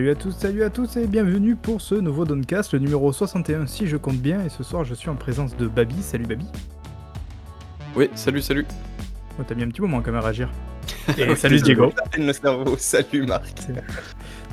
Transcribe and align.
Salut 0.00 0.12
à 0.12 0.14
tous, 0.14 0.30
salut 0.30 0.62
à 0.62 0.70
tous 0.70 0.96
et 0.96 1.06
bienvenue 1.06 1.56
pour 1.56 1.82
ce 1.82 1.94
nouveau 1.94 2.24
Doncast, 2.24 2.72
le 2.72 2.78
numéro 2.78 3.12
61 3.12 3.66
si 3.66 3.86
je 3.86 3.98
compte 3.98 4.16
bien. 4.16 4.42
Et 4.46 4.48
ce 4.48 4.62
soir, 4.62 4.82
je 4.82 4.94
suis 4.94 5.10
en 5.10 5.14
présence 5.14 5.54
de 5.58 5.68
Babi. 5.68 6.02
Salut 6.02 6.24
Babi. 6.24 6.46
Oui, 7.94 8.08
salut, 8.14 8.40
salut. 8.40 8.64
Oh, 9.38 9.42
T'as 9.46 9.54
mis 9.54 9.62
un 9.62 9.68
petit 9.68 9.82
moment 9.82 10.00
quand 10.00 10.10
même 10.10 10.22
à 10.22 10.22
réagir. 10.22 10.48
Et 11.18 11.36
salut 11.36 11.60
Diego. 11.60 11.92
Le 12.16 12.32
cerveau, 12.32 12.76
salut 12.78 13.26
Marc. 13.26 13.58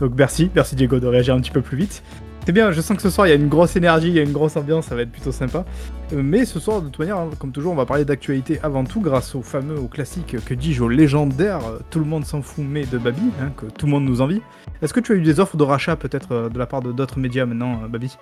Donc 0.02 0.12
merci, 0.18 0.52
merci 0.54 0.76
Diego 0.76 1.00
de 1.00 1.08
réagir 1.08 1.34
un 1.34 1.40
petit 1.40 1.52
peu 1.52 1.62
plus 1.62 1.78
vite. 1.78 2.04
C'est 2.48 2.54
bien, 2.54 2.72
je 2.72 2.80
sens 2.80 2.96
que 2.96 3.04
ce 3.04 3.10
soir 3.10 3.28
il 3.28 3.32
y 3.32 3.34
a 3.34 3.36
une 3.36 3.50
grosse 3.50 3.76
énergie, 3.76 4.08
il 4.08 4.14
y 4.14 4.20
a 4.20 4.22
une 4.24 4.32
grosse 4.32 4.56
ambiance, 4.56 4.86
ça 4.86 4.96
va 4.96 5.02
être 5.02 5.12
plutôt 5.12 5.34
sympa. 5.34 5.66
Euh, 6.14 6.22
mais 6.24 6.46
ce 6.46 6.62
soir, 6.62 6.82
de 6.82 6.86
toute 6.86 6.98
manière, 6.98 7.18
hein, 7.18 7.30
comme 7.40 7.52
toujours, 7.52 7.74
on 7.74 7.76
va 7.76 7.86
parler 7.86 8.06
d'actualité 8.06 8.58
avant 8.64 8.86
tout 8.86 9.02
grâce 9.02 9.36
au 9.36 9.42
fameux, 9.42 9.78
au 9.78 9.90
classique, 9.90 10.38
que 10.46 10.54
dis-je, 10.54 10.82
au 10.82 10.88
légendaire, 10.88 11.60
euh, 11.68 11.80
tout 11.90 12.00
le 12.00 12.06
monde 12.06 12.24
s'en 12.24 12.42
fout 12.42 12.64
mais 12.66 12.86
de 12.86 12.98
Babi, 12.98 13.20
hein, 13.42 13.52
que 13.58 13.66
tout 13.66 13.86
le 13.86 13.92
monde 13.92 14.06
nous 14.06 14.22
envie. 14.22 14.42
Est-ce 14.82 14.94
que 14.94 15.02
tu 15.02 15.12
as 15.12 15.16
eu 15.16 15.22
des 15.24 15.42
offres 15.42 15.58
de 15.58 15.64
rachat 15.66 15.98
peut-être 15.98 16.32
euh, 16.32 16.48
de 16.48 16.58
la 16.58 16.66
part 16.66 16.82
de 16.82 16.94
d'autres 16.94 17.20
médias 17.20 17.46
maintenant, 17.46 17.82
Babi? 17.90 18.16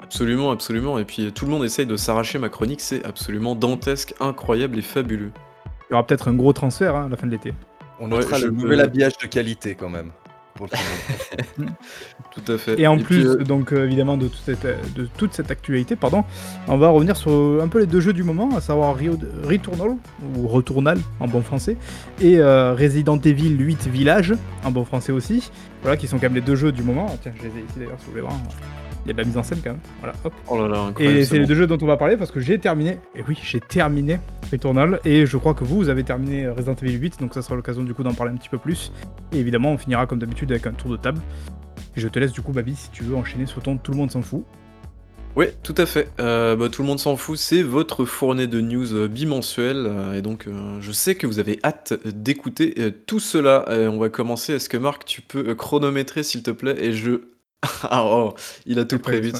Absolument, 0.00 0.52
absolument. 0.52 1.00
Et 1.00 1.04
puis 1.04 1.32
tout 1.32 1.44
le 1.44 1.50
monde 1.50 1.64
essaye 1.64 1.86
de 1.86 1.96
s'arracher 1.96 2.38
ma 2.38 2.48
chronique, 2.48 2.80
c'est 2.80 3.04
absolument 3.04 3.56
dantesque, 3.56 4.14
incroyable 4.20 4.78
et 4.78 4.82
fabuleux. 4.82 5.32
Il 5.90 5.92
y 5.92 5.94
aura 5.94 6.06
peut-être 6.06 6.28
un 6.28 6.34
gros 6.34 6.52
transfert 6.52 6.94
hein, 6.94 7.06
à 7.06 7.08
la 7.08 7.16
fin 7.16 7.26
de 7.26 7.32
l'été. 7.32 7.52
On 7.98 8.04
Ouais, 8.04 8.18
notera 8.18 8.38
je 8.38 8.46
le 8.46 8.52
peux- 8.52 8.62
nouvel 8.62 8.80
habillage 8.80 9.18
de 9.20 9.26
qualité 9.26 9.74
quand 9.74 9.88
même. 9.88 10.12
Pour 10.56 10.66
le 10.70 10.76
film. 10.76 11.70
Tout 12.30 12.52
à 12.52 12.58
fait. 12.58 12.80
Et 12.80 12.86
en 12.86 12.98
plus, 12.98 13.26
euh, 13.26 13.44
donc 13.44 13.72
euh, 13.72 13.84
évidemment, 13.84 14.16
de 14.16 14.28
toute, 14.28 14.42
cette, 14.44 14.66
de 14.94 15.08
toute 15.16 15.32
cette 15.32 15.50
actualité, 15.50 15.96
pardon, 15.96 16.24
on 16.68 16.76
va 16.76 16.88
revenir 16.88 17.16
sur 17.16 17.30
euh, 17.30 17.60
un 17.62 17.68
peu 17.68 17.80
les 17.80 17.86
deux 17.86 18.00
jeux 18.00 18.12
du 18.12 18.22
moment, 18.22 18.56
à 18.56 18.60
savoir 18.60 18.96
Rio 18.96 19.18
Returnal, 19.44 19.96
ou 20.36 20.48
Retournal 20.48 20.98
en 21.20 21.28
bon 21.28 21.42
français, 21.42 21.76
et 22.20 22.38
euh, 22.38 22.74
Resident 22.74 23.18
Evil 23.18 23.50
8 23.50 23.88
Village, 23.88 24.34
en 24.64 24.70
bon 24.70 24.84
français 24.84 25.12
aussi. 25.12 25.50
Voilà, 25.82 25.96
qui 25.96 26.08
sont 26.08 26.16
quand 26.16 26.24
même 26.24 26.34
les 26.34 26.40
deux 26.40 26.56
jeux 26.56 26.72
du 26.72 26.82
moment. 26.82 27.06
Tiens, 27.22 27.32
je 27.36 27.42
les 27.42 27.48
ai 27.48 27.64
ici 27.64 27.78
d'ailleurs, 27.78 27.98
si 27.98 28.06
vous 28.06 28.12
voulez 28.12 28.22
voir. 28.22 28.34
Il 29.06 29.10
y 29.10 29.10
a 29.10 29.12
de 29.12 29.18
la 29.18 29.24
mise 29.24 29.38
en 29.38 29.44
scène 29.44 29.60
quand 29.62 29.70
même. 29.70 29.80
Voilà, 30.00 30.14
hop. 30.24 30.32
oh 30.48 30.58
là 30.60 30.66
là. 30.66 30.92
Et 30.98 31.24
c'est 31.24 31.38
les 31.38 31.46
deux 31.46 31.54
jeux 31.54 31.68
dont 31.68 31.78
on 31.80 31.86
va 31.86 31.96
parler 31.96 32.16
parce 32.16 32.32
que 32.32 32.40
j'ai 32.40 32.58
terminé, 32.58 32.98
et 33.14 33.22
oui, 33.28 33.38
j'ai 33.40 33.60
terminé 33.60 34.18
Returnal, 34.50 34.98
et 35.04 35.26
je 35.26 35.36
crois 35.36 35.54
que 35.54 35.62
vous, 35.62 35.76
vous 35.76 35.88
avez 35.88 36.02
terminé 36.02 36.48
Resident 36.48 36.74
Evil 36.82 36.98
8, 36.98 37.20
donc 37.20 37.34
ça 37.34 37.42
sera 37.42 37.54
l'occasion 37.54 37.84
du 37.84 37.94
coup 37.94 38.02
d'en 38.02 38.14
parler 38.14 38.32
un 38.32 38.36
petit 38.36 38.48
peu 38.48 38.58
plus. 38.58 38.90
Et 39.32 39.38
évidemment, 39.38 39.70
on 39.70 39.78
finira 39.78 40.06
comme 40.06 40.18
d'habitude 40.18 40.50
avec 40.50 40.66
un 40.66 40.72
tour 40.72 40.90
de 40.90 40.96
table. 40.96 41.20
Et 41.96 42.00
je 42.00 42.08
te 42.08 42.18
laisse 42.18 42.32
du 42.32 42.42
coup, 42.42 42.52
Babi, 42.52 42.74
si 42.74 42.90
tu 42.90 43.04
veux 43.04 43.14
enchaîner 43.14 43.46
sur 43.46 43.62
ton 43.62 43.76
Tout 43.76 43.92
le 43.92 43.96
monde 43.98 44.10
s'en 44.10 44.22
fout. 44.22 44.44
Ouais, 45.36 45.54
tout 45.62 45.74
à 45.76 45.84
fait. 45.84 46.08
Euh, 46.18 46.56
bah, 46.56 46.70
tout 46.70 46.80
le 46.80 46.88
monde 46.88 46.98
s'en 46.98 47.16
fout, 47.16 47.36
c'est 47.36 47.62
votre 47.62 48.06
fournée 48.06 48.46
de 48.46 48.62
news 48.62 48.94
euh, 48.94 49.06
bimensuelle. 49.06 49.84
euh, 49.86 50.14
et 50.14 50.22
donc, 50.22 50.46
euh, 50.46 50.80
je 50.80 50.92
sais 50.92 51.14
que 51.14 51.26
vous 51.26 51.38
avez 51.38 51.58
hâte 51.62 51.92
d'écouter 52.06 52.94
tout 53.06 53.20
cela. 53.20 53.66
On 53.68 53.98
va 53.98 54.08
commencer. 54.08 54.54
Est-ce 54.54 54.70
que 54.70 54.78
Marc, 54.78 55.04
tu 55.04 55.20
peux 55.20 55.54
chronométrer, 55.54 56.22
s'il 56.22 56.42
te 56.42 56.50
plaît? 56.50 56.76
Et 56.82 56.92
je. 56.92 57.20
ah, 57.82 58.04
oh, 58.04 58.34
il 58.66 58.78
a 58.78 58.84
tout 58.84 58.98
prévu, 58.98 59.32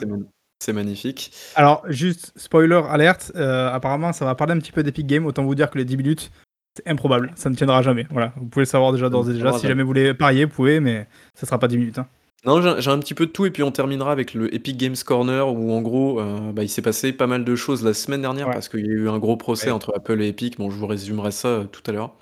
c'est 0.63 0.73
magnifique. 0.73 1.33
Alors, 1.55 1.83
juste 1.89 2.33
spoiler 2.37 2.81
alerte, 2.89 3.33
euh, 3.37 3.71
apparemment 3.71 4.13
ça 4.13 4.25
va 4.25 4.35
parler 4.35 4.55
un 4.55 4.59
petit 4.59 4.73
peu 4.73 4.83
d'Epic 4.83 5.07
Game, 5.07 5.27
autant 5.27 5.45
vous 5.45 5.55
dire 5.55 5.71
que 5.71 5.79
les 5.79 5.85
10 5.85 5.97
minutes, 5.97 6.31
c'est 6.77 6.89
improbable, 6.89 7.33
ça 7.37 7.51
ne 7.51 7.55
tiendra 7.55 7.83
jamais. 7.83 8.07
Voilà, 8.11 8.33
vous 8.37 8.47
pouvez 8.47 8.63
le 8.63 8.69
savoir 8.71 8.93
déjà 8.93 9.09
d'ores 9.09 9.29
et 9.31 9.35
déjà. 9.35 9.53
Si 9.53 9.67
jamais. 9.67 9.83
vous 9.83 9.87
voulez 9.89 10.15
parier, 10.15 10.45
vous 10.47 10.53
pouvez, 10.53 10.81
mais 10.81 11.07
ça 11.35 11.47
sera 11.47 11.59
pas 11.59 11.69
10 11.69 11.79
minutes. 11.79 11.99
hein. 11.99 12.07
Non, 12.45 12.61
j'ai 12.79 12.91
un 12.91 12.99
petit 13.01 13.15
peu 13.15 13.27
de 13.27 13.33
tout 13.33 13.45
et 13.45 13.51
puis 13.51 13.63
on 13.65 13.73
terminera 13.73 14.13
avec 14.13 14.33
le 14.33 14.55
Epic 14.55 14.77
Games 14.77 14.95
Corner 15.05 15.49
où 15.53 15.73
en 15.73 15.83
gros, 15.83 16.21
euh, 16.21 16.53
bah, 16.53 16.63
il 16.63 16.69
s'est 16.69 16.83
passé 16.83 17.13
pas 17.13 17.27
mal 17.27 17.45
de 17.45 17.57
choses 17.57 17.83
la 17.83 17.93
semaine 17.93 18.21
dernière 18.23 18.47
Ouais. 18.47 18.53
parce 18.53 18.69
qu'il 18.69 18.87
y 18.87 18.89
a 18.89 18.93
eu 18.93 19.09
un 19.09 19.19
gros 19.19 19.37
procès 19.37 19.67
Ouais. 19.67 19.73
entre 19.73 19.93
Apple 19.97 20.23
et 20.23 20.29
Epic. 20.29 20.57
Bon, 20.59 20.71
je 20.71 20.77
vous 20.77 20.87
résumerai 20.87 21.33
ça 21.33 21.49
euh, 21.49 21.65
tout 21.65 21.83
à 21.87 21.93
l'heure. 21.93 22.15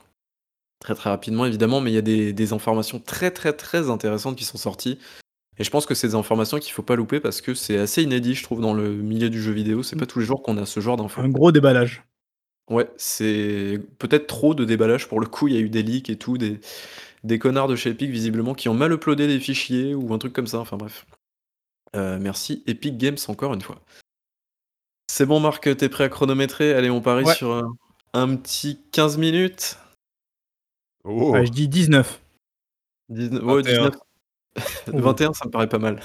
Très 0.81 0.95
très 0.95 1.11
rapidement 1.11 1.45
évidemment, 1.45 1.81
mais 1.81 1.91
il 1.91 1.95
y 1.95 1.99
a 1.99 2.03
des, 2.03 2.33
des 2.33 2.53
informations 2.55 3.01
très 3.01 3.31
très 3.33 3.53
très 3.53 3.91
intéressantes 3.91 4.37
qui 4.37 4.45
sont 4.45 4.57
sorties. 4.57 4.99
Et 5.59 5.65
je 5.65 5.71
pense 5.71 5.87
que 5.87 5.95
c'est 5.95 6.09
des 6.09 6.15
informations 6.15 6.59
qu'il 6.59 6.73
faut 6.73 6.83
pas 6.83 6.97
louper 6.97 7.21
parce 7.21 7.41
que 7.41 7.55
c'est 7.55 7.79
assez 7.79 8.03
inédit, 8.03 8.35
je 8.35 8.43
trouve, 8.43 8.61
dans 8.61 8.75
le 8.75 8.95
milieu 8.95 9.31
du 9.31 9.41
jeu 9.41 9.53
vidéo. 9.53 9.83
C'est 9.83 9.97
pas 9.97 10.07
tous 10.07 10.19
les 10.19 10.25
jours 10.25 10.43
qu'on 10.43 10.57
a 10.59 10.67
ce 10.67 10.81
genre 10.81 10.97
d'infos. 10.97 11.21
Un 11.21 11.29
gros 11.29 11.53
déballage. 11.53 12.03
Ouais, 12.71 12.89
c'est 12.97 13.81
peut-être 13.99 14.27
trop 14.27 14.55
de 14.55 14.65
déballage 14.65 15.07
pour 15.09 15.21
le 15.21 15.27
coup. 15.27 15.49
Il 15.49 15.55
y 15.55 15.57
a 15.59 15.61
eu 15.61 15.69
des 15.69 15.83
leaks 15.83 16.11
et 16.11 16.17
tout, 16.17 16.39
des, 16.39 16.61
des 17.23 17.39
connards 17.39 17.69
de 17.69 17.77
chez 17.77 17.91
Epic 17.91 18.11
visiblement 18.11 18.55
qui 18.55 18.69
ont 18.69 18.75
mal 18.75 18.93
uploadé 18.93 19.27
des 19.29 19.39
fichiers 19.39 19.95
ou 19.95 20.13
un 20.15 20.19
truc 20.19 20.33
comme 20.33 20.47
ça. 20.47 20.59
Enfin 20.59 20.77
bref. 20.77 21.07
Euh, 21.95 22.19
merci 22.21 22.65
Epic 22.67 22.97
Games 22.99 23.19
encore 23.29 23.55
une 23.55 23.61
fois. 23.61 23.81
C'est 25.07 25.27
bon 25.27 25.39
Marc, 25.41 25.77
t'es 25.77 25.89
prêt 25.89 26.05
à 26.05 26.09
chronométrer? 26.09 26.73
Allez, 26.75 26.91
on 26.91 27.01
parie 27.03 27.25
Ouais. 27.25 27.35
sur 27.35 27.53
un, 27.53 27.71
un 28.15 28.35
petit 28.35 28.81
15 28.91 29.19
minutes. 29.19 29.79
Oh. 31.05 31.33
Ouais, 31.33 31.47
je 31.47 31.53
dis 31.53 31.69
19. 31.69 32.21
19, 33.11 33.43
ouais, 33.45 33.63
21. 33.63 33.73
19. 33.91 33.95
21, 34.87 35.33
ça 35.33 35.47
me 35.47 35.51
paraît 35.51 35.69
pas 35.69 35.79
mal. 35.79 36.01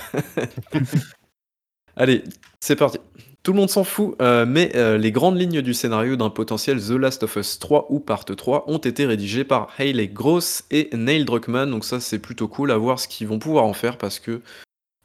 Allez, 1.95 2.23
c'est 2.59 2.75
parti. 2.75 2.97
Tout 3.43 3.53
le 3.53 3.59
monde 3.59 3.69
s'en 3.69 3.83
fout, 3.85 4.15
euh, 4.21 4.45
mais 4.45 4.71
euh, 4.75 4.97
les 4.97 5.11
grandes 5.11 5.39
lignes 5.39 5.61
du 5.61 5.73
scénario 5.73 6.15
d'un 6.17 6.29
potentiel 6.29 6.79
The 6.81 6.91
Last 6.91 7.23
of 7.23 7.35
Us 7.37 7.57
3 7.59 7.87
ou 7.89 7.99
Part 7.99 8.25
3 8.25 8.69
ont 8.69 8.77
été 8.77 9.05
rédigées 9.05 9.45
par 9.45 9.69
Hayley 9.79 10.07
Gross 10.09 10.65
et 10.71 10.89
Neil 10.93 11.23
Druckmann, 11.23 11.69
donc 11.71 11.85
ça 11.85 11.99
c'est 12.01 12.19
plutôt 12.19 12.47
cool 12.49 12.71
à 12.71 12.77
voir 12.77 12.99
ce 12.99 13.07
qu'ils 13.07 13.27
vont 13.27 13.39
pouvoir 13.39 13.63
en 13.63 13.73
faire 13.73 13.97
parce 13.97 14.19
que 14.19 14.41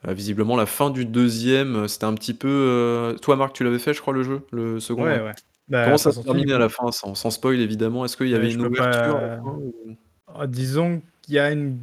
euh, 0.09 0.13
visiblement 0.13 0.57
la 0.57 0.67
fin 0.67 0.91
du 0.91 1.05
deuxième, 1.05 1.87
c'était 1.87 2.07
un 2.07 2.15
petit 2.15 2.35
peu... 2.35 2.49
euh, 2.51 3.15
Toi 3.19 3.37
Marc, 3.37 3.55
tu 3.55 3.63
l'avais 3.63 3.79
fait 3.79 3.95
je 3.95 4.01
crois 4.01 4.13
le 4.15 4.25
jeu, 4.25 4.41
le 4.51 4.81
second 4.81 5.05
Ouais, 5.05 5.21
ouais. 5.21 5.33
Bah, 5.69 5.85
Comment 5.85 5.97
ça 5.97 6.13
terminé 6.13 6.47
du 6.47 6.53
à 6.55 6.59
la 6.59 6.69
fin, 6.69 6.91
sans, 6.93 7.15
sans 7.15 7.31
spoil 7.31 7.61
évidemment? 7.61 8.05
Est-ce 8.05 8.17
qu'il 8.17 8.29
y 8.29 8.35
avait 8.35 8.49
Ouais, 8.49 8.53
une 8.53 8.63
pas- 8.63 8.69
ouverture 8.69 9.43
ou- 9.47 10.47
Disons 10.49 11.01
qu'il 11.23 11.35
y 11.35 11.39
a 11.39 11.53
une, 11.53 11.79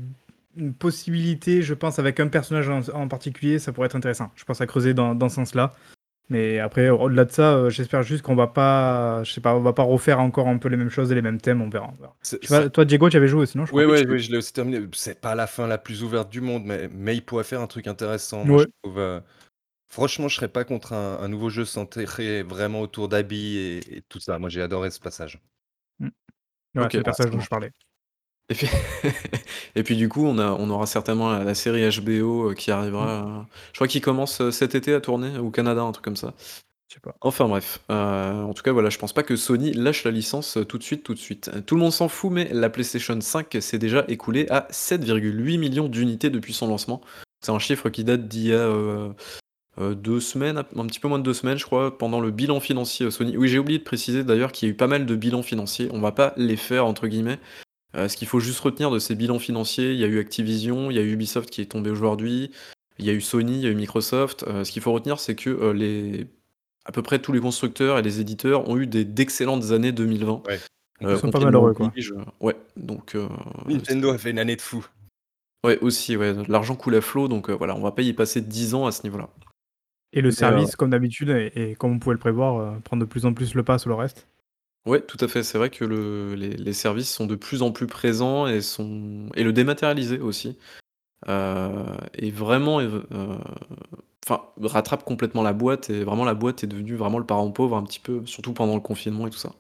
une 0.58 0.74
possibilité, 0.74 1.62
je 1.62 1.74
pense, 1.74 2.00
avec 2.00 2.20
un 2.20 2.28
personnage 2.28 2.70
en, 2.70 2.82
en 2.94 3.08
particulier, 3.08 3.60
ça 3.60 3.72
pourrait 3.72 3.88
être 3.88 3.96
intéressant. 3.96 4.32
Je 4.36 4.44
pense 4.44 4.62
à 4.62 4.68
creuser 4.68 4.94
dans, 4.94 5.16
dans 5.16 5.30
ce 5.30 5.36
sens-là. 5.36 5.74
Mais 6.30 6.60
après, 6.60 6.90
au-delà 6.90 7.26
de 7.26 7.32
ça, 7.32 7.56
euh, 7.56 7.70
j'espère 7.70 8.04
juste 8.04 8.22
qu'on 8.22 8.36
va 8.36 8.48
pas, 8.48 9.22
je 9.24 9.34
sais 9.34 9.42
pas, 9.42 9.54
on 9.56 9.60
va 9.60 9.74
pas 9.74 9.84
refaire 9.84 10.20
encore 10.22 10.48
un 10.48 10.58
peu 10.58 10.70
les 10.70 10.78
mêmes 10.78 10.90
choses 10.90 11.12
et 11.12 11.16
les 11.16 11.22
mêmes 11.22 11.42
thèmes, 11.42 11.62
on 11.62 11.70
verra. 11.70 11.90
on 11.92 12.02
verra. 12.02 12.16
C'est- 12.22 12.40
Je 12.42 12.48
sais 12.48 12.64
pas, 12.64 12.70
toi, 12.70 12.86
Diego, 12.86 13.10
tu 13.10 13.18
avais 13.18 13.28
joué 13.28 13.46
sinon 13.46 13.66
je 13.66 13.74
Oui, 13.74 13.84
oui, 13.84 14.06
oui, 14.08 14.20
je 14.20 14.32
l'ai 14.32 14.38
aussi 14.38 14.54
terminé. 14.54 14.80
C'est 14.94 15.20
pas 15.20 15.36
la 15.36 15.46
fin 15.46 15.68
la 15.68 15.78
plus 15.78 16.04
ouverte 16.04 16.30
du 16.30 16.40
monde, 16.40 16.64
mais, 16.66 16.90
mais 16.94 17.16
il 17.16 17.22
pourrait 17.26 17.44
faire 17.44 17.60
un 17.62 17.68
truc 17.68 17.88
intéressant. 17.88 18.46
Moi, 18.46 18.58
Ouais. 18.60 18.64
je 18.64 18.70
trouve, 18.90 19.00
euh, 19.00 19.20
Franchement, 19.90 20.30
je 20.30 20.38
serais 20.38 20.48
pas 20.48 20.64
contre 20.64 20.94
un, 20.94 21.20
un 21.20 21.28
nouveau 21.28 21.50
jeu 21.50 21.66
centré 21.66 22.44
vraiment 22.44 22.80
autour 22.80 23.10
d'Abby 23.10 23.58
et, 23.58 23.98
et 23.98 24.02
tout 24.08 24.22
ça. 24.22 24.40
Moi, 24.40 24.48
j'ai 24.48 24.62
adoré 24.62 24.90
ce 24.90 25.02
passage. 25.02 25.38
Ouais, 26.00 26.10
c'est 26.90 26.98
le 26.98 27.04
personnage 27.04 27.32
ça 27.32 27.36
dont 27.36 27.42
je 27.42 27.50
parlais. 27.50 27.72
Et 28.52 28.54
puis, 28.54 28.68
et 29.76 29.84
puis 29.84 29.96
du 29.96 30.10
coup, 30.10 30.26
on, 30.26 30.38
a, 30.38 30.52
on 30.52 30.70
aura 30.70 30.86
certainement 30.86 31.32
la, 31.32 31.44
la 31.44 31.56
série 31.56 31.88
HBO 32.02 32.52
euh, 32.52 32.54
qui 32.54 32.70
arrivera. 32.72 33.26
euh, 33.26 33.42
je 33.72 33.78
crois 33.78 33.88
qu'il 33.88 34.02
commence 34.02 34.42
euh, 34.42 34.52
cet 34.52 34.76
été 34.76 34.94
à 34.94 35.02
tourner 35.02 35.38
au 35.40 35.50
Canada, 35.52 35.82
un 35.82 35.92
truc 35.94 36.04
comme 36.06 36.18
ça. 36.18 36.34
Je 36.90 36.96
sais 36.96 37.00
pas. 37.00 37.16
Enfin 37.22 37.48
bref, 37.48 37.80
euh, 37.90 38.42
en 38.44 38.54
tout 38.54 38.64
cas 38.64 38.74
voilà, 38.74 38.90
je 38.90 38.98
pense 38.98 39.14
pas 39.14 39.24
que 39.24 39.38
Sony 39.38 39.72
lâche 39.74 40.04
la 40.04 40.12
licence 40.12 40.58
euh, 40.58 40.66
tout 40.66 40.78
de 40.78 40.84
suite, 40.84 41.04
tout 41.04 41.14
de 41.14 41.20
suite. 41.20 41.50
Euh, 41.56 41.62
Tout 41.62 41.76
le 41.76 41.82
monde 41.82 41.94
s'en 41.94 42.10
fout, 42.10 42.30
mais 42.32 42.50
la 42.52 42.70
PlayStation 42.70 43.20
5 43.22 43.58
s'est 43.62 43.80
déjà 43.80 44.04
écoulée 44.10 44.46
à 44.50 44.68
7,8 44.72 45.58
millions 45.58 45.88
d'unités 45.88 46.30
depuis 46.30 46.54
son 46.54 46.68
lancement. 46.68 47.00
C'est 47.40 47.54
un 47.54 47.60
chiffre 47.60 47.90
qui 47.90 48.04
date 48.04 48.28
d'il 48.28 48.48
y 48.48 48.54
a 48.54 48.58
euh, 48.58 49.10
euh, 49.80 49.96
deux 49.96 50.20
semaines, 50.20 50.58
un 50.58 50.86
petit 50.86 51.00
peu 51.00 51.08
moins 51.08 51.20
de 51.20 51.24
deux 51.24 51.34
semaines, 51.34 51.58
je 51.58 51.66
crois, 51.66 51.98
pendant 51.98 52.20
le 52.20 52.32
bilan 52.32 52.60
financier 52.60 53.06
euh, 53.06 53.12
Sony. 53.12 53.38
Oui, 53.38 53.48
j'ai 53.48 53.60
oublié 53.60 53.80
de 53.80 53.86
préciser 53.86 54.26
d'ailleurs 54.26 54.52
qu'il 54.52 54.68
y 54.68 54.72
a 54.72 54.74
eu 54.74 54.78
pas 54.78 54.88
mal 54.88 55.06
de 55.06 55.16
bilans 55.16 55.44
financiers. 55.44 55.88
On 55.94 56.02
va 56.02 56.12
pas 56.12 56.34
les 56.36 56.58
faire 56.58 56.86
entre 56.86 57.08
guillemets. 57.08 57.40
Euh, 57.96 58.08
ce 58.08 58.16
qu'il 58.16 58.28
faut 58.28 58.40
juste 58.40 58.60
retenir 58.60 58.90
de 58.92 59.00
ces 59.00 59.16
bilans 59.16 59.40
financiers, 59.40 59.92
il 59.92 60.00
y 60.00 60.04
a 60.04 60.08
eu 60.08 60.20
Activision, 60.20 60.92
il 60.92 60.98
y 60.98 61.00
a 61.00 61.04
eu 61.04 61.14
Ubisoft 61.14 61.50
qui 61.50 61.62
est 61.62 61.66
tombé 61.66 61.90
aujourd'hui, 61.90 62.52
il 63.00 63.06
y 63.06 63.10
a 63.10 63.14
eu 63.14 63.22
Sony, 63.22 63.56
il 63.56 63.62
y 63.62 63.68
a 63.68 63.70
eu 63.70 63.76
Microsoft. 63.76 64.44
Euh, 64.48 64.64
ce 64.64 64.72
qu'il 64.72 64.82
faut 64.82 64.94
retenir, 64.94 65.20
c'est 65.20 65.36
que 65.36 65.50
euh, 65.50 65.74
les 65.74 66.28
à 66.86 66.92
peu 66.92 67.02
près 67.02 67.20
tous 67.20 67.32
les 67.32 67.40
constructeurs 67.40 67.98
et 67.98 68.02
les 68.02 68.20
éditeurs 68.20 68.68
ont 68.70 68.78
eu 68.78 68.88
des 68.88 69.06
d'excellentes 69.06 69.72
années 69.72 69.92
2020. 69.92 70.44
Ouais. 70.48 70.60
Ils 71.02 71.18
sont 71.18 71.32
pas 71.32 71.40
malheureux, 71.40 71.74
quoi. 71.74 71.92
Ouais, 72.40 72.56
donc 72.78 73.16
euh, 73.16 73.28
Nintendo 73.66 74.12
a 74.12 74.18
fait 74.18 74.32
une 74.32 74.40
année 74.40 74.56
de 74.56 74.62
fou. 74.62 74.86
ouais 75.66 75.80
aussi, 75.80 76.16
ouais, 76.16 76.36
l'argent 76.48 76.76
coule 76.76 76.96
à 76.96 77.02
flot, 77.02 77.28
donc 77.28 77.50
euh, 77.50 77.54
voilà, 77.54 77.76
on 77.76 77.82
va 77.82 77.92
pas 77.92 78.04
y 78.04 78.14
passer 78.14 78.42
10 78.42 78.76
ans 78.76 78.86
à 78.86 78.92
ce 78.92 79.04
niveau-là. 79.04 79.30
Et 80.14 80.22
le 80.22 80.30
service, 80.32 80.76
comme 80.76 80.90
d'habitude, 80.90 81.30
et, 81.30 81.52
et 81.56 81.76
comme 81.76 81.94
on 81.94 82.00
pouvait 82.00 82.14
le 82.14 82.20
prévoir, 82.20 82.58
euh, 82.58 82.80
prendre 82.84 83.02
de 83.02 83.10
plus 83.10 83.26
en 83.26 83.34
plus 83.34 83.56
le 83.56 83.64
pas 83.64 83.80
sur 83.80 83.90
le 83.90 83.96
reste. 83.96 84.28
Ouais, 84.86 85.02
tout 85.02 85.18
à 85.22 85.28
fait. 85.28 85.44
C'est 85.44 85.58
vrai 85.58 85.70
que 85.70 85.86
le, 85.86 86.34
les, 86.36 86.74
services 86.74 87.14
sont 87.14 87.28
de 87.28 87.36
plus 87.36 87.62
en 87.62 87.72
plus 87.72 87.88
présents 87.88 88.48
et 88.48 88.62
sont 88.62 89.30
et 89.36 89.44
le 89.44 89.54
dématérialisé 89.54 90.20
aussi. 90.20 90.58
Euh, 91.30 91.96
et 92.16 92.32
vraiment, 92.32 92.80
euh, 92.80 93.38
rattrape 94.62 95.04
complètement 95.04 95.44
la 95.44 95.54
boîte 95.54 95.90
et 95.90 96.04
vraiment 96.04 96.26
la 96.26 96.34
boîte 96.34 96.64
est 96.64 96.68
devenue 96.68 96.96
vraiment 96.96 97.20
le 97.20 97.26
parent 97.26 97.52
pauvre 97.52 97.76
un 97.78 97.84
petit 97.84 98.00
peu, 98.00 98.26
surtout 98.26 98.54
pendant 98.54 98.76
le 98.76 98.82
confinement 98.82 99.28
et 99.28 99.30
tout 99.30 99.38
ça. 99.38 99.54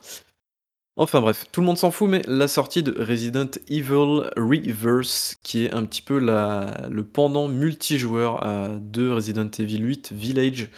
Enfin 0.97 1.21
bref, 1.21 1.45
tout 1.51 1.61
le 1.61 1.67
monde 1.67 1.77
s'en 1.77 1.89
fout, 1.89 2.09
mais 2.09 2.21
la 2.27 2.47
sortie 2.47 2.83
de 2.83 2.91
Resident 3.01 3.49
Evil 3.69 4.29
Reverse, 4.35 5.37
qui 5.41 5.65
est 5.65 5.73
un 5.73 5.85
petit 5.85 6.01
peu 6.01 6.19
la, 6.19 6.87
le 6.89 7.03
pendant 7.05 7.47
multijoueur 7.47 8.45
euh, 8.45 8.77
de 8.79 9.09
Resident 9.09 9.49
Evil 9.57 9.79
8 9.79 10.11
Village, 10.11 10.69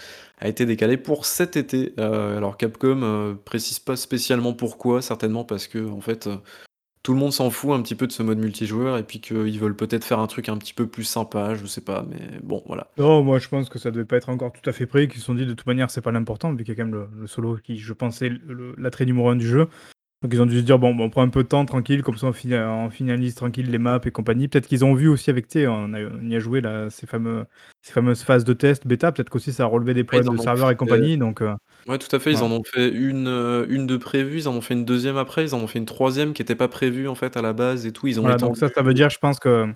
a 0.44 0.50
été 0.50 0.66
décalé 0.66 0.98
pour 0.98 1.26
cet 1.26 1.56
été. 1.56 1.94
Euh, 2.00 2.38
alors 2.38 2.58
Capcom 2.58 3.02
euh, 3.02 3.34
précise 3.34 3.80
pas 3.80 3.96
spécialement 3.96 4.54
pourquoi, 4.54 5.02
certainement 5.02 5.46
parce 5.46 5.68
que 5.68 5.90
en 5.90 6.02
fait, 6.02 6.28
euh, 6.28 6.36
tout 7.02 7.14
le 7.14 7.20
monde 7.20 7.32
s'en 7.32 7.50
fout 7.50 7.72
un 7.72 7.82
petit 7.82 7.96
peu 7.96 8.08
de 8.08 8.12
ce 8.12 8.24
mode 8.24 8.40
multijoueur 8.40 8.98
et 8.98 9.04
puis 9.04 9.22
qu'ils 9.22 9.58
veulent 9.58 9.76
peut-être 9.76 10.04
faire 10.04 10.20
un 10.20 10.28
truc 10.28 10.50
un 10.50 10.58
petit 10.58 10.74
peu 10.74 10.86
plus 10.86 11.06
sympa, 11.06 11.56
je 11.56 11.66
sais 11.66 11.80
pas, 11.80 12.06
mais 12.10 12.40
bon, 12.44 12.62
voilà. 12.66 12.92
Non, 12.98 13.24
moi 13.24 13.40
je 13.40 13.48
pense 13.48 13.70
que 13.70 13.80
ça 13.80 13.90
devait 13.90 14.04
pas 14.04 14.18
être 14.18 14.28
encore 14.28 14.52
tout 14.52 14.70
à 14.70 14.74
fait 14.74 14.86
prêt, 14.86 15.08
qu'ils 15.08 15.22
se 15.22 15.26
sont 15.28 15.36
dit 15.36 15.46
de 15.46 15.54
toute 15.54 15.66
manière 15.66 15.90
c'est 15.90 16.02
pas 16.02 16.12
l'important, 16.12 16.52
vu 16.54 16.66
qu'il 16.66 16.74
y 16.74 16.78
a 16.78 16.84
quand 16.84 16.90
même 16.90 16.94
le, 16.94 17.08
le 17.22 17.28
solo 17.28 17.58
qui, 17.64 17.78
je 17.78 17.94
pensais, 17.94 18.30
l'attrait 18.78 19.06
numéro 19.06 19.30
un 19.30 19.38
du 19.38 19.48
jeu. 19.48 19.70
Donc 20.24 20.34
ils 20.34 20.42
ont 20.42 20.46
dû 20.46 20.58
se 20.60 20.64
dire, 20.64 20.80
bon, 20.80 20.96
bon, 20.96 21.06
on 21.06 21.10
prend 21.10 21.22
un 21.22 21.30
peu 21.30 21.44
de 21.44 21.50
temps 21.50 21.66
tranquille, 21.66 22.02
comme 22.02 22.16
ça 22.16 22.28
on, 22.28 22.32
fina- 22.34 22.70
on 22.72 22.90
finalise 22.90 23.36
tranquille 23.36 23.70
les 23.70 23.78
maps 23.78 24.00
et 24.06 24.12
compagnie. 24.12 24.48
Peut-être 24.48 24.68
qu'ils 24.68 24.86
ont 24.86 24.94
vu 24.94 25.10
aussi 25.10 25.30
avec, 25.30 25.50
tu 25.50 25.68
on, 25.68 25.94
a- 25.94 26.00
on 26.00 26.30
y 26.30 26.36
a 26.36 26.40
joué 26.40 26.62
là, 26.62 26.90
ces, 26.90 27.06
fameux, 27.06 27.46
ces 27.82 27.92
fameuses 27.92 28.24
phases 28.24 28.46
de 28.46 28.54
test 28.54 28.88
bêta, 28.88 29.12
peut-être 29.12 29.30
qu'aussi 29.30 29.52
ça 29.52 29.64
a 29.64 29.66
relevé 29.66 29.94
des 29.94 30.06
problèmes 30.06 30.30
en 30.30 30.34
de 30.36 30.40
serveurs 30.40 30.72
et 30.72 30.76
compagnie. 30.78 31.18
Donc, 31.18 31.42
euh, 31.42 31.54
Ouais, 31.88 31.98
tout 31.98 32.16
à 32.16 32.20
fait, 32.20 32.32
ils 32.32 32.38
en 32.38 32.50
ont 32.52 32.64
fait 32.64 32.88
une, 32.88 33.28
euh, 33.28 33.66
une 33.68 33.86
de 33.86 33.98
prévue, 33.98 34.38
ils 34.38 34.48
en 34.48 34.54
ont 34.54 34.62
fait 34.62 34.74
une 34.74 34.86
deuxième 34.86 35.18
après, 35.18 35.44
ils 35.44 35.54
en 35.54 35.60
ont 35.60 35.68
fait 35.68 35.80
une 35.80 35.86
troisième 35.86 36.32
qui 36.32 36.42
était 36.42 36.56
pas 36.56 36.70
prévue 36.70 37.10
en 37.10 37.16
fait 37.16 37.36
à 37.36 37.42
la 37.42 37.52
base 37.52 37.86
et 37.86 37.92
tout, 37.92 38.08
ils 38.08 38.20
ont 38.20 38.24
voilà, 38.24 38.38
donc 38.38 38.56
ça, 38.56 38.70
ça 38.70 38.82
veut 38.82 38.94
dire, 38.94 39.10
je 39.10 39.20
pense 39.20 39.38
que 39.40 39.68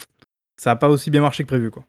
ça 0.56 0.72
a 0.72 0.76
pas 0.78 0.88
aussi 0.88 1.12
bien 1.12 1.22
marché 1.22 1.44
que 1.44 1.50
prévu, 1.50 1.70
quoi. 1.70 1.84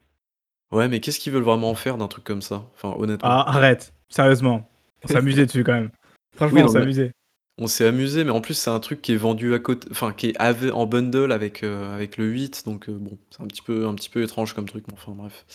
Ouais, 0.71 0.89
mais 0.89 0.99
qu'est-ce 0.99 1.19
qu'ils 1.19 1.31
veulent 1.31 1.43
vraiment 1.43 1.69
en 1.69 1.75
faire 1.75 1.97
d'un 1.97 2.07
truc 2.09 2.25
comme 2.25 2.41
ça? 2.41 2.65
Enfin, 2.75 2.93
honnêtement. 2.97 3.29
Ah, 3.29 3.49
arrête, 3.49 3.93
sérieusement. 4.09 4.69
On 5.09 5.15
amusé 5.15 5.45
dessus 5.45 5.63
quand 5.63 5.73
même. 5.73 5.89
Franchement, 6.35 6.59
Oui, 6.59 6.65
on 6.69 6.75
amusé. 6.75 7.11
On 7.59 7.67
s'est 7.67 7.85
amusé, 7.85 8.23
mais 8.23 8.31
en 8.31 8.41
plus 8.41 8.55
c'est 8.55 8.69
un 8.71 8.79
truc 8.79 9.01
qui 9.03 9.11
est 9.13 9.17
vendu 9.17 9.53
à 9.53 9.59
côté, 9.59 9.87
enfin 9.91 10.13
qui 10.13 10.27
est 10.29 10.37
ave- 10.39 10.71
en 10.73 10.85
bundle 10.87 11.31
avec, 11.31 11.61
euh, 11.63 11.93
avec 11.93 12.17
le 12.17 12.25
8, 12.25 12.63
donc 12.65 12.89
euh, 12.89 12.93
bon, 12.97 13.17
c'est 13.31 13.41
un 13.43 13.47
petit 13.47 13.61
peu, 13.61 13.85
un 13.85 13.93
petit 13.95 14.09
peu 14.09 14.23
étrange 14.23 14.53
comme 14.53 14.65
truc, 14.67 14.85
mais 14.87 14.93
enfin 14.93 15.11
bref. 15.11 15.45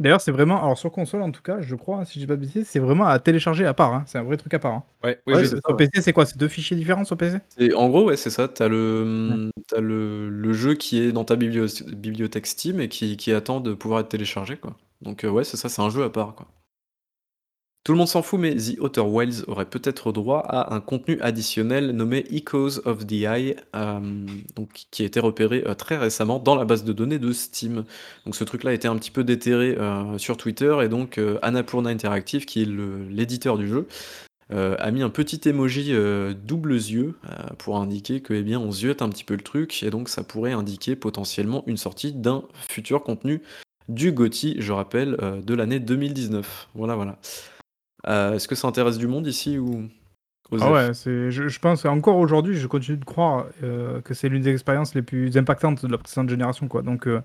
D'ailleurs, 0.00 0.20
c'est 0.20 0.32
vraiment, 0.32 0.60
alors 0.62 0.76
sur 0.76 0.90
console 0.90 1.22
en 1.22 1.30
tout 1.30 1.42
cas, 1.42 1.60
je 1.60 1.76
crois, 1.76 2.04
si 2.04 2.14
je 2.14 2.18
dis 2.20 2.26
pas 2.26 2.34
de 2.34 2.40
bêtises, 2.40 2.66
c'est 2.66 2.80
vraiment 2.80 3.06
à 3.06 3.18
télécharger 3.20 3.64
à 3.66 3.74
part. 3.74 3.94
hein. 3.94 4.02
C'est 4.06 4.18
un 4.18 4.24
vrai 4.24 4.36
truc 4.36 4.52
à 4.54 4.58
part. 4.58 4.72
hein. 4.72 4.84
Ouais, 5.04 5.20
Ouais, 5.26 5.34
oui, 5.36 5.46
c'est 5.46 5.56
ça, 5.56 5.60
Sur 5.64 5.76
ouais. 5.76 5.86
PC, 5.86 6.02
c'est 6.02 6.12
quoi 6.12 6.26
C'est 6.26 6.36
deux 6.38 6.48
fichiers 6.48 6.76
différents 6.76 7.04
sur 7.04 7.16
PC 7.16 7.38
Et 7.58 7.72
en 7.74 7.88
gros, 7.88 8.04
ouais, 8.06 8.16
c'est 8.16 8.30
ça. 8.30 8.48
T'as 8.48 8.66
le, 8.68 9.50
t'as 9.68 9.80
le, 9.80 10.28
le 10.30 10.52
jeu 10.52 10.74
qui 10.74 10.98
est 11.00 11.12
dans 11.12 11.24
ta 11.24 11.36
biblio- 11.36 11.84
bibliothèque 11.94 12.46
Steam 12.46 12.80
et 12.80 12.88
qui, 12.88 13.16
qui 13.16 13.32
attend 13.32 13.60
de 13.60 13.74
pouvoir 13.74 14.00
être 14.00 14.08
téléchargé, 14.08 14.56
quoi. 14.56 14.76
Donc, 15.02 15.24
euh, 15.24 15.30
ouais, 15.30 15.44
c'est 15.44 15.56
ça, 15.56 15.68
c'est 15.68 15.82
un 15.82 15.90
jeu 15.90 16.02
à 16.02 16.10
part, 16.10 16.34
quoi. 16.34 16.48
Tout 17.84 17.90
le 17.90 17.98
monde 17.98 18.06
s'en 18.06 18.22
fout, 18.22 18.38
mais 18.38 18.54
The 18.54 18.78
Outer 18.78 19.00
Wilds 19.00 19.42
aurait 19.48 19.66
peut-être 19.66 20.12
droit 20.12 20.38
à 20.38 20.72
un 20.72 20.80
contenu 20.80 21.20
additionnel 21.20 21.90
nommé 21.90 22.24
Echoes 22.30 22.80
of 22.84 23.08
the 23.08 23.24
Eye, 23.24 23.56
euh, 23.74 23.98
qui 24.92 25.02
a 25.02 25.06
été 25.06 25.18
repéré 25.18 25.64
euh, 25.66 25.74
très 25.74 25.96
récemment 25.96 26.38
dans 26.38 26.54
la 26.54 26.64
base 26.64 26.84
de 26.84 26.92
données 26.92 27.18
de 27.18 27.32
Steam. 27.32 27.82
Donc 28.24 28.36
ce 28.36 28.44
truc-là 28.44 28.70
a 28.70 28.74
été 28.74 28.86
un 28.86 28.94
petit 28.94 29.10
peu 29.10 29.24
déterré 29.24 29.76
euh, 29.76 30.16
sur 30.16 30.36
Twitter, 30.36 30.76
et 30.84 30.88
donc 30.88 31.20
Annapurna 31.42 31.90
Interactive, 31.90 32.44
qui 32.44 32.62
est 32.62 32.68
l'éditeur 33.10 33.58
du 33.58 33.66
jeu, 33.66 33.88
a 34.50 34.90
mis 34.90 35.02
un 35.02 35.08
petit 35.08 35.48
emoji 35.48 35.94
doubles 36.36 36.74
yeux 36.74 37.14
pour 37.56 37.78
indiquer 37.78 38.20
que 38.20 38.34
eh 38.34 38.42
bien 38.42 38.60
on 38.60 38.70
ziote 38.70 39.00
un 39.00 39.08
petit 39.08 39.24
peu 39.24 39.34
le 39.34 39.40
truc 39.40 39.82
et 39.82 39.88
donc 39.88 40.10
ça 40.10 40.22
pourrait 40.22 40.52
indiquer 40.52 40.94
potentiellement 40.94 41.64
une 41.66 41.78
sortie 41.78 42.12
d'un 42.12 42.42
futur 42.68 43.02
contenu 43.02 43.40
du 43.88 44.12
GOTY, 44.12 44.56
je 44.58 44.72
rappelle, 44.72 45.16
de 45.42 45.54
l'année 45.54 45.80
2019. 45.80 46.68
Voilà, 46.74 46.96
voilà. 46.96 47.18
Euh, 48.08 48.34
Est-ce 48.34 48.48
que 48.48 48.54
ça 48.54 48.68
intéresse 48.68 48.98
du 48.98 49.06
monde 49.06 49.26
ici 49.26 49.58
ou 49.58 49.88
Ah 50.60 50.70
ouais, 50.72 50.94
c'est, 50.94 51.30
je, 51.30 51.48
je 51.48 51.58
pense 51.60 51.84
encore 51.84 52.16
aujourd'hui, 52.16 52.56
je 52.56 52.66
continue 52.66 52.98
de 52.98 53.04
croire 53.04 53.46
euh, 53.62 54.00
que 54.00 54.12
c'est 54.14 54.28
l'une 54.28 54.42
des 54.42 54.50
expériences 54.50 54.94
les 54.94 55.02
plus 55.02 55.36
impactantes 55.36 55.84
de 55.86 55.90
la 55.90 55.98
précédente 55.98 56.28
génération, 56.28 56.68
quoi. 56.68 56.82
Donc, 56.82 57.06
euh, 57.06 57.20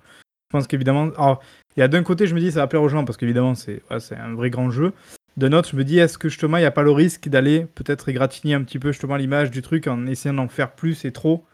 je 0.50 0.57
pense 0.57 0.68
qu'évidemment, 0.68 1.09
alors, 1.18 1.41
il 1.75 1.79
y 1.81 1.83
a 1.83 1.88
d'un 1.88 2.03
côté, 2.03 2.27
je 2.27 2.35
me 2.35 2.39
dis, 2.39 2.51
ça 2.51 2.59
va 2.62 2.68
plaire 2.68 2.81
aux 2.83 2.89
gens 2.89 3.03
parce 3.06 3.18
qu'évidemment, 3.18 3.56
c'est, 3.56 3.81
ouais, 3.89 4.00
c'est 4.00 4.15
un 4.15 4.33
vrai 4.33 4.50
grand 4.50 4.69
jeu. 4.69 4.94
D'un 5.35 5.51
autre, 5.53 5.69
je 5.69 5.75
me 5.75 5.83
dis, 5.83 6.00
est-ce 6.00 6.18
que 6.18 6.29
justement, 6.29 6.57
il 6.57 6.62
n'y 6.62 6.65
a 6.68 6.71
pas 6.71 6.83
le 6.83 6.91
risque 6.91 7.27
d'aller 7.27 7.65
peut-être 7.75 8.09
égratigner 8.09 8.53
un 8.56 8.63
petit 8.63 8.79
peu 8.79 8.91
justement 8.91 9.18
l'image 9.18 9.51
du 9.51 9.62
truc 9.62 9.88
en 9.88 10.07
essayant 10.07 10.33
d'en 10.35 10.47
faire 10.47 10.71
plus 10.74 11.06
et 11.06 11.12
trop? 11.12 11.45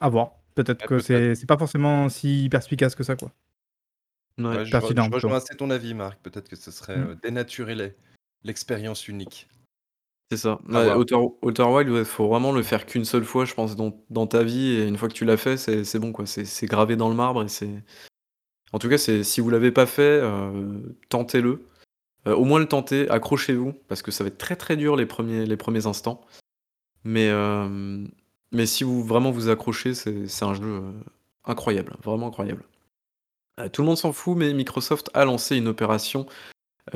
À 0.00 0.08
voir. 0.08 0.32
Peut-être 0.54 0.82
Ouais, 0.82 0.86
que 0.86 0.94
peut-être. 0.94 1.04
c'est, 1.06 1.34
c'est 1.34 1.46
pas 1.46 1.56
forcément 1.58 2.08
si 2.08 2.48
perspicace 2.50 2.94
que 2.94 3.02
ça, 3.02 3.16
quoi. 3.16 3.32
Ouais. 4.38 4.44
Ouais, 4.46 4.64
je, 4.66 4.70
pertinent, 4.70 5.04
je 5.04 5.10
plutôt. 5.10 5.28
rejoins 5.28 5.38
assez 5.38 5.56
ton 5.56 5.70
avis, 5.70 5.94
Marc. 5.94 6.18
Peut-être 6.22 6.48
que 6.48 6.56
ce 6.56 6.70
serait 6.70 6.98
Mm. 6.98 7.08
euh, 7.10 7.14
dénaturer 7.22 7.74
les- 7.74 7.94
l'expérience 8.44 9.08
unique. 9.08 9.48
C'est 10.30 10.38
ça. 10.38 10.58
À 10.68 10.72
Ouais, 10.72 10.84
voir. 10.84 10.98
Outer, 10.98 11.16
Outer 11.42 11.62
Wild, 11.64 11.90
il 11.90 12.04
faut 12.04 12.28
vraiment 12.28 12.52
le 12.52 12.62
faire 12.62 12.86
qu'une 12.86 13.04
seule 13.04 13.24
fois, 13.24 13.44
je 13.44 13.54
pense, 13.54 13.76
dans, 13.76 13.94
dans 14.10 14.26
ta 14.26 14.42
vie. 14.42 14.72
Et 14.72 14.86
une 14.86 14.96
fois 14.96 15.08
que 15.08 15.14
tu 15.14 15.24
l'as 15.24 15.36
fait, 15.36 15.56
c'est 15.56 15.84
c'est 15.84 15.98
bon, 15.98 16.12
quoi. 16.12 16.26
C'est 16.26 16.44
c'est 16.44 16.66
gravé 16.66 16.96
dans 16.96 17.08
le 17.08 17.14
marbre. 17.14 17.42
Et 17.44 17.48
c'est. 17.48 17.70
En 18.72 18.78
tout 18.78 18.88
cas, 18.88 18.98
c'est 18.98 19.22
si 19.22 19.40
vous 19.40 19.50
l'avez 19.50 19.70
pas 19.70 19.86
fait, 19.86 20.02
euh, 20.22 20.80
tentez-le. 21.08 21.66
Euh, 22.26 22.34
au 22.34 22.44
moins 22.44 22.58
le 22.58 22.66
tentez, 22.66 23.08
accrochez-vous, 23.10 23.74
parce 23.88 24.02
que 24.02 24.10
ça 24.10 24.24
va 24.24 24.28
être 24.28 24.38
très 24.38 24.56
très 24.56 24.76
dur 24.76 24.96
les 24.96 25.06
premiers, 25.06 25.44
les 25.46 25.56
premiers 25.58 25.86
instants. 25.86 26.22
Mais, 27.04 27.28
euh, 27.30 28.06
mais 28.52 28.66
si 28.66 28.82
vous 28.84 29.04
vraiment 29.04 29.30
vous 29.30 29.50
accrochez, 29.50 29.94
c'est 29.94 30.26
c'est 30.26 30.44
un 30.46 30.54
jeu 30.54 30.62
euh, 30.64 30.92
incroyable, 31.44 31.96
vraiment 32.02 32.28
incroyable. 32.28 32.64
Euh, 33.60 33.68
tout 33.68 33.82
le 33.82 33.86
monde 33.88 33.98
s'en 33.98 34.12
fout, 34.12 34.36
mais 34.36 34.52
Microsoft 34.54 35.10
a 35.14 35.24
lancé 35.26 35.56
une 35.56 35.68
opération 35.68 36.26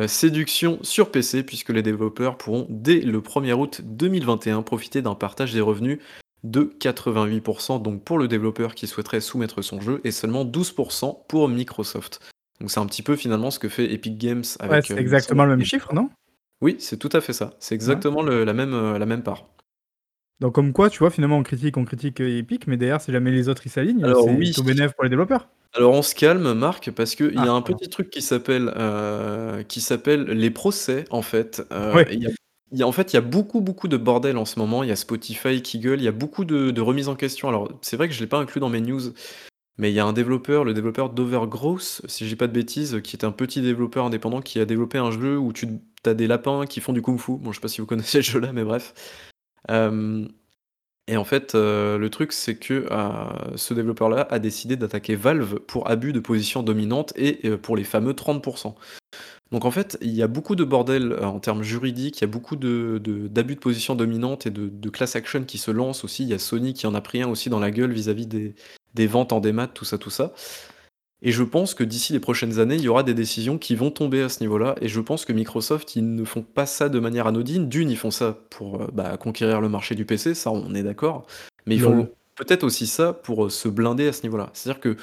séduction 0.07 0.79
sur 0.83 1.11
PC, 1.11 1.43
puisque 1.43 1.71
les 1.71 1.83
développeurs 1.83 2.37
pourront, 2.37 2.67
dès 2.69 3.01
le 3.01 3.21
1er 3.21 3.55
août 3.55 3.81
2021, 3.85 4.63
profiter 4.63 5.03
d'un 5.03 5.15
partage 5.15 5.53
des 5.53 5.61
revenus 5.61 5.99
de 6.45 6.73
88%, 6.79 7.83
donc 7.83 8.05
pour 8.05 8.19
le 8.19 8.29
développeur 8.29 8.75
qui 8.75 8.87
souhaiterait 8.87 9.21
soumettre 9.21 9.63
son 9.63 9.81
jeu, 9.81 10.01
et 10.05 10.11
seulement 10.11 10.45
12% 10.45 11.27
pour 11.27 11.49
Microsoft. 11.49 12.21
Donc 12.61 12.71
c'est 12.71 12.81
un 12.81 12.87
petit 12.87 13.03
peu 13.03 13.17
finalement 13.17 13.51
ce 13.51 13.59
que 13.59 13.69
fait 13.69 13.93
Epic 13.93 14.19
Games 14.19 14.45
avec... 14.61 14.73
Ouais, 14.73 14.83
c'est 14.83 14.95
euh, 14.95 14.99
exactement 14.99 15.45
le 15.45 15.57
même 15.57 15.65
chiffre, 15.65 15.93
non? 15.95 16.11
Oui, 16.61 16.77
c'est 16.81 16.97
tout 16.97 17.11
à 17.13 17.21
fait 17.21 17.33
ça. 17.33 17.55
C'est 17.61 17.75
exactement 17.75 18.23
le- 18.23 18.45
la, 18.45 18.53
même, 18.53 18.75
euh, 18.75 18.99
la 18.99 19.07
même 19.07 19.23
part. 19.23 19.47
Donc, 20.41 20.55
comme 20.55 20.73
quoi, 20.73 20.89
tu 20.91 20.99
vois, 21.01 21.11
finalement, 21.11 21.39
on 21.39 21.43
critique, 21.43 21.77
on 21.77 21.85
critique 21.85 22.21
euh, 22.21 22.39
Epic, 22.39 22.67
mais 22.67 22.77
derrière, 22.77 23.01
si 23.01 23.11
jamais 23.13 23.31
les 23.33 23.49
autres 23.49 23.63
ils 23.67 23.71
s'alignent, 23.71 24.05
Alors, 24.05 24.23
c'est 24.25 24.31
oui. 24.35 24.53
tout 24.53 24.63
bénéf 24.63 24.93
pour 24.93 25.05
les 25.05 25.11
développeurs. 25.11 25.49
Alors 25.75 25.93
on 25.93 26.01
se 26.03 26.15
calme, 26.15 26.55
Marc, 26.55 26.91
parce 26.93 27.15
qu'il 27.15 27.35
y 27.35 27.37
a 27.39 27.43
Ah, 27.43 27.51
un 27.51 27.61
pardon. 27.61 27.77
petit 27.77 27.91
truc 27.91 28.09
qui 28.09 28.23
s'appelle 28.23 28.73
euh, 28.77 29.63
qui 29.65 29.81
s'appelle 29.83 30.23
les 30.25 30.51
procès, 30.51 31.05
en 31.11 31.21
fait. 31.21 31.63
Euh, 31.73 31.95
Ouais. 31.95 32.07
il 32.11 32.23
y 32.23 32.27
a- 32.27 32.31
il 32.73 32.79
y 32.79 32.83
a- 32.83 32.87
en 32.87 32.93
fait, 32.93 33.13
il 33.13 33.17
y 33.17 33.19
a 33.19 33.23
beaucoup, 33.23 33.61
beaucoup 33.61 33.87
de 33.89 33.97
bordel 33.99 34.39
en 34.39 34.45
ce 34.47 34.59
moment. 34.59 34.83
Il 34.83 34.89
y 34.89 34.93
a 34.93 34.97
Spotify 34.97 35.61
qui 35.61 35.79
gueule, 35.79 36.01
il 36.01 36.05
y 36.05 36.09
a 36.09 36.13
beaucoup 36.13 36.45
de, 36.47 36.71
de 36.71 36.81
remises 36.81 37.09
en 37.09 37.17
question. 37.17 37.49
Alors, 37.49 37.71
c'est 37.83 37.97
vrai 37.97 38.09
que 38.09 38.15
je 38.15 38.19
ne 38.21 38.25
l'ai 38.25 38.29
pas 38.29 38.39
inclus 38.39 38.61
dans 38.61 38.71
mes 38.71 38.81
news, 38.81 39.01
mais 39.79 39.91
il 39.91 39.95
y 39.95 40.01
a 40.01 40.07
un 40.07 40.13
développeur, 40.15 40.65
le 40.65 40.73
développeur 40.73 41.11
d'Overgrowth, 41.11 42.01
si 42.07 42.25
je 42.25 42.31
dis 42.31 42.37
pas 42.37 42.47
de 42.47 42.53
bêtises, 42.53 43.01
qui 43.05 43.17
est 43.17 43.25
un 43.25 43.33
petit 43.33 43.61
développeur 43.61 44.07
indépendant 44.07 44.41
qui 44.41 44.61
a 44.61 44.65
développé 44.65 44.97
un 44.99 45.11
jeu 45.11 45.37
où 45.39 45.53
tu 45.53 45.69
as 46.07 46.15
des 46.15 46.27
lapins 46.27 46.65
qui 46.67 46.81
font 46.81 46.95
du 46.95 47.03
kung-fu. 47.03 47.33
Bon, 47.39 47.53
je 47.53 47.57
sais 47.57 47.61
pas 47.61 47.69
si 47.69 47.81
vous 47.83 47.87
connaissez 47.87 48.23
ce 48.23 48.31
jeu-là, 48.33 48.53
mais 48.55 48.65
bref. 48.65 48.95
Euh, 49.71 50.27
et 51.09 51.17
en 51.17 51.25
fait, 51.25 51.55
euh, 51.55 51.99
le 51.99 52.11
truc, 52.11 52.33
c'est 52.33 52.57
que 52.57 52.87
euh, 52.91 53.57
ce 53.57 53.75
développeur-là 53.75 54.29
a 54.31 54.39
décidé 54.39 54.77
d'attaquer 54.77 55.17
Valve 55.17 55.61
pour 55.61 55.91
abus 55.91 56.13
de 56.13 56.21
position 56.21 56.63
dominante 56.63 57.13
et 57.17 57.51
pour 57.57 57.77
les 57.77 57.85
fameux 57.85 58.13
30%. 58.15 58.77
Donc 59.53 59.65
en 59.65 59.71
fait, 59.71 59.97
il 60.03 60.11
y 60.11 60.23
a 60.23 60.29
beaucoup 60.29 60.57
de 60.57 60.65
bordel 60.65 61.15
en 61.23 61.41
termes 61.41 61.63
juridiques, 61.63 62.19
il 62.19 62.23
y 62.23 62.25
a 62.25 62.29
beaucoup 62.29 62.57
de- 62.57 63.01
d'abus 63.29 63.55
de, 63.55 63.61
position 63.61 63.95
dominante 63.95 64.47
et 64.47 64.51
de, 64.51 64.69
de 64.69 64.91
class 64.91 65.17
action 65.17 65.45
qui 65.45 65.57
se 65.59 65.71
lancent 65.71 66.05
aussi. 66.05 66.25
Il 66.25 66.29
y 66.29 66.35
a 66.35 66.39
Sony 66.39 66.75
qui 66.75 66.87
en 66.87 66.95
a 66.95 67.01
pris 67.01 67.23
un 67.23 67.29
aussi 67.29 67.49
dans 67.49 67.61
la 67.61 67.71
gueule 67.71 67.93
vis-à-vis 67.93 68.27
des, 68.27 68.55
des 68.95 69.07
ventes 69.07 69.33
en 69.33 69.41
démat, 69.41 69.69
tout 69.69 69.87
ça, 69.87 69.97
tout 69.97 70.11
ça. 70.11 70.35
Et 71.21 71.33
je 71.33 71.43
pense 71.43 71.75
que 71.75 71.83
d'ici 71.83 72.13
les 72.13 72.21
prochaines 72.21 72.61
années, 72.61 72.77
il 72.77 72.83
y 72.83 72.89
aura 72.89 73.03
des 73.03 73.15
décisions 73.15 73.59
qui 73.59 73.75
vont 73.75 73.91
tomber 73.91 74.23
à 74.23 74.29
ce 74.29 74.41
niveau-là. 74.41 74.77
Et 74.81 74.89
je 74.89 75.01
pense 75.01 75.25
que 75.25 75.33
Microsoft, 75.33 75.97
ils 75.97 76.15
ne 76.15 76.25
font 76.25 76.43
pas 76.43 76.67
ça 76.67 76.89
de 76.89 77.01
manière 77.01 77.27
anodine. 77.27 77.69
D'une, 77.69 77.91
ils 77.91 77.97
font 77.97 78.13
ça 78.13 78.39
pour 78.51 78.83
euh, 78.83 78.87
bah, 78.93 79.17
conquérir 79.17 79.61
le 79.61 79.69
marché 79.69 79.95
du 79.95 80.05
PC, 80.05 80.35
ça 80.35 80.51
on 80.51 80.75
est 80.75 80.83
d'accord. 80.83 81.27
Mais 81.67 81.75
ils 81.75 81.81
font 81.81 82.09
peut-être 82.37 82.65
aussi 82.65 82.87
ça 82.87 83.13
pour 83.13 83.47
euh, 83.47 83.51
se 83.51 83.69
blinder 83.69 84.09
à 84.09 84.13
ce 84.13 84.23
niveau-là. 84.23 84.51
C'est-à-dire 84.53 84.81
que 84.81 84.97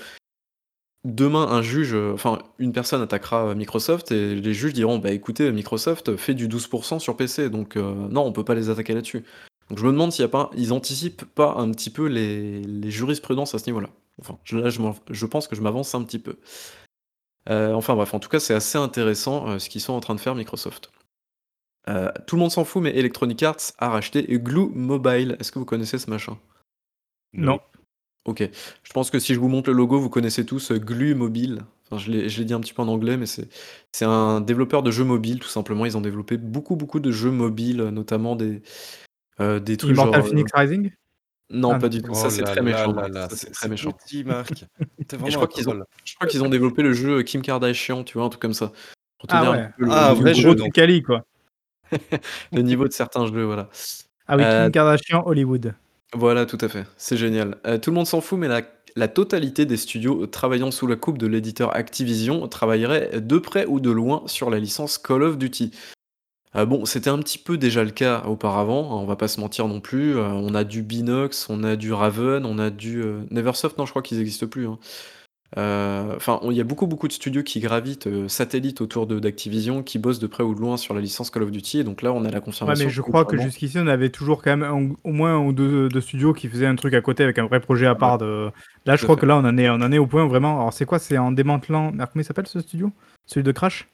demain, 1.05 1.47
un 1.47 1.61
juge, 1.61 1.93
euh, 1.93 2.13
enfin 2.13 2.39
une 2.59 2.73
personne 2.73 3.01
attaquera 3.01 3.53
Microsoft 3.55 4.11
et 4.11 4.35
les 4.35 4.53
juges 4.53 4.73
diront, 4.73 4.97
bah 4.97 5.11
écoutez, 5.11 5.51
Microsoft 5.51 6.15
fait 6.17 6.33
du 6.33 6.47
12% 6.47 6.99
sur 6.99 7.15
PC, 7.15 7.49
donc 7.49 7.77
euh, 7.77 7.93
non, 8.09 8.23
on 8.25 8.31
peut 8.31 8.43
pas 8.43 8.55
les 8.55 8.69
attaquer 8.69 8.93
là-dessus. 8.93 9.23
Donc 9.69 9.79
je 9.79 9.85
me 9.85 9.91
demande 9.91 10.11
s'il 10.11 10.23
y 10.23 10.25
a 10.25 10.29
pas, 10.29 10.49
ils 10.55 10.73
anticipent 10.73 11.25
pas 11.25 11.55
un 11.57 11.71
petit 11.71 11.89
peu 11.89 12.07
les, 12.07 12.61
les 12.61 12.91
jurisprudences 12.91 13.55
à 13.55 13.59
ce 13.59 13.67
niveau-là. 13.67 13.89
Enfin, 14.21 14.37
je- 14.43 14.57
là, 14.57 14.69
je, 14.69 15.25
pense 15.25 15.47
que 15.47 15.55
je 15.55 15.61
m'avance 15.61 15.93
un 15.95 16.03
petit 16.03 16.19
peu. 16.19 16.37
Euh, 17.49 17.73
enfin 17.73 17.95
bref, 17.95 18.13
en 18.13 18.19
tout 18.19 18.29
cas, 18.29 18.39
c'est 18.39 18.53
assez 18.53 18.77
intéressant 18.77 19.49
euh, 19.49 19.59
ce 19.59 19.69
qu'ils 19.69 19.81
sont 19.81 19.93
en 19.93 19.99
train 19.99 20.15
de 20.15 20.19
faire 20.19 20.35
Microsoft. 20.35 20.91
Euh, 21.87 22.11
tout 22.25 22.35
le 22.35 22.41
monde 22.41 22.51
s'en 22.51 22.65
fout, 22.65 22.81
mais 22.81 22.95
Electronic 22.97 23.43
Arts 23.43 23.73
a 23.77 23.89
racheté 23.89 24.23
Glue 24.23 24.69
Mobile. 24.73 25.37
Est-ce 25.39 25.51
que 25.51 25.59
vous 25.59 25.65
connaissez 25.65 25.99
ce 25.99 26.09
machin? 26.09 26.37
Non. 27.33 27.59
Ok. 28.25 28.49
Je 28.83 28.93
pense 28.93 29.11
que 29.11 29.19
si 29.19 29.35
je 29.35 29.39
vous 29.39 29.49
montre 29.49 29.69
le 29.69 29.75
logo, 29.75 29.99
vous 29.99 30.09
connaissez 30.09 30.45
tous 30.45 30.71
Glue 30.71 31.13
Mobile. 31.13 31.63
Enfin, 31.85 32.01
je 32.01 32.09
l'ai 32.11 32.45
dit 32.45 32.53
un 32.53 32.59
petit 32.59 32.73
peu 32.73 32.81
en 32.81 32.87
anglais, 32.87 33.17
mais 33.17 33.27
c'est 33.27 33.47
un 34.01 34.41
développeur 34.41 34.81
de 34.81 34.89
jeux 34.89 35.03
mobiles, 35.03 35.39
tout 35.39 35.47
simplement. 35.47 35.85
Ils 35.85 35.95
ont 35.95 36.01
développé 36.01 36.37
beaucoup, 36.37 36.75
beaucoup 36.75 36.99
de 36.99 37.11
jeux 37.11 37.29
mobiles, 37.29 37.83
notamment 37.83 38.35
des, 38.35 38.63
euh, 39.39 39.59
des 39.59 39.77
trucs 39.77 39.91
Immortal 39.91 40.21
genre. 40.21 40.29
Phoenix 40.29 40.51
Rising? 40.55 40.91
Non, 41.49 41.71
Ah, 41.73 41.79
pas 41.79 41.89
du 41.89 42.01
tout. 42.01 42.11
Oh 42.11 42.15
Ça, 42.15 42.29
c'est 42.29 42.41
là 42.41 42.51
très 42.51 42.61
méchant. 42.61 42.95
c'est 43.29 43.35
c'est 43.37 43.51
très 43.51 43.69
méchant. 43.69 43.91
petit, 43.91 44.23
Marc. 44.23 44.65
Et 44.99 45.05
je 45.31 45.35
crois 45.35 45.47
qu'ils 45.47 45.69
ont, 45.69 45.73
troll. 45.73 45.85
je 46.03 46.15
crois 46.15 46.27
qu'ils 46.27 46.43
ont 46.43 46.49
développé 46.49 46.81
le 46.81 46.93
jeu 46.93 47.21
Kim 47.23 47.41
Kardashian, 47.41 48.03
tu 48.03 48.17
vois, 48.17 48.25
un 48.25 48.29
truc 48.29 48.41
comme 48.41 48.53
ça. 48.53 48.71
Pour 49.19 49.27
te 49.27 49.35
Ah 49.35 49.41
dire 49.41 49.51
ouais. 49.51 49.57
un 49.59 49.73
peu 49.77 49.85
le, 49.85 49.91
Ah, 49.91 50.09
le 50.09 50.15
vrai 50.15 50.33
jeu, 50.33 50.55
truc 50.55 50.73
quali, 50.73 51.03
quoi. 51.03 51.23
le 52.51 52.61
niveau 52.61 52.87
de 52.87 52.93
certains 52.93 53.27
jeux, 53.27 53.43
voilà. 53.43 53.69
Ah 54.27 54.37
oui, 54.37 54.43
Euh, 54.43 54.63
Kim 54.63 54.71
Kardashian, 54.71 55.23
Hollywood. 55.25 55.75
Voilà, 56.13 56.45
tout 56.45 56.57
à 56.61 56.67
fait, 56.67 56.85
c'est 56.97 57.17
génial. 57.17 57.57
Heu, 57.67 57.79
tout 57.79 57.91
le 57.91 57.95
monde 57.95 58.07
s'en 58.07 58.21
fout, 58.21 58.39
mais 58.39 58.47
la 58.47 58.61
la 58.97 59.09
totalité 59.09 59.65
des 59.65 59.75
studios 59.75 60.25
travaillant 60.25 60.71
sous 60.71 60.87
la 60.87 60.95
coupe 60.95 61.17
de 61.17 61.27
l'éditeur 61.27 61.75
Activision 61.75 62.47
travaillerait 62.47 63.19
de 63.19 63.37
près 63.39 63.65
ou 63.65 63.81
de 63.81 63.91
loin 63.91 64.23
sur 64.25 64.49
la 64.49 64.57
licence 64.57 64.97
Call 64.97 65.21
of 65.23 65.37
Duty. 65.37 65.71
Heu, 66.55 66.65
bon, 66.65 66.85
c'était 66.85 67.09
un 67.09 67.17
petit 67.19 67.37
peu 67.37 67.57
déjà 67.57 67.83
le 67.83 67.91
cas 67.91 68.23
auparavant, 68.25 68.91
hein, 68.97 69.01
on 69.01 69.05
va 69.05 69.15
pas 69.15 69.27
se 69.27 69.39
mentir 69.41 69.67
non 69.67 69.81
plus, 69.81 70.13
heu, 70.15 70.21
on 70.23 70.55
a 70.55 70.63
du 70.63 70.81
Binox, 70.83 71.49
on 71.49 71.63
a 71.63 71.75
du 71.75 71.91
Raven, 71.91 72.45
on 72.45 72.59
a 72.59 72.69
du, 72.69 72.99
heu, 73.01 73.25
Neversoft, 73.31 73.77
non 73.77 73.85
je 73.85 73.91
crois 73.91 74.01
qu'ils 74.01 74.19
existent 74.21 74.47
plus, 74.47 74.67
hein. 74.67 74.79
Enfin, 75.57 76.39
il 76.43 76.53
y 76.57 76.61
a 76.61 76.63
beaucoup, 76.63 76.87
beaucoup 76.87 77.07
de 77.07 77.13
studios 77.13 77.43
qui 77.43 77.59
gravitent, 77.59 78.09
satellites 78.27 78.81
autour 78.81 79.07
de 79.07 79.19
d'Activision, 79.19 79.83
qui 79.83 79.99
bossent 79.99 80.19
de 80.19 80.27
près 80.27 80.43
ou 80.43 80.55
de 80.55 80.59
loin 80.61 80.77
sur 80.77 80.93
la 80.93 81.01
licence 81.01 81.29
Call 81.31 81.43
of 81.43 81.51
Duty 81.51 81.79
et 81.79 81.83
donc 81.83 82.01
là, 82.01 82.13
on 82.13 82.25
a 82.25 82.31
la 82.31 82.41
Ouais, 82.63 82.75
confirmation 82.75 82.75
mais 82.75 82.89
je 82.89 83.01
crois 83.01 83.25
que 83.25 83.37
jusqu'ici, 83.37 83.77
on 83.79 83.85
avait 83.87 84.09
toujours 84.09 84.41
quand 84.41 84.49
même 84.57 84.63
un 84.63 84.95
au 85.03 85.11
moins 85.13 85.35
1 85.35 85.39
ou 85.45 85.53
2 85.53 85.87
2 85.89 86.01
studios 86.01 86.33
qui 86.33 86.49
faisaient 86.49 86.65
un 86.65 86.75
truc 86.75 86.93
à 86.95 87.01
côté 87.01 87.23
avec 87.23 87.37
un 87.37 87.45
vrai 87.45 87.59
projet 87.59 87.85
à 87.85 87.93
Ouais. 87.95 87.95
part 87.95 88.17
de 88.17 88.49
là, 88.85 88.95
je 88.95 89.01
Tout 89.01 89.05
à 89.05 89.09
crois 89.09 89.17
fait. 89.17 89.17
que 89.17 89.25
là, 89.27 89.37
on 89.37 89.45
en 89.45 89.57
est 89.57 89.69
on 89.69 89.75
en 89.75 89.91
est 89.91 89.99
au 89.99 90.07
point 90.07 90.23
où 90.25 90.29
vraiment 90.29 90.59
alors 90.59 90.73
c'est 90.73 90.85
quoi? 90.85 90.97
C'est 90.97 91.17
en 91.19 91.31
démantelant 91.31 91.91
merde, 91.91 92.09
comment 92.11 92.21
il 92.21 92.25
s'appelle 92.25 92.47
ce 92.47 92.59
studio? 92.61 92.91
Celui 93.27 93.43
de 93.43 93.51
Crash? 93.51 93.87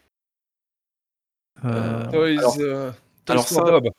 Toys, 2.09 2.37
alors 2.39 2.57
heu, 2.59 2.91
Toys 3.25 3.33
alors 3.33 3.47
for 3.47 3.63
ça 3.63 3.63
Bob. 3.63 3.89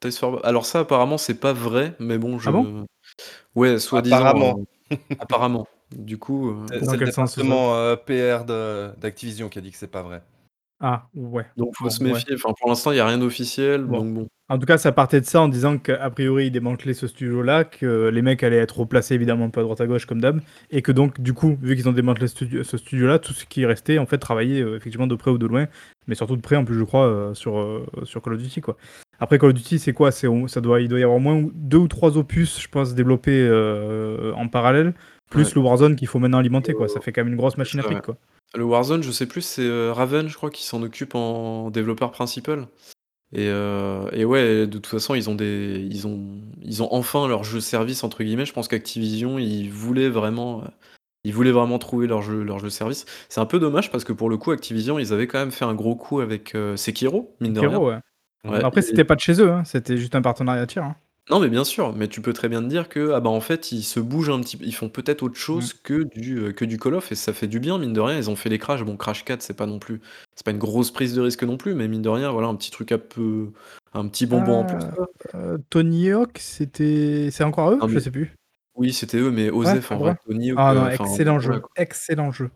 Toys 0.00 0.12
for 0.12 0.32
Bob, 0.32 0.40
alors 0.44 0.66
ça 0.66 0.80
apparemment 0.80 1.18
c'est 1.18 1.38
pas 1.40 1.52
vrai, 1.52 1.94
mais 2.00 2.18
bon 2.18 2.38
Ah 2.44 2.50
bon? 2.52 2.64
je 2.64 3.60
ouais, 3.60 3.78
soi-disant, 3.80 4.18
Apparemment. 4.18 4.60
heu, 4.60 4.64
apparemment. 5.18 5.68
Du 5.92 6.18
coup, 6.18 6.50
C'est 6.68 6.96
le 6.96 7.02
département, 7.04 7.96
PR 8.06 8.44
de 8.46 8.92
d'Activision 8.98 9.48
qui 9.48 9.58
a 9.58 9.62
dit 9.62 9.70
que 9.72 9.76
c'est 9.78 9.88
pas 9.88 10.02
vrai. 10.02 10.22
Ah 10.84 11.06
ouais, 11.14 11.46
Donc 11.56 11.76
faut 11.76 11.84
bon, 11.84 11.90
se 11.90 12.02
ouais. 12.02 12.10
méfier, 12.12 12.34
enfin 12.34 12.52
pour 12.58 12.68
l'instant, 12.68 12.90
il 12.90 12.96
y 12.96 13.00
a 13.00 13.06
rien 13.06 13.18
d'officiel, 13.18 13.84
Bon, 13.84 13.98
donc 14.00 14.14
bon. 14.14 14.28
en 14.48 14.58
tout 14.58 14.66
cas, 14.66 14.78
ça 14.78 14.90
partait 14.90 15.20
de 15.20 15.26
ça 15.26 15.40
en 15.40 15.48
disant 15.48 15.78
qu'a 15.78 16.10
priori, 16.10 16.46
ils 16.48 16.50
démantelaient 16.50 16.92
ce 16.94 17.06
studio-là, 17.06 17.62
que 17.64 18.08
les 18.08 18.20
mecs 18.20 18.42
allaient 18.42 18.56
être 18.58 18.80
replacés 18.80 19.14
évidemment 19.14 19.48
pas 19.48 19.60
à 19.60 19.64
droite 19.64 19.80
à 19.80 19.86
gauche 19.86 20.06
comme 20.06 20.20
d'hab 20.20 20.40
et 20.70 20.82
que 20.82 20.90
donc 20.90 21.20
du 21.20 21.34
coup, 21.34 21.56
vu 21.62 21.76
qu'ils 21.76 21.88
ont 21.88 21.92
démantelé 21.92 22.26
ce 22.26 22.34
studio 22.34 22.64
ce 22.64 22.76
studio-là, 22.76 23.20
tout 23.20 23.32
ce 23.32 23.44
qui 23.46 23.64
restait 23.64 23.98
en 23.98 24.06
fait 24.06 24.18
travaillait, 24.18 24.60
heu, 24.62 24.74
effectivement 24.76 25.06
de 25.06 25.14
près 25.14 25.30
ou 25.30 25.38
de 25.38 25.46
loin, 25.46 25.66
mais 26.08 26.16
surtout 26.16 26.36
de 26.36 26.42
près 26.42 26.56
en 26.56 26.64
plus 26.64 26.76
je 26.76 26.84
crois, 26.84 27.06
heu, 27.06 27.34
sur, 27.34 27.56
heu, 27.58 27.86
sur 28.04 28.20
Call 28.20 28.34
of 28.34 28.42
Duty 28.42 28.60
quoi. 28.60 28.76
Après 29.20 29.38
Call 29.38 29.50
of 29.50 29.54
Duty, 29.54 29.78
c'est 29.78 29.92
quoi? 29.92 30.10
C'est 30.10 30.26
ça 30.48 30.60
doit 30.60 30.80
il 30.80 30.88
doit 30.88 30.98
y 30.98 31.04
avoir 31.04 31.18
au 31.18 31.20
moins 31.20 31.44
2 31.54 31.76
ou 31.78 31.86
3 31.86 32.18
opus, 32.18 32.60
je 32.60 32.66
pense 32.68 32.94
développés, 32.96 33.48
en 34.36 34.48
parallèle, 34.48 34.94
plus 35.30 35.44
Ouais. 35.46 35.52
le 35.54 35.60
Warzone 35.60 35.94
qu'il 35.96 36.08
faut 36.08 36.18
maintenant 36.18 36.38
alimenter 36.38 36.74
quoi. 36.74 36.88
Ça 36.88 37.00
fait 37.00 37.12
quand 37.12 37.22
même 37.22 37.32
une 37.32 37.38
grosse 37.38 37.56
machine 37.56 37.78
à 37.80 37.84
fric 37.84 38.02
quoi. 38.02 38.16
Le 38.54 38.64
Warzone, 38.64 39.02
je 39.02 39.10
sais 39.10 39.26
plus, 39.26 39.40
c'est, 39.42 39.62
heu, 39.62 39.90
Raven, 39.92 40.28
je 40.28 40.36
crois, 40.36 40.50
qui 40.50 40.64
s'en 40.64 40.82
occupe 40.82 41.14
en 41.14 41.70
développeur 41.70 42.10
principal 42.12 42.66
et 43.32 43.48
heu 43.48 44.08
et 44.12 44.24
ouais, 44.24 44.66
de 44.66 44.78
toute 44.78 44.86
façon, 44.86 45.14
ils 45.14 45.30
ont 45.30 45.34
des 45.36 45.86
ils 45.90 46.06
ont 46.06 46.40
ils 46.62 46.82
ont 46.82 46.88
enfin 46.92 47.28
leur 47.28 47.44
jeu 47.44 47.60
service 47.60 48.04
entre 48.04 48.24
guillemets. 48.24 48.46
Je 48.46 48.52
pense 48.54 48.68
qu'Activision, 48.68 49.38
ils 49.38 49.70
voulaient 49.70 50.08
vraiment, 50.10 50.62
heu, 50.64 50.68
ils 51.24 51.34
voulaient 51.34 51.52
vraiment 51.52 51.78
trouver 51.78 52.06
leur 52.08 52.22
jeu 52.22 52.42
leur 52.44 52.58
jeu 52.60 52.70
service. 52.70 53.06
C'est 53.30 53.40
un 53.40 53.46
peu 53.46 53.58
dommage 53.60 53.90
parce 53.92 54.04
que 54.04 54.12
pour 54.14 54.30
le 54.30 54.38
coup, 54.38 54.52
Activision, 54.52 54.98
ils 54.98 55.12
avaient 55.14 55.26
quand 55.28 55.38
même 55.40 55.52
fait 55.52 55.64
un 55.66 55.74
gros 55.74 55.96
coup 55.96 56.20
avec, 56.20 56.56
Sekiro, 56.76 57.36
mine 57.40 57.54
de 57.54 57.60
rien. 57.60 57.78
Ouais. 57.80 57.98
Ouais. 58.48 58.60
Après, 58.64 58.80
et 58.80 58.82
c'était 58.84 59.04
pas 59.04 59.16
de 59.16 59.20
chez 59.20 59.40
eux, 59.42 59.50
hein, 59.52 59.64
c'était 59.64 59.96
juste 59.98 60.14
un 60.16 60.22
partenariat 60.22 60.66
tiers, 60.66 60.84
hein. 60.84 60.96
Non, 61.30 61.38
mais 61.38 61.48
bien 61.48 61.62
sûr, 61.62 61.94
mais 61.94 62.08
tu 62.08 62.20
peux 62.20 62.32
très 62.32 62.48
bien 62.48 62.60
te 62.62 62.66
dire 62.66 62.88
que, 62.88 63.12
ah 63.12 63.20
bah, 63.20 63.30
en 63.30 63.40
fait, 63.40 63.70
ils 63.70 63.84
se 63.84 64.00
bougent 64.00 64.30
un 64.30 64.40
petit 64.40 64.56
p 64.56 64.64
ils 64.66 64.74
font 64.74 64.88
peut-être 64.88 65.22
autre 65.22 65.36
Mmh. 65.52 65.68
chose 65.68 65.72
que 65.72 66.02
du, 66.02 66.38
heu, 66.38 66.52
que 66.52 66.64
du 66.64 66.78
Call 66.80 66.94
of 66.94 67.12
et 67.12 67.14
ça 67.14 67.32
fait 67.32 67.46
du 67.46 67.60
bien, 67.60 67.78
mine 67.78 67.92
de 67.92 68.00
rien. 68.00 68.16
Ils 68.18 68.28
ont 68.28 68.34
fait 68.34 68.48
les 68.48 68.58
Crash, 68.58 68.82
bon 68.82 68.96
Crash 68.96 69.24
4, 69.24 69.40
c'est 69.40 69.54
pas 69.56 69.66
non 69.66 69.78
plus 69.78 70.00
c'est 70.34 70.44
pas 70.44 70.50
une 70.50 70.58
grosse 70.58 70.90
prise 70.90 71.14
de 71.14 71.20
risque 71.20 71.44
non 71.44 71.56
plus, 71.56 71.74
mais 71.76 71.86
mine 71.86 72.02
de 72.02 72.08
rien, 72.08 72.32
voilà, 72.32 72.48
un 72.48 72.56
petit 72.56 72.72
truc 72.72 72.90
un 72.90 72.98
peu 72.98 73.52
un 73.92 74.08
petit 74.08 74.26
bonbon 74.26 74.54
en 74.58 74.64
plus, 74.64 74.84
Ah, 74.84 74.92
quoi. 74.92 75.06
heu, 75.34 75.58
Tony 75.70 76.10
Hawk, 76.12 76.38
c'était 76.38 77.28
c'est 77.30 77.44
encore 77.44 77.70
eux? 77.72 77.80
Non, 77.80 77.88
Je 77.88 77.98
mais 77.98 78.00
sais 78.00 78.10
plus. 78.10 78.36
oui, 78.76 78.92
c'était 78.92 79.18
eux, 79.18 79.30
mais 79.32 79.50
Ouais, 79.64 79.76
Osef 79.76 79.90
c'est 79.90 79.92
en 79.92 79.98
vrai? 79.98 80.12
vrai, 80.12 80.16
Tony 80.26 80.52
Hawk, 80.52 80.62
Ah 80.64 80.72
heu, 80.72 80.74
non, 80.74 80.88
enfin 80.88 81.06
excellent 81.06 81.38
voilà, 81.44 81.60
jeu, 81.60 81.60
quoi. 81.60 81.74
excellent 81.76 82.32
jeu. 82.32 82.50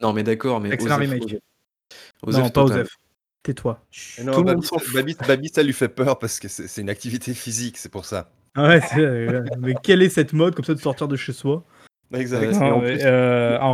Non, 0.00 0.12
mais 0.14 0.22
d'accord, 0.22 0.60
mais 0.60 0.72
Excellent 0.72 0.98
Osef 0.98 0.98
remake. 0.98 1.36
Osef 2.22 2.44
Non, 2.44 2.50
pas. 2.52 2.64
Mais 2.64 2.84
Chut. 3.90 4.24
non, 4.24 4.32
Tout 4.32 4.42
le 4.42 4.46
monde 4.46 4.56
Babi 4.56 4.66
ça 4.66 4.78
fout. 4.78 4.94
Babi 4.94 5.16
Babi 5.26 5.48
ça 5.48 5.62
lui 5.62 5.72
fait 5.72 5.88
peur 5.88 6.18
parce 6.18 6.38
que 6.38 6.48
c'est 6.48 6.80
une 6.80 6.90
activité 6.90 7.34
physique, 7.34 7.78
c'est 7.78 7.90
pour 7.90 8.04
ça. 8.04 8.30
Ouais, 8.56 8.80
c'est 8.80 8.96
ouais, 8.96 9.42
mais 9.58 9.74
quelle 9.82 10.02
est 10.02 10.08
cette 10.08 10.32
mode 10.32 10.54
comme 10.54 10.64
ça 10.64 10.74
de 10.74 10.80
sortir 10.80 11.08
de 11.08 11.16
chez 11.16 11.32
soi? 11.32 11.64
Ouais, 12.12 12.20
Exact. 12.20 12.42
et 12.42 12.58
Non, 12.58 12.72
en 12.76 12.80
plus 12.80 12.92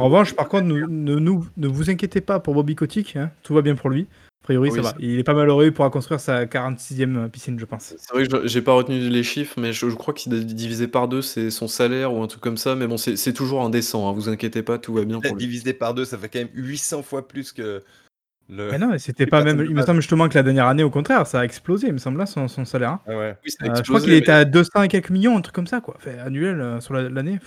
revanche, 0.05 0.35
par 0.35 0.49
contre, 0.49 0.65
ne 0.67 0.81
ne 0.87 1.15
nous 1.17 1.47
ne 1.57 1.67
vous 1.69 1.91
inquiétez 1.91 2.21
pas 2.21 2.39
pour 2.41 2.55
Bobby 2.55 2.75
Kotick, 2.75 3.17
hein, 3.17 3.31
tout 3.43 3.55
va 3.55 3.63
bien 3.63 3.75
pour 3.75 3.89
lui. 3.91 4.07
A 4.43 4.47
priori, 4.47 4.71
ça 4.71 4.77
Oui, 4.77 4.83
va. 4.83 4.91
ça 4.91 4.97
Il 5.01 5.19
est 5.19 5.25
pas 5.25 5.35
malheureux, 5.35 5.65
il 5.65 5.73
pourra 5.73 5.91
construire 5.91 6.21
sa 6.21 6.45
46e 6.47 7.29
piscine, 7.31 7.59
je 7.59 7.65
pense. 7.65 7.95
C'est 7.99 8.13
vrai 8.15 8.29
que 8.29 8.43
je 8.43 8.47
j'ai 8.47 8.63
pas 8.63 8.75
retenu 8.75 8.99
les 9.01 9.23
chiffres, 9.25 9.59
mais 9.59 9.73
je 9.73 9.89
je 9.91 9.95
crois 9.97 10.15
qu'il 10.15 10.33
a 10.35 10.39
divisé 10.39 10.87
par 10.87 11.09
2 11.09 11.23
c'est 11.23 11.51
son 11.51 11.67
salaire 11.67 12.13
ou 12.15 12.23
un 12.23 12.27
truc 12.29 12.43
comme 12.43 12.57
ça, 12.59 12.77
mais 12.77 12.87
bon, 12.87 12.97
c'est 12.99 13.33
toujours 13.33 13.63
indécent, 13.65 14.09
hein, 14.09 14.13
vous 14.13 14.29
inquiétez 14.29 14.63
pas, 14.63 14.79
tout 14.79 14.93
va 14.95 15.05
bien 15.05 15.21
pour 15.21 15.35
lui. 15.35 15.39
Divisé 15.47 15.73
par 15.73 15.95
2, 15.95 16.05
ça 16.05 16.17
fait 16.19 16.29
quand 16.29 16.39
même 16.39 16.51
800 16.55 17.03
fois 17.03 17.27
plus 17.27 17.53
que 17.53 17.83
le 18.49 18.71
Mais 18.71 18.79
non, 18.79 18.89
mais 18.89 18.99
c'était 18.99 19.27
pas 19.27 19.43
même 19.43 19.65
il 19.65 19.75
me 19.75 19.83
semble 19.83 20.01
justement 20.01 20.29
que 20.29 20.35
la 20.35 20.43
dernière 20.43 20.67
année, 20.67 20.83
au 20.83 20.91
contraire, 20.91 21.27
ça 21.27 21.41
a 21.41 21.45
explosé, 21.45 21.89
il 21.89 21.95
me 21.95 21.99
semble, 21.99 22.19
là, 22.19 22.27
son 22.27 22.47
son 22.49 22.65
salaire, 22.65 22.91
hein. 22.91 23.01
Ah 23.07 23.17
ouais. 23.17 23.37
Oui, 23.45 23.51
ça 23.51 23.65
a 23.65 23.69
Heu, 23.71 23.75
je 23.77 23.83
crois 23.83 24.01
qu'il 24.01 24.13
était 24.13 24.33
à 24.33 24.45
200 24.45 24.83
et 24.83 24.89
quelques 24.89 25.11
millions, 25.11 25.37
un 25.37 25.41
truc 25.41 25.55
comme 25.55 25.67
ça, 25.67 25.81
quoi, 25.81 25.97
annuel, 26.25 26.81
sur 26.81 26.95
la 26.95 27.09
l'année. 27.09 27.41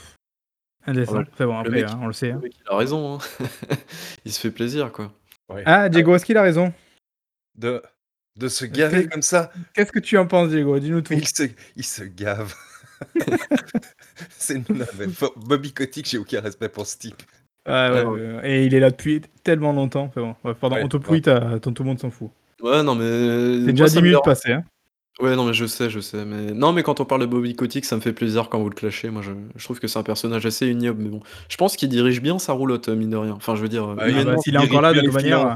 Ah 0.85 0.91
Indécent. 0.91 1.21
Enfin 1.31 1.45
bon, 1.45 1.53
le 1.53 1.59
après, 1.59 1.71
mec 1.71 1.85
hein, 1.89 1.99
on 2.01 2.07
le 2.07 2.13
sait, 2.13 2.29
le 2.29 2.33
hein. 2.35 2.39
mec, 2.41 2.53
il 2.57 2.71
a 2.71 2.75
raison, 2.75 3.15
hein. 3.15 3.45
Il 4.25 4.31
se 4.31 4.39
fait 4.39 4.51
plaisir, 4.51 4.91
quoi. 4.91 5.11
Ouais. 5.49 5.63
Ah, 5.65 5.89
Diego, 5.89 6.15
est-ce 6.15 6.25
qu'il 6.25 6.37
a 6.37 6.41
raison? 6.41 6.73
De 7.57 7.81
de 8.37 8.47
se 8.47 8.63
gaver 8.65 9.07
comme 9.07 9.21
ça? 9.21 9.51
qu'est-ce 9.73 9.91
que 9.91 9.99
tu 9.99 10.17
en 10.17 10.25
penses, 10.25 10.49
Diego? 10.49 10.79
Dis-nous 10.79 11.01
tout. 11.01 11.13
Il 11.13 11.27
se 11.27 11.43
il 11.75 11.83
se 11.83 12.03
gave. 12.03 12.53
C'est 14.29 14.61
Bobby 15.35 15.73
Kotick, 15.73 16.07
j'ai 16.07 16.17
aucun 16.17 16.41
respect 16.41 16.69
pour 16.69 16.85
ce 16.85 16.97
type. 16.97 17.21
Ah 17.69 17.91
ouais, 17.93 18.03
ouais. 18.05 18.19
heu 18.19 18.39
et 18.43 18.65
il 18.65 18.73
est 18.73 18.79
là 18.79 18.89
depuis 18.89 19.21
tellement 19.43 19.73
longtemps. 19.73 20.03
Enfin 20.05 20.21
bon, 20.21 20.35
bref, 20.43 20.57
pardon, 20.59 20.75
Ouais, 20.77 20.83
on 20.83 20.87
te 20.87 20.97
tout 21.69 21.83
le 21.83 21.87
monde 21.87 21.99
s'en 21.99 22.09
fout. 22.09 22.29
Ouais, 22.61 22.83
non, 22.83 22.95
mais 22.95 23.05
C'est 23.05 23.61
moi, 23.61 23.71
déjà 23.71 23.87
ça 23.87 23.93
10 23.93 23.97
me 23.97 24.03
minutes 24.07 24.23
passées, 24.23 24.51
hein. 24.53 24.63
ouais, 25.21 25.35
non, 25.35 25.45
mais 25.45 25.53
je 25.53 25.65
sais, 25.65 25.89
je 25.89 25.99
sais, 25.99 26.25
mais 26.25 26.51
non, 26.51 26.73
mais 26.73 26.83
quand 26.83 26.99
on 26.99 27.05
parle 27.05 27.21
de 27.21 27.25
Bobby 27.25 27.55
Kotick, 27.55 27.85
ça 27.85 27.95
me 27.95 28.01
fait 28.01 28.13
plaisir 28.13 28.49
quand 28.49 28.59
vous 28.59 28.69
le 28.69 28.75
clashez. 28.75 29.09
Moi, 29.09 29.21
je 29.21 29.31
je 29.55 29.63
trouve 29.63 29.79
que 29.79 29.87
c'est 29.87 29.99
un 29.99 30.03
personnage 30.03 30.45
assez 30.45 30.67
ignoble, 30.67 31.01
mais 31.03 31.09
bon. 31.09 31.21
Je 31.47 31.57
pense 31.57 31.75
qu'il 31.75 31.89
dirige 31.89 32.21
bien 32.21 32.37
sa 32.39 32.53
roulotte, 32.53 32.89
mine 32.89 33.09
de 33.11 33.17
rien. 33.17 33.33
Enfin, 33.33 33.55
je 33.55 33.61
veux 33.61 33.69
dire, 33.69 33.85
heu, 33.85 33.95
Ah, 33.99 34.09
il 34.09 34.17
Ah 34.17 34.23
bah, 34.25 34.37
s'il 34.37 34.55
est 34.55 34.57
encore 34.57 34.81
là, 34.81 34.93
de 34.93 35.01
toute 35.01 35.13
manière. 35.13 35.55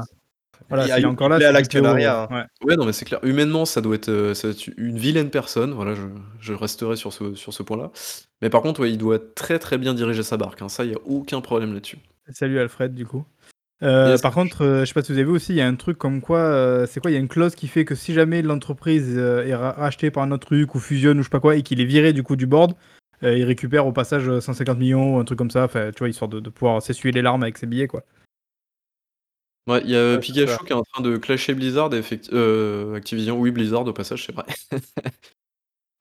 Voilà, 0.68 0.86
Il 0.86 0.92
a 0.92 0.98
est 0.98 1.00
il 1.00 1.06
encore 1.06 1.28
là, 1.28 1.36
à 1.36 1.38
plutôt 1.38 1.52
l'actionnariat, 1.52 2.28
hein. 2.30 2.34
ouais. 2.62 2.66
ouais, 2.68 2.76
non, 2.76 2.84
mais 2.86 2.92
c'est 2.92 3.04
clair. 3.04 3.20
Humainement, 3.22 3.64
ça 3.64 3.80
doit 3.80 3.94
être, 3.96 4.08
heu, 4.08 4.34
ça 4.34 4.48
doit 4.48 4.56
être 4.56 4.68
une 4.76 4.98
vilaine 4.98 5.30
personne, 5.30 5.72
voilà, 5.72 5.94
je 5.94 6.02
je 6.40 6.52
resterai 6.52 6.96
sur 6.96 7.12
ce 7.12 7.34
sur 7.34 7.52
ce 7.52 7.62
point-là. 7.62 7.90
Mais 8.42 8.50
par 8.50 8.62
contre, 8.62 8.80
ouais, 8.80 8.90
il 8.90 8.98
doit 8.98 9.18
très, 9.18 9.58
très 9.58 9.78
bien 9.78 9.94
diriger 9.94 10.22
sa 10.22 10.36
barque, 10.36 10.62
hein, 10.62 10.68
ça, 10.68 10.84
il 10.84 10.90
y 10.92 10.94
a 10.94 10.98
aucun 11.06 11.40
problème 11.40 11.74
là-dessus. 11.74 11.98
Salut 12.30 12.58
Alfred, 12.58 12.94
du 12.94 13.06
coup. 13.06 13.24
Yes. 13.82 14.22
par 14.22 14.32
contre, 14.32 14.64
heu, 14.64 14.80
je 14.80 14.84
sais 14.86 14.94
pas 14.94 15.02
si 15.02 15.12
vous 15.12 15.18
avez 15.18 15.26
vu 15.28 15.34
aussi, 15.34 15.52
il 15.52 15.56
y 15.56 15.60
a 15.60 15.66
un 15.66 15.74
truc 15.74 15.98
comme 15.98 16.22
quoi, 16.22 16.38
heu, 16.38 16.86
c'est 16.88 17.00
quoi? 17.00 17.10
Il 17.10 17.14
y 17.14 17.16
a 17.18 17.20
une 17.20 17.28
clause 17.28 17.54
qui 17.54 17.68
fait 17.68 17.84
que 17.84 17.94
si 17.94 18.14
jamais 18.14 18.40
l'entreprise, 18.40 19.18
est 19.18 19.54
ra 19.54 19.72
rachetée 19.72 20.10
par 20.10 20.22
un 20.22 20.30
autre 20.30 20.46
truc 20.46 20.74
ou 20.74 20.78
fusionne 20.80 21.18
ou 21.18 21.22
je 21.22 21.24
sais 21.26 21.30
pas 21.30 21.40
quoi 21.40 21.56
et 21.56 21.62
qu'il 21.62 21.80
est 21.82 21.84
viré 21.84 22.12
du 22.14 22.22
coup 22.22 22.36
du 22.36 22.46
board, 22.46 22.74
il 23.22 23.44
récupère 23.44 23.86
au 23.86 23.92
passage, 23.92 24.26
heu, 24.28 24.40
150 24.40 24.78
000 24.78 25.00
000 25.00 25.16
ou 25.16 25.18
un 25.18 25.24
truc 25.24 25.38
comme 25.38 25.50
ça. 25.50 25.64
Enfin, 25.64 25.90
tu 25.92 25.98
vois, 25.98 26.08
histoire 26.08 26.28
de 26.28 26.40
de 26.40 26.48
pouvoir 26.50 26.80
s'essuyer 26.82 27.12
les 27.12 27.20
larmes 27.22 27.42
avec 27.42 27.58
ses 27.58 27.66
billets, 27.66 27.86
quoi. 27.88 28.04
Ouais, 29.66 29.80
il 29.84 29.90
y 29.92 29.96
a 29.96 30.16
Ouais, 30.16 30.20
c'est 30.22 30.34
ça. 30.46 30.58
Pikachu 30.58 30.64
qui 30.66 30.72
est 30.72 30.74
en 30.76 30.82
train 30.82 31.02
de 31.02 31.16
clasher 31.16 31.54
Blizzard 31.54 31.92
effect 31.94 32.30
heu, 32.34 32.92
Activision, 32.96 33.38
oui, 33.40 33.50
Blizzard 33.50 33.86
au 33.86 33.92
passage, 33.94 34.24
c'est 34.26 34.34
vrai. 34.34 34.44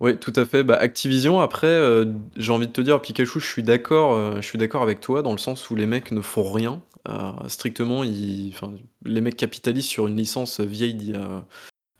Oui, 0.02 0.18
tout 0.20 0.34
à 0.36 0.46
fait. 0.46 0.64
Bah, 0.64 0.76
Activision 0.78 1.40
après, 1.42 1.68
heu, 1.68 2.14
j'ai 2.36 2.52
envie 2.52 2.68
de 2.68 2.72
te 2.74 2.82
dire, 2.82 3.02
Pikachu, 3.02 3.40
je 3.40 3.46
suis 3.48 3.64
d'accord, 3.64 4.16
heu, 4.16 4.36
je 4.38 4.42
suis 4.48 4.58
d'accord 4.58 4.84
avec 4.84 5.00
toi 5.00 5.22
dans 5.22 5.32
le 5.34 5.38
sens 5.38 5.70
où 5.70 5.76
les 5.76 5.86
mecs 5.88 6.12
ne 6.12 6.22
font 6.22 6.52
rien. 6.52 6.82
Heu, 7.10 7.14
strictement, 7.50 8.04
ils 8.04 8.52
enfin, 8.56 8.74
les 9.06 9.22
mecs 9.22 9.38
capitalisent 9.38 9.86
sur 9.88 10.08
une 10.08 10.18
licence, 10.18 10.60
vieille 10.60 10.96
d'il 10.96 11.12
y 11.12 11.16
a 11.16 11.46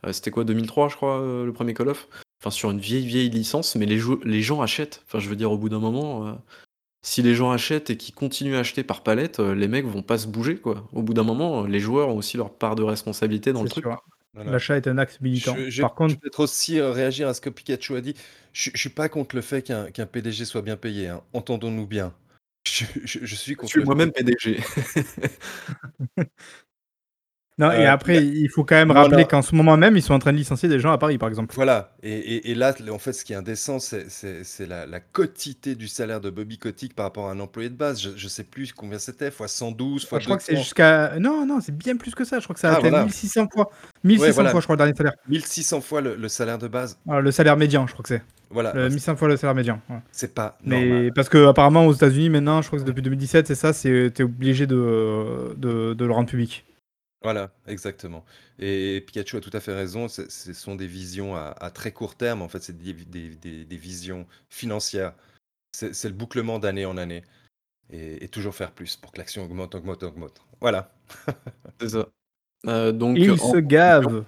heu, 0.06 0.12
c'était 0.12 0.30
quoi? 0.32 0.44
2003 0.44 0.88
je 0.90 0.96
crois, 0.96 1.20
heu, 1.20 1.46
le 1.46 1.52
1er 1.54 1.74
Call 1.74 1.88
of? 1.90 2.08
Enfin, 2.42 2.50
sur 2.50 2.70
une 2.72 2.80
vieille, 2.80 3.06
vieille 3.06 3.30
licence, 3.30 3.76
mais 3.76 3.86
les 3.86 3.98
jou 3.98 4.20
les 4.24 4.42
gens 4.42 4.62
achètent. 4.62 5.02
Enfin, 5.06 5.20
je 5.20 5.28
veux 5.30 5.36
dire, 5.36 5.52
au 5.52 5.58
bout 5.58 5.68
d'un 5.70 5.80
moment, 5.80 6.28
heu, 6.28 6.34
si 7.04 7.22
les 7.22 7.36
gens 7.36 7.52
achètent 7.52 7.90
et 7.90 7.98
qu'ils 7.98 8.14
continuent 8.14 8.56
à 8.56 8.60
acheter 8.60 8.84
par 8.84 9.04
palette, 9.04 9.40
heu, 9.40 9.54
les 9.54 9.68
mecs 9.68 9.86
vont 9.86 10.02
pas 10.02 10.18
se 10.18 10.28
bouger, 10.28 10.58
quoi. 10.58 10.88
Au 10.94 11.02
bout 11.02 11.14
d'un 11.14 11.24
moment, 11.24 11.64
heu, 11.64 11.68
les 11.68 11.80
joueurs 11.80 12.10
ont 12.10 12.18
aussi 12.18 12.38
leur 12.38 12.52
part 12.54 12.76
de 12.76 12.84
responsabilité 12.84 13.52
dans 13.52 13.62
le 13.62 13.68
C'est 13.68 13.70
truc, 13.70 13.82
sûr. 13.82 14.02
Voilà. 14.34 14.52
L'achat 14.52 14.76
est 14.76 14.88
un 14.88 14.98
acte 14.98 15.20
militant. 15.20 15.54
Je 15.56 15.70
je 15.70 15.82
Par 15.82 15.94
je 15.94 15.94
contre 15.94 16.14
vais 16.14 16.20
peut-être 16.20 16.40
aussi, 16.40 16.78
heu, 16.78 16.90
réagir 16.90 17.28
à 17.28 17.34
ce 17.34 17.40
que 17.40 17.50
Pikachu 17.50 17.96
a 17.96 18.00
dit. 18.00 18.14
Je 18.52 18.70
je 18.74 18.78
suis 18.80 18.88
pas 18.90 19.08
contre 19.08 19.36
le 19.36 19.42
fait 19.42 19.62
qu'un 19.62 20.06
PDG 20.06 20.44
soit 20.44 20.62
bien 20.62 20.76
payé, 20.76 21.08
hein, 21.08 21.22
entendons-nous 21.32 21.86
bien. 21.86 22.14
Je 22.66 22.84
je 23.04 23.18
je 23.24 23.34
suis 23.36 23.52
Je 23.52 23.56
contre 23.56 23.66
suis 23.66 23.80
le 23.80 23.84
moi-même 23.84 24.12
PDG. 24.12 24.58
Non 27.58 27.70
et 27.70 27.86
a 27.86 27.92
après, 27.92 28.24
il 28.24 28.48
faut 28.48 28.64
quand 28.64 28.74
même 28.74 28.90
rappeler 28.90 29.26
qu'en 29.26 29.42
ce 29.42 29.54
moment 29.54 29.76
même, 29.76 29.96
ils 29.96 30.02
sont 30.02 30.14
en 30.14 30.18
train 30.18 30.32
de 30.32 30.38
licencier 30.38 30.68
des 30.68 30.80
gens 30.80 30.90
à 30.92 30.98
Paris, 30.98 31.18
par 31.18 31.28
exemple. 31.28 31.54
Voilà 31.54 31.94
et 32.02 32.10
et 32.12 32.50
et 32.50 32.54
là, 32.56 32.74
en 32.90 32.98
fait, 32.98 33.12
ce 33.12 33.24
qui 33.24 33.32
est 33.32 33.36
indécent, 33.36 33.78
c'est 33.78 34.66
la 34.66 34.86
la 34.86 35.00
quotité 35.00 35.74
du 35.76 35.86
salaire 35.88 36.20
de 36.20 36.30
Bobby 36.30 36.58
Kotick 36.58 36.94
par 36.94 37.04
rapport 37.06 37.28
à 37.28 37.32
un 37.32 37.38
employé 37.40 37.68
de 37.68 37.76
base. 37.76 38.00
Je 38.02 38.10
je 38.16 38.28
sais 38.28 38.44
plus 38.44 38.72
combien 38.72 38.98
c'était, 38.98 39.30
fois 39.30 39.46
112, 39.46 40.06
Ah, 40.08 40.08
fois 40.08 40.18
je 40.18 40.24
crois 40.24 40.36
que 40.36 40.42
c'est 40.42 40.54
200. 40.54 40.56
jusqu'à 40.56 41.18
non, 41.20 41.46
non, 41.46 41.60
c'est 41.60 41.76
bien 41.76 41.96
plus 41.96 42.14
que 42.14 42.24
ça. 42.24 42.38
Je 42.40 42.44
crois 42.44 42.54
que 42.54 42.60
ça 42.60 42.72
Ah 42.72 42.78
atteint 42.78 42.80
voilà. 42.80 43.04
1600 43.04 43.48
fois. 43.52 43.70
Ouais, 44.18 44.28
1600 44.28 44.32
voilà. 44.34 44.50
fois, 44.50 44.60
je 44.60 44.66
crois, 44.66 44.74
le 44.76 44.78
dernier 44.78 44.94
salaire. 44.96 45.14
1600 45.28 45.80
fois 45.80 46.00
le 46.00 46.16
le 46.16 46.28
salaire 46.28 46.58
de 46.58 46.68
base. 46.68 46.98
Ah, 47.08 47.20
le 47.20 47.30
salaire 47.30 47.56
médian, 47.56 47.86
je 47.86 47.92
crois 47.92 48.02
que 48.02 48.08
c'est. 48.08 48.22
Voilà, 48.50 48.72
Le 48.72 48.88
bah, 48.88 48.88
1500 48.88 49.16
fois 49.16 49.28
le 49.28 49.36
salaire 49.36 49.54
médian. 49.54 49.80
ouais. 49.90 49.98
c'est 50.12 50.34
pas 50.34 50.58
Mais 50.64 50.84
normal. 50.86 51.12
parce 51.14 51.28
que 51.28 51.46
apparemment 51.48 51.86
aux 51.86 51.92
États-Unis 51.94 52.30
maintenant, 52.30 52.62
je 52.62 52.66
crois 52.68 52.78
que 52.78 52.84
c'est 52.84 52.88
depuis 52.88 53.02
2017, 53.02 53.46
c'est 53.46 53.54
ça, 53.54 53.72
c'est 53.72 54.12
t'es 54.14 54.22
obligé 54.22 54.66
de, 54.66 55.54
de, 55.56 55.94
de 55.94 56.04
le 56.04 56.12
rendre 56.12 56.28
public. 56.28 56.64
Voilà, 57.24 57.52
exactement. 57.66 58.24
Et 58.58 59.02
Pikachu 59.06 59.38
a 59.38 59.40
tout 59.40 59.50
à 59.54 59.60
fait 59.60 59.74
raison. 59.74 60.08
Ce 60.08 60.28
sont 60.52 60.76
des 60.76 60.86
visions 60.86 61.34
à, 61.34 61.56
à 61.58 61.70
très 61.70 61.90
court 61.92 62.16
terme. 62.16 62.42
En 62.42 62.48
fait, 62.48 62.62
c'est 62.62 62.76
des, 62.76 62.92
des- 62.92 63.30
des- 63.36 63.64
des 63.64 63.76
visions 63.78 64.26
financières. 64.50 65.14
C'est 65.72 65.94
c'est 65.94 66.08
le 66.08 66.14
bouclement 66.14 66.58
d'année 66.60 66.86
en 66.86 66.96
année. 66.98 67.24
Et, 67.90 68.24
et 68.24 68.28
toujours 68.28 68.54
faire 68.54 68.72
plus 68.72 68.96
pour 68.96 69.12
que 69.12 69.18
l'action 69.18 69.44
augmente, 69.44 69.74
augmente, 69.74 70.02
augmente. 70.04 70.42
Voilà. 70.60 70.92
C'est 71.80 71.90
ça. 71.90 72.08
Euh, 72.66 72.92
donc, 72.92 73.18
Il 73.18 73.30
en 73.32 73.36
se 73.38 73.58
gave. 73.58 74.24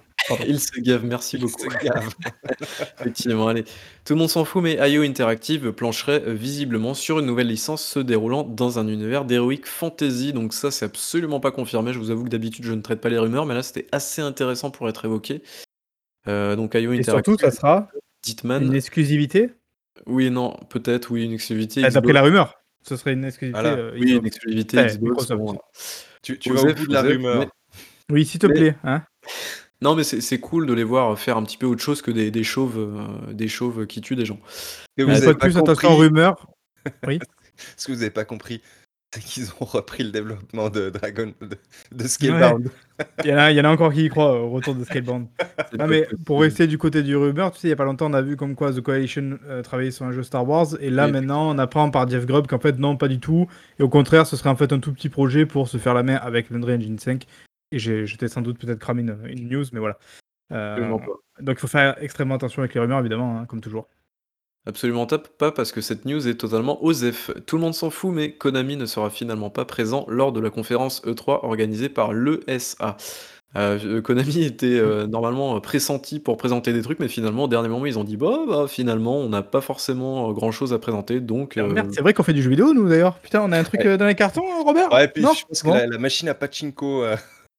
Il 0.47 0.59
se 0.59 0.79
gave, 0.79 1.05
merci 1.05 1.37
Il 1.37 1.41
beaucoup. 1.43 1.69
se 1.71 1.77
gave. 1.85 2.09
Effectivement, 2.99 3.47
allez. 3.47 3.63
Tout 4.05 4.13
le 4.13 4.15
monde 4.15 4.29
s'en 4.29 4.45
fout, 4.45 4.61
mais 4.63 4.73
IO 4.91 5.01
Interactive 5.03 5.71
plancherait 5.71 6.23
euh, 6.27 6.33
visiblement 6.33 6.93
sur 6.93 7.19
une 7.19 7.25
nouvelle 7.25 7.47
licence 7.47 7.85
se 7.85 7.99
déroulant 7.99 8.43
dans 8.43 8.79
un 8.79 8.87
univers 8.87 9.25
d'Heroic 9.25 9.61
Fantasy. 9.65 10.33
Donc 10.33 10.53
ça, 10.53 10.71
c'est 10.71 10.85
absolument 10.85 11.39
pas 11.39 11.51
confirmé. 11.51 11.93
Je 11.93 11.99
vous 11.99 12.11
avoue 12.11 12.23
que 12.23 12.29
d'habitude, 12.29 12.65
je 12.65 12.73
ne 12.73 12.81
traite 12.81 13.01
pas 13.01 13.09
les 13.09 13.17
rumeurs, 13.19 13.45
mais 13.45 13.53
là, 13.53 13.63
c'était 13.63 13.87
assez 13.91 14.21
intéressant 14.21 14.71
pour 14.71 14.87
être 14.89 15.05
évoqué. 15.05 15.41
Euh, 16.27 16.55
donc 16.55 16.73
IO 16.73 16.91
Et 16.93 16.99
Interactive, 16.99 17.33
surtout, 17.35 17.37
ça 17.39 17.51
sera 17.51 17.87
Ditman. 18.23 18.63
une 18.63 18.73
exclusivité? 18.75 19.51
Oui 20.05 20.25
et 20.25 20.29
non, 20.29 20.57
peut-être, 20.69 21.11
oui, 21.11 21.23
une 21.25 21.33
exclusivité. 21.33 21.81
Ah, 21.83 21.89
D'après 21.89 22.13
la 22.13 22.21
rumeur, 22.21 22.53
ce 22.87 22.95
serait 22.97 23.13
une 23.13 23.23
exclusivité. 23.25 23.61
Voilà. 23.61 23.77
euh, 23.77 23.91
Oui, 23.97 24.11
une 24.11 24.25
exclusivité 24.25 24.77
Ouais, 24.77 24.87
Xbox. 24.87 25.27
Bon, 25.29 25.57
Tu, 26.21 26.37
tu 26.37 26.51
vas 26.53 26.61
au 26.61 26.73
bout 26.73 26.87
de 26.87 26.93
la 26.93 27.01
rumeur. 27.01 27.39
mais- 27.39 27.47
Oui, 28.11 28.25
s'il 28.25 28.39
te 28.39 28.47
Mais- 28.47 28.53
plaît. 28.53 28.75
Hein 28.83 29.03
Non, 29.81 29.95
mais 29.95 30.03
c'est 30.03 30.21
c'est 30.21 30.39
cool 30.39 30.65
de 30.65 30.73
les 30.73 30.83
voir 30.83 31.17
faire 31.19 31.37
un 31.37 31.43
petit 31.43 31.57
peu 31.57 31.65
autre 31.67 31.81
chose 31.81 32.01
que 32.01 32.11
des, 32.11 32.31
des 32.31 32.43
chauves, 32.43 32.77
euh, 32.79 33.33
des 33.33 33.47
chauves 33.47 33.85
qui 33.85 34.01
tuent 34.01 34.15
des 34.15 34.25
gens. 34.25 34.39
Et 34.97 35.03
Une 35.03 35.09
vous 35.09 35.15
fois 35.15 35.17
avez 35.17 35.27
de 35.27 35.33
pas 35.33 35.45
plus, 35.47 35.57
attention 35.57 35.89
aux 35.89 35.91
compris, 35.91 36.07
rumeurs. 36.07 36.47
ce 37.77 37.85
que 37.87 37.91
vous 37.91 37.99
n'avez 37.99 38.09
pas 38.09 38.25
compris, 38.25 38.61
c'est 39.13 39.21
qu'ils 39.23 39.49
ont 39.61 39.65
repris 39.65 40.03
le 40.03 40.09
développement 40.11 40.69
de 40.69 40.89
Dragon 40.89 41.31
de, 41.41 41.57
de 41.91 42.07
Scalebound? 42.07 42.69
Il 43.23 43.29
y, 43.29 43.33
en 43.33 43.37
a, 43.37 43.51
il 43.51 43.57
y 43.57 43.61
en 43.61 43.65
a 43.65 43.69
encore 43.69 43.93
qui 43.93 44.05
y 44.05 44.09
croient 44.09 44.41
au 44.41 44.49
retour 44.49 44.73
de 44.73 44.83
Scalebound. 44.83 45.27
Non, 45.77 45.85
mais 45.85 46.07
pour 46.25 46.41
rester 46.41 46.65
du 46.65 46.77
côté 46.77 47.03
du 47.03 47.15
rumeur, 47.15 47.51
tu 47.51 47.59
sais, 47.59 47.67
il 47.67 47.69
y 47.69 47.73
a 47.73 47.75
pas 47.75 47.83
longtemps, 47.83 48.09
on 48.09 48.13
a 48.13 48.21
vu 48.21 48.35
comme 48.37 48.55
quoi 48.55 48.71
The 48.73 48.81
Coalition 48.81 49.37
euh, 49.47 49.61
travaillait 49.61 49.91
sur 49.91 50.05
un 50.05 50.11
jeu 50.11 50.23
Star 50.23 50.47
Wars, 50.47 50.67
et 50.79 50.89
là 50.89 51.05
Oui. 51.05 51.11
maintenant, 51.11 51.53
on 51.53 51.57
apprend 51.59 51.91
par 51.91 52.07
Jeff 52.09 52.25
Grubb 52.25 52.47
qu'en 52.47 52.57
fait, 52.59 52.79
non, 52.79 52.95
pas 52.95 53.07
du 53.09 53.19
tout, 53.19 53.47
et 53.79 53.83
au 53.83 53.89
contraire, 53.89 54.25
ce 54.25 54.37
serait 54.37 54.49
en 54.49 54.55
fait 54.55 54.71
un 54.73 54.79
tout 54.79 54.93
petit 54.93 55.09
projet 55.09 55.45
pour 55.45 55.67
se 55.67 55.77
faire 55.77 55.93
la 55.93 56.03
main 56.03 56.15
avec 56.15 56.49
l'Unreal 56.49 56.77
Engine 56.79 56.97
5. 56.97 57.25
Et 57.71 57.79
j'ai- 57.79 58.05
j'étais 58.05 58.27
sans 58.27 58.41
doute 58.41 58.57
peut-être 58.59 58.79
cramé 58.79 59.01
une, 59.01 59.17
une 59.25 59.49
news, 59.49 59.65
mais 59.73 59.79
voilà. 59.79 59.97
Euh, 60.53 60.89
donc 61.41 61.57
il 61.57 61.59
faut 61.59 61.67
faire 61.67 61.95
extrêmement 62.01 62.35
attention 62.35 62.61
avec 62.61 62.73
les 62.73 62.79
rumeurs, 62.79 62.99
évidemment, 62.99 63.39
hein, 63.39 63.45
comme 63.45 63.59
toujours. 63.61 63.87
Absolument 64.65 65.05
top, 65.05 65.29
pas 65.37 65.51
parce 65.51 65.71
que 65.71 65.79
cette 65.79 66.03
news 66.05 66.27
est 66.27 66.35
totalement 66.35 66.83
osef. 66.83 67.31
Tout 67.45 67.55
le 67.55 67.61
monde 67.61 67.73
s'en 67.73 67.89
fout, 67.89 68.13
mais 68.13 68.31
Konami 68.33 68.75
ne 68.75 68.85
sera 68.85 69.09
finalement 69.09 69.49
pas 69.49 69.63
présent 69.65 70.05
lors 70.09 70.33
de 70.33 70.41
la 70.41 70.49
conférence 70.49 71.01
E3 71.05 71.39
organisée 71.45 71.87
par 71.89 72.11
l'ESA. 72.13 72.97
Euh, 73.55 74.01
Konami 74.01 74.43
était 74.43 74.77
euh, 74.77 75.07
normalement 75.07 75.59
pressenti 75.61 76.19
pour 76.19 76.35
présenter 76.35 76.73
des 76.73 76.81
trucs, 76.81 76.99
mais 76.99 77.07
finalement, 77.07 77.45
au 77.45 77.47
dernier 77.47 77.69
moment, 77.69 77.85
ils 77.85 77.97
ont 77.97 78.03
dit 78.03 78.17
bah, 78.17 78.39
bah 78.45 78.65
finalement, 78.67 79.17
on 79.19 79.29
n'a 79.29 79.41
pas 79.41 79.61
forcément 79.61 80.33
grand 80.33 80.51
chose 80.51 80.73
à 80.73 80.79
présenter, 80.79 81.21
donc. 81.21 81.55
Ah, 81.55 81.61
euh, 81.61 81.69
Merde, 81.73 81.91
c'est 81.93 82.01
vrai 82.01 82.13
qu'on 82.13 82.23
fait 82.23 82.33
du 82.33 82.41
jeu 82.41 82.49
vidéo, 82.49 82.73
nous 82.73 82.89
d'ailleurs. 82.89 83.19
Putain, 83.19 83.41
on 83.43 83.51
a 83.53 83.57
un 83.59 83.63
truc 83.63 83.79
Ouais. 83.81 83.87
euh, 83.87 83.97
dans 83.97 84.05
les 84.07 84.15
cartons, 84.15 84.43
Robert? 84.65 84.91
Ouais, 84.91 85.05
et 85.05 85.07
puis 85.07 85.23
Non 85.23 85.31
je 85.33 85.45
pense 85.45 85.61
que 85.63 85.69
la, 85.69 85.87
la 85.87 85.97
machine 85.97 86.27
à 86.27 86.33
pachinko 86.33 87.03
euh, 87.03 87.15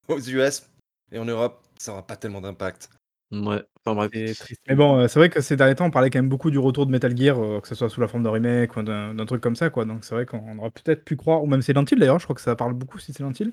aux 0.17 0.21
US 0.21 0.69
et 1.13 1.19
en 1.19 1.25
Europe, 1.25 1.63
ça 1.79 1.93
n'aura 1.93 2.07
pas 2.07 2.17
tellement 2.17 2.41
d'impact. 2.41 2.91
Ouais, 3.31 3.63
enfin 3.85 3.95
bref. 3.95 4.11
C'est 4.13 4.35
triste. 4.35 4.63
Mais 4.69 4.75
bon, 4.75 4.99
euh, 4.99 5.09
c'est 5.09 5.19
vrai 5.19 5.29
que 5.29 5.41
ces 5.41 5.57
derniers 5.57 5.75
temps, 5.75 5.87
on 5.87 5.91
parlait 5.91 6.09
quand 6.09 6.19
même 6.19 6.31
beaucoup 6.31 6.51
du 6.51 6.59
retour 6.59 6.87
de 6.87 6.91
Metal 6.91 7.15
Gear, 7.17 7.39
euh, 7.39 7.61
que 7.61 7.69
ce 7.69 7.75
soit 7.75 7.91
sous 7.91 8.01
la 8.01 8.09
forme 8.09 8.23
d'un 8.23 8.31
remake 8.31 8.75
ou 8.77 8.83
d'un 8.83 9.27
truc 9.27 9.43
comme 9.43 9.57
ça, 9.57 9.69
quoi. 9.69 9.85
Donc 9.85 10.05
c'est 10.05 10.15
vrai 10.15 10.25
qu'on 10.25 10.59
aurait 10.59 10.71
peut-être 10.71 11.05
pu 11.05 11.17
croire, 11.17 11.43
ou 11.43 11.47
même 11.47 11.61
Silent 11.61 11.85
Hill 11.91 11.99
d'ailleurs, 11.99 12.19
je 12.19 12.25
crois 12.25 12.37
que 12.37 12.43
ça 12.43 12.57
parle 12.57 12.73
beaucoup 12.73 12.99
si 12.99 13.13
Silent 13.13 13.33
Hill. 13.39 13.53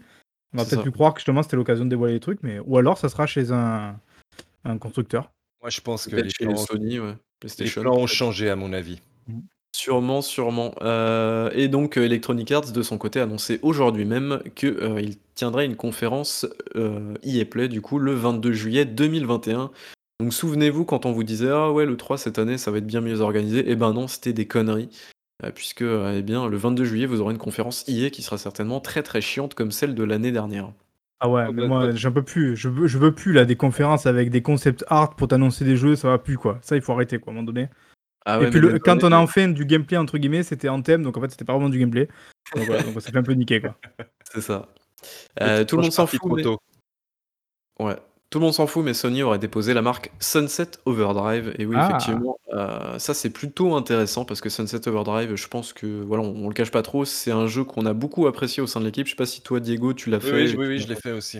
On 0.54 0.60
aurait 0.60 0.66
C'est 0.66 0.76
peut-être 0.76 0.86
pu 0.86 0.92
croire 0.92 1.14
que 1.14 1.20
justement 1.20 1.44
c'était 1.44 1.58
l'occasion 1.58 1.84
de 1.84 1.90
dévoiler 1.90 2.14
les 2.14 2.20
trucs, 2.22 2.42
mais 2.42 2.60
ou 2.60 2.78
alors 2.78 2.98
ça 2.98 3.10
sera 3.10 3.28
chez 3.28 3.52
un, 3.52 4.00
un 4.64 4.78
constructeur. 4.78 5.32
Moi, 5.62 5.70
je 5.70 5.82
pense 5.82 6.08
que 6.08 6.16
les 6.16 6.30
chez 6.30 6.46
plans, 6.46 6.56
Sony, 6.56 7.00
ouais. 7.00 7.16
les 7.60 7.70
plans 7.70 7.98
ont 7.98 8.08
changé, 8.08 8.50
à 8.50 8.56
mon 8.56 8.72
avis. 8.72 9.02
Sûrement, 9.78 10.22
sûrement. 10.22 10.74
Euh, 10.84 11.50
et 11.54 11.68
donc, 11.68 11.98
euh, 11.98 12.06
Electronic 12.06 12.50
Arts, 12.54 12.72
de 12.72 12.82
son 12.82 12.98
côté, 12.98 13.20
a 13.20 13.24
annoncé 13.24 13.60
aujourd'hui 13.62 14.06
même 14.06 14.40
qu'il 14.56 15.18
tiendrait 15.36 15.66
une 15.66 15.76
conférence 15.76 16.48
euh, 16.78 17.14
EA 17.24 17.44
Play, 17.44 17.68
du 17.68 17.82
coup, 17.82 18.00
le 18.00 18.14
22 18.14 18.54
juillet 18.54 18.86
2021. 18.86 19.72
Donc, 20.22 20.34
souvenez-vous, 20.34 20.86
quand 20.86 21.06
on 21.06 21.12
vous 21.12 21.26
disait 21.26 21.50
Ah 21.50 21.74
ouais, 21.74 21.86
le 21.86 21.98
3 21.98 22.18
cette 22.18 22.40
année, 22.40 22.58
ça 22.58 22.72
va 22.72 22.78
être 22.78 22.88
bien 22.88 23.02
mieux 23.02 23.20
organisé, 23.20 23.66
eh 23.68 23.76
ben 23.76 23.92
non, 23.92 24.08
c'était 24.08 24.32
des 24.32 24.48
conneries. 24.48 24.88
Euh, 25.44 25.52
puisque, 25.54 25.82
euh, 25.82 26.16
eh 26.18 26.22
bien, 26.22 26.48
le 26.48 26.56
22 26.56 26.86
juillet, 26.86 27.06
vous 27.06 27.20
aurez 27.20 27.34
une 27.34 27.38
conférence 27.38 27.84
EA 27.90 28.10
qui 28.10 28.22
sera 28.22 28.38
certainement 28.38 28.80
très 28.80 29.04
très 29.04 29.20
chiante 29.20 29.56
comme 29.56 29.72
celle 29.72 29.94
de 29.94 30.04
l'année 30.06 30.32
dernière. 30.32 30.72
Ah 31.20 31.28
ouais, 31.28 31.48
Oh, 31.50 31.52
mais 31.52 31.64
bah, 31.64 31.68
moi 31.68 31.88
bah. 31.88 31.96
j'en 31.96 32.14
peux 32.14 32.24
plus. 32.24 32.56
Je 32.56 32.70
veux, 32.70 32.88
je 32.88 32.98
veux 32.98 33.14
plus 33.14 33.34
là 33.34 33.44
des 33.44 33.58
conférences 33.58 34.06
avec 34.06 34.30
des 34.30 34.42
concepts 34.42 34.86
art 34.88 35.18
pour 35.18 35.28
t'annoncer 35.28 35.66
des 35.66 35.76
jeux, 35.76 35.98
ça 35.98 36.08
va 36.08 36.18
plus 36.18 36.38
quoi. 36.38 36.60
Ça 36.62 36.78
il 36.78 36.82
faut 36.82 36.94
arrêter 36.94 37.20
quoi 37.20 37.32
à 37.32 37.34
un 37.34 37.36
moment 37.36 37.46
donné. 37.46 37.68
Ah 38.26 38.38
Et 38.38 38.46
ouais, 38.46 38.50
puis 38.50 38.60
le- 38.60 38.80
quand 38.80 39.04
on 39.04 39.12
a 39.12 39.18
enfin 39.18 39.48
du 39.50 39.66
gameplay 39.66 39.98
entre 39.98 40.18
guillemets, 40.18 40.44
c'était 40.44 40.70
en 40.70 40.82
thème, 40.82 41.04
donc 41.04 41.16
en 41.18 41.22
fait 41.22 41.30
c'était 41.32 41.46
pas 41.46 41.54
vraiment 41.54 41.70
du 41.70 41.80
gameplay. 41.80 42.08
Donc 42.56 42.66
voilà, 42.66 42.82
donc 42.84 42.98
on 42.98 43.00
s'est 43.00 43.12
fait 43.12 43.18
un 43.18 43.24
peu 43.24 43.34
niquer 43.34 43.62
quoi. 43.62 43.76
C'est 44.34 44.42
ça. 44.42 44.68
Euh, 45.42 45.64
tout 45.66 45.76
le 45.78 45.84
monde 45.84 45.92
s'en 45.92 46.08
fout. 46.08 46.20
mais-. 46.36 46.44
Ouais. 47.80 47.96
Tout 48.32 48.40
le 48.40 48.46
monde 48.46 48.54
s'en 48.56 48.66
fout, 48.68 48.84
mais 48.84 48.94
Sony 48.96 49.22
aurait 49.22 49.38
déposé 49.40 49.74
la 49.74 49.82
marque 49.84 50.12
Sunset 50.20 50.72
Overdrive. 50.86 51.54
Et 51.60 51.66
oui, 51.66 51.76
Ah. 51.78 51.88
effectivement, 51.90 52.38
euh, 52.54 52.98
ça 52.98 53.14
c'est 53.14 53.30
plutôt 53.30 53.76
intéressant 53.76 54.26
parce 54.26 54.42
que 54.42 54.50
Sunset 54.50 54.88
Overdrive, 54.88 55.36
je 55.36 55.48
pense 55.48 55.72
que, 55.74 56.02
voilà, 56.04 56.24
on, 56.24 56.36
on 56.46 56.48
le 56.48 56.54
cache 56.54 56.72
pas 56.72 56.82
trop, 56.82 57.06
c'est 57.06 57.32
un 57.32 57.46
jeu 57.48 57.64
qu'on 57.64 57.86
a 57.86 57.94
beaucoup 57.94 58.26
apprécié 58.28 58.62
au 58.64 58.68
sein 58.68 58.80
de 58.80 58.86
l'équipe. 58.86 59.06
Je 59.06 59.12
sais 59.12 59.16
pas 59.16 59.26
si 59.28 59.42
toi, 59.42 59.60
Diego, 59.60 59.94
tu 59.94 60.10
l'as 60.10 60.18
Oui, 60.18 60.24
fait. 60.50 60.58
oui, 60.58 60.68
oui, 60.68 60.80
je 60.80 60.88
l'ai 60.88 60.96
fait 60.96 61.12
aussi. 61.12 61.40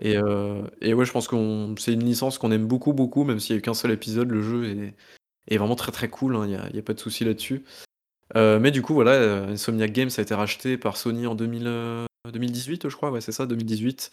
et, 0.00 0.16
euh, 0.18 0.62
et 0.82 0.94
ouais, 0.94 1.04
je 1.04 1.12
pense 1.12 1.26
que 1.26 1.36
c'est 1.78 1.94
une 1.94 2.04
licence 2.04 2.38
qu'on 2.38 2.52
aime 2.52 2.66
beaucoup, 2.66 2.92
beaucoup, 2.92 3.24
même 3.24 3.40
s'il 3.40 3.54
n'y 3.54 3.58
a 3.58 3.60
eu 3.60 3.62
qu'un 3.62 3.74
seul 3.74 3.90
épisode, 3.90 4.30
le 4.30 4.42
jeu 4.42 4.64
est, 4.66 4.94
est 5.48 5.58
vraiment 5.58 5.76
très 5.76 5.92
très 5.92 6.08
cool, 6.08 6.38
il 6.44 6.48
n'y 6.48 6.56
a, 6.56 6.68
y 6.70 6.78
a 6.78 6.82
pas 6.82 6.94
de 6.94 7.00
souci 7.00 7.24
là-dessus. 7.24 7.64
Euh, 8.34 8.58
mais 8.58 8.70
du 8.70 8.82
coup, 8.82 8.94
voilà, 8.94 9.12
euh, 9.12 9.52
Insomniac 9.52 9.92
Games 9.92 10.10
a 10.16 10.20
été 10.20 10.34
racheté 10.34 10.76
par 10.76 10.96
Sony 10.96 11.26
en 11.26 11.34
2000, 11.34 11.64
euh, 11.66 12.06
2018, 12.32 12.88
je 12.88 12.96
crois, 12.96 13.10
ouais, 13.10 13.20
c'est 13.20 13.32
ça, 13.32 13.46
2018. 13.46 14.10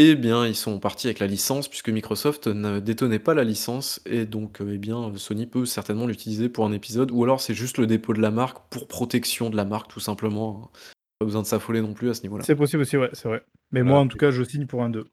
Eh 0.00 0.14
bien, 0.14 0.46
ils 0.46 0.54
sont 0.54 0.78
partis 0.78 1.06
avec 1.08 1.18
la 1.18 1.26
licence, 1.26 1.68
puisque 1.68 1.88
Microsoft 1.88 2.46
ne 2.46 2.78
détenait 2.78 3.18
pas 3.18 3.34
la 3.34 3.44
licence, 3.44 4.00
et 4.06 4.26
donc, 4.26 4.60
euh, 4.60 4.72
eh 4.74 4.78
bien, 4.78 5.12
Sony 5.16 5.46
peut 5.46 5.66
certainement 5.66 6.06
l'utiliser 6.06 6.48
pour 6.48 6.64
un 6.66 6.72
épisode, 6.72 7.10
ou 7.10 7.22
alors 7.24 7.40
c'est 7.40 7.54
juste 7.54 7.78
le 7.78 7.86
dépôt 7.86 8.12
de 8.14 8.20
la 8.20 8.30
marque 8.30 8.68
pour 8.70 8.86
protection 8.88 9.50
de 9.50 9.56
la 9.56 9.64
marque, 9.64 9.90
tout 9.90 10.00
simplement. 10.00 10.70
Pas 11.18 11.24
besoin 11.24 11.42
de 11.42 11.48
s'affoler 11.48 11.80
non 11.80 11.94
plus 11.94 12.10
à 12.10 12.14
ce 12.14 12.22
niveau-là. 12.22 12.44
C'est 12.44 12.54
possible 12.54 12.82
aussi, 12.82 12.96
ouais, 12.96 13.10
c'est 13.12 13.26
vrai. 13.28 13.42
Mais 13.72 13.80
Voilà. 13.80 13.94
moi 13.94 14.00
en 14.00 14.06
tout 14.08 14.18
cas 14.18 14.30
je 14.30 14.44
signe 14.44 14.66
pour 14.66 14.84
un 14.84 14.90
2. 14.90 15.04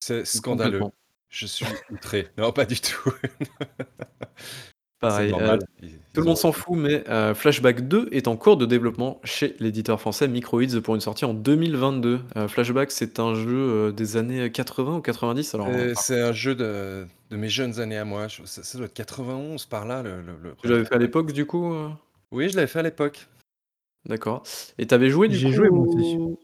C'est 0.00 0.24
scandaleux. 0.24 0.80
Je 1.28 1.46
suis 1.46 1.64
outré. 1.92 2.28
Non, 2.38 2.50
pas 2.50 2.64
du 2.64 2.80
tout. 2.80 3.12
Pareil, 5.00 5.34
euh, 5.38 5.58
Tout 6.14 6.20
le 6.20 6.24
monde 6.24 6.38
s'en 6.38 6.52
fout, 6.52 6.78
mais 6.78 7.06
euh, 7.10 7.34
Flashback 7.34 7.86
2 7.88 8.08
est 8.10 8.26
en 8.26 8.36
cours 8.36 8.56
de 8.56 8.64
développement 8.64 9.20
chez 9.22 9.54
l'éditeur 9.58 10.00
français 10.00 10.28
Microids 10.28 10.80
pour 10.82 10.94
une 10.94 11.02
sortie 11.02 11.26
en 11.26 11.34
2022. 11.34 12.20
Euh, 12.36 12.48
Flashback, 12.48 12.90
c'est 12.90 13.18
un 13.20 13.34
jeu 13.34 13.48
euh, 13.50 13.92
des 13.92 14.16
années 14.16 14.50
80 14.50 14.96
ou 14.96 15.00
90 15.02 15.54
alors, 15.54 15.68
Euh, 15.68 15.88
euh, 15.88 15.92
C'est 15.96 16.20
un 16.22 16.32
jeu 16.32 16.54
de, 16.54 17.06
de 17.30 17.36
mes 17.36 17.50
jeunes 17.50 17.80
années 17.80 17.98
à 17.98 18.06
moi. 18.06 18.28
Je- 18.28 18.44
ça, 18.44 18.62
ça 18.62 18.78
doit 18.78 18.86
être 18.86 18.94
91 18.94 19.66
par 19.66 19.84
là. 19.84 20.02
Le, 20.02 20.22
le- 20.22 20.38
le 20.42 20.54
Tu 20.62 20.68
l'avais 20.68 20.84
fait 20.86 20.94
à 20.94 20.98
l'époque, 20.98 21.32
du 21.32 21.44
coup 21.44 21.74
euh? 21.74 21.90
Oui, 22.32 22.48
je 22.48 22.56
l'avais 22.56 22.68
fait 22.68 22.78
à 22.78 22.82
l'époque. 22.82 23.26
D'accord. 24.06 24.42
Et 24.78 24.86
t'avais 24.86 25.10
joué, 25.10 25.28
du 25.28 25.36
J'ai 25.36 25.48
coup, 25.48 25.52
joué, 25.54 25.68
moi 25.70 25.86
aussi. 25.86 26.16
au, 26.16 26.38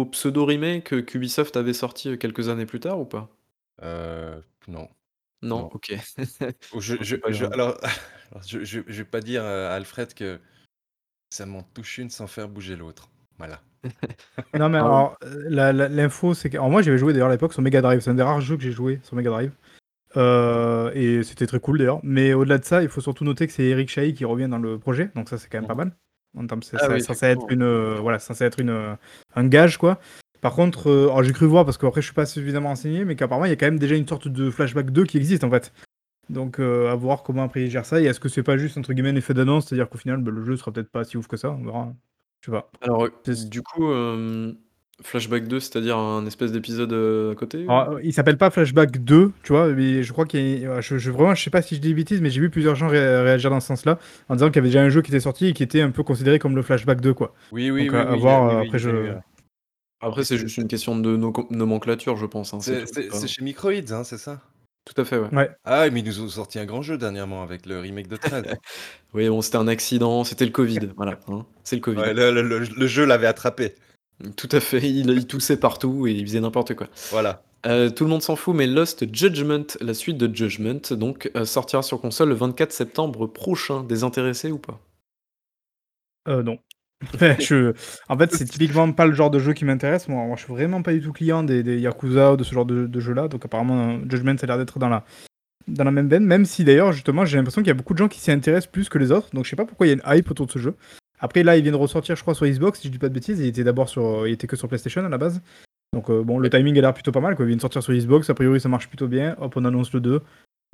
au 0.00 0.04
pseudo-remake 0.06 1.04
qu'Ubisoft 1.06 1.56
avait 1.56 1.72
sorti 1.74 2.18
quelques 2.18 2.48
années 2.48 2.66
plus 2.66 2.80
tard 2.80 2.98
ou 2.98 3.04
pas? 3.04 3.28
Euh, 3.82 4.40
non. 4.68 4.88
Non, 5.42 5.58
Non. 5.60 5.70
ok. 5.72 5.92
Je, 6.78 6.94
Non, 6.94 6.98
je- 7.02 7.04
c'est 7.04 7.18
pas 7.18 7.32
je- 7.32 7.38
grave. 7.44 7.52
alors, 7.52 7.76
alors, 8.32 8.42
je, 8.46 8.64
je, 8.64 8.80
je 8.86 8.96
vais 8.98 9.04
pas 9.04 9.20
dire 9.20 9.44
à 9.44 9.74
Alfred 9.74 10.12
que 10.14 10.38
ça 11.30 11.46
m'en 11.46 11.62
touche 11.62 11.98
une 11.98 12.10
sans 12.10 12.26
faire 12.26 12.48
bouger 12.48 12.76
l'autre. 12.76 13.08
Voilà. 13.38 13.60
Non 14.54 14.68
mais 14.68 14.76
Ah 14.78 14.84
alors 14.84 15.16
la- 15.48 15.72
la- 15.72 15.88
l'info 15.88 16.34
c'est 16.34 16.50
que 16.50 16.56
alors 16.58 16.68
moi 16.68 16.82
j'avais 16.82 16.98
joué 16.98 17.12
d'ailleurs 17.14 17.28
à 17.28 17.32
l'époque 17.32 17.54
sur 17.54 17.62
Mega 17.62 17.80
Drive, 17.80 18.00
c'est 18.00 18.10
un 18.10 18.14
des 18.14 18.22
rares 18.22 18.42
jeux 18.42 18.56
que 18.58 18.62
j'ai 18.62 18.72
joué 18.72 19.00
sur 19.02 19.16
Mega 19.16 19.30
Drive. 19.30 19.52
Euh, 20.16 20.90
et 20.94 21.22
c'était 21.22 21.46
très 21.46 21.60
cool 21.60 21.78
d'ailleurs. 21.78 22.00
Mais 22.02 22.34
au-delà 22.34 22.58
de 22.58 22.64
ça, 22.64 22.82
il 22.82 22.88
faut 22.88 23.00
surtout 23.00 23.24
noter 23.24 23.46
que 23.46 23.52
c'est 23.52 23.64
Eric 23.64 23.88
Chahi 23.88 24.12
qui 24.12 24.24
revient 24.26 24.48
dans 24.48 24.58
le 24.58 24.78
projet, 24.78 25.10
donc 25.14 25.28
ça 25.30 25.38
c'est 25.38 25.48
quand 25.48 25.58
même 25.58 25.68
pas 25.68 25.74
mal. 25.74 25.92
En 26.36 26.46
termes, 26.46 26.62
c'est 26.62 26.76
Ah 26.80 26.88
oui, 26.90 27.00
censé 27.00 27.26
être 27.26 27.38
effectivement. 27.44 27.66
une, 27.66 27.94
voilà, 28.00 28.18
censé 28.18 28.44
être 28.44 28.60
une, 28.60 28.96
un 29.34 29.46
gage 29.48 29.78
quoi. 29.78 29.98
Par 30.40 30.54
contre, 30.54 30.88
euh, 30.90 31.04
alors 31.08 31.22
j'ai 31.22 31.32
cru 31.32 31.46
voir 31.46 31.64
parce 31.64 31.76
qu'après 31.78 32.00
je 32.00 32.06
suis 32.06 32.14
pas 32.14 32.26
suffisamment 32.26 32.70
renseigné, 32.70 33.04
mais 33.04 33.14
qu'apparemment 33.16 33.46
il 33.46 33.50
y 33.50 33.52
a 33.52 33.56
quand 33.56 33.66
même 33.66 33.78
déjà 33.78 33.94
une 33.94 34.06
sorte 34.08 34.28
de 34.28 34.50
flashback 34.50 34.90
2 34.90 35.04
qui 35.04 35.16
existe 35.18 35.44
en 35.44 35.50
fait. 35.50 35.72
Donc 36.30 36.60
euh, 36.60 36.90
à 36.90 36.94
voir 36.94 37.22
comment 37.22 37.42
après 37.44 37.64
ils 37.64 37.70
gèrent 37.70 37.84
ça. 37.86 38.00
Et 38.00 38.04
est-ce 38.04 38.20
que 38.20 38.28
c'est 38.28 38.42
pas 38.42 38.56
juste 38.56 38.78
entre 38.78 38.92
guillemets 38.92 39.10
un 39.10 39.16
effet 39.16 39.34
d'annonce, 39.34 39.66
c'est-à-dire 39.66 39.88
qu'au 39.88 39.98
final 39.98 40.18
bah, 40.22 40.30
le 40.34 40.44
jeu 40.44 40.56
sera 40.56 40.72
peut-être 40.72 40.90
pas 40.90 41.04
si 41.04 41.16
ouf 41.16 41.26
que 41.26 41.36
ça, 41.36 41.50
on 41.50 41.62
verra. 41.64 41.92
Je 42.40 42.46
sais 42.46 42.52
pas. 42.52 42.70
Alors, 42.80 43.06
du 43.50 43.60
coup, 43.60 43.90
euh, 43.90 44.52
Flashback 45.02 45.46
2, 45.46 45.60
c'est-à-dire 45.60 45.98
un 45.98 46.24
espèce 46.24 46.52
d'épisode 46.52 46.92
à 46.92 47.34
côté 47.34 47.66
ou- 47.66 47.70
Alors, 47.70 48.00
il 48.02 48.14
s'appelle 48.14 48.38
pas 48.38 48.48
Flashback 48.50 49.02
2, 49.04 49.32
tu 49.42 49.52
vois, 49.52 49.68
mais 49.68 50.02
je 50.02 50.12
crois 50.12 50.24
qu'il 50.24 50.60
y 50.60 50.64
a- 50.66 50.80
je, 50.80 50.96
je, 50.96 51.10
vraiment, 51.10 51.34
je 51.34 51.42
sais 51.42 51.50
pas 51.50 51.60
si 51.60 51.74
je 51.76 51.80
dis 51.80 51.88
des 51.88 51.94
bêtises, 51.94 52.20
mais 52.22 52.30
j'ai 52.30 52.40
vu 52.40 52.48
plusieurs 52.48 52.76
gens 52.76 52.88
ré- 52.88 53.22
réagir 53.22 53.50
dans 53.50 53.60
ce 53.60 53.66
sens-là, 53.66 53.98
en 54.30 54.36
disant 54.36 54.46
qu'il 54.48 54.56
y 54.56 54.58
avait 54.60 54.68
déjà 54.68 54.82
un 54.82 54.88
jeu 54.88 55.02
qui 55.02 55.10
était 55.10 55.20
sorti 55.20 55.48
et 55.48 55.52
qui 55.52 55.62
était 55.62 55.82
un 55.82 55.90
peu 55.90 56.02
considéré 56.02 56.38
comme 56.38 56.56
le 56.56 56.62
Flashback 56.62 57.02
2, 57.02 57.12
quoi. 57.12 57.34
Oui, 57.52 57.70
oui, 57.70 57.84
Donc, 57.86 57.92
oui. 57.92 57.98
à- 57.98 58.08
à 58.08 58.12
oui, 58.14 58.20
voir, 58.20 58.56
oui, 58.60 58.66
après, 58.66 58.78
je- 58.78 59.12
Après, 60.00 60.24
c'est 60.24 60.38
juste 60.38 60.56
une 60.56 60.68
question 60.68 60.96
de 60.96 61.16
no- 61.16 61.32
nomenclature, 61.50 62.16
je 62.16 62.26
pense. 62.26 62.54
hein, 62.54 62.60
C'est 62.60 62.84
tout, 63.10 63.26
chez 63.26 63.42
Microids, 63.42 63.72
hein, 63.92 64.04
c'est 64.04 64.18
ça? 64.18 64.40
Tout 64.86 64.98
à 65.00 65.04
fait, 65.04 65.18
ouais. 65.18 65.28
Ouais. 65.34 65.50
Ah, 65.64 65.88
mais 65.90 66.00
ils 66.00 66.06
nous 66.06 66.20
ont 66.22 66.28
sorti 66.28 66.58
un 66.58 66.64
grand 66.64 66.80
jeu 66.80 66.96
dernièrement 66.96 67.42
avec 67.42 67.66
le 67.66 67.80
remake 67.80 68.08
de 68.08 68.16
13. 68.16 68.44
Oui, 69.14 69.28
bon, 69.28 69.42
c'était 69.42 69.56
un 69.58 69.68
accident, 69.68 70.24
c'était 70.24 70.46
le 70.46 70.52
Covid, 70.52 70.78
voilà. 70.96 71.18
hein, 71.28 71.44
c'est 71.64 71.76
le 71.76 71.82
Covid. 71.82 72.00
Ouais, 72.00 72.14
le, 72.14 72.30
le- 72.32 72.42
le- 72.42 72.58
le 72.60 72.86
jeu 72.86 73.04
l'avait 73.04 73.26
attrapé. 73.26 73.74
Tout 74.36 74.48
à 74.52 74.60
fait, 74.60 74.78
il, 74.88 75.10
il 75.10 75.26
toussait 75.26 75.56
partout 75.58 76.06
et 76.06 76.12
il 76.12 76.26
faisait 76.26 76.40
n'importe 76.40 76.74
quoi. 76.74 76.88
Voilà. 77.10 77.42
Euh, 77.66 77.90
tout 77.90 78.04
le 78.04 78.10
monde 78.10 78.22
s'en 78.22 78.36
fout, 78.36 78.54
mais 78.56 78.66
Lost 78.66 79.04
Judgment, 79.14 79.66
la 79.82 79.92
suite 79.92 80.16
de 80.16 80.34
Judgment, 80.34 80.80
donc 80.92 81.30
euh, 81.36 81.44
sortira 81.44 81.82
sur 81.82 82.00
console 82.00 82.30
le 82.30 82.34
24 82.34 82.72
septembre 82.72 83.26
prochain. 83.26 83.82
Désintéressé 83.82 84.50
ou 84.50 84.58
pas? 84.58 84.80
Euh, 86.28 86.42
non. 86.42 86.58
je... 87.40 87.72
En 88.08 88.18
fait, 88.18 88.32
c'est 88.34 88.44
typiquement 88.44 88.90
pas 88.92 89.06
le 89.06 89.14
genre 89.14 89.30
de 89.30 89.38
jeu 89.38 89.52
qui 89.52 89.64
m'intéresse. 89.64 90.08
Moi, 90.08 90.24
moi, 90.26 90.36
je 90.36 90.44
suis 90.44 90.52
vraiment 90.52 90.82
pas 90.82 90.92
du 90.92 91.00
tout 91.00 91.12
client 91.12 91.42
des, 91.42 91.62
des 91.62 91.78
Yakuza 91.78 92.34
ou 92.34 92.36
de 92.36 92.44
ce 92.44 92.54
genre 92.54 92.66
de, 92.66 92.86
de 92.86 93.00
jeu-là. 93.00 93.28
Donc, 93.28 93.44
apparemment, 93.44 93.90
euh, 93.90 93.98
Judgment, 94.08 94.36
ça 94.36 94.44
a 94.44 94.46
l'air 94.48 94.58
d'être 94.58 94.78
dans 94.78 94.88
la, 94.88 95.04
dans 95.66 95.84
la 95.84 95.90
même 95.90 96.08
veine. 96.08 96.24
Même 96.24 96.44
si, 96.44 96.64
d'ailleurs, 96.64 96.92
justement, 96.92 97.24
j'ai 97.24 97.38
l'impression 97.38 97.62
qu'il 97.62 97.68
y 97.68 97.72
a 97.72 97.74
beaucoup 97.74 97.94
de 97.94 97.98
gens 97.98 98.08
qui 98.08 98.20
s'y 98.20 98.30
intéressent 98.30 98.70
plus 98.70 98.88
que 98.88 98.98
les 98.98 99.12
autres. 99.12 99.30
Donc, 99.32 99.44
je 99.44 99.50
sais 99.50 99.56
pas 99.56 99.64
pourquoi 99.64 99.86
il 99.86 99.90
y 99.90 99.92
a 99.92 99.94
une 99.94 100.18
hype 100.18 100.30
autour 100.30 100.46
de 100.46 100.52
ce 100.52 100.58
jeu. 100.58 100.74
Après, 101.20 101.42
là, 101.42 101.56
il 101.56 101.62
vient 101.62 101.72
de 101.72 101.76
ressortir, 101.76 102.16
je 102.16 102.22
crois, 102.22 102.34
sur 102.34 102.46
Xbox, 102.46 102.80
si 102.80 102.88
je 102.88 102.92
dis 102.92 102.98
pas 102.98 103.08
de 103.08 103.14
bêtises. 103.14 103.40
Il 103.40 103.46
était 103.46 103.64
d'abord 103.64 103.88
sur. 103.88 104.26
Il 104.26 104.32
était 104.32 104.46
que 104.46 104.56
sur 104.56 104.68
PlayStation 104.68 105.04
à 105.04 105.08
la 105.08 105.18
base. 105.18 105.40
Donc, 105.92 106.08
euh, 106.10 106.22
bon, 106.22 106.38
le 106.38 106.48
timing 106.50 106.76
a 106.78 106.82
l'air 106.82 106.94
plutôt 106.94 107.12
pas 107.12 107.20
mal. 107.20 107.34
Quoi. 107.34 107.46
Il 107.46 107.48
vient 107.48 107.56
de 107.56 107.62
sortir 107.62 107.82
sur 107.82 107.94
Xbox. 107.94 108.28
A 108.28 108.34
priori, 108.34 108.60
ça 108.60 108.68
marche 108.68 108.88
plutôt 108.88 109.08
bien. 109.08 109.36
Hop, 109.40 109.54
on 109.56 109.64
annonce 109.64 109.92
le 109.92 110.00
2. 110.00 110.20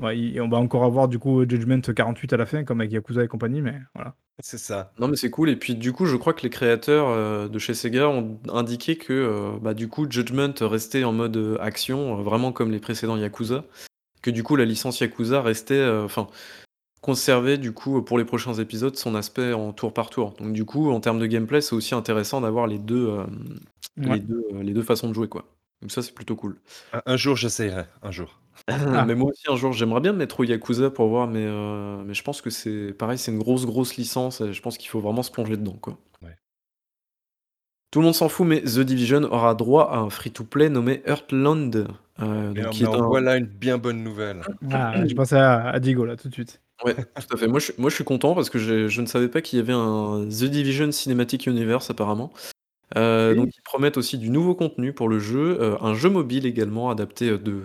Ouais, 0.02 0.18
il- 0.18 0.40
on 0.42 0.48
va 0.48 0.58
encore 0.58 0.84
avoir, 0.84 1.08
du 1.08 1.18
coup, 1.18 1.42
Judgment 1.48 1.80
48 1.80 2.32
à 2.32 2.36
la 2.36 2.46
fin, 2.46 2.64
comme 2.64 2.80
avec 2.80 2.92
Yakuza 2.92 3.24
et 3.24 3.28
compagnie. 3.28 3.62
Mais 3.62 3.78
voilà. 3.94 4.14
C'est 4.42 4.58
ça. 4.58 4.92
Non 4.98 5.08
mais 5.08 5.16
c'est 5.16 5.30
cool 5.30 5.48
et 5.48 5.56
puis 5.56 5.74
du 5.74 5.94
coup 5.94 6.04
je 6.04 6.14
crois 6.14 6.34
que 6.34 6.42
les 6.42 6.50
créateurs 6.50 7.08
euh, 7.08 7.48
de 7.48 7.58
chez 7.58 7.72
Sega 7.72 8.06
ont 8.10 8.38
indiqué 8.52 8.98
que 8.98 9.14
euh, 9.14 9.52
bah, 9.62 9.72
du 9.72 9.88
coup 9.88 10.06
Judgment 10.10 10.52
restait 10.60 11.04
en 11.04 11.12
mode 11.14 11.38
euh, 11.38 11.56
action 11.58 12.18
euh, 12.18 12.22
vraiment 12.22 12.52
comme 12.52 12.70
les 12.70 12.78
précédents 12.78 13.16
Yakuza 13.16 13.64
que 14.20 14.30
du 14.30 14.42
coup 14.42 14.54
la 14.56 14.66
licence 14.66 15.00
Yakuza 15.00 15.40
restait 15.40 15.72
euh, 15.72 16.04
enfin 16.04 16.26
conservait 17.00 17.56
du 17.56 17.72
coup 17.72 18.02
pour 18.02 18.18
les 18.18 18.26
prochains 18.26 18.52
épisodes 18.52 18.94
son 18.96 19.14
aspect 19.14 19.54
en 19.54 19.72
tour 19.72 19.94
par 19.94 20.10
tour 20.10 20.34
donc 20.38 20.52
du 20.52 20.66
coup 20.66 20.90
en 20.90 21.00
termes 21.00 21.18
de 21.18 21.26
gameplay 21.26 21.62
c'est 21.62 21.74
aussi 21.74 21.94
intéressant 21.94 22.42
d'avoir 22.42 22.66
les 22.66 22.78
deux 22.78 23.08
euh, 23.08 23.24
Ouais. 23.96 24.16
les 24.16 24.20
deux 24.20 24.44
euh, 24.52 24.62
les 24.62 24.74
deux 24.74 24.82
façons 24.82 25.08
de 25.08 25.14
jouer 25.14 25.28
quoi 25.28 25.46
donc 25.82 25.90
ça 25.92 26.02
c'est 26.02 26.14
plutôt 26.14 26.36
cool 26.36 26.60
Un, 26.92 27.02
un 27.06 27.16
jour, 27.16 27.36
j'essayerai. 27.36 27.84
Un 28.02 28.10
jour. 28.10 28.40
mais 29.06 29.14
moi 29.14 29.30
aussi 29.30 29.42
un 29.48 29.56
jour 29.56 29.72
j'aimerais 29.74 30.00
bien 30.00 30.12
me 30.12 30.18
mettre 30.18 30.40
au 30.40 30.44
Yakuza 30.44 30.90
pour 30.90 31.08
voir 31.08 31.26
mais 31.28 31.44
euh, 31.44 32.02
mais 32.04 32.14
je 32.14 32.22
pense 32.22 32.40
que 32.40 32.48
c'est 32.48 32.94
pareil 32.94 33.18
c'est 33.18 33.30
une 33.30 33.38
grosse 33.38 33.66
grosse 33.66 33.96
licence 33.96 34.40
et 34.40 34.52
je 34.54 34.62
pense 34.62 34.78
qu'il 34.78 34.88
faut 34.88 35.00
vraiment 35.00 35.22
se 35.22 35.30
plonger 35.30 35.58
dedans 35.58 35.76
quoi 35.78 35.98
Ouais. 36.22 36.34
tout 37.90 37.98
le 38.00 38.06
monde 38.06 38.14
s'en 38.14 38.30
fout 38.30 38.46
mais 38.46 38.62
The 38.62 38.80
Division 38.80 39.24
aura 39.24 39.54
droit 39.54 39.90
à 39.92 39.98
un 39.98 40.08
free-to-play 40.08 40.70
nommé 40.70 41.02
Heartland 41.06 41.86
euh, 42.20 42.52
Mais, 42.54 42.62
donc, 42.62 42.72
qui 42.72 42.84
mais 42.84 42.88
est 42.90 42.94
en 42.94 43.04
un- 43.04 43.06
voilà 43.08 43.36
une 43.36 43.44
bien 43.44 43.76
bonne 43.76 44.02
nouvelle. 44.02 44.40
Ah, 44.72 45.06
je 45.06 45.14
pensais 45.14 45.36
à, 45.36 45.68
à 45.68 45.78
Diego, 45.80 46.06
là, 46.06 46.16
tout 46.16 46.28
de 46.30 46.32
suite. 46.32 46.62
Ouais, 46.82 46.94
tout 46.94 47.34
à 47.34 47.36
fait. 47.36 47.46
Moi, 47.46 47.60
je, 47.60 47.72
moi, 47.76 47.90
je 47.90 47.94
suis 47.94 48.04
content 48.04 48.34
parce 48.34 48.48
que 48.48 48.58
j'ai- 48.58 48.88
je 48.88 49.00
ne 49.02 49.06
savais 49.06 49.28
pas 49.28 49.42
qu'il 49.42 49.58
y 49.58 49.60
avait 49.60 49.74
un 49.74 50.24
The 50.26 50.44
Division 50.44 50.90
Cinematic 50.92 51.46
Universe 51.46 51.90
apparemment. 51.90 52.32
Euh, 52.96 53.30
Oui. 53.32 53.36
Donc, 53.36 53.48
ils 53.56 53.62
promettent 53.62 53.96
aussi 53.96 54.16
du 54.18 54.30
nouveau 54.30 54.54
contenu 54.54 54.92
pour 54.92 55.08
le 55.08 55.18
jeu, 55.18 55.58
euh, 55.60 55.76
un 55.80 55.94
jeu 55.94 56.08
mobile 56.08 56.46
également 56.46 56.88
adapté 56.90 57.36
de, 57.36 57.62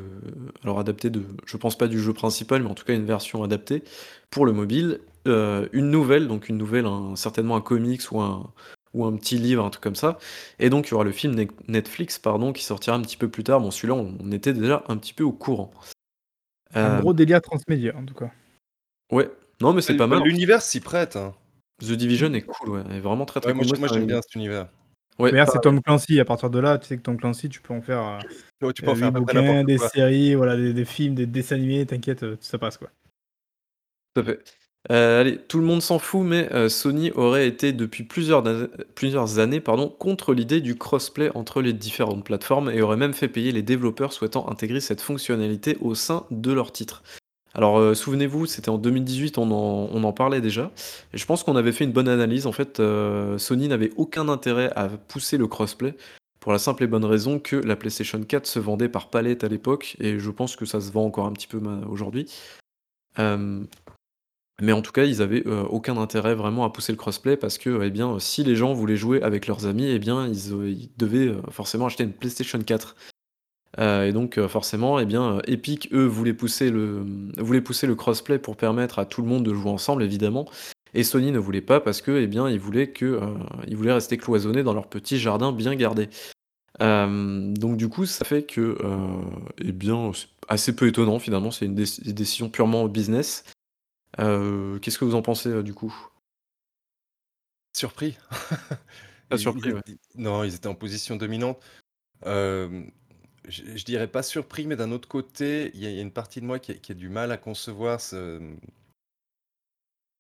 alors 0.64 0.80
adapté 0.80 1.10
de, 1.12 1.24
je 1.46 1.58
pense 1.58 1.78
pas 1.78 1.88
du 1.88 2.00
jeu 2.00 2.12
principal, 2.14 2.64
mais 2.64 2.70
en 2.70 2.74
tout 2.74 2.86
cas 2.86 2.94
une 2.96 3.06
version 3.06 3.44
adaptée 3.44 3.84
pour 4.32 4.46
le 4.46 4.52
mobile, 4.54 5.00
Euh, 5.28 5.68
une 5.72 5.92
nouvelle, 5.92 6.28
donc 6.28 6.50
une 6.50 6.58
nouvelle, 6.58 6.88
un- 6.88 7.16
certainement 7.16 7.56
un 7.56 7.62
comics 7.62 8.02
ou 8.12 8.20
un 8.22 8.52
ou 8.96 9.06
un 9.06 9.16
petit 9.16 9.38
livre, 9.38 9.64
un 9.64 9.70
truc 9.70 9.84
comme 9.84 9.94
ça. 9.96 10.18
Et 10.58 10.72
donc, 10.72 10.88
il 10.88 10.92
y 10.92 10.94
aura 10.96 11.04
le 11.04 11.12
film 11.12 11.36
Ne- 11.36 11.46
Netflix, 11.68 12.18
pardon, 12.18 12.52
qui 12.54 12.64
sortira 12.64 12.96
un 12.96 13.02
petit 13.04 13.18
peu 13.18 13.30
plus 13.30 13.44
tard. 13.44 13.62
Bon, 13.62 13.70
celui-là, 13.70 13.94
on, 13.94 14.18
on 14.20 14.32
était 14.32 14.52
déjà 14.52 14.84
un 14.88 14.98
petit 14.98 15.14
peu 15.14 15.24
au 15.24 15.32
courant. 15.32 15.70
Un 16.74 16.98
Euh, 16.98 17.02
gros 17.02 17.14
délire 17.14 17.40
transmédia, 17.40 17.96
en 17.96 18.04
tout 18.04 18.16
cas. 18.16 18.32
ouais. 19.12 19.30
Non, 19.62 19.74
mais 19.74 19.82
c'est 19.82 19.96
pas 19.96 20.08
mal. 20.08 20.24
L'univers 20.24 20.64
s'y 20.64 20.80
prête. 20.80 21.16
Hein. 21.16 21.36
The 21.84 21.92
Division 21.92 22.34
est 22.34 22.42
cool, 22.42 22.70
ouais, 22.70 22.82
est 22.92 23.00
vraiment 23.00 23.26
très 23.26 23.42
très 23.42 23.52
Ouais, 23.52 23.56
moi, 23.58 23.66
cool. 23.66 23.80
moi, 23.80 23.88
ça- 23.90 23.94
j'aime 23.94 24.08
bien 24.08 24.22
cet 24.24 24.34
univers. 24.34 24.68
Ouais, 25.22 25.32
Mais 25.32 25.38
là, 25.38 25.46
pas- 25.46 25.52
c'est 25.52 25.62
Tom 25.62 25.82
Clancy. 25.82 26.20
À 26.20 26.26
partir 26.26 26.50
de 26.50 26.60
là, 26.60 26.78
tu 26.78 26.88
sais 26.88 26.98
que 26.98 27.02
Tom 27.04 27.18
Clancy, 27.18 27.48
tu 27.48 27.62
peux 27.62 27.74
en 27.74 27.82
faire 27.82 28.04
euh, 28.06 28.66
Ouais, 28.66 28.74
tu 28.74 28.82
peux 28.82 28.90
en 28.90 28.94
euh, 28.94 28.96
faire 28.96 29.12
des 29.12 29.20
bouquins, 29.20 29.64
des 29.64 29.78
quoi. 29.78 29.90
séries, 29.90 30.36
voilà, 30.36 30.56
des, 30.58 30.74
des 30.74 30.86
films, 30.86 31.16
des 31.16 31.26
dessins 31.28 31.56
animés, 31.56 31.86
t'inquiète, 31.86 32.24
euh, 32.24 32.38
ça 32.42 32.58
passe 32.58 32.78
quoi. 32.78 32.90
Tout 34.14 34.22
à 34.22 34.24
fait. 34.24 34.40
Euh, 34.92 35.22
allez, 35.22 35.38
tout 35.38 35.60
le 35.60 35.66
monde 35.66 35.82
s'en 35.84 36.00
fout, 36.00 36.26
mais 36.26 36.52
euh, 36.54 36.68
Sony 36.68 37.12
aurait 37.12 37.48
été 37.48 37.72
depuis 37.72 38.04
plusieurs, 38.04 38.44
plusieurs 38.96 39.38
années 39.38 39.62
pardon, 39.62 39.90
contre 39.90 40.34
l'idée 40.34 40.60
du 40.60 40.76
crossplay 40.76 41.30
entre 41.36 41.62
les 41.62 41.72
différentes 41.74 42.26
plateformes 42.26 42.72
et 42.72 42.82
aurait 42.82 42.98
même 42.98 43.14
fait 43.14 43.28
payer 43.28 43.52
les 43.52 43.62
développeurs 43.62 44.12
souhaitant 44.12 44.50
intégrer 44.50 44.80
cette 44.80 45.02
fonctionnalité 45.02 45.78
au 45.82 45.94
sein 45.94 46.26
de 46.32 46.52
leur 46.52 46.72
titre. 46.72 47.04
Alors 47.54 47.78
euh, 47.80 47.94
souvenez-vous, 47.94 48.46
c'était 48.46 48.70
en 48.70 48.78
2018, 48.78 49.38
on 49.38 49.52
en, 49.52 50.14
parlait 50.14 50.42
déjà, 50.42 50.72
et 51.14 51.18
je 51.18 51.26
pense 51.26 51.44
qu'on 51.44 51.56
avait 51.56 51.72
fait 51.72 51.84
une 51.84 51.92
bonne 51.92 52.08
analyse. 52.08 52.48
En 52.48 52.52
fait, 52.52 52.80
euh, 52.80 53.38
Sony 53.38 53.68
n'avait 53.68 53.92
aucun 53.98 54.30
intérêt 54.30 54.72
à 54.76 54.88
pousser 54.88 55.38
le 55.38 55.48
crossplay 55.48 55.96
pour 56.40 56.52
la 56.52 56.60
simple 56.60 56.84
et 56.84 56.88
bonne 56.88 57.06
raison 57.06 57.40
que 57.40 57.56
la 57.56 57.76
PlayStation 57.76 58.22
4 58.22 58.48
se 58.48 58.60
vendait 58.60 58.90
par 58.90 59.10
palette 59.10 59.44
à 59.44 59.48
l'époque, 59.48 59.96
et 60.00 60.18
je 60.18 60.32
pense 60.32 60.56
que 60.56 60.66
ça 60.66 60.82
se 60.82 60.92
vend 60.92 61.06
encore 61.06 61.26
un 61.26 61.34
petit 61.34 61.48
peu 61.48 61.60
aujourd'hui. 61.88 62.32
Euh, 63.20 63.64
mais 64.62 64.72
en 64.72 64.82
tout 64.82 64.92
cas, 64.92 65.04
ils 65.04 65.22
avaient 65.22 65.46
euh, 65.48 65.64
aucun 65.64 65.98
intérêt 65.98 66.36
vraiment 66.36 66.64
à 66.66 66.70
pousser 66.70 66.92
le 66.92 66.98
crossplay 66.98 67.36
parce 67.36 67.58
que, 67.58 67.84
eh 67.84 68.20
si 68.20 68.44
les 68.44 68.56
gens 68.56 68.74
voulaient 68.74 68.96
jouer 68.96 69.22
avec 69.24 69.48
leurs 69.48 69.66
amis, 69.66 69.88
eh 69.88 69.96
ils, 69.96 70.90
devaient 70.98 71.36
forcément 71.50 71.88
acheter 71.88 72.04
une 72.04 72.14
PlayStation 72.14 72.60
4. 72.60 72.96
Euh, 73.80 74.06
et 74.06 74.12
donc, 74.12 74.38
euh, 74.38 74.48
forcément, 74.48 75.00
eh 75.00 75.06
bien, 75.06 75.38
euh, 75.38 75.42
Epic, 75.48 75.90
eux, 75.94 76.06
voulaient 76.06 76.34
pousser, 76.34 76.70
le, 76.70 77.06
voulaient 77.38 77.62
pousser 77.62 77.88
le 77.88 77.96
crossplay 77.96 78.38
pour 78.40 78.58
permettre 78.58 79.00
à 79.00 79.06
tout 79.06 79.22
le 79.22 79.28
monde 79.28 79.46
de 79.46 79.54
jouer 79.54 79.70
ensemble, 79.72 80.04
évidemment. 80.04 80.50
Et 80.94 81.04
Sony 81.04 81.32
ne 81.32 81.40
voulait 81.40 81.62
pas 81.62 81.80
parce 81.80 82.02
que, 82.02 82.12
eh 82.12 82.28
bien, 82.28 82.50
ils 82.50 82.60
voulaient 82.60 82.92
que, 82.92 83.22
ils 83.68 83.78
voulaient 83.78 83.94
rester 83.94 84.18
cloisonnés 84.18 84.62
dans 84.64 84.74
leur 84.74 84.88
petit 84.88 85.18
jardin 85.20 85.54
bien 85.54 85.74
gardé. 85.76 86.10
Donc 86.82 87.78
du 87.78 87.88
coup, 87.88 88.06
ça 88.06 88.26
fait 88.26 88.44
que, 88.44 88.78
eh 89.60 89.72
bien, 89.72 90.12
c'est 90.14 90.28
assez 90.50 90.76
peu 90.76 90.88
étonnant 90.88 91.20
finalement. 91.20 91.50
C'est 91.50 91.66
une, 91.66 91.76
dé- 91.76 91.86
une 92.06 92.12
décision 92.12 92.50
purement 92.50 92.86
business. 92.90 93.46
Qu'est-ce 94.18 94.98
que 94.98 95.06
vous 95.06 95.16
en 95.16 95.22
pensez 95.22 95.64
du 95.64 95.74
coup? 95.74 95.96
Surpris. 97.74 98.18
Pas 99.30 99.38
Ils- 99.38 99.40
surpris, 99.40 99.70
ils- 99.70 99.74
ouais. 99.76 99.82
ils- 99.88 99.98
Non, 100.22 100.44
ils 100.44 100.56
étaient 100.56 100.68
en 100.68 100.76
position 100.76 101.16
dominante. 101.16 101.58
Euh, 102.26 102.84
je, 103.48 103.64
je 103.76 103.86
dirais 103.86 104.08
pas 104.08 104.24
surpris, 104.24 104.68
mais 104.68 104.76
d'un 104.76 104.92
autre 104.92 105.08
côté, 105.08 105.72
il 105.74 105.80
y, 105.82 105.86
a 105.86 105.90
il 105.90 105.96
y 105.96 106.00
a 106.00 106.02
une 106.02 106.12
partie 106.12 106.42
de 106.42 106.46
moi 106.46 106.60
qui 106.60 106.72
a, 106.72 106.76
qui 106.76 106.92
a 106.92 106.96
du 106.96 107.10
mal 107.10 107.32
à 107.32 107.38
concevoir 107.38 108.00
ce, 108.02 108.40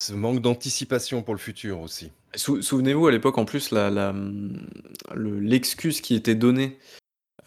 ce 0.02 0.14
manque 0.14 0.42
d'anticipation 0.42 1.22
pour 1.22 1.34
le 1.36 1.40
futur 1.40 1.80
aussi. 1.80 2.12
Sou- 2.36 2.62
Souvenez-vous 2.62 3.08
à 3.08 3.12
l'époque 3.12 3.38
en 3.38 3.46
plus 3.46 3.72
la- 3.72 3.90
la, 3.90 4.14
le- 5.14 5.40
l'excuse 5.40 6.02
qui 6.02 6.16
était 6.16 6.36
donnée 6.36 6.80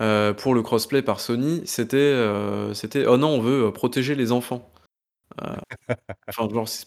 euh, 0.01 0.33
pour 0.33 0.55
le 0.55 0.63
crossplay 0.63 1.03
par 1.03 1.21
Sony, 1.21 1.63
c'était 1.67 1.97
euh, 1.97 2.75
c'était 2.75 3.07
oh 3.07 3.17
non 3.17 3.29
on 3.29 3.41
veut 3.41 3.67
euh, 3.67 3.71
protéger 3.71 4.15
les 4.15 4.33
enfants. 4.33 4.71
Euh, 5.43 5.55
Enfin 6.29 6.49
genre 6.49 6.69
c'est 6.69 6.87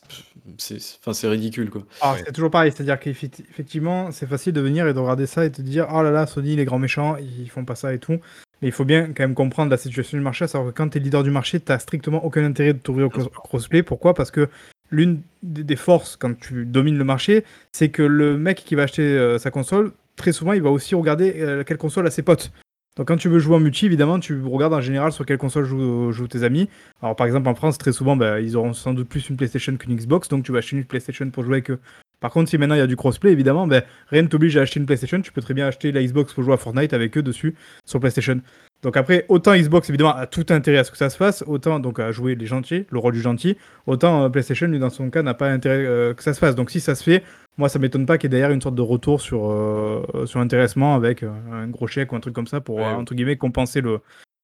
c'est- 0.58 0.97
enfin, 1.02 1.13
c'est 1.13 1.28
ridicule 1.28 1.69
quoi. 1.69 1.84
Alors 2.02 2.15
Ouais. 2.15 2.23
c'est 2.26 2.32
toujours 2.32 2.52
pareil, 2.52 2.71
c'est-à-dire 2.71 3.00
qu'effectivement, 3.00 4.12
c'est 4.12 4.28
facile 4.28 4.54
de 4.54 4.62
venir 4.62 4.88
et 4.88 4.93
de 4.93 5.00
regarder 5.00 5.26
ça 5.28 5.45
et 5.45 5.50
de 5.50 5.62
dire 5.62 5.88
oh 5.91 6.02
là 6.02 6.12
là, 6.12 6.28
Sony, 6.28 6.56
les 6.56 6.65
grands 6.65 6.80
méchants, 6.80 7.17
ils 7.17 7.50
font 7.50 7.65
pas 7.65 7.76
ça 7.76 7.93
et 7.93 8.00
tout. 8.00 8.19
Mais 8.62 8.70
il 8.70 8.72
faut 8.72 8.86
bien 8.86 9.08
quand 9.08 9.24
même 9.24 9.36
comprendre 9.36 9.70
la 9.70 9.78
situation 9.78 10.17
du 10.17 10.24
marché, 10.24 10.46
à 10.46 10.48
savoir 10.48 10.74
que 10.74 10.78
quand 10.78 10.89
tu 10.89 10.98
es 10.98 11.02
leader 11.02 11.24
du 11.24 11.30
marché, 11.32 11.60
tu 11.60 11.72
strictement 11.80 12.24
aucun 12.26 12.43
intérêt 12.43 12.74
de 12.74 12.80
t'ouvrir 12.80 13.08
au 13.08 13.10
cro- 13.10 13.30
crossplay. 13.30 13.84
Pourquoi? 13.84 14.13
Parce 14.13 14.32
que 14.32 14.50
l'une 14.89 15.22
des 15.43 15.76
forces 15.76 16.15
quand 16.15 16.38
tu 16.39 16.65
domines 16.65 16.98
le 16.98 17.04
marché, 17.04 17.43
c'est 17.72 17.89
que 17.89 18.02
le 18.04 18.38
mec 18.38 18.63
qui 18.65 18.76
va 18.76 18.84
acheter 18.84 19.04
euh, 19.04 19.38
sa 19.38 19.52
console, 19.52 19.91
très 20.15 20.32
souvent, 20.32 20.54
il 20.54 20.62
va 20.62 20.72
aussi 20.72 20.96
regarder 20.96 21.36
euh, 21.38 21.63
quelle 21.63 21.78
console 21.78 22.08
a 22.08 22.12
ses 22.12 22.24
potes. 22.24 22.52
Donc 22.96 23.10
quand 23.10 23.17
tu 23.17 23.30
veux 23.30 23.38
jouer 23.38 23.58
en 23.58 23.60
multi, 23.60 23.86
évidemment, 23.86 24.20
tu 24.20 24.41
regardes 24.41 24.74
en 24.74 24.82
général 24.82 25.12
sur 25.12 25.24
quelle 25.24 25.38
console 25.38 25.65
jouent, 25.65 26.12
jouent 26.12 26.28
tes 26.28 26.43
amis. 26.43 26.67
Alors 27.04 27.15
par 27.15 27.28
exemple 27.28 27.48
en 27.48 27.54
France, 27.54 27.78
très 27.78 27.91
souvent, 27.91 28.15
bah, 28.15 28.41
ils 28.41 28.58
auront 28.58 28.74
sans 28.74 28.96
doute 28.96 29.08
plus 29.08 29.30
une 29.30 29.38
PlayStation 29.38 29.76
qu'une 29.78 29.96
Xbox, 29.96 30.30
donc 30.30 30.43
tu 30.43 30.52
vas 30.52 30.60
acheter 30.60 30.78
une 30.78 30.84
PlayStation 30.84 31.30
pour 31.30 31.43
jouer 31.43 31.58
avec 31.58 31.70
eux. 31.70 31.80
Par 32.19 32.32
contre, 32.32 32.49
si 32.49 32.58
maintenant 32.58 32.75
il 32.75 32.80
y 32.80 32.82
a 32.82 32.88
du 32.88 32.95
crossplay, 32.95 33.32
évidemment, 33.32 33.67
ben, 33.67 33.84
rien 34.08 34.23
ne 34.23 34.27
t'oblige 34.27 34.58
à 34.58 34.62
acheter 34.62 34.80
une 34.80 34.86
PlayStation, 34.86 35.21
tu 35.21 35.32
peux 35.32 35.41
très 35.41 35.53
bien 35.53 35.67
acheter 35.67 35.91
la 35.91 36.03
Xbox 36.03 36.34
pour 36.34 36.43
jouer 36.43 36.53
à 36.53 36.58
Fortnite 36.58 36.93
avec 36.93 37.17
eux 37.17 37.21
dessus 37.21 37.56
sur 37.86 37.99
PlayStation. 37.99 38.41
Donc 38.84 38.95
après, 38.97 39.25
autant 39.27 39.56
Xbox 39.56 39.89
évidemment 39.89 40.15
a 40.15 40.27
tout 40.27 40.45
intérêt 40.49 40.77
à 40.77 40.84
ce 40.84 40.91
que 40.91 40.97
ça 40.97 41.10
se 41.10 41.17
fasse, 41.17 41.43
autant 41.47 41.80
donc 41.80 41.99
à 41.99 42.12
jouer 42.12 42.36
les 42.36 42.45
gentils, 42.45 42.86
le 42.89 42.99
rôle 42.99 43.13
du 43.13 43.21
gentil, 43.21 43.58
autant 43.88 44.23
euh, 44.23 44.30
PlayStation 44.30 44.67
lui 44.67 44.80
dans 44.80 44.89
son 44.89 45.10
cas 45.10 45.23
n'a 45.23 45.34
pas 45.34 45.49
intérêt 45.49 45.86
euh, 45.86 46.13
que 46.13 46.21
ça 46.23 46.34
se 46.34 46.39
fasse. 46.39 46.56
Donc 46.56 46.69
si 46.69 46.80
ça 46.80 46.93
se 46.93 47.03
fait, 47.03 47.23
moi, 47.58 47.69
ça 47.69 47.80
m'étonne 47.80 48.06
pas 48.06 48.17
qu'il 48.19 48.32
y 48.32 48.36
ait 48.36 48.38
derrière 48.38 48.51
une 48.51 48.62
sorte 48.62 48.75
de 48.75 48.84
retour 48.84 49.19
sur, 49.19 49.49
euh, 49.49 50.25
sur 50.25 50.39
intéressement 50.39 50.93
avec 50.93 51.23
euh, 51.23 51.32
un 51.51 51.67
gros 51.67 51.88
chèque 51.88 52.12
ou 52.12 52.15
un 52.15 52.19
truc 52.19 52.36
comme 52.36 52.45
ça 52.45 52.62
pour, 52.62 52.77
Ouais, 52.77 52.86
entre 52.86 53.15
guillemets, 53.15 53.38
compenser 53.38 53.82
le, 53.82 53.99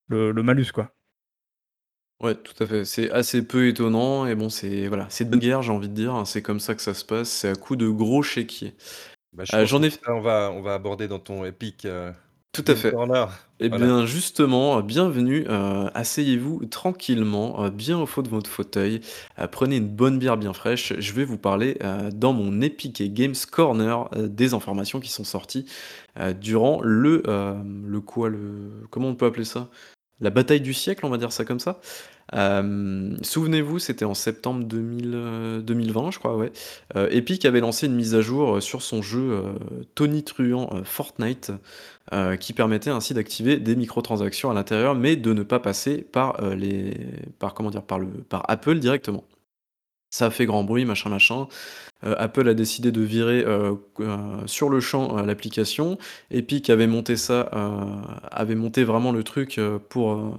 le, 0.09 0.31
le 0.31 0.43
malus, 0.43 0.71
quoi. 0.73 0.91
Ouais, 2.23 2.35
tout 2.35 2.53
à 2.63 2.67
fait. 2.67 2.85
C'est 2.85 3.11
assez 3.11 3.45
peu 3.45 3.67
étonnant 3.67 4.25
et 4.25 4.35
bon, 4.35 4.49
c'est 4.49 4.87
voilà, 4.87 5.07
c'est 5.09 5.25
de 5.25 5.29
bonne 5.31 5.39
guerre, 5.39 5.61
j'ai 5.61 5.71
envie 5.71 5.89
de 5.89 5.93
dire. 5.93 6.13
hein, 6.15 6.25
C'est 6.25 6.41
comme 6.41 6.59
ça 6.59 6.73
que 6.73 6.81
ça 6.81 6.93
se 6.93 7.03
passe. 7.05 7.29
C'est 7.29 7.49
à 7.49 7.55
coup 7.55 7.75
de 7.75 7.87
gros 7.89 8.23
chéquiers. 8.23 8.75
Bah, 9.33 9.45
je 9.45 9.55
Euh, 9.55 9.65
pense 9.65 9.67
j'en 9.67 9.81
que 9.81 9.83
ai. 9.83 9.91
ça, 10.05 10.13
on 10.13 10.21
va, 10.21 10.51
on 10.51 10.61
va 10.61 10.73
aborder 10.75 11.07
dans 11.07 11.19
ton 11.19 11.43
Epic 11.45 11.85
euh, 11.85 12.11
Tout 12.51 12.63
à 12.67 12.75
Game 12.75 12.75
fait. 12.75 12.95
Corner. 12.95 13.29
Eh 13.59 13.69
Voilà. 13.69 13.87
bien, 13.87 14.05
justement, 14.05 14.79
euh, 14.79 14.81
bienvenue. 14.83 15.45
euh, 15.49 15.89
asseyez-vous 15.95 16.65
tranquillement, 16.67 17.63
euh, 17.65 17.71
bien 17.71 17.99
au 17.99 18.05
fond 18.07 18.21
de 18.23 18.29
votre 18.29 18.49
fauteuil. 18.49 19.01
euh, 19.39 19.47
prenez 19.47 19.77
une 19.77 19.87
bonne 19.89 20.19
bière 20.19 20.37
bien 20.37 20.53
fraîche. 20.53 20.93
Je 20.99 21.13
vais 21.13 21.25
vous 21.25 21.37
parler 21.39 21.77
euh, 21.83 22.11
dans 22.11 22.33
mon 22.33 22.61
Epic 22.61 23.01
Games 23.13 23.35
Corner 23.51 24.09
euh, 24.15 24.27
des 24.27 24.53
informations 24.53 24.99
qui 24.99 25.11
sont 25.11 25.23
sorties 25.25 25.65
euh, 26.19 26.33
durant 26.33 26.81
le, 26.83 27.23
euh, 27.27 27.55
le 27.85 28.01
quoi, 28.01 28.29
le 28.29 28.85
comment 28.91 29.09
on 29.09 29.15
peut 29.15 29.27
appeler 29.27 29.45
ça? 29.45 29.69
La 30.21 30.29
bataille 30.31 30.61
du 30.61 30.73
siècle, 30.73 31.05
on 31.05 31.09
va 31.09 31.17
dire 31.17 31.31
ça 31.33 31.45
comme 31.45 31.59
ça? 31.59 31.81
Euh, 32.33 33.15
souvenez-vous, 33.21 33.79
c'était 33.79 34.05
en 34.05 34.13
septembre 34.13 34.63
2000, 34.65 35.11
euh, 35.13 35.61
2020, 35.61 36.11
je 36.11 36.19
crois. 36.19 36.47
Euh, 36.95 37.09
Epic 37.11 37.45
avait 37.45 37.59
lancé 37.59 37.87
une 37.87 37.95
mise 37.95 38.15
à 38.15 38.21
jour 38.21 38.61
sur 38.61 38.81
son 38.81 39.01
jeu 39.01 39.43
tonitruant 39.95 40.69
euh, 40.73 40.83
Fortnite, 40.83 41.51
qui 42.39 42.53
permettait 42.53 42.89
ainsi 42.91 43.13
d'activer 43.13 43.57
des 43.57 43.75
microtransactions 43.75 44.51
à 44.51 44.53
l'intérieur, 44.53 44.93
mais 44.93 45.15
de 45.15 45.33
ne 45.33 45.41
pas 45.41 45.59
passer 45.59 46.05
par 46.11 46.35
Apple 48.47 48.79
directement. 48.79 49.23
Ça 50.11 50.27
a 50.27 50.29
fait 50.29 50.45
grand 50.45 50.63
bruit, 50.63 50.85
machin, 50.85 51.09
machin. 51.09 51.47
Apple 52.03 52.47
a 52.47 52.53
décidé 52.53 52.91
de 52.91 53.01
virer 53.01 53.43
sur 54.45 54.69
le 54.69 54.79
champ 54.79 55.15
l'application. 55.23 55.97
Epic 56.29 56.69
avait 56.69 56.85
monté 56.85 57.15
ça, 57.15 57.49
avait 58.29 58.55
monté 58.55 58.83
vraiment 58.83 59.11
le 59.11 59.23
truc 59.23 59.59
pour 59.89 60.37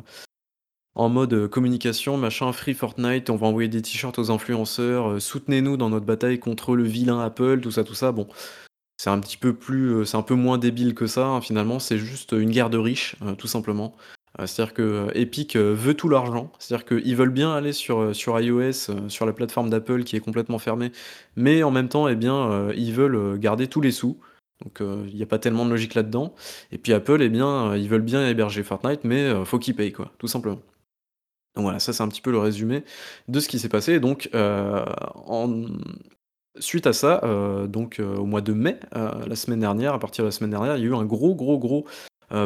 en 0.95 1.09
mode 1.09 1.33
euh, 1.35 1.49
communication, 1.49 2.17
machin, 2.17 2.53
free 2.53 2.75
Fortnite, 2.75 3.31
on 3.31 3.37
va 3.37 3.47
envoyer 3.47 3.69
des 3.69 3.83
t-shirts 3.83 4.19
aux 4.19 4.31
influenceurs, 4.31 5.11
euh, 5.11 5.21
soutenez-nous 5.21 5.77
dans 5.77 5.91
notre 5.91 6.07
bataille 6.07 6.39
contre 6.39 6.77
le 6.77 6.85
vilain 6.85 7.21
Apple, 7.21 7.61
tout 7.61 7.71
ça, 7.71 7.85
tout 7.85 7.95
ça. 7.95 8.13
Bon, 8.13 8.29
c'est 8.97 9.11
un 9.11 9.19
petit 9.21 9.37
peu 9.37 9.55
plus, 9.55 9.93
euh, 9.93 10.05
c'est 10.05 10.17
un 10.17 10.23
peu 10.23 10.35
moins 10.35 10.59
débile 10.59 10.95
que 10.95 11.07
ça, 11.07 11.27
hein, 11.27 11.41
finalement, 11.41 11.79
c'est 11.79 11.99
juste 11.99 12.33
une 12.33 12.51
guerre 12.51 12.71
de 12.71 12.79
riches, 12.79 13.17
tout 13.39 13.49
simplement. 13.49 13.95
C'est-à-dire 14.37 14.75
que 14.75 15.11
Epic 15.15 15.57
veut 15.57 15.95
tout 15.95 16.09
l'argent, 16.09 16.51
c'est-à-dire 16.59 16.85
qu'ils 16.85 17.15
veulent 17.15 17.31
bien 17.31 17.55
aller 17.55 17.73
sur, 17.73 18.13
iOS, 18.41 19.09
sur 19.09 19.27
la 19.27 19.33
plateforme 19.33 19.71
d'Apple 19.71 20.03
qui 20.03 20.17
est 20.17 20.21
complètement 20.21 20.59
fermée, 20.59 20.91
mais 21.37 21.63
en 21.63 21.71
même 21.71 21.89
temps, 21.89 22.09
eh 22.09 22.17
bien, 22.17 22.73
ils 22.73 22.93
veulent 22.93 23.39
garder 23.39 23.69
tous 23.69 23.81
les 23.81 23.93
sous. 23.93 24.19
Donc 24.65 24.81
il 24.81 25.15
n'y 25.15 25.23
a 25.23 25.27
pas 25.27 25.39
tellement 25.39 25.65
de 25.65 25.71
logique 25.71 25.95
là-dedans. 25.95 26.35
Et 26.73 26.79
puis 26.79 26.93
Apple, 26.93 27.23
eh 27.23 27.29
bien, 27.29 27.77
ils 27.77 27.89
veulent 27.89 28.03
bien 28.03 28.27
héberger 28.29 28.65
Fortnite, 28.65 29.05
mais 29.05 29.33
faut 29.45 29.61
qu'ils 29.61 29.77
payent, 29.77 29.93
quoi, 29.93 30.11
tout 30.19 30.27
simplement. 30.27 30.59
Donc 31.55 31.65
voilà, 31.65 31.79
ça 31.79 31.93
c'est 31.93 32.03
un 32.03 32.09
petit 32.09 32.21
peu 32.21 32.31
le 32.31 32.39
résumé 32.39 32.85
de 33.29 33.41
ce 33.41 33.49
qui 33.49 33.59
s'est 33.59 33.69
passé. 33.69 33.95
Et 33.95 34.01
donc, 34.01 34.29
euh, 34.35 34.85
en... 35.27 35.67
suite 36.59 36.87
à 36.87 36.93
ça, 36.93 37.21
euh, 37.23 37.67
donc 37.67 38.01
euh, 38.01 38.17
au 38.17 38.27
mois 38.27 38.41
de 38.41 38.53
mai, 38.53 38.79
la 38.93 39.37
semaine 39.37 39.61
dernière, 39.61 39.95
à 39.95 39.99
partir 39.99 40.25
de 40.25 40.29
la 40.29 40.33
semaine 40.33 40.51
dernière, 40.51 40.77
il 40.77 40.83
y 40.83 40.87
a 40.87 40.89
eu 40.89 40.95
un 40.95 41.05
gros, 41.05 41.35
gros, 41.35 41.59
gros 41.59 41.87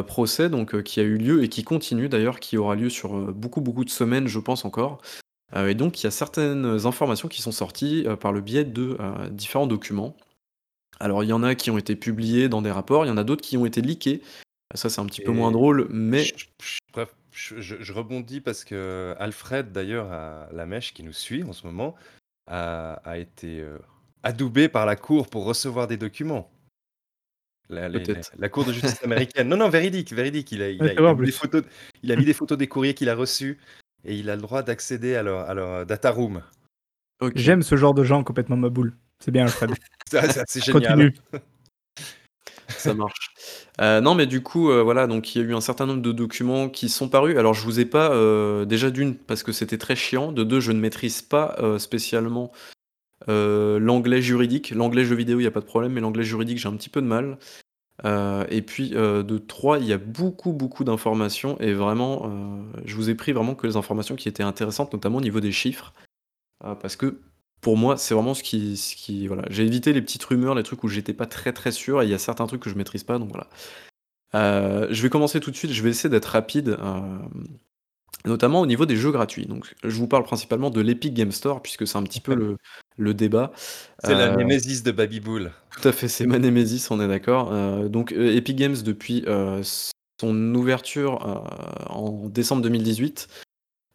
procès 0.05 0.49
donc, 0.49 0.83
qui 0.83 0.99
a 0.99 1.03
eu 1.03 1.17
lieu 1.17 1.43
et 1.43 1.49
qui 1.49 1.63
continue 1.63 2.09
d'ailleurs, 2.09 2.39
qui 2.39 2.57
aura 2.57 2.75
lieu 2.75 2.89
sur 2.89 3.33
beaucoup, 3.33 3.61
beaucoup 3.61 3.83
de 3.83 3.89
semaines, 3.89 4.27
je 4.27 4.37
pense 4.37 4.63
encore. 4.63 5.01
Et 5.55 5.73
donc, 5.73 5.99
il 5.99 6.03
y 6.03 6.07
a 6.07 6.11
certaines 6.11 6.85
informations 6.85 7.27
qui 7.27 7.41
sont 7.41 7.51
sorties 7.51 8.05
par 8.19 8.31
le 8.31 8.41
biais 8.41 8.65
de 8.65 8.97
différents 9.31 9.65
documents. 9.65 10.15
Alors, 10.99 11.23
il 11.23 11.27
y 11.27 11.33
en 11.33 11.41
a 11.41 11.55
qui 11.55 11.71
ont 11.71 11.77
été 11.79 11.95
publiés 11.95 12.49
dans 12.49 12.61
des 12.61 12.69
rapports, 12.69 13.05
il 13.05 13.07
y 13.07 13.11
en 13.11 13.17
a 13.17 13.23
d'autres 13.23 13.41
qui 13.41 13.57
ont 13.57 13.65
été 13.65 13.81
leakés. 13.81 14.21
Ça, 14.75 14.89
c'est 14.89 15.01
un 15.01 15.07
petit 15.07 15.21
peu 15.21 15.31
moins 15.31 15.49
drôle, 15.49 15.87
mais 15.89 16.23
je, 16.23 16.45
je- 17.31 17.93
rebondis 17.93 18.41
parce 18.41 18.63
que 18.63 19.15
Alfred, 19.19 19.71
d'ailleurs, 19.71 20.11
à 20.11 20.49
la 20.51 20.65
mèche 20.65 20.93
qui 20.93 21.03
nous 21.03 21.13
suit 21.13 21.43
en 21.43 21.53
ce 21.53 21.65
moment, 21.67 21.95
a, 22.47 22.93
a 23.05 23.17
été 23.17 23.59
euh, 23.61 23.77
adoubé 24.23 24.69
par 24.69 24.85
la 24.85 24.95
cour 24.95 25.27
pour 25.29 25.45
recevoir 25.45 25.87
des 25.87 25.97
documents. 25.97 26.51
La, 27.69 27.87
les- 27.87 28.01
peut-être. 28.01 28.31
la- 28.33 28.41
la 28.41 28.49
cour 28.49 28.65
de 28.65 28.73
justice 28.73 29.03
américaine. 29.03 29.47
Non, 29.47 29.57
non, 29.57 29.69
véridique, 29.69 30.11
véridique. 30.11 30.51
Il 30.51 30.61
a, 30.63 30.69
il 30.69 30.81
Ouais, 30.81 30.85
a- 30.85 30.89
c'est 30.89 30.93
il 30.95 30.99
vrai, 31.01 31.07
a 31.07 31.11
en 31.11 31.15
mis 31.15 31.19
des 31.19 31.31
plus. 31.31 31.37
photos, 31.37 31.63
il 32.01 32.11
a 32.11 32.15
mis 32.15 32.25
des 32.25 32.33
photos 32.33 32.57
des 32.57 32.67
courriers 32.67 32.93
qu'il 32.95 33.09
a 33.09 33.15
reçus 33.15 33.59
et 34.05 34.15
il 34.17 34.29
a 34.29 34.35
le 34.35 34.41
droit 34.41 34.63
d'accéder 34.63 35.15
à 35.15 35.21
leur, 35.23 35.47
à 35.47 35.53
leur 35.53 35.85
data 35.85 36.09
room. 36.09 36.41
Ok. 37.21 37.33
J'aime 37.35 37.61
ce 37.61 37.75
genre 37.75 37.93
de 37.93 38.03
gens 38.03 38.23
complètement 38.23 38.57
ma 38.57 38.69
boule. 38.69 38.95
C'est 39.19 39.31
bien, 39.31 39.43
Alfred. 39.45 39.71
Ça, 40.09 40.23
C'est 40.47 40.63
génial. 40.63 41.11
Continue. 41.11 41.13
Ça 42.69 42.93
marche. 42.93 43.31
Euh, 43.81 44.01
non, 44.01 44.15
mais 44.15 44.25
du 44.25 44.41
coup, 44.41 44.69
euh, 44.69 44.83
voilà, 44.83 45.07
donc 45.07 45.33
il 45.33 45.41
y 45.41 45.45
a 45.45 45.47
eu 45.47 45.55
un 45.55 45.61
certain 45.61 45.85
nombre 45.85 46.01
de 46.01 46.11
documents 46.11 46.69
qui 46.69 46.89
sont 46.89 47.09
parus. 47.09 47.37
Alors, 47.37 47.53
je 47.53 47.63
vous 47.63 47.79
ai 47.79 47.85
pas, 47.85 48.11
euh, 48.11 48.65
déjà 48.65 48.91
d'une, 48.91 49.15
parce 49.15 49.43
que 49.43 49.51
c'était 49.51 49.77
très 49.77 49.95
chiant. 49.95 50.31
De 50.31 50.43
deux, 50.43 50.59
je 50.59 50.71
ne 50.71 50.79
maîtrise 50.79 51.21
pas 51.21 51.57
spécialement 51.77 52.51
l'anglais 53.27 54.21
juridique. 54.21 54.71
L'anglais 54.71 55.05
jeu 55.05 55.15
vidéo, 55.15 55.39
il 55.39 55.43
n'y 55.43 55.47
a 55.47 55.51
pas 55.51 55.61
de 55.61 55.65
problème, 55.65 55.93
mais 55.93 56.01
l'anglais 56.01 56.23
juridique, 56.23 56.57
j'ai 56.57 56.67
un 56.67 56.75
petit 56.75 56.89
peu 56.89 57.01
de 57.01 57.07
mal. 57.07 57.37
Et 58.49 58.61
puis, 58.61 58.91
de 58.91 59.37
trois, 59.37 59.79
il 59.79 59.85
y 59.85 59.93
a 59.93 59.97
beaucoup, 59.97 60.53
beaucoup 60.53 60.83
d'informations. 60.83 61.57
Et 61.59 61.73
vraiment, 61.73 62.29
je 62.85 62.95
vous 62.95 63.09
ai 63.09 63.15
pris 63.15 63.31
vraiment 63.31 63.55
que 63.55 63.67
les 63.67 63.75
informations 63.77 64.15
qui 64.15 64.29
étaient 64.29 64.43
intéressantes, 64.43 64.93
notamment 64.93 65.17
au 65.17 65.21
niveau 65.21 65.39
des 65.39 65.51
chiffres. 65.51 65.93
Parce 66.59 66.95
que 66.95 67.19
pour 67.61 67.77
moi, 67.77 67.97
c'est 67.97 68.13
vraiment 68.13 68.33
ce 68.33 68.43
qui, 68.43 68.77
ce 68.77 68.95
qui 68.95 69.27
voilà. 69.27 69.43
J'ai 69.49 69.65
évité 69.65 69.91
les 69.93 70.01
petites 70.01 70.23
rumeurs, 70.23 70.55
les 70.55 70.63
trucs 70.63 70.83
où 70.83 70.87
j'étais 70.87 71.13
pas 71.13 71.25
très 71.25 71.53
très 71.53 71.71
sûr, 71.71 72.01
et 72.01 72.05
il 72.05 72.11
y 72.11 72.13
a 72.13 72.17
certains 72.19 72.47
trucs 72.47 72.61
que 72.61 72.69
je 72.69 72.75
maîtrise 72.75 73.03
pas, 73.03 73.19
donc 73.19 73.29
voilà. 73.29 73.47
Euh, 74.35 74.87
je 74.91 75.01
vais 75.01 75.09
commencer 75.09 75.39
tout 75.39 75.51
de 75.51 75.55
suite. 75.55 75.71
Je 75.71 75.81
vais 75.83 75.89
essayer 75.89 76.09
d'être 76.09 76.25
rapide, 76.27 76.77
euh, 76.79 77.17
notamment 78.25 78.61
au 78.61 78.65
niveau 78.65 78.85
des 78.85 78.95
jeux 78.95 79.11
gratuits. 79.11 79.45
Donc, 79.47 79.73
je 79.83 79.95
vous 79.95 80.07
parle 80.07 80.23
principalement 80.23 80.69
de 80.69 80.81
l'Epic 80.81 81.13
Game 81.13 81.31
Store 81.31 81.61
puisque 81.61 81.87
c'est 81.87 81.97
un 81.97 82.03
petit 82.03 82.21
peu 82.21 82.35
le, 82.35 82.57
le 82.97 83.13
débat. 83.13 83.51
C'est 84.03 84.13
la 84.13 84.33
Euh, 84.33 84.35
némésis 84.35 84.83
de 84.83 84.91
Babybull. 84.91 85.51
tout 85.71 85.87
à 85.87 85.91
fait, 85.91 86.07
c'est 86.07 86.25
ma 86.27 86.37
némésis, 86.39 86.91
on 86.91 87.01
est 87.01 87.07
d'accord. 87.07 87.51
Donc 87.89 88.11
Epic 88.11 88.55
Games, 88.55 88.75
depuis 88.83 89.25
son 90.21 90.53
ouverture 90.55 91.45
en 91.89 92.27
décembre 92.29 92.61
2018, 92.61 93.27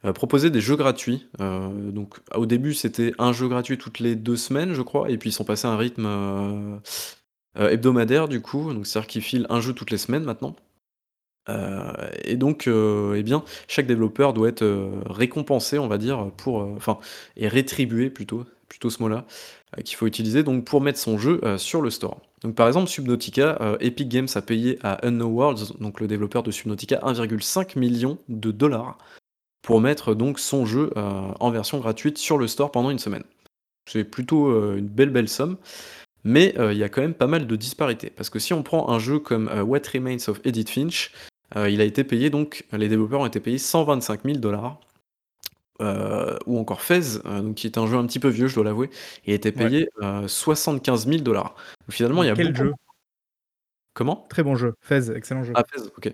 euh, 0.04 0.12
proposait 0.12 0.50
des 0.50 0.60
jeux 0.60 0.76
gratuits. 0.76 1.26
Euh, 1.40 1.90
donc 1.90 2.18
au 2.34 2.46
début, 2.46 2.74
c'était 2.74 3.12
un 3.18 3.32
jeu 3.32 3.48
gratuit 3.48 3.78
toutes 3.78 4.00
les 4.00 4.16
deux 4.16 4.36
semaines, 4.36 4.74
je 4.74 4.82
crois, 4.82 5.10
et 5.10 5.16
puis 5.16 5.30
ils 5.30 5.32
sont 5.32 5.44
passés 5.44 5.66
à 5.66 5.70
un 5.70 5.78
rythme 5.78 6.06
euh, 6.06 6.78
hebdomadaire, 7.56 8.28
du 8.28 8.42
coup. 8.42 8.72
Donc 8.72 8.86
c'est-à-dire 8.86 9.08
qu'ils 9.08 9.22
filent 9.22 9.46
un 9.48 9.60
jeu 9.60 9.72
toutes 9.72 9.90
les 9.90 9.98
semaines 9.98 10.24
maintenant. 10.24 10.56
Et 12.24 12.36
donc, 12.36 12.68
eh 12.68 13.22
bien, 13.22 13.44
chaque 13.68 13.86
développeur 13.86 14.32
doit 14.32 14.48
être 14.48 14.64
récompensé, 15.04 15.78
on 15.78 15.88
va 15.88 15.98
dire, 15.98 16.30
pour, 16.38 16.56
enfin, 16.56 16.98
et 17.36 17.48
rétribué 17.48 18.08
plutôt, 18.08 18.46
plutôt 18.66 18.88
ce 18.88 19.02
mot-là, 19.02 19.26
qu'il 19.84 19.94
faut 19.94 20.06
utiliser 20.06 20.42
donc 20.42 20.64
pour 20.64 20.80
mettre 20.80 20.98
son 20.98 21.18
jeu 21.18 21.42
sur 21.58 21.82
le 21.82 21.90
store. 21.90 22.22
Donc, 22.40 22.54
par 22.54 22.66
exemple, 22.66 22.88
Subnautica, 22.88 23.76
Epic 23.80 24.08
Games 24.08 24.28
a 24.34 24.40
payé 24.40 24.78
à 24.82 25.06
Unknown 25.06 25.32
Worlds, 25.32 25.74
donc 25.80 26.00
le 26.00 26.06
développeur 26.06 26.44
de 26.44 26.50
Subnautica, 26.50 27.00
1,5 27.00 27.78
million 27.78 28.16
de 28.30 28.50
dollars 28.50 28.96
pour 29.64 29.80
mettre 29.80 30.14
donc 30.14 30.38
son 30.38 30.66
jeu 30.66 30.90
euh, 30.96 31.32
en 31.40 31.50
version 31.50 31.78
gratuite 31.78 32.18
sur 32.18 32.38
le 32.38 32.46
store 32.46 32.70
pendant 32.70 32.90
une 32.90 33.00
semaine. 33.00 33.24
C'est 33.90 34.04
plutôt 34.04 34.48
euh, 34.48 34.76
une 34.76 34.86
belle 34.86 35.10
belle 35.10 35.28
somme. 35.28 35.56
Mais 36.22 36.58
euh, 36.58 36.72
il 36.72 36.78
y 36.78 36.84
a 36.84 36.88
quand 36.88 37.02
même 37.02 37.14
pas 37.14 37.26
mal 37.26 37.46
de 37.46 37.56
disparités. 37.56 38.10
Parce 38.10 38.30
que 38.30 38.38
si 38.38 38.54
on 38.54 38.62
prend 38.62 38.88
un 38.88 38.98
jeu 38.98 39.18
comme 39.18 39.48
What 39.48 39.80
Remains 39.92 40.28
of 40.28 40.40
Edith 40.44 40.70
Finch, 40.70 41.12
il 41.54 41.80
a 41.80 41.84
été 41.84 42.02
payé 42.02 42.30
donc, 42.30 42.64
les 42.72 42.88
développeurs 42.88 43.20
ont 43.20 43.26
été 43.26 43.40
payés 43.40 43.58
125 43.58 44.22
000 44.24 44.38
dollars. 44.38 44.80
Euh, 45.80 46.38
ou 46.46 46.58
encore 46.58 46.82
Fez, 46.82 47.18
euh, 47.26 47.40
donc, 47.40 47.56
qui 47.56 47.66
est 47.66 47.78
un 47.78 47.86
jeu 47.86 47.96
un 47.96 48.06
petit 48.06 48.20
peu 48.20 48.28
vieux, 48.28 48.46
je 48.46 48.54
dois 48.54 48.64
l'avouer, 48.64 48.90
il 49.26 49.32
a 49.32 49.34
été 49.34 49.50
payé 49.50 49.88
euh, 50.02 50.28
75 50.28 51.08
000 51.08 51.18
dollars. 51.22 51.56
Finalement, 51.90 52.22
il 52.22 52.26
y 52.26 52.30
a 52.30 52.34
Quel 52.34 52.52
beaucoup... 52.52 52.68
jeu? 52.68 52.74
Comment? 53.92 54.26
Très 54.28 54.42
bon 54.42 54.54
jeu. 54.54 54.74
Fez, 54.80 55.10
excellent 55.10 55.42
jeu. 55.42 55.52
Ah, 55.56 55.64
Fez, 55.68 55.82
ok. 55.96 56.12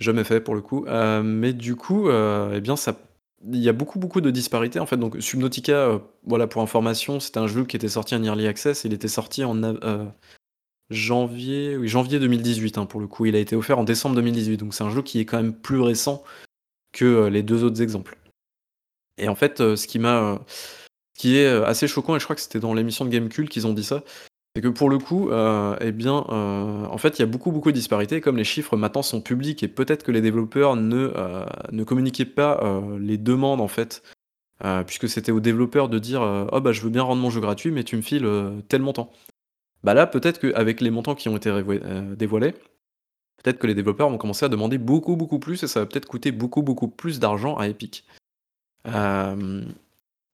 Jamais 0.00 0.22
fait 0.24 0.40
pour 0.40 0.54
le 0.54 0.60
coup. 0.60 0.84
Euh, 0.86 1.22
mais 1.22 1.52
du 1.52 1.74
coup, 1.74 2.08
euh, 2.08 2.54
eh 2.54 2.60
bien, 2.60 2.76
ça, 2.76 2.96
il 3.44 3.58
y 3.58 3.68
a 3.68 3.72
beaucoup, 3.72 3.98
beaucoup 3.98 4.20
de 4.20 4.30
disparités 4.30 4.78
en 4.78 4.86
fait. 4.86 4.96
Donc, 4.96 5.20
Subnautica, 5.20 5.72
euh, 5.72 5.98
voilà, 6.24 6.46
pour 6.46 6.62
information, 6.62 7.18
c'était 7.20 7.38
un 7.38 7.48
jeu 7.48 7.64
qui 7.64 7.76
était 7.76 7.88
sorti 7.88 8.14
en 8.14 8.22
early 8.22 8.46
access. 8.46 8.84
Il 8.84 8.92
était 8.92 9.08
sorti 9.08 9.44
en 9.44 9.60
janvier, 10.90 11.86
janvier 11.86 12.18
2018 12.20 12.78
hein, 12.78 12.86
pour 12.86 13.00
le 13.00 13.08
coup. 13.08 13.26
Il 13.26 13.34
a 13.34 13.40
été 13.40 13.56
offert 13.56 13.78
en 13.78 13.84
décembre 13.84 14.14
2018. 14.16 14.58
Donc, 14.58 14.74
c'est 14.74 14.84
un 14.84 14.90
jeu 14.90 15.02
qui 15.02 15.18
est 15.18 15.24
quand 15.24 15.38
même 15.38 15.54
plus 15.54 15.80
récent 15.80 16.22
que 16.92 17.26
les 17.26 17.42
deux 17.42 17.64
autres 17.64 17.82
exemples. 17.82 18.16
Et 19.18 19.28
en 19.28 19.34
fait, 19.34 19.58
ce 19.58 19.86
qui 19.88 19.98
m'a, 19.98 20.40
qui 21.14 21.36
est 21.36 21.48
assez 21.48 21.88
choquant, 21.88 22.14
et 22.14 22.20
je 22.20 22.24
crois 22.24 22.36
que 22.36 22.42
c'était 22.42 22.60
dans 22.60 22.72
l'émission 22.72 23.04
de 23.04 23.10
Gamecult 23.10 23.48
qu'ils 23.48 23.66
ont 23.66 23.72
dit 23.72 23.82
ça, 23.82 24.04
c'est 24.58 24.62
que 24.62 24.66
pour 24.66 24.90
le 24.90 24.98
coup, 24.98 25.30
euh, 25.30 25.76
eh 25.80 25.92
bien, 25.92 26.26
euh, 26.30 26.84
en 26.86 26.98
fait, 26.98 27.16
il 27.16 27.20
y 27.20 27.22
a 27.22 27.26
beaucoup, 27.26 27.52
beaucoup 27.52 27.70
de 27.70 27.76
disparités. 27.76 28.20
Comme 28.20 28.36
les 28.36 28.42
chiffres 28.42 28.76
maintenant 28.76 29.02
sont 29.02 29.20
publics 29.20 29.62
et 29.62 29.68
peut-être 29.68 30.02
que 30.02 30.10
les 30.10 30.20
développeurs 30.20 30.74
ne, 30.74 31.12
euh, 31.14 31.46
ne 31.70 31.84
communiquaient 31.84 32.24
pas 32.24 32.60
les 32.98 33.18
demandes, 33.18 33.60
en 33.60 33.68
fait, 33.68 34.02
puisque 34.84 35.08
c'était 35.08 35.30
aux 35.30 35.38
développeurs 35.38 35.88
de 35.88 36.00
dire 36.00 36.22
Oh, 36.50 36.60
bah, 36.60 36.72
je 36.72 36.80
veux 36.80 36.90
bien 36.90 37.04
rendre 37.04 37.22
mon 37.22 37.30
jeu 37.30 37.40
gratuit, 37.40 37.70
mais 37.70 37.84
tu 37.84 37.94
me 37.94 38.02
files 38.02 38.28
tel 38.66 38.82
montant. 38.82 39.12
Bah 39.84 39.94
là, 39.94 40.08
peut-être 40.08 40.40
qu'avec 40.40 40.80
les 40.80 40.90
montants 40.90 41.14
qui 41.14 41.28
ont 41.28 41.36
été 41.36 41.52
dévoilés, 42.16 42.50
peut-être 43.44 43.60
que 43.60 43.68
les 43.68 43.76
développeurs 43.76 44.10
vont 44.10 44.18
commencer 44.18 44.44
à 44.44 44.48
demander 44.48 44.78
beaucoup, 44.78 45.14
beaucoup 45.14 45.38
plus 45.38 45.62
et 45.62 45.68
ça 45.68 45.78
va 45.78 45.86
peut-être 45.86 46.08
coûter 46.08 46.32
beaucoup, 46.32 46.62
beaucoup 46.62 46.88
plus 46.88 47.20
d'argent 47.20 47.54
à 47.58 47.68
Epic. 47.68 48.04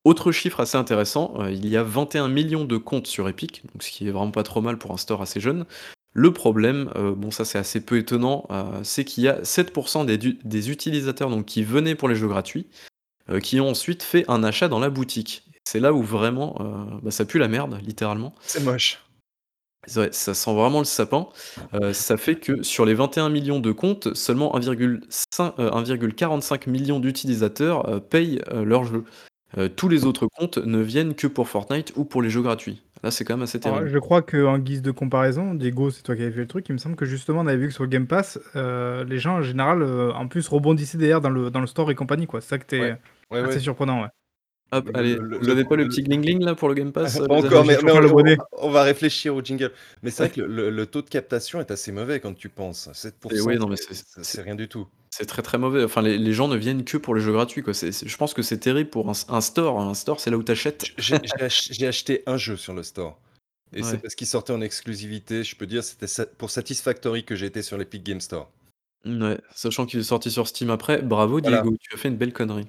Euh, 0.05 0.09
autre 0.09 0.31
chiffre 0.31 0.59
assez 0.59 0.77
intéressant, 0.77 1.33
euh, 1.39 1.51
il 1.51 1.67
y 1.67 1.77
a 1.77 1.83
21 1.83 2.27
millions 2.27 2.65
de 2.65 2.77
comptes 2.77 3.07
sur 3.07 3.27
Epic, 3.27 3.63
donc 3.73 3.83
ce 3.83 3.91
qui 3.91 4.07
est 4.07 4.11
vraiment 4.11 4.31
pas 4.31 4.43
trop 4.43 4.61
mal 4.61 4.77
pour 4.77 4.91
un 4.91 4.97
store 4.97 5.21
assez 5.21 5.39
jeune. 5.39 5.65
Le 6.13 6.31
problème, 6.31 6.89
bon 7.17 7.29
ça 7.29 7.43
c'est 7.43 7.57
assez 7.57 7.81
peu 7.81 7.97
étonnant, 7.97 8.47
c'est 8.83 9.03
qu'il 9.03 9.25
y 9.25 9.27
a 9.27 9.41
7% 9.41 10.05
des, 10.05 10.17
des, 10.17 10.71
utilisateurs 10.71 11.29
donc, 11.29 11.43
qui 11.43 11.61
venaient 11.61 11.95
pour 11.95 12.07
les 12.07 12.15
jeux 12.15 12.29
gratuits, 12.29 12.67
qui 13.43 13.59
ont 13.59 13.67
ensuite 13.67 14.01
fait 14.01 14.23
un 14.29 14.41
achat 14.41 14.69
dans 14.69 14.79
la 14.79 14.89
boutique. 14.89 15.43
C'est 15.65 15.81
là 15.81 15.91
où 15.91 16.01
vraiment 16.01 16.55
bah, 17.03 17.11
ça 17.11 17.25
pue 17.25 17.37
la 17.37 17.49
merde, 17.49 17.81
littéralement. 17.83 18.33
C'est 18.47 18.63
moche 18.63 19.05
ça 19.87 20.33
sent 20.33 20.53
vraiment 20.53 20.79
le 20.79 20.85
sapin. 20.85 21.27
Euh, 21.73 21.93
ça 21.93 22.17
fait 22.17 22.35
que 22.35 22.63
sur 22.63 22.85
les 22.85 22.93
21 22.93 23.29
millions 23.29 23.59
de 23.59 23.71
comptes, 23.71 24.13
seulement 24.13 24.53
1,45 24.57 25.59
euh, 25.59 26.71
millions 26.71 26.99
d'utilisateurs 26.99 27.89
euh, 27.89 27.99
payent 27.99 28.41
leur 28.51 28.83
jeu. 28.85 29.03
Tous 29.75 29.89
les 29.89 30.05
autres 30.05 30.27
comptes 30.27 30.57
ne 30.57 30.79
viennent 30.79 31.15
que 31.15 31.27
pour 31.27 31.47
Fortnite 31.47 31.93
ou 31.95 32.05
pour 32.05 32.21
les 32.21 32.29
jeux 32.29 32.41
gratuits. 32.41 32.81
Là, 33.03 33.11
c'est 33.11 33.23
quand 33.23 33.35
même 33.35 33.43
assez 33.43 33.59
terrible. 33.59 33.87
je 33.87 33.99
crois 33.99 34.21
qu'en 34.21 34.57
guise 34.57 34.81
de 34.81 34.91
comparaison, 34.91 35.53
Diego, 35.53 35.91
c'est 35.91 36.01
toi 36.01 36.15
qui 36.15 36.23
avais 36.23 36.31
fait 36.31 36.39
le 36.39 36.47
truc, 36.47 36.67
il 36.69 36.73
me 36.73 36.77
semble 36.77 36.95
que 36.95 37.05
justement, 37.05 37.41
on 37.41 37.47
avait 37.47 37.57
vu 37.57 37.67
que 37.67 37.73
sur 37.73 37.83
le 37.83 37.89
Game 37.89 38.07
Pass, 38.07 38.39
les 38.55 39.17
gens 39.19 39.35
en 39.35 39.41
général, 39.41 39.83
en 39.83 40.27
plus, 40.27 40.47
rebondissaient 40.47 40.97
derrière 40.97 41.21
dans 41.21 41.29
le, 41.29 41.49
dans 41.49 41.61
le 41.61 41.67
store 41.67 41.91
et 41.91 41.95
compagnie, 41.95 42.27
quoi. 42.27 42.41
C'est 42.41 42.49
ça 42.49 42.57
que 42.57 42.65
t'es 42.65 42.97
assez 43.31 43.59
surprenant, 43.59 44.01
ouais. 44.01 44.09
Hop, 44.71 44.89
allez, 44.95 45.15
vous 45.15 45.49
avez 45.49 45.63
pas 45.63 45.75
le 45.75 45.87
petit 45.87 46.01
gling 46.01 46.43
là 46.43 46.55
pour 46.55 46.67
le 46.67 46.73
Game 46.73 46.91
Pass 46.91 47.19
Pas 47.19 47.35
encore, 47.35 47.65
mais, 47.65 47.77
on, 48.53 48.69
va 48.71 48.83
réfléchir 48.83 49.35
au 49.35 49.41
jingle. 49.41 49.71
Mais 50.01 50.09
c'est 50.09 50.23
vrai 50.23 50.31
que 50.31 50.41
le, 50.41 50.85
taux 50.87 51.01
de 51.01 51.09
captation 51.09 51.59
est 51.59 51.69
assez 51.69 51.91
mauvais 51.91 52.19
quand 52.19 52.33
tu 52.33 52.49
penses. 52.49 52.89
7%, 52.91 53.41
oui, 53.45 53.57
non, 53.57 53.67
mais 53.67 53.75
c'est 53.77 54.41
rien 54.41 54.55
du 54.55 54.67
tout. 54.67 54.87
C'est 55.17 55.25
très 55.25 55.41
très 55.41 55.57
mauvais. 55.57 55.81
Enfin, 55.81 56.01
les, 56.01 56.33
gens 56.33 56.49
ne 56.49 56.57
viennent 56.57 56.83
que 56.83 56.97
pour 56.97 57.15
les 57.15 57.21
jeux 57.21 57.31
gratuits. 57.31 57.63
Quoi. 57.63 57.71
je 57.71 58.17
pense 58.17 58.33
que 58.33 58.41
c'est 58.41 58.57
terrible 58.57 58.89
pour 58.89 59.09
un, 59.09 59.13
store. 59.13 59.79
Un 59.79 59.93
store, 59.93 60.19
c'est 60.19 60.29
là 60.29 60.35
où 60.35 60.43
tu 60.43 60.51
achètes. 60.51 60.87
J'ai 60.97 61.87
acheté 61.87 62.21
un 62.25 62.35
jeu 62.35 62.57
sur 62.57 62.73
le 62.73 62.83
store. 62.83 63.17
Et 63.71 63.81
c'est 63.81 63.97
parce 63.97 64.13
qu'il 64.13 64.27
sortait 64.27 64.51
en 64.51 64.59
exclusivité. 64.59 65.45
Je 65.45 65.55
peux 65.55 65.67
dire, 65.67 65.85
c'était 65.85 66.25
pour 66.37 66.49
Satisfactory 66.49 67.23
que 67.23 67.33
j'ai 67.33 67.45
été 67.45 67.61
sur 67.61 67.77
l'Epic 67.77 68.03
Game 68.03 68.19
Store. 68.19 68.51
Ouais, 69.05 69.39
sachant 69.53 69.85
qu'il 69.85 70.01
est 70.01 70.03
sorti 70.03 70.29
sur 70.29 70.49
Steam 70.49 70.69
après. 70.69 71.01
Bravo, 71.01 71.39
Diego, 71.39 71.73
tu 71.79 71.95
as 71.95 71.97
fait 71.97 72.09
une 72.09 72.17
belle 72.17 72.33
connerie. 72.33 72.67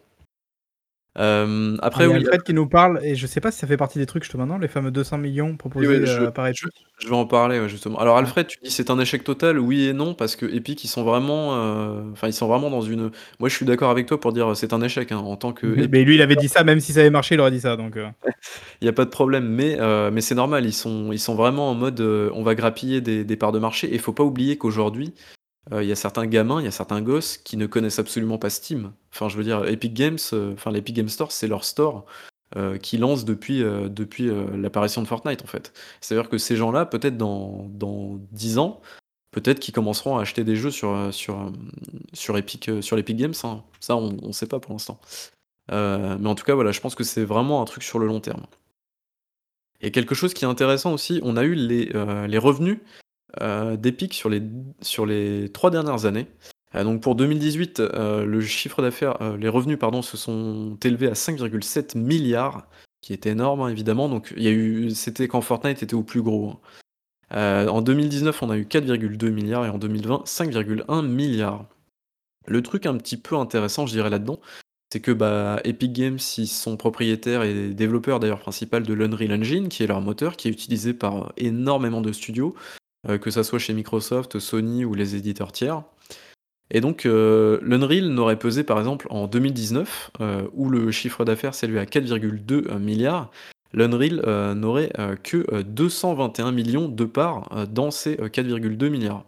Euh, 1.18 1.76
après, 1.80 2.04
il 2.04 2.10
y 2.10 2.12
a 2.12 2.16
oui, 2.16 2.38
qui 2.44 2.52
nous 2.52 2.66
parle, 2.66 3.00
et 3.02 3.14
je 3.14 3.26
sais 3.26 3.40
pas 3.40 3.50
si 3.50 3.58
ça 3.58 3.66
fait 3.66 3.76
partie 3.76 3.98
des 3.98 4.06
trucs 4.06 4.24
justement, 4.24 4.46
non 4.46 4.58
les 4.58 4.68
fameux 4.68 4.90
200 4.90 5.18
millions 5.18 5.56
proposés 5.56 5.86
euh, 5.86 6.30
par 6.30 6.46
Epic. 6.46 6.64
Je, 6.98 7.08
vais 7.08 7.14
en 7.14 7.26
parler 7.26 7.68
justement. 7.68 7.98
Alors 7.98 8.16
Alfred, 8.18 8.46
tu 8.46 8.58
dis 8.62 8.70
c'est 8.70 8.90
un 8.90 8.98
échec 8.98 9.24
total, 9.24 9.58
oui 9.58 9.86
et 9.86 9.92
non, 9.92 10.14
parce 10.14 10.36
que 10.36 10.46
Epic 10.46 10.84
ils 10.84 10.88
sont 10.88 11.04
vraiment, 11.04 11.54
euh, 11.54 12.02
ils 12.24 12.32
sont 12.32 12.48
vraiment 12.48 12.70
dans 12.70 12.82
une. 12.82 13.10
Moi 13.40 13.48
je 13.48 13.54
suis 13.54 13.64
d'accord 13.64 13.90
avec 13.90 14.06
toi 14.06 14.20
pour 14.20 14.32
dire 14.32 14.54
c'est 14.56 14.72
un 14.72 14.82
échec 14.82 15.10
hein, 15.10 15.18
en 15.18 15.36
tant 15.36 15.52
que. 15.52 15.66
Mais, 15.66 16.04
lui 16.04 16.16
il 16.16 16.22
avait 16.22 16.36
dit 16.36 16.48
ça, 16.48 16.64
même 16.64 16.80
si 16.80 16.92
ça 16.92 17.00
avait 17.00 17.10
marché, 17.10 17.34
il 17.34 17.40
aurait 17.40 17.50
dit 17.50 17.60
ça, 17.60 17.76
donc. 17.76 17.96
il 18.80 18.84
n'y 18.84 18.88
a 18.88 18.92
pas 18.92 19.04
de 19.04 19.10
problème, 19.10 19.48
mais 19.48 19.78
mais 20.10 20.20
c'est 20.20 20.34
normal, 20.34 20.66
ils 20.66 20.74
sont 20.74 21.12
ils 21.12 21.20
sont 21.20 21.34
vraiment 21.34 21.70
en 21.70 21.74
mode 21.74 22.00
on 22.00 22.42
va 22.42 22.54
grappiller 22.54 23.00
des, 23.00 23.24
des 23.24 23.36
parts 23.36 23.52
de 23.52 23.58
marché, 23.58 23.94
et 23.94 23.98
faut 23.98 24.12
pas 24.12 24.24
oublier 24.24 24.58
qu'aujourd'hui 24.58 25.14
euh, 25.16 25.35
il 25.72 25.84
y 25.86 25.92
a 25.92 25.96
certains 25.96 26.26
gamins, 26.26 26.60
il 26.60 26.64
y 26.64 26.68
a 26.68 26.72
certains 26.72 27.02
gosses 27.02 27.38
qui 27.38 27.56
ne 27.56 27.66
connaissent 27.66 27.98
absolument 27.98 28.38
pas 28.38 28.50
Steam. 28.50 28.92
Enfin, 29.12 29.28
je 29.28 29.36
veux 29.36 29.42
dire, 29.42 29.66
Epic 29.66 29.94
Games, 29.94 30.18
euh, 30.32 30.52
enfin 30.54 30.70
l'Epic 30.70 30.94
Game 30.94 31.08
Store, 31.08 31.32
c'est 31.32 31.48
leur 31.48 31.64
store 31.64 32.06
euh, 32.56 32.78
qui 32.78 32.98
lance 32.98 33.24
depuis, 33.24 33.60
depuis 33.60 34.30
l'apparition 34.54 35.02
de 35.02 35.08
Fortnite 35.08 35.42
en 35.42 35.46
fait. 35.46 35.72
C'est-à-dire 36.00 36.28
que 36.28 36.38
ces 36.38 36.54
gens-là, 36.56 36.86
peut-être 36.86 37.16
dans, 37.16 37.66
dans 37.70 38.20
10 38.30 38.58
ans, 38.58 38.80
peut-être 39.32 39.58
qu'ils 39.58 39.74
commenceront 39.74 40.18
à 40.18 40.22
acheter 40.22 40.44
des 40.44 40.54
jeux 40.54 40.70
sur, 40.70 41.12
sur, 41.12 41.52
sur, 42.12 42.38
Epic, 42.38 42.70
sur 42.80 42.94
l'Epic 42.94 43.16
Games. 43.16 43.34
Hein. 43.42 43.64
Ça, 43.80 43.96
on 43.96 44.12
ne 44.12 44.32
sait 44.32 44.46
pas 44.46 44.60
pour 44.60 44.72
l'instant. 44.72 45.00
mais 45.70 46.28
en 46.28 46.34
tout 46.36 46.44
cas, 46.44 46.54
voilà, 46.54 46.70
je 46.70 46.80
pense 46.80 46.94
que 46.94 47.04
c'est 47.04 47.24
vraiment 47.24 47.60
un 47.60 47.64
truc 47.64 47.82
sur 47.82 47.98
le 47.98 48.06
long 48.06 48.20
terme. 48.20 48.46
Et 49.80 49.90
quelque 49.90 50.14
chose 50.14 50.32
qui 50.32 50.44
est 50.44 50.48
intéressant 50.48 50.92
aussi, 50.92 51.20
on 51.24 51.36
a 51.36 51.42
eu 51.42 51.54
les, 51.54 51.92
les 52.28 52.38
revenus 52.38 52.78
euh, 53.40 53.76
d'Epic 53.76 54.14
sur 54.14 54.28
les, 54.28 54.42
sur 54.80 55.06
trois 55.52 55.70
dernières 55.70 56.06
années. 56.06 56.26
Euh, 56.74 56.84
donc 56.84 57.02
pour 57.02 57.14
2018, 57.14 57.80
euh, 57.80 58.24
le 58.24 58.40
chiffre 58.40 58.82
d'affaires, 58.82 59.18
les 59.38 59.48
revenus 59.48 59.78
pardon, 59.78 60.02
se 60.02 60.16
sont 60.16 60.78
élevés 60.82 61.08
à 61.08 61.12
5,7 61.12 61.98
milliards, 61.98 62.66
qui 63.02 63.12
est 63.12 63.26
énorme 63.26 63.62
hein, 63.62 63.68
évidemment. 63.68 64.08
Donc 64.08 64.34
c'était 64.94 65.28
quand 65.28 65.40
Fortnite 65.40 65.82
était 65.82 65.94
au 65.94 66.02
plus 66.02 66.22
gros. 66.22 66.60
Hein. 67.30 67.66
en 67.68 67.82
2019, 67.82 68.42
on 68.42 68.50
a 68.50 68.56
eu 68.56 68.64
4,2 68.64 69.30
milliards 69.30 69.66
et 69.66 69.70
en 69.70 69.78
2020, 69.78 70.24
5,1 70.24 71.06
milliards. 71.06 71.66
Le 72.46 72.62
truc 72.62 72.86
un 72.86 72.96
petit 72.96 73.16
peu 73.16 73.36
intéressant, 73.36 73.86
je 73.86 73.92
dirais 73.92 74.10
là-dedans, 74.10 74.38
c'est 74.92 75.00
que 75.00 75.10
bah, 75.10 75.60
Epic 75.64 75.92
Games, 75.92 76.18
ils 76.38 76.46
sont 76.46 76.76
propriétaires 76.76 77.42
et 77.42 77.70
développeurs 77.74 78.20
d'ailleurs 78.20 78.38
principal 78.38 78.84
de 78.84 78.94
l'Unreal 78.94 79.32
Engine, 79.32 79.68
qui 79.68 79.82
est 79.82 79.88
leur 79.88 80.00
moteur, 80.00 80.36
qui 80.36 80.48
est 80.48 80.52
utilisé 80.52 80.94
par 80.94 81.32
énormément 81.36 82.00
de 82.00 82.12
studios. 82.12 82.54
Euh, 83.08 83.18
que 83.18 83.30
ça 83.30 83.44
soit 83.44 83.58
chez 83.58 83.72
Microsoft, 83.72 84.38
Sony 84.38 84.84
ou 84.84 84.94
les 84.94 85.14
éditeurs 85.14 85.52
tiers. 85.52 85.82
Et 86.70 86.80
donc, 86.80 87.06
euh, 87.06 87.60
l'Unreal 87.62 88.08
n'aurait 88.08 88.38
pesé 88.38 88.64
par 88.64 88.78
exemple 88.78 89.06
en 89.10 89.28
2019, 89.28 90.10
euh, 90.20 90.48
où 90.52 90.68
le 90.68 90.90
chiffre 90.90 91.24
d'affaires 91.24 91.54
s'élevait 91.54 91.78
à 91.78 91.86
4,2 91.86 92.78
milliards, 92.78 93.30
l'Unreal 93.72 94.54
n'aurait 94.54 94.90
que 95.22 95.62
221 95.62 96.50
millions 96.50 96.88
de 96.88 97.04
parts 97.04 97.66
dans 97.68 97.90
ces 97.90 98.16
4,2 98.16 98.88
milliards. 98.88 99.24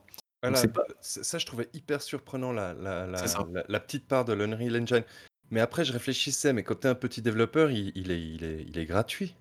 Ça, 1.00 1.38
je 1.38 1.46
trouvais 1.46 1.68
hyper 1.74 2.00
surprenant 2.00 2.52
la, 2.52 2.72
la, 2.74 3.80
petite 3.80 4.06
part 4.08 4.24
de 4.24 4.32
l'Unreal 4.32 4.82
Engine. 4.82 5.04
Mais 5.50 5.60
après, 5.60 5.84
je 5.84 5.92
réfléchissais, 5.92 6.52
mais 6.52 6.62
quand 6.62 6.80
tu 6.80 6.86
es 6.86 6.90
un 6.90 6.94
petit 6.94 7.20
développeur, 7.20 7.70
il, 7.70 8.10
est, 8.10 8.20
il, 8.20 8.44
est, 8.44 8.64
il 8.66 8.78
est 8.78 8.86
gratuit. 8.86 9.34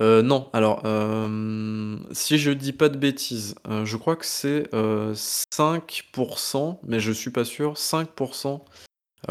Euh, 0.00 0.22
non, 0.22 0.48
alors, 0.54 0.80
euh, 0.86 1.98
si 2.12 2.38
je 2.38 2.52
dis 2.52 2.72
pas 2.72 2.88
de 2.88 2.96
bêtises, 2.96 3.54
euh, 3.68 3.84
je 3.84 3.98
crois 3.98 4.16
que 4.16 4.24
c'est, 4.24 4.70
5% 4.72 6.78
mais 6.84 7.00
je 7.00 7.12
suis 7.12 7.30
pas 7.30 7.44
sûr, 7.44 7.76
5% 7.76 8.64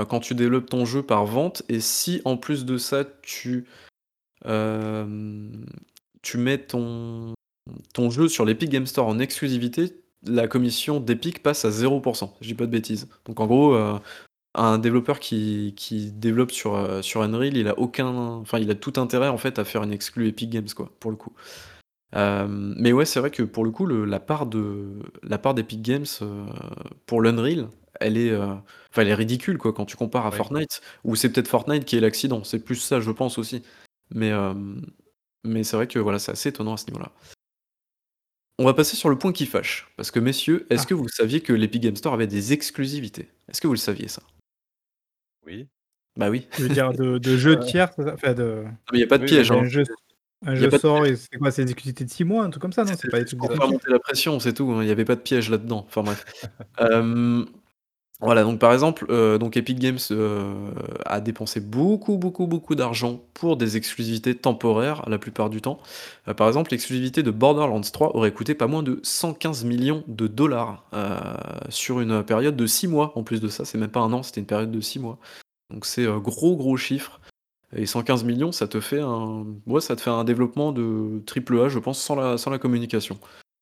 quand 0.08 0.20
tu 0.20 0.36
développes 0.36 0.70
ton 0.70 0.86
jeu 0.86 1.02
par 1.02 1.26
vente 1.26 1.64
et 1.68 1.80
si 1.80 2.22
en 2.24 2.38
plus 2.38 2.64
de 2.64 2.78
ça 2.78 3.04
tu, 3.24 3.66
tu 6.22 6.38
mets 6.38 6.60
ton 6.60 7.34
ton 7.94 8.10
jeu 8.12 8.28
sur 8.28 8.46
l'Epic 8.46 8.70
Game 8.70 8.86
Store 8.86 9.08
en 9.08 9.20
exclusivité, 9.20 9.94
la 10.24 10.48
commission 10.48 11.00
d'Epic 11.00 11.42
passe 11.42 11.66
à 11.66 11.70
0% 11.70 12.30
Je 12.42 12.48
dis 12.48 12.54
pas 12.54 12.66
de 12.66 12.72
bêtises. 12.72 13.08
Donc 13.26 13.40
en 13.40 13.48
gros, 13.48 13.76
un 14.56 14.78
développeur 14.78 15.20
qui, 15.20 15.74
développe 16.14 16.52
sur, 16.52 16.76
euh, 16.76 17.02
sur 17.02 17.22
Unreal, 17.22 17.56
il 17.56 17.68
a 17.68 17.78
aucun, 17.78 18.08
enfin, 18.08 18.60
il 18.60 18.70
a 18.72 18.76
tout 18.76 18.94
intérêt 18.98 19.30
en 19.30 19.38
fait 19.38 19.60
à 19.60 19.66
faire 19.66 19.84
une 19.84 19.94
exclu 19.94 20.28
Epic 20.28 20.50
Games 20.50 20.70
quoi, 20.76 20.92
pour 21.00 21.12
le 21.12 21.18
coup. 21.18 21.34
Euh, 22.16 22.48
mais 22.50 22.92
ouais, 22.92 23.06
c'est 23.06 23.20
vrai 23.20 23.30
que 23.30 23.44
pour 23.44 23.64
le 23.64 23.72
coup, 23.72 23.86
la 23.86 24.20
part 24.20 24.48
de 24.48 25.00
la 25.22 25.38
part 25.38 25.54
d'Epic 25.54 25.82
Games 25.82 26.08
euh, 26.24 26.46
pour 27.06 27.22
l'Unreal, 27.22 27.70
elle 28.00 28.18
est, 28.18 28.36
enfin, 28.36 28.64
elle 28.98 29.10
est 29.10 29.16
ridicule 29.16 29.58
quoi 29.58 29.74
quand 29.74 29.86
tu 29.86 29.96
compares 29.96 30.26
à 30.26 30.32
Fortnite. 30.32 30.82
Ou 31.04 31.16
c'est 31.16 31.32
peut-être 31.32 31.48
Fortnite 31.48 31.86
qui 31.86 31.98
est 31.98 32.00
l'accident. 32.00 32.44
C'est 32.44 32.64
plus 32.64 32.78
ça, 32.78 33.00
je 33.00 33.12
pense 33.12 33.38
aussi. 33.38 33.62
Mais 34.16 34.32
mais 35.46 35.64
c'est 35.64 35.76
vrai 35.76 35.88
que 35.88 36.00
voilà, 36.00 36.20
c'est 36.20 36.32
assez 36.32 36.50
étonnant 36.50 36.74
à 36.74 36.78
ce 36.78 36.88
niveau-là. 36.88 37.12
On 38.58 38.66
va 38.66 38.74
passer 38.74 38.98
sur 38.98 39.10
le 39.10 39.18
point 39.18 39.32
qui 39.32 39.46
fâche, 39.46 39.88
parce 39.96 40.12
que 40.12 40.20
messieurs, 40.20 40.68
est-ce 40.70 40.84
ah. 40.84 40.86
que 40.88 40.94
vous 40.94 41.08
saviez 41.08 41.40
que 41.40 41.54
l'Epic 41.54 41.82
Games 41.82 41.96
Store 41.96 42.14
avait 42.14 42.28
des 42.28 42.52
exclusivités? 42.52 43.30
Est-ce 43.48 43.62
que 43.62 43.68
vous 43.68 43.74
le 43.74 43.80
saviez 43.80 44.10
ça? 44.10 44.22
Oui. 45.46 45.68
Bah 46.18 46.30
oui. 46.30 46.48
Tu 46.52 46.64
veux 46.64 46.70
dire 46.70 46.92
de, 46.92 47.18
de 47.18 47.38
jeux 47.38 47.60
tiers, 47.60 47.92
enfin 47.98 48.34
de... 48.34 48.64
il 48.94 48.98
n'y 48.98 49.04
a 49.04 49.08
pas 49.08 49.18
de 49.18 49.26
piège. 49.26 49.52
Hein. 49.52 49.60
Un 49.60 49.66
jeu, 49.66 49.84
un 50.46 50.56
jeu 50.56 50.70
sort 50.72 51.06
et 51.06 51.16
c'est 51.16 51.38
quoi 51.38 51.52
C'est 51.52 51.64
exclusivités 51.64 52.06
de 52.06 52.10
6 52.10 52.24
mois, 52.24 52.44
un 52.44 52.50
truc 52.50 52.62
comme 52.62 52.74
ça, 52.74 52.84
non? 52.84 52.94
C'est 52.98 53.10
pas 53.10 53.20
des 53.20 53.26
trucs 53.26 53.40
Pour 53.40 53.52
faire 53.52 53.68
monter 53.68 53.90
la 53.90 54.00
pression, 54.00 54.40
c'est 54.40 54.54
tout. 54.54 54.72
Hein. 54.72 54.84
Il 54.84 54.86
n'y 54.86 54.92
avait 54.92 55.06
pas 55.06 55.16
de 55.16 55.22
piège 55.22 55.50
là-dedans. 55.50 55.86
Enfin 55.88 56.04
bref. 56.04 56.26
euh, 56.82 57.46
voilà, 58.22 58.44
donc 58.44 58.60
par 58.60 58.74
exemple, 58.74 59.06
euh, 59.10 59.38
donc 59.38 59.56
Epic 59.56 59.80
Games 59.80 60.00
euh, 60.12 60.72
a 61.06 61.22
dépensé 61.22 61.62
beaucoup, 61.62 62.18
beaucoup, 62.18 62.48
beaucoup 62.48 62.76
d'argent 62.76 63.22
pour 63.34 63.56
des 63.56 63.78
exclusivités 63.78 64.36
temporaires 64.36 65.08
la 65.08 65.18
plupart 65.18 65.50
du 65.50 65.62
temps. 65.62 65.80
Euh, 66.28 66.34
par 66.34 66.50
exemple, 66.50 66.72
l'exclusivité 66.72 67.24
de 67.24 67.32
Borderlands 67.32 67.80
3 67.80 68.18
aurait 68.18 68.34
coûté 68.34 68.56
pas 68.56 68.68
moins 68.68 68.84
de 68.84 69.00
115 69.04 69.64
millions 69.64 70.04
de 70.08 70.28
dollars 70.28 70.84
sur 71.70 72.02
une 72.02 72.22
période 72.24 72.58
de 72.58 72.66
6 72.68 72.88
mois. 72.88 73.14
En 73.16 73.24
plus 73.24 73.40
de 73.40 73.48
ça, 73.48 73.64
c'est 73.64 73.78
même 73.78 73.90
pas 73.90 74.02
un 74.02 74.12
an, 74.12 74.22
c'était 74.22 74.42
une 74.42 74.48
période 74.48 74.72
de 74.72 74.82
6 74.82 75.00
mois. 75.00 75.18
Donc 75.70 75.86
c'est 75.86 76.06
un 76.06 76.18
gros, 76.18 76.58
gros 76.58 76.76
chiffre. 76.76 77.22
Et 77.74 77.86
115 77.86 78.26
millions, 78.26 78.52
ça 78.52 78.68
te 78.68 78.82
fait 78.82 79.00
un, 79.00 79.46
ouais, 79.66 79.80
ça 79.80 79.96
te 79.96 80.02
fait 80.02 80.10
un 80.10 80.26
développement 80.26 80.74
de 80.74 81.22
triple 81.26 81.58
A, 81.62 81.70
je 81.70 81.80
pense, 81.80 82.02
sans 82.02 82.16
la, 82.16 82.38
sans 82.38 82.50
la 82.52 82.58
communication. 82.58 83.18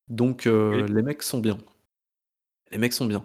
Donc 0.08 0.46
les 0.46 1.04
mecs 1.04 1.22
sont 1.22 1.40
bien. 1.40 1.60
Les 2.72 2.80
mecs 2.80 2.94
sont 2.94 3.06
bien. 3.06 3.24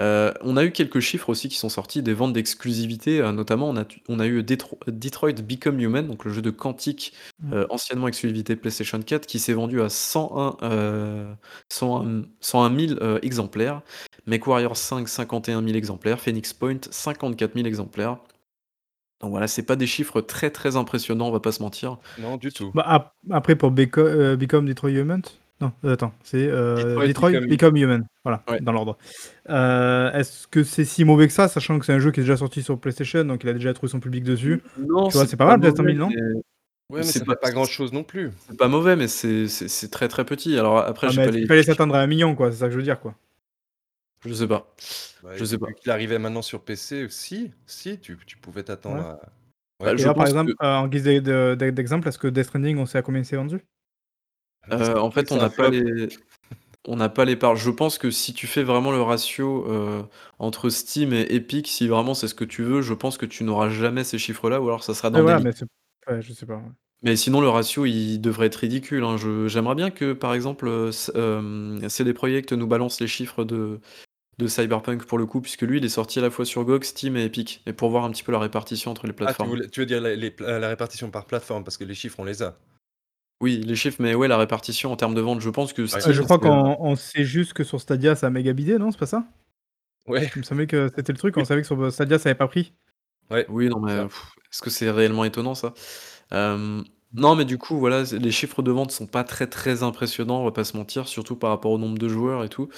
Heu, 0.00 0.32
on 0.42 0.56
a 0.56 0.64
eu 0.64 0.72
quelques 0.72 1.00
chiffres 1.00 1.28
aussi 1.30 1.48
qui 1.48 1.56
sont 1.56 1.68
sortis 1.68 2.02
des 2.02 2.12
ventes 2.14 2.32
d'exclusivité, 2.34 3.20
heu, 3.20 3.32
notamment 3.32 3.68
on 3.70 3.76
a 3.76 3.84
on 4.08 4.18
a 4.20 4.26
eu 4.26 4.42
Detro 4.42 4.78
Detroit 4.88 5.32
Become 5.42 5.80
Human, 5.80 6.06
donc 6.06 6.24
le 6.24 6.32
jeu 6.32 6.42
de 6.42 6.50
Quantic, 6.50 7.12
Mmh. 7.42 7.52
heu, 7.54 7.66
anciennement 7.70 8.08
exclusivité 8.08 8.56
PlayStation 8.56 9.00
4, 9.02 9.26
qui 9.26 9.38
s'est 9.38 9.52
vendu 9.54 9.80
à 9.82 9.88
101, 9.88 10.56
heu, 10.62 11.26
101 11.70 12.24
101 12.40 12.70
000, 12.70 12.98
heu, 13.02 13.18
exemplaires. 13.22 13.82
MechWarrior 14.26 14.76
5, 14.76 15.08
51 15.08 15.62
000 15.62 15.76
exemplaires. 15.76 16.20
Phoenix 16.20 16.52
Point, 16.52 16.78
54 16.90 17.54
000 17.54 17.66
exemplaires. 17.66 18.18
Donc 19.20 19.30
voilà, 19.30 19.48
c'est 19.48 19.62
pas 19.64 19.76
des 19.76 19.86
chiffres 19.86 20.20
très, 20.20 20.50
très 20.50 20.76
impressionnants, 20.76 21.28
on 21.28 21.32
va 21.32 21.40
pas 21.40 21.52
se 21.52 21.62
mentir. 21.62 21.98
Non, 22.18 22.36
du 22.38 22.52
tout. 22.52 22.74
Bah, 22.74 22.84
ap 22.86 23.14
après 23.30 23.56
pour 23.56 23.70
Beco 23.70 24.02
Become 24.36 24.66
Detroit 24.66 24.90
Human? 24.92 25.22
Non, 25.60 25.72
heu, 25.84 25.92
attends, 25.92 26.12
c'est, 26.22 26.48
heu, 26.48 27.00
Detroit 27.06 27.06
Detroit 27.08 27.30
Become 27.32 27.46
Become 27.48 27.76
Human, 27.76 28.06
voilà, 28.24 28.44
Ouais. 28.48 28.60
dans 28.60 28.72
l'ordre. 28.72 28.98
Heu, 29.48 30.10
est-ce 30.12 30.46
que 30.48 30.62
c'est 30.64 30.84
si 30.84 31.04
mauvais 31.04 31.26
que 31.28 31.32
ça, 31.32 31.48
sachant 31.48 31.78
que 31.78 31.86
c'est 31.86 31.94
un 31.94 31.98
jeu 31.98 32.10
qui 32.12 32.20
est 32.20 32.24
déjà 32.24 32.36
sorti 32.36 32.62
sur 32.62 32.78
PlayStation, 32.78 33.24
donc 33.24 33.42
il 33.42 33.48
a 33.48 33.54
déjà 33.54 33.72
trouvé 33.72 33.90
son 33.90 34.00
public 34.00 34.22
dessus? 34.22 34.62
Non, 34.76 35.08
Tu 35.08 35.12
vois, 35.16 35.26
c'est 35.26 35.36
pas 35.38 35.46
mal, 35.46 35.58
peut-être 35.60 35.76
100 35.78 35.84
000, 35.84 35.98
non? 35.98 36.08
Ouais, 36.90 37.00
mais 37.00 37.04
C'est 37.04 37.20
pas 37.24 37.32
fait 37.34 37.40
pas 37.40 37.50
grand-chose 37.52 37.92
non 37.92 38.04
plus. 38.04 38.32
c'est 38.46 38.56
pas 38.58 38.68
mauvais, 38.68 38.96
mais 38.96 39.08
c'est 39.08 39.88
très, 39.90 40.08
très 40.08 40.24
petit. 40.26 40.58
Alors 40.58 40.78
après, 40.78 41.08
Ah 41.08 41.10
j'ai 41.10 41.22
pas 41.22 41.30
les 41.30 41.40
il 41.42 41.46
fallait 41.46 41.62
s'attendre 41.62 41.94
à 41.94 42.00
1 42.02 42.06
000 42.06 42.18
000 42.20 42.36
quoi, 42.36 42.50
c'est 42.52 42.58
ça 42.58 42.66
que 42.66 42.72
je 42.72 42.76
veux 42.78 42.82
dire, 42.82 43.00
quoi. 43.00 43.14
Je 44.24 44.32
sais 44.34 44.48
pas. 44.48 44.74
Bah, 45.22 45.36
Je 45.36 45.44
sais 45.44 45.58
pas. 45.58 45.66
vu 45.68 45.74
qu'il 45.74 45.90
arrivait 45.90 46.18
maintenant 46.18 46.42
sur 46.42 46.64
PC, 46.64 47.08
si, 47.10 47.52
si, 47.66 48.00
tu 48.00 48.16
tu 48.26 48.38
pouvais 48.38 48.62
t'attendre 48.64 48.96
Ouais. 48.96 49.00
à 49.02 49.20
Bah, 49.84 49.92
ouais. 49.92 49.98
Et 49.98 50.02
je 50.02 50.08
là, 50.08 50.14
par 50.14 50.26
pense 50.26 50.30
exemple, 50.30 50.52
que 50.60 50.64
heu, 50.64 50.66
en 50.68 50.88
guise 50.88 51.04
d'e 51.04 51.20
de 51.20 51.56
d'e 51.58 51.70
d'exemple, 51.72 52.08
est-ce 52.08 52.18
que 52.18 52.28
Death 52.28 52.46
Stranding, 52.46 52.78
on 52.78 52.86
sait 52.86 52.98
à 52.98 53.02
combien 53.02 53.22
il 53.22 53.24
s'est 53.26 53.36
vendu? 53.36 53.60
Heu, 54.72 54.98
en 54.98 55.10
fait, 55.10 55.30
on 55.32 55.38
n'a 55.38 55.50
pas 55.50 55.68
les 55.68 56.08
on 56.88 56.96
n'a 56.96 57.08
pas 57.10 57.24
les 57.26 57.36
parts. 57.36 57.56
Je 57.56 57.70
pense 57.70 57.98
que 57.98 58.10
si 58.10 58.34
tu 58.34 58.46
fais 58.48 58.64
vraiment 58.64 58.92
le 58.92 59.02
ratio, 59.02 59.66
heu, 59.70 60.04
entre 60.38 60.70
Steam 60.70 61.12
et 61.14 61.22
Epic, 61.34 61.68
si 61.68 61.88
vraiment 61.88 62.14
c'est 62.14 62.28
ce 62.28 62.34
que 62.34 62.44
tu 62.44 62.62
veux, 62.64 62.82
je 62.82 62.94
pense 62.94 63.18
que 63.18 63.26
tu 63.26 63.44
n'auras 63.44 63.70
jamais 63.70 64.04
ces 64.04 64.18
chiffres-là 64.18 64.60
ou 64.62 64.68
alors 64.68 64.84
ça 64.84 64.94
sera 64.94 65.10
Ouais, 65.12 65.22
dans 65.22 65.40
mais 65.40 65.52
c'est 65.52 65.66
ouais, 66.08 66.22
je 66.22 66.32
sais 66.32 66.46
pas, 66.46 66.56
ouais. 66.58 66.70
mais 67.02 67.16
sinon 67.16 67.40
le 67.40 67.48
ratio, 67.48 67.84
il 67.84 68.18
devrait 68.20 68.46
être 68.46 68.56
ridicule, 68.56 69.04
hein. 69.04 69.16
Je 69.16 69.48
j'aimerais 69.48 69.74
bien 69.74 69.90
que, 69.90 70.12
par 70.14 70.32
exemple, 70.34 70.92
c 70.92 71.12
hem, 71.14 71.86
CD 71.88 72.14
Projekt 72.14 72.52
nous 72.52 72.66
balance 72.66 73.00
les 73.00 73.06
chiffres 73.08 73.44
de 73.44 73.80
de 74.38 74.48
Cyberpunk 74.48 75.06
pour 75.06 75.18
le 75.18 75.26
coup, 75.26 75.40
puisque 75.42 75.62
lui, 75.62 75.78
il 75.78 75.84
est 75.86 75.88
sorti 75.90 76.18
à 76.20 76.22
la 76.22 76.30
fois 76.30 76.44
sur 76.46 76.64
GOG, 76.64 76.84
Steam 76.84 77.16
et 77.16 77.24
Epic 77.26 77.62
et 77.66 77.72
pour 77.74 77.90
voir 77.90 78.04
un 78.04 78.10
petit 78.12 78.24
peu 78.24 78.32
la 78.32 78.40
répartition 78.40 78.90
entre 78.92 79.06
les 79.06 79.12
Ah, 79.22 79.34
tu 79.34 79.46
plateformes. 79.46 79.48
voulais 79.48 79.68
tu 79.68 79.80
veux 79.80 79.86
dire 79.86 80.00
les 80.00 80.16
les 80.16 80.30
pla 80.30 80.58
la 80.58 80.68
répartition 80.68 81.10
par 81.10 81.26
plateforme 81.26 81.64
parce 81.64 81.76
que 81.76 81.84
les 81.84 81.94
chiffres, 81.94 82.18
on 82.20 82.24
les 82.24 82.42
a. 82.42 82.58
Oui, 83.42 83.58
les 83.60 83.76
chiffres, 83.76 83.98
mais 84.00 84.14
ouais, 84.14 84.28
la 84.28 84.38
répartition 84.38 84.90
en 84.90 84.96
termes 84.96 85.14
de 85.14 85.20
vente, 85.20 85.40
je 85.42 85.50
pense 85.50 85.74
que 85.74 85.86
Ouais. 85.92 86.02
Heu, 86.04 86.12
je 86.12 86.20
Steam, 86.20 86.22
crois 86.22 86.38
c'est, 86.38 86.46
heu 86.46 86.62
qu'on 86.64 86.76
on 86.80 86.96
sait 86.96 87.24
juste 87.24 87.52
que 87.52 87.62
sur 87.64 87.80
Stadia, 87.80 88.16
ça 88.16 88.26
a 88.26 88.30
méga 88.30 88.52
bidé, 88.52 88.78
non, 88.78 88.90
c'est 88.90 88.98
pas 88.98 89.06
ça? 89.06 89.24
Ouais. 90.06 90.30
Il 90.36 90.40
me 90.40 90.44
semblait 90.44 90.66
que 90.68 90.90
c'était 90.96 91.12
le 91.12 91.18
truc, 91.18 91.36
on 91.38 91.44
Oui. 91.44 91.46
savait 91.46 91.62
que 91.62 91.68
sur, 91.68 91.80
heu, 91.82 91.90
Stadia, 91.90 92.18
ça 92.18 92.30
avait 92.30 92.38
pas 92.38 92.48
pris. 92.48 92.74
Ouais, 93.30 93.44
Oui, 93.48 93.68
non, 93.68 93.80
c'est 93.86 93.90
mais 93.90 93.94
ça. 93.94 94.10
est-ce 94.52 94.62
que 94.62 94.70
c'est 94.70 94.90
réellement 94.90 95.24
étonnant 95.24 95.54
ça? 95.56 95.74
Hem, 96.30 96.84
non, 97.14 97.34
mais 97.36 97.44
du 97.44 97.58
coup, 97.58 97.78
voilà, 97.78 98.04
c'est 98.06 98.18
les 98.18 98.30
chiffres 98.32 98.62
de 98.62 98.70
vente 98.70 98.92
sont 98.92 99.06
pas 99.06 99.24
très, 99.24 99.48
très 99.48 99.82
impressionnants, 99.82 100.40
on 100.42 100.44
va 100.44 100.52
pas 100.52 100.64
se 100.64 100.76
mentir, 100.76 101.08
surtout 101.08 101.36
par 101.36 101.50
rapport 101.50 101.72
au 101.72 101.78
nombre 101.78 101.98
de 101.98 102.08
joueurs 102.08 102.44
et 102.44 102.48
tout. 102.48 102.68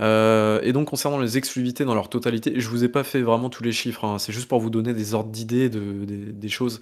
Heu 0.00 0.60
et 0.64 0.72
donc 0.72 0.88
concernant 0.90 1.18
les 1.20 1.38
exclusivités 1.38 1.84
dans 1.84 1.94
leur 1.94 2.08
totalité, 2.10 2.60
je 2.60 2.68
vous 2.70 2.84
ai 2.84 2.88
pas 2.90 3.04
fait 3.04 3.22
vraiment 3.22 3.50
tous 3.50 3.64
les 3.64 3.72
chiffres, 3.72 4.04
hein, 4.06 4.18
c'est 4.20 4.32
juste 4.32 4.48
pour 4.48 4.60
vous 4.60 4.70
donner 4.70 4.94
des 4.94 5.14
ordres 5.14 5.30
d'idées 5.32 5.70
de 5.70 6.04
des 6.06 6.32
des 6.32 6.48
choses. 6.50 6.80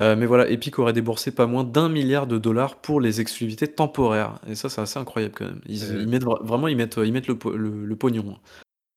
Heu, 0.00 0.14
mais 0.16 0.26
voilà, 0.26 0.48
Epic 0.48 0.78
aurait 0.78 0.92
déboursé 0.92 1.32
pas 1.32 1.46
moins 1.46 1.64
d'1 1.64 1.88
000 1.88 2.06
000 2.06 2.26
$ 2.26 2.76
pour 2.80 3.00
les 3.00 3.20
exclusivités 3.20 3.66
temporaires 3.66 4.38
et 4.46 4.54
ça, 4.54 4.68
c'est 4.68 4.80
assez 4.80 4.98
incroyable 4.98 5.34
quand 5.36 5.46
même. 5.46 5.60
Ils 5.66 5.92
Heu 5.92 6.02
ils 6.02 6.08
mettent 6.08 6.22
vra 6.24 6.38
vraiment, 6.42 6.68
ils 6.68 6.76
mettent, 6.76 6.98
ils 7.04 7.12
mettent 7.12 7.26
le 7.26 7.36
po 7.38 7.50
le 7.56 7.84
le 7.84 7.96
pognon, 7.96 8.24
hein. 8.36 8.38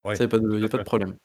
Ouais, 0.03 0.15
Ça, 0.15 0.23
il 0.23 0.25
y 0.25 0.27
a 0.27 0.29
pas 0.29 0.39
de 0.39 0.57
il 0.57 0.61
y 0.61 0.65
a 0.65 0.69
pas 0.69 0.79
de 0.79 0.83
fait. 0.83 0.85
problème. 0.85 1.15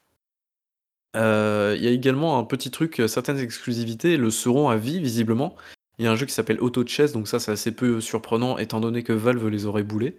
Heu, 1.15 1.75
il 1.77 1.83
y 1.85 1.89
a 1.89 1.91
également 1.91 2.39
un 2.39 2.45
petit 2.45 2.71
truc, 2.71 3.01
heu, 3.01 3.09
certaines 3.09 3.39
exclusivités 3.39 4.17
le 4.17 4.31
seront 4.31 4.69
à 4.69 4.77
vie 4.77 5.01
visiblement. 5.01 5.55
Il 5.99 6.05
y 6.05 6.09
a 6.09 6.13
un 6.13 6.17
jeu 6.17 6.27
qui 6.27 6.33
s'appelle 6.35 6.61
Auto 6.61 6.85
Chess, 6.87 7.13
donc 7.13 7.27
ça, 7.27 7.39
c'est 7.41 7.53
assez 7.53 7.73
peu 7.73 8.01
surprenant 8.03 8.59
étant 8.59 8.81
donné 8.81 9.03
que 9.03 9.15
Valve 9.15 9.49
les 9.49 9.65
aurait 9.65 9.83
boulés. 9.83 10.17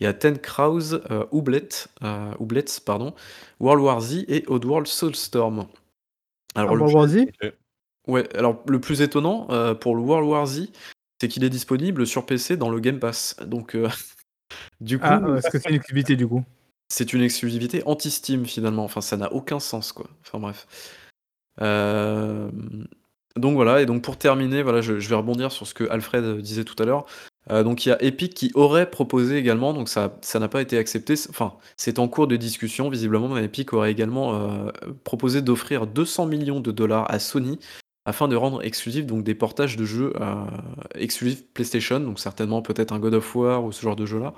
Il 0.00 0.04
y 0.04 0.06
a 0.06 0.12
Ten 0.12 0.38
Crows, 0.38 0.94
heu, 0.94 1.26
Ooblets, 1.30 1.86
heu, 2.02 2.30
Ooblets 2.40 2.80
pardon, 2.84 3.14
World 3.60 3.82
War 3.84 4.00
Z 4.00 4.24
et 4.28 4.44
Oddworld 4.48 4.86
Soulstorm. 4.88 5.66
Ah, 6.66 6.66
Alors 6.66 6.76
le 6.76 6.84
World 6.84 6.94
War 6.94 7.06
Z? 7.08 7.30
Ouais, 8.10 8.28
alors 8.36 8.62
le 8.66 8.80
plus 8.80 9.02
étonnant, 9.02 9.46
heu, 9.50 9.74
pour 9.78 9.94
le 9.94 10.02
World 10.02 10.28
War 10.28 10.46
Z, 10.46 10.68
c'est 11.20 11.28
qu'il 11.28 11.44
est 11.44 11.50
disponible 11.50 12.06
sur 12.06 12.26
PC 12.26 12.56
dans 12.56 12.70
le 12.70 12.80
Game 12.80 12.98
Pass. 12.98 13.36
Donc 13.46 13.74
heu, 13.76 13.86
du 14.80 14.98
Ah, 15.00 15.20
coup 15.20 15.28
heu, 15.28 15.38
est-ce 15.38 15.50
que 15.50 15.58
c'est 15.60 15.70
une 15.70 15.76
exclusivité, 15.76 16.16
du 16.16 16.28
coup? 16.28 16.44
c'est 16.88 17.12
une 17.12 17.22
exclusivité 17.22 17.82
anti-Steam 17.86 18.46
finalement, 18.46 18.84
enfin 18.84 19.00
ça 19.00 19.16
n'a 19.16 19.32
aucun 19.32 19.60
sens 19.60 19.92
quoi. 19.92 20.06
Enfin 20.22 20.38
bref. 20.40 20.66
Hem, 21.60 22.86
donc 23.36 23.54
voilà 23.54 23.82
et 23.82 23.86
donc 23.86 24.02
pour 24.02 24.18
terminer, 24.18 24.62
voilà, 24.62 24.80
je 24.80 25.00
je 25.00 25.08
vais 25.08 25.14
rebondir 25.16 25.52
sur 25.52 25.66
ce 25.66 25.74
que 25.74 25.84
Alfred, 25.90 26.24
heu, 26.24 26.42
disait 26.42 26.64
tout 26.64 26.80
à 26.82 26.86
l'heure. 26.86 27.06
Heu, 27.50 27.64
donc 27.64 27.86
il 27.86 27.90
y 27.90 27.92
a 27.92 28.02
Epic 28.02 28.34
qui 28.34 28.50
aurait 28.54 28.90
proposé 28.90 29.36
également, 29.38 29.72
donc 29.74 29.88
ça 29.88 30.16
ça 30.22 30.38
n'a 30.40 30.48
pas 30.48 30.62
été 30.62 30.78
accepté, 30.78 31.14
enfin, 31.30 31.54
c'est 31.76 31.98
en 31.98 32.08
cours 32.08 32.26
de 32.28 32.36
discussion 32.36 32.88
visiblement, 32.90 33.28
mais 33.28 33.44
Epic 33.44 33.72
aurait 33.72 33.92
également, 33.92 34.66
proposé 35.04 35.42
d'offrir 35.42 35.86
200 35.86 36.28
000 36.28 36.44
000 36.44 36.60
$ 36.62 37.06
à 37.10 37.18
Sony 37.18 37.58
afin 38.04 38.28
de 38.28 38.36
rendre 38.36 38.62
exclusifs 38.64 39.06
donc 39.06 39.24
des 39.24 39.34
portages 39.34 39.76
de 39.76 39.84
jeux, 39.84 40.12
heu, 40.20 40.46
exclusifs 40.94 41.44
PlayStation, 41.52 42.00
donc 42.00 42.18
certainement 42.18 42.62
peut-être 42.62 42.92
un 42.92 42.98
God 42.98 43.14
of 43.14 43.34
War 43.36 43.64
ou 43.64 43.72
ce 43.72 43.82
genre 43.82 43.96
de 43.96 44.06
jeu-là, 44.06 44.34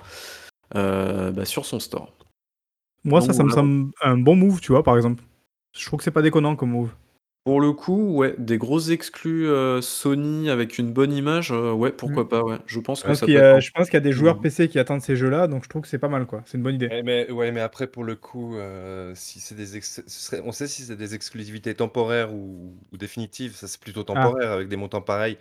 heu, 0.75 1.31
bah, 1.31 1.45
sur 1.45 1.65
son 1.65 1.79
store. 1.79 2.13
Moi, 3.03 3.19
Donc 3.19 3.27
ça, 3.29 3.33
ça 3.33 3.43
me 3.43 3.49
semble 3.49 3.91
un 4.01 4.17
bon 4.17 4.35
move, 4.35 4.61
tu 4.61 4.71
vois, 4.71 4.83
par 4.83 4.95
exemple. 4.97 5.23
Je 5.75 5.85
trouve 5.85 5.97
que 5.99 6.03
c'est 6.03 6.11
pas 6.11 6.21
déconnant 6.21 6.55
comme 6.55 6.71
move. 6.71 6.93
Pour 7.45 7.59
le 7.59 7.73
coup, 7.73 8.13
ouais, 8.15 8.35
des 8.37 8.57
grosses 8.57 8.87
exclus, 8.89 9.47
heu, 9.47 9.81
Sony 9.81 10.49
avec 10.49 10.77
une 10.77 10.93
bonne 10.93 11.11
image, 11.11 11.51
heu, 11.51 11.73
ouais, 11.73 11.91
Mmh. 12.05 12.17
pourquoi 12.17 12.29
pas, 12.29 12.41
ouais. 12.41 12.59
Je 12.67 12.79
pense 12.79 13.03
Je 13.03 13.03
que 13.03 13.11
pense 13.11 13.21
ça 13.21 13.27
qu'il 13.27 13.33
y 13.33 13.37
peut 13.37 13.39
être 13.39 13.49
a 13.49 13.59
je 13.59 13.71
pense 13.71 13.87
qu'il 13.87 13.95
y 13.95 13.97
a 13.97 14.01
des 14.01 14.13
joueurs 14.13 14.41
PC 14.41 14.69
qui 14.69 14.79
attendent 14.79 15.01
ces 15.01 15.15
jeux-là, 15.17 15.47
donc 15.47 15.63
je 15.65 15.69
trouve 15.69 15.83
que 15.83 15.87
c'est 15.89 15.99
pas 15.99 16.09
mal, 16.09 16.25
quoi. 16.27 16.43
C'est 16.45 16.57
une 16.57 16.63
bonne 16.63 16.75
idée. 16.75 16.91
Ouais, 16.91 17.01
mais 17.01 17.31
ouais, 17.31 17.51
mais 17.53 17.61
après 17.61 17.87
pour 17.87 18.03
le 18.03 18.15
coup, 18.17 18.55
heu, 18.57 19.13
si 19.15 19.39
c'est 19.39 19.55
des 19.55 19.77
ex 19.77 20.01
ce 20.05 20.09
serait 20.09 20.41
on 20.43 20.51
sait 20.51 20.67
si 20.67 20.83
c'est 20.83 20.97
des 20.97 21.15
exclusivités 21.15 21.73
temporaires 21.75 22.33
ou 22.33 22.77
ou 22.91 22.97
définitives, 22.97 23.55
ça 23.55 23.69
c'est 23.69 23.79
plutôt 23.79 24.03
Ah. 24.15 24.33
temporaire 24.33 24.51
avec 24.51 24.67
des 24.67 24.75
montants 24.75 25.01
pareils. 25.01 25.37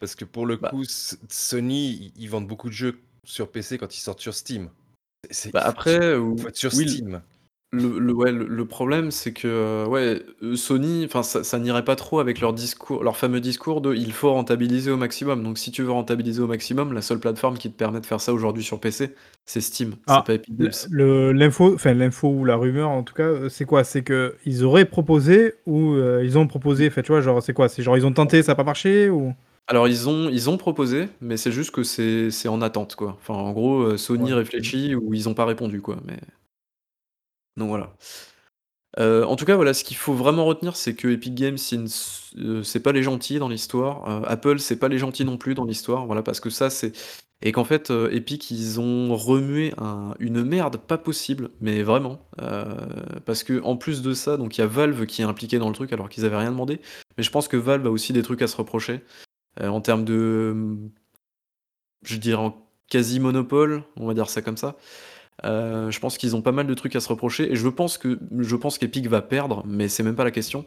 Parce 0.00 0.14
que 0.16 0.24
pour 0.24 0.46
le 0.46 0.58
Bah 0.60 0.72
coup, 0.72 0.82
S 0.82 1.18
Sony, 1.30 2.12
ils 2.16 2.22
ils 2.24 2.30
vendent 2.30 2.48
beaucoup 2.48 2.68
de 2.68 2.74
jeux 2.74 3.00
sur 3.24 3.52
PC 3.52 3.78
quand 3.78 3.96
ils 3.96 4.00
sortent 4.00 4.20
sur 4.20 4.34
Steam. 4.34 4.70
C'est 5.24 5.34
c'est 5.34 5.52
Bah, 5.52 5.62
il 5.64 5.72
faut 5.72 5.82
être 5.84 5.98
après, 5.98 6.16
il 6.36 6.40
faut 6.40 6.48
ou 6.48 6.50
être 6.50 6.56
sur 6.56 6.72
oui, 6.72 6.74
Steam. 6.74 7.22
Le 7.74 7.98
le 7.98 8.12
ouais, 8.12 8.32
le 8.32 8.46
le 8.46 8.66
problème, 8.66 9.10
c'est 9.10 9.32
que, 9.32 9.48
heu, 9.48 9.88
ouais, 9.88 10.22
heu, 10.42 10.56
Sony, 10.56 11.04
enfin, 11.06 11.22
ça 11.22 11.42
ça 11.42 11.58
n'irait 11.58 11.84
pas 11.84 11.96
trop 11.96 12.20
avec 12.20 12.40
leur 12.40 12.52
discours 12.52 13.02
leur 13.02 13.16
fameux 13.16 13.40
discours 13.40 13.80
de: 13.80 13.94
«Il 13.94 14.12
faut 14.12 14.30
rentabiliser 14.32 14.90
au 14.90 14.98
maximum». 14.98 15.42
Donc 15.42 15.56
si 15.58 15.70
tu 15.70 15.82
veux 15.82 15.90
rentabiliser 15.90 16.42
au 16.42 16.46
maximum, 16.46 16.92
la 16.92 17.00
seule 17.00 17.18
plateforme 17.20 17.56
qui 17.56 17.70
te 17.72 17.76
permet 17.76 18.00
de 18.02 18.06
faire 18.06 18.20
ça 18.20 18.34
aujourd'hui 18.34 18.62
sur 18.62 18.78
PC, 18.78 19.14
c'est 19.46 19.62
Steam, 19.62 19.96
c'est 20.06 20.20
Ah, 20.20 20.24
pas 20.24 20.34
Epic 20.34 20.54
le 20.58 20.68
Games. 20.68 20.72
le 20.90 21.32
l'info, 21.32 21.74
enfin 21.74 21.94
l'info 21.94 22.28
ou 22.28 22.44
la 22.44 22.56
rumeur 22.56 22.90
en 22.90 23.02
tout 23.04 23.14
cas, 23.14 23.28
heu, 23.28 23.48
c'est 23.48 23.64
quoi? 23.64 23.84
C'est 23.84 24.02
qu'ils 24.04 24.64
auraient 24.64 24.84
proposé 24.84 25.54
ou, 25.66 25.92
heu, 25.94 26.22
ils 26.24 26.38
ont 26.38 26.46
proposé? 26.48 26.88
Enfin, 26.88 27.02
tu 27.02 27.12
vois, 27.12 27.20
genre, 27.20 27.40
c'est 27.42 27.52
quoi? 27.52 27.68
C'est 27.68 27.82
genre 27.82 27.96
ils 27.96 28.04
ont 28.06 28.12
tenté, 28.12 28.42
ça 28.42 28.52
a 28.52 28.54
pas 28.56 28.64
marché 28.64 29.08
ou? 29.10 29.32
Alors 29.68 29.86
ils 29.88 30.08
ont 30.08 30.28
ils 30.28 30.50
ont 30.50 30.56
proposé, 30.58 31.08
mais 31.20 31.36
c'est 31.36 31.52
juste 31.52 31.70
que 31.70 31.82
c'est 31.84 32.30
c'est 32.30 32.48
en 32.48 32.60
attente, 32.62 32.96
quoi. 32.96 33.12
Enfin, 33.20 33.34
en 33.34 33.52
gros, 33.52 33.82
heu, 33.92 33.96
Ouais, 34.16 34.26
Sony 34.26 34.32
mmh. 34.32 34.32
réfléchit 34.32 34.94
ou 34.94 35.14
ils 35.14 35.28
ont 35.28 35.34
pas 35.34 35.44
répondu, 35.46 35.80
quoi, 35.80 35.98
mais 36.04 36.18
donc 37.56 37.68
voilà. 37.68 37.94
Heu, 38.98 39.24
en 39.26 39.36
tout 39.36 39.44
cas, 39.46 39.56
voilà, 39.56 39.72
ce 39.74 39.84
qu'il 39.84 39.96
faut 39.96 40.12
vraiment 40.12 40.44
retenir, 40.44 40.76
c'est 40.76 40.94
que 40.94 41.08
Epic 41.08 41.34
Games, 41.34 41.56
c'est 41.58 41.78
c'est 42.64 42.80
pas 42.80 42.92
les 42.92 43.02
gentils 43.02 43.38
dans 43.38 43.48
l'histoire, 43.48 44.08
heu, 44.08 44.22
Apple, 44.28 44.58
c'est 44.58 44.76
pas 44.78 44.88
les 44.88 44.98
gentils 44.98 45.24
non 45.24 45.38
plus 45.38 45.54
dans 45.54 45.64
l'histoire, 45.64 46.06
voilà, 46.06 46.22
parce 46.22 46.40
que 46.40 46.50
ça, 46.50 46.68
c'est 46.70 46.92
et 47.44 47.50
qu'en 47.50 47.64
fait, 47.64 47.90
Epic, 47.90 48.50
ils 48.52 48.78
ont 48.80 49.16
remué 49.16 49.72
un 49.78 50.14
une 50.20 50.44
merde 50.44 50.76
pas 50.76 50.96
possible, 50.98 51.50
mais 51.60 51.82
vraiment, 51.82 52.20
parce 53.26 53.42
qu'en 53.44 53.76
plus 53.76 54.02
de 54.02 54.14
ça, 54.14 54.36
donc 54.36 54.56
il 54.58 54.60
y 54.60 54.64
a 54.64 54.66
Valve 54.68 55.06
qui 55.06 55.22
est 55.22 55.24
impliqué 55.24 55.58
dans 55.58 55.68
le 55.68 55.74
truc 55.74 55.92
alors 55.92 56.08
qu'ils 56.08 56.24
avaient 56.24 56.36
rien 56.36 56.50
demandé, 56.52 56.80
mais 57.18 57.24
je 57.24 57.30
pense 57.30 57.48
que 57.48 57.56
Valve 57.56 57.86
a 57.86 57.90
aussi 57.90 58.12
des 58.12 58.22
trucs 58.22 58.42
à 58.42 58.46
se 58.46 58.56
reprocher, 58.56 59.00
en 59.62 59.80
termes 59.82 60.04
de, 60.04 60.54
je 62.02 62.16
dirais 62.16 62.42
en 62.42 62.56
quasi 62.88 63.20
monopole, 63.20 63.84
on 63.96 64.06
va 64.06 64.14
dire 64.14 64.28
ça 64.28 64.42
comme 64.42 64.56
ça. 64.56 64.76
Heu, 65.44 65.90
je 65.90 65.98
pense 66.00 66.18
qu'ils 66.18 66.36
ont 66.36 66.42
pas 66.42 66.52
mal 66.52 66.66
de 66.66 66.74
trucs 66.74 66.94
à 66.96 67.00
se 67.00 67.08
reprocher 67.08 67.50
et 67.52 67.56
je 67.56 67.68
pense 67.68 67.98
que 67.98 68.18
je 68.38 68.56
pense 68.56 68.78
qu'Epic 68.78 69.06
va 69.08 69.22
perdre, 69.22 69.64
mais 69.66 69.88
c'est 69.88 70.02
même 70.02 70.14
pas 70.16 70.24
la 70.24 70.30
question. 70.30 70.64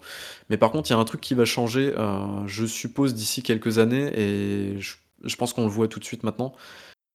Mais 0.50 0.58
par 0.58 0.72
contre, 0.72 0.90
il 0.90 0.94
y 0.94 0.96
a 0.96 1.00
un 1.00 1.06
truc 1.06 1.22
qui 1.22 1.34
va 1.34 1.46
changer, 1.46 1.94
heu, 1.98 2.20
je 2.48 2.66
suppose 2.66 3.14
d'ici 3.14 3.44
quelques 3.44 3.78
années 3.80 4.12
et 4.20 4.80
je 4.80 5.36
pense 5.38 5.54
qu'on 5.54 5.64
le 5.64 5.70
voit 5.70 5.88
tout 5.88 6.00
de 6.00 6.06
suite 6.06 6.24
maintenant. 6.24 6.54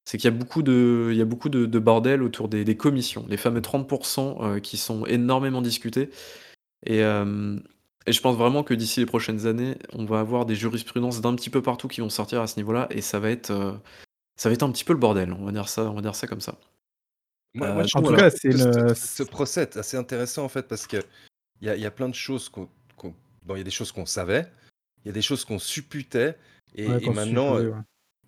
C'est 0.07 0.19
qu'il 0.19 0.31
y 0.31 0.35
a 0.35 0.37
beaucoup 0.37 0.63
de 0.63 1.09
il 1.13 1.19
y 1.19 1.23
a 1.23 1.25
beaucoup 1.27 1.49
de 1.51 1.67
de 1.67 1.79
bordel 1.79 2.23
autour 2.23 2.49
des 2.49 2.77
commissions, 2.77 3.27
les 3.29 3.37
fameux 3.37 3.63
30 3.63 3.89
heu, 4.43 4.61
qui 4.61 4.77
sont 4.79 5.07
énormément 5.07 5.63
discutés 5.63 6.11
et 6.87 7.03
et 8.07 8.13
je 8.13 8.21
pense 8.23 8.37
vraiment 8.37 8.63
que 8.65 8.75
d'ici 8.75 9.01
les 9.01 9.07
prochaines 9.07 9.47
années, 9.47 9.77
on 9.93 10.05
va 10.07 10.21
avoir 10.21 10.47
des 10.47 10.55
jurisprudences 10.55 11.21
d'un 11.21 11.35
petit 11.37 11.51
peu 11.51 11.63
partout 11.63 11.89
qui 11.89 12.01
vont 12.01 12.09
sortir 12.09 12.41
à 12.41 12.47
ce 12.47 12.57
niveau-là 12.59 12.87
et 12.91 13.03
ça 13.03 13.21
va 13.21 13.31
être, 13.31 13.53
ça 14.37 14.49
va 14.51 14.55
être 14.55 14.63
un 14.65 14.73
petit 14.73 14.85
peu 14.85 14.93
le 14.95 14.99
bordel, 15.01 15.33
on 15.35 15.45
va 15.47 15.53
dire 15.53 15.69
ça 15.69 15.85
on 15.91 15.95
va 15.95 16.03
dire 16.03 16.15
ça 16.17 16.27
comme 16.29 16.41
ça. 16.43 16.57
Moi, 17.55 17.69
Euh, 17.69 17.75
moi, 17.75 17.85
je 17.85 17.99
En 17.99 18.03
tout 18.03 18.15
cas, 18.15 18.31
c'est 18.31 18.53
ce, 18.53 18.57
une. 18.67 18.95
ce- 18.95 19.07
ce 19.07 19.23
procès 19.23 19.63
est 19.63 19.77
assez 19.77 19.97
intéressant 19.97 20.45
en 20.45 20.49
fait 20.49 20.69
parce 20.69 20.87
que 20.87 20.99
il 21.61 21.67
y 21.67 21.71
a, 21.71 21.77
il 21.77 21.83
y 21.83 21.87
a 21.87 21.91
plein 21.91 22.09
de 22.09 22.15
choses 22.15 22.49
qu'on, 22.49 22.69
bon, 23.45 23.55
il 23.55 23.59
y 23.59 23.61
a 23.61 23.65
des 23.65 23.71
choses 23.71 23.93
qu'on 23.93 24.07
savait, 24.07 24.47
il 25.05 25.09
y 25.09 25.11
a 25.11 25.13
des 25.13 25.23
choses 25.23 25.45
qu'on 25.45 25.59
supputait 25.59 26.37
et, 26.75 26.87
Ouais, 26.89 27.03
et 27.03 27.11
maintenant, 27.11 27.57
ouais. 27.57 27.71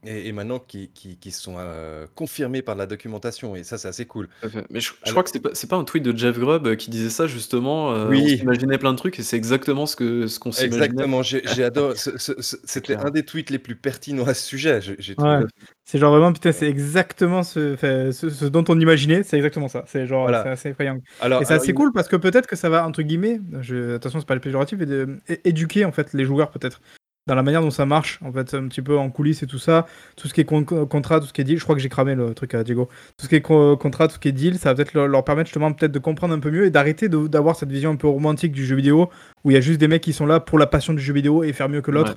Et, 0.04 0.28
et 0.28 0.32
maintenant 0.32 0.58
qui, 0.58 0.88
qui, 0.88 1.16
qui 1.16 1.30
sont 1.30 1.54
euh, 1.58 2.06
confirmées 2.14 2.62
par 2.62 2.74
la 2.74 2.86
documentation 2.86 3.54
et 3.56 3.62
ça 3.64 3.78
c'est 3.78 3.88
assez 3.88 4.04
cool. 4.06 4.28
Tout 4.40 4.46
à 4.46 4.50
fait. 4.50 4.64
Mais 4.70 4.80
je, 4.80 4.88
je 4.88 4.92
Alors- 5.04 5.12
crois 5.12 5.22
que 5.22 5.30
c'est 5.30 5.40
pas, 5.40 5.50
c'est 5.52 5.68
pas 5.68 5.76
un 5.76 5.84
tweet 5.84 6.02
de 6.02 6.16
Jeff 6.16 6.38
Grubb 6.38 6.66
euh, 6.66 6.74
qui 6.76 6.90
disait 6.90 7.10
ça 7.10 7.26
justement. 7.26 7.92
euh, 7.94 8.08
Oui. 8.08 8.22
On 8.34 8.36
s'imaginait 8.38 8.78
plein 8.78 8.92
de 8.92 8.98
trucs 8.98 9.18
et 9.18 9.22
c'est 9.22 9.36
exactement 9.36 9.86
ce 9.86 9.96
que 9.96 10.26
ce 10.26 10.38
qu'on 10.38 10.52
s'imaginait. 10.52 10.84
Exactement, 10.86 11.22
j'ai 11.22 11.42
j'ai 11.54 11.64
adoré. 11.64 11.94
ce- 11.96 12.18
ce- 12.18 12.40
ce- 12.40 12.56
C'était 12.64 12.94
clair. 12.94 13.06
un 13.06 13.10
des 13.10 13.24
tweets 13.24 13.50
les 13.50 13.58
plus 13.58 13.76
pertinents 13.76 14.26
à 14.26 14.34
ce 14.34 14.46
sujet. 14.46 14.80
J'ai 14.80 14.96
j'ai 14.98 15.12
Ouais. 15.18 15.36
trouvé. 15.38 15.46
C'est 15.84 15.98
genre 15.98 16.12
vraiment, 16.12 16.32
putain, 16.32 16.52
c'est 16.52 16.68
exactement 16.68 17.42
ce, 17.42 17.74
enfin, 17.74 18.12
ce, 18.12 18.30
ce 18.30 18.44
dont 18.44 18.64
on 18.68 18.78
imaginait, 18.78 19.24
c'est 19.24 19.36
exactement 19.36 19.68
ça. 19.68 19.84
C'est 19.88 20.06
genre, 20.06 20.22
Voilà. 20.22 20.42
c'est 20.44 20.48
assez 20.50 20.68
effrayant. 20.70 20.98
Alors, 21.20 21.42
Et 21.42 21.44
c'est 21.44 21.52
alors, 21.52 21.62
assez 21.62 21.72
il- 21.72 21.74
cool 21.74 21.92
parce 21.92 22.06
que 22.08 22.16
peut-être 22.16 22.46
que 22.46 22.54
ça 22.56 22.68
va, 22.68 22.86
entre 22.86 23.02
guillemets, 23.02 23.40
je, 23.60 23.96
attention, 23.96 24.20
c'est 24.20 24.26
pas 24.28 24.34
le 24.36 24.40
péjoratif, 24.40 24.78
mais 24.78 24.86
de, 24.86 25.18
é- 25.28 25.40
éduquer 25.44 25.84
en 25.84 25.90
fait 25.92 26.12
les 26.14 26.24
joueurs 26.24 26.50
peut-être 26.50 26.80
dans 27.26 27.34
la 27.36 27.42
manière 27.42 27.60
dont 27.60 27.70
ça 27.70 27.86
marche, 27.86 28.18
en 28.22 28.32
fait, 28.32 28.52
un 28.54 28.66
petit 28.66 28.82
peu 28.82 28.98
en 28.98 29.08
coulisses 29.10 29.42
et 29.42 29.46
tout 29.46 29.58
ça, 29.58 29.86
tout 30.16 30.26
ce 30.26 30.34
qui 30.34 30.40
est 30.40 30.44
con- 30.44 30.64
contrat, 30.64 31.20
tout 31.20 31.26
ce 31.26 31.32
qui 31.32 31.40
est 31.40 31.44
deal. 31.44 31.58
Je 31.58 31.62
crois 31.62 31.76
que 31.76 31.80
j'ai 31.80 31.88
cramé 31.88 32.14
le 32.14 32.34
truc 32.34 32.54
à 32.54 32.64
Diego. 32.64 32.88
Tout 33.16 33.24
ce 33.24 33.28
qui 33.28 33.36
est 33.36 33.40
co- 33.40 33.76
contrat, 33.76 34.08
tout 34.08 34.14
ce 34.14 34.18
qui 34.18 34.28
est 34.28 34.32
deal, 34.32 34.58
ça 34.58 34.70
va 34.70 34.74
peut-être 34.74 34.92
leur, 34.94 35.06
leur 35.06 35.24
permettre 35.24 35.48
justement 35.48 35.72
peut-être 35.72 35.92
de 35.92 35.98
comprendre 36.00 36.34
un 36.34 36.40
peu 36.40 36.50
mieux 36.50 36.66
et 36.66 36.70
d'arrêter 36.70 37.08
d'avoir 37.08 37.54
cette 37.56 37.70
vision 37.70 37.90
un 37.90 37.96
peu 37.96 38.08
romantique 38.08 38.52
du 38.52 38.66
jeu 38.66 38.74
vidéo 38.74 39.08
où 39.44 39.50
il 39.50 39.54
y 39.54 39.56
a 39.56 39.60
juste 39.60 39.78
des 39.78 39.88
mecs 39.88 40.02
qui 40.02 40.12
sont 40.12 40.26
là 40.26 40.40
pour 40.40 40.58
la 40.58 40.66
passion 40.66 40.94
du 40.94 41.00
jeu 41.00 41.12
vidéo 41.12 41.44
et 41.44 41.52
faire 41.52 41.68
mieux 41.68 41.80
que 41.80 41.90
l'autre. 41.92 42.16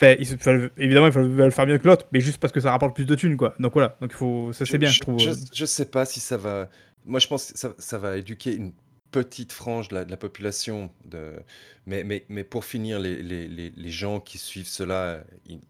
Enfin, 0.00 0.14
ils 0.20 0.34
enfin, 0.34 0.68
évidemment, 0.76 1.06
ils 1.06 1.12
veulent 1.12 1.50
faire 1.50 1.66
mieux 1.66 1.78
que 1.78 1.88
l'autre, 1.88 2.06
mais 2.12 2.20
juste 2.20 2.38
parce 2.38 2.52
que 2.52 2.60
ça 2.60 2.70
rapporte 2.70 2.94
plus 2.94 3.06
de 3.06 3.14
thunes, 3.14 3.36
quoi. 3.38 3.54
Donc 3.58 3.72
voilà, 3.72 3.96
donc 4.00 4.10
il 4.12 4.16
faut, 4.16 4.52
ça 4.52 4.66
c'est 4.66 4.76
bien, 4.78 4.90
je 4.90 5.00
trouve. 5.00 5.18
Je, 5.18 5.30
je 5.54 5.64
sais 5.64 5.86
pas 5.86 6.04
si 6.04 6.20
ça 6.20 6.36
va. 6.36 6.68
Moi, 7.06 7.18
je 7.18 7.26
pense 7.26 7.52
que 7.52 7.58
ça, 7.58 7.72
ça 7.78 7.96
va 7.98 8.16
éduquer 8.18 8.54
une 8.54 8.72
petite 9.10 9.52
frange 9.52 9.88
de 9.88 9.94
la, 9.94 10.04
de 10.04 10.10
la 10.10 10.16
population. 10.16 10.90
De... 11.04 11.32
Mais, 11.86 12.04
mais, 12.04 12.24
mais 12.28 12.44
pour 12.44 12.64
finir, 12.64 12.98
les, 12.98 13.22
les, 13.22 13.48
les, 13.48 13.70
les 13.70 13.90
gens 13.90 14.20
qui 14.20 14.38
suivent 14.38 14.68
cela, 14.68 15.22
ils- 15.46 15.60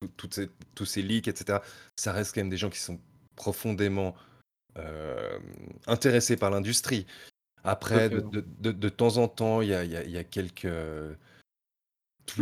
tout- 0.00 0.10
toutes 0.16 0.34
ces- 0.34 0.50
tous 0.74 0.86
ces 0.86 1.02
leaks, 1.02 1.28
etc., 1.28 1.58
ça 1.96 2.12
reste 2.12 2.34
quand 2.34 2.40
même 2.40 2.50
des 2.50 2.56
gens 2.56 2.70
qui 2.70 2.78
sont 2.80 2.98
profondément 3.36 4.14
euh, 4.78 5.38
intéressés 5.86 6.36
par 6.36 6.50
l'industrie. 6.50 7.06
Après, 7.62 8.08
de, 8.10 8.44
de, 8.60 8.72
de, 8.72 8.88
temps 8.88 9.16
en 9.16 9.28
temps, 9.28 9.60
il 9.62 9.68
y 9.68 9.74
a, 9.74 9.84
y 9.84 9.96
a- 9.96 10.04
il 10.04 10.10
y 10.10 10.18
a 10.18 10.24
quelques. 10.24 10.66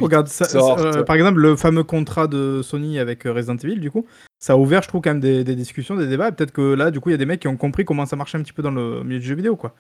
Regarde, 0.04 0.28
ça, 0.28 0.46
euh, 0.78 1.02
par 1.04 1.16
exemple, 1.16 1.40
le 1.40 1.56
fameux 1.56 1.82
contrat 1.84 2.28
de 2.28 2.62
Sony 2.62 2.98
avec 2.98 3.26
euh, 3.26 3.32
Resident 3.32 3.56
Evil, 3.56 3.80
du 3.80 3.90
coup, 3.90 4.06
ça 4.38 4.52
a 4.52 4.56
ouvert, 4.56 4.80
je 4.82 4.88
trouve, 4.88 5.00
quand 5.02 5.10
même 5.10 5.20
des, 5.20 5.42
des 5.44 5.56
discussions, 5.56 5.96
des 5.96 6.06
débats. 6.06 6.30
Peut-être 6.32 6.52
que 6.52 6.74
là, 6.74 6.90
du 6.90 7.00
coup, 7.00 7.08
il 7.08 7.12
y 7.12 7.14
a 7.14 7.18
des 7.18 7.26
mecs 7.26 7.40
qui 7.40 7.48
ont 7.48 7.56
compris 7.56 7.84
comment 7.84 8.06
ça 8.06 8.14
marchait 8.16 8.38
un 8.38 8.42
petit 8.42 8.52
peu 8.52 8.62
dans 8.62 8.70
le 8.70 9.02
milieu 9.02 9.18
du 9.18 9.26
jeu 9.26 9.34
vidéo, 9.34 9.56
quoi. 9.56 9.74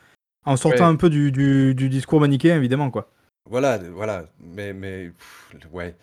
En 0.44 0.56
sortant 0.56 0.84
Ouais. 0.84 0.90
un 0.90 0.96
peu 0.96 1.10
du, 1.10 1.30
du, 1.32 1.74
du 1.74 1.88
discours 1.88 2.20
manichéen, 2.20 2.56
évidemment, 2.56 2.90
quoi. 2.90 3.10
Voilà, 3.48 3.78
voilà. 3.78 4.26
Mais, 4.40 4.72
mais 4.72 5.10
pff, 5.10 5.56
ouais, 5.72 5.96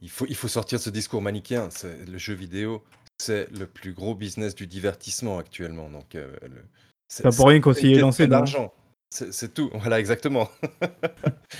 il 0.00 0.10
faut, 0.10 0.26
il 0.28 0.34
faut 0.36 0.48
sortir 0.48 0.78
de 0.78 0.82
ce 0.84 0.90
discours 0.90 1.22
manichéen. 1.22 1.68
C'est- 1.70 2.06
Le 2.06 2.18
jeu 2.18 2.34
vidéo, 2.34 2.82
c'est 3.18 3.50
le 3.50 3.66
plus 3.66 3.92
gros 3.92 4.14
business 4.14 4.54
du 4.54 4.66
divertissement 4.66 5.38
actuellement. 5.38 5.88
Donc, 5.90 6.14
euh, 6.14 6.32
le- 6.42 6.64
C'est 7.08 7.22
pas 7.22 7.32
pour 7.32 7.48
rien 7.48 7.60
qu'on 7.60 7.74
s'y 7.74 7.92
est 7.92 7.98
lancé, 7.98 8.26
d'argent. 8.26 8.72
C'est 9.10 9.52
tout. 9.52 9.70
Voilà, 9.74 10.00
exactement. 10.00 10.48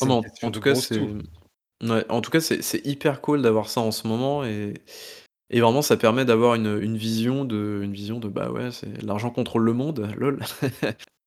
En, 0.00 0.50
tout 0.50 0.60
cas, 0.60 0.74
c'est 0.74 0.94
sous. 0.94 1.18
ouais, 1.82 2.04
en 2.08 2.20
tout 2.22 2.30
cas, 2.30 2.40
c'est 2.40 2.62
c'est 2.62 2.84
hyper 2.86 3.20
cool 3.20 3.42
d'avoir 3.42 3.68
ça 3.68 3.82
en 3.82 3.90
ce 3.90 4.08
moment 4.08 4.44
et, 4.44 4.72
et 5.50 5.60
vraiment, 5.60 5.82
ça 5.82 5.98
permet 5.98 6.24
d'avoir 6.24 6.54
une, 6.54 6.80
une 6.82 6.96
vision 6.96 7.44
de, 7.44 7.80
une 7.82 7.92
vision 7.92 8.18
de 8.18 8.28
bah 8.28 8.50
ouais, 8.50 8.70
c'est 8.70 9.02
l'argent 9.02 9.30
contrôle 9.30 9.64
le 9.64 9.74
monde, 9.74 10.10
lol. 10.16 10.40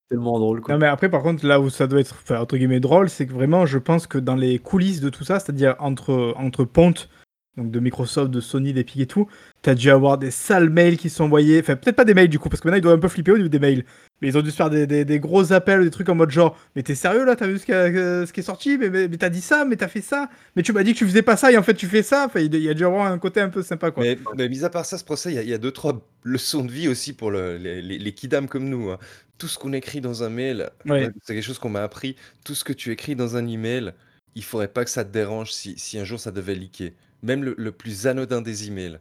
Tellement 0.08 0.38
drôle 0.38 0.60
quoi. 0.60 0.74
Non, 0.74 0.80
mais 0.80 0.86
après, 0.86 1.08
par 1.08 1.22
contre, 1.22 1.44
là 1.44 1.60
où 1.60 1.68
ça 1.68 1.86
doit 1.88 1.98
être, 2.00 2.14
enfin, 2.22 2.40
entre 2.40 2.56
guillemets, 2.56 2.78
drôle, 2.80 3.10
c'est 3.10 3.26
que 3.26 3.32
vraiment, 3.32 3.66
je 3.66 3.78
pense 3.78 4.06
que 4.06 4.18
dans 4.18 4.36
les 4.36 4.58
coulisses 4.60 5.00
de 5.00 5.08
tout 5.10 5.24
ça, 5.24 5.40
c'est-à-dire 5.40 5.74
entre, 5.80 6.32
entre 6.36 6.64
pontes, 6.64 7.08
donc 7.56 7.70
de 7.72 7.80
Microsoft, 7.80 8.30
de 8.30 8.40
Sony, 8.40 8.72
d'Epic 8.72 9.00
et 9.00 9.06
tout, 9.06 9.26
t'as 9.62 9.74
dû 9.74 9.90
avoir 9.90 10.18
des 10.18 10.30
sales 10.30 10.68
mails 10.70 10.96
qui 10.98 11.08
sont 11.10 11.24
envoyés, 11.24 11.58
enfin, 11.58 11.74
peut-être 11.74 11.96
pas 11.96 12.04
des 12.04 12.12
mails 12.14 12.28
du 12.28 12.38
coup, 12.38 12.48
parce 12.50 12.60
que 12.60 12.68
maintenant 12.68 12.78
ils 12.78 12.82
doivent 12.82 12.98
un 12.98 13.00
peu 13.00 13.08
flipper 13.08 13.32
au 13.32 13.36
niveau 13.38 13.48
des 13.48 13.58
mails, 13.58 13.84
mais 14.20 14.28
ils 14.28 14.36
ont 14.38 14.42
dû 14.42 14.50
se 14.50 14.56
faire 14.56 14.68
des, 14.70 14.86
des- 14.86 15.04
des 15.06 15.18
gros 15.20 15.52
appels, 15.54 15.82
des 15.82 15.90
trucs 15.90 16.08
en 16.10 16.14
mode 16.14 16.30
genre, 16.30 16.56
mais 16.76 16.82
t'es 16.82 16.94
sérieux 16.94 17.24
là, 17.24 17.34
t'as 17.34 17.46
vu 17.46 17.58
ce 17.58 17.64
qui, 17.64 17.72
a- 17.72 18.26
ce 18.26 18.32
qui 18.32 18.40
est 18.40 18.42
sorti, 18.44 18.76
mais, 18.78 18.90
mais, 18.90 19.08
mais 19.08 19.16
t'as 19.16 19.30
dit 19.30 19.40
ça, 19.40 19.64
mais 19.64 19.76
t'as 19.76 19.88
fait 19.88 20.02
ça, 20.02 20.28
mais 20.54 20.62
tu 20.62 20.72
m'as 20.74 20.82
dit 20.84 20.92
que 20.92 20.98
tu 20.98 21.06
faisais 21.06 21.22
pas 21.22 21.36
ça, 21.38 21.50
et 21.50 21.56
en 21.56 21.62
fait 21.62 21.74
tu 21.74 21.86
fais 21.86 22.02
ça, 22.02 22.26
enfin, 22.26 22.40
il 22.40 22.54
y 22.54 22.68
a 22.68 22.74
dû 22.74 22.84
avoir 22.84 23.06
un 23.10 23.18
côté 23.18 23.40
un 23.40 23.48
peu 23.48 23.62
sympa, 23.62 23.90
quoi. 23.90 24.04
Mais, 24.04 24.18
mais 24.36 24.48
mis 24.50 24.62
à 24.62 24.68
part 24.70 24.84
ça, 24.84 24.98
ce 24.98 25.04
procès, 25.04 25.30
il 25.32 25.36
y, 25.36 25.38
a- 25.38 25.42
il 25.42 25.48
y 25.48 25.54
a 25.54 25.58
deux, 25.58 25.72
trois 25.72 25.98
leçons 26.24 26.62
de 26.64 26.70
vie 26.70 26.88
aussi 26.88 27.14
pour 27.14 27.30
le- 27.30 27.56
les, 27.56 27.80
les, 27.80 27.98
les 27.98 28.12
kidams 28.12 28.48
comme 28.48 28.68
nous. 28.68 28.90
hein. 28.90 28.98
Tout 29.38 29.48
ce 29.48 29.58
qu'on 29.58 29.72
écrit 29.72 30.00
dans 30.00 30.22
un 30.22 30.30
mail, 30.30 30.70
Ouais. 30.86 31.10
c'est 31.22 31.34
quelque 31.34 31.44
chose 31.44 31.58
qu'on 31.58 31.68
m'a 31.68 31.82
appris. 31.82 32.16
Tout 32.44 32.54
ce 32.54 32.64
que 32.64 32.72
tu 32.72 32.90
écris 32.90 33.16
dans 33.16 33.36
un 33.36 33.46
email, 33.46 33.92
il 34.34 34.42
faudrait 34.44 34.68
pas 34.72 34.84
que 34.84 34.90
ça 34.90 35.04
te 35.04 35.12
dérange 35.12 35.52
si, 35.52 35.78
si 35.78 35.98
un 35.98 36.04
jour 36.04 36.18
ça 36.20 36.30
devait 36.32 36.54
leaker. 36.54 36.92
Même 37.22 37.44
le, 37.44 37.54
le 37.58 37.72
plus 37.72 38.06
anodin 38.06 38.40
des 38.40 38.66
emails. 38.68 38.98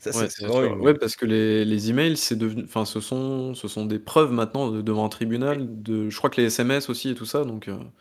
Ça, 0.00 0.12
c'est- 0.12 0.18
Ouais, 0.18 0.28
c'est 0.28 0.44
bien 0.44 0.48
vraiment 0.52 0.68
sûr. 0.68 0.76
une- 0.78 0.84
Ouais, 0.84 0.94
parce 0.94 1.16
que 1.16 1.24
les, 1.26 1.64
les 1.64 1.90
emails, 1.90 2.16
c'est 2.16 2.36
devenu, 2.36 2.64
enfin, 2.64 2.84
ce 2.84 3.00
sont, 3.00 3.54
ce 3.54 3.68
sont 3.68 3.86
des 3.86 3.98
preuves 3.98 4.32
maintenant 4.32 4.70
de- 4.70 4.82
devant 4.82 5.04
un 5.06 5.08
tribunal. 5.08 5.82
De, 5.82 6.10
je 6.10 6.16
crois 6.18 6.30
que 6.30 6.40
les 6.40 6.46
SMS 6.48 6.88
aussi 6.90 7.10
et 7.10 7.14
tout 7.14 7.24
ça, 7.26 7.44
donc. 7.44 7.68
euh, 7.68 7.76
donc 7.76 7.92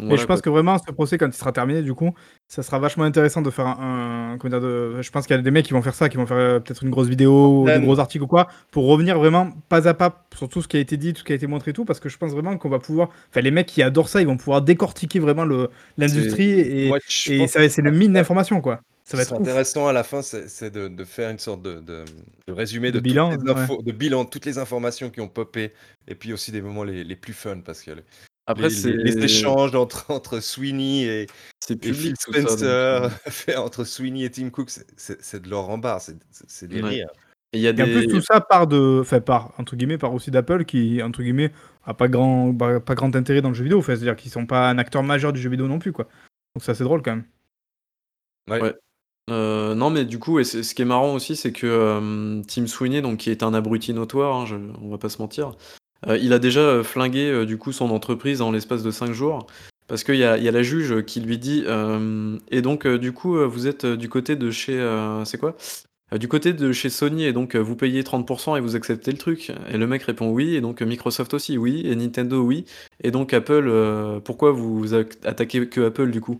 Mais 0.00 0.06
voilà, 0.08 0.22
je 0.22 0.26
pense 0.26 0.36
quoi. 0.36 0.42
que 0.42 0.50
vraiment, 0.50 0.78
ce 0.78 0.92
procès, 0.92 1.18
quand 1.18 1.26
il 1.26 1.32
sera 1.32 1.52
terminé, 1.52 1.82
du 1.82 1.92
coup, 1.94 2.14
ça 2.46 2.62
sera 2.62 2.78
vachement 2.78 3.04
intéressant 3.04 3.42
de 3.42 3.50
faire 3.50 3.66
un. 3.66 4.32
un- 4.34 4.38
comment 4.38 4.50
dire, 4.50 4.60
de- 4.60 5.02
je 5.02 5.10
pense 5.10 5.26
qu'il 5.26 5.34
y 5.36 5.38
a 5.38 5.42
des 5.42 5.50
mecs 5.50 5.66
qui 5.66 5.72
vont 5.72 5.82
faire 5.82 5.94
ça, 5.94 6.08
qui 6.08 6.16
vont 6.16 6.26
faire 6.26 6.36
euh, 6.36 6.60
peut-être 6.60 6.84
une 6.84 6.90
grosse 6.90 7.08
vidéo, 7.08 7.62
ou 7.62 7.66
des 7.66 7.72
Même. 7.72 7.84
gros 7.84 7.98
articles 7.98 8.22
ou 8.22 8.26
quoi, 8.28 8.48
pour 8.70 8.86
revenir 8.86 9.18
vraiment 9.18 9.50
pas 9.68 9.88
à 9.88 9.94
pas 9.94 10.26
sur 10.36 10.48
tout 10.48 10.62
ce 10.62 10.68
qui 10.68 10.76
a 10.76 10.80
été 10.80 10.96
dit, 10.96 11.12
tout 11.12 11.20
ce 11.20 11.24
qui 11.24 11.32
a 11.32 11.36
été 11.36 11.46
montré 11.46 11.70
et 11.72 11.74
tout, 11.74 11.84
parce 11.84 12.00
que 12.00 12.08
je 12.08 12.16
pense 12.18 12.32
vraiment 12.32 12.56
qu'on 12.58 12.68
va 12.68 12.78
pouvoir. 12.78 13.08
Enfin, 13.30 13.40
les 13.40 13.50
mecs 13.50 13.66
qui 13.66 13.82
adorent 13.82 14.08
ça, 14.08 14.20
ils 14.20 14.26
vont 14.26 14.36
pouvoir 14.36 14.62
décortiquer 14.62 15.18
vraiment 15.18 15.44
l'industrie 15.96 16.50
et, 16.60 16.92
je 17.08 17.32
et 17.32 17.46
c'est 17.68 17.82
le 17.82 17.90
mine 17.90 18.12
d'information, 18.12 18.60
quoi. 18.60 18.80
Ça 19.04 19.16
va 19.16 19.22
être 19.22 19.32
ouf. 19.32 19.40
intéressant 19.40 19.88
à 19.88 19.94
la 19.94 20.04
fin, 20.04 20.20
c'est 20.20 20.70
de, 20.70 20.86
de 20.88 21.04
faire 21.04 21.30
une 21.30 21.38
sorte 21.38 21.62
de, 21.62 21.80
de- 21.80 22.04
de 22.46 22.52
résumé 22.52 22.92
De 22.92 23.00
bilan, 23.00 23.30
infos, 23.48 23.80
de 23.82 23.92
bilan, 23.92 24.24
de 24.24 24.28
toutes 24.28 24.44
les 24.44 24.58
informations 24.58 25.08
qui 25.08 25.22
ont 25.22 25.28
popé, 25.28 25.72
et 26.06 26.14
puis 26.14 26.34
aussi 26.34 26.52
des 26.52 26.60
moments 26.60 26.84
les, 26.84 27.04
les 27.04 27.16
plus 27.16 27.32
fun, 27.32 27.60
parce 27.64 27.80
que 27.82 27.92
Après, 28.50 28.64
les- 28.68 28.70
c'est 28.70 28.92
les 28.92 29.18
échanges 29.24 29.74
entre, 29.74 30.10
entre 30.10 30.40
Sweeney 30.40 31.02
et, 31.04 31.26
Phil 31.82 32.14
ça. 32.18 32.32
Spencer, 32.32 32.64
euh, 32.64 33.08
entre 33.58 33.84
Sweeney 33.84 34.24
et 34.24 34.30
Tim 34.30 34.50
Cook, 34.50 34.70
c'est- 34.96 35.40
de 35.42 35.48
l'or 35.50 35.68
en 35.70 35.78
barre, 35.78 36.00
c'est 36.00 36.66
des 36.66 36.82
Ouais. 36.82 36.88
rires. 36.88 37.10
Et 37.52 37.58
il 37.58 37.62
y 37.62 37.68
a 37.68 37.70
Et 37.70 37.82
en 37.82 37.86
plus, 37.86 38.06
tout 38.08 38.20
ça 38.20 38.40
part 38.42 38.66
de. 38.66 38.98
Enfin, 39.00 39.20
part, 39.20 39.52
entre 39.58 39.74
guillemets, 39.74 39.96
part 39.96 40.12
aussi 40.12 40.30
d'Apple 40.30 40.64
qui, 40.66 41.02
entre 41.02 41.22
guillemets, 41.22 41.50
a 41.84 41.94
pas 41.94 42.08
grand, 42.08 42.54
pas, 42.54 42.78
pas 42.80 42.94
grand 42.94 43.14
intérêt 43.16 43.40
dans 43.40 43.48
le 43.48 43.54
jeu 43.54 43.64
vidéo. 43.64 43.78
Enfin, 43.78 43.94
C'est-à-dire 43.94 44.16
qu'ils 44.16 44.30
sont 44.30 44.44
pas 44.44 44.68
un 44.68 44.76
acteur 44.76 45.02
majeur 45.02 45.32
du 45.32 45.40
jeu 45.40 45.48
vidéo 45.48 45.66
non 45.66 45.78
plus, 45.78 45.92
quoi. 45.92 46.06
Donc, 46.54 46.62
ça, 46.62 46.74
c'est 46.74 46.84
drôle 46.84 47.00
quand 47.02 47.12
même. 47.16 47.24
Ouais. 48.50 48.60
Ouais. 48.62 48.74
Euh, 49.30 49.74
non, 49.74 49.90
mais 49.90 50.04
du 50.06 50.18
coup, 50.18 50.38
et 50.38 50.44
ce 50.44 50.74
qui 50.74 50.82
est 50.82 50.86
marrant 50.86 51.14
aussi, 51.14 51.36
c'est 51.36 51.52
que 51.52 51.66
euh, 51.66 52.42
Tim 52.48 52.66
Sweeney, 52.66 53.02
donc, 53.02 53.18
qui 53.18 53.30
est 53.30 53.42
un 53.42 53.52
abruti 53.54 53.92
notoire, 53.92 54.34
hein, 54.36 54.46
je- 54.46 54.56
on 54.82 54.88
va 54.90 54.96
pas 54.98 55.10
se 55.10 55.20
mentir, 55.20 55.52
euh, 56.06 56.16
il 56.18 56.32
a 56.32 56.38
déjà 56.38 56.60
euh, 56.60 56.84
flingué 56.84 57.30
euh, 57.30 57.44
du 57.44 57.58
coup 57.58 57.72
son 57.72 57.90
entreprise 57.90 58.40
en 58.40 58.52
l'espace 58.52 58.82
de 58.82 58.90
5 58.90 59.12
jours. 59.12 59.46
Parce 59.88 60.04
qu'il 60.04 60.16
y 60.16 60.18
y 60.18 60.24
a 60.24 60.50
la 60.50 60.62
juge 60.62 61.02
qui 61.06 61.20
lui 61.20 61.38
dit 61.38 61.64
Et 62.50 62.60
donc, 62.60 62.86
du 62.86 63.12
coup, 63.12 63.38
vous 63.48 63.66
êtes 63.66 63.86
du 63.86 64.10
côté 64.10 64.36
de 64.36 64.50
chez. 64.50 64.78
c'est 65.24 65.38
quoi? 65.38 65.56
Du 66.12 66.28
côté 66.28 66.52
de 66.52 66.72
chez 66.72 66.90
Sony, 66.90 67.24
et 67.24 67.32
donc 67.32 67.56
vous 67.56 67.74
payez 67.74 68.02
30% 68.02 68.58
et 68.58 68.60
vous 68.60 68.76
acceptez 68.76 69.12
le 69.12 69.16
truc. 69.16 69.50
Et 69.70 69.78
le 69.78 69.86
mec 69.86 70.02
répond 70.02 70.28
oui, 70.28 70.56
et 70.56 70.60
donc 70.60 70.82
Microsoft 70.82 71.32
aussi, 71.32 71.56
oui, 71.56 71.86
et 71.86 71.96
Nintendo, 71.96 72.42
oui. 72.42 72.66
Et 73.02 73.10
donc 73.10 73.32
Apple, 73.32 74.20
pourquoi 74.26 74.52
vous 74.52 74.92
attaquez 74.92 75.66
que 75.70 75.86
Apple 75.86 76.10
du 76.10 76.20
coup? 76.20 76.38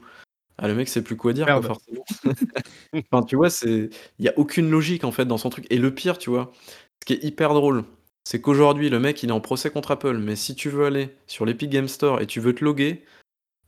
Ah, 0.58 0.68
le 0.68 0.74
mec 0.74 0.88
sait 0.88 1.02
plus 1.02 1.16
quoi 1.16 1.32
dire, 1.32 1.46
quoi, 1.46 1.62
forcément. 1.62 2.04
enfin, 3.12 3.22
tu 3.22 3.36
vois, 3.36 3.48
c'est, 3.48 3.88
il 4.18 4.24
y 4.26 4.28
a 4.28 4.34
aucune 4.36 4.68
logique 4.70 5.04
en 5.04 5.12
fait 5.12 5.24
dans 5.24 5.38
son 5.38 5.48
truc. 5.48 5.66
Et 5.70 5.78
le 5.78 5.94
pire, 5.94 6.18
tu 6.18 6.28
vois, 6.28 6.52
ce 7.00 7.06
qui 7.06 7.14
est 7.14 7.24
hyper 7.24 7.54
drôle, 7.54 7.84
c'est 8.30 8.42
qu'aujourd'hui, 8.42 8.90
le 8.90 9.00
mec, 9.00 9.22
il 9.22 9.30
est 9.30 9.32
en 9.32 9.40
procès 9.40 9.70
contre 9.70 9.90
Apple. 9.90 10.18
Mais 10.18 10.36
si 10.36 10.54
tu 10.54 10.68
veux 10.68 10.84
aller 10.84 11.16
sur 11.26 11.46
l'Epic 11.46 11.70
Game 11.70 11.88
Store 11.88 12.20
et 12.20 12.26
tu 12.26 12.40
veux 12.40 12.54
te 12.54 12.62
loguer, 12.62 13.02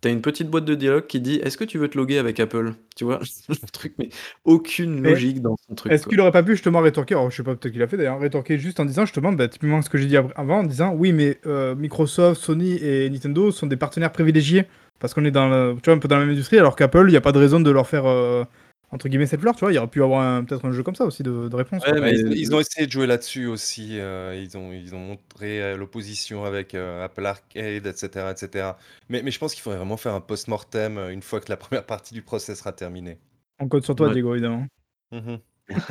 t'as 0.03 0.11
une 0.11 0.21
petite 0.21 0.51
boîte 0.51 0.67
de 0.67 0.75
dialogue 0.75 1.07
qui 1.07 1.19
dit 1.23 1.37
Est-ce 1.37 1.57
que 1.57 1.65
tu 1.65 1.79
veux 1.79 1.89
te 1.89 1.97
loguer 1.97 2.19
avec 2.19 2.39
Apple? 2.41 2.75
Tu 2.95 3.05
vois, 3.05 3.21
le 3.49 3.71
truc, 3.73 3.95
mais 3.99 4.11
aucune 4.45 5.03
logique 5.03 5.41
dans 5.41 5.57
son 5.67 5.75
truc. 5.75 5.91
Est-ce 5.91 6.07
qu'il 6.07 6.21
aurait 6.21 6.31
pas 6.31 6.43
pu 6.43 6.57
justement 6.57 6.81
rétorquer? 6.81 7.15
Alors, 7.15 7.31
je 7.31 7.37
sais 7.37 7.43
pas, 7.43 7.57
peut-être 7.57 7.73
qu'il 7.73 7.81
a 7.81 7.89
fait 7.89 7.97
d'ailleurs, 7.97 8.21
rétorquer 8.21 8.59
juste 8.59 8.81
en 8.81 8.85
disant 8.85 9.07
justement, 9.07 9.33
bah, 9.33 9.49
typiquement 9.49 9.81
ce 9.81 9.89
que 9.89 9.97
j'ai 9.97 10.05
dit 10.05 10.19
av- 10.19 10.35
avant, 10.37 10.59
en 10.59 10.65
disant 10.65 10.93
oui, 10.93 11.15
mais 11.15 11.41
euh, 11.47 11.75
Microsoft, 11.75 12.39
Sony 12.43 12.73
et 12.83 13.09
Nintendo 13.09 13.53
sont 13.53 13.67
des 13.67 13.79
partenaires 13.79 14.13
privilégiés 14.13 14.67
parce 14.99 15.15
qu'on 15.15 15.25
est 15.25 15.31
dans 15.31 15.49
le- 15.49 15.77
tu 15.83 15.87
vois, 15.87 15.95
un 15.95 15.99
peu 16.01 16.09
dans 16.09 16.19
la 16.19 16.27
même 16.27 16.35
industrie, 16.35 16.59
alors 16.59 16.77
qu'Apple, 16.77 17.07
il 17.09 17.13
n'y 17.13 17.17
a 17.17 17.23
pas 17.23 17.33
de 17.33 17.39
raison 17.39 17.61
de 17.61 17.71
leur 17.71 17.89
faire 17.89 18.05
euh, 18.05 18.45
entre 18.93 19.09
guillemets 19.09 19.27
cette 19.27 19.41
fleur, 19.41 19.55
tu 19.55 19.61
vois. 19.61 19.73
Il 19.73 19.77
y 19.77 19.79
aurait 19.79 19.89
pu 19.89 20.03
avoir 20.03 20.45
peut-être 20.45 20.65
un 20.65 20.73
jeu 20.73 20.83
comme 20.83 20.95
ça 20.97 21.05
aussi 21.05 21.23
de, 21.23 21.49
de 21.49 21.57
réponse. 21.57 21.83
Ouais, 21.85 21.91
quoi. 21.93 22.01
Ouais, 22.01 22.13
mais- 22.13 22.19
ils, 22.19 22.37
ils 22.39 22.55
ont 22.55 22.61
essayé 22.61 22.87
de 22.87 22.93
jouer 22.93 23.07
là-dessus 23.07 23.47
aussi. 23.47 23.99
euh, 24.01 24.35
ils, 24.43 24.57
ont, 24.59 24.73
ils 24.73 24.95
ont 24.95 24.99
montré 24.99 25.63
euh, 25.63 25.77
l'opposition 25.77 26.45
avec 26.45 26.75
euh, 26.75 27.05
Apple 27.05 27.25
Arcade, 27.25 27.87
etc. 27.87 28.31
etc. 28.33 28.71
Mais, 29.09 29.23
mais 29.23 29.31
je 29.31 29.39
pense 29.39 29.55
qu'il 29.55 29.63
faudrait 29.63 29.79
vraiment 29.79 29.97
faire 29.97 30.15
un 30.15 30.21
post-mortem 30.21 30.99
euh, 30.99 31.11
une 31.11 31.23
fois 31.23 31.41
que 31.41 31.51
la 31.51 31.57
première 31.57 31.87
partie 31.87 32.15
du 32.15 32.23
procès 32.23 32.55
sera 32.55 32.73
terminée. 32.73 33.19
On 33.61 33.69
compte 33.69 33.85
sur 33.85 33.95
toi, 33.95 34.09
Ouais. 34.09 34.13
Diego, 34.15 34.33
évidemment. 34.35 34.67
Mhm. 35.13 35.39
Mais 35.69 35.77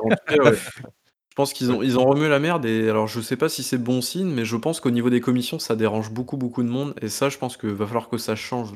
en 0.00 0.08
tout 0.08 0.16
cas, 0.26 0.36
ouais. 0.50 0.56
Je 0.56 1.34
pense 1.36 1.52
qu'ils 1.52 1.70
ont 1.70 1.80
ils 1.82 1.96
ont 1.96 2.04
remué 2.04 2.28
la 2.28 2.40
merde 2.40 2.66
et 2.66 2.90
alors 2.90 3.06
je 3.06 3.20
sais 3.20 3.36
pas 3.36 3.48
si 3.48 3.62
c'est 3.62 3.78
bon 3.78 4.02
signe, 4.02 4.28
mais 4.28 4.44
je 4.44 4.56
pense 4.56 4.80
qu'au 4.80 4.90
niveau 4.90 5.10
des 5.10 5.20
commissions, 5.20 5.60
ça 5.60 5.76
dérange 5.76 6.10
beaucoup, 6.10 6.36
beaucoup 6.36 6.64
de 6.64 6.68
monde 6.68 6.92
et 7.00 7.08
ça, 7.08 7.28
je 7.28 7.38
pense 7.38 7.56
qu'il 7.56 7.70
va 7.70 7.86
falloir 7.86 8.08
que 8.08 8.18
ça 8.18 8.34
change. 8.34 8.72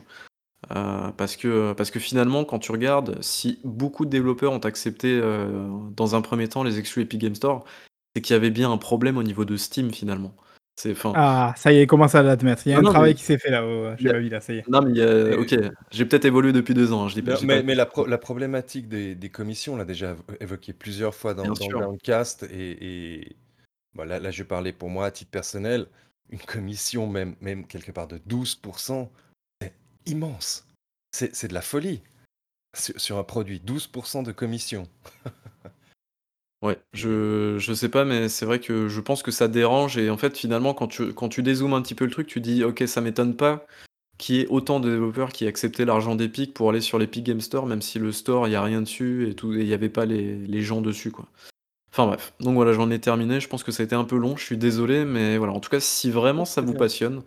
Euh, 0.70 1.10
parce 1.16 1.36
que 1.36 1.72
parce 1.74 1.90
que 1.90 2.00
finalement, 2.00 2.44
quand 2.44 2.58
tu 2.58 2.72
regardes, 2.72 3.20
si 3.22 3.60
beaucoup 3.64 4.04
de 4.04 4.10
développeurs 4.10 4.52
ont 4.52 4.58
accepté, 4.58 5.18
euh, 5.22 5.68
dans 5.96 6.14
un 6.14 6.22
premier 6.22 6.48
temps 6.48 6.62
les 6.62 6.78
exclus 6.78 7.02
Epic 7.02 7.20
Games 7.20 7.34
Store, 7.34 7.64
c'est 8.14 8.22
qu'il 8.22 8.34
y 8.34 8.36
avait 8.36 8.50
bien 8.50 8.70
un 8.70 8.78
problème 8.78 9.16
au 9.16 9.22
niveau 9.22 9.44
de 9.44 9.56
Steam 9.56 9.90
finalement. 9.92 10.34
C'est 10.76 10.94
Ah, 11.14 11.54
ça 11.56 11.72
y 11.72 11.78
est, 11.78 11.86
commence 11.86 12.14
à 12.14 12.22
l'admettre. 12.22 12.62
Il 12.66 12.70
y 12.70 12.72
a 12.72 12.76
Non, 12.76 12.80
un 12.80 12.84
non, 12.84 12.90
travail 12.90 13.10
mais 13.10 13.14
qui 13.14 13.22
s'est 13.22 13.38
fait 13.38 13.50
là, 13.50 13.62
y 13.62 14.02
j'ai 14.02 14.08
a 14.08 14.12
pas 14.12 14.18
vu 14.18 14.28
là, 14.28 14.40
ça 14.40 14.52
y 14.52 14.58
est. 14.58 14.68
non, 14.68 14.82
mais 14.82 15.00
a 15.00 15.38
OK, 15.38 15.54
j'ai 15.92 16.04
peut-être 16.04 16.24
évolué 16.24 16.52
depuis 16.52 16.74
2 16.74 16.92
ans, 16.92 17.04
hein, 17.04 17.08
je 17.08 17.14
dis 17.14 17.22
pas 17.22 17.32
Non, 17.32 17.36
j'ai 17.36 17.46
pas 17.46 17.62
mais, 17.62 17.74
la, 17.74 17.86
pro- 17.86 18.06
la 18.06 18.18
problématique 18.18 18.88
des, 18.88 19.14
des 19.14 19.28
commissions, 19.28 19.74
on 19.74 19.76
l'a 19.76 19.84
déjà 19.84 20.12
évo- 20.14 20.22
évoqué 20.40 20.72
plusieurs 20.72 21.14
fois 21.14 21.34
dans, 21.34 21.44
dans 21.44 21.68
le. 21.68 21.78
Downcast, 21.80 22.44
et, 22.50 23.20
et 23.20 23.36
bon, 23.94 24.08
là, 24.08 24.18
là, 24.18 24.30
je 24.30 24.42
parlais 24.42 24.72
pour 24.72 24.90
moi 24.90 25.06
à 25.06 25.10
titre 25.12 25.30
personnel, 25.30 25.86
une 26.30 26.40
commission 26.40 27.06
même, 27.06 27.36
même 27.40 27.66
quelque 27.66 27.92
part 27.92 28.08
de 28.08 28.18
12%, 28.26 29.10
c'est 29.22 29.23
immense. 30.06 30.66
C'est 31.12 31.48
de 31.48 31.54
la 31.54 31.62
folie 31.62 32.02
sur, 32.76 33.00
sur 33.00 33.18
un 33.18 33.24
produit, 33.24 33.60
12% 33.60 34.24
de 34.24 34.32
commission. 34.32 34.88
Ouais, 36.62 36.78
je 36.94 37.58
je 37.58 37.74
sais 37.74 37.90
pas, 37.90 38.06
mais 38.06 38.28
c'est 38.30 38.46
vrai 38.46 38.58
que 38.58 38.88
je 38.88 39.00
pense 39.02 39.22
que 39.22 39.30
ça 39.30 39.48
dérange 39.48 39.98
et 39.98 40.08
en 40.08 40.16
fait, 40.16 40.36
finalement, 40.36 40.72
quand 40.72 40.88
tu 40.88 41.12
quand 41.12 41.28
tu 41.28 41.42
dézoomes 41.42 41.74
un 41.74 41.82
petit 41.82 41.94
peu 41.94 42.06
le 42.06 42.10
truc, 42.10 42.26
tu 42.26 42.40
dis: 42.40 42.64
«OK, 42.64 42.82
ça 42.86 43.02
m'étonne 43.02 43.36
pas 43.36 43.66
qu'il 44.18 44.36
y 44.36 44.40
ait 44.40 44.48
autant 44.48 44.80
de 44.80 44.90
développeurs 44.90 45.30
qui 45.32 45.44
aient 45.44 45.48
accepté 45.48 45.84
l'argent 45.84 46.16
d'Epic 46.16 46.54
pour 46.54 46.70
aller 46.70 46.80
sur 46.80 46.98
l'Epic 46.98 47.24
Game 47.24 47.40
Store, 47.42 47.66
même 47.66 47.82
si 47.82 47.98
le 47.98 48.12
store, 48.12 48.48
il 48.48 48.52
y 48.52 48.56
a 48.56 48.62
rien 48.62 48.82
dessus 48.82 49.28
et 49.28 49.34
tout 49.34 49.54
et 49.54 49.60
il 49.62 49.68
y 49.68 49.74
avait 49.74 49.90
pas 49.90 50.06
les 50.06 50.36
les 50.36 50.62
gens 50.62 50.80
dessus, 50.82 51.10
quoi». 51.10 51.28
Enfin 51.92 52.06
bref, 52.06 52.34
donc 52.40 52.54
voilà, 52.54 52.72
j'en 52.74 52.90
ai 52.90 53.00
terminé. 53.00 53.40
Je 53.40 53.48
pense 53.48 53.64
que 53.64 53.72
ça 53.72 53.82
a 53.82 53.86
été 53.86 53.94
un 53.96 54.04
peu 54.04 54.16
long, 54.18 54.36
je 54.36 54.44
suis 54.44 54.58
désolé, 54.58 55.04
mais 55.04 55.38
voilà, 55.38 55.52
en 55.54 55.60
tout 55.60 55.70
cas, 55.70 55.80
si 55.80 56.10
vraiment 56.10 56.44
ça 56.44 56.60
vous 56.62 56.74
passionne, 56.74 57.22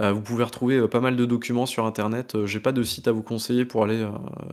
heu, 0.00 0.10
vous 0.10 0.20
pouvez 0.22 0.44
retrouver, 0.44 0.76
heu, 0.76 0.88
pas 0.88 1.00
mal 1.00 1.16
de 1.16 1.24
documents 1.24 1.66
sur 1.66 1.84
internet, 1.86 2.34
heu, 2.34 2.46
j'ai 2.46 2.60
pas 2.60 2.72
de 2.72 2.82
site 2.82 3.08
à 3.08 3.12
vous 3.12 3.22
conseiller 3.22 3.64
pour 3.64 3.84
aller, 3.84 4.00
heu, 4.02 4.08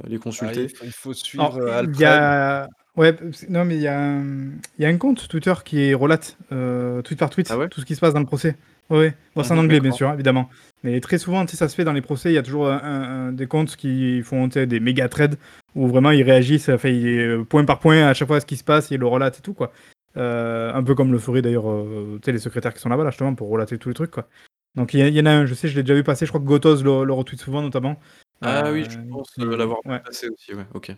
les 0.08 0.18
Ah, 0.18 0.20
consulter. 0.20 0.64
il, 0.64 0.70
faut, 0.76 0.86
il 0.86 0.92
faut 0.92 1.14
Alors, 1.40 1.54
suivre 1.54 1.60
euh, 1.62 1.84
il 1.84 2.00
y 2.00 2.06
Alfred. 2.06 2.06
a. 2.06 2.68
Ouais, 2.98 3.16
non, 3.50 3.64
mais 3.64 3.76
il 3.76 3.82
y, 3.82 3.88
a 3.88 4.20
il 4.20 4.82
y 4.82 4.86
a 4.86 4.90
un 4.90 4.98
compte 4.98 5.28
Twitter 5.30 5.54
qui 5.64 5.94
relate, 5.94 6.36
euh, 6.52 7.02
tweet 7.02 7.18
par 7.20 7.30
tweet, 7.30 7.48
Ah 7.50 7.58
ouais? 7.58 7.70
tout 7.70 7.80
ce 7.80 7.86
qui 7.86 7.96
se 7.96 8.02
passe 8.02 8.14
dans 8.14 8.20
le 8.20 8.26
procès. 8.26 8.58
Ouais, 8.90 8.98
ouais. 8.98 9.14
Bon, 9.36 9.44
c'est 9.44 9.54
en 9.54 9.58
anglais, 9.58 9.80
bien 9.80 9.92
d'accord. 9.92 9.98
sûr, 9.98 10.14
évidemment. 10.14 10.50
Mais 10.84 11.00
très 11.00 11.18
souvent, 11.18 11.46
tu 11.46 11.52
sais, 11.52 11.58
ça 11.58 11.70
se 11.70 11.76
fait 11.76 11.86
dans 11.86 11.94
les 11.94 12.02
procès, 12.02 12.32
il 12.32 12.34
y 12.36 12.38
a 12.38 12.44
toujours 12.44 12.68
un- 12.68 12.82
un- 12.84 13.28
un- 13.28 13.32
des 13.32 13.48
comptes 13.48 13.76
qui 13.78 14.22
font 14.24 14.50
tu 14.50 14.56
sais, 14.56 14.66
des 14.66 14.80
méga 14.82 15.08
threads 15.08 15.36
où 15.76 15.88
vraiment 15.88 16.12
ils 16.12 16.24
réagissent, 16.24 16.68
enfin, 16.70 16.90
ils- 16.90 17.20
euh, 17.20 17.44
point 17.46 17.64
par 17.64 17.80
point, 17.80 18.08
à 18.08 18.14
chaque 18.14 18.28
fois 18.28 18.42
ce 18.42 18.46
qui 18.46 18.58
se 18.58 18.64
passe, 18.66 18.92
ils 18.92 19.00
le 19.00 19.06
relatent 19.08 19.38
et 19.40 19.42
tout, 19.42 19.54
quoi. 19.54 19.72
Euh, 20.18 20.74
un 20.74 20.84
peu 20.84 20.96
comme 20.96 21.12
le 21.14 21.20
ferait 21.20 21.42
d'ailleurs 21.44 21.70
euh, 21.70 22.18
tu 22.22 22.26
sais, 22.26 22.32
les 22.34 22.40
secrétaires 22.40 22.74
qui 22.74 22.80
sont 22.82 22.90
là-bas, 22.90 23.04
là, 23.06 23.12
justement, 23.12 23.36
pour 23.36 23.48
relater 23.50 23.78
tous 23.78 23.90
les 23.90 23.96
trucs, 23.96 24.12
quoi. 24.12 24.28
Donc 24.76 24.94
il 24.94 25.00
y, 25.08 25.22
en 25.22 25.26
a 25.26 25.32
un, 25.32 25.46
je 25.46 25.54
sais, 25.54 25.68
je 25.68 25.76
l'ai 25.76 25.84
déjà 25.84 25.96
vu 25.96 26.04
passer, 26.04 26.26
je 26.26 26.32
crois 26.32 26.40
que 26.42 26.46
Gotos 26.46 26.84
le, 26.84 27.04
le 27.04 27.14
retweet 27.14 27.40
souvent, 27.42 27.62
notamment. 27.62 28.00
Ah 28.42 28.72
oui, 28.72 28.86
je 28.90 28.98
Euh, 28.98 29.02
pense, 29.12 29.28
heu, 29.40 29.56
l'avoir 29.56 29.80
ouais. 29.86 30.00
passer 30.00 30.30
aussi, 30.30 30.54
ouais, 30.54 30.66
OK. 30.74 30.92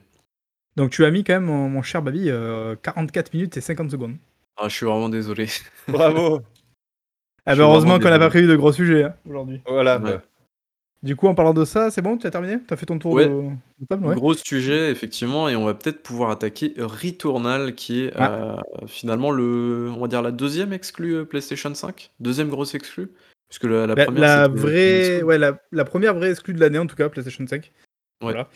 Donc 0.76 0.92
tu 0.92 1.04
as 1.06 1.12
mis 1.12 1.24
quand 1.24 1.34
même, 1.34 1.46
mon, 1.46 1.70
mon 1.70 1.82
cher 1.82 2.02
Babi, 2.02 2.30
euh, 2.30 2.76
44 2.82 3.34
minutes 3.34 3.58
et 3.58 3.62
50 3.62 3.90
secondes. 3.92 4.16
Ah, 4.58 4.68
je 4.70 4.76
suis 4.76 4.86
vraiment 4.86 5.10
désolé. 5.10 5.48
Bravo. 5.88 6.42
Ah 7.44 7.56
bah 7.56 7.64
heureusement 7.64 7.98
qu'on 7.98 8.10
n'a 8.12 8.20
pas 8.20 8.30
prévu 8.30 8.46
de 8.48 8.56
gros 8.56 8.72
sujets 8.72 9.04
hein, 9.06 9.16
aujourd'hui. 9.28 9.62
Voilà. 9.66 9.98
Ouais. 9.98 10.12
bah, 10.18 10.22
Du 11.02 11.16
coup, 11.16 11.28
en 11.28 11.34
parlant 11.34 11.56
de 11.56 11.66
ça, 11.66 11.90
c'est 11.90 12.04
bon, 12.04 12.16
tu 12.16 12.28
as 12.28 12.30
terminé? 12.30 12.58
Tu 12.68 12.72
as 12.72 12.78
fait 12.78 12.86
ton 12.86 13.00
tour 13.00 13.14
Ouais. 13.14 13.28
de, 13.28 13.50
de 13.80 13.86
table 13.90 14.06
ouais? 14.06 14.14
Gros 14.14 14.36
sujet, 14.36 14.92
effectivement, 14.92 15.50
et 15.50 15.56
on 15.56 15.66
va 15.66 15.74
peut-être 15.74 16.04
pouvoir 16.04 16.30
attaquer 16.30 16.76
Returnal, 16.78 17.74
qui 17.74 18.04
est 18.04 18.14
Ah. 18.16 18.60
euh, 18.84 18.86
finalement 18.86 19.32
le, 19.32 19.90
on 19.92 20.00
va 20.02 20.08
dire 20.08 20.22
la 20.22 20.30
deuxième 20.32 20.72
exclue 20.72 21.16
euh, 21.16 21.26
PlayStation 21.26 21.74
5, 21.74 22.12
deuxième 22.20 22.50
grosse 22.50 22.76
exclue, 22.76 23.10
puisque 23.52 23.66
la, 23.66 23.86
la 23.86 23.96
La, 23.96 24.06
première 24.06 24.22
la 24.22 24.48
vraie, 24.48 25.22
ouais, 25.24 25.38
la, 25.38 25.62
la 25.74 25.84
première 25.84 26.16
vraie 26.16 26.32
exclue 26.32 26.54
de 26.54 26.60
l'année 26.62 26.80
en 26.80 26.88
tout 26.88 26.96
cas, 26.96 27.10
PlayStation 27.10 27.46
5. 27.46 27.62
Ouais. 27.62 27.70
Voilà. 28.22 28.48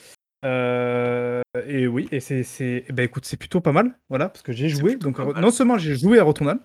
Euh, 0.45 1.41
et 1.67 1.85
oui, 1.85 2.07
et 2.11 2.21
c'est, 2.21 2.43
c'est, 2.43 2.85
eh 2.87 2.93
ben 2.93 3.03
écoute, 3.03 3.25
c'est 3.25 3.35
plutôt 3.35 3.59
pas 3.59 3.73
mal, 3.73 3.97
voilà, 4.09 4.29
parce 4.29 4.41
que 4.41 4.53
j'ai 4.53 4.69
joué. 4.69 4.95
Donc 4.95 5.19
mal. 5.19 5.41
non 5.41 5.51
seulement 5.51 5.77
j'ai 5.77 5.95
joué 5.95 6.17
à 6.19 6.23
Returnal, 6.23 6.59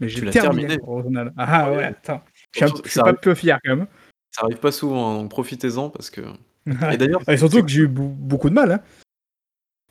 mais 0.00 0.08
j'ai 0.08 0.28
terminé, 0.30 0.66
terminé. 0.66 0.78
Returnal. 0.82 1.32
Ah 1.36 1.70
Ouais. 1.70 1.76
ouais, 1.76 1.84
attends, 1.84 2.22
je 2.52 2.66
suis, 2.66 2.76
je 2.84 2.90
suis 2.90 3.00
pas 3.00 3.12
peu 3.12 3.34
fier 3.34 3.58
quand 3.64 3.76
même. 3.76 3.86
Ça 4.32 4.42
arrive 4.42 4.58
pas 4.58 4.72
souvent, 4.72 5.12
hein, 5.12 5.20
donc 5.20 5.30
profitez-en 5.30 5.90
parce 5.90 6.10
que. 6.10 6.22
Et 6.92 6.96
d'ailleurs, 6.96 7.22
Et 7.28 7.36
surtout 7.36 7.62
que 7.62 7.68
j'ai 7.68 7.82
eu 7.82 7.88
beaucoup 7.88 8.48
de 8.48 8.54
mal. 8.54 8.72
Hein. 8.72 8.80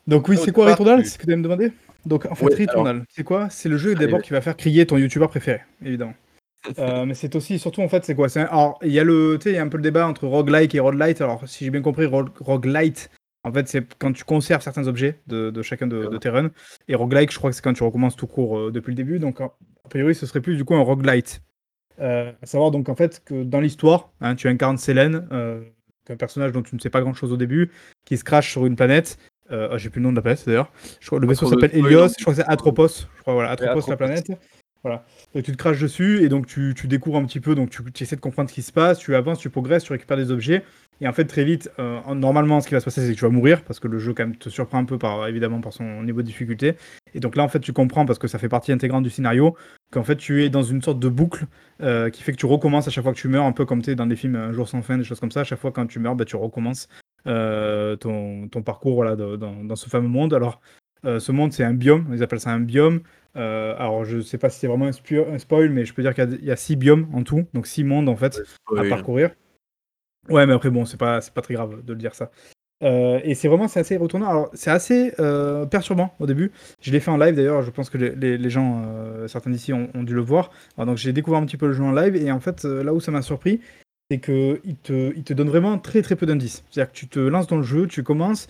Donc 0.06 0.28
oui, 0.28 0.36
c'est 0.36 0.52
quoi 0.52 0.70
Returnal. 0.70 1.02
C'est 1.04 1.12
ce 1.12 1.18
que 1.18 1.24
tu 1.24 1.34
me 1.34 1.42
demander? 1.42 1.72
Donc 2.04 2.26
en 2.26 2.34
fait, 2.34 2.44
Ouais, 2.44 2.66
Returnal, 2.66 3.04
c'est 3.08 3.24
quoi? 3.24 3.48
C'est 3.48 3.70
le 3.70 3.78
jeu 3.78 3.94
d'abord 3.94 4.20
qui 4.20 4.32
va 4.32 4.42
faire 4.42 4.56
crier 4.56 4.86
ton 4.86 4.98
youtubeur 4.98 5.30
préféré, 5.30 5.62
évidemment. 5.82 6.14
Euh, 6.78 7.04
mais 7.06 7.14
c'est 7.14 7.34
aussi, 7.36 7.58
surtout 7.58 7.82
en 7.82 7.88
fait, 7.88 8.04
c'est 8.04 8.14
quoi? 8.14 8.26
Un- 8.38 8.42
Alors, 8.44 8.78
il 8.82 8.92
y 8.92 8.98
a 8.98 9.04
le, 9.04 9.38
tu 9.40 9.50
sais, 9.50 9.58
un 9.58 9.68
peu 9.68 9.76
le 9.76 9.82
débat 9.82 10.06
entre 10.06 10.26
roguelike 10.26 10.74
et 10.74 10.80
roguelite. 10.80 11.20
Alors, 11.20 11.46
si 11.48 11.64
j'ai 11.64 11.70
bien 11.70 11.82
compris, 11.82 12.06
ro- 12.06 12.24
roguelite, 12.40 13.10
en 13.44 13.52
fait, 13.52 13.68
c'est 13.68 13.84
quand 13.98 14.12
tu 14.12 14.24
conserves 14.24 14.62
certains 14.62 14.86
objets 14.88 15.20
de, 15.26 15.50
de 15.50 15.62
chacun 15.62 15.86
de, 15.86 16.06
de 16.06 16.16
tes 16.18 16.28
runs. 16.28 16.50
Et 16.88 16.94
roguelike, 16.94 17.32
je 17.32 17.38
crois 17.38 17.50
que 17.50 17.56
c'est 17.56 17.62
quand 17.62 17.72
tu 17.74 17.82
recommences 17.84 18.16
tout 18.16 18.26
court 18.26 18.58
euh, 18.58 18.70
depuis 18.72 18.90
le 18.90 18.96
début. 18.96 19.18
Donc, 19.18 19.40
a 19.40 19.50
priori, 19.88 20.14
ce 20.14 20.26
serait 20.26 20.40
plus 20.40 20.56
du 20.56 20.64
coup 20.64 20.74
un 20.74 20.82
roguelite. 20.82 21.42
Euh, 21.98 22.30
à 22.42 22.46
savoir 22.46 22.70
donc 22.72 22.90
en 22.90 22.94
fait 22.94 23.22
que 23.24 23.42
dans 23.42 23.58
l'histoire, 23.60 24.10
hein, 24.20 24.34
tu 24.34 24.48
incarnes 24.48 24.76
Selene, 24.76 25.26
euh, 25.32 25.62
un 26.10 26.16
personnage 26.16 26.52
dont 26.52 26.60
tu 26.62 26.74
ne 26.76 26.80
sais 26.80 26.90
pas 26.90 27.00
grand 27.00 27.14
chose 27.14 27.32
au 27.32 27.38
début, 27.38 27.70
qui 28.04 28.18
se 28.18 28.24
crache 28.24 28.50
sur 28.50 28.66
une 28.66 28.76
planète. 28.76 29.16
Euh, 29.50 29.68
ah, 29.72 29.78
J'ai 29.78 29.88
plus 29.88 30.00
le 30.00 30.04
nom 30.04 30.10
de 30.10 30.16
la 30.16 30.22
planète 30.22 30.42
d'ailleurs. 30.44 30.70
Le 31.12 31.26
vaisseau 31.26 31.48
s'appelle 31.48 31.70
Helios. 31.72 32.08
Je 32.18 32.22
crois 32.24 32.34
que 32.34 32.40
c'est 32.42 32.48
Atropos. 32.48 32.88
Je 33.16 33.22
crois 33.22 33.32
voilà 33.34 33.50
Atropos, 33.50 33.70
Atropos. 33.78 33.90
la 33.92 33.96
planète. 33.96 34.26
Voilà. 34.82 35.04
Tu 35.34 35.42
te 35.42 35.52
craches 35.52 35.80
dessus 35.80 36.22
et 36.22 36.28
donc 36.28 36.46
tu, 36.46 36.74
découvres 36.84 37.18
un 37.18 37.24
petit 37.24 37.40
peu. 37.40 37.54
Donc 37.54 37.70
tu, 37.70 37.82
essaies 38.00 38.16
de 38.16 38.20
comprendre 38.20 38.48
ce 38.48 38.54
qui 38.54 38.62
se 38.62 38.72
passe. 38.72 38.98
Tu 38.98 39.14
avances, 39.14 39.38
tu 39.38 39.50
progresses, 39.50 39.84
tu 39.84 39.92
récupères 39.92 40.16
des 40.16 40.30
objets. 40.30 40.62
Et 41.00 41.08
en 41.08 41.12
fait 41.12 41.24
très 41.26 41.44
vite, 41.44 41.70
euh, 41.78 41.98
en- 42.06 42.14
normalement 42.14 42.60
ce 42.60 42.68
qui 42.68 42.74
va 42.74 42.80
se 42.80 42.86
passer 42.86 43.02
c'est 43.02 43.12
que 43.12 43.18
tu 43.18 43.24
vas 43.24 43.30
mourir 43.30 43.62
parce 43.64 43.80
que 43.80 43.88
le 43.88 43.98
jeu 43.98 44.14
quand 44.14 44.22
même 44.22 44.36
te 44.36 44.48
surprend 44.48 44.78
un 44.78 44.86
peu 44.86 44.96
par 44.96 45.28
évidemment 45.28 45.60
par 45.60 45.74
son 45.74 46.02
niveau 46.02 46.22
de 46.22 46.26
difficulté. 46.26 46.76
Et 47.12 47.20
donc 47.20 47.36
là 47.36 47.42
en 47.42 47.48
fait 47.48 47.60
tu 47.60 47.74
comprends 47.74 48.06
parce 48.06 48.18
que 48.18 48.28
ça 48.28 48.38
fait 48.38 48.48
partie 48.48 48.72
intégrante 48.72 49.02
du 49.02 49.10
scénario 49.10 49.56
qu'en 49.92 50.04
fait 50.04 50.16
tu 50.16 50.42
es 50.42 50.48
dans 50.48 50.62
une 50.62 50.80
sorte 50.80 50.98
de 50.98 51.08
boucle 51.10 51.44
euh, 51.82 52.08
qui 52.08 52.22
fait 52.22 52.32
que 52.32 52.38
tu 52.38 52.46
recommences 52.46 52.88
à 52.88 52.90
chaque 52.90 53.04
fois 53.04 53.12
que 53.12 53.18
tu 53.18 53.28
meurs, 53.28 53.44
un 53.44 53.52
peu 53.52 53.66
comme 53.66 53.82
dans 53.82 54.06
des 54.06 54.16
films 54.16 54.36
Un 54.36 54.52
jour 54.52 54.68
sans 54.68 54.80
fin, 54.80 54.96
des 54.96 55.04
choses 55.04 55.20
comme 55.20 55.32
ça. 55.32 55.40
À 55.40 55.44
chaque 55.44 55.58
fois 55.60 55.70
quand 55.70 55.86
tu 55.86 55.98
meurs, 55.98 56.14
bah, 56.14 56.24
tu 56.24 56.36
recommences 56.36 56.88
euh, 57.26 57.96
ton, 57.96 58.48
ton 58.48 58.62
parcours 58.62 58.94
voilà, 58.94 59.16
dans, 59.16 59.64
dans 59.64 59.76
ce 59.76 59.90
fameux 59.90 60.08
monde. 60.08 60.32
Alors, 60.32 60.60
euh, 61.04 61.20
ce 61.20 61.32
monde, 61.32 61.52
c'est 61.52 61.64
un 61.64 61.74
biome, 61.74 62.06
ils 62.12 62.22
appellent 62.22 62.40
ça 62.40 62.50
un 62.50 62.60
biome. 62.60 63.00
Euh, 63.36 63.74
alors, 63.78 64.04
je 64.04 64.20
sais 64.20 64.38
pas 64.38 64.48
si 64.50 64.58
c'est 64.60 64.66
vraiment 64.66 64.86
un, 64.86 65.38
spoil, 65.38 65.70
mais 65.70 65.84
je 65.84 65.92
peux 65.94 66.02
dire 66.02 66.14
qu'il 66.14 66.24
y 66.24 66.26
a- 66.34 66.36
il 66.40 66.44
y, 66.44 66.50
a 66.50 66.56
six 66.56 66.76
biomes 66.76 67.08
en 67.12 67.22
tout, 67.22 67.44
donc 67.54 67.66
six 67.66 67.84
mondes 67.84 68.08
en 68.08 68.16
fait 68.16 68.42
à 68.76 68.82
parcourir. 68.88 69.30
Ouais, 70.28 70.46
mais 70.46 70.54
après, 70.54 70.70
bon, 70.70 70.84
c'est 70.84 70.96
pas, 70.96 71.20
pas 71.34 71.42
très 71.42 71.54
grave 71.54 71.84
de 71.84 71.92
le 71.92 71.98
dire 71.98 72.14
ça. 72.14 72.30
Euh, 72.82 73.20
et 73.24 73.34
c'est 73.34 73.48
vraiment 73.48 73.68
c'est 73.68 73.80
assez 73.80 73.96
retournant. 73.96 74.28
Alors, 74.28 74.50
c'est 74.52 74.70
assez 74.70 75.14
euh, 75.18 75.64
perturbant 75.64 76.14
au 76.18 76.26
début. 76.26 76.50
Je 76.80 76.92
l'ai 76.92 77.00
fait 77.00 77.10
en 77.10 77.16
live 77.16 77.34
d'ailleurs. 77.34 77.62
Je 77.62 77.70
pense 77.70 77.88
que 77.88 77.96
les, 77.96 78.14
les- 78.14 78.36
les 78.38 78.50
gens, 78.50 78.82
euh, 78.86 79.28
certains 79.28 79.50
d'ici, 79.50 79.72
ont, 79.72 79.88
ont 79.94 80.02
dû 80.02 80.14
le 80.14 80.20
voir. 80.20 80.50
Alors, 80.76 80.86
donc, 80.86 80.96
j'ai 80.98 81.12
découvert 81.12 81.40
un 81.40 81.46
petit 81.46 81.56
peu 81.56 81.66
le 81.68 81.72
jeu 81.72 81.84
en 81.84 81.92
live. 81.92 82.16
Et 82.16 82.30
en 82.30 82.40
fait, 82.40 82.64
là 82.64 82.92
où 82.92 83.00
ça 83.00 83.10
m'a 83.12 83.22
surpris, 83.22 83.60
c'est 84.10 84.18
que 84.18 84.60
il 84.64 84.76
te, 84.76 85.12
il 85.16 85.24
te 85.24 85.32
donne 85.32 85.48
vraiment 85.48 85.78
très 85.78 86.02
très 86.02 86.16
peu 86.16 86.26
d'indices. 86.26 86.64
C'est-à-dire 86.70 86.92
que 86.92 86.96
tu 86.98 87.08
te 87.08 87.18
lances 87.18 87.46
dans 87.46 87.56
le 87.56 87.62
jeu, 87.62 87.86
tu 87.86 88.02
commences 88.02 88.46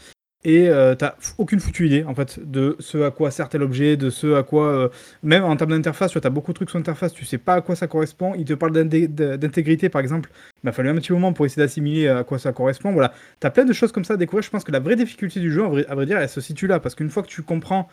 et 0.46 0.68
euh, 0.68 0.94
t'as 0.94 1.16
aucune 1.38 1.58
foutue 1.58 1.86
idée 1.86 2.04
en 2.04 2.14
fait 2.14 2.38
de 2.48 2.76
ce 2.78 2.98
à 2.98 3.10
quoi 3.10 3.32
sert 3.32 3.48
tel 3.48 3.64
objet, 3.64 3.96
de 3.96 4.10
ce 4.10 4.36
à 4.36 4.44
quoi 4.44 4.66
euh, 4.66 4.88
même 5.24 5.42
en 5.42 5.56
termes 5.56 5.72
d'interface, 5.72 6.12
tu 6.12 6.20
as 6.22 6.30
beaucoup 6.30 6.52
de 6.52 6.54
trucs 6.54 6.70
sur 6.70 6.78
l'interface, 6.78 7.12
tu 7.12 7.24
sais 7.24 7.36
pas 7.36 7.54
à 7.54 7.60
quoi 7.62 7.74
ça 7.74 7.88
correspond. 7.88 8.32
Il 8.38 8.44
te 8.44 8.52
parle 8.54 8.70
d'intégrité 8.70 9.88
par 9.88 10.00
exemple. 10.00 10.30
Il 10.62 10.66
m'a 10.66 10.72
fallu 10.72 10.88
un 10.88 10.94
petit 10.94 11.12
moment 11.12 11.32
pour 11.32 11.46
essayer 11.46 11.60
d'assimiler 11.60 12.06
à 12.06 12.22
quoi 12.22 12.38
ça 12.38 12.52
correspond. 12.52 12.92
Voilà, 12.92 13.12
t'as 13.40 13.50
plein 13.50 13.64
de 13.64 13.72
choses 13.72 13.90
comme 13.90 14.04
ça 14.04 14.14
à 14.14 14.16
découvrir. 14.16 14.44
Je 14.44 14.50
pense 14.50 14.62
que 14.62 14.70
la 14.70 14.78
vraie 14.78 14.94
difficulté 14.94 15.40
du 15.40 15.50
jeu, 15.50 15.64
à 15.64 15.68
vrai, 15.68 15.86
à 15.88 15.96
vrai 15.96 16.06
dire, 16.06 16.16
elle 16.16 16.28
se 16.28 16.40
situe 16.40 16.68
là 16.68 16.78
parce 16.78 16.94
qu'une 16.94 17.10
fois 17.10 17.24
que 17.24 17.28
tu 17.28 17.42
comprends 17.42 17.88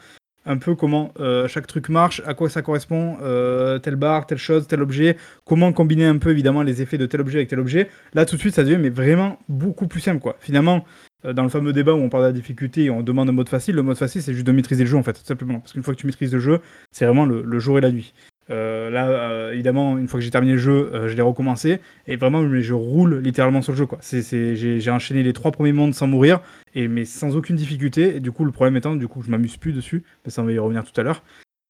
un 0.46 0.58
peu 0.58 0.76
comment 0.76 1.12
euh, 1.20 1.48
chaque 1.48 1.68
truc 1.68 1.90
marche, 1.90 2.22
à 2.26 2.34
quoi 2.34 2.50
ça 2.50 2.62
correspond, 2.62 3.18
euh, 3.22 3.80
telle 3.80 3.96
barre, 3.96 4.26
telle 4.28 4.38
chose, 4.38 4.68
tel 4.68 4.82
objet, 4.82 5.18
comment 5.46 5.72
combiner 5.72 6.06
un 6.06 6.18
peu 6.18 6.32
évidemment 6.32 6.62
les 6.62 6.82
effets 6.82 6.98
de 6.98 7.06
tel 7.06 7.22
objet 7.22 7.40
avec 7.40 7.50
tel 7.50 7.60
objet. 7.60 7.90
Là 8.14 8.26
tout 8.26 8.36
de 8.36 8.42
suite 8.42 8.54
ça 8.54 8.64
devient 8.64 8.78
mais 8.78 8.90
vraiment 8.90 9.40
beaucoup 9.50 9.88
plus 9.88 10.02
simple 10.02 10.20
quoi. 10.20 10.36
Finalement, 10.40 10.78
euh, 10.78 11.13
dans 11.24 11.44
le 11.44 11.50
fameux 11.50 11.74
débat 11.74 11.94
où 11.94 12.00
on 12.00 12.10
parle 12.10 12.24
de 12.24 12.28
la 12.28 12.34
difficulté 12.34 12.86
et 12.86 12.90
on 12.90 13.02
demande 13.02 13.30
un 13.30 13.34
mode 13.34 13.50
facile, 13.50 13.76
le 13.76 13.84
mode 13.84 13.98
facile 13.98 14.22
c'est 14.22 14.34
juste 14.34 14.46
de 14.46 14.52
maîtriser 14.52 14.84
le 14.84 14.90
jeu 14.90 14.98
en 14.98 15.04
fait, 15.04 15.14
tout 15.14 15.26
simplement. 15.26 15.60
Parce 15.60 15.74
qu'une 15.74 15.84
fois 15.84 15.94
que 15.94 16.00
tu 16.00 16.06
maîtrises 16.06 16.34
le 16.34 16.40
jeu, 16.40 16.60
c'est 16.92 17.06
vraiment 17.06 17.26
le, 17.26 17.60
jour 17.60 17.78
et 17.78 17.82
la 17.82 17.92
nuit. 17.92 18.14
Euh, 18.50 18.90
là, 18.90 19.08
euh, 19.08 19.54
évidemment, 19.54 19.98
une 19.98 20.08
fois 20.08 20.20
que 20.20 20.24
j'ai 20.24 20.32
terminé 20.32 20.54
le 20.54 20.60
jeu, 20.60 20.92
euh, 20.94 21.08
je 21.08 21.16
l'ai 21.16 21.22
recommencé 21.22 21.80
et 22.08 22.18
vraiment, 22.18 22.44
je 22.60 22.74
roule 22.74 23.20
littéralement 23.20 23.62
sur 23.62 23.72
le 23.72 23.78
jeu. 23.78 23.86
Quoi. 23.86 24.00
C'est, 24.02 24.56
j'ai, 24.56 24.92
enchaîné 24.92 25.24
les 25.24 25.34
trois 25.34 25.52
premiers 25.52 25.74
mondes 25.74 25.94
sans 25.94 26.08
mourir 26.08 26.42
et 26.76 26.88
mais 26.88 27.06
sans 27.06 27.36
aucune 27.36 27.56
difficulté. 27.56 28.20
Du 28.20 28.32
coup, 28.32 28.46
le 28.46 28.52
problème 28.52 28.76
étant, 28.76 28.96
du 28.96 29.08
coup, 29.08 29.22
je 29.22 29.32
m'amuse 29.32 29.58
plus 29.58 29.74
dessus. 29.74 30.04
Mais 30.26 30.32
ça, 30.32 30.42
on 30.42 30.46
va 30.46 30.52
y 30.52 30.60
revenir 30.60 30.84
tout 30.84 31.00
à 31.00 31.04
l'heure. 31.04 31.24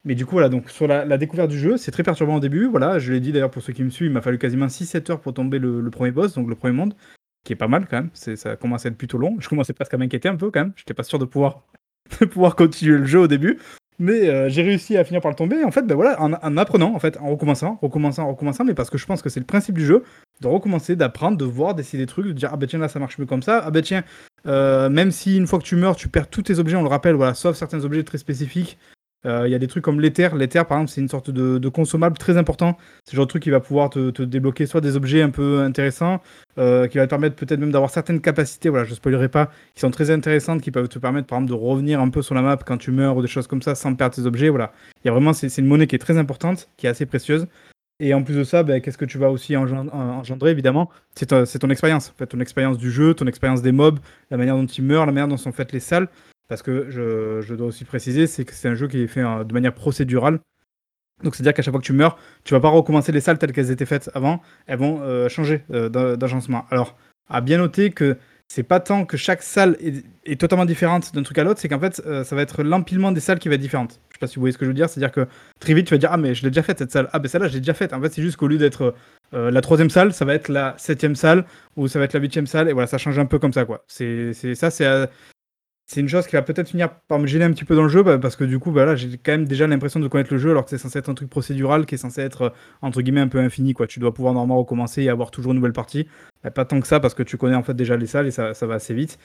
Mais 0.04 0.14
du 0.14 0.26
coup, 0.26 0.32
voilà, 0.32 0.50
donc 0.50 0.68
sur 0.68 0.86
la, 0.86 1.16
découverte 1.16 1.50
du 1.50 1.58
jeu, 1.58 1.78
c'est 1.78 1.90
très 1.90 2.02
perturbant 2.02 2.36
au 2.36 2.40
début. 2.40 2.66
Voilà, 2.66 2.98
je 2.98 3.12
l'ai 3.12 3.20
dit 3.20 3.32
d'ailleurs 3.32 3.50
pour 3.50 3.62
ceux 3.62 3.72
qui 3.72 3.82
me 3.82 3.88
suivent, 3.88 4.10
il 4.10 4.12
m'a 4.12 4.20
fallu 4.20 4.36
quasiment 4.36 4.66
6-7 4.66 5.12
heures 5.12 5.20
pour 5.20 5.32
tomber 5.32 5.58
le 5.58 5.88
premier 5.90 6.10
boss, 6.10 6.34
donc 6.34 6.46
le 6.48 6.54
premier 6.54 6.74
monde, 6.74 6.94
qui 7.44 7.52
est 7.52 7.56
pas 7.56 7.68
mal 7.68 7.86
quand 7.88 7.96
même. 7.96 8.10
Ça 8.14 8.56
commence 8.56 8.86
à 8.86 8.88
être 8.88 8.96
plutôt 8.96 9.18
long. 9.18 9.36
Je 9.38 9.48
commençais 9.48 9.72
presque 9.72 9.94
à 9.94 9.98
m'inquiéter 9.98 10.28
un 10.28 10.36
peu 10.36 10.50
quand 10.50 10.60
même. 10.60 10.72
J'étais 10.76 10.94
pas 10.94 11.02
sûr 11.02 11.18
de 11.18 11.24
pouvoir, 11.24 11.62
pouvoir 12.30 12.56
continuer 12.56 12.98
le 12.98 13.06
jeu 13.06 13.20
au 13.20 13.28
début. 13.28 13.58
Mais 13.98 14.28
euh, 14.28 14.48
j'ai 14.48 14.62
réussi 14.62 14.96
à 14.96 15.04
finir 15.04 15.20
par 15.20 15.30
le 15.30 15.36
tomber. 15.36 15.62
En 15.62 15.70
fait, 15.70 15.82
ben 15.82 15.94
voilà, 15.94 16.20
en, 16.20 16.32
en 16.32 16.56
apprenant, 16.56 16.94
en 16.94 16.98
fait, 16.98 17.16
en 17.18 17.30
recommençant, 17.30 17.78
recommençant, 17.80 18.26
recommençant, 18.26 18.64
mais 18.64 18.74
parce 18.74 18.90
que 18.90 18.98
je 18.98 19.06
pense 19.06 19.22
que 19.22 19.28
c'est 19.28 19.38
le 19.38 19.46
principe 19.46 19.78
du 19.78 19.86
jeu, 19.86 20.02
de 20.40 20.48
recommencer, 20.48 20.96
d'apprendre, 20.96 21.36
de 21.36 21.44
voir, 21.44 21.76
d'essayer 21.76 22.02
des 22.02 22.08
trucs, 22.08 22.26
de 22.26 22.32
dire 22.32 22.50
ah 22.52 22.56
ben 22.56 22.68
tiens 22.68 22.80
là 22.80 22.88
ça 22.88 22.98
marche 22.98 23.18
mieux 23.18 23.26
comme 23.26 23.42
ça, 23.42 23.62
ah 23.64 23.70
ben 23.70 23.82
tiens, 23.82 24.02
euh, 24.46 24.88
même 24.88 25.12
si 25.12 25.36
une 25.36 25.46
fois 25.46 25.60
que 25.60 25.64
tu 25.64 25.76
meurs, 25.76 25.94
tu 25.94 26.08
perds 26.08 26.28
tous 26.28 26.42
tes 26.42 26.58
objets, 26.58 26.76
on 26.76 26.82
le 26.82 26.88
rappelle, 26.88 27.14
voilà, 27.14 27.34
sauf 27.34 27.56
certains 27.56 27.84
objets 27.84 28.02
très 28.02 28.18
spécifiques. 28.18 28.78
Euh, 29.26 29.48
Il 29.48 29.50
y 29.52 29.54
a 29.54 29.58
des 29.58 29.66
trucs 29.66 29.84
comme 29.84 30.00
l'éther. 30.00 30.34
L'éther, 30.36 30.66
par 30.66 30.78
exemple, 30.78 30.90
c'est 30.90 31.00
une 31.00 31.08
sorte 31.08 31.30
de, 31.30 31.58
de 31.58 31.68
consommable 31.68 32.18
très 32.18 32.36
important. 32.36 32.76
C'est 33.04 33.12
le 33.12 33.16
genre 33.16 33.26
de 33.26 33.30
truc 33.30 33.42
qui 33.42 33.50
va 33.50 33.60
pouvoir 33.60 33.90
te, 33.90 34.22
débloquer 34.22 34.66
soit 34.66 34.80
des 34.80 34.96
objets 34.96 35.22
un 35.22 35.30
peu 35.30 35.60
intéressants, 35.60 36.20
euh, 36.58 36.86
qui 36.86 36.98
va 36.98 37.04
te 37.04 37.10
permettre 37.10 37.36
peut-être 37.36 37.60
même 37.60 37.72
d'avoir 37.72 37.90
certaines 37.90 38.20
capacités, 38.20 38.68
voilà, 38.68 38.84
je 38.84 38.94
spoilerai 38.94 39.28
pas, 39.28 39.50
qui 39.74 39.80
sont 39.80 39.90
très 39.90 40.10
intéressantes, 40.10 40.60
qui 40.60 40.70
peuvent 40.70 40.88
te 40.88 40.98
permettre, 40.98 41.26
par 41.26 41.38
exemple, 41.38 41.52
de 41.52 41.58
revenir 41.58 42.00
un 42.00 42.10
peu 42.10 42.22
sur 42.22 42.34
la 42.34 42.42
map 42.42 42.56
quand 42.56 42.76
tu 42.76 42.90
meurs 42.90 43.16
ou 43.16 43.22
des 43.22 43.28
choses 43.28 43.46
comme 43.46 43.62
ça 43.62 43.74
sans 43.74 43.94
perdre 43.94 44.14
tes 44.14 44.26
objets. 44.26 44.48
Voilà. 44.48 44.72
Il 45.04 45.08
y 45.08 45.10
a 45.10 45.12
vraiment, 45.12 45.32
c'est 45.32 45.56
une 45.58 45.66
monnaie 45.66 45.86
qui 45.86 45.96
est 45.96 45.98
très 45.98 46.18
importante, 46.18 46.68
qui 46.76 46.86
est 46.86 46.90
assez 46.90 47.06
précieuse. 47.06 47.46
Et 48.00 48.12
en 48.12 48.24
plus 48.24 48.34
de 48.34 48.42
ça, 48.42 48.64
ben, 48.64 48.80
qu'est-ce 48.80 48.98
que 48.98 49.04
tu 49.04 49.18
vas 49.18 49.30
aussi 49.30 49.54
engen- 49.54 49.88
engendrer, 49.92 50.50
évidemment? 50.50 50.90
C'est 51.14 51.26
ton, 51.26 51.46
c'est 51.46 51.60
ton 51.60 51.70
expérience. 51.70 52.12
Ton 52.28 52.40
expérience 52.40 52.76
du 52.76 52.90
jeu, 52.90 53.14
ton 53.14 53.26
expérience 53.26 53.62
des 53.62 53.70
mobs, 53.70 54.00
la 54.32 54.36
manière 54.36 54.56
dont 54.56 54.66
ils 54.66 54.84
meurent, 54.84 55.06
la 55.06 55.12
manière 55.12 55.28
dont 55.28 55.36
sont 55.36 55.52
faites 55.52 55.72
les 55.72 55.78
salles. 55.80 56.08
Parce 56.48 56.62
que 56.62 56.90
je, 56.90 57.54
dois 57.54 57.66
aussi 57.66 57.84
préciser, 57.84 58.26
c'est 58.26 58.44
que 58.44 58.52
c'est 58.52 58.68
un 58.68 58.74
jeu 58.74 58.88
qui 58.88 59.02
est 59.02 59.06
fait 59.06 59.22
de 59.22 59.52
manière 59.52 59.74
procédurale. 59.74 60.40
Donc 61.22 61.34
c'est-à-dire 61.34 61.54
qu'à 61.54 61.62
chaque 61.62 61.72
fois 61.72 61.80
que 61.80 61.86
tu 61.86 61.92
meurs, 61.92 62.18
tu 62.44 62.54
vas 62.54 62.60
pas 62.60 62.68
recommencer 62.68 63.12
les 63.12 63.20
salles 63.20 63.38
telles 63.38 63.52
qu'elles 63.52 63.70
étaient 63.70 63.86
faites 63.86 64.10
avant, 64.14 64.42
elles 64.66 64.78
vont 64.78 65.00
euh, 65.02 65.28
changer 65.28 65.64
euh, 65.72 65.88
d'ag- 65.88 66.16
d'agencement. 66.16 66.66
Alors, 66.70 66.96
à 67.30 67.40
bien 67.40 67.58
noter 67.58 67.90
que 67.90 68.18
c'est 68.48 68.62
pas 68.62 68.78
tant 68.80 69.06
que 69.06 69.16
chaque 69.16 69.42
salle 69.42 69.76
est, 69.80 70.38
totalement 70.38 70.66
différente 70.66 71.14
d'un 71.14 71.22
truc 71.22 71.38
à 71.38 71.44
l'autre, 71.44 71.60
c'est 71.60 71.68
qu'en 71.68 71.80
fait, 71.80 72.02
euh, 72.04 72.24
ça 72.24 72.36
va 72.36 72.42
être 72.42 72.62
l'empilement 72.62 73.10
des 73.10 73.20
salles 73.20 73.38
qui 73.38 73.48
va 73.48 73.54
être 73.54 73.60
différente. 73.60 74.00
Je 74.10 74.16
sais 74.16 74.18
pas 74.20 74.26
si 74.26 74.34
vous 74.36 74.40
voyez 74.40 74.52
ce 74.52 74.58
que 74.58 74.66
je 74.66 74.70
veux 74.70 74.74
dire, 74.74 74.88
c'est-à-dire 74.90 75.12
que 75.12 75.26
très 75.60 75.72
vite, 75.72 75.86
tu 75.86 75.94
vas 75.94 75.98
dire 75.98 76.10
Ah, 76.12 76.18
mais 76.18 76.34
je 76.34 76.42
l'ai 76.42 76.50
déjà 76.50 76.62
faite 76.62 76.78
cette 76.78 76.92
salle. 76.92 77.08
Ah, 77.12 77.20
ben 77.20 77.28
celle-là, 77.28 77.48
je 77.48 77.54
l'ai 77.54 77.60
déjà 77.60 77.74
faite. 77.74 77.94
En 77.94 78.02
fait, 78.02 78.12
c'est 78.12 78.22
juste 78.22 78.36
qu'au 78.36 78.48
lieu 78.48 78.58
d'être 78.58 78.94
la 79.32 79.60
troisième 79.62 79.90
salle, 79.90 80.12
ça 80.12 80.24
va 80.24 80.34
être 80.34 80.48
la 80.48 80.76
septième 80.78 81.16
salle, 81.16 81.44
ou 81.76 81.88
ça 81.88 81.98
va 81.98 82.04
être 82.04 82.12
la 82.12 82.20
huitième 82.20 82.46
salle, 82.46 82.68
et 82.68 82.72
voilà, 82.72 82.86
ça 82.86 82.98
change 82.98 83.18
un 83.18 83.26
peu 83.26 83.40
comme 83.40 83.52
ça, 83.52 83.64
quoi. 83.64 83.82
C'est- 83.88 84.32
ça, 84.54 84.70
c'est. 84.70 85.08
C'est 85.86 86.00
une 86.00 86.08
chose 86.08 86.26
qui 86.26 86.32
va 86.34 86.42
peut-être 86.42 86.68
finir 86.68 86.88
par 87.08 87.18
me 87.18 87.26
gêner 87.26 87.44
un 87.44 87.52
petit 87.52 87.64
peu 87.64 87.76
dans 87.76 87.82
le 87.82 87.88
jeu 87.88 88.02
bah, 88.02 88.18
parce 88.18 88.36
que 88.36 88.44
du 88.44 88.58
coup 88.58 88.70
bah, 88.70 88.86
là 88.86 88.96
j'ai 88.96 89.18
quand 89.18 89.32
même 89.32 89.46
déjà 89.46 89.66
l'impression 89.66 90.00
de 90.00 90.08
connaître 90.08 90.32
le 90.32 90.38
jeu 90.38 90.50
alors 90.50 90.64
que 90.64 90.70
c'est 90.70 90.78
censé 90.78 90.98
être 90.98 91.10
un 91.10 91.14
truc 91.14 91.28
procédural 91.28 91.84
qui 91.84 91.94
est 91.94 91.98
censé 91.98 92.22
être 92.22 92.42
euh, 92.42 92.50
entre 92.80 93.02
guillemets 93.02 93.20
un 93.20 93.28
peu 93.28 93.38
infini 93.38 93.74
tu 93.88 94.00
dois 94.00 94.14
pouvoir 94.14 94.34
normalement 94.34 94.58
recommencer 94.58 95.02
et 95.02 95.08
avoir 95.08 95.30
toujours 95.30 95.52
une 95.52 95.56
nouvelle 95.56 95.72
partie. 95.72 96.06
Bah, 96.42 96.50
pas 96.50 96.64
tant 96.64 96.80
que 96.80 96.86
ça 96.86 97.00
parce 97.00 97.14
que 97.14 97.22
tu 97.22 97.36
connais 97.36 97.56
en 97.56 97.62
fait 97.62 97.74
déjà 97.74 97.96
les 97.96 98.06
salles 98.06 98.26
et 98.26 98.30
ça, 98.30 98.52
va 98.52 98.74
assez 98.74 98.94
vite. 98.94 99.18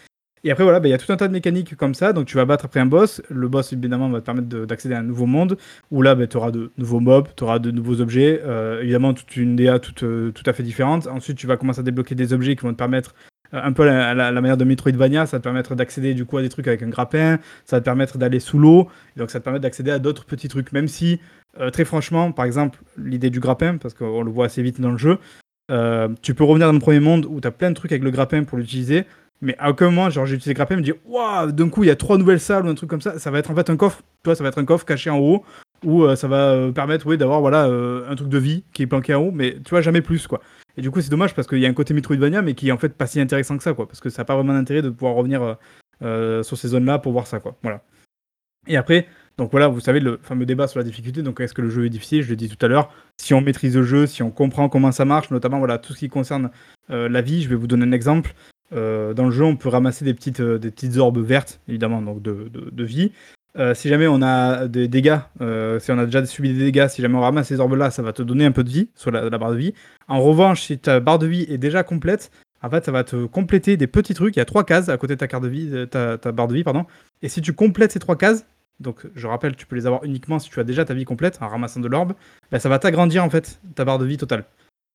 Et 0.44 0.52
après 0.52 0.64
voilà 0.64 0.80
il 0.84 0.90
y 0.90 0.94
a 0.94 0.98
tout 0.98 1.12
un 1.12 1.18
tas 1.18 1.28
de 1.28 1.34
mécaniques 1.34 1.76
comme 1.76 1.94
ça. 1.94 2.14
Donc 2.14 2.26
tu 2.26 2.36
vas 2.36 2.46
battre 2.46 2.66
après 2.66 2.80
un 2.80 2.86
boss. 2.86 3.22
Le 3.30 3.48
boss 3.48 3.74
évidemment 3.74 4.10
va 4.10 4.20
te 4.20 4.26
permettre 4.26 4.48
de- 4.48 4.66
d'accéder 4.66 4.96
à 4.96 5.00
un 5.00 5.04
nouveau 5.04 5.26
monde 5.26 5.58
où 5.92 6.02
là 6.02 6.16
tu 6.28 6.38
auras 6.38 6.52
de 6.52 6.72
nouveaux 6.78 7.00
mobs 7.00 7.28
tu 7.36 7.44
auras 7.44 7.60
de 7.60 7.72
nouveaux 7.72 8.02
objets 8.02 8.42
euh, 8.44 8.82
évidemment 8.82 9.14
toute 9.14 9.36
une 9.36 9.56
DA 9.56 9.80
toute, 9.80 10.04
euh, 10.04 10.32
tout 10.32 10.44
à 10.46 10.54
fait 10.54 10.64
différente. 10.64 11.08
Ensuite 11.08 11.38
tu 11.38 11.48
vas 11.48 11.58
commencer 11.58 11.82
à 11.82 11.84
débloquer 11.84 12.16
des 12.16 12.34
objets 12.34 12.56
qui 12.56 12.64
vont 12.64 12.72
te 12.72 12.78
permettre 12.78 13.14
un 13.52 13.74
peu 13.74 13.86
la, 13.86 14.14
la- 14.14 14.32
manière 14.32 14.58
de 14.58 14.64
Metroidvania, 14.66 15.26
ça 15.26 15.38
va 15.38 15.40
te 15.40 15.44
permettre 15.44 15.76
d'accéder 15.76 16.14
du 16.14 16.26
coup 16.26 16.38
à 16.38 16.42
des 16.42 16.50
trucs 16.50 16.68
avec 16.68 16.84
un 16.84 16.90
grappin, 16.90 17.40
ça 17.66 17.78
va 17.78 17.80
te 17.82 17.86
permettre 17.86 18.18
d'aller 18.18 18.40
sous 18.40 18.60
l'eau, 18.60 18.88
donc 19.18 19.32
ça 19.32 19.40
te 19.40 19.44
permet 19.44 19.60
d'accéder 19.60 19.92
à 19.92 20.00
d'autres 20.00 20.26
petits 20.26 20.48
trucs, 20.48 20.72
même 20.72 20.88
si, 20.88 21.20
euh, 21.60 21.70
très 21.72 21.86
franchement, 21.86 22.32
par 22.32 22.46
exemple, 22.46 22.80
l'idée 22.98 23.30
du 23.30 23.40
grappin, 23.40 23.78
parce 23.78 23.94
qu'on 23.94 24.22
le 24.22 24.32
voit 24.32 24.46
assez 24.46 24.62
vite 24.62 24.80
dans 24.80 24.92
le 24.92 24.98
jeu, 24.98 25.18
euh, 25.72 26.10
tu 26.22 26.34
peux 26.34 26.44
revenir 26.44 26.68
dans 26.68 26.74
le 26.74 26.80
premier 26.80 27.00
monde 27.00 27.26
où 27.30 27.42
tu 27.42 27.48
as 27.48 27.52
plein 27.52 27.70
de 27.70 27.76
trucs 27.76 27.92
avec 27.92 28.04
le 28.04 28.12
grappin 28.12 28.44
pour 28.44 28.58
l'utiliser, 28.58 29.06
mais 29.42 29.56
à 29.58 29.70
aucun 29.70 29.86
moment, 29.86 30.10
genre 30.10 30.26
j'ai 30.26 30.36
utilisé 30.36 30.52
le 30.52 30.56
grappin, 30.56 30.76
me 30.76 30.82
dit 30.82 30.94
waouh, 31.06 31.52
d'un 31.52 31.70
coup 31.70 31.84
il 31.84 31.88
y 31.88 31.92
a 31.92 31.96
trois 31.96 32.18
nouvelles 32.18 32.40
salles 32.40 32.66
ou 32.66 32.70
un 32.70 32.76
truc 32.76 32.90
comme 32.90 33.02
ça, 33.02 33.20
ça 33.20 33.32
va 33.32 33.40
être 33.40 33.52
en 33.52 33.56
fait 33.56 33.70
un 33.70 33.78
coffre, 33.78 33.98
tu 34.24 34.26
vois, 34.26 34.36
ça 34.36 34.44
va 34.44 34.50
être 34.50 34.58
un 34.58 34.66
coffre 34.66 34.86
caché 34.86 35.10
en 35.10 35.18
haut, 35.20 35.44
où 35.86 36.04
euh, 36.04 36.16
ça 36.16 36.28
va 36.28 36.52
euh, 36.52 36.72
permettre 36.72 37.08
oui, 37.08 37.18
d'avoir 37.18 37.40
voilà, 37.40 37.66
euh, 37.66 38.10
un 38.10 38.16
truc 38.16 38.30
de 38.30 38.38
vie 38.38 38.64
qui 38.74 38.84
est 38.84 38.88
planqué 38.88 39.14
en 39.14 39.22
haut, 39.22 39.32
mais 39.32 39.56
tu 39.64 39.70
vois, 39.70 39.82
jamais 39.82 40.02
plus 40.02 40.28
quoi. 40.28 40.42
Et 40.78 40.82
du 40.82 40.92
coup, 40.92 41.02
c'est 41.02 41.10
dommage 41.10 41.36
parce 41.36 41.48
qu'il 41.48 41.60
y 41.60 41.66
a 41.66 41.70
un 41.70 41.74
côté 41.74 41.94
Metroidvania, 41.94 42.42
mais 42.42 42.54
qui 42.54 42.70
est 42.70 42.72
en 42.72 42.78
fait 42.78 42.96
pas 42.96 43.08
si 43.08 43.20
intéressant 43.20 43.58
que 43.58 43.64
ça, 43.64 43.74
quoi. 43.74 43.88
Parce 43.88 44.00
que 44.00 44.10
ça 44.10 44.22
n'a 44.22 44.26
pas 44.26 44.36
vraiment 44.36 44.54
d'intérêt 44.54 44.82
de 44.82 44.90
pouvoir 44.90 45.16
revenir 45.16 45.42
euh, 45.42 45.54
euh, 46.02 46.44
sur 46.44 46.58
ces 46.58 46.70
zones-là 46.70 47.00
pour 47.00 47.12
voir 47.12 47.28
ça, 47.28 47.40
quoi. 47.40 47.58
Voilà. 47.64 47.84
Et 48.68 48.78
après, 48.78 49.08
donc 49.38 49.52
voilà, 49.52 49.68
vous 49.68 49.80
savez, 49.80 50.00
le 50.00 50.20
fameux 50.22 50.46
débat 50.46 50.68
sur 50.68 50.80
la 50.80 50.84
difficulté. 50.84 51.22
Donc, 51.22 51.40
est-ce 51.40 51.54
que 51.54 51.62
le 51.62 51.70
jeu 51.70 51.86
est 51.86 51.90
difficile? 51.90 52.22
Je 52.22 52.30
l'ai 52.30 52.36
dit 52.36 52.50
tout 52.50 52.64
à 52.66 52.70
l'heure. 52.70 52.94
Si 53.18 53.34
on 53.34 53.42
maîtrise 53.42 53.76
le 53.76 53.84
jeu, 53.84 54.06
si 54.06 54.24
on 54.24 54.32
comprend 54.32 54.70
comment 54.70 54.92
ça 54.92 55.06
marche, 55.06 55.32
notamment 55.32 55.60
voilà, 55.60 55.78
tout 55.78 55.94
ce 55.94 56.00
qui 56.00 56.10
concerne 56.10 56.52
euh, 56.90 57.10
la 57.10 57.22
vie, 57.22 57.42
je 57.42 57.50
vais 57.50 57.56
vous 57.56 57.68
donner 57.68 57.86
un 57.86 57.92
exemple. 57.92 58.34
Dans 58.72 59.26
le 59.26 59.32
jeu, 59.32 59.44
on 59.44 59.56
peut 59.56 59.70
ramasser 59.70 60.06
des 60.06 60.14
petites, 60.14 60.42
des 60.42 60.70
petites 60.70 60.98
orbes 60.98 61.18
vertes, 61.18 61.60
évidemment, 61.68 62.04
donc 62.04 62.22
de, 62.22 62.52
de 62.54 62.84
vie. 62.84 63.12
Euh, 63.58 63.74
si 63.74 63.90
jamais 63.90 64.08
on 64.08 64.22
a 64.22 64.68
des 64.68 64.88
dégâts, 64.88 65.18
euh, 65.42 65.80
si 65.80 65.92
on 65.92 65.98
a 65.98 66.06
déjà 66.06 66.26
subi 66.26 66.54
des 66.54 66.60
dégâts, 66.66 66.88
si 66.88 67.02
jamais 67.02 67.16
on 67.16 67.22
ramasse 67.22 67.48
ces 67.48 67.60
orbes-là, 67.60 67.90
ça 67.90 68.02
va 68.04 68.14
te 68.14 68.22
donner 68.22 68.46
un 68.46 68.52
peu 68.52 68.64
de 68.64 68.70
vie 68.70 68.90
sur 68.96 69.12
la, 69.12 69.30
barre 69.38 69.52
de 69.52 69.58
vie. 69.58 69.74
En 70.08 70.22
revanche, 70.22 70.62
si 70.62 70.78
ta 70.78 71.00
barre 71.00 71.20
de 71.20 71.26
vie 71.26 71.46
est 71.50 71.58
déjà 71.58 71.84
complète, 71.84 72.32
en 72.62 72.70
fait, 72.70 72.86
ça 72.86 72.92
va 72.92 73.04
te 73.04 73.26
compléter 73.26 73.78
des 73.78 73.88
petits 73.88 74.14
trucs. 74.14 74.36
Il 74.36 74.40
y 74.40 74.42
a 74.42 74.46
trois 74.46 74.64
cases 74.64 74.90
à 74.90 74.98
côté 74.98 75.16
de 75.16 75.20
ta 75.20 75.28
carte 75.28 75.44
de 75.44 75.50
vie, 75.50 75.68
de 75.68 75.86
ta, 75.86 76.18
barre 76.32 76.48
de 76.48 76.54
vie, 76.54 76.64
pardon. 76.64 76.86
Et 77.22 77.30
si 77.30 77.42
tu 77.42 77.54
complètes 77.54 77.92
ces 77.92 78.00
trois 78.00 78.18
cases, 78.18 78.46
donc 78.80 79.08
je 79.16 79.28
rappelle, 79.28 79.56
tu 79.56 79.66
peux 79.66 79.76
les 79.76 79.88
avoir 79.88 80.04
uniquement 80.04 80.40
si 80.40 80.50
tu 80.50 80.60
as 80.60 80.64
déjà 80.64 80.86
ta 80.86 80.94
vie 80.94 81.06
complète 81.06 81.40
en 81.42 81.48
ramassant 81.48 81.80
de 81.80 81.88
l'orbe, 81.88 82.14
bah, 82.52 82.60
ça 82.60 82.70
va 82.70 82.80
t'agrandir 82.80 83.24
en 83.24 83.30
fait 83.30 83.60
ta 83.76 83.84
barre 83.84 83.98
de 83.98 84.06
vie 84.06 84.18
totale. 84.18 84.46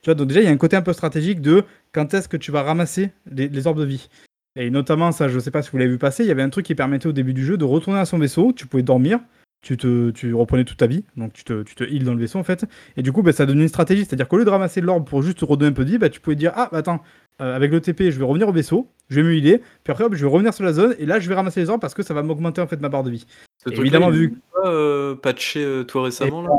Tu 0.02 0.10
vois, 0.10 0.14
donc 0.14 0.28
déjà 0.28 0.40
il 0.40 0.44
y 0.44 0.48
a 0.48 0.50
un 0.50 0.56
côté 0.56 0.76
un 0.76 0.82
peu 0.82 0.92
stratégique 0.92 1.40
de 1.40 1.64
quand 1.92 2.14
est-ce 2.14 2.28
que 2.28 2.36
tu 2.36 2.52
vas 2.52 2.62
ramasser 2.62 3.10
les 3.26 3.66
orbes 3.66 3.80
de 3.80 3.84
vie. 3.84 4.08
Et 4.56 4.70
notamment, 4.70 5.10
ça, 5.12 5.28
je 5.28 5.38
sais 5.38 5.50
pas 5.50 5.62
si 5.62 5.70
vous 5.70 5.78
l'avez 5.78 5.90
vu 5.90 5.98
passer, 5.98 6.24
il 6.24 6.28
y 6.28 6.30
avait 6.30 6.42
un 6.42 6.50
truc 6.50 6.66
qui 6.66 6.74
permettait 6.74 7.08
au 7.08 7.12
début 7.12 7.34
du 7.34 7.44
jeu 7.44 7.56
de 7.56 7.64
retourner 7.64 7.98
à 7.98 8.04
son 8.04 8.18
vaisseau, 8.18 8.52
tu 8.52 8.66
pouvais 8.66 8.84
dormir, 8.84 9.18
tu, 9.62 9.76
te, 9.76 10.10
tu 10.10 10.32
reprenais 10.34 10.64
toute 10.64 10.76
ta 10.76 10.86
vie, 10.86 11.04
donc 11.16 11.32
tu 11.32 11.42
te, 11.42 11.62
tu 11.62 11.74
te 11.74 11.82
heal 11.82 12.04
dans 12.04 12.12
le 12.12 12.20
vaisseau 12.20 12.38
en 12.38 12.44
fait. 12.44 12.64
Et 12.96 13.02
du 13.02 13.10
coup, 13.10 13.22
bah, 13.22 13.32
ça 13.32 13.46
donnait 13.46 13.62
une 13.62 13.68
stratégie, 13.68 14.04
c'est-à-dire 14.04 14.28
qu'au 14.28 14.36
lieu 14.36 14.44
de 14.44 14.50
ramasser 14.50 14.80
de 14.80 14.86
l'orbe 14.86 15.08
pour 15.08 15.22
juste 15.22 15.38
te 15.38 15.44
redonner 15.44 15.70
un 15.70 15.72
peu 15.72 15.84
de 15.84 15.90
vie, 15.90 15.98
bah, 15.98 16.08
tu 16.08 16.20
pouvais 16.20 16.36
dire 16.36 16.52
Ah, 16.54 16.68
bah, 16.70 16.78
attends, 16.78 17.02
euh, 17.40 17.56
avec 17.56 17.72
le 17.72 17.80
TP, 17.80 18.10
je 18.10 18.18
vais 18.18 18.24
revenir 18.24 18.48
au 18.48 18.52
vaisseau, 18.52 18.88
je 19.08 19.16
vais 19.16 19.26
me 19.26 19.34
healer, 19.34 19.60
puis 19.82 19.90
après, 19.90 20.04
hop, 20.04 20.14
je 20.14 20.24
vais 20.24 20.30
revenir 20.30 20.54
sur 20.54 20.64
la 20.64 20.72
zone, 20.72 20.94
et 20.98 21.06
là, 21.06 21.18
je 21.18 21.28
vais 21.28 21.34
ramasser 21.34 21.60
les 21.60 21.70
orbes 21.70 21.80
parce 21.80 21.94
que 21.94 22.04
ça 22.04 22.14
va 22.14 22.22
m'augmenter 22.22 22.60
en 22.60 22.68
fait 22.68 22.80
ma 22.80 22.88
barre 22.88 23.02
de 23.02 23.10
vie. 23.10 23.26
Évidemment, 23.66 24.10
vu 24.10 24.38
pas 24.52 24.68
euh, 24.70 25.16
patché 25.16 25.64
euh, 25.64 25.82
toi 25.82 26.04
récemment 26.04 26.42
là? 26.42 26.50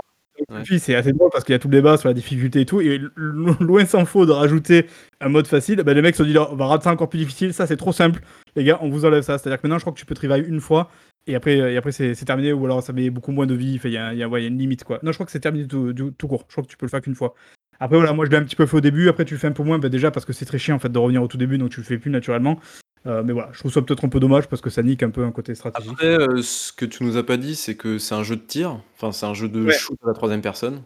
Puis 0.64 0.80
c'est 0.80 0.96
assez 0.96 1.12
drôle 1.14 1.30
parce 1.32 1.44
qu'il 1.44 1.54
y 1.54 1.56
a 1.56 1.60
tout 1.60 1.68
le 1.68 1.78
débat 1.78 1.98
sur 1.98 2.08
la 2.08 2.14
difficulté 2.14 2.62
et 2.62 2.66
tout, 2.66 2.82
et 2.82 3.00
lo- 3.16 3.56
loin 3.60 3.86
s'en 3.86 4.06
faut 4.06 4.26
de 4.26 4.32
rajouter 4.32 4.88
un 5.22 5.30
mode 5.30 5.48
facile, 5.48 5.82
bah, 5.84 5.94
les 5.94 6.02
mecs 6.02 6.16
se 6.16 6.24
disent 6.24 6.38
on 6.38 6.56
va 6.56 6.66
rendre 6.66 6.84
ça 6.84 6.92
encore 6.92 7.10
plus 7.10 7.20
difficile, 7.20 7.54
ça 7.54 7.66
c'est 7.68 7.78
trop 7.78 7.92
simple, 7.92 8.22
les 8.56 8.64
gars, 8.64 8.78
on 8.82 8.90
vous 8.90 9.06
enlève 9.06 9.24
ça. 9.24 9.38
C'est-à-dire 9.38 9.60
que 9.60 9.68
maintenant 9.68 9.80
je 9.80 9.84
crois 9.84 9.94
que 9.94 10.00
tu 10.00 10.06
peux 10.06 10.16
te 10.16 10.26
une 10.26 10.62
fois, 10.62 10.90
et 11.28 11.36
après, 11.36 11.58
et 11.58 11.78
après 11.78 11.92
c'est 11.92 12.14
terminé, 12.26 12.54
ou 12.54 12.66
alors 12.66 12.84
ça 12.84 12.94
met 12.94 13.10
beaucoup 13.10 13.32
moins 13.32 13.48
de 13.48 13.56
vie, 13.56 13.80
il 13.84 13.92
y, 13.92 13.98
a, 13.98 14.12
une 14.14 14.58
limite 14.58 14.84
quoi. 14.84 15.00
Non, 15.04 15.12
je 15.12 15.18
crois 15.18 15.26
que 15.26 15.32
c'est 15.32 15.40
terminé 15.40 15.68
tout 15.68 16.28
court, 16.28 16.46
je 16.48 16.54
crois 16.54 16.64
que 16.64 16.70
tu 16.70 16.78
peux 16.78 16.86
le 16.86 16.92
faire 16.92 17.02
qu'une 17.02 17.16
fois. 17.16 17.34
Après 17.80 17.98
voilà, 17.98 18.14
moi 18.14 18.26
je 18.26 18.32
l'ai 18.32 18.38
un 18.38 18.44
petit 18.44 18.56
peu 18.56 18.66
fait 18.66 18.78
au 18.78 18.82
début, 18.82 19.10
après 19.10 19.26
tu 19.26 19.34
le 19.34 19.40
fais 19.40 19.48
un 19.48 19.52
peu 19.52 19.64
moins, 19.64 19.80
bah, 19.80 19.90
déjà 19.90 20.12
parce 20.12 20.26
que 20.26 20.34
c'est 20.34 20.46
très 20.46 20.60
chiant 20.60 20.76
en 20.76 20.80
fait 20.80 20.90
de 20.90 20.98
revenir 20.98 21.22
au 21.24 21.28
tout 21.28 21.38
début, 21.38 21.58
donc 21.58 21.72
tu 21.72 21.80
le 21.80 21.86
fais 21.86 21.98
plus 21.98 22.12
naturellement. 22.12 22.60
Euh, 23.08 23.22
mais 23.24 23.34
voilà, 23.34 23.50
je 23.54 23.60
trouve 23.60 23.72
ça 23.72 23.82
peut-être 23.82 24.04
un 24.06 24.10
peu 24.10 24.20
dommage 24.20 24.48
parce 24.48 24.62
que 24.62 24.70
ça 24.70 24.82
nique 24.82 25.04
un 25.04 25.12
peu 25.12 25.24
un 25.24 25.32
côté 25.32 25.54
stratégique. 25.54 25.92
Après, 25.94 26.08
euh, 26.20 26.42
ce 26.42 26.74
que 26.74 26.86
tu 26.86 27.04
nous 27.04 27.18
as 27.18 27.26
pas 27.26 27.38
dit, 27.38 27.56
c'est 27.56 27.76
que 27.76 27.98
c'est 28.00 28.16
un 28.16 28.24
jeu 28.24 28.36
de 28.36 28.42
tir, 28.42 28.80
enfin 28.96 29.12
c'est 29.12 29.26
un 29.28 29.34
jeu 29.36 29.48
de 29.48 29.66
Ouais. 29.66 29.72
shoot 29.74 29.98
à 30.04 30.08
la 30.08 30.14
troisième 30.14 30.42
personne. 30.42 30.82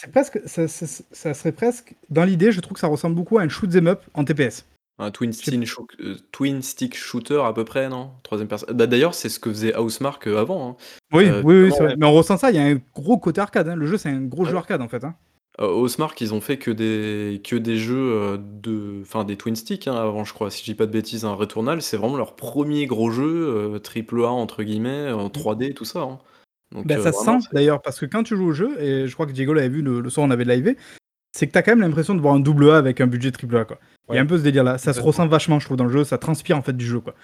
C'est 0.00 0.10
presque, 0.12 0.40
ça, 0.46 0.68
ça- 0.68 0.86
ça 1.10 1.34
serait 1.34 1.50
presque, 1.52 1.94
dans 2.10 2.22
l'idée, 2.24 2.52
je 2.52 2.60
trouve 2.60 2.74
que 2.74 2.80
ça 2.80 2.86
ressemble 2.86 3.16
beaucoup 3.16 3.38
à 3.38 3.42
un 3.42 3.48
shoot 3.48 3.68
'em 3.74 3.88
up 3.88 4.02
en 4.14 4.24
TPS. 4.24 4.64
Un 5.00 5.10
twin 5.12 5.32
stick, 5.32 5.64
shoo- 5.64 5.86
euh, 6.00 6.16
twin 6.32 6.60
stick 6.62 6.96
shooter 6.96 7.40
à 7.44 7.52
peu 7.52 7.64
près, 7.64 7.88
non? 7.88 8.10
Troisième 8.24 8.48
personne. 8.48 8.76
Bah, 8.76 8.86
D'ailleurs, 8.88 9.14
c'est 9.14 9.28
ce 9.28 9.38
que 9.40 9.48
faisait 9.50 9.76
Housemark 9.76 10.26
avant. 10.28 10.70
hein. 10.70 10.76
Oui, 11.12 11.26
Euh, 11.28 11.40
oui, 11.44 11.62
oui, 11.62 11.68
vrai. 11.70 11.94
Mais 11.96 12.06
on 12.06 12.12
ressent 12.12 12.36
ça, 12.36 12.50
il 12.50 12.56
y 12.56 12.58
a 12.58 12.64
un 12.64 12.80
gros 12.94 13.16
côté 13.18 13.40
arcade. 13.40 13.68
hein. 13.68 13.76
Le 13.76 13.86
jeu, 13.86 13.96
c'est 13.96 14.08
un 14.08 14.20
gros 14.22 14.44
Ouais. 14.44 14.50
jeu 14.50 14.56
arcade 14.56 14.80
en 14.80 14.88
fait. 14.88 15.02
hein. 15.04 15.14
Euh, 15.60 15.72
Housemark, 15.74 16.20
ils 16.20 16.32
ont 16.34 16.40
fait 16.40 16.56
que 16.56 16.70
des, 16.70 17.40
que 17.42 17.56
des 17.56 17.76
jeux 17.78 18.12
euh, 18.12 18.38
de. 18.38 19.00
Enfin, 19.02 19.24
des 19.24 19.36
twin 19.36 19.56
stick 19.56 19.88
hein, 19.88 19.94
avant, 19.96 20.24
je 20.24 20.32
crois. 20.32 20.50
Si 20.50 20.60
je 20.60 20.64
dis 20.70 20.74
pas 20.76 20.86
de 20.86 20.92
bêtises, 20.92 21.24
un 21.24 21.32
Returnal, 21.34 21.82
c'est 21.82 21.96
vraiment 21.96 22.16
leur 22.16 22.36
premier 22.36 22.86
gros 22.86 23.10
jeu, 23.10 23.24
euh, 23.74 23.78
triple 23.80 24.22
A 24.24 24.28
entre 24.30 24.62
guillemets, 24.62 25.10
en 25.10 25.28
3D, 25.28 25.74
tout 25.74 25.84
ça. 25.84 26.00
hein. 26.02 26.18
Donc, 26.72 26.86
Bah, 26.86 26.96
euh, 26.98 27.02
ça 27.02 27.12
se 27.12 27.24
vraiment, 27.24 27.40
sent 27.40 27.48
d'ailleurs, 27.52 27.80
parce 27.82 27.98
que 27.98 28.06
quand 28.06 28.22
tu 28.22 28.36
joues 28.36 28.48
au 28.48 28.52
jeu, 28.52 28.80
et 28.80 29.08
je 29.08 29.14
crois 29.14 29.26
que 29.26 29.32
Diego 29.32 29.52
l'avait 29.52 29.68
vu 29.68 29.82
le, 29.82 30.00
le 30.00 30.10
soir, 30.10 30.26
on 30.26 30.30
avait 30.30 30.44
live, 30.44 30.76
c'est 31.36 31.46
que 31.46 31.52
t'as 31.52 31.62
quand 31.62 31.72
même 31.72 31.80
l'impression 31.80 32.14
de 32.14 32.20
voir 32.20 32.34
un 32.34 32.40
double 32.40 32.70
A 32.70 32.76
avec 32.76 33.00
un 33.00 33.06
budget 33.06 33.32
triple 33.32 33.56
A. 33.56 33.64
Quoi. 33.64 33.78
Il 34.08 34.12
y 34.12 34.12
Ouais. 34.12 34.18
a 34.18 34.22
un 34.22 34.26
peu 34.26 34.38
ce 34.38 34.42
délire 34.42 34.64
là. 34.64 34.78
Ça 34.78 34.92
se 34.92 35.00
Complètement. 35.00 35.06
ressent 35.08 35.26
vachement, 35.28 35.58
je 35.60 35.64
trouve, 35.64 35.76
dans 35.76 35.84
le 35.84 35.90
jeu. 35.92 36.04
Ça 36.04 36.18
transpire 36.18 36.56
en 36.56 36.62
fait 36.62 36.76
du 36.76 36.84
jeu. 36.86 37.00
quoi. 37.00 37.14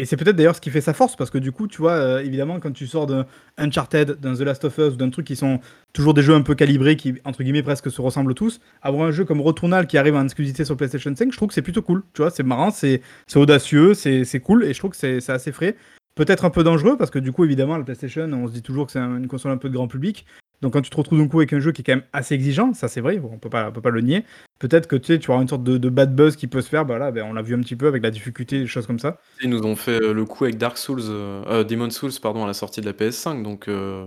Et 0.00 0.04
c'est 0.04 0.16
peut-être 0.16 0.36
d'ailleurs 0.36 0.54
ce 0.54 0.60
qui 0.60 0.70
fait 0.70 0.80
sa 0.80 0.94
force, 0.94 1.16
parce 1.16 1.28
que 1.30 1.38
du 1.38 1.50
coup, 1.50 1.66
tu 1.66 1.78
vois, 1.78 1.92
euh, 1.92 2.20
évidemment, 2.20 2.60
quand 2.60 2.70
tu 2.70 2.86
sors 2.86 3.06
d'un 3.08 3.26
Uncharted, 3.56 4.12
d'un 4.20 4.34
The 4.34 4.42
Last 4.42 4.64
of 4.64 4.78
Us, 4.78 4.94
ou 4.94 4.96
d'un 4.96 5.10
truc 5.10 5.26
qui 5.26 5.34
sont 5.34 5.58
toujours 5.92 6.14
des 6.14 6.22
jeux 6.22 6.34
un 6.34 6.42
peu 6.42 6.54
calibrés, 6.54 6.94
qui, 6.96 7.14
entre 7.24 7.42
guillemets, 7.42 7.64
presque 7.64 7.90
se 7.90 8.00
ressemblent 8.00 8.34
tous, 8.34 8.60
avoir 8.80 9.08
un 9.08 9.10
jeu 9.10 9.24
comme 9.24 9.40
Returnal 9.40 9.88
qui 9.88 9.98
arrive 9.98 10.14
en 10.14 10.22
exclusivité 10.22 10.64
sur 10.64 10.76
PlayStation 10.76 11.12
5, 11.14 11.32
je 11.32 11.36
trouve 11.36 11.48
que 11.48 11.54
c'est 11.54 11.62
plutôt 11.62 11.82
cool. 11.82 12.04
Tu 12.14 12.22
vois, 12.22 12.30
c'est 12.30 12.44
marrant, 12.44 12.70
c'est 12.70 13.02
audacieux, 13.34 13.94
c'est 13.94 14.40
cool, 14.40 14.64
et 14.64 14.72
je 14.72 14.78
trouve 14.78 14.92
que 14.92 14.96
c'est 14.96 15.30
assez 15.30 15.50
frais. 15.50 15.74
Peut-être 16.14 16.44
un 16.44 16.50
peu 16.50 16.62
dangereux, 16.62 16.96
parce 16.96 17.10
que 17.10 17.18
du 17.18 17.32
coup, 17.32 17.44
évidemment, 17.44 17.76
la 17.76 17.82
PlayStation, 17.84 18.30
on 18.32 18.46
se 18.46 18.52
dit 18.52 18.62
toujours 18.62 18.86
que 18.86 18.92
c'est 18.92 18.98
un- 19.00 19.16
une 19.18 19.26
console 19.28 19.50
un 19.52 19.56
peu 19.56 19.68
de 19.68 19.74
grand 19.74 19.88
public. 19.88 20.26
Donc 20.62 20.72
quand 20.72 20.82
tu 20.82 20.90
te 20.90 20.96
retrouves 20.96 21.18
d'un 21.18 21.28
coup 21.28 21.38
avec 21.38 21.52
un 21.52 21.60
jeu 21.60 21.72
qui 21.72 21.82
est 21.82 21.84
quand 21.84 21.92
même 21.94 22.04
assez 22.12 22.34
exigeant, 22.34 22.72
ça 22.74 22.88
c'est 22.88 23.00
vrai, 23.00 23.20
on 23.22 23.38
peut 23.38 23.50
pas, 23.50 23.68
on 23.68 23.72
peut 23.72 23.80
pas 23.80 23.90
le 23.90 24.00
nier. 24.00 24.24
Peut-être 24.58 24.88
que 24.88 24.96
tu 24.96 25.06
sais, 25.14 25.18
tu 25.20 25.30
auras 25.30 25.40
une 25.42 25.48
sorte 25.48 25.62
de, 25.62 25.78
de 25.78 25.88
bad 25.88 26.14
buzz 26.16 26.34
qui 26.36 26.48
peut 26.48 26.60
se 26.62 26.68
faire. 26.68 26.84
Bah 26.84 26.98
là, 26.98 27.12
ben, 27.12 27.24
on 27.24 27.32
l'a 27.32 27.42
vu 27.42 27.54
un 27.54 27.60
petit 27.60 27.76
peu 27.76 27.86
avec 27.86 28.02
la 28.02 28.10
difficulté, 28.10 28.58
des 28.58 28.66
choses 28.66 28.86
comme 28.86 28.98
ça. 28.98 29.20
Ils 29.42 29.50
nous 29.50 29.62
ont 29.64 29.76
fait 29.76 30.02
euh, 30.02 30.12
le 30.12 30.24
coup 30.24 30.44
avec 30.44 30.58
Dark 30.58 30.78
Souls, 30.78 31.00
euh, 31.02 31.44
euh, 31.46 31.64
Demon 31.64 31.90
Souls, 31.90 32.10
pardon, 32.20 32.42
à 32.44 32.46
la 32.48 32.54
sortie 32.54 32.80
de 32.80 32.86
la 32.86 32.92
PS5. 32.92 33.42
Donc, 33.44 33.68
euh, 33.68 34.06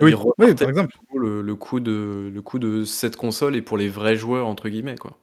Oui, 0.00 0.14
par 0.54 0.68
exemple. 0.70 0.96
le, 1.14 1.42
le 1.42 1.56
coup 1.56 1.80
de, 1.80 2.30
le 2.32 2.42
coup 2.42 2.58
de 2.58 2.84
cette 2.84 3.16
console 3.16 3.56
et 3.56 3.62
pour 3.62 3.76
les 3.76 3.88
vrais 3.88 4.16
joueurs, 4.16 4.46
entre 4.46 4.68
guillemets, 4.70 4.96
quoi. 4.96 5.21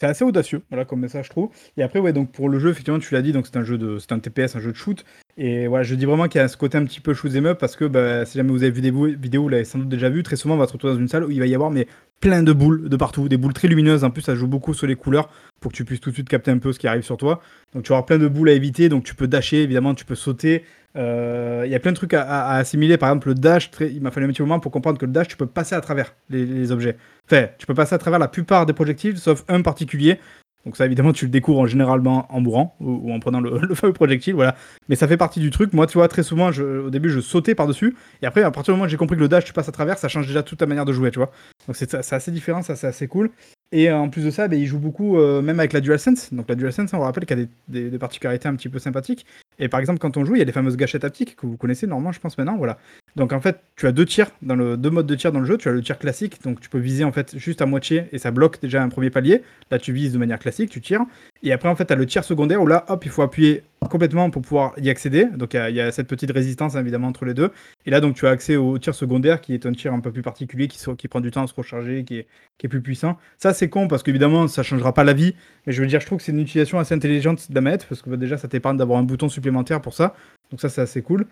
C'est 0.00 0.06
assez 0.06 0.24
audacieux, 0.24 0.62
voilà, 0.70 0.84
comme 0.84 1.00
message, 1.00 1.24
je 1.24 1.30
trouve. 1.30 1.48
Et 1.76 1.82
après, 1.82 1.98
ouais, 1.98 2.12
donc 2.12 2.30
pour 2.30 2.48
le 2.48 2.60
jeu, 2.60 2.70
effectivement, 2.70 3.00
tu 3.00 3.12
l'as 3.14 3.20
dit, 3.20 3.34
c'est 3.44 3.56
un 3.56 3.64
jeu 3.64 3.76
de, 3.78 3.98
TPS, 3.98 4.54
un 4.54 4.60
jeu 4.60 4.70
de 4.70 4.76
shoot. 4.76 5.04
Et 5.36 5.66
voilà, 5.66 5.82
je 5.82 5.96
dis 5.96 6.04
vraiment 6.04 6.28
qu'il 6.28 6.40
y 6.40 6.44
a 6.44 6.46
ce 6.46 6.56
côté 6.56 6.78
un 6.78 6.84
petit 6.84 7.00
peu 7.00 7.14
shoot 7.14 7.34
'em 7.34 7.46
up 7.46 7.58
parce 7.58 7.74
que 7.74 7.84
bah, 7.84 8.24
si 8.24 8.38
jamais 8.38 8.52
vous 8.52 8.62
avez 8.62 8.70
vu 8.70 8.80
des 8.80 8.92
vidéos, 8.92 9.42
vous 9.42 9.48
l'avez 9.48 9.64
sans 9.64 9.80
doute 9.80 9.88
déjà 9.88 10.08
vu, 10.08 10.22
très 10.22 10.36
souvent 10.36 10.54
on 10.54 10.58
va 10.58 10.68
se 10.68 10.72
retrouver 10.72 10.94
dans 10.94 11.00
une 11.00 11.08
salle 11.08 11.24
où 11.24 11.32
il 11.32 11.40
va 11.40 11.46
y 11.46 11.54
avoir 11.54 11.72
mais 11.72 11.88
plein 12.20 12.44
de 12.44 12.52
boules 12.52 12.88
de 12.88 12.96
partout, 12.96 13.28
des 13.28 13.36
boules 13.36 13.52
très 13.52 13.66
lumineuses. 13.66 14.04
En 14.04 14.10
plus, 14.10 14.22
ça 14.22 14.36
joue 14.36 14.46
beaucoup 14.46 14.72
sur 14.72 14.86
les 14.86 14.94
couleurs 14.94 15.30
pour 15.60 15.72
que 15.72 15.76
tu 15.76 15.84
puisses 15.84 16.00
tout 16.00 16.10
de 16.10 16.14
suite 16.14 16.28
capter 16.28 16.52
un 16.52 16.58
peu 16.58 16.72
ce 16.72 16.78
qui 16.78 16.86
arrive 16.86 17.02
sur 17.02 17.16
toi. 17.16 17.40
Donc 17.74 17.82
tu 17.82 17.88
vas 17.88 17.96
avoir 17.96 18.06
plein 18.06 18.18
de 18.18 18.28
boules 18.28 18.50
à 18.50 18.52
éviter, 18.52 18.88
donc 18.88 19.02
tu 19.02 19.16
peux 19.16 19.26
dasher, 19.26 19.62
évidemment, 19.62 19.94
tu 19.94 20.04
peux 20.04 20.14
sauter. 20.14 20.62
Euh, 20.96 21.62
Il 21.66 21.70
y 21.70 21.74
a 21.74 21.80
plein 21.80 21.92
de 21.92 21.96
trucs 21.96 22.14
à, 22.14 22.50
assimiler. 22.50 22.96
Par 22.96 23.10
exemple, 23.10 23.28
le 23.28 23.34
dash, 23.34 23.70
il 23.80 24.00
m'a 24.00 24.10
fallu 24.10 24.26
un 24.26 24.30
petit 24.30 24.42
moment 24.42 24.60
pour 24.60 24.72
comprendre 24.72 24.98
que 24.98 25.06
le 25.06 25.12
dash, 25.12 25.28
tu 25.28 25.36
peux 25.36 25.46
passer 25.46 25.74
à 25.74 25.80
travers 25.80 26.14
les, 26.30 26.72
objets. 26.72 26.96
Enfin, 27.30 27.48
tu 27.58 27.66
peux 27.66 27.74
passer 27.74 27.94
à 27.94 27.98
travers 27.98 28.18
la 28.18 28.28
plupart 28.28 28.66
des 28.66 28.72
projectiles, 28.72 29.18
sauf 29.18 29.44
un 29.48 29.62
particulier. 29.62 30.18
Donc 30.64 30.76
ça, 30.76 30.84
évidemment, 30.84 31.12
tu 31.12 31.24
le 31.24 31.30
découvres 31.30 31.60
en 31.60 31.66
généralement 31.66 32.26
en 32.34 32.40
mourant 32.40 32.76
ou, 32.80 33.12
en 33.12 33.20
prenant 33.20 33.40
le, 33.40 33.74
fameux 33.74 33.92
projectile, 33.92 34.34
voilà. 34.34 34.56
Mais 34.88 34.96
ça 34.96 35.06
fait 35.06 35.16
partie 35.16 35.40
du 35.40 35.50
truc. 35.50 35.72
Moi, 35.72 35.86
tu 35.86 35.98
vois, 35.98 36.08
très 36.08 36.22
souvent, 36.22 36.50
au 36.50 36.90
début, 36.90 37.10
je 37.10 37.20
sautais 37.20 37.54
par-dessus. 37.54 37.96
Et 38.22 38.26
après, 38.26 38.42
à 38.42 38.50
partir 38.50 38.74
du 38.74 38.78
moment 38.78 38.86
où 38.86 38.88
j'ai 38.90 38.96
compris 38.96 39.16
que 39.16 39.22
le 39.22 39.28
dash, 39.28 39.44
tu 39.44 39.52
passes 39.52 39.68
à 39.68 39.72
travers, 39.72 39.98
ça 39.98 40.08
change 40.08 40.26
déjà 40.26 40.42
toute 40.42 40.58
ta 40.58 40.66
manière 40.66 40.84
de 40.84 40.92
jouer, 40.92 41.10
tu 41.10 41.18
vois. 41.18 41.30
Donc 41.66 41.76
c'est 41.76 41.94
assez 41.94 42.30
différent, 42.30 42.62
ça, 42.62 42.76
c'est 42.76 42.86
assez 42.86 43.08
cool. 43.08 43.30
Et 43.70 43.90
euh, 43.90 43.96
en 43.98 44.08
plus 44.08 44.24
de 44.24 44.30
ça, 44.30 44.48
ben, 44.48 44.58
il 44.58 44.66
joue 44.66 44.78
beaucoup, 44.78 45.18
euh, 45.18 45.42
même 45.42 45.58
avec 45.60 45.72
la 45.74 45.80
DualSense. 45.80 46.32
Donc 46.32 46.48
la 46.48 46.54
DualSense, 46.54 46.92
on 46.94 47.00
rappelle 47.00 47.26
qu'elle 47.26 47.40
a 47.40 47.44
des, 47.44 47.50
des- 47.68 47.90
des 47.90 47.98
particularités 47.98 48.48
un 48.48 48.56
petit 48.56 48.68
peu 48.70 48.78
sympathiques. 48.78 49.26
Et 49.58 49.68
par 49.68 49.80
exemple, 49.80 49.98
quand 49.98 50.16
on 50.16 50.24
joue, 50.24 50.36
il 50.36 50.38
y 50.38 50.42
a 50.42 50.44
les 50.46 50.52
fameuses 50.52 50.76
gâchettes 50.76 51.04
haptiques 51.04 51.36
que 51.36 51.46
vous 51.46 51.56
connaissez 51.58 51.86
normalement, 51.86 52.12
je 52.12 52.20
pense 52.20 52.38
maintenant, 52.38 52.56
voilà. 52.56 52.78
Donc 53.16 53.32
en 53.32 53.40
fait, 53.40 53.60
tu 53.76 53.86
as 53.86 53.92
deux 53.92 54.04
tirs 54.04 54.30
dans 54.42 54.54
le 54.54 54.76
deux 54.76 54.90
modes 54.90 55.06
de 55.06 55.14
tir 55.14 55.32
dans 55.32 55.40
le 55.40 55.46
jeu. 55.46 55.56
Tu 55.56 55.68
as 55.68 55.72
le 55.72 55.82
tir 55.82 55.98
classique, 55.98 56.42
donc 56.42 56.60
tu 56.60 56.68
peux 56.68 56.78
viser 56.78 57.04
en 57.04 57.12
fait 57.12 57.36
juste 57.36 57.62
à 57.62 57.66
moitié 57.66 58.04
et 58.12 58.18
ça 58.18 58.30
bloque 58.30 58.60
déjà 58.60 58.82
un 58.82 58.88
premier 58.88 59.10
palier. 59.10 59.42
Là, 59.70 59.78
tu 59.78 59.92
vises 59.92 60.12
de 60.12 60.18
manière 60.18 60.38
classique, 60.38 60.70
tu 60.70 60.80
tires. 60.80 61.02
Et 61.42 61.52
après, 61.52 61.68
en 61.68 61.76
fait, 61.76 61.86
tu 61.86 61.92
as 61.92 61.96
le 61.96 62.06
tir 62.06 62.24
secondaire 62.24 62.62
où 62.62 62.66
là, 62.66 62.84
hop, 62.88 63.04
il 63.04 63.10
faut 63.10 63.22
appuyer 63.22 63.62
complètement 63.90 64.30
pour 64.30 64.42
pouvoir 64.42 64.72
y 64.78 64.90
accéder. 64.90 65.26
Donc 65.26 65.54
il 65.54 65.74
y 65.74 65.80
a- 65.80 65.92
cette 65.92 66.08
petite 66.08 66.30
résistance 66.30 66.76
hein, 66.76 66.80
évidemment 66.80 67.08
entre 67.08 67.24
les 67.24 67.34
deux. 67.34 67.50
Et 67.86 67.90
là, 67.90 68.00
donc 68.00 68.16
tu 68.16 68.26
as 68.26 68.30
accès 68.30 68.56
au 68.56 68.78
tir 68.78 68.94
secondaire 68.94 69.40
qui 69.40 69.54
est 69.54 69.66
un 69.66 69.72
tir 69.72 69.92
un 69.92 70.00
peu 70.00 70.12
plus 70.12 70.22
particulier, 70.22 70.68
qui, 70.68 71.08
prend 71.08 71.20
du 71.20 71.30
temps 71.30 71.44
à 71.44 71.46
se 71.46 71.54
recharger, 71.54 72.04
qui 72.04 72.18
est, 72.18 72.68
plus 72.68 72.82
puissant. 72.82 73.18
Ça, 73.38 73.54
c'est 73.54 73.68
con 73.68 73.88
parce 73.88 74.02
qu'évidemment, 74.02 74.48
ça 74.48 74.62
changera 74.62 74.92
pas 74.92 75.04
la 75.04 75.12
vie. 75.12 75.34
Mais 75.66 75.72
je 75.72 75.80
veux 75.80 75.88
dire, 75.88 76.00
je 76.00 76.06
trouve 76.06 76.18
que 76.18 76.24
c'est 76.24 76.32
une 76.32 76.40
utilisation 76.40 76.78
assez 76.78 76.94
intelligente 76.94 77.50
de 77.50 77.60
parce 77.60 78.02
que 78.02 78.10
bah, 78.10 78.16
déjà, 78.16 78.36
ça 78.36 78.48
t'épargne 78.48 78.76
d'avoir 78.76 78.98
un 78.98 79.02
bouton 79.02 79.28
supplémentaire 79.28 79.80
pour 79.80 79.94
ça. 79.94 80.14
Donc 80.50 80.60
ça, 80.60 80.68
c'est 80.68 80.80
assez 80.80 81.02
cool. 81.02 81.26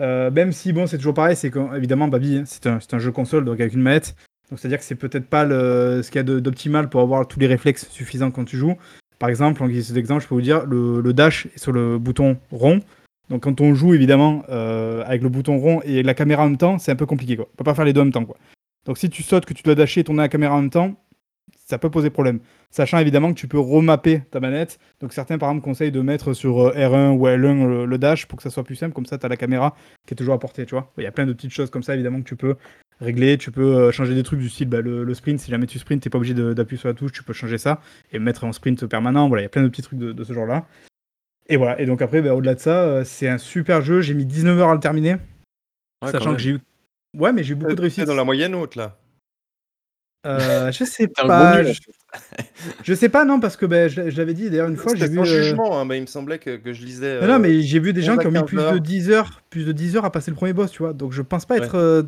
Euh, 0.00 0.30
même 0.30 0.52
si, 0.52 0.72
bon, 0.72 0.86
c'est 0.86 0.96
toujours 0.96 1.14
pareil, 1.14 1.36
c'est 1.36 1.50
qu'évidemment, 1.50 2.08
Babi, 2.08 2.38
hein, 2.38 2.42
c'est 2.46 2.66
un, 2.66 2.78
un 2.92 2.98
jeu 2.98 3.12
console, 3.12 3.44
donc 3.44 3.60
avec 3.60 3.74
une 3.74 3.82
manette. 3.82 4.14
Donc 4.50 4.58
c'est-à-dire 4.58 4.78
que 4.78 4.84
c'est 4.84 4.96
peut-être 4.96 5.26
pas 5.26 5.44
le, 5.44 6.02
ce 6.02 6.10
qu'il 6.10 6.18
y 6.18 6.20
a 6.20 6.40
d'optimal 6.40 6.90
pour 6.90 7.00
avoir 7.00 7.26
tous 7.26 7.40
les 7.40 7.46
réflexes 7.46 7.88
suffisants 7.88 8.30
quand 8.30 8.44
tu 8.44 8.58
joues. 8.58 8.76
Par 9.18 9.30
exemple, 9.30 9.62
en 9.62 9.68
guise 9.68 9.92
d'exemple, 9.92 10.22
je 10.22 10.28
peux 10.28 10.34
vous 10.34 10.42
dire, 10.42 10.66
le, 10.66 11.00
le 11.00 11.12
dash 11.12 11.46
est 11.46 11.58
sur 11.58 11.72
le 11.72 11.98
bouton 11.98 12.36
rond. 12.50 12.80
Donc 13.30 13.44
quand 13.44 13.60
on 13.60 13.72
joue, 13.74 13.94
évidemment, 13.94 14.44
euh, 14.50 15.04
avec 15.06 15.22
le 15.22 15.30
bouton 15.30 15.56
rond 15.56 15.80
et 15.84 16.02
la 16.02 16.12
caméra 16.12 16.42
en 16.42 16.50
même 16.50 16.58
temps, 16.58 16.78
c'est 16.78 16.92
un 16.92 16.96
peu 16.96 17.06
compliqué. 17.06 17.36
Quoi. 17.36 17.46
On 17.50 17.56
peut 17.56 17.64
pas 17.64 17.74
faire 17.74 17.84
les 17.84 17.94
deux 17.94 18.00
en 18.00 18.04
même 18.04 18.12
temps. 18.12 18.26
Donc 18.84 18.98
si 18.98 19.08
tu 19.08 19.22
sautes, 19.22 19.46
que 19.46 19.54
tu 19.54 19.62
dois 19.62 19.74
dasher 19.74 20.00
et 20.00 20.04
tourner 20.04 20.20
la 20.20 20.28
caméra 20.28 20.54
en 20.54 20.60
même 20.60 20.70
temps, 20.70 20.94
ça 21.64 21.78
peut 21.78 21.90
poser 21.90 22.10
problème. 22.10 22.40
Sachant 22.70 22.98
évidemment 22.98 23.32
que 23.32 23.38
tu 23.38 23.48
peux 23.48 23.58
remapper 23.58 24.22
ta 24.30 24.40
manette. 24.40 24.78
Donc 25.00 25.12
certains 25.12 25.38
par 25.38 25.50
exemple 25.50 25.64
conseillent 25.64 25.92
de 25.92 26.00
mettre 26.00 26.32
sur 26.32 26.68
euh, 26.68 26.72
R1 26.74 27.16
ou 27.16 27.26
L1 27.26 27.66
le, 27.66 27.86
le 27.86 27.98
dash 27.98 28.26
pour 28.26 28.36
que 28.36 28.42
ça 28.42 28.50
soit 28.50 28.64
plus 28.64 28.76
simple. 28.76 28.94
Comme 28.94 29.06
ça, 29.06 29.18
tu 29.18 29.26
as 29.26 29.28
la 29.28 29.36
caméra 29.36 29.74
qui 30.06 30.14
est 30.14 30.16
toujours 30.16 30.34
à 30.34 30.38
portée. 30.38 30.66
Tu 30.66 30.74
vois. 30.74 30.92
Il 30.98 31.04
y 31.04 31.06
a 31.06 31.12
plein 31.12 31.26
de 31.26 31.32
petites 31.32 31.52
choses 31.52 31.70
comme 31.70 31.82
ça 31.82 31.94
évidemment 31.94 32.20
que 32.20 32.28
tu 32.28 32.36
peux 32.36 32.56
régler. 33.00 33.38
Tu 33.38 33.50
peux 33.50 33.76
euh, 33.76 33.92
changer 33.92 34.14
des 34.14 34.22
trucs 34.22 34.40
du 34.40 34.48
style 34.48 34.68
bah, 34.68 34.80
le, 34.80 35.04
le 35.04 35.14
sprint. 35.14 35.40
Si 35.40 35.50
jamais 35.50 35.66
tu 35.66 35.78
sprints, 35.78 36.02
tu 36.02 36.10
pas 36.10 36.18
obligé 36.18 36.34
d'appuyer 36.34 36.78
sur 36.78 36.88
la 36.88 36.94
touche. 36.94 37.12
Tu 37.12 37.22
peux 37.22 37.32
changer 37.32 37.58
ça 37.58 37.80
et 38.12 38.18
mettre 38.18 38.44
en 38.44 38.52
sprint 38.52 38.86
permanent. 38.86 39.28
Voilà, 39.28 39.42
il 39.42 39.44
y 39.44 39.46
a 39.46 39.50
plein 39.50 39.62
de 39.62 39.68
petits 39.68 39.82
trucs 39.82 39.98
de, 39.98 40.12
de 40.12 40.24
ce 40.24 40.32
genre-là. 40.32 40.66
Et 41.48 41.56
voilà. 41.56 41.80
Et 41.80 41.86
donc 41.86 42.02
après, 42.02 42.22
bah, 42.22 42.34
au-delà 42.34 42.54
de 42.54 42.60
ça, 42.60 42.82
euh, 42.82 43.04
c'est 43.04 43.28
un 43.28 43.38
super 43.38 43.82
jeu. 43.82 44.00
J'ai 44.00 44.14
mis 44.14 44.26
19 44.26 44.58
heures 44.58 44.70
à 44.70 44.74
le 44.74 44.80
terminer. 44.80 45.16
Ouais, 46.02 46.10
sachant 46.10 46.32
que 46.32 46.40
j'ai 46.40 46.50
eu. 46.50 46.58
Ouais, 47.16 47.32
mais 47.32 47.42
j'ai 47.44 47.52
eu 47.52 47.56
beaucoup 47.56 47.74
de 47.74 47.80
réussite. 47.80 48.04
dans 48.04 48.14
la 48.14 48.24
moyenne 48.24 48.54
haute 48.54 48.74
là? 48.74 48.98
Euh, 50.24 50.70
je 50.72 50.84
sais 50.84 51.08
pas. 51.08 51.62
je... 51.64 51.80
je 52.84 52.94
sais 52.94 53.08
pas, 53.08 53.24
non, 53.24 53.40
parce 53.40 53.56
que 53.56 53.66
ben, 53.66 53.88
je, 53.88 54.10
je 54.10 54.16
l'avais 54.16 54.34
dit 54.34 54.50
d'ailleurs 54.50 54.68
une 54.68 54.76
fois, 54.76 54.94
j'ai 54.94 55.08
vu. 55.08 55.16
sans 55.16 55.22
euh, 55.22 55.42
jugement, 55.42 55.78
hein, 55.80 55.84
mais 55.84 55.98
il 55.98 56.02
me 56.02 56.06
semblait 56.06 56.38
que, 56.38 56.56
que 56.56 56.72
je 56.72 56.84
lisais. 56.84 57.20
Non, 57.20 57.26
non, 57.26 57.34
euh, 57.34 57.38
mais 57.38 57.62
j'ai 57.62 57.80
vu 57.80 57.92
des 57.92 58.02
gens 58.02 58.12
11 58.14 58.18
à 58.18 58.22
qui 58.22 58.26
ont 58.28 58.30
mis 58.30 58.38
15 58.38 58.46
plus 58.46 58.56
de 58.56 58.62
heures. 58.62 58.80
10 58.80 59.10
heures, 59.10 59.42
plus 59.50 59.64
de 59.64 59.72
10 59.72 59.96
heures 59.96 60.04
à 60.04 60.12
passer 60.12 60.30
le 60.30 60.36
premier 60.36 60.52
boss, 60.52 60.70
tu 60.70 60.78
vois. 60.82 60.92
Donc 60.92 61.12
je 61.12 61.22
pense 61.22 61.44
pas 61.46 61.56
Ouais. 61.56 61.64
être. 61.64 61.74
euh, 61.76 62.02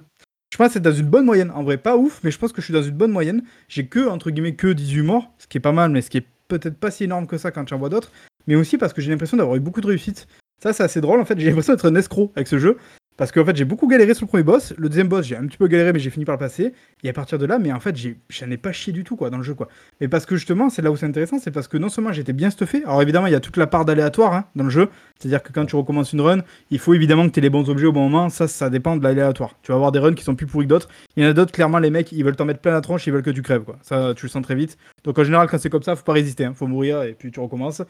Je 0.53 0.57
pense 0.59 0.77
être 0.77 0.83
dans 0.83 0.93
une 0.93 1.07
bonne 1.09 1.25
moyenne. 1.25 1.51
En 1.51 1.65
vrai, 1.65 1.77
pas 1.77 1.97
ouf, 1.97 2.21
mais 2.23 2.31
je 2.31 2.39
pense 2.39 2.53
que 2.53 2.61
je 2.61 2.67
suis 2.67 2.75
dans 2.75 2.83
une 2.83 2.95
bonne 2.95 3.11
moyenne. 3.11 3.43
J'ai 3.69 3.87
que, 3.87 4.07
entre 4.09 4.31
guillemets, 4.31 4.55
que 4.55 4.69
18 4.73 5.03
morts, 5.03 5.33
ce 5.39 5.47
qui 5.49 5.59
est 5.59 5.61
pas 5.61 5.73
mal, 5.73 5.91
mais 5.91 6.01
ce 6.01 6.11
qui 6.11 6.19
est 6.19 6.27
peut-être 6.47 6.77
pas 6.79 6.91
si 6.93 7.05
énorme 7.05 7.27
que 7.27 7.39
ça 7.39 7.51
quand 7.51 7.67
j'en 7.69 7.79
vois 7.79 7.89
d'autres. 7.89 8.13
Mais 8.47 8.55
aussi 8.55 8.79
parce 8.79 8.93
que 8.93 9.01
j'ai 9.01 9.11
l'impression 9.11 9.37
d'avoir 9.37 9.57
eu 9.57 9.61
beaucoup 9.61 9.81
de 9.81 9.87
réussite. 9.89 10.29
Ça, 10.63 10.73
c'est 10.73 10.85
assez 10.85 11.01
drôle 11.01 11.19
en 11.21 11.25
fait. 11.25 11.39
J'ai 11.41 11.49
l'impression 11.49 11.73
d'être 11.73 11.89
un 11.91 11.95
escroc 11.97 12.31
avec 12.37 12.47
ce 12.47 12.59
jeu. 12.59 12.77
Parce 13.17 13.31
qu'en 13.31 13.45
fait, 13.45 13.55
j'ai 13.57 13.65
beaucoup 13.65 13.87
galéré 13.87 14.13
sur 14.13 14.25
le 14.25 14.29
premier 14.29 14.43
boss. 14.43 14.75
Le 14.77 14.89
deuxième 14.89 15.07
boss, 15.07 15.25
j'ai 15.25 15.37
un 15.37 15.47
petit 15.47 15.57
peu 15.57 15.69
galéré, 15.69 15.93
mais 15.93 16.01
j'ai 16.01 16.11
fini 16.11 16.25
par 16.25 16.35
le 16.35 16.41
passer. 16.41 16.73
Et 17.05 17.09
à 17.09 17.13
partir 17.13 17.39
de 17.39 17.47
là, 17.47 17.61
mais 17.61 17.73
en 17.73 17.79
fait, 17.79 17.97
j'en 17.97 18.51
ai 18.51 18.57
pas 18.57 18.73
chié 18.73 18.93
du 18.93 19.05
tout 19.05 19.15
quoi 19.15 19.31
dans 19.31 19.37
le 19.37 19.45
jeu 19.45 19.55
quoi. 19.55 19.69
Mais 20.01 20.09
parce 20.09 20.27
que 20.27 20.35
justement, 20.35 20.69
c'est 20.69 20.83
là 20.83 20.91
où 20.91 20.97
c'est 20.97 21.07
intéressant, 21.07 21.39
c'est 21.39 21.53
parce 21.53 21.69
que 21.69 21.77
non 21.77 21.89
seulement 21.89 22.13
j'étais 22.13 22.33
bien 22.33 22.51
stuffé. 22.51 22.83
Alors 22.85 23.03
évidemment, 23.03 23.29
il 23.29 23.33
y 23.33 23.37
a 23.37 23.41
toute 23.41 23.57
la 23.57 23.69
part 23.69 23.85
d'aléatoire 23.85 24.33
hein, 24.33 24.45
dans 24.57 24.65
le 24.65 24.71
jeu. 24.71 24.89
C'est-à-dire 25.19 25.43
que 25.43 25.53
quand 25.53 25.65
tu 25.65 25.77
recommences 25.77 26.13
une 26.13 26.23
run, 26.23 26.41
il 26.71 26.79
faut 26.81 26.93
évidemment 26.93 27.29
que 27.29 27.33
tu 27.33 27.39
aies 27.39 27.43
les 27.43 27.51
bons 27.51 27.71
objets 27.71 27.87
au 27.87 27.93
bon 27.93 28.09
moment. 28.09 28.31
Ça, 28.31 28.49
ça 28.49 28.69
dépend 28.69 28.97
de 28.97 29.05
l'aléatoire. 29.05 29.57
Tu 29.63 29.71
vas 29.71 29.77
avoir 29.77 29.93
des 29.93 30.01
runs 30.01 30.15
qui 30.15 30.25
sont 30.25 30.35
plus 30.35 30.47
pourris 30.47 30.65
que 30.65 30.71
d'autres. 30.71 30.89
Il 31.17 31.23
y 31.23 31.27
en 31.27 31.31
a 31.31 31.35
d'autres, 31.35 31.53
clairement, 31.53 31.79
les 31.79 31.91
mecs, 31.91 32.11
ils 32.11 32.25
veulent 32.25 32.37
t'en 32.37 32.47
mettre 32.47 32.61
plein 32.61 32.73
la 32.73 32.81
tronche, 32.81 33.07
ils 33.07 33.13
veulent 33.13 33.23
que 33.23 33.31
tu 33.31 33.43
crèves 33.43 33.63
quoi. 33.63 33.77
Ça, 33.83 34.15
tu 34.17 34.27
le 34.27 34.31
sens 34.31 34.43
très 34.43 34.57
vite. 34.57 34.77
Donc 35.05 35.19
en 35.19 35.25
général, 35.25 35.49
quand 35.49 35.59
c'est 35.59 35.71
comme 35.71 35.83
ça, 35.83 35.95
faut 35.95 36.05
pas 36.05 36.15
résister. 36.15 36.45
Hein. 36.45 36.55
Faut 36.57 36.67
mourir 36.67 37.03
et 37.05 37.13
puis 37.13 37.31
tu 37.31 37.39
recommences. 37.39 37.83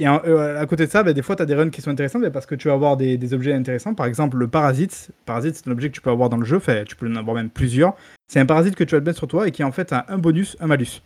Et 0.00 0.08
euh, 0.08 0.58
à 0.58 0.64
côté 0.64 0.86
de 0.86 0.90
ça, 0.90 1.02
bah, 1.02 1.12
des 1.12 1.20
fois, 1.20 1.36
tu 1.36 1.42
as 1.42 1.46
des 1.46 1.54
runs 1.54 1.68
qui 1.68 1.82
sont 1.82 1.90
intéressants 1.90 2.18
mais 2.18 2.30
parce 2.30 2.46
que 2.46 2.54
tu 2.54 2.68
vas 2.68 2.74
avoir 2.74 2.96
des, 2.96 3.34
objets 3.34 3.52
intéressants. 3.52 3.94
Par 3.94 4.06
exemple, 4.06 4.38
le 4.38 4.48
parasite. 4.48 5.10
Parasite, 5.26 5.56
c'est 5.56 5.68
un 5.68 5.72
objet 5.72 5.90
que 5.90 5.94
tu 5.94 6.00
peux 6.00 6.10
avoir 6.10 6.30
dans 6.30 6.38
le 6.38 6.46
jeu. 6.46 6.58
Tu 6.86 6.96
peux 6.96 7.06
en 7.06 7.16
avoir 7.16 7.36
même 7.36 7.50
plusieurs. 7.50 7.94
C'est 8.26 8.40
un 8.40 8.46
parasite 8.46 8.76
que 8.76 8.84
tu 8.84 8.94
vas 8.94 9.00
te 9.00 9.04
mettre 9.04 9.18
sur 9.18 9.28
toi 9.28 9.46
et 9.46 9.50
qui 9.50 9.62
en 9.62 9.72
fait 9.72 9.92
a 9.92 10.06
un 10.08 10.16
bonus, 10.16 10.56
un 10.58 10.68
malus. 10.68 11.02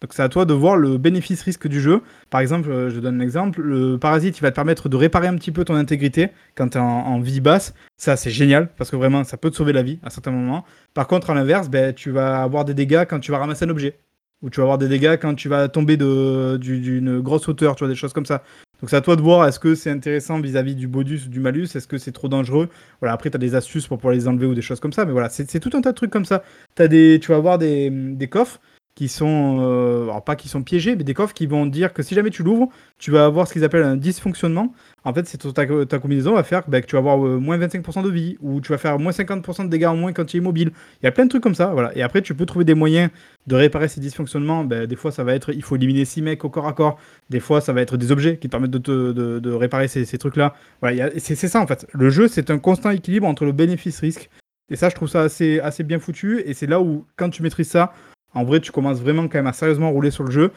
Donc 0.00 0.12
c'est 0.12 0.22
à 0.22 0.28
toi 0.28 0.44
de 0.44 0.52
voir 0.52 0.76
le 0.76 0.98
bénéfice-risque 0.98 1.66
du 1.66 1.80
jeu. 1.80 2.02
Par 2.30 2.40
exemple, 2.40 2.70
euh, 2.70 2.90
je 2.90 3.00
donne 3.00 3.20
un 3.20 3.24
exemple. 3.24 3.62
Le 3.62 3.98
parasite, 3.98 4.38
il 4.38 4.42
va 4.42 4.50
te 4.50 4.54
permettre 4.54 4.88
de 4.88 4.96
réparer 4.96 5.26
un 5.26 5.34
petit 5.36 5.50
peu 5.50 5.64
ton 5.64 5.74
intégrité 5.74 6.28
quand 6.54 6.68
tu 6.68 6.78
es 6.78 6.80
en, 6.80 7.18
vie 7.18 7.40
basse. 7.40 7.74
Ça, 7.96 8.14
c'est 8.14 8.30
génial 8.30 8.68
parce 8.76 8.90
que 8.90 8.96
vraiment, 8.96 9.24
ça 9.24 9.38
peut 9.38 9.50
te 9.50 9.56
sauver 9.56 9.72
la 9.72 9.82
vie 9.82 9.98
à 10.04 10.10
certains 10.10 10.30
moments. 10.30 10.64
Par 10.92 11.08
contre, 11.08 11.30
à 11.30 11.34
l'inverse, 11.34 11.70
ben, 11.70 11.94
tu 11.94 12.10
vas 12.10 12.42
avoir 12.42 12.64
des 12.64 12.74
dégâts 12.74 13.06
quand 13.08 13.20
tu 13.20 13.32
vas 13.32 13.38
ramasser 13.38 13.64
un 13.64 13.70
objet. 13.70 13.98
Ou 14.42 14.50
tu 14.50 14.60
vas 14.60 14.64
avoir 14.64 14.78
des 14.78 14.88
dégâts 14.88 15.16
quand 15.20 15.34
tu 15.34 15.48
vas 15.48 15.68
tomber 15.68 15.96
d'une 15.96 17.20
grosse 17.20 17.48
hauteur, 17.48 17.74
tu 17.74 17.84
vois, 17.84 17.88
des 17.88 17.94
choses 17.94 18.12
comme 18.12 18.26
ça. 18.26 18.42
Donc 18.80 18.90
c'est 18.90 18.96
à 18.96 19.00
toi 19.00 19.16
de 19.16 19.22
voir 19.22 19.48
est-ce 19.48 19.58
que 19.58 19.74
c'est 19.74 19.90
intéressant 19.90 20.38
vis-à-vis 20.40 20.74
du 20.74 20.86
bonus 20.86 21.26
ou 21.26 21.28
du 21.30 21.40
malus, 21.40 21.74
est-ce 21.74 21.88
que 21.88 21.96
c'est 21.96 22.12
trop 22.12 22.28
dangereux? 22.28 22.68
Voilà, 23.00 23.14
après 23.14 23.30
tu 23.30 23.36
as 23.36 23.38
des 23.38 23.54
astuces 23.54 23.86
pour 23.86 23.96
pouvoir 23.96 24.14
les 24.14 24.28
enlever 24.28 24.46
ou 24.46 24.54
des 24.54 24.60
choses 24.60 24.80
comme 24.80 24.92
ça, 24.92 25.06
mais 25.06 25.12
voilà, 25.12 25.30
c'est 25.30 25.50
c'est 25.50 25.60
tout 25.60 25.70
un 25.74 25.80
tas 25.80 25.92
de 25.92 25.96
trucs 25.96 26.10
comme 26.10 26.26
ça. 26.26 26.42
As 26.78 26.88
des, 26.88 27.18
tu 27.20 27.30
vas 27.30 27.38
avoir 27.38 27.56
des, 27.56 27.88
des 27.90 28.28
coffres 28.28 28.60
qui 28.96 29.08
sont, 29.08 29.58
euh, 29.60 30.04
alors 30.04 30.24
pas 30.24 30.36
qui 30.36 30.48
sont 30.48 30.62
piégés, 30.62 30.96
mais 30.96 31.04
des 31.04 31.12
coffres 31.12 31.34
qui 31.34 31.46
vont 31.46 31.66
dire 31.66 31.92
que 31.92 32.02
si 32.02 32.14
jamais 32.14 32.30
tu 32.30 32.42
l'ouvres, 32.42 32.70
tu 32.98 33.10
vas 33.10 33.26
avoir 33.26 33.46
ce 33.46 33.52
qu'ils 33.52 33.62
appellent 33.62 33.84
un 33.84 33.94
dysfonctionnement. 33.94 34.72
En 35.04 35.12
fait, 35.12 35.26
c'est 35.26 35.36
ta, 35.36 35.66
ta 35.84 35.98
combinaison 35.98 36.34
va 36.34 36.42
faire 36.42 36.62
bah, 36.66 36.80
que 36.80 36.86
tu 36.86 36.94
vas 36.94 37.00
avoir 37.00 37.24
euh, 37.24 37.38
moins 37.38 37.58
25% 37.58 38.02
de 38.02 38.08
vie, 38.08 38.38
ou 38.40 38.62
tu 38.62 38.72
vas 38.72 38.78
faire 38.78 38.98
moins 38.98 39.12
50% 39.12 39.64
de 39.64 39.68
dégâts 39.68 39.84
en 39.84 39.96
moins 39.96 40.14
quand 40.14 40.24
tu 40.24 40.38
es 40.38 40.40
immobile. 40.40 40.72
Il 41.02 41.04
y 41.04 41.08
a 41.08 41.12
plein 41.12 41.24
de 41.24 41.28
trucs 41.28 41.42
comme 41.42 41.54
ça, 41.54 41.66
voilà. 41.66 41.94
Et 41.94 42.00
après, 42.00 42.22
tu 42.22 42.34
peux 42.34 42.46
trouver 42.46 42.64
des 42.64 42.74
moyens 42.74 43.10
de 43.46 43.54
réparer 43.54 43.88
ces 43.88 44.00
dysfonctionnements. 44.00 44.64
Bah, 44.64 44.86
des 44.86 44.96
fois, 44.96 45.12
ça 45.12 45.24
va 45.24 45.34
être, 45.34 45.52
il 45.52 45.62
faut 45.62 45.76
éliminer 45.76 46.06
6 46.06 46.22
mecs 46.22 46.42
au 46.46 46.48
corps 46.48 46.66
à 46.66 46.72
corps. 46.72 46.98
Des 47.28 47.40
fois, 47.40 47.60
ça 47.60 47.74
va 47.74 47.82
être 47.82 47.98
des 47.98 48.12
objets 48.12 48.38
qui 48.38 48.48
te 48.48 48.50
permettent 48.50 48.70
de, 48.70 48.78
te- 48.78 49.12
de, 49.12 49.52
réparer 49.52 49.88
ces, 49.88 50.06
ces 50.06 50.16
trucs-là. 50.16 50.54
Voilà, 50.80 51.10
c'est 51.18 51.34
ça 51.36 51.60
en 51.60 51.66
fait. 51.66 51.86
Le 51.92 52.08
jeu, 52.08 52.28
c'est 52.28 52.50
un 52.50 52.58
constant 52.58 52.90
équilibre 52.90 53.26
entre 53.26 53.44
le 53.44 53.52
bénéfice-risque. 53.52 54.30
Et 54.70 54.76
ça, 54.76 54.88
je 54.88 54.94
trouve 54.94 55.08
ça 55.08 55.20
assez, 55.20 55.60
assez 55.60 55.84
bien 55.84 55.98
foutu. 55.98 56.40
Et 56.46 56.54
c'est 56.54 56.66
là 56.66 56.80
où, 56.80 57.04
quand 57.16 57.28
tu 57.28 57.42
maîtrises 57.42 57.68
ça, 57.68 57.92
en 58.34 58.44
vrai, 58.44 58.60
tu 58.60 58.72
commences 58.72 59.00
vraiment 59.00 59.28
quand 59.28 59.38
même 59.38 59.46
à 59.46 59.52
sérieusement 59.52 59.90
rouler 59.90 60.10
sur 60.10 60.24
le 60.24 60.30
jeu. 60.30 60.52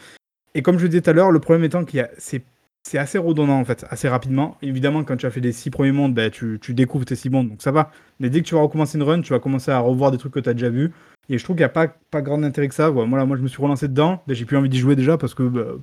Et 0.56 0.62
comme 0.62 0.78
je 0.78 0.84
le 0.84 0.90
disais 0.90 1.02
tout 1.02 1.10
à 1.10 1.14
l'heure, 1.14 1.32
le 1.32 1.40
problème 1.40 1.64
étant 1.64 1.86
qu'il 1.86 1.98
y 1.98 2.02
a, 2.02 2.10
c'est, 2.18 2.44
assez 2.94 3.18
redondant 3.18 3.60
en 3.60 3.66
fait, 3.66 3.86
assez 3.90 4.10
rapidement. 4.10 4.58
Évidemment, 4.62 5.04
quand 5.04 5.16
tu 5.16 5.26
as 5.26 5.32
fait 5.32 5.42
les 5.42 5.52
six 5.52 5.70
premiers 5.70 5.92
mondes, 5.92 6.14
ben, 6.14 6.32
tu, 6.32 6.60
découvres 6.70 7.06
tes 7.06 7.16
six 7.16 7.30
mondes, 7.30 7.50
donc 7.50 7.62
ça 7.62 7.72
va. 7.72 7.92
Mais 8.20 8.30
dès 8.30 8.42
que 8.42 8.48
tu 8.48 8.56
vas 8.56 8.62
recommencer 8.62 8.98
une 8.98 9.04
run, 9.04 9.22
tu 9.22 9.32
vas 9.32 9.40
commencer 9.40 9.72
à 9.72 9.80
revoir 9.80 10.12
des 10.12 10.18
trucs 10.18 10.34
que 10.34 10.40
tu 10.40 10.50
as 10.50 10.54
déjà 10.54 10.70
vus. 10.70 10.92
Et 11.30 11.38
je 11.38 11.44
trouve 11.44 11.56
qu'il 11.56 11.62
n'y 11.62 11.66
a 11.66 11.70
pas, 11.70 11.88
pas 11.88 12.22
grand 12.22 12.42
intérêt 12.44 12.68
que 12.68 12.74
ça. 12.74 12.90
Voilà, 12.90 13.26
moi, 13.26 13.38
je 13.38 13.44
me 13.44 13.48
suis 13.48 13.62
relancé 13.62 13.88
dedans. 13.88 14.24
Ben, 14.28 14.34
j'ai 14.34 14.46
plus 14.46 14.58
envie 14.58 14.70
d'y 14.70 14.80
jouer 14.80 14.96
déjà 14.96 15.18
parce 15.18 15.36
que 15.36 15.44
ben, 15.44 15.80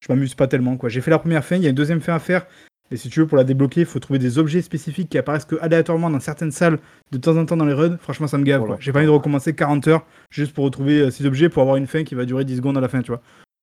je 0.00 0.12
m'amuse 0.12 0.34
pas 0.34 0.46
tellement. 0.46 0.76
J'ai 0.86 1.00
fait 1.00 1.10
la 1.10 1.18
première 1.18 1.44
fin, 1.44 1.56
il 1.56 1.62
y 1.62 1.66
a 1.66 1.70
une 1.70 1.74
deuxième 1.74 2.00
fin 2.00 2.14
à 2.14 2.18
faire. 2.18 2.46
Et 2.92 2.96
si 2.96 3.08
tu 3.08 3.20
veux, 3.20 3.26
pour 3.26 3.38
la 3.38 3.44
débloquer, 3.44 3.80
il 3.80 3.86
faut 3.86 3.98
trouver 3.98 4.18
des 4.18 4.38
objets 4.38 4.60
spécifiques 4.62 5.08
qui 5.08 5.16
apparaissent 5.18 5.46
que 5.46 5.56
aléatoirement 5.60 6.10
dans 6.10 6.20
certaines 6.20 6.50
salles 6.52 6.78
de 7.10 7.18
temps 7.18 7.36
en 7.38 7.46
temps 7.46 7.56
dans 7.56 7.64
les 7.64 7.72
runs. 7.72 7.96
Franchement, 7.98 8.26
ça 8.26 8.36
me 8.38 8.44
gave. 8.44 8.60
Voilà. 8.60 8.76
J'ai 8.80 8.92
pas 8.92 8.98
envie 8.98 9.06
de 9.06 9.10
recommencer 9.12 9.54
40 9.54 9.88
heures 9.88 10.06
juste 10.30 10.52
pour 10.52 10.64
retrouver 10.64 11.00
euh, 11.00 11.10
ces 11.10 11.24
objets 11.26 11.48
pour 11.48 11.62
avoir 11.62 11.76
une 11.76 11.86
fin 11.86 12.04
qui 12.04 12.14
va 12.14 12.24
durer 12.26 12.44
10 12.44 12.58
secondes 12.58 12.76
à 12.76 12.80
la 12.80 12.88
fin, 12.88 13.00
tu 13.00 13.10
vois. 13.10 13.22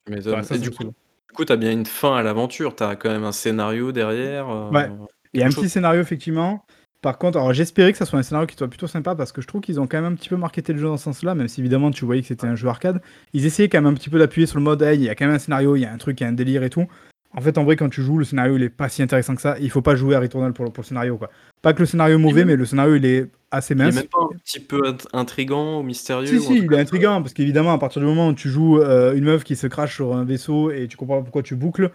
Mais, 0.10 0.16
Ouais, 0.18 0.22
ça, 0.24 0.40
et 0.40 0.44
ça 0.44 0.58
du 0.58 0.72
coup, 0.72 0.84
du 0.84 1.36
coup, 1.36 1.46
t'as 1.46 1.58
bien 1.58 1.72
une 1.72 1.86
fin 1.86 2.16
à 2.16 2.24
l'aventure. 2.24 2.76
T'as 2.76 2.96
quand 2.96 3.10
même 3.10 3.24
un 3.24 3.32
scénario 3.32 3.92
derrière. 3.92 4.50
euh, 4.50 4.72
Ouais. 4.72 4.90
Il 5.34 5.40
y 5.40 5.44
a 5.44 5.46
un 5.46 5.50
petit 5.50 5.70
scénario, 5.70 6.02
effectivement. 6.02 6.66
Par 7.02 7.18
contre, 7.18 7.38
alors 7.38 7.54
j'espérais 7.54 7.92
que 7.94 7.98
ça 7.98 8.06
soit 8.06 8.20
un 8.20 8.24
scénario 8.24 8.46
qui 8.46 8.58
soit 8.58 8.68
plutôt 8.68 8.88
sympa 8.88 9.16
parce 9.16 9.32
que 9.32 9.42
je 9.42 9.48
trouve 9.48 9.62
qu'ils 9.62 9.80
ont 9.80 9.88
quand 9.88 10.02
même 10.02 10.12
un 10.12 10.16
petit 10.16 10.28
peu 10.28 10.36
marketé 10.36 10.74
le 10.74 10.80
jeu 10.80 10.88
dans 10.88 10.98
ce 10.98 11.04
sens-là, 11.06 11.34
même 11.34 11.48
si 11.48 11.62
évidemment 11.62 11.92
tu 11.92 12.04
voyais 12.04 12.22
que 12.22 12.28
c'était 12.28 12.46
un 12.48 12.56
jeu 12.56 12.68
arcade. 12.68 13.00
Ils 13.32 13.46
essayaient 13.46 13.70
quand 13.70 13.78
même 13.82 13.94
un 13.94 13.96
petit 13.96 14.10
peu 14.10 14.20
d'appuyer 14.20 14.48
sur 14.48 14.58
le 14.58 14.64
mode, 14.66 14.82
hey, 14.82 14.98
il 14.98 15.04
y 15.04 15.10
a 15.10 15.16
quand 15.16 15.26
même 15.26 15.36
un 15.36 15.40
scénario, 15.40 15.78
il 15.78 15.82
y 15.82 15.86
a 15.86 15.94
un 15.94 15.98
truc, 15.98 16.20
il 16.20 16.24
y 16.24 16.26
a 16.26 16.30
un 16.30 16.34
délire 16.34 16.64
et 16.64 16.70
tout. 16.70 16.88
En 17.36 17.42
fait, 17.42 17.58
en 17.60 17.64
vrai, 17.64 17.76
quand 17.76 17.90
tu 17.90 18.02
joues, 18.02 18.18
le 18.18 18.26
scénario 18.26 18.56
il 18.58 18.64
est 18.64 18.70
pas 18.70 18.90
si 18.90 19.04
intéressant 19.04 19.36
que 19.36 19.42
ça. 19.42 19.56
Il 19.60 19.70
faut 19.70 19.84
pas 19.84 19.96
jouer 19.96 20.16
à 20.16 20.20
Returnal 20.20 20.52
pour, 20.52 20.66
le- 20.66 20.72
pour 20.72 20.82
le 20.82 20.88
scénario, 20.88 21.18
quoi. 21.18 21.30
Pas 21.62 21.74
que 21.74 21.80
le 21.80 21.86
scénario 21.86 22.16
est 22.16 22.22
mauvais, 22.22 22.42
même- 22.42 22.48
mais 22.48 22.56
le 22.56 22.66
scénario 22.66 22.96
il 22.96 23.06
est 23.06 23.30
assez 23.52 23.76
Il 23.76 23.82
est 23.82 23.84
mince. 23.86 23.96
même 23.96 24.08
pas 24.08 24.20
un 24.24 24.36
petit 24.38 24.60
peu 24.60 24.82
int- 24.82 25.08
intrigant 25.14 25.80
ou 25.80 25.84
mystérieux 25.84 26.26
Si, 26.28 26.38
ou 26.38 26.42
si, 26.42 26.58
il 26.58 26.64
est 26.66 26.76
ça 26.76 26.82
intriguant 26.82 27.22
parce 27.22 27.34
qu'évidemment, 27.34 27.74
à 27.74 27.78
partir 27.78 28.02
du 28.02 28.08
moment 28.08 28.30
où 28.30 28.34
tu 28.34 28.50
joues 28.50 28.80
euh, 28.82 29.14
une 29.14 29.26
meuf 29.26 29.44
qui 29.44 29.56
se 29.56 29.68
crache 29.68 29.94
sur 29.96 30.16
un 30.16 30.26
vaisseau 30.26 30.72
et 30.72 30.88
tu 30.88 30.98
comprends 30.98 31.18
pas 31.18 31.24
pourquoi 31.24 31.44
tu 31.44 31.56
boucles, 31.56 31.92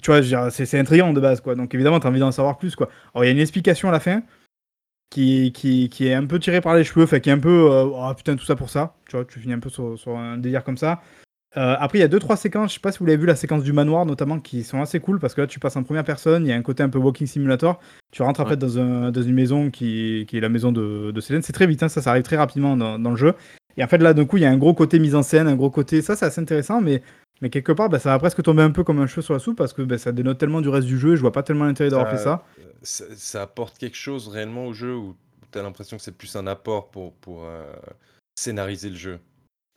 tu 0.00 0.12
vois, 0.12 0.50
c'est 0.50 0.78
intriguant 0.78 1.12
de 1.12 1.20
base, 1.20 1.40
quoi. 1.40 1.56
Donc 1.56 1.74
évidemment, 1.74 1.98
t'as 1.98 2.08
envie 2.08 2.20
d'en 2.20 2.30
savoir 2.30 2.56
plus, 2.56 2.76
quoi. 2.76 2.88
Alors, 3.12 3.24
il 3.24 3.26
y 3.26 3.30
a 3.30 3.32
une 3.32 3.40
explication 3.40 3.88
à 3.88 3.92
la 3.92 3.98
fin 4.00 4.22
qui, 5.10 5.50
qui, 5.52 5.88
qui 5.88 6.06
est 6.06 6.14
un 6.14 6.26
peu 6.26 6.38
tirée 6.38 6.60
par 6.60 6.76
les 6.76 6.84
cheveux, 6.84 7.06
fait 7.06 7.20
qui 7.20 7.30
est 7.30 7.32
un 7.32 7.40
peu, 7.40 7.72
euh, 7.72 7.86
oh 7.86 8.14
putain, 8.16 8.36
tout 8.36 8.44
ça 8.44 8.54
pour 8.54 8.70
ça. 8.70 8.94
Tu 9.08 9.16
vois, 9.16 9.24
tu 9.24 9.40
finis 9.40 9.54
un 9.54 9.58
peu 9.58 9.68
sur, 9.70 9.98
sur 9.98 10.16
un 10.16 10.36
délire 10.38 10.62
comme 10.62 10.76
ça. 10.76 11.02
Euh, 11.56 11.74
après, 11.80 11.98
il 11.98 12.00
y 12.00 12.04
a 12.04 12.08
deux 12.08 12.20
trois 12.20 12.36
séquences, 12.36 12.70
je 12.70 12.74
sais 12.74 12.80
pas 12.80 12.92
si 12.92 13.00
vous 13.00 13.06
l'avez 13.06 13.16
vu, 13.16 13.26
la 13.26 13.34
séquence 13.34 13.64
du 13.64 13.72
manoir 13.72 14.06
notamment, 14.06 14.38
qui 14.38 14.62
sont 14.62 14.80
assez 14.80 15.00
cool 15.00 15.18
parce 15.18 15.34
que 15.34 15.40
là, 15.40 15.46
tu 15.48 15.58
passes 15.58 15.74
en 15.76 15.82
première 15.82 16.04
personne, 16.04 16.46
il 16.46 16.48
y 16.48 16.52
a 16.52 16.56
un 16.56 16.62
côté 16.62 16.82
un 16.84 16.88
peu 16.88 16.98
walking 16.98 17.26
simulator. 17.26 17.80
Tu 18.12 18.22
rentres 18.22 18.40
en 18.40 18.44
Ouais. 18.44 18.50
fait 18.50 18.56
dans, 18.56 18.78
un, 18.78 19.10
dans 19.10 19.22
une 19.22 19.34
maison 19.34 19.70
qui, 19.70 20.26
qui 20.28 20.36
est 20.36 20.40
la 20.40 20.48
maison 20.48 20.70
de, 20.70 21.10
de 21.10 21.20
Célène. 21.20 21.42
C'est 21.42 21.52
très 21.52 21.66
vite, 21.66 21.82
hein, 21.82 21.88
ça, 21.88 22.02
ça 22.02 22.10
arrive 22.10 22.22
très 22.22 22.36
rapidement 22.36 22.76
dans, 22.76 22.98
dans 22.98 23.10
le 23.10 23.16
jeu. 23.16 23.34
Et 23.76 23.82
en 23.84 23.88
fait, 23.88 23.98
là, 23.98 24.14
d'un 24.14 24.26
coup, 24.26 24.36
il 24.36 24.42
y 24.42 24.46
a 24.46 24.50
un 24.50 24.56
gros 24.58 24.74
côté 24.74 24.98
mise 24.98 25.14
en 25.14 25.22
scène, 25.22 25.48
un 25.48 25.56
gros 25.56 25.70
côté. 25.70 26.02
Ça, 26.02 26.14
c'est 26.14 26.26
assez 26.26 26.40
intéressant, 26.40 26.80
mais, 26.80 27.02
mais 27.40 27.50
quelque 27.50 27.72
part, 27.72 27.88
bah, 27.88 27.98
ça 27.98 28.10
va 28.10 28.18
presque 28.18 28.42
tomber 28.42 28.62
un 28.62 28.70
peu 28.70 28.84
comme 28.84 29.00
un 29.00 29.06
cheveu 29.08 29.22
sur 29.22 29.32
la 29.34 29.40
soupe 29.40 29.56
parce 29.56 29.72
que 29.72 29.82
bah, 29.82 29.98
ça 29.98 30.12
dénote 30.12 30.38
tellement 30.38 30.60
du 30.60 30.68
reste 30.68 30.86
du 30.86 30.98
jeu. 30.98 31.14
et 31.14 31.16
Je 31.16 31.20
vois 31.20 31.32
pas 31.32 31.42
tellement 31.42 31.64
l'intérêt 31.64 31.90
d'avoir 31.90 32.10
fait 32.10 32.18
ça. 32.18 32.44
Ça, 32.82 33.04
ça 33.16 33.42
apporte 33.42 33.76
quelque 33.78 33.96
chose 33.96 34.28
réellement 34.28 34.66
au 34.66 34.72
jeu 34.72 34.94
ou 34.96 35.16
tu 35.52 35.58
as 35.58 35.62
l'impression 35.62 35.96
que 35.96 36.02
c'est 36.02 36.16
plus 36.16 36.34
un 36.36 36.46
apport 36.46 36.90
pour, 36.90 37.12
pour 37.14 37.44
euh, 37.44 37.64
scénariser 38.34 38.90
le 38.90 38.96
jeu 38.96 39.18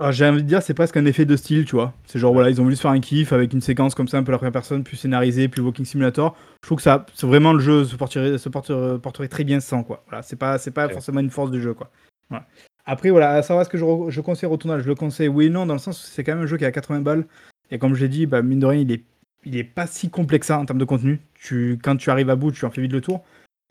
J'ai 0.09 0.25
envie 0.27 0.43
de 0.43 0.47
dire, 0.47 0.61
c'est 0.61 0.73
presque 0.73 0.97
un 0.97 1.05
effet 1.05 1.23
de 1.25 1.35
style, 1.35 1.65
tu 1.65 1.75
vois. 1.75 1.93
C'est 2.05 2.19
genre, 2.19 2.33
voilà, 2.33 2.49
ils 2.49 2.59
ont 2.59 2.63
voulu 2.63 2.75
se 2.75 2.81
faire 2.81 2.91
un 2.91 2.99
kiff 2.99 3.31
avec 3.31 3.53
une 3.53 3.61
séquence 3.61 3.95
comme 3.95 4.07
ça, 4.07 4.17
un 4.17 4.23
peu 4.23 4.31
la 4.31 4.37
première 4.37 4.51
personne, 4.51 4.83
plus 4.83 4.97
scénarisée, 4.97 5.47
plus 5.47 5.61
Walking 5.61 5.85
Simulator. 5.85 6.35
Je 6.61 6.67
trouve 6.67 6.77
que 6.77 6.81
ça, 6.83 7.05
c'est 7.13 7.27
vraiment 7.27 7.53
le 7.53 7.59
jeu 7.59 7.85
se 7.85 7.95
porterait, 7.95 8.37
se 8.37 8.49
porterait, 8.49 8.99
porterait 8.99 9.27
très 9.27 9.43
bien 9.43 9.59
sans, 9.59 9.83
quoi. 9.83 10.03
Voilà, 10.09 10.23
c'est 10.23 10.35
pas, 10.35 10.57
c'est 10.57 10.71
pas 10.71 10.87
Ok. 10.87 10.93
forcément 10.93 11.19
une 11.19 11.29
force 11.29 11.51
du 11.51 11.61
jeu, 11.61 11.73
quoi. 11.73 11.89
Voilà. 12.29 12.47
Après, 12.85 13.11
voilà, 13.11 13.31
à 13.31 13.43
savoir 13.43 13.65
ce 13.65 13.69
que 13.69 13.77
je, 13.77 13.85
je 14.09 14.21
conseille 14.21 14.49
Returnal, 14.49 14.81
je 14.81 14.87
le 14.87 14.95
conseille 14.95 15.29
oui 15.29 15.45
et 15.45 15.49
non, 15.49 15.65
dans 15.65 15.73
le 15.73 15.79
sens 15.79 16.03
où 16.03 16.07
c'est 16.07 16.23
quand 16.23 16.33
même 16.33 16.43
un 16.43 16.47
jeu 16.47 16.57
qui 16.57 16.63
est 16.65 16.67
à 16.67 16.71
80 16.71 16.99
balles. 17.01 17.25
Et 17.71 17.77
comme 17.77 17.93
je 17.93 18.01
l'ai 18.01 18.09
dit, 18.09 18.25
bah, 18.25 18.41
mine 18.41 18.59
de 18.59 18.65
rien, 18.65 18.81
il 18.81 18.91
est, 18.91 19.03
il 19.45 19.55
est 19.55 19.63
pas 19.63 19.87
si 19.87 20.09
complexe 20.09 20.47
ça 20.47 20.57
en 20.59 20.65
termes 20.65 20.79
de 20.79 20.85
contenu. 20.85 21.21
Tu, 21.35 21.79
quand 21.81 21.95
tu 21.95 22.09
arrives 22.09 22.29
à 22.29 22.35
bout, 22.35 22.51
tu 22.51 22.65
en 22.65 22.71
fais 22.71 22.81
vite 22.81 22.91
le 22.91 22.99
tour. 23.01 23.23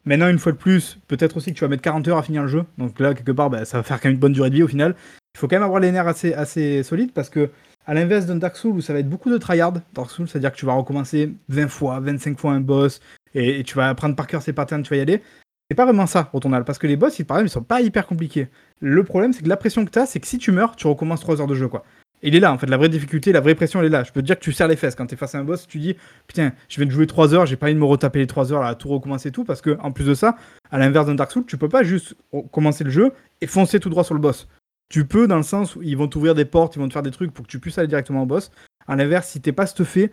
Maintenant, 0.04 0.28
une 0.28 0.38
fois 0.38 0.52
de 0.52 0.56
plus, 0.56 0.98
peut-être 1.08 1.36
aussi 1.36 1.52
que 1.52 1.58
tu 1.58 1.64
vas 1.64 1.68
mettre 1.68 1.82
40 1.82 2.08
heures 2.08 2.18
à 2.18 2.22
finir 2.22 2.42
le 2.42 2.48
jeu. 2.48 2.64
Donc 2.78 2.98
là, 3.00 3.12
quelque 3.12 3.32
part, 3.32 3.50
bah, 3.50 3.64
ça 3.64 3.76
va 3.76 3.82
faire 3.82 4.00
quand 4.00 4.08
même 4.08 4.14
une 4.14 4.20
bonne 4.20 4.32
durée 4.32 4.50
de 4.50 4.54
vie 4.54 4.62
au 4.62 4.68
final. 4.68 4.94
Il 5.34 5.38
faut 5.38 5.48
quand 5.48 5.56
même 5.56 5.62
avoir 5.62 5.80
les 5.80 5.90
nerfs 5.90 6.06
assez, 6.06 6.82
solides 6.82 7.12
parce 7.12 7.30
que, 7.30 7.50
à 7.86 7.94
l'inverse 7.94 8.26
d'un 8.26 8.36
Dark 8.36 8.56
Souls 8.56 8.76
où 8.76 8.80
ça 8.80 8.92
va 8.92 9.00
être 9.00 9.08
beaucoup 9.08 9.30
de 9.30 9.38
tryhard, 9.38 9.74
Dark 9.94 10.10
Souls, 10.10 10.28
c'est-à-dire 10.28 10.52
que 10.52 10.56
tu 10.56 10.66
vas 10.66 10.74
recommencer 10.74 11.32
20 11.48 11.68
fois, 11.68 12.00
25 12.00 12.38
fois 12.38 12.52
un 12.52 12.60
boss 12.60 13.00
et, 13.34 13.62
tu 13.64 13.76
vas 13.76 13.88
apprendre 13.88 14.14
par 14.14 14.26
cœur 14.26 14.42
ses 14.42 14.52
patterns, 14.52 14.82
tu 14.82 14.90
vas 14.90 14.96
y 14.96 15.00
aller. 15.00 15.22
C'est 15.70 15.74
pas 15.74 15.84
vraiment 15.86 16.06
ça, 16.06 16.28
Returnal, 16.32 16.64
parce 16.64 16.78
que 16.78 16.86
les 16.86 16.96
boss, 16.96 17.18
ils, 17.18 17.24
par 17.24 17.38
exemple, 17.38 17.48
ils 17.48 17.52
sont 17.52 17.62
pas 17.62 17.80
hyper 17.80 18.06
compliqués. 18.06 18.48
Le 18.80 19.04
problème, 19.04 19.32
c'est 19.32 19.42
que 19.42 19.48
la 19.48 19.56
pression 19.56 19.84
que 19.84 19.90
tu 19.90 19.98
as, 19.98 20.06
c'est 20.06 20.20
que 20.20 20.26
si 20.26 20.36
tu 20.36 20.52
meurs, 20.52 20.76
tu 20.76 20.86
recommences 20.86 21.20
3 21.20 21.40
heures 21.40 21.46
de 21.46 21.54
jeu, 21.54 21.66
quoi. 21.66 21.84
Et 22.22 22.28
il 22.28 22.36
est 22.36 22.40
là, 22.40 22.52
en 22.52 22.58
fait, 22.58 22.66
la 22.66 22.76
vraie 22.76 22.88
difficulté, 22.88 23.32
la 23.32 23.40
vraie 23.40 23.54
pression, 23.54 23.80
elle 23.80 23.86
est 23.86 23.90
là. 23.90 24.04
Je 24.04 24.12
peux 24.12 24.20
te 24.20 24.26
dire 24.26 24.38
que 24.38 24.44
tu 24.44 24.52
serres 24.52 24.68
les 24.68 24.76
fesses 24.76 24.94
quand 24.94 25.06
t'es 25.06 25.16
face 25.16 25.34
à 25.34 25.38
un 25.38 25.44
boss, 25.44 25.66
tu 25.66 25.78
dis, 25.78 25.96
putain, 26.26 26.52
je 26.68 26.76
viens 26.76 26.86
de 26.86 26.90
jouer 26.90 27.06
3 27.06 27.34
heures, 27.34 27.46
j'ai 27.46 27.56
pas 27.56 27.66
envie 27.66 27.74
de 27.74 27.80
me 27.80 27.84
retaper 27.84 28.20
les 28.20 28.26
3 28.26 28.52
heures, 28.52 28.60
là, 28.60 28.68
à 28.68 28.74
tout 28.74 28.88
recommencer 28.88 29.30
et 29.30 29.32
tout, 29.32 29.44
parce 29.44 29.60
que, 29.60 29.76
en 29.80 29.92
plus 29.92 30.04
de 30.04 30.14
ça, 30.14 30.36
à 30.70 30.78
l'inverse 30.78 31.06
d'un 31.06 31.14
Dark 31.14 31.32
Souls, 31.32 31.46
tu 31.46 31.56
peux 31.56 31.68
pas 31.68 31.82
juste 31.82 32.14
commencer 32.52 32.84
le 32.84 32.90
jeu 32.90 33.12
et 33.40 33.46
foncer 33.46 33.80
tout 33.80 33.88
droit 33.88 34.04
sur 34.04 34.14
le 34.14 34.20
boss. 34.20 34.46
Tu 34.92 35.06
peux, 35.06 35.26
dans 35.26 35.38
le 35.38 35.42
sens 35.42 35.74
où 35.74 35.82
ils 35.82 35.96
vont 35.96 36.06
t'ouvrir 36.06 36.34
des 36.34 36.44
portes, 36.44 36.76
ils 36.76 36.78
vont 36.78 36.86
te 36.86 36.92
faire 36.92 37.02
des 37.02 37.10
trucs 37.10 37.32
pour 37.32 37.46
que 37.46 37.50
tu 37.50 37.58
puisses 37.58 37.78
aller 37.78 37.88
directement 37.88 38.24
au 38.24 38.26
boss. 38.26 38.50
À 38.86 38.94
l'inverse, 38.94 39.26
si 39.26 39.40
t'es 39.40 39.50
pas 39.50 39.66
stuffé, 39.66 40.12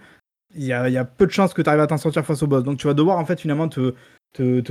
il 0.55 0.63
y 0.63 0.71
a, 0.71 1.03
peu 1.03 1.25
de 1.25 1.31
chances 1.31 1.53
que 1.53 1.61
tu 1.61 1.67
arrives 1.67 1.81
à 1.81 1.87
t'en 1.87 1.97
sortir 1.97 2.25
face 2.25 2.41
au 2.43 2.47
boss. 2.47 2.63
Donc 2.63 2.77
tu 2.77 2.87
vas 2.87 2.93
devoir 2.93 3.17
en 3.17 3.25
fait 3.25 3.41
finalement 3.41 3.67
te, 3.67 3.93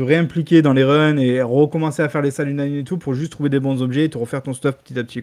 réimpliquer 0.01 0.63
dans 0.63 0.73
les 0.73 0.83
runs 0.83 1.19
et 1.19 1.43
recommencer 1.43 2.01
à 2.01 2.09
faire 2.09 2.23
les 2.23 2.31
salles 2.31 2.49
une 2.49 2.61
et 2.61 2.85
tout 2.85 2.97
pour 2.97 3.13
juste 3.13 3.33
trouver 3.33 3.51
des 3.51 3.61
bons 3.61 3.83
objets 3.83 4.07
et 4.07 4.09
te 4.09 4.17
refaire 4.17 4.43
ton 4.43 4.55
stuff 4.55 4.79
petit 4.79 4.99
à 4.99 5.05
petit. 5.05 5.23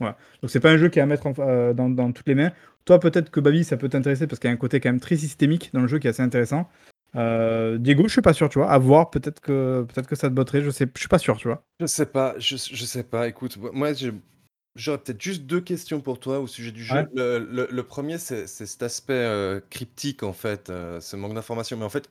Voilà. 0.00 0.16
Donc 0.42 0.50
c'est 0.50 0.58
pas 0.58 0.72
un 0.72 0.78
jeu 0.78 0.88
qui 0.88 0.98
est 0.98 1.02
à 1.02 1.06
mettre 1.06 1.28
euh, 1.38 1.72
dans, 1.72 1.88
dans 1.88 2.10
toutes 2.10 2.26
les 2.26 2.34
mains. 2.34 2.50
Toi 2.86 2.98
peut-être 2.98 3.30
que 3.30 3.38
Babi 3.38 3.62
ça 3.62 3.76
peut 3.76 3.88
t'intéresser 3.88 4.26
parce 4.26 4.40
qu'il 4.40 4.48
y 4.48 4.50
a 4.50 4.54
un 4.54 4.58
côté 4.58 4.80
quand 4.80 4.88
même 4.88 4.98
très 4.98 5.16
systémique 5.16 5.70
dans 5.72 5.80
le 5.80 5.86
jeu 5.86 6.00
qui 6.00 6.08
est 6.08 6.10
assez 6.10 6.22
intéressant. 6.22 6.68
Euh, 7.16 7.78
Diego, 7.78 8.04
je 8.06 8.12
suis 8.12 8.22
pas 8.22 8.32
sûr, 8.32 8.48
tu 8.48 8.58
vois. 8.58 8.70
À 8.70 8.78
voir, 8.78 9.10
peut-être 9.10 9.40
que 9.40 9.84
peut-être 9.88 10.08
que 10.08 10.16
ça 10.16 10.28
te 10.28 10.34
botterait, 10.34 10.62
je 10.62 10.70
sais, 10.70 10.86
je 10.94 11.00
suis 11.00 11.08
pas 11.08 11.18
sûr, 11.18 11.36
tu 11.36 11.48
vois. 11.48 11.62
Je 11.80 11.86
sais 11.86 12.06
pas, 12.06 12.34
je, 12.38 12.56
je 12.56 12.84
sais 12.84 13.04
pas. 13.04 13.28
Écoute, 13.28 13.56
moi, 13.72 13.90
j'aurais 14.74 14.98
peut-être 14.98 15.22
juste 15.22 15.42
deux 15.44 15.60
questions 15.60 16.00
pour 16.00 16.18
toi 16.18 16.40
au 16.40 16.46
sujet 16.46 16.72
du 16.72 16.82
jeu. 16.82 16.94
Ouais. 16.94 17.06
Le, 17.14 17.38
le- 17.38 17.68
le 17.70 17.82
premier, 17.82 18.18
c'est 18.18 18.46
cet 18.46 18.82
aspect 18.82 19.12
euh, 19.14 19.60
cryptique, 19.70 20.22
en 20.22 20.32
fait, 20.32 20.70
euh, 20.70 21.00
ce 21.00 21.16
manque 21.16 21.34
d'information. 21.34 21.76
Mais 21.76 21.84
en 21.84 21.90
fait, 21.90 22.10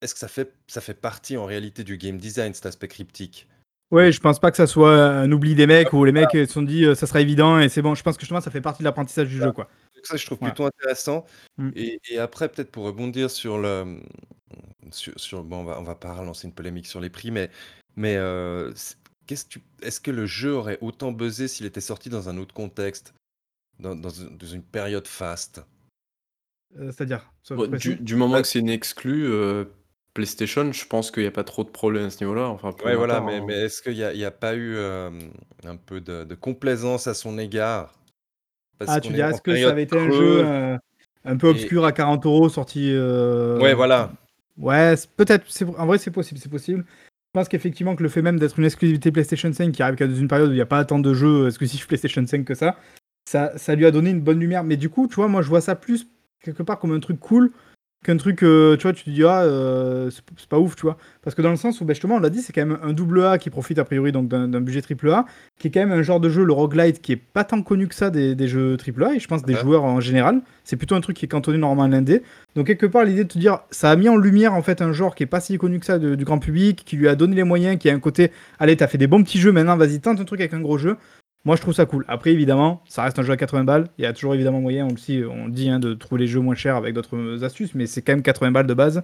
est-ce 0.00 0.14
que 0.14 0.20
ça 0.20 0.28
fait, 0.28 0.52
ça 0.66 0.80
fait 0.80 0.94
partie 0.94 1.36
en 1.36 1.44
réalité 1.44 1.84
du 1.84 1.96
game 1.96 2.16
design, 2.18 2.54
cet 2.54 2.66
aspect 2.66 2.88
cryptique? 2.88 3.48
Ouais, 3.90 4.10
je 4.10 4.20
pense 4.20 4.40
pas 4.40 4.50
que 4.50 4.56
ça 4.56 4.66
soit 4.66 5.04
un 5.04 5.30
oubli 5.32 5.54
des 5.54 5.66
mecs 5.66 5.92
où 5.92 6.02
les 6.06 6.12
mecs 6.12 6.30
se 6.30 6.46
sont 6.46 6.62
dit 6.62 6.86
ça 6.96 7.06
sera 7.06 7.20
évident 7.20 7.58
et 7.58 7.68
c'est 7.68 7.82
bon. 7.82 7.94
Je 7.94 8.02
pense 8.02 8.16
que 8.16 8.22
justement 8.22 8.40
ça 8.40 8.50
fait 8.50 8.62
partie 8.62 8.78
de 8.78 8.84
l'apprentissage 8.84 9.28
du 9.28 9.36
jeu, 9.36 9.52
quoi. 9.52 9.68
Donc 10.02 10.06
ça, 10.08 10.16
je 10.16 10.26
trouve 10.26 10.38
Ouais. 10.42 10.48
plutôt 10.48 10.64
intéressant. 10.64 11.24
Mm. 11.58 11.70
Et, 11.76 12.00
et 12.10 12.18
après, 12.18 12.48
peut-être 12.48 12.72
pour 12.72 12.84
rebondir 12.84 13.30
sur 13.30 13.58
le... 13.58 14.00
Sur, 14.90 15.18
sur- 15.18 15.44
bon, 15.44 15.58
on 15.58 15.64
va, 15.64 15.78
on 15.78 15.84
va 15.84 15.94
pas 15.94 16.12
relancer 16.12 16.46
une 16.48 16.52
polémique 16.52 16.86
sur 16.86 17.00
les 17.00 17.08
prix, 17.08 17.30
mais, 17.30 17.50
mais 17.96 18.16
euh, 18.16 18.72
c'est- 18.74 18.96
qu'est-ce 19.26 19.44
que 19.44 19.50
tu- 19.50 19.62
est-ce 19.80 20.00
que 20.00 20.10
le 20.10 20.26
jeu 20.26 20.52
aurait 20.52 20.78
autant 20.80 21.12
buzzé 21.12 21.46
s'il 21.48 21.64
était 21.66 21.80
sorti 21.80 22.08
dans 22.10 22.28
un 22.28 22.36
autre 22.36 22.52
contexte, 22.52 23.14
dans, 23.78 23.94
dans 23.94 24.10
une- 24.10 24.36
dans 24.36 24.46
une 24.46 24.62
période 24.62 25.06
faste? 25.06 25.62
Euh, 26.76 26.90
C'est-à-dire. 26.90 27.32
sois 27.42 27.56
Bon, 27.56 27.68
précis. 27.68 27.90
du, 27.96 28.02
du 28.02 28.16
moment 28.16 28.34
Ouais. 28.34 28.42
que 28.42 28.48
c'est 28.48 28.58
une 28.58 28.68
exclue 28.70 29.26
euh, 29.30 29.64
PlayStation, 30.14 30.70
je 30.72 30.84
pense 30.84 31.10
qu'il 31.10 31.22
n'y 31.22 31.28
a 31.28 31.32
pas 31.32 31.44
trop 31.44 31.62
de 31.64 31.70
problème 31.70 32.06
à 32.06 32.10
ce 32.10 32.22
niveau-là. 32.24 32.48
Enfin, 32.48 32.72
pour 32.72 32.84
Ouais, 32.86 32.92
ma 32.92 32.98
voilà, 32.98 33.14
part, 33.14 33.24
mais, 33.26 33.36
hein. 33.36 33.44
mais 33.46 33.54
est-ce 33.62 33.80
qu'il 33.82 33.94
n'y 33.94 34.02
a, 34.02 34.12
il 34.12 34.18
y 34.18 34.24
a 34.26 34.30
pas 34.32 34.54
eu 34.56 34.74
euh, 34.76 35.10
un 35.64 35.76
peu 35.76 36.00
de, 36.02 36.24
de 36.24 36.34
complaisance 36.34 37.06
à 37.06 37.14
son 37.14 37.38
égard? 37.38 37.94
Parce 38.86 38.98
Ah, 38.98 39.00
tu 39.00 39.12
en 39.12 39.28
est-ce 39.30 39.42
que 39.42 39.56
ça 39.56 39.68
avait 39.70 39.82
été 39.84 39.98
un 39.98 40.10
jeu 40.10 40.42
euh, 40.44 40.76
un 41.24 41.36
peu 41.36 41.48
et- 41.48 41.50
obscur 41.50 41.84
à 41.84 41.92
40 41.92 42.26
euros 42.26 42.48
sorti. 42.48 42.90
euh, 42.92 43.58
Ouais, 43.60 43.74
voilà. 43.74 44.12
Ouais, 44.58 44.94
peut-être. 45.16 45.46
En 45.78 45.86
vrai, 45.86 45.98
c'est 45.98 46.10
possible, 46.10 46.38
c'est 46.40 46.50
possible. 46.50 46.84
Je 47.34 47.40
pense 47.40 47.48
qu'effectivement 47.48 47.96
que 47.96 48.02
le 48.02 48.08
fait 48.10 48.20
même 48.20 48.38
d'être 48.38 48.58
une 48.58 48.66
exclusivité 48.66 49.10
PlayStation 49.10 49.50
5 49.52 49.72
qui 49.72 49.82
arrive 49.82 49.96
qu'à 49.96 50.06
dans 50.06 50.14
une 50.14 50.28
période 50.28 50.48
où 50.50 50.52
il 50.52 50.56
n'y 50.56 50.60
a 50.60 50.66
pas 50.66 50.84
tant 50.84 50.98
de 50.98 51.14
jeux 51.14 51.46
exclusifs 51.46 51.86
PlayStation 51.86 52.26
5 52.26 52.44
que 52.44 52.54
ça, 52.54 52.76
ça, 53.26 53.56
ça 53.56 53.74
lui 53.74 53.86
a 53.86 53.90
donné 53.90 54.10
une 54.10 54.20
bonne 54.20 54.38
lumière. 54.38 54.64
Mais 54.64 54.76
du 54.76 54.90
coup, 54.90 55.08
tu 55.08 55.14
vois, 55.14 55.28
moi 55.28 55.40
je 55.40 55.48
vois 55.48 55.62
ça 55.62 55.74
plus 55.74 56.06
quelque 56.42 56.62
part 56.62 56.78
comme 56.78 56.92
un 56.92 57.00
truc 57.00 57.18
cool 57.20 57.50
qu'un 58.02 58.16
truc, 58.16 58.42
euh, 58.42 58.76
tu 58.76 58.82
vois, 58.82 58.92
tu 58.92 59.04
te 59.04 59.10
dis, 59.10 59.22
ah, 59.24 59.42
euh, 59.42 60.10
c'est 60.10 60.48
pas 60.48 60.58
ouf, 60.58 60.74
tu 60.76 60.82
vois. 60.82 60.96
Parce 61.22 61.36
que 61.36 61.42
dans 61.42 61.50
le 61.50 61.56
sens 61.56 61.80
où, 61.80 61.84
ben, 61.84 61.94
justement, 61.94 62.16
on 62.16 62.20
l'a 62.20 62.30
dit, 62.30 62.40
c'est 62.40 62.52
quand 62.52 62.66
même 62.66 62.78
un 62.82 62.92
double 62.92 63.24
A 63.24 63.38
qui 63.38 63.48
profite 63.48 63.78
a 63.78 63.84
priori 63.84 64.10
donc 64.10 64.26
d'un 64.28 64.48
d'un 64.48 64.60
budget 64.60 64.82
triple 64.82 65.08
A, 65.10 65.24
qui 65.58 65.68
est 65.68 65.70
quand 65.70 65.80
même 65.80 65.92
un 65.92 66.02
genre 66.02 66.18
de 66.18 66.28
jeu, 66.28 66.42
le 66.44 66.52
roguelite, 66.52 67.00
qui 67.00 67.12
est 67.12 67.16
pas 67.16 67.44
tant 67.44 67.62
connu 67.62 67.86
que 67.86 67.94
ça 67.94 68.10
des, 68.10 68.34
des 68.34 68.48
jeux 68.48 68.76
triple 68.76 69.04
A, 69.04 69.14
et 69.14 69.20
je 69.20 69.28
pense 69.28 69.44
des 69.44 69.54
Ouais. 69.54 69.60
joueurs 69.60 69.84
en 69.84 70.00
général. 70.00 70.40
C'est 70.64 70.76
plutôt 70.76 70.94
un 70.94 71.00
truc 71.00 71.16
qui 71.16 71.24
est 71.24 71.28
cantonné 71.28 71.58
normalement 71.58 71.84
à 71.84 71.88
l'indé. 71.88 72.22
Donc 72.56 72.66
quelque 72.66 72.86
part, 72.86 73.04
l'idée 73.04 73.24
de 73.24 73.28
te 73.28 73.38
dire, 73.38 73.60
ça 73.70 73.90
a 73.90 73.96
mis 73.96 74.08
en 74.08 74.16
lumière 74.16 74.54
en 74.54 74.62
fait 74.62 74.82
un 74.82 74.92
genre 74.92 75.14
qui 75.14 75.22
est 75.22 75.26
pas 75.26 75.40
si 75.40 75.56
connu 75.58 75.78
que 75.80 75.86
ça 75.86 75.98
de- 75.98 76.14
du 76.14 76.24
grand 76.24 76.38
public, 76.38 76.82
qui 76.84 76.96
lui 76.96 77.08
a 77.08 77.14
donné 77.14 77.36
les 77.36 77.44
moyens, 77.44 77.78
qui 77.78 77.88
a 77.88 77.94
un 77.94 78.00
côté, 78.00 78.32
allez, 78.58 78.76
t'as 78.76 78.86
fait 78.88 78.98
des 78.98 79.06
bons 79.06 79.22
petits 79.22 79.38
jeux, 79.38 79.52
maintenant 79.52 79.76
vas-y, 79.76 80.00
tente 80.00 80.20
un 80.20 80.24
truc 80.24 80.40
avec 80.40 80.54
un 80.54 80.60
gros 80.60 80.78
jeu. 80.78 80.96
Moi, 81.44 81.56
je 81.56 81.60
trouve 81.60 81.74
ça 81.74 81.86
cool. 81.86 82.04
Après, 82.08 82.30
évidemment, 82.30 82.82
ça 82.88 83.02
reste 83.02 83.18
un 83.18 83.22
jeu 83.22 83.32
à 83.32 83.36
80 83.36 83.64
balles. 83.64 83.88
Il 83.98 84.02
y 84.02 84.06
a 84.06 84.12
toujours 84.12 84.34
évidemment 84.34 84.60
moyen, 84.60 84.86
on 84.86 84.94
on 85.30 85.48
dit, 85.48 85.68
hein, 85.68 85.80
de 85.80 85.94
trouver 85.94 86.20
les 86.22 86.26
jeux 86.28 86.40
moins 86.40 86.54
chers 86.54 86.76
avec 86.76 86.94
d'autres 86.94 87.42
astuces, 87.44 87.74
mais 87.74 87.86
c'est 87.86 88.00
quand 88.02 88.12
même 88.12 88.22
80 88.22 88.52
balles 88.52 88.66
de 88.66 88.74
base. 88.74 89.02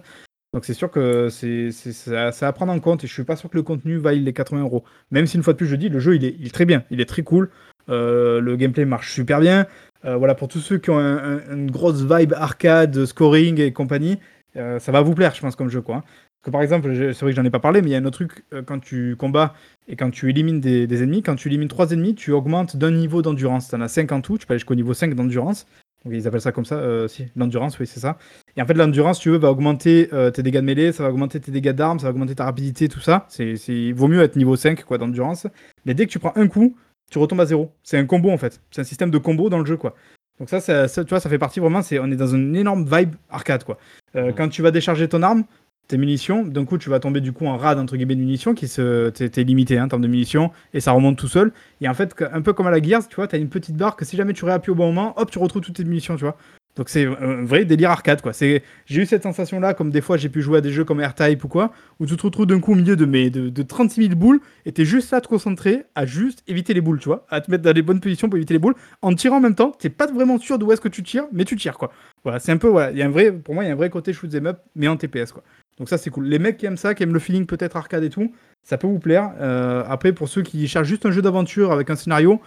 Donc 0.53 0.65
c'est 0.65 0.73
sûr 0.73 0.89
que 0.89 1.29
c'est 1.29 1.69
à, 2.15 2.31
à 2.41 2.53
prendre 2.53 2.71
en 2.71 2.79
compte 2.79 3.03
et 3.03 3.07
je 3.07 3.13
suis 3.13 3.23
pas 3.23 3.35
sûr 3.35 3.49
que 3.51 3.57
le 3.57 3.61
contenu 3.61 3.97
vaille 3.97 4.19
les 4.21 4.33
80 4.33 4.61
euros. 4.61 4.83
Même 5.11 5.27
si 5.27 5.37
une 5.37 5.43
fois 5.43 5.53
de 5.53 5.57
plus 5.57 5.67
je 5.67 5.75
dis, 5.75 5.89
le 5.89 5.99
jeu 5.99 6.15
il 6.15 6.25
est, 6.25 6.51
très 6.53 6.65
bien, 6.65 6.83
il 6.89 7.01
est 7.01 7.05
très 7.05 7.21
cool, 7.23 7.49
Euh, 7.89 8.39
le 8.39 8.55
gameplay 8.55 8.85
marche 8.85 9.11
super 9.13 9.39
bien. 9.39 9.65
Euh, 10.05 10.15
voilà 10.15 10.35
pour 10.35 10.47
tous 10.47 10.59
ceux 10.59 10.77
qui 10.77 10.91
ont 10.91 10.99
un- 10.99 11.37
un- 11.37 11.55
une 11.55 11.71
grosse 11.71 12.03
vibe 12.03 12.33
arcade, 12.33 13.05
scoring 13.05 13.59
et 13.59 13.73
compagnie, 13.73 14.19
euh, 14.57 14.77
ça 14.79 14.91
va 14.91 15.01
vous 15.01 15.15
plaire 15.15 15.33
je 15.35 15.41
pense 15.41 15.55
comme 15.55 15.69
jeu 15.69 15.81
quoi. 15.81 16.03
Parce 16.41 16.45
que 16.45 16.51
par 16.51 16.61
exemple, 16.61 16.95
c'est 16.95 17.19
vrai 17.19 17.31
que 17.31 17.35
j'en 17.35 17.43
ai 17.43 17.49
pas 17.49 17.59
parlé, 17.59 17.81
mais 17.81 17.89
il 17.89 17.91
y 17.91 17.95
a 17.95 17.99
un 17.99 18.05
autre 18.05 18.25
truc 18.25 18.45
euh, 18.53 18.61
quand 18.61 18.79
tu 18.79 19.15
combats 19.17 19.53
et 19.89 19.97
quand 19.97 20.09
tu 20.09 20.29
élimines 20.29 20.61
des, 20.61 20.87
des 20.87 21.03
ennemis, 21.03 21.21
quand 21.21 21.35
tu 21.35 21.49
élimines 21.49 21.67
trois 21.67 21.91
ennemis, 21.91 22.15
tu 22.15 22.31
augmentes 22.31 22.77
d'un 22.77 22.91
niveau 22.91 23.21
d'endurance. 23.21 23.69
Tu 23.69 23.75
en 23.75 23.81
as 23.81 23.89
5 23.89 24.11
en 24.13 24.21
tout, 24.21 24.37
tu 24.37 24.47
peux 24.47 24.53
aller 24.53 24.59
jusqu'au 24.59 24.75
niveau 24.75 24.93
5 24.93 25.15
d'endurance. 25.15 25.65
Donc, 26.05 26.13
ils 26.13 26.27
appellent 26.27 26.39
ça 26.39 26.53
comme 26.53 26.63
ça, 26.63 26.75
euh, 26.75 27.09
si, 27.09 27.25
l'endurance, 27.35 27.77
oui, 27.77 27.85
c'est 27.85 27.99
ça. 27.99 28.17
Et 28.55 28.61
en 28.61 28.65
fait, 28.65 28.73
l'endurance, 28.73 29.19
tu 29.19 29.31
veux, 29.31 29.37
va 29.37 29.51
augmenter 29.51 30.07
euh, 30.13 30.31
tes 30.31 30.43
dégâts 30.43 30.55
de 30.55 30.61
mêlée, 30.61 30.93
ça 30.93 31.03
va 31.03 31.09
augmenter 31.09 31.41
tes 31.41 31.51
dégâts 31.51 31.73
d'armes, 31.73 31.99
ça 31.99 32.05
va 32.05 32.11
augmenter 32.11 32.35
ta 32.35 32.45
rapidité, 32.45 32.87
tout 32.87 33.01
ça. 33.01 33.25
C'est, 33.27 33.57
c'est... 33.57 33.73
Il 33.73 33.93
vaut 33.93 34.07
mieux 34.07 34.21
être 34.21 34.37
niveau 34.37 34.55
5 34.55 34.85
quoi, 34.85 34.97
d'endurance. 34.97 35.45
Mais 35.85 35.93
dès 35.93 36.05
que 36.05 36.11
tu 36.11 36.19
prends 36.19 36.31
un 36.37 36.47
coup, 36.47 36.77
tu 37.09 37.17
retombes 37.17 37.41
à 37.41 37.45
zéro. 37.45 37.71
C'est 37.83 37.97
un 37.97 38.05
combo 38.05 38.29
en 38.29 38.37
fait. 38.37 38.61
C'est 38.71 38.81
un 38.81 38.85
système 38.85 39.11
de 39.11 39.17
combo 39.17 39.49
dans 39.49 39.59
le 39.59 39.65
jeu 39.65 39.77
quoi. 39.77 39.95
Donc 40.39 40.49
ça, 40.49 40.61
ça, 40.61 40.87
ça, 40.87 41.03
tu 41.03 41.09
vois, 41.09 41.19
ça 41.19 41.29
fait 41.29 41.37
partie 41.37 41.59
vraiment, 41.59 41.81
c'est, 41.81 41.99
on 41.99 42.09
est 42.09 42.15
dans 42.15 42.33
une 42.33 42.55
énorme 42.55 42.85
vibe 42.85 43.15
arcade 43.29 43.63
quoi. 43.65 43.77
Euh. 44.15 44.31
Quand 44.31 44.47
tu 44.47 44.61
vas 44.61 44.71
décharger 44.71 45.09
ton 45.09 45.21
arme, 45.21 45.43
tes 45.89 45.97
munitions, 45.97 46.45
d'un 46.45 46.65
coup 46.65 46.77
tu 46.77 46.89
vas 46.89 46.99
tomber 46.99 47.19
du 47.19 47.33
coup 47.33 47.47
en 47.47 47.57
rade 47.57 47.79
entre 47.79 47.97
guillemets 47.97 48.15
de 48.15 48.21
munitions 48.21 48.53
qui 48.53 48.67
se, 48.67 49.09
t'es, 49.09 49.43
limité 49.43 49.77
hein, 49.77 49.85
en 49.85 49.87
termes 49.89 50.03
de 50.03 50.07
munitions 50.07 50.51
et 50.73 50.79
ça 50.79 50.91
remonte 50.93 51.17
tout 51.17 51.27
seul. 51.27 51.51
Et 51.81 51.89
en 51.89 51.93
fait, 51.93 52.15
un 52.31 52.41
peu 52.41 52.53
comme 52.53 52.67
à 52.67 52.71
la 52.71 52.81
Gears, 52.81 53.07
tu 53.07 53.15
vois, 53.15 53.27
t'as 53.27 53.39
une 53.39 53.49
petite 53.49 53.75
barre 53.75 53.95
que 53.95 54.05
si 54.05 54.15
jamais 54.15 54.33
tu 54.33 54.45
réappuies 54.45 54.71
au 54.71 54.75
bon 54.75 54.87
moment, 54.87 55.19
hop, 55.19 55.31
tu 55.31 55.39
retrouves 55.39 55.63
toutes 55.63 55.75
tes 55.75 55.83
munitions, 55.83 56.15
tu 56.15 56.23
vois. 56.23 56.37
Donc 56.75 56.89
c'est 56.89 57.05
un 57.05 57.43
vrai 57.43 57.65
délire 57.65 57.89
arcade 57.89 58.21
quoi. 58.21 58.31
J'ai 58.39 58.61
eu 58.87 59.05
cette 59.05 59.23
sensation 59.23 59.59
là, 59.59 59.73
comme 59.73 59.89
des 59.89 59.99
fois 59.99 60.15
j'ai 60.15 60.29
pu 60.29 60.41
jouer 60.41 60.59
à 60.59 60.61
des 60.61 60.71
jeux 60.71 60.85
comme 60.85 61.01
R-Type 61.03 61.43
ou 61.43 61.47
quoi, 61.47 61.73
où 61.99 62.05
tu 62.05 62.15
te 62.15 62.21
retrouves 62.21 62.45
d'un 62.45 62.59
coup 62.59 62.71
au 62.73 62.75
milieu 62.75 62.95
de, 62.95 63.05
mes, 63.05 63.29
de, 63.29 63.49
de 63.49 63.63
36 63.63 64.03
000 64.03 64.15
boules 64.15 64.39
et 64.65 64.71
t'es 64.71 64.85
juste 64.85 65.11
là 65.11 65.17
à 65.17 65.21
te 65.21 65.27
concentrer 65.27 65.83
à 65.95 66.05
juste 66.05 66.43
éviter 66.47 66.73
les 66.73 66.81
boules, 66.81 66.99
tu 66.99 67.09
vois, 67.09 67.25
à 67.29 67.41
te 67.41 67.49
mettre 67.49 67.63
dans 67.63 67.73
les 67.73 67.81
bonnes 67.81 67.99
positions 67.99 68.29
pour 68.29 68.37
éviter 68.37 68.53
les 68.53 68.59
boules. 68.59 68.75
En 69.01 69.13
tirant 69.13 69.37
en 69.37 69.41
même 69.41 69.55
temps, 69.55 69.71
t'es 69.71 69.89
pas 69.89 70.07
vraiment 70.07 70.37
sûr 70.37 70.59
d'où 70.59 70.71
est-ce 70.71 70.81
que 70.81 70.87
tu 70.87 71.03
tires, 71.03 71.25
mais 71.33 71.43
tu 71.43 71.55
tires 71.55 71.77
quoi. 71.77 71.91
Voilà, 72.23 72.39
c'est 72.39 72.51
un 72.51 72.57
peu, 72.57 72.67
voilà, 72.67 72.91
il 72.91 72.97
y 72.97 73.01
a 73.01 73.07
un 73.07 73.09
vrai, 73.09 73.31
pour 73.31 73.55
moi, 73.55 73.63
il 73.63 73.67
y 73.67 73.69
a 73.71 73.73
un 73.73 73.77
vrai 73.77 73.89
côté 73.89 74.13
shoot 74.13 74.33
'em 74.33 74.45
up, 74.45 74.59
mais 74.75 74.87
en 74.87 74.95
TPS 74.95 75.31
quoi. 75.31 75.43
Donc 75.79 75.89
ça 75.89 75.97
c'est 75.97 76.09
cool. 76.09 76.25
Les 76.25 76.39
mecs 76.39 76.57
qui 76.57 76.65
aiment 76.65 76.77
ça, 76.77 76.93
qui 76.93 77.03
aiment 77.03 77.13
le 77.13 77.19
feeling 77.19 77.45
peut-être 77.45 77.75
arcade 77.77 78.03
et 78.03 78.09
tout, 78.09 78.31
ça 78.63 78.77
peut 78.77 78.87
vous 78.87 78.99
plaire. 78.99 79.31
Euh, 79.39 79.83
après, 79.87 80.11
pour 80.13 80.27
ceux 80.29 80.41
qui 80.41 80.67
cherchent 80.67 80.87
juste 80.87 81.05
un 81.05 81.11
jeu 81.11 81.21
d'aventure 81.21 81.71
avec 81.71 81.89
un 81.89 81.95
scénario, 81.95 82.41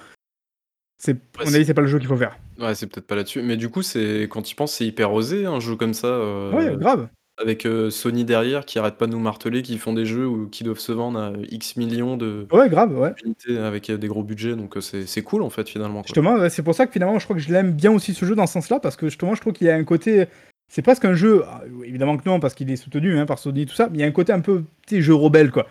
c'est, 0.98 1.16
à 1.40 1.44
mon 1.46 1.54
avis, 1.54 1.64
c'est 1.64 1.74
pas 1.74 1.80
le 1.82 1.88
jeu 1.88 1.98
qu'il 1.98 2.06
faut 2.08 2.16
faire. 2.16 2.38
Ouais, 2.60 2.74
c'est 2.74 2.86
peut-être 2.86 3.06
pas 3.06 3.16
là-dessus. 3.16 3.42
Mais 3.42 3.56
du 3.56 3.68
coup, 3.70 3.82
c'est 3.82 4.22
quand 4.30 4.42
tu 4.42 4.54
penses, 4.54 4.72
c'est 4.74 4.86
hyper 4.86 5.12
osé 5.12 5.46
un 5.46 5.58
jeu 5.58 5.74
comme 5.74 5.94
ça, 5.94 6.06
euh, 6.06 6.52
Ouais, 6.52 6.76
grave. 6.76 7.08
avec 7.40 7.66
euh, 7.66 7.90
Sony 7.90 8.24
derrière 8.24 8.64
qui 8.66 8.78
arrête 8.78 8.96
pas 8.98 9.06
de 9.06 9.12
nous 9.12 9.18
marteler, 9.18 9.62
qui 9.62 9.78
font 9.78 9.94
des 9.94 10.06
jeux 10.06 10.26
où, 10.28 10.46
qui 10.48 10.62
doivent 10.62 10.78
se 10.78 10.92
vendre 10.92 11.18
à 11.18 11.32
X 11.50 11.76
millions 11.76 12.16
de 12.16 12.46
Ouais, 12.52 12.68
grave, 12.68 12.96
ouais. 12.96 13.14
unités 13.24 13.58
avec 13.58 13.90
des 13.90 14.06
gros 14.06 14.22
budgets. 14.22 14.54
Donc 14.54 14.76
c'est 14.80 15.06
c'est 15.06 15.22
cool 15.22 15.42
en 15.42 15.50
fait 15.50 15.68
finalement. 15.68 16.02
quoi. 16.02 16.06
Justement, 16.06 16.34
ouais, 16.34 16.50
c'est 16.50 16.62
pour 16.62 16.74
ça 16.76 16.86
que 16.86 16.92
finalement, 16.92 17.18
je 17.18 17.24
crois 17.24 17.34
que 17.34 17.42
je 17.42 17.50
l'aime 17.52 17.72
bien 17.72 17.90
aussi 17.90 18.14
ce 18.14 18.24
jeu 18.24 18.36
dans 18.36 18.46
ce 18.46 18.52
sens-là, 18.52 18.78
parce 18.78 18.94
que 18.94 19.08
justement, 19.08 19.34
je 19.34 19.40
trouve 19.40 19.54
qu'il 19.54 19.66
y 19.66 19.70
a 19.70 19.74
un 19.74 19.84
côté. 19.84 20.26
C'est 20.74 20.80
presque 20.80 21.04
un 21.04 21.12
jeu, 21.12 21.42
ah, 21.46 21.60
évidemment 21.84 22.16
que 22.16 22.26
non, 22.26 22.40
parce 22.40 22.54
qu'il 22.54 22.70
est 22.70 22.76
soutenu 22.76 23.18
hein, 23.18 23.26
par 23.26 23.38
Sony 23.38 23.62
et 23.62 23.66
tout 23.66 23.74
ça, 23.74 23.90
mais 23.90 23.98
il 23.98 24.00
y 24.00 24.04
a 24.04 24.06
un 24.06 24.10
côté 24.10 24.32
un 24.32 24.40
peu, 24.40 24.64
tu 24.86 24.96
sais, 24.96 25.02
jeu 25.02 25.12
rebelle, 25.12 25.50
quoi. 25.50 25.66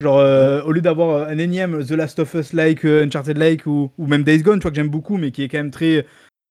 Genre, 0.00 0.18
euh, 0.18 0.62
au 0.62 0.72
lieu 0.72 0.80
d'avoir 0.80 1.28
un 1.28 1.36
énième 1.36 1.84
The 1.84 1.90
Last 1.90 2.20
of 2.20 2.32
Us 2.32 2.54
like, 2.54 2.86
euh, 2.86 3.04
Uncharted 3.04 3.36
like, 3.36 3.66
ou, 3.66 3.92
ou 3.98 4.06
même 4.06 4.22
Days 4.22 4.38
Gone, 4.38 4.58
tu 4.58 4.62
vois, 4.62 4.70
que 4.70 4.76
j'aime 4.76 4.88
beaucoup, 4.88 5.18
mais 5.18 5.30
qui 5.30 5.42
est 5.42 5.48
quand 5.48 5.58
même 5.58 5.70
très, 5.70 6.06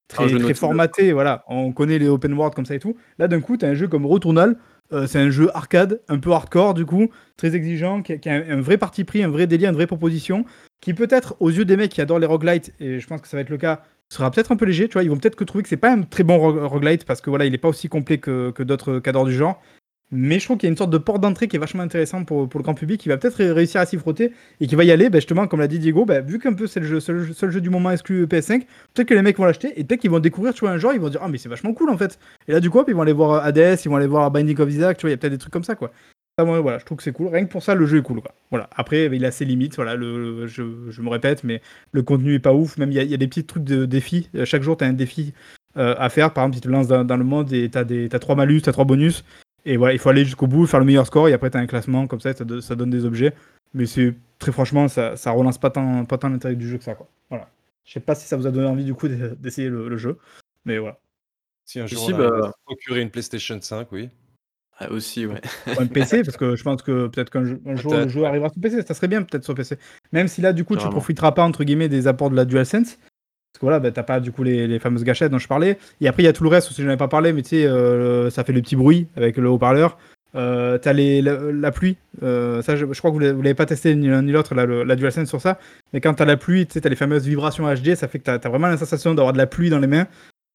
très, 0.07 0.29
jeu 0.29 0.37
très 0.37 0.53
formaté, 0.53 1.13
voilà. 1.13 1.43
On 1.47 1.71
connaît 1.71 1.97
les 1.97 2.07
open 2.07 2.33
world 2.33 2.53
comme 2.53 2.67
ça 2.67 2.75
et 2.75 2.79
tout. 2.79 2.95
Là, 3.17 3.27
d'un 3.27 3.41
coup, 3.41 3.57
t'as 3.57 3.69
un 3.69 3.73
jeu 3.73 3.87
comme 3.87 4.05
Returnal, 4.05 4.55
euh, 4.93 5.07
c'est 5.07 5.17
un 5.17 5.31
jeu 5.31 5.49
arcade, 5.55 5.99
un 6.07 6.19
peu 6.19 6.31
hardcore, 6.31 6.75
du 6.75 6.85
coup, 6.85 7.09
très 7.37 7.55
exigeant, 7.55 8.03
qui 8.03 8.13
a, 8.13 8.17
qui 8.17 8.29
a 8.29 8.35
un, 8.35 8.59
un 8.59 8.61
vrai 8.61 8.77
parti 8.77 9.03
pris, 9.03 9.23
un 9.23 9.29
vrai 9.29 9.47
délire, 9.47 9.69
une 9.69 9.75
vraie 9.77 9.87
proposition, 9.87 10.45
qui 10.79 10.93
peut-être, 10.93 11.35
aux 11.39 11.49
yeux 11.49 11.65
des 11.65 11.75
mecs 11.75 11.91
qui 11.91 12.01
adorent 12.01 12.19
les 12.19 12.27
roguelites, 12.27 12.71
et 12.79 12.99
je 12.99 13.07
pense 13.07 13.19
que 13.21 13.27
ça 13.27 13.35
va 13.35 13.41
être 13.41 13.49
le 13.49 13.57
cas, 13.57 13.81
sera 14.09 14.31
peut-être 14.31 14.51
un 14.51 14.55
peu 14.55 14.65
léger, 14.65 14.87
tu 14.87 14.93
vois, 14.93 15.03
ils 15.03 15.09
vont 15.09 15.17
peut-être 15.17 15.35
que 15.35 15.43
trouver 15.43 15.63
que 15.63 15.69
c'est 15.69 15.77
pas 15.77 15.91
un 15.91 16.01
très 16.03 16.23
bon 16.23 16.37
ro- 16.37 16.67
roguelite, 16.67 17.05
parce 17.05 17.21
que 17.21 17.29
voilà, 17.29 17.45
il 17.45 17.53
est 17.53 17.57
pas 17.59 17.69
aussi 17.69 17.89
complet 17.89 18.17
que, 18.17 18.53
d'autres 18.63 18.99
cadors 18.99 19.25
du 19.25 19.33
genre, 19.33 19.61
mais 20.11 20.39
je 20.39 20.45
trouve 20.45 20.57
qu'il 20.57 20.67
y 20.67 20.69
a 20.69 20.71
une 20.71 20.77
sorte 20.77 20.91
de 20.91 20.99
porte 20.99 21.19
d'entrée 21.21 21.47
qui 21.47 21.55
est 21.55 21.59
vachement 21.59 21.81
intéressante 21.83 22.27
pour, 22.27 22.43
le 22.43 22.61
grand 22.61 22.75
public, 22.75 23.01
qui 23.01 23.09
va 23.09 23.17
peut-être 23.17 23.35
ré- 23.35 23.51
réussir 23.51 23.81
à 23.81 23.85
s'y 23.85 23.97
frotter, 23.97 24.31
et 24.61 24.67
qui 24.67 24.75
va 24.75 24.83
y 24.83 24.91
aller, 24.91 25.09
ben, 25.09 25.17
justement, 25.19 25.47
comme 25.47 25.59
l'a 25.59 25.67
dit 25.67 25.79
Diego, 25.79 26.05
ben, 26.05 26.23
vu 26.23 26.39
qu'un 26.39 26.53
peu 26.53 26.67
c'est 26.67 26.79
le 26.79 26.85
jeu, 26.85 26.99
seul, 26.99 27.33
seul 27.33 27.51
jeu 27.51 27.61
du 27.61 27.69
moment 27.71 27.91
exclu 27.91 28.25
PS5, 28.27 28.65
peut-être 28.93 29.07
que 29.07 29.13
les 29.15 29.21
mecs 29.23 29.37
vont 29.37 29.45
l'acheter, 29.45 29.73
et 29.79 29.83
peut-être 29.83 30.01
qu'ils 30.01 30.11
vont 30.11 30.19
découvrir, 30.19 30.53
tu 30.53 30.61
vois, 30.61 30.71
un 30.71 30.77
genre, 30.77 30.93
ils 30.93 30.99
vont 31.01 31.09
dire, 31.09 31.21
ah, 31.23 31.27
mais 31.27 31.37
c'est 31.39 31.49
vachement 31.49 31.73
cool, 31.73 31.89
en 31.89 31.97
fait. 31.97 32.19
Et 32.47 32.51
là, 32.51 32.59
du 32.59 32.69
coup, 32.69 32.83
ils 32.87 32.93
vont 32.93 33.01
aller 33.01 33.13
voir 33.13 33.43
Hades, 33.43 33.79
ils 33.83 33.89
vont 33.89 33.95
aller 33.95 34.07
voir 34.07 34.29
Binding 34.31 34.59
of 34.59 34.69
Isaac, 34.69 34.97
tu 34.97 35.01
vois, 35.01 35.09
il 35.09 35.13
y 35.13 35.15
a 35.15 35.17
peut-être 35.17 35.33
des 35.33 35.39
trucs 35.39 35.53
comme 35.53 35.63
ça, 35.63 35.75
quoi. 35.75 35.91
Ça, 36.37 36.43
moi, 36.43 36.59
voilà, 36.59 36.79
je 36.79 36.85
trouve 36.85 36.97
que 36.97 37.03
c'est 37.03 37.13
cool. 37.13 37.27
Rien 37.27 37.45
que 37.45 37.51
pour 37.51 37.63
ça, 37.63 37.75
le 37.75 37.85
jeu 37.85 37.99
est 37.99 38.01
cool, 38.01 38.19
quoi. 38.21 38.33
Voilà. 38.49 38.69
Après, 38.75 39.05
il 39.05 39.23
a 39.23 39.31
ses 39.31 39.45
limites, 39.45 39.75
voilà, 39.75 39.95
le, 39.95 40.47
je, 40.47 40.63
je 40.89 41.01
me 41.01 41.07
répète, 41.09 41.45
mais 41.45 41.61
le 41.93 42.03
contenu 42.03 42.33
est 42.33 42.39
pas 42.39 42.53
ouf. 42.53 42.77
Même, 42.77 42.91
il 42.91 42.95
y 42.95 42.99
a, 42.99 43.03
il 43.03 43.09
y 43.09 43.13
a 43.13 43.17
des 43.17 43.27
petits 43.27 43.45
trucs 43.45 43.63
de 43.63 43.85
défis. 43.85 44.29
Euh, 44.35 44.43
Chaque 44.43 44.61
jour, 44.61 44.75
tu 44.75 44.83
as 44.83 44.87
un 44.87 44.93
défi 44.93 45.33
euh, 45.77 45.95
à 45.97 46.09
faire. 46.09 46.33
Par 46.33 46.43
exemple, 46.43 46.55
tu 46.61 46.61
te 46.61 46.67
lances 46.69 46.87
dans, 46.89 47.05
dans 47.05 47.15
le 47.15 47.23
monde 47.23 47.53
et 47.53 47.69
tu 47.69 47.77
as, 47.77 48.19
trois 48.19 48.35
malus, 48.35 48.61
tu 48.61 48.69
as 48.69 48.73
trois 48.73 48.83
bonus. 48.83 49.23
Et 49.63 49.77
voilà, 49.77 49.93
il 49.93 49.99
faut 49.99 50.09
aller 50.09 50.25
jusqu'au 50.25 50.47
bout, 50.47 50.67
faire 50.67 50.81
le 50.81 50.85
meilleur 50.85 51.07
score, 51.07 51.27
et 51.29 51.33
après, 51.33 51.49
tu 51.49 51.57
as 51.57 51.61
un 51.61 51.65
classement, 51.67 52.05
comme 52.05 52.19
ça, 52.19 52.33
ça, 52.33 52.43
do- 52.43 52.59
ça 52.61 52.75
donne 52.75 52.89
des 52.89 53.05
objets. 53.05 53.33
Mais 53.73 53.85
c'est 53.85 54.13
très 54.37 54.51
franchement, 54.51 54.87
ça, 54.89 55.15
ça 55.15 55.31
relance 55.31 55.57
pas 55.57 55.69
tant, 55.69 56.03
pas 56.05 56.17
tant 56.17 56.27
l'intérêt 56.29 56.55
du 56.55 56.67
jeu 56.67 56.77
que 56.77 56.83
ça, 56.83 56.95
quoi. 56.95 57.07
Voilà. 57.29 57.49
Je 57.85 57.93
sais 57.93 57.99
pas 58.01 58.13
si 58.13 58.27
ça 58.27 58.35
vous 58.37 58.45
a 58.45 58.51
donné 58.51 58.67
envie, 58.67 58.83
du 58.83 58.93
coup, 58.93 59.07
d'e- 59.07 59.35
d'essayer 59.39 59.69
le, 59.69 59.87
le 59.87 59.97
jeu. 59.97 60.17
Mais 60.65 60.77
voilà. 60.79 60.99
Si 61.63 61.79
un 61.79 61.87
jour 61.87 62.03
on 62.03 62.13
arrive 62.13 62.29
bah- 62.41 62.51
procurer 62.65 63.01
une 63.01 63.09
PlayStation 63.09 63.57
5, 63.59 63.87
oui. 63.93 64.09
Ah, 64.77 64.91
aussi, 64.91 65.25
ouais. 65.25 65.39
Ou 65.67 65.81
un 65.81 65.85
PC, 65.87 66.23
parce 66.23 66.35
que 66.35 66.55
je 66.57 66.63
pense 66.63 66.81
que 66.81 67.07
peut-être 67.07 67.29
qu'un 67.29 67.45
jeu- 67.45 67.61
un 67.65 67.75
jour 67.77 67.93
le 67.93 67.97
Peut-être, 67.99 68.09
jeu 68.09 68.21
ouais. 68.21 68.27
arrivera 68.27 68.49
sur 68.49 68.61
PC, 68.61 68.81
ça 68.81 68.93
serait 68.93 69.07
bien 69.07 69.21
peut-être 69.23 69.45
sur 69.45 69.55
PC. 69.55 69.77
Même 70.11 70.27
si 70.27 70.41
là, 70.41 70.51
du 70.51 70.65
coup, 70.65 70.73
tu 70.73 70.79
Carrément. 70.79 70.91
profiteras 70.97 71.31
pas, 71.31 71.43
entre 71.43 71.63
guillemets, 71.63 71.87
des 71.87 72.07
apports 72.07 72.29
de 72.29 72.35
la 72.35 72.43
DualSense. 72.43 72.97
Parce 72.97 73.59
que 73.61 73.65
voilà, 73.67 73.79
bah, 73.79 73.91
t'as 73.91 74.03
pas 74.03 74.19
du 74.19 74.33
coup 74.33 74.43
les, 74.43 74.67
les 74.67 74.79
fameuses 74.79 75.05
gâchettes 75.05 75.31
dont 75.31 75.37
je 75.39 75.47
parlais. 75.47 75.77
Et 76.01 76.09
après, 76.09 76.23
il 76.23 76.25
y 76.25 76.29
a 76.29 76.33
tout 76.33 76.43
le 76.43 76.49
reste 76.49 76.69
aussi, 76.71 76.83
j'en 76.83 76.89
ai 76.91 76.97
pas 76.97 77.07
parlé, 77.07 77.31
mais 77.31 77.41
tu 77.41 77.49
sais, 77.51 77.65
euh, 77.65 78.29
ça 78.29 78.43
fait 78.43 78.51
le 78.51 78.61
petit 78.61 78.75
bruit 78.75 79.07
avec 79.15 79.37
le 79.37 79.47
haut-parleur. 79.47 79.97
Euh, 80.35 80.77
t'as 80.77 80.91
les, 80.91 81.21
la, 81.21 81.37
la 81.53 81.71
pluie, 81.71 81.95
euh, 82.21 82.61
ça 82.61 82.75
je, 82.75 82.85
je 82.91 82.97
crois 82.99 83.09
que 83.09 83.13
vous 83.13 83.19
l'avez 83.21 83.31
vous 83.31 83.41
l'avez 83.41 83.53
pas 83.53 83.65
testé 83.65 83.95
ni 83.95 84.09
l'un 84.09 84.21
ni 84.21 84.33
l'autre, 84.33 84.53
le- 84.53 84.83
la 84.83 84.95
DualSense 84.97 85.29
sur 85.29 85.39
ça. 85.39 85.57
Mais 85.93 86.01
quand 86.01 86.13
t'as 86.15 86.25
la 86.25 86.35
pluie, 86.35 86.67
tu 86.67 86.73
sais, 86.73 86.81
t'as 86.81 86.89
les 86.89 86.97
fameuses 86.97 87.25
vibrations 87.25 87.73
HD, 87.73 87.95
ça 87.95 88.09
fait 88.09 88.19
que 88.19 88.25
t'as 88.25 88.33
as 88.43 88.49
vraiment 88.49 88.67
la 88.67 88.75
sensation 88.75 89.13
d'avoir 89.15 89.31
de 89.31 89.37
la 89.37 89.47
pluie 89.47 89.69
dans 89.69 89.79
les 89.79 89.87
mains. 89.87 90.07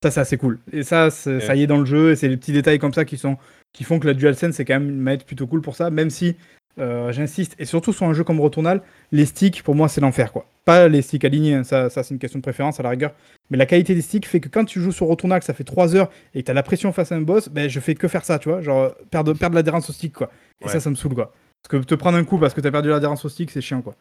Ça, 0.03 0.11
c'est 0.11 0.19
assez 0.19 0.37
cool. 0.37 0.59
Et 0.71 0.83
ça, 0.83 1.09
c'est- 1.09 1.39
ça 1.39 1.55
y 1.55 1.63
est 1.63 1.67
dans 1.67 1.79
le 1.79 1.85
jeu, 1.85 2.11
et 2.11 2.15
c'est 2.15 2.27
les 2.27 2.37
petits 2.37 2.51
détails 2.51 2.77
comme 2.77 2.93
ça 2.93 3.05
qui, 3.05 3.17
sont, 3.17 3.37
qui 3.73 3.83
font 3.83 3.99
que 3.99 4.07
la 4.07 4.13
DualSense, 4.13 4.55
c'est 4.55 4.65
quand 4.65 4.79
même 4.79 4.89
une 4.89 4.99
manette 5.01 5.25
plutôt 5.25 5.47
cool 5.47 5.61
pour 5.61 5.75
ça, 5.75 5.89
même 5.89 6.09
si, 6.09 6.35
euh, 6.79 7.11
j'insiste, 7.11 7.55
et 7.59 7.65
surtout 7.65 7.93
sur 7.93 8.05
un 8.05 8.13
jeu 8.13 8.23
comme 8.23 8.39
Returnal, 8.39 8.81
les 9.11 9.25
sticks, 9.25 9.61
pour 9.63 9.75
moi, 9.75 9.87
c'est 9.89 10.01
l'enfer, 10.01 10.31
quoi. 10.31 10.45
Pas 10.65 10.87
les 10.87 11.01
sticks 11.01 11.25
alignés, 11.25 11.55
hein, 11.55 11.63
ça, 11.63 11.89
ça 11.89 12.03
c'est 12.03 12.13
une 12.13 12.19
question 12.19 12.39
de 12.39 12.43
préférence 12.43 12.79
à 12.79 12.83
la 12.83 12.89
rigueur, 12.89 13.13
mais 13.49 13.57
la 13.57 13.65
qualité 13.65 13.93
des 13.95 14.01
sticks 14.01 14.25
fait 14.25 14.39
que 14.39 14.49
quand 14.49 14.65
tu 14.65 14.79
joues 14.79 14.91
sur 14.91 15.07
Returnal, 15.07 15.39
que 15.39 15.45
ça 15.45 15.53
fait 15.53 15.63
3 15.63 15.95
heures, 15.95 16.09
et 16.33 16.41
que 16.41 16.47
t'as 16.47 16.53
la 16.53 16.63
pression 16.63 16.91
face 16.93 17.11
à 17.11 17.15
un 17.15 17.21
boss, 17.21 17.49
ben, 17.49 17.69
je 17.69 17.79
fais 17.79 17.95
que 17.95 18.07
faire 18.07 18.23
ça, 18.25 18.39
tu 18.39 18.49
vois, 18.49 18.61
genre 18.61 18.93
perdre, 19.09 19.33
perdre 19.33 19.55
l'adhérence 19.55 19.89
au 19.89 19.93
stick, 19.93 20.13
quoi. 20.13 20.31
Et 20.61 20.65
Ouais. 20.65 20.71
ça, 20.71 20.79
ça 20.79 20.89
me 20.89 20.95
saoule, 20.95 21.13
quoi. 21.15 21.33
Parce 21.63 21.83
que 21.83 21.87
te 21.87 21.95
prendre 21.95 22.17
un 22.17 22.23
coup 22.23 22.37
parce 22.39 22.53
que 22.53 22.61
t'as 22.61 22.71
perdu 22.71 22.89
l'adhérence 22.89 23.23
au 23.25 23.29
stick, 23.29 23.51
c'est 23.51 23.61
chiant, 23.61 23.81
quoi. 23.81 23.95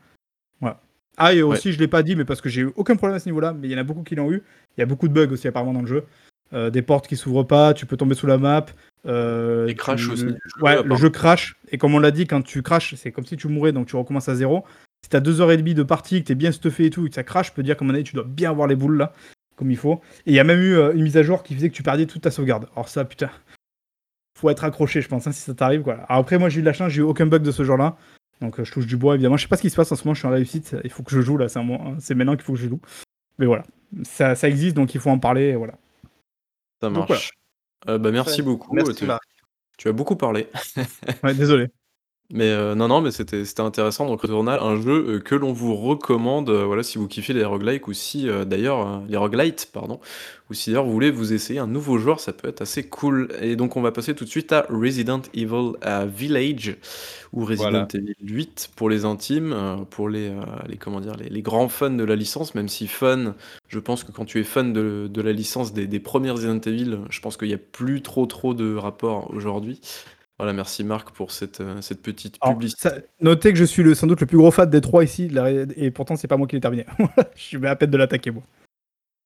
Voilà. 0.60 0.80
Ah, 1.16 1.34
et 1.34 1.42
aussi, 1.42 1.72
je 1.72 1.78
l'ai 1.78 1.88
pas 1.88 2.02
dit, 2.02 2.16
mais 2.16 2.24
parce 2.24 2.40
que 2.40 2.48
j'ai 2.48 2.62
eu 2.62 2.70
aucun 2.76 2.96
problème 2.96 3.16
à 3.16 3.20
ce 3.20 3.28
niveau-là, 3.28 3.52
mais 3.52 3.68
il 3.68 3.70
y 3.72 3.74
en 3.74 3.78
a 3.78 3.82
beaucoup 3.82 4.02
qui 4.02 4.14
l'ont 4.14 4.30
eu. 4.32 4.42
Il 4.76 4.80
y 4.80 4.82
a 4.82 4.86
beaucoup 4.86 5.06
de 5.08 5.12
bugs 5.12 5.30
aussi, 5.32 5.48
apparemment, 5.48 5.74
dans 5.74 5.82
le 5.82 5.86
jeu. 5.86 6.04
Euh, 6.54 6.70
des 6.70 6.80
portes 6.82 7.06
qui 7.06 7.16
s'ouvrent 7.16 7.42
pas, 7.42 7.74
tu 7.74 7.84
peux 7.84 7.96
tomber 7.98 8.14
sous 8.14 8.26
la 8.26 8.38
map. 8.38 8.64
Euh, 9.06 9.66
Et 9.66 9.74
crash 9.74 10.04
tu- 10.04 10.10
aussi. 10.10 10.24
le- 10.24 10.38
Ouais, 10.60 10.82
le 10.82 10.96
jeu 10.96 11.08
crash. 11.10 11.56
Et 11.72 11.78
comme 11.78 11.94
on 11.94 11.98
l'a 11.98 12.10
dit, 12.10 12.26
quand 12.26 12.42
tu 12.42 12.62
crashes, 12.62 12.94
c'est 12.96 13.12
comme 13.12 13.24
si 13.24 13.36
tu 13.36 13.48
mourais, 13.48 13.72
donc 13.72 13.86
tu 13.86 13.96
recommences 13.96 14.28
à 14.28 14.34
zéro. 14.34 14.64
Si 15.02 15.08
t'as 15.08 15.20
deux 15.20 15.40
heures 15.40 15.50
et 15.52 15.56
demie 15.56 15.74
de 15.74 15.82
partie, 15.82 16.22
que 16.22 16.28
t'es 16.28 16.34
bien 16.34 16.52
stuffé 16.52 16.86
et 16.86 16.90
tout, 16.90 17.06
et 17.06 17.08
que 17.08 17.14
ça 17.14 17.24
crash, 17.24 17.48
je 17.48 17.52
peux 17.54 17.62
dire 17.62 17.76
qu'à 17.76 17.84
mon 17.84 17.94
avis, 17.94 18.04
tu 18.04 18.14
dois 18.14 18.24
bien 18.24 18.50
avoir 18.50 18.68
les 18.68 18.76
boules 18.76 18.98
là, 18.98 19.14
comme 19.56 19.70
il 19.70 19.78
faut. 19.78 20.02
Et 20.26 20.32
il 20.32 20.34
y 20.34 20.38
a 20.38 20.44
même 20.44 20.60
eu 20.60 20.74
euh, 20.76 20.92
une 20.92 21.02
mise 21.04 21.16
à 21.16 21.22
jour 21.22 21.42
qui 21.42 21.54
faisait 21.54 21.70
que 21.70 21.74
tu 21.74 21.82
perdais 21.82 22.04
toute 22.04 22.20
ta 22.22 22.30
sauvegarde. 22.30 22.66
Alors 22.74 22.88
ça, 22.90 23.04
putain, 23.06 23.30
faut 24.38 24.50
être 24.50 24.64
accroché, 24.64 25.00
je 25.00 25.08
pense, 25.08 25.26
hein, 25.26 25.32
si 25.32 25.40
ça 25.40 25.54
t'arrive, 25.54 25.82
quoi. 25.82 25.94
Alors 26.08 26.20
après, 26.20 26.38
moi, 26.38 26.48
j'ai 26.50 26.58
eu 26.58 26.62
de 26.62 26.66
la 26.66 26.72
chance, 26.74 26.92
j'ai 26.92 27.00
eu 27.00 27.04
aucun 27.04 27.26
bug 27.26 27.42
de 27.42 27.50
ce 27.50 27.64
genre-là. 27.64 27.96
Donc 28.42 28.60
euh, 28.60 28.64
je 28.64 28.72
touche 28.72 28.86
du 28.86 28.96
bois, 28.98 29.14
évidemment. 29.14 29.36
Je 29.38 29.42
sais 29.42 29.48
pas 29.48 29.56
ce 29.56 29.62
qui 29.62 29.70
se 29.70 29.76
passe 29.76 29.90
en 29.92 29.96
ce 29.96 30.04
moment, 30.04 30.14
je 30.14 30.18
suis 30.20 30.28
en 30.28 30.32
réussite. 30.32 30.76
Il 30.84 30.90
faut 30.90 31.02
que 31.02 31.10
je 31.12 31.20
joue 31.22 31.38
là, 31.38 31.48
c'est 31.48 32.14
maintenant 32.14 32.36
qu'il 32.36 32.44
faut 32.44 32.52
que 32.52 32.58
je 32.58 32.68
joue. 32.68 32.80
Mais 33.38 33.46
voilà, 33.46 33.64
ça, 34.02 34.34
ça 34.34 34.48
existe, 34.48 34.76
donc 34.76 34.94
il 34.94 35.00
faut 35.00 35.10
en 35.10 35.18
parler, 35.18 35.44
et 35.48 35.56
voilà. 35.56 35.74
Ça 36.82 36.88
Donc, 36.90 37.08
marche. 37.08 37.30
Euh, 37.88 37.98
bah, 37.98 38.10
merci 38.10 38.42
beaucoup. 38.42 38.74
Merci 38.74 38.94
tu, 38.94 39.06
Marc. 39.06 39.22
tu 39.78 39.88
as 39.88 39.92
beaucoup 39.92 40.16
parlé. 40.16 40.48
Ouais, 41.22 41.34
désolé. 41.34 41.68
Mais 42.32 42.50
euh, 42.50 42.76
non, 42.76 42.86
non, 42.86 43.00
mais 43.00 43.10
c'était 43.10 43.44
c'était 43.44 43.62
intéressant. 43.62 44.06
Donc, 44.06 44.20
Returnal, 44.22 44.60
un 44.60 44.80
jeu 44.80 45.16
euh, 45.16 45.20
que 45.20 45.34
l'on 45.34 45.52
vous 45.52 45.74
recommande, 45.74 46.48
euh, 46.48 46.64
voilà, 46.64 46.84
si 46.84 46.96
vous 46.96 47.08
kiffez 47.08 47.32
les 47.32 47.44
roguelikes 47.44 47.88
ou 47.88 47.92
si 47.92 48.28
euh, 48.28 48.44
d'ailleurs 48.44 49.02
les 49.08 49.16
roguelites, 49.16 49.68
pardon, 49.72 49.98
ou 50.48 50.54
si 50.54 50.70
d'ailleurs 50.70 50.84
vous 50.84 50.92
voulez 50.92 51.10
vous 51.10 51.32
essayer 51.32 51.58
un 51.58 51.66
nouveau 51.66 51.98
joueur, 51.98 52.20
ça 52.20 52.32
peut 52.32 52.46
être 52.48 52.60
assez 52.62 52.84
cool. 52.88 53.28
Et 53.40 53.56
donc, 53.56 53.76
on 53.76 53.82
va 53.82 53.90
passer 53.90 54.14
tout 54.14 54.24
de 54.24 54.30
suite 54.30 54.52
à 54.52 54.64
Resident 54.70 55.22
Evil 55.34 55.72
Village 56.06 56.76
ou 57.32 57.44
Resident 57.44 57.70
Voilà. 57.70 57.88
Evil 57.94 58.14
8 58.22 58.70
pour 58.76 58.90
les 58.90 59.04
intimes, 59.04 59.52
euh, 59.52 59.76
pour 59.78 60.08
les, 60.08 60.28
euh, 60.28 60.40
les 60.68 60.76
comment 60.76 61.00
dire, 61.00 61.16
les, 61.16 61.28
les 61.28 61.42
grands 61.42 61.68
fans 61.68 61.90
de 61.90 62.04
la 62.04 62.16
licence. 62.16 62.54
Même 62.54 62.68
si 62.68 62.86
fun, 62.86 63.34
je 63.68 63.78
pense 63.78 64.04
que 64.04 64.12
quand 64.12 64.24
tu 64.24 64.40
es 64.40 64.44
fan 64.44 64.72
de, 64.72 65.08
de 65.10 65.22
la 65.22 65.32
licence 65.32 65.72
des, 65.72 65.86
des 65.86 66.00
premières 66.00 66.34
Resident 66.34 66.60
Evil, 66.60 66.98
je 67.10 67.20
pense 67.20 67.36
qu'il 67.36 67.48
n'y 67.48 67.54
a 67.54 67.58
plus 67.58 68.02
trop 68.02 68.26
trop 68.26 68.54
de 68.54 68.74
rapport 68.74 69.30
aujourd'hui. 69.32 69.80
Voilà, 70.40 70.54
merci 70.54 70.84
Marc 70.84 71.10
pour 71.10 71.32
cette, 71.32 71.60
euh, 71.60 71.82
cette 71.82 72.00
petite 72.00 72.36
Alors, 72.40 72.54
publicité. 72.56 72.80
ça- 72.88 72.94
notez 73.20 73.52
que 73.52 73.58
je 73.58 73.64
suis 73.64 73.82
le, 73.82 73.94
sans 73.94 74.06
doute 74.06 74.20
le 74.22 74.26
plus 74.26 74.38
gros 74.38 74.50
fan 74.50 74.70
des 74.70 74.80
trois 74.80 75.04
ici, 75.04 75.30
et 75.76 75.90
pourtant 75.90 76.16
c'est 76.16 76.28
pas 76.28 76.38
moi 76.38 76.46
qui 76.46 76.56
l'ai 76.56 76.62
terminé. 76.62 76.86
je 77.36 77.42
suis 77.42 77.66
à 77.66 77.76
peine 77.76 77.90
de 77.90 77.96
l'attaquer, 77.98 78.30
moi. 78.30 78.42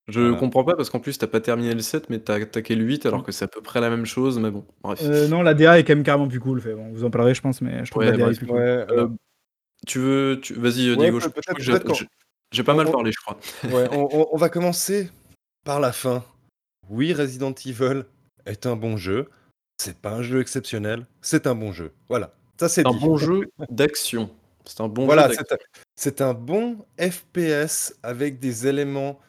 Je 0.08 0.20
Voilà. 0.20 0.36
comprends 0.36 0.64
pas 0.64 0.74
parce 0.74 0.90
qu'en 0.90 0.98
plus 0.98 1.16
t'as 1.16 1.28
pas 1.28 1.40
terminé 1.40 1.72
le 1.72 1.80
7 1.80 2.10
mais 2.10 2.18
t'as 2.18 2.34
attaqué 2.42 2.74
le 2.74 2.84
8 2.84 3.06
alors 3.06 3.22
que 3.22 3.30
c'est 3.32 3.44
à 3.44 3.48
peu 3.48 3.62
près 3.62 3.80
la 3.80 3.88
même 3.90 4.04
chose 4.06 4.38
mais 4.40 4.50
bon 4.50 4.64
bref. 4.82 5.00
Euh, 5.04 5.28
non, 5.28 5.40
la 5.42 5.54
DA 5.54 5.78
est 5.78 5.84
quand 5.84 5.94
même 5.94 6.02
carrément 6.02 6.26
plus 6.28 6.40
cool. 6.40 6.60
Fait. 6.60 6.74
Bon, 6.74 6.90
vous 6.92 7.04
en 7.04 7.10
parlerez, 7.10 7.34
je 7.34 7.40
pense, 7.40 7.62
mais 7.62 7.84
je 7.84 7.90
trouve 7.90 8.02
Ouais, 8.02 8.10
la 8.10 8.16
DA 8.16 8.24
bref. 8.24 8.34
est 8.34 8.38
plus 8.38 8.46
cool. 8.48 8.56
Ouais, 8.56 8.84
Euh, 8.90 9.08
tu 9.86 10.00
veux 10.00 10.40
tu... 10.42 10.54
vas-y 10.54 10.90
Ouais, 10.90 10.96
Diego, 10.96 11.20
j'ai- 11.20 12.62
pas 12.64 12.74
mal 12.74 12.90
parlé 12.90 13.12
je 13.12 13.18
crois. 13.24 13.38
ouais, 13.64 13.88
on, 13.92 14.08
on- 14.12 14.26
on 14.32 14.36
va 14.36 14.48
commencer 14.50 15.10
par 15.64 15.78
la 15.80 15.92
fin. 15.92 16.22
oui, 16.90 17.12
Resident 17.14 17.54
Evil 17.64 18.02
est 18.46 18.66
un 18.66 18.76
bon 18.76 18.96
jeu. 18.96 19.28
C'est 19.78 19.98
pas 20.00 20.10
un 20.12 20.22
jeu 20.22 20.40
exceptionnel, 20.40 21.06
c'est 21.20 21.46
un 21.46 21.54
bon 21.54 21.72
jeu. 21.72 21.92
Voilà, 22.08 22.34
ça 22.60 22.68
c'est 22.68 22.86
Un 22.86 22.92
dit. 22.92 22.98
bon 23.00 23.16
jeu 23.16 23.50
d'action. 23.70 24.30
C'est 24.64 24.80
un 24.80 24.88
bon 24.88 25.04
Voilà, 25.04 25.28
jeu 25.28 25.34
c'est 25.36 25.52
un, 25.52 25.56
c'est 25.96 26.20
un 26.20 26.32
bon 26.34 26.78
FPS 26.98 27.94
avec 28.02 28.38
des 28.38 28.66
éléments 28.66 29.20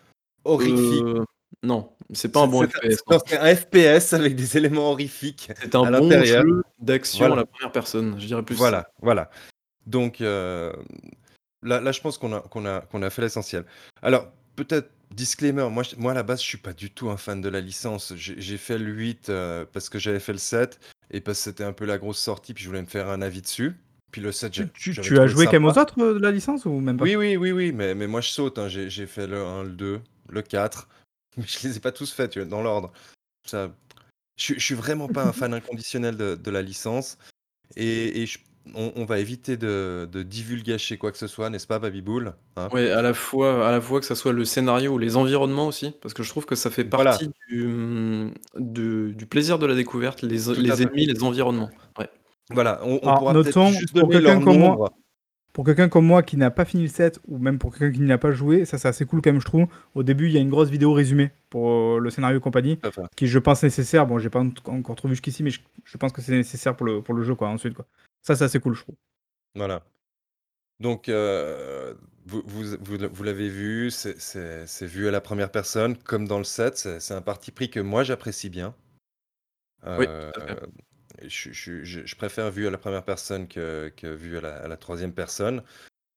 horrifiques. 0.46 1.04
Euh, 1.04 1.24
non, 1.64 1.92
c'est 2.14 2.32
pas 2.32 2.42
un 2.42 2.46
C'est 2.46 2.52
bon 2.52 2.62
c'est 2.62 2.92
FPS. 2.92 3.02
non, 3.10 3.18
non. 3.18 3.22
c'est 3.26 3.38
un 3.38 3.56
FPS 3.56 4.14
avec 4.14 4.36
des 4.36 4.56
éléments 4.58 4.92
horrifiques 4.92 5.50
C'est 5.60 5.76
un 5.76 5.84
à 5.84 6.00
bon 6.00 6.08
l'intérieur. 6.10 6.44
jeu 6.44 6.64
d'action 6.80 7.20
Voilà. 7.28 7.34
à 7.34 7.38
la 7.38 7.46
première 7.46 7.72
personne. 7.72 8.16
Je 8.20 8.28
dirais 8.28 8.44
plus 8.44 8.56
ça. 8.56 8.60
Voilà, 8.60 8.90
voilà. 9.02 9.30
Donc 9.88 10.22
euh, 10.22 10.72
là, 11.64 11.82
là, 11.82 11.92
je 11.92 12.00
pense 12.02 12.18
qu'on 12.18 12.34
a, 12.34 12.40
qu'on 12.42 12.66
a, 12.66 12.82
qu'on 12.82 13.02
a 13.02 13.10
fait 13.10 13.24
l'essentiel. 13.24 13.66
Alors, 14.02 14.28
peut-être 14.56 14.90
disclaimer, 15.12 15.70
moi, 15.70 15.84
je- 15.84 15.96
moi 15.96 16.12
à 16.12 16.16
la 16.16 16.24
base, 16.24 16.42
je 16.42 16.46
suis 16.48 16.58
pas 16.58 16.74
du 16.74 16.92
tout 16.92 17.10
un 17.10 17.18
fan 17.18 17.42
de 17.42 17.50
la 17.50 17.62
licence. 17.62 18.14
J'ai 18.16 18.40
j'ai 18.40 18.58
fait 18.58 18.78
le 18.78 18.92
8 18.92 19.30
euh, 19.30 19.66
parce 19.72 19.90
que 19.90 20.00
j'avais 20.00 20.20
fait 20.20 20.32
le 20.34 20.38
7 20.40 20.80
et 21.12 21.22
parce 21.22 21.38
que 21.40 21.44
c'était 21.46 21.64
un 21.64 21.74
peu 21.74 21.86
la 21.86 21.98
grosse 21.98 22.20
sortie, 22.20 22.54
puis 22.54 22.64
je 22.64 22.70
voulais 22.70 22.82
me 22.82 22.88
faire 22.88 23.10
un 23.10 23.22
avis 23.22 23.42
dessus. 23.42 23.76
Puis 24.12 24.22
le 24.22 24.32
7, 24.32 24.54
j'ai- 24.54 24.66
Tu, 24.68 24.72
tu- 24.74 24.94
j'avais 24.94 25.08
tu 25.08 25.14
as 25.14 25.18
trouvé 25.18 25.34
joué 25.34 25.46
quand 25.46 25.52
même 25.54 25.66
aux 25.66 25.70
sympa. 25.70 25.82
autres 25.82 26.02
euh, 26.02 26.14
de 26.16 26.20
la 26.20 26.32
licence 26.32 26.66
ou 26.66 26.80
même 26.80 26.98
pas? 26.98 27.04
Oui, 27.04 27.16
oui, 27.16 27.38
oui, 27.38 27.52
oui, 27.52 27.72
mais, 27.72 27.96
mais 27.96 28.08
moi 28.08 28.22
je 28.22 28.30
saute. 28.30 28.58
hein. 28.60 28.68
J'ai 28.70 28.90
j'ai 28.90 29.08
fait 29.08 29.28
le 29.28 29.44
1, 29.44 29.64
le 29.64 29.70
2, 29.72 30.02
le 30.30 30.42
4. 30.42 30.88
Mais 31.38 31.44
je 31.48 31.68
les 31.68 31.76
ai 31.78 31.80
pas 31.82 31.92
tous 31.92 32.14
faits, 32.14 32.32
tu 32.32 32.40
vois, 32.40 32.48
dans 32.48 32.62
l'ordre. 32.62 32.94
Ça, 33.46 33.76
je, 34.38 34.54
je 34.54 34.60
suis 34.60 34.76
vraiment 34.76 35.10
pas 35.10 35.28
un 35.28 35.34
fan 35.34 35.54
inconditionnel 35.54 36.16
de, 36.16 36.36
de 36.36 36.52
la 36.52 36.62
licence. 36.62 37.18
Et, 37.76 38.22
et 38.22 38.26
je- 38.26 38.40
on, 38.74 38.92
on 38.96 39.06
va 39.06 39.20
éviter 39.20 39.58
de, 39.58 40.08
de 40.12 40.24
divulgacher 40.24 40.98
quoi 40.98 41.12
que 41.12 41.18
ce 41.18 41.28
soit, 41.28 41.50
n'est-ce 41.50 41.68
pas, 41.68 41.78
Babyboul 41.80 42.34
hein? 42.58 42.68
Ouais, 42.72 42.90
à 42.90 43.02
la 43.02 43.14
fois, 43.14 43.68
à 43.68 43.72
la 43.72 43.80
fois 43.82 44.00
que 44.00 44.06
ça 44.06 44.16
soit 44.16 44.34
le 44.34 44.44
scénario 44.46 44.94
ou 44.94 44.98
les 44.98 45.16
environnements 45.18 45.68
aussi, 45.68 45.94
parce 46.02 46.14
que 46.14 46.24
je 46.24 46.30
trouve 46.30 46.46
que 46.46 46.56
ça 46.56 46.70
fait 46.72 46.88
Voilà. 46.90 47.12
partie 47.12 47.30
du, 47.50 47.66
hum, 47.66 48.32
de- 48.58 49.12
du 49.16 49.26
plaisir 49.28 49.60
de 49.60 49.66
la 49.66 49.76
découverte, 49.76 50.22
les, 50.24 50.44
Tout 50.46 50.52
à 50.52 50.54
les 50.56 50.72
fait. 50.72 50.84
ennemis, 50.84 51.06
les 51.06 51.24
environnements. 51.24 51.70
Ouais. 52.00 52.10
Voilà, 52.52 52.80
on, 52.84 53.00
on 53.04 53.08
Alors, 53.08 53.20
pourra 53.20 53.34
peut-être 53.34 53.46
notons, 53.56 53.68
juste 53.72 53.92
pour 53.98 54.08
donner 54.08 54.14
quelqu'un 54.24 54.36
leur 54.36 54.44
comme 54.44 54.58
moi- 54.60 54.70
nombre. 54.70 54.94
Pour 55.54 55.64
quelqu'un 55.64 55.88
comme 55.88 56.06
moi 56.06 56.22
qui 56.22 56.36
n'a 56.36 56.52
pas 56.52 56.66
fini 56.66 56.84
le 56.84 56.90
set, 56.90 57.18
ou 57.30 57.38
même 57.38 57.60
pour 57.60 57.74
quelqu'un 57.74 57.96
qui 57.96 58.02
n'y 58.02 58.12
a 58.12 58.18
pas 58.18 58.32
joué, 58.32 58.66
ça 58.66 58.78
c'est 58.78 58.90
assez 58.90 59.06
cool 59.06 59.22
quand 59.22 59.32
même, 59.32 59.40
je 59.40 59.46
trouve. 59.46 59.68
Au 59.94 60.04
début, 60.04 60.26
il 60.28 60.34
y 60.34 60.38
a 60.38 60.42
une 60.42 60.50
grosse 60.50 60.68
vidéo 60.70 60.92
résumée 60.92 61.32
pour 61.50 61.70
euh, 61.72 62.00
le 62.00 62.10
scénario 62.10 62.40
et 62.40 62.42
compagnie, 62.42 62.76
Tout 62.76 62.90
à 62.90 62.92
fait. 62.92 63.02
qui 63.16 63.26
je 63.28 63.40
pense 63.40 63.64
nécessaire. 63.64 64.06
Bon, 64.06 64.20
j'ai 64.20 64.30
pas 64.30 64.42
en- 64.42 64.52
encore 64.66 64.98
trop 64.98 65.08
vu 65.08 65.14
jusqu'ici, 65.14 65.44
mais 65.44 65.52
je, 65.52 65.62
je 65.86 65.98
pense 65.98 66.12
que 66.12 66.22
c'est 66.22 66.34
nécessaire 66.34 66.76
pour 66.76 66.86
le, 66.86 67.02
pour 67.02 67.14
le 67.16 67.24
jeu, 67.24 67.36
quoi, 67.36 67.48
ensuite, 67.48 67.74
quoi. 67.74 67.86
Ça, 68.26 68.36
c'est 68.36 68.44
assez 68.46 68.60
cool, 68.60 68.74
je 68.76 68.82
trouve. 68.82 68.96
Voilà. 69.56 69.84
Donc, 70.80 71.08
euh, 71.10 71.94
vous, 72.26 72.42
vous, 72.46 72.76
vous, 72.82 72.98
vous 73.12 73.24
l'avez 73.24 73.50
vu, 73.50 73.92
c'est- 73.92 74.20
c'est 74.20 74.66
c'est 74.68 74.86
vu 74.88 75.08
à 75.08 75.12
la 75.12 75.22
première 75.22 75.52
personne, 75.52 75.96
comme 75.98 76.28
dans 76.28 76.38
le 76.40 76.44
set. 76.44 76.78
C'est 76.78 77.00
c'est 77.00 77.14
un 77.14 77.22
parti 77.22 77.52
pris 77.52 77.70
que 77.70 77.80
moi 77.80 78.04
j'apprécie 78.04 78.50
bien. 78.50 78.76
Oui, 79.86 80.06
Euh, 80.10 80.32
tout 80.32 80.42
à 80.42 80.46
fait. 80.56 81.28
je, 81.30 81.52
je- 81.52 81.84
je- 81.84 82.06
je 82.06 82.16
préfère 82.16 82.50
vu 82.52 82.66
à 82.68 82.72
la 82.72 82.78
première 82.80 83.06
personne 83.06 83.48
que, 83.48 83.94
que 83.96 84.08
vu 84.08 84.38
à 84.38 84.42
la, 84.42 84.58
à 84.64 84.68
la 84.68 84.78
troisième 84.78 85.14
personne. 85.14 85.64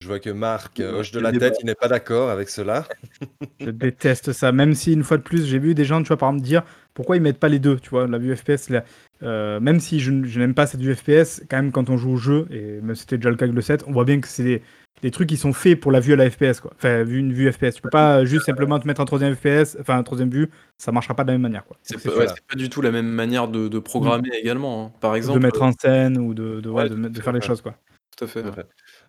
Je 0.01 0.07
vois 0.07 0.21
que 0.21 0.31
Marc 0.31 0.81
euh, 0.81 1.01
hoche 1.01 1.11
de 1.11 1.19
la 1.19 1.33
tête, 1.33 1.57
il 1.61 1.67
n'est 1.67 1.75
pas 1.75 1.89
d'accord 1.89 2.31
avec 2.31 2.49
cela. 2.49 2.87
Je 3.61 3.71
déteste 3.71 4.33
ça, 4.33 4.53
même 4.53 4.75
si 4.75 4.93
une 4.93 5.03
fois 5.03 5.17
de 5.17 5.23
plus, 5.23 5.47
j'ai 5.47 5.59
vu 5.59 5.75
des 5.75 5.85
gens, 5.85 6.01
tu 6.03 6.09
vois, 6.09 6.17
par 6.17 6.29
exemple, 6.31 6.45
dire 6.45 6.63
pourquoi 6.95 7.17
ils 7.17 7.23
mettent 7.23 7.41
pas 7.41 7.49
les 7.49 7.59
deux, 7.59 7.79
tu 7.81 7.91
vois, 7.91 8.07
la 8.07 8.19
vue 8.19 8.35
FPS, 8.37 8.71
la- 8.71 8.85
euh, 9.23 9.59
même 9.61 9.81
si 9.81 9.99
je, 10.01 10.11
n'aime 10.13 10.55
pas 10.55 10.67
cette 10.67 10.81
vue 10.81 10.95
FPS, 10.95 11.43
quand 11.51 11.57
même, 11.57 11.73
quand 11.73 11.91
on 11.91 11.97
joue 11.97 12.13
au 12.13 12.17
jeu, 12.17 12.47
et 12.51 12.81
même 12.81 12.95
c'était 12.95 13.17
déjà 13.17 13.31
le 13.31 13.37
cas 13.37 13.45
avec 13.47 13.55
le 13.57 13.61
7, 13.63 13.85
on 13.89 13.93
voit 13.93 14.05
bien 14.05 14.21
que 14.21 14.29
c'est 14.29 14.45
des, 14.45 14.63
des 15.03 15.11
trucs 15.11 15.29
qui 15.29 15.37
sont 15.37 15.53
faits 15.53 15.79
pour 15.81 15.91
la 15.93 16.01
vue 16.01 16.13
à 16.13 16.17
la 16.17 16.31
FPS, 16.31 16.61
quoi. 16.61 16.73
Enfin, 16.77 17.05
une 17.07 17.33
vue 17.33 17.51
FPS. 17.53 17.75
Tu 17.77 17.83
peux 17.83 17.91
pas 17.91 18.25
juste 18.25 18.47
simplement 18.47 18.79
te 18.79 18.87
mettre 18.87 19.01
un 19.01 19.05
troisième 19.05 19.35
FPS, 19.35 19.77
enfin, 19.81 19.99
un 19.99 20.03
troisième 20.05 20.31
vue, 20.31 20.49
ça 20.79 20.93
marchera 20.93 21.15
pas 21.15 21.25
de 21.25 21.29
la 21.29 21.35
même 21.35 21.43
manière, 21.43 21.65
quoi. 21.65 21.77
C'est 21.83 22.01
pas, 22.03 22.17
ouais, 22.17 22.27
du 22.57 22.69
tout 22.71 22.81
la 22.81 22.91
même 22.93 23.09
manière 23.09 23.49
de, 23.49 23.67
de 23.69 23.79
programmer 23.81 24.31
également. 24.35 24.87
hein. 24.87 24.93
Par 25.01 25.13
de 25.13 25.17
exemple, 25.17 25.41
mettre 25.41 25.63
en 25.63 25.73
scène 25.73 26.17
ou 26.19 26.35
de, 26.35 26.61
de, 26.61 26.69
ouais, 26.71 26.85
Ouais, 26.85 26.89
de, 26.89 27.09
de 27.09 27.21
faire 27.21 27.33
les 27.33 27.41
choses, 27.41 27.61
quoi. 27.61 27.75
tout 28.17 28.25
à 28.25 28.29
fait. 28.29 28.43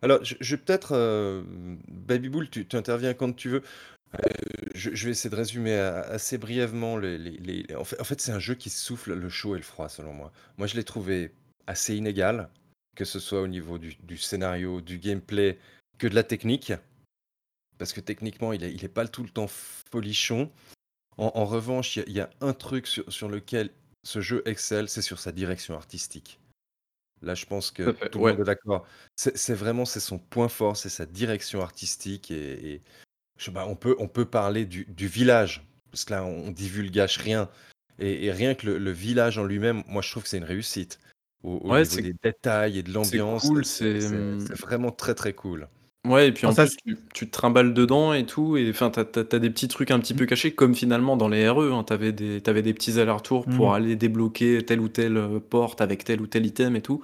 Alors, 0.02 0.24
je, 0.24 0.56
vais 0.56 0.62
peut-être, 0.62 0.94
euh, 0.94 1.44
Babyboul, 1.88 2.50
tu, 2.50 2.66
tu 2.66 2.76
interviens 2.76 3.14
quand 3.14 3.36
tu 3.36 3.50
veux. 3.50 3.64
Euh, 4.16 4.20
je, 4.74 5.06
vais 5.06 5.12
essayer 5.12 5.30
de 5.30 5.36
résumer 5.36 5.74
assez 5.76 6.38
brièvement 6.38 6.98
les, 6.98 7.66
En 7.78 7.84
fait, 7.84 8.22
c'est 8.22 8.32
un 8.32 8.40
jeu 8.40 8.56
qui 8.56 8.70
souffle 8.70 9.14
le 9.14 9.30
chaud 9.30 9.56
et 9.56 9.60
le 9.60 9.64
froid, 9.64 9.90
selon 9.90 10.14
moi. 10.14 10.32
Moi, 10.58 10.68
je 10.68 10.76
l'ai 10.76 10.84
trouvé 10.84 11.32
assez 11.68 11.96
inégal, 11.96 12.50
que 12.96 13.06
ce 13.06 13.20
soit 13.20 13.42
au 13.42 13.48
niveau 13.48 13.78
du, 13.78 14.18
scénario, 14.18 14.82
du 14.82 14.98
gameplay, 14.98 15.60
que 15.98 16.08
de 16.08 16.16
la 16.16 16.24
technique. 16.24 16.74
Parce 17.78 17.94
que 17.94 18.02
techniquement, 18.02 18.54
il 18.54 18.62
n'est 18.62 18.72
est 18.72 18.88
pas 18.88 19.08
tout 19.08 19.24
le 19.24 19.30
temps 19.30 19.48
folichon. 19.92 20.52
En, 21.18 21.46
revanche, 21.46 21.98
il 21.98 22.14
y, 22.14 22.22
a- 22.22 22.30
un 22.40 22.54
truc 22.54 22.88
sur 22.88 23.28
lequel 23.28 23.72
ce 24.04 24.22
jeu 24.22 24.42
excelle, 24.46 24.88
c'est 24.88 25.02
sur 25.02 25.20
sa 25.20 25.34
direction 25.34 25.76
artistique. 25.76 26.40
Là, 27.22 27.36
je 27.36 27.46
pense 27.46 27.72
que 27.72 27.84
Tout 27.84 27.90
à 27.90 27.94
fait, 27.94 28.10
tout 28.10 28.20
le 28.20 28.24
ouais. 28.26 28.32
monde 28.32 28.42
est 28.42 28.46
d'accord. 28.46 28.88
C'est 29.16 29.38
c'est 29.38 29.54
vraiment 29.54 29.86
c'est 29.86 30.00
son 30.00 30.20
point 30.20 30.48
fort, 30.50 30.78
c'est 30.78 30.90
sa 30.90 31.06
direction 31.06 31.62
artistique 31.62 32.32
et, 32.32 32.74
et 32.76 32.82
je 33.38 33.46
sais 33.46 33.52
pas, 33.52 33.66
on 33.68 33.76
peut 33.76 33.96
on 34.00 34.08
peut 34.08 34.26
parler 34.26 34.66
du, 34.66 34.86
du 34.86 35.08
village 35.08 35.66
parce 35.92 36.06
que 36.06 36.12
là 36.14 36.24
on, 36.24 36.52
divulgage 36.52 37.18
rien 37.18 37.50
et, 38.00 38.26
et 38.26 38.32
rien 38.32 38.56
que 38.56 38.66
le, 38.68 38.78
le 38.78 38.92
village 38.92 39.38
en 39.38 39.44
lui-même, 39.44 39.84
moi 39.88 40.02
je 40.02 40.12
trouve 40.12 40.24
que 40.24 40.30
c'est 40.30 40.38
une 40.38 40.44
réussite 40.46 41.00
au, 41.44 41.56
au 41.58 41.70
Ouais, 41.72 41.80
niveau 41.84 41.96
c'est- 41.96 42.02
des 42.02 42.16
détails 42.24 42.78
et 42.80 42.84
de 42.84 42.94
l'ambiance. 42.94 43.42
cool, 43.44 43.66
c'est 43.66 44.00
c'est, 44.02 44.08
c'est- 44.40 44.48
c'est 44.48 44.60
vraiment 44.60 44.92
très 44.92 45.14
très 45.16 45.34
cool. 45.34 45.68
Ouais, 46.08 46.30
et 46.30 46.32
puis 46.32 46.48
en 46.48 46.52
ça, 46.54 46.66
plus, 46.66 46.78
tu, 46.78 46.98
tu 47.14 47.26
te 47.28 47.32
trimbales 47.32 47.74
dedans 47.74 48.14
et 48.14 48.26
tout, 48.26 48.56
et 48.56 48.70
enfin, 48.70 48.90
t'as, 48.90 49.04
t'as- 49.04 49.26
t'as 49.26 49.38
des 49.40 49.50
petits 49.50 49.68
trucs 49.68 49.92
un 49.92 50.00
petit 50.00 50.14
peu 50.14 50.26
cachés, 50.26 50.54
comme 50.56 50.74
finalement 50.74 51.18
dans 51.18 51.28
les 51.28 51.48
RE, 51.50 51.74
hein, 51.74 51.84
t'avais 51.84 52.14
des, 52.14 52.40
t'avais 52.42 52.62
des 52.62 52.74
petits 52.74 53.00
allers-retours 53.00 53.46
pour 53.50 53.68
Mhm. 53.70 53.74
aller 53.76 53.96
débloquer 53.98 54.64
telle 54.66 54.80
ou 54.80 54.88
telle 54.88 55.18
euh, 55.18 55.40
porte 55.42 55.82
avec 55.82 56.06
tel 56.06 56.22
ou 56.22 56.28
tel 56.28 56.46
item 56.46 56.78
et 56.78 56.82
tout. 56.82 57.02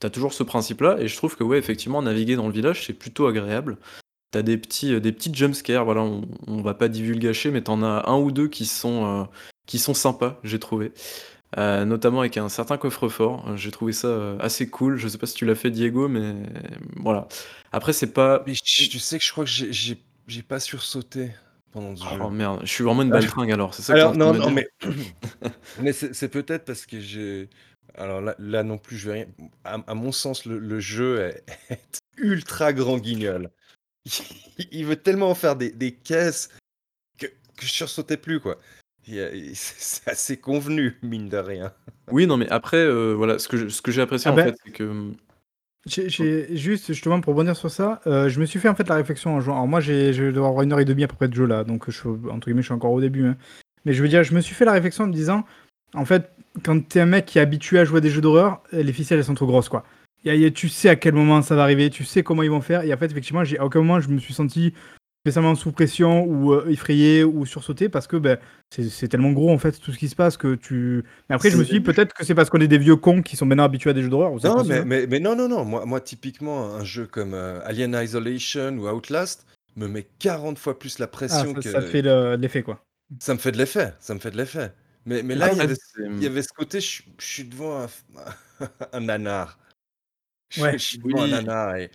T'as 0.00 0.08
toujours 0.08 0.32
ce 0.32 0.42
principe-là, 0.44 0.96
et 0.98 1.08
je 1.08 1.16
trouve 1.16 1.36
que, 1.36 1.44
ouais, 1.44 1.58
effectivement, 1.58 2.00
naviguer 2.00 2.36
dans 2.36 2.46
le 2.46 2.52
village, 2.54 2.86
c'est 2.86 2.94
plutôt 2.94 3.26
agréable. 3.26 3.76
T'as 4.32 4.42
des 4.42 4.58
petits, 4.58 4.94
euh, 4.94 5.00
des 5.00 5.12
petits 5.12 5.34
jumpscares, 5.34 5.84
voilà, 5.84 6.02
on, 6.02 6.22
on 6.46 6.62
va 6.62 6.74
pas 6.74 6.88
divulgacher, 6.88 7.50
mais 7.50 7.62
t'en 7.62 7.82
as 7.82 8.08
un 8.10 8.18
ou 8.18 8.32
deux 8.32 8.48
qui 8.48 8.66
sont, 8.66 9.06
euh, 9.06 9.24
qui 9.66 9.78
sont 9.78 9.94
sympas, 9.94 10.40
j'ai 10.44 10.58
trouvé. 10.60 10.92
Euh, 11.56 11.86
notamment 11.86 12.20
avec 12.20 12.36
un 12.36 12.48
certain 12.50 12.76
coffre-fort. 12.76 13.56
J'ai 13.56 13.70
trouvé 13.70 13.92
ça 13.92 14.08
euh, 14.08 14.38
assez 14.38 14.68
cool. 14.68 14.98
Je 14.98 15.08
sais 15.08 15.16
pas 15.16 15.26
si 15.26 15.34
tu 15.34 15.46
l'as 15.46 15.54
fait, 15.54 15.70
Diego, 15.70 16.06
mais 16.08 16.34
voilà. 16.96 17.26
Après, 17.72 17.92
c'est 17.94 18.12
pas. 18.12 18.42
Mais 18.46 18.54
je- 18.54 18.62
tu 18.88 18.98
sais 18.98 19.18
que 19.18 19.24
je 19.24 19.32
crois 19.32 19.44
que 19.44 19.50
j'ai- 19.50 19.72
j'ai 19.72 19.98
j'ai 20.26 20.42
pas 20.42 20.60
sursauté 20.60 21.30
pendant 21.72 21.96
ce 21.96 22.02
jeu. 22.04 22.20
Oh 22.20 22.28
merde, 22.28 22.60
je 22.64 22.70
suis 22.70 22.84
vraiment 22.84 23.00
une 23.00 23.08
Ah, 23.08 23.20
baltringue 23.20 23.50
alors, 23.50 23.72
c'est 23.72 23.80
ça 23.80 23.94
que 23.94 23.98
Alors, 23.98 24.12
t'es 24.12 24.22
en 24.22 24.32
non, 24.32 24.38
train 24.38 24.50
de 24.50 24.50
non, 24.50 24.50
me 24.50 24.62
dire 24.62 24.92
mais, 25.40 25.50
mais 25.80 25.92
c'est 25.92 26.14
c'est 26.14 26.28
peut-être 26.28 26.66
parce 26.66 26.84
que 26.84 27.00
j'ai. 27.00 27.48
Alors 27.94 28.20
là, 28.20 28.34
là 28.38 28.62
non 28.62 28.76
plus, 28.76 28.98
je 28.98 29.08
vais 29.08 29.14
rien. 29.14 29.26
À, 29.64 29.78
à 29.86 29.94
mon 29.94 30.12
sens, 30.12 30.44
le, 30.44 30.58
le 30.58 30.80
jeu 30.80 31.20
est, 31.20 31.44
est 31.70 32.00
ultra 32.18 32.74
grand 32.74 32.98
guignol. 32.98 33.50
Il 34.70 34.84
veut 34.84 34.96
tellement 34.96 35.30
en 35.30 35.34
faire 35.34 35.56
des, 35.56 35.70
des 35.70 35.92
caisses 35.92 36.50
que, 37.18 37.26
que 37.26 37.62
je 37.62 37.72
sursautais 37.72 38.18
plus, 38.18 38.38
quoi. 38.40 38.58
Il 39.08 39.14
y 39.14 39.20
a- 39.20 39.32
il- 39.34 39.56
C'est 39.56 40.06
assez 40.08 40.36
convenu, 40.36 40.96
mine 41.02 41.28
de 41.28 41.38
rien. 41.38 41.72
Oui, 42.12 42.26
non, 42.26 42.36
mais 42.36 42.48
après, 42.50 42.76
euh, 42.76 43.14
voilà, 43.14 43.38
ce 43.38 43.48
que 43.48 43.56
je- 43.56 43.68
ce 43.68 43.82
que 43.82 43.90
j'ai 43.90 44.02
apprécié 44.02 44.28
Ah 44.28 44.32
en 44.34 44.36
ben- 44.36 44.44
fait, 44.46 44.56
c'est 44.64 44.70
que. 44.72 45.10
J'ai- 45.86 46.08
J'ai 46.10 46.56
juste 46.56 46.88
justement 46.88 47.20
pour 47.20 47.32
rebondir 47.32 47.56
sur 47.56 47.70
ça, 47.70 48.00
euh, 48.06 48.28
je 48.28 48.40
me 48.40 48.44
suis 48.46 48.58
fait 48.58 48.68
en 48.68 48.74
fait 48.74 48.88
la 48.88 48.96
réflexion 48.96 49.34
en 49.36 49.40
jouant. 49.40 49.54
Alors 49.54 49.68
moi 49.68 49.80
j'ai 49.80 50.12
je 50.12 50.24
vais 50.24 50.32
devoir 50.32 50.50
avoir 50.50 50.62
une 50.64 50.72
heure 50.72 50.80
et 50.80 50.84
demie 50.84 51.04
à 51.04 51.08
peu 51.08 51.14
près 51.16 51.28
de 51.28 51.34
jeu 51.34 51.46
là, 51.46 51.64
donc 51.64 51.88
je 51.88 52.08
entre 52.30 52.46
guillemets 52.46 52.60
je 52.60 52.66
suis 52.66 52.74
encore 52.74 52.92
au 52.92 53.00
début. 53.00 53.26
hein. 53.26 53.36
Mais 53.86 53.94
je 53.94 54.02
veux 54.02 54.08
dire, 54.08 54.22
je 54.22 54.34
me 54.34 54.40
suis 54.40 54.54
fait 54.54 54.66
la 54.66 54.72
réflexion 54.72 55.04
en 55.04 55.06
me 55.06 55.12
disant, 55.14 55.44
en 55.94 56.04
fait, 56.04 56.30
quand 56.62 56.86
t'es 56.86 57.00
un 57.00 57.06
mec 57.06 57.24
qui 57.24 57.38
est 57.38 57.40
habitué 57.40 57.78
à 57.78 57.84
jouer 57.86 57.98
à 57.98 58.00
des 58.00 58.10
jeux 58.10 58.20
d'horreur, 58.20 58.60
euh, 58.74 58.82
les 58.82 58.92
ficelles 58.92 59.18
elles 59.18 59.24
sont 59.24 59.34
trop 59.34 59.46
grosses 59.46 59.68
quoi. 59.70 59.84
Y 60.24 60.30
a- 60.30 60.34
y 60.34 60.44
a- 60.44 60.50
tu 60.50 60.68
sais 60.68 60.90
à 60.90 60.96
quel 60.96 61.14
moment 61.14 61.40
ça 61.40 61.54
va 61.54 61.62
arriver, 61.62 61.88
tu 61.88 62.04
sais 62.04 62.22
comment 62.22 62.42
ils 62.42 62.50
vont 62.50 62.60
faire. 62.60 62.82
Et 62.82 62.92
en 62.92 62.96
fait 62.98 63.06
effectivement, 63.06 63.44
j'ai 63.44 63.58
à 63.58 63.64
aucun 63.64 63.78
moment 63.78 64.00
je 64.00 64.08
me 64.10 64.18
suis 64.18 64.34
senti 64.34 64.74
spécialement 65.30 65.54
sous 65.54 65.72
pression 65.72 66.24
ou 66.24 66.52
euh, 66.52 66.66
effrayé 66.68 67.24
ou 67.24 67.46
sursauté 67.46 67.88
parce 67.88 68.06
que 68.06 68.16
ben, 68.16 68.38
c'est 68.70 69.08
tellement 69.08 69.32
gros 69.32 69.50
en 69.50 69.58
fait 69.58 69.72
tout 69.80 69.92
ce 69.92 69.98
qui 69.98 70.08
se 70.08 70.16
passe 70.16 70.36
que 70.36 70.54
tu. 70.54 71.04
Mais 71.28 71.34
après 71.36 71.50
je 71.50 71.56
me 71.56 71.64
suis 71.64 71.74
dit 71.78 71.80
peut-être 71.80 72.12
que 72.14 72.24
c'est 72.24 72.34
parce 72.34 72.50
qu'on 72.50 72.60
est 72.60 72.68
des 72.68 72.78
vieux 72.78 72.96
cons 72.96 73.22
qui 73.22 73.36
sont 73.36 73.46
maintenant 73.46 73.64
habitués 73.64 73.90
à 73.90 73.92
des 73.92 74.02
jeux 74.02 74.08
d'horreur. 74.10 74.32
Non, 74.42 74.64
mais, 74.64 74.78
hein. 74.78 74.84
mais, 74.86 75.06
mais 75.06 75.20
non, 75.20 75.36
non, 75.36 75.48
non. 75.48 75.64
Moi, 75.64 75.84
moi, 75.86 76.00
typiquement, 76.00 76.74
un 76.74 76.84
jeu 76.84 77.06
comme 77.06 77.34
euh, 77.34 77.60
Alien 77.64 77.94
Isolation 78.02 78.76
ou 78.78 78.88
Outlast 78.88 79.46
me 79.76 79.86
met 79.88 80.06
40 80.18 80.58
fois 80.58 80.78
plus 80.78 80.98
la 80.98 81.04
Ah, 81.04 81.08
pression 81.08 81.54
ça, 81.54 81.60
que. 81.60 81.70
ça 81.70 81.80
fait 81.82 82.02
le- 82.02 82.36
l'effet 82.36 82.62
quoi. 82.62 82.82
Ça 83.20 83.32
me 83.34 83.38
fait 83.38 83.52
de 83.52 83.58
l'effet. 83.58 83.94
Ça 84.00 84.14
me 84.14 84.18
fait 84.18 84.30
de 84.30 84.36
l'effet. 84.36 84.72
Mais, 85.06 85.22
mais 85.22 85.34
là, 85.34 85.46
il 85.46 85.56
y 85.56 85.60
Après, 85.60 85.64
avait 85.64 85.74
c'est- 85.74 86.02
Il 86.10 86.22
y 86.22 86.26
avait 86.26 86.42
ce 86.42 86.52
côté, 86.54 86.80
je, 86.80 87.02
je 87.18 87.24
suis 87.24 87.44
devant 87.44 87.82
un, 87.82 87.86
un 88.92 89.00
nanar. 89.00 89.58
Je, 90.50 90.62
Ouais. 90.62 90.72
je 90.74 90.78
suis 90.84 90.98
devant 90.98 91.22
Oui. 91.22 91.32
un 91.32 91.42
nanar 91.42 91.76
et, 91.76 91.90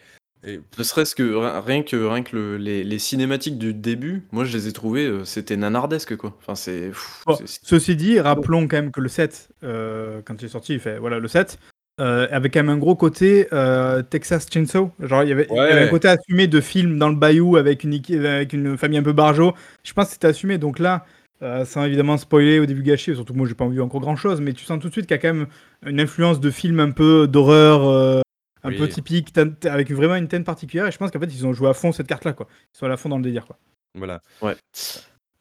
et- 0.45 0.59
Ne 0.77 0.83
serait-ce 0.83 1.15
que 1.15 1.23
ri- 1.23 1.61
rien 1.65 1.83
que 1.83 1.95
rien 1.95 2.23
que 2.23 2.35
le- 2.35 2.57
les, 2.57 2.83
les 2.83 2.99
cinématiques 2.99 3.57
du 3.57 3.73
début, 3.73 4.23
moi 4.31 4.43
je 4.45 4.55
les 4.57 4.67
ai 4.67 4.71
trouvées, 4.73 5.05
euh, 5.07 5.25
c'était 5.25 5.57
nanardesque 5.57 6.15
quoi. 6.17 6.35
Enfin 6.41 6.55
c'est. 6.55 6.89
pff, 6.89 7.23
Bon, 7.25 7.35
c'est- 7.35 7.47
c'est- 7.47 7.59
Ceci 7.63 7.95
dit, 7.95 8.19
rappelons 8.19 8.67
quand 8.67 8.77
même 8.77 8.91
que 8.91 9.01
le 9.01 9.09
7, 9.09 9.49
euh, 9.63 10.21
quand 10.25 10.41
il 10.41 10.45
est 10.45 10.49
sorti, 10.49 10.73
il 10.73 10.79
fait 10.79 10.97
voilà 10.99 11.19
le 11.19 11.27
7, 11.27 11.57
euh, 12.01 12.27
avait 12.31 12.49
quand 12.49 12.59
même 12.59 12.69
un 12.69 12.77
gros 12.77 12.95
côté 12.95 13.47
euh, 13.53 14.01
Texas 14.01 14.47
Chainsaw. 14.51 14.91
Genre, 14.99 15.23
il 15.23 15.29
y, 15.29 15.31
avait, 15.31 15.47
il 15.49 15.55
y 15.55 15.59
avait 15.59 15.73
Ouais. 15.73 15.81
un 15.87 15.87
côté 15.89 16.07
assumé 16.07 16.47
de 16.47 16.59
film 16.59 16.97
dans 16.97 17.09
le 17.09 17.15
bayou 17.15 17.55
avec 17.55 17.83
une, 17.83 17.93
équi- 17.93 18.17
avec 18.25 18.51
une 18.53 18.77
famille 18.77 18.97
un 18.97 19.03
peu 19.03 19.13
barjo. 19.13 19.53
Je 19.83 19.93
pense 19.93 20.07
que 20.07 20.13
c'était 20.13 20.27
assumé. 20.27 20.57
Donc 20.57 20.79
là, 20.79 21.05
euh, 21.43 21.65
sans 21.65 21.83
évidemment 21.85 22.17
spoiler 22.17 22.59
ou 22.59 22.65
divulgacher, 22.65 23.13
surtout 23.13 23.33
que 23.33 23.37
moi 23.37 23.47
j'ai 23.47 23.53
pas 23.53 23.67
vu 23.67 23.79
encore 23.81 24.01
grand 24.01 24.15
chose, 24.15 24.41
mais 24.41 24.53
tu 24.53 24.65
sens 24.65 24.79
tout 24.79 24.87
de 24.87 24.93
suite 24.93 25.05
qu'il 25.05 25.15
y 25.15 25.19
a 25.19 25.21
quand 25.21 25.33
même 25.33 25.45
une 25.85 25.99
influence 26.01 26.39
de 26.39 26.49
film 26.49 26.79
un 26.79 26.89
peu 26.91 27.27
d'horreur, 27.27 28.23
un 28.63 28.69
Oui. 28.69 28.77
peu 28.77 28.87
typique, 28.87 29.33
avec 29.65 29.91
vraiment 29.91 30.15
une 30.15 30.27
teinte 30.27 30.45
particulière, 30.45 30.87
et 30.87 30.91
je 30.91 30.97
pense 30.97 31.11
qu'en 31.11 31.19
fait 31.19 31.33
ils 31.33 31.45
ont 31.45 31.53
joué 31.53 31.69
à 31.69 31.73
fond 31.73 31.91
cette 31.91 32.07
carte-là, 32.07 32.33
quoi. 32.33 32.47
Ils 32.73 32.77
sont 32.77 32.85
à 32.89 32.97
fond 32.97 33.09
dans 33.09 33.17
le 33.17 33.23
délire, 33.23 33.45
quoi. 33.45 33.57
Voilà. 33.95 34.21
Ouais. 34.41 34.55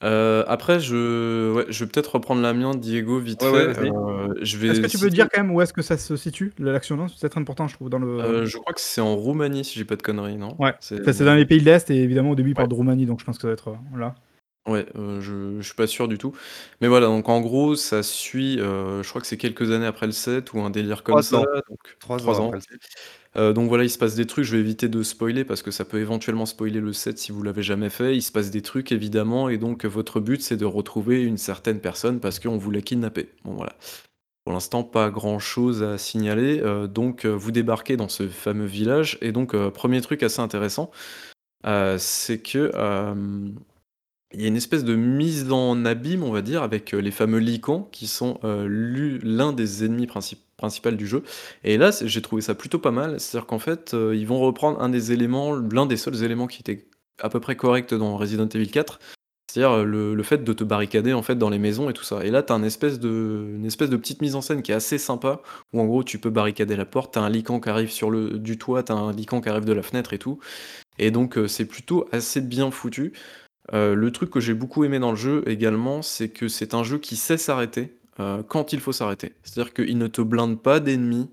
Euh, 0.04 0.42
après, 0.48 0.80
je, 0.80 1.52
ouais, 1.52 1.66
je 1.68 1.84
vais 1.84 1.90
peut-être 1.90 2.14
reprendre 2.16 2.42
la 2.42 2.52
mienne, 2.52 2.80
Diego, 2.80 3.20
vite 3.20 3.40
Ouais, 3.44 3.72
fait. 3.72 3.82
ouais. 3.82 3.92
Euh, 3.94 4.34
je 4.42 4.56
vais 4.56 4.68
Est-ce 4.68 4.80
que 4.80 4.86
tu 4.88 4.98
peux 4.98 5.10
dire 5.10 5.28
quand 5.32 5.40
même 5.40 5.52
où 5.52 5.60
est-ce 5.60 5.72
que 5.72 5.80
ça 5.82 5.96
se 5.96 6.16
situe, 6.16 6.52
l'action 6.58 7.06
C'est 7.06 7.28
très 7.28 7.40
important, 7.40 7.68
je 7.68 7.74
trouve, 7.76 7.88
dans 7.88 8.00
le... 8.00 8.08
Euh, 8.20 8.44
je 8.44 8.58
crois 8.58 8.72
que 8.74 8.80
c'est 8.80 9.00
en 9.00 9.14
Roumanie, 9.14 9.64
si 9.64 9.78
j'ai 9.78 9.84
pas 9.84 9.94
de 9.94 10.02
conneries, 10.02 10.38
non? 10.38 10.56
Ouais, 10.58 10.74
C'est 10.80 11.00
Enfin, 11.00 11.12
c'est 11.12 11.24
dans 11.24 11.36
les 11.36 11.46
pays 11.46 11.60
de 11.60 11.64
l'Est, 11.66 11.88
et 11.90 12.02
évidemment 12.02 12.30
au 12.30 12.34
début 12.34 12.48
ils 12.48 12.52
Ouais. 12.52 12.56
parlent 12.56 12.68
de 12.70 12.74
Roumanie, 12.74 13.06
donc 13.06 13.20
je 13.20 13.24
pense 13.24 13.36
que 13.36 13.42
ça 13.42 13.46
va 13.46 13.52
être 13.54 13.76
là. 13.96 14.16
Ouais, 14.68 14.86
euh, 14.94 15.20
je, 15.20 15.56
je 15.60 15.66
suis 15.66 15.74
pas 15.74 15.88
sûr 15.88 16.06
du 16.06 16.18
tout. 16.18 16.32
Mais 16.80 16.86
voilà, 16.86 17.06
donc 17.06 17.28
en 17.28 17.40
gros, 17.40 17.74
ça 17.74 18.04
suit, 18.04 18.60
euh, 18.60 19.02
je 19.02 19.08
crois 19.08 19.20
que 19.20 19.26
c'est 19.26 19.36
quelques 19.36 19.72
années 19.72 19.86
après 19.86 20.06
le 20.06 20.12
7 20.12 20.52
ou 20.52 20.60
un 20.60 20.70
délire 20.70 21.02
comme 21.02 21.14
Trois 21.14 21.22
ça. 21.22 21.38
ans. 21.40 21.44
Donc, 21.68 21.80
Trois 21.98 22.16
trois 22.18 22.40
ans 22.40 22.44
ans. 22.44 22.46
après 22.46 22.58
le 22.58 22.62
set. 22.62 22.80
Euh, 23.36 23.52
donc 23.52 23.68
voilà, 23.68 23.82
il 23.82 23.90
se 23.90 23.98
passe 23.98 24.14
des 24.14 24.26
trucs, 24.26 24.44
je 24.44 24.52
vais 24.54 24.60
éviter 24.60 24.88
de 24.88 25.02
spoiler 25.02 25.44
parce 25.44 25.62
que 25.62 25.72
ça 25.72 25.84
peut 25.84 25.98
éventuellement 25.98 26.46
spoiler 26.46 26.80
le 26.80 26.92
7 26.92 27.18
si 27.18 27.32
vous 27.32 27.42
l'avez 27.42 27.62
jamais 27.64 27.90
fait. 27.90 28.14
Il 28.14 28.22
se 28.22 28.30
passe 28.30 28.50
des 28.52 28.62
trucs 28.62 28.92
évidemment, 28.92 29.48
et 29.48 29.58
donc 29.58 29.84
votre 29.84 30.20
but 30.20 30.40
c'est 30.42 30.56
de 30.56 30.64
retrouver 30.64 31.22
une 31.24 31.38
certaine 31.38 31.80
personne 31.80 32.20
parce 32.20 32.38
qu'on 32.38 32.56
voulait 32.58 32.82
kidnapper. 32.82 33.30
Bon 33.44 33.54
voilà. 33.54 33.74
Pour 34.44 34.52
l'instant, 34.52 34.84
pas 34.84 35.10
grand 35.10 35.38
chose 35.38 35.82
à 35.84 35.98
signaler. 35.98 36.60
Donc, 36.88 37.26
vous 37.26 37.52
débarquez 37.52 37.96
dans 37.96 38.08
ce 38.08 38.26
fameux 38.28 38.66
village. 38.66 39.16
Et 39.20 39.30
donc, 39.30 39.54
premier 39.70 40.00
truc 40.00 40.24
assez 40.24 40.40
intéressant, 40.40 40.90
c'est 41.98 42.42
que 42.42 42.70
il 44.34 44.40
y 44.40 44.44
a 44.44 44.48
une 44.48 44.56
espèce 44.56 44.84
de 44.84 44.94
mise 44.94 45.50
en 45.52 45.84
abîme, 45.84 46.22
on 46.22 46.30
va 46.30 46.42
dire, 46.42 46.62
avec 46.62 46.94
euh, 46.94 47.00
les 47.00 47.10
fameux 47.10 47.38
licans 47.38 47.88
qui 47.92 48.06
sont 48.06 48.38
euh, 48.44 48.66
l'u- 48.68 49.18
l'un 49.22 49.52
des 49.52 49.84
ennemis 49.84 50.06
princi- 50.06 50.36
principaux 50.56 50.90
du 50.90 51.06
jeu. 51.06 51.22
Et 51.64 51.76
là, 51.76 51.90
j'ai 52.02 52.22
trouvé 52.22 52.42
ça 52.42 52.54
plutôt 52.54 52.78
pas 52.78 52.90
mal. 52.90 53.20
C'est-à-dire 53.20 53.46
qu'en 53.46 53.58
fait, 53.58 53.94
euh, 53.94 54.14
ils 54.16 54.26
vont 54.26 54.40
reprendre 54.40 54.80
un 54.80 54.88
des 54.88 55.12
éléments, 55.12 55.54
l'un 55.54 55.86
des 55.86 55.96
seuls 55.96 56.22
éléments 56.22 56.46
qui 56.46 56.60
était 56.60 56.86
à 57.20 57.28
peu 57.28 57.40
près 57.40 57.56
correct 57.56 57.94
dans 57.94 58.16
Resident 58.16 58.48
Evil 58.48 58.70
4. 58.70 58.98
C'est-à-dire 59.50 59.84
le, 59.84 60.22
fait 60.22 60.44
de 60.44 60.52
te 60.54 60.64
barricader 60.64 61.12
en 61.12 61.20
fait 61.20 61.34
dans 61.34 61.50
les 61.50 61.58
maisons 61.58 61.90
et 61.90 61.92
tout 61.92 62.04
ça. 62.04 62.24
Et 62.24 62.30
là, 62.30 62.42
tu 62.42 62.54
as 62.54 62.56
une 62.56 62.64
espèce, 62.64 62.98
de, 62.98 63.58
petite 63.98 64.22
mise 64.22 64.34
en 64.34 64.40
scène 64.40 64.62
qui 64.62 64.72
est 64.72 64.74
assez 64.74 64.96
sympa, 64.96 65.42
où 65.74 65.80
en 65.80 65.84
gros, 65.84 66.02
tu 66.02 66.18
peux 66.18 66.30
barricader 66.30 66.74
la 66.74 66.86
porte, 66.86 67.12
tu 67.12 67.18
as 67.18 67.22
un 67.22 67.28
lican 67.28 67.60
qui 67.60 67.68
arrive 67.68 67.90
sur 67.90 68.10
le, 68.10 68.38
du 68.38 68.56
toit, 68.56 68.82
tu 68.82 68.92
as 68.92 68.94
un 68.94 69.12
lican 69.12 69.42
qui 69.42 69.50
arrive 69.50 69.66
de 69.66 69.74
la 69.74 69.82
fenêtre 69.82 70.14
et 70.14 70.18
tout. 70.18 70.38
Et 70.98 71.10
donc, 71.10 71.38
c'est 71.48 71.66
plutôt 71.66 72.08
assez 72.12 72.40
bien 72.40 72.70
foutu. 72.70 73.12
Euh, 73.72 73.94
le 73.94 74.10
truc 74.10 74.30
que 74.30 74.40
j'ai 74.40 74.54
beaucoup 74.54 74.84
aimé 74.84 74.98
dans 74.98 75.10
le 75.12 75.16
jeu 75.16 75.42
également, 75.46 76.02
c'est 76.02 76.28
que 76.30 76.48
c'est 76.48 76.74
un 76.74 76.82
jeu 76.84 76.98
qui 76.98 77.16
sait 77.16 77.38
s'arrêter 77.38 77.96
euh, 78.20 78.42
quand 78.42 78.72
il 78.72 78.80
faut 78.80 78.92
s'arrêter. 78.92 79.34
C'est-à-dire 79.42 79.72
qu'il 79.72 79.98
ne 79.98 80.06
te 80.08 80.20
blinde 80.20 80.60
pas 80.60 80.80
d'ennemis, 80.80 81.30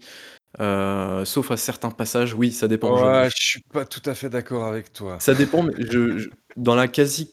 euh, 0.60 1.26
sauf 1.26 1.52
à 1.52 1.58
certains 1.58 1.92
passages. 1.92 2.34
Oui, 2.36 2.52
ça 2.52 2.68
dépend. 2.68 2.96
je- 2.96 3.06
Ouais, 3.06 3.30
je 3.30 3.44
suis 3.44 3.62
pas 3.72 3.86
tout 3.86 4.02
à 4.06 4.16
fait 4.16 4.30
d'accord 4.30 4.66
avec 4.66 4.94
toi. 4.94 5.20
ça 5.20 5.34
dépend, 5.36 5.64
mais 5.64 5.74
je, 5.78 6.18
je- 6.18 6.30
dans 6.58 6.76
la 6.76 6.88
quasi, 6.88 7.32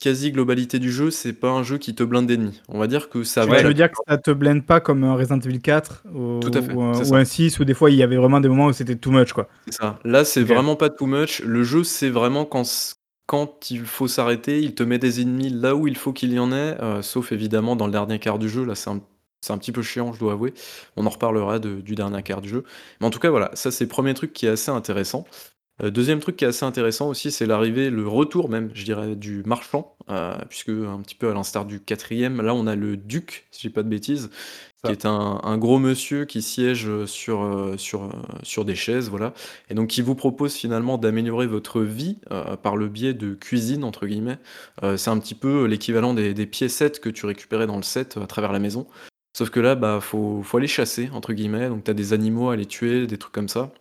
quasi 0.00 0.32
globalité 0.32 0.78
du 0.78 0.90
jeu, 0.92 1.10
c'est 1.10 1.32
pas 1.32 1.50
un 1.50 1.62
jeu 1.62 1.78
qui 1.78 1.94
te 1.94 2.02
blinde 2.02 2.26
d'ennemis. 2.26 2.62
On 2.68 2.78
va 2.78 2.86
dire 2.86 3.08
que 3.08 3.24
ça 3.24 3.42
Tu 3.42 3.48
va. 3.48 3.62
veux 3.62 3.74
dire 3.74 3.90
que 3.90 3.96
ça 4.08 4.18
te 4.18 4.30
blende 4.30 4.64
pas 4.66 4.80
comme 4.80 5.04
un 5.04 5.14
Resident 5.14 5.38
Evil 5.40 5.60
4 5.60 6.04
ou, 6.12 6.40
Tout 6.40 6.50
à 6.54 6.62
fait, 6.62 6.72
ou 6.72 6.82
un, 6.82 6.92
c'est 6.94 7.04
ou 7.04 7.04
ça. 7.04 7.16
un 7.16 7.24
6 7.24 7.58
où 7.58 7.64
des 7.64 7.74
fois 7.74 7.90
il 7.90 7.96
y 7.96 8.02
avait 8.02 8.16
vraiment 8.16 8.40
des 8.40 8.48
moments 8.48 8.66
où 8.66 8.72
c'était 8.72 8.96
too 8.96 9.10
much 9.10 9.32
quoi. 9.32 9.48
C'est 9.66 9.74
ça. 9.74 9.98
Là, 10.04 10.24
c'est 10.24 10.42
Ok. 10.42 10.48
vraiment 10.48 10.76
pas 10.76 10.90
too 10.90 11.06
much. 11.06 11.40
Le 11.42 11.62
jeu, 11.62 11.84
c'est 11.84 12.10
vraiment 12.10 12.44
quand, 12.44 12.64
quand 13.26 13.70
il 13.70 13.84
faut 13.84 14.08
s'arrêter, 14.08 14.60
il 14.60 14.74
te 14.74 14.82
met 14.82 14.98
des 14.98 15.20
ennemis 15.20 15.50
là 15.50 15.74
où 15.74 15.88
il 15.88 15.96
faut 15.96 16.12
qu'il 16.12 16.32
y 16.32 16.38
en 16.38 16.52
ait, 16.52 16.80
euh, 16.80 17.02
sauf 17.02 17.32
évidemment 17.32 17.76
dans 17.76 17.86
le 17.86 17.92
dernier 17.92 18.18
quart 18.18 18.38
du 18.38 18.48
jeu. 18.48 18.64
Là, 18.64 18.74
c'est 18.74 18.90
un, 18.90 19.58
petit 19.58 19.72
peu 19.72 19.82
chiant, 19.82 20.12
je 20.12 20.18
dois 20.20 20.32
avouer. 20.32 20.54
On 20.96 21.06
en 21.06 21.10
reparlera 21.10 21.58
du 21.58 21.94
dernier 21.94 22.22
quart 22.22 22.40
du 22.40 22.48
jeu. 22.48 22.64
Mais 23.00 23.06
en 23.06 23.10
tout 23.10 23.18
cas, 23.18 23.30
voilà, 23.30 23.50
ça, 23.54 23.70
c'est 23.70 23.84
le 23.84 23.88
premier 23.88 24.14
truc 24.14 24.32
qui 24.32 24.46
est 24.46 24.50
assez 24.50 24.70
intéressant. 24.70 25.24
Euh, 25.82 25.90
deuxième 25.90 26.20
truc 26.20 26.36
qui 26.36 26.44
est 26.44 26.48
assez 26.48 26.64
intéressant 26.64 27.08
aussi, 27.08 27.30
c'est 27.30 27.44
l'arrivée, 27.46 27.90
le 27.90 28.08
retour 28.08 28.48
même, 28.48 28.70
je 28.74 28.84
dirais, 28.84 29.14
du 29.14 29.42
marchand, 29.44 29.94
euh, 30.08 30.36
puisque 30.48 30.70
un 30.70 31.00
petit 31.02 31.14
peu 31.14 31.28
à 31.30 31.34
l'instar 31.34 31.66
du 31.66 31.80
quatrième, 31.80 32.40
là 32.40 32.54
on 32.54 32.66
a 32.66 32.74
le 32.76 32.96
duc, 32.96 33.46
si 33.50 33.62
j'ai 33.62 33.70
pas 33.70 33.82
de 33.82 33.88
bêtises. 33.88 34.30
Qui 34.84 34.92
est 34.92 35.06
un, 35.06 35.58
gros 35.58 35.78
monsieur 35.78 36.24
qui 36.24 36.42
siège 36.42 37.04
sur, 37.06 37.42
euh, 37.42 37.76
euh, 37.76 38.08
sur 38.42 38.64
des 38.64 38.74
chaises, 38.74 39.08
voilà, 39.08 39.32
et 39.70 39.74
donc 39.74 39.88
qui 39.88 40.02
vous 40.02 40.14
propose 40.14 40.54
finalement 40.54 40.98
d'améliorer 40.98 41.46
votre 41.46 41.80
vie 41.80 42.18
euh, 42.30 42.56
par 42.56 42.76
le 42.76 42.88
biais 42.88 43.14
de 43.14 43.34
cuisine, 43.34 43.84
entre 43.84 44.06
guillemets. 44.06 44.38
C'est 44.96 45.10
un 45.10 45.18
petit 45.18 45.34
peu 45.34 45.64
l'équivalent 45.64 46.14
des, 46.14 46.34
des 46.34 46.46
piécettes 46.46 47.00
que 47.00 47.08
tu 47.08 47.26
récupérais 47.26 47.66
dans 47.66 47.76
le 47.76 47.82
set 47.82 48.16
à 48.16 48.26
travers 48.26 48.52
la 48.52 48.58
maison. 48.58 48.86
Sauf 49.36 49.50
que 49.50 49.60
là, 49.60 49.74
bah, 49.74 50.00
faut, 50.00 50.42
faut 50.42 50.56
aller 50.56 50.66
chasser, 50.66 51.10
entre 51.12 51.32
guillemets, 51.32 51.68
donc 51.68 51.84
t'as 51.84 51.92
des 51.92 52.12
animaux 52.12 52.50
à 52.50 52.54
aller 52.54 52.66
tuer, 52.66 53.06
des 53.06 53.18
trucs 53.18 53.32
comme 53.32 53.48
ça. 53.48 53.72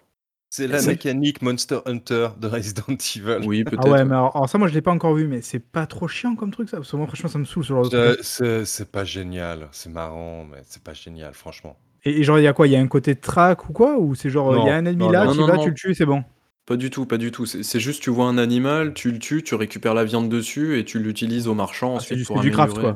C'est 0.57 0.67
la 0.67 0.81
mécanique 0.81 1.41
Monster 1.41 1.79
Hunter 1.85 2.29
de 2.39 2.47
Resident 2.47 2.95
Evil. 3.15 3.41
Oui, 3.41 3.63
peut-être. 3.65 3.75
Ah 3.77 3.87
ouais, 3.87 4.05
mais 4.05 4.15
alors, 4.15 4.35
alors 4.35 4.49
ça 4.49 4.57
moi 4.57 4.67
je 4.67 4.73
l'ai 4.73 4.81
pas 4.81 4.91
encore 4.91 5.13
vu, 5.15 5.27
mais 5.27 5.41
c'est 5.41 5.59
pas 5.59 5.87
trop 5.87 6.07
chiant 6.07 6.35
comme 6.35 6.51
truc 6.51 6.69
ça. 6.69 6.77
Parce 6.77 6.91
que 6.91 6.95
moi 6.97 7.07
franchement 7.07 7.29
ça 7.29 7.39
me 7.39 7.45
saoule 7.45 7.63
ce 7.63 7.69
genre 7.69 7.83
de 7.85 7.89
Euh, 7.93 8.15
truc. 8.15 8.19
C'est 8.21 8.63
c'est 8.65 8.91
pas 8.91 9.03
génial, 9.05 9.69
c'est 9.71 9.89
marrant, 9.89 10.45
mais 10.45 10.61
c'est 10.67 10.83
pas 10.83 10.93
génial, 10.93 11.33
franchement. 11.33 11.79
Et, 12.05 12.19
et 12.19 12.23
genre 12.23 12.39
il 12.39 12.43
y 12.43 12.47
a 12.47 12.53
quoi? 12.53 12.67
Il 12.67 12.71
y 12.73 12.75
a 12.77 12.79
un 12.79 12.87
côté 12.87 13.15
track 13.19 13.67
ou 13.69 13.73
quoi? 13.73 13.97
Ou 13.99 14.15
c'est 14.15 14.29
genre 14.29 14.57
il 14.57 14.63
y 14.63 14.69
a 14.69 14.75
un 14.75 14.85
ennemi 14.85 15.07
non, 15.07 15.09
là, 15.09 15.27
non. 15.27 15.33
tu 15.33 15.35
Non, 15.35 15.47
vas, 15.47 15.57
non, 15.57 15.59
tu 15.59 15.69
le 15.69 15.75
tues, 15.75 15.93
c'est 15.95 16.05
bon? 16.05 16.23
Pas 16.67 16.77
du 16.77 16.89
tout, 16.91 17.05
pas 17.07 17.17
du 17.17 17.31
tout. 17.31 17.45
C'est 17.47 17.63
c'est 17.63 17.79
juste 17.79 18.03
tu 18.03 18.09
vois 18.11 18.27
un 18.27 18.37
animal, 18.37 18.93
tu 18.93 19.11
le 19.11 19.19
tues, 19.19 19.43
tu 19.43 19.55
récupères 19.55 19.93
la 19.95 20.05
viande 20.05 20.29
dessus 20.29 20.79
et 20.79 20.85
tu 20.85 20.99
l'utilises 20.99 21.47
au 21.47 21.55
marchand 21.55 21.95
Ah, 21.95 22.03
c'est 22.03 22.15
ensuite 22.15 22.15
du- 22.15 22.25
pour 22.25 22.39
c'est 22.39 22.39
du 22.39 22.51
craft, 22.51 22.77
quoi. 22.77 22.95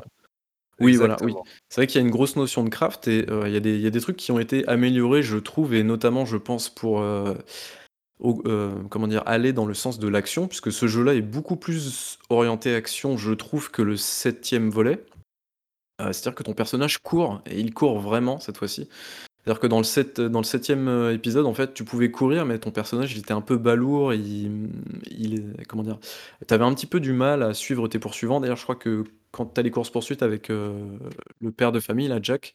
Oui, 0.80 0.96
voilà, 0.96 1.14
oui. 1.22 1.32
Exactement. 1.32 1.44
C'est 1.68 1.80
vrai 1.80 1.86
qu'il 1.86 2.00
y 2.00 2.04
a 2.04 2.06
une 2.06 2.10
grosse 2.12 2.36
notion 2.36 2.64
de 2.64 2.68
craft 2.70 3.08
et 3.08 3.26
euh, 3.30 3.48
il 3.48 3.52
y, 3.52 3.56
a 3.56 3.60
des- 3.60 3.74
il 3.76 3.80
y 3.82 3.86
a 3.86 3.90
des 3.90 4.00
trucs 4.00 4.16
qui 4.16 4.32
ont 4.32 4.38
été 4.40 4.66
améliorés, 4.68 5.22
je 5.22 5.36
trouve, 5.36 5.74
et 5.74 5.82
notamment, 5.82 6.24
je 6.26 6.36
pense, 6.36 6.68
pour 6.70 7.00
euh, 7.00 7.34
au- 8.20 8.42
euh, 8.46 8.74
comment 8.90 9.08
dire, 9.08 9.22
aller 9.26 9.52
dans 9.52 9.66
le 9.66 9.74
sens 9.74 9.98
de 9.98 10.08
l'action, 10.08 10.48
puisque 10.48 10.72
ce 10.72 10.86
jeu-là 10.88 11.14
est 11.14 11.22
beaucoup 11.22 11.56
plus 11.56 12.18
orienté 12.30 12.74
action, 12.74 13.16
je 13.16 13.32
trouve, 13.32 13.70
que 13.70 13.82
le 13.82 13.96
septième 13.96 14.70
volet. 14.70 15.04
Euh, 16.00 16.12
C'est-à-dire 16.12 16.34
que 16.34 16.42
ton 16.42 16.54
personnage 16.54 16.98
court, 16.98 17.42
et 17.46 17.60
il 17.60 17.74
court 17.74 18.00
vraiment 18.00 18.40
cette 18.40 18.58
fois-ci. 18.58 18.88
C'est-à-dire 19.44 19.60
que 19.60 19.66
dans 19.66 19.78
le, 19.78 20.44
septième 20.44 20.88
euh, 20.88 21.14
épisode, 21.14 21.46
en 21.46 21.54
fait, 21.54 21.72
tu 21.72 21.84
pouvais 21.84 22.10
courir, 22.10 22.44
mais 22.44 22.58
ton 22.58 22.70
personnage, 22.70 23.12
il 23.14 23.20
était 23.20 23.32
un 23.32 23.40
peu 23.40 23.56
balourd, 23.56 24.12
il, 24.12 24.68
il 25.10 25.54
comment 25.66 25.82
dire, 25.82 25.98
t'avais 26.46 26.64
un 26.64 26.74
petit 26.74 26.86
peu 26.86 27.00
du 27.00 27.12
mal 27.12 27.42
à 27.42 27.54
suivre 27.54 27.88
tes 27.88 27.98
poursuivants. 27.98 28.40
D'ailleurs, 28.40 28.58
je 28.58 28.64
crois 28.64 28.76
que 28.76 29.04
quand 29.32 29.46
t'as 29.46 29.62
les 29.62 29.70
courses-poursuites 29.70 30.22
avec 30.22 30.50
euh, 30.50 30.98
le 31.40 31.52
père 31.52 31.72
de 31.72 31.80
famille, 31.80 32.08
là, 32.08 32.18
Jack, 32.20 32.54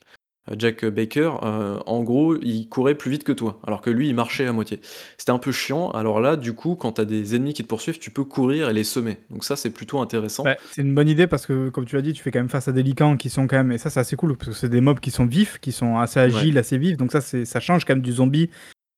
Jack 0.58 0.86
Baker, 0.86 1.32
euh, 1.44 1.80
en 1.86 2.04
gros, 2.04 2.36
il 2.42 2.70
courait 2.70 2.96
plus 2.96 3.10
vite 3.10 3.24
que 3.24 3.32
toi, 3.32 3.60
alors 3.66 3.82
que 3.82 3.90
lui, 3.90 4.10
il 4.10 4.16
marchait 4.16 4.46
à 4.46 4.54
moitié. 4.54 4.80
C'était 5.18 5.32
un 5.32 5.40
peu 5.40 5.52
chiant. 5.52 5.90
Alors 5.92 6.20
là, 6.20 6.36
du 6.36 6.54
coup, 6.54 6.76
quand 6.76 6.94
t'as 6.94 7.06
des 7.06 7.36
ennemis 7.36 7.54
qui 7.54 7.64
te 7.64 7.68
poursuivent, 7.68 7.98
tu 7.98 8.12
peux 8.12 8.24
courir 8.24 8.70
et 8.70 8.74
les 8.74 8.84
semer. 8.84 9.18
Donc 9.32 9.44
ça, 9.44 9.56
c'est 9.56 9.72
plutôt 9.72 10.00
intéressant. 10.00 10.44
Ouais, 10.44 10.58
c'est 10.72 10.82
une 10.82 10.94
bonne 10.94 11.10
idée 11.10 11.26
parce 11.26 11.48
que 11.48 11.70
comme 11.70 11.86
tu 11.86 11.96
l'as 11.96 12.04
dit, 12.04 12.14
tu 12.14 12.22
fais 12.22 12.32
quand 12.32 12.40
même 12.40 12.50
face 12.50 12.68
à 12.68 12.72
des 12.72 12.84
licans 12.84 13.18
qui 13.18 13.30
sont 13.30 13.48
quand 13.48 13.58
même 13.58 13.72
et 13.72 13.78
ça 13.78 13.90
c'est 13.90 14.00
assez 14.00 14.16
cool 14.16 14.38
parce 14.38 14.52
que 14.52 14.56
c'est 14.56 14.70
des 14.70 14.82
mobs 14.82 15.00
qui 15.00 15.12
sont 15.12 15.26
vifs, 15.26 15.58
qui 15.60 15.72
sont 15.72 15.98
assez 15.98 16.20
agiles, 16.20 16.58
assez 16.58 16.78
vifs. 16.78 16.98
Donc 16.98 17.12
ça 17.12 17.22
ça 17.22 17.60
change 17.60 17.86
quand 17.86 17.94
même 17.94 18.04
du 18.04 18.12
zombie 18.12 18.50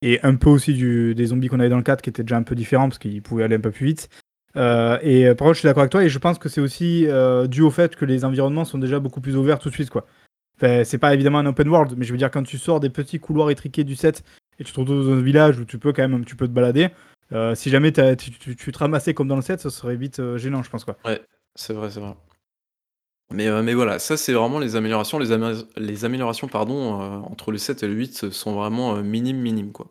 et 0.01 0.19
un 0.23 0.35
peu 0.35 0.49
aussi 0.49 0.73
du, 0.73 1.15
des 1.15 1.27
zombies 1.27 1.47
qu'on 1.47 1.59
avait 1.59 1.69
dans 1.69 1.77
le 1.77 1.83
4 1.83 2.01
qui 2.01 2.09
étaient 2.09 2.23
déjà 2.23 2.37
un 2.37 2.43
peu 2.43 2.55
différents 2.55 2.89
parce 2.89 2.99
qu'ils 2.99 3.21
pouvaient 3.21 3.43
aller 3.43 3.55
un 3.55 3.61
peu 3.61 3.71
plus 3.71 3.85
vite. 3.85 4.09
Euh, 4.55 4.97
et 5.01 5.27
euh, 5.27 5.35
par 5.35 5.45
contre, 5.45 5.55
je 5.55 5.59
suis 5.59 5.67
d'accord 5.67 5.81
avec 5.81 5.91
toi 5.91 6.03
et 6.03 6.09
je 6.09 6.19
pense 6.19 6.39
que 6.39 6.49
c'est 6.49 6.61
aussi 6.61 7.05
euh, 7.07 7.47
dû 7.47 7.61
au 7.61 7.69
fait 7.69 7.95
que 7.95 8.05
les 8.05 8.25
environnements 8.25 8.65
sont 8.65 8.77
déjà 8.77 8.99
beaucoup 8.99 9.21
plus 9.21 9.35
ouverts 9.35 9.59
tout 9.59 9.69
de 9.69 9.73
suite 9.73 9.89
quoi. 9.89 10.05
Enfin, 10.57 10.83
c'est 10.83 10.97
pas 10.97 11.13
évidemment 11.13 11.39
un 11.39 11.45
open 11.45 11.67
world, 11.69 11.93
mais 11.97 12.05
je 12.05 12.11
veux 12.11 12.17
dire 12.17 12.31
quand 12.31 12.43
tu 12.43 12.57
sors 12.57 12.79
des 12.79 12.89
petits 12.89 13.19
couloirs 13.19 13.49
étriqués 13.51 13.83
du 13.83 13.95
set 13.95 14.23
et 14.59 14.63
tu 14.63 14.71
te 14.73 14.79
retrouves 14.79 15.05
dans 15.05 15.13
un 15.13 15.21
village 15.21 15.59
où 15.59 15.65
tu 15.65 15.77
peux 15.77 15.93
quand 15.93 16.01
même 16.01 16.15
un 16.15 16.21
petit 16.21 16.35
peu 16.35 16.47
te 16.47 16.53
balader. 16.53 16.89
euh, 17.33 17.53
si 17.55 17.69
jamais 17.69 17.91
tu, 17.91 18.31
tu- 18.31 18.55
tu 18.55 18.71
te 18.71 18.77
ramassais 18.79 19.13
comme 19.13 19.27
dans 19.27 19.35
le 19.35 19.41
set, 19.41 19.59
ça 19.59 19.69
serait 19.69 19.95
vite 19.97 20.19
euh, 20.19 20.37
gênant, 20.37 20.63
je 20.63 20.69
pense 20.69 20.83
quoi. 20.85 20.97
C'est 21.55 21.73
vrai, 21.73 21.89
c'est 21.91 21.99
vrai. 21.99 22.15
Mais, 23.33 23.47
euh, 23.47 23.61
mais 23.61 23.73
voilà, 23.73 23.99
ça 23.99 24.15
c'est 24.15 24.31
vraiment 24.33 24.59
les 24.59 24.75
améliorations. 24.77 25.19
Les, 25.19 25.31
amé- 25.31 25.65
les 25.75 26.05
améliorations 26.05 26.47
pardon, 26.47 27.01
euh, 27.01 27.17
entre 27.29 27.51
le 27.51 27.57
7 27.57 27.83
et 27.83 27.87
le 27.87 27.93
8 27.93 28.29
sont 28.31 28.53
vraiment 28.53 28.95
euh, 28.95 29.01
minimes, 29.03 29.39
minimes. 29.41 29.73
Quoi. 29.73 29.87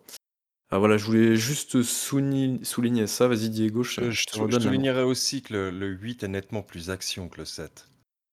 Ah, 0.71 0.79
voilà, 0.79 0.97
je 0.97 1.05
voulais 1.05 1.37
juste 1.37 1.83
souligner, 1.83 2.59
souligner 2.65 3.07
ça. 3.07 3.29
Vas-y 3.29 3.51
Diego, 3.51 3.83
je, 3.83 4.01
Je, 4.07 4.11
je 4.11 4.25
te 4.25 4.37
soulignerais 4.63 5.03
aussi 5.03 5.43
que 5.43 5.53
le, 5.53 5.71
le 5.71 5.89
8 5.89 6.23
est 6.25 6.29
nettement 6.29 6.63
plus 6.63 6.89
action 6.91 7.29
que 7.29 7.39
le 7.39 7.45
7. 7.45 7.89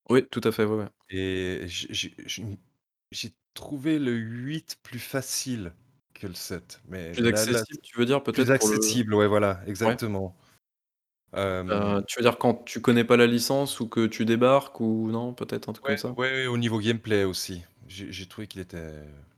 Oui, 0.09 0.25
tout 0.31 0.41
à 0.45 0.51
fait, 0.51 0.63
ouais, 0.65 0.77
ouais. 0.77 0.87
Et 1.15 1.61
j'ai- 1.67 1.87
j'ai 1.93 2.13
j'ai- 2.25 2.57
j'ai 3.11 3.29
trouvé 3.53 3.99
le 3.99 4.13
8 4.13 4.77
plus 4.81 4.97
facile 4.99 5.73
que 6.15 6.25
le 6.27 6.33
7. 6.33 6.81
Mais 6.89 7.11
Plus 7.11 7.21
là- 7.21 7.29
là, 7.31 7.39
accessible, 7.39 7.79
tu 7.83 7.97
veux 7.99 8.05
dire 8.05 8.23
plus 8.23 8.33
peut-être 8.33 8.59
pour 8.59 8.69
le... 8.69 8.75
accessible, 8.75 9.13
ouais, 9.13 9.27
voilà, 9.27 9.61
exactement. 9.67 10.35
Euh, 11.35 11.63
Euh, 11.69 12.01
tu 12.07 12.19
veux 12.19 12.23
dire 12.23 12.37
quand 12.37 12.63
tu 12.65 12.79
connais 12.81 13.03
pas 13.03 13.17
la 13.17 13.25
licence 13.27 13.79
ou 13.79 13.87
que 13.87 14.05
tu 14.05 14.25
débarques 14.25 14.79
ou 14.79 15.09
non, 15.11 15.33
peut-être 15.33 15.69
un 15.69 15.73
truc 15.73 15.85
ouais, 15.85 15.95
comme 15.97 16.11
ça? 16.15 16.19
ouais, 16.19 16.45
au 16.47 16.57
niveau 16.57 16.79
gameplay 16.79 17.23
aussi. 17.23 17.63
J'ai 17.87 18.11
j'ai 18.11 18.25
trouvé 18.27 18.47
qu'il 18.47 18.61
était. 18.61 18.93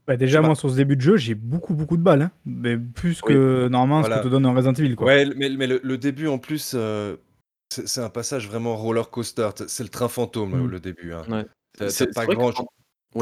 Bah 0.06 0.16
déjà, 0.16 0.32
Je 0.32 0.36
sais 0.36 0.40
pas. 0.42 0.46
moi, 0.46 0.54
sur 0.56 0.70
ce 0.70 0.76
début 0.76 0.94
de 0.96 1.00
jeu, 1.00 1.16
j'ai 1.16 1.34
beaucoup, 1.34 1.74
beaucoup 1.74 1.96
de 1.96 2.02
balles. 2.02 2.22
hein. 2.22 2.30
Mais 2.44 2.78
plus 2.78 3.20
Oui, 3.22 3.32
que 3.34 3.68
normalement 3.68 4.02
ce 4.04 4.08
que 4.10 4.22
te 4.24 4.28
donne 4.28 4.46
un 4.46 4.54
Resident 4.54 4.74
Evil. 4.74 4.94
Quoi. 4.94 5.06
Ouais, 5.06 5.26
mais, 5.36 5.50
mais 5.50 5.66
le, 5.66 5.80
le 5.82 5.98
début 5.98 6.28
en 6.28 6.38
plus, 6.38 6.72
euh, 6.74 7.16
C'est 7.72 7.88
c'est 7.88 8.00
un 8.00 8.10
passage 8.10 8.46
vraiment 8.48 8.76
roller 8.76 9.10
coaster. 9.10 9.50
c'est 9.66 9.82
le 9.82 9.88
train 9.88 10.08
fantôme, 10.08 10.54
Mmh. 10.64 10.70
le 10.70 10.80
début, 10.80 11.12
hein. 11.12 11.24
Ouais. 11.28 11.44
Tu 11.78 12.06
pas 12.14 12.26
grand 12.26 12.52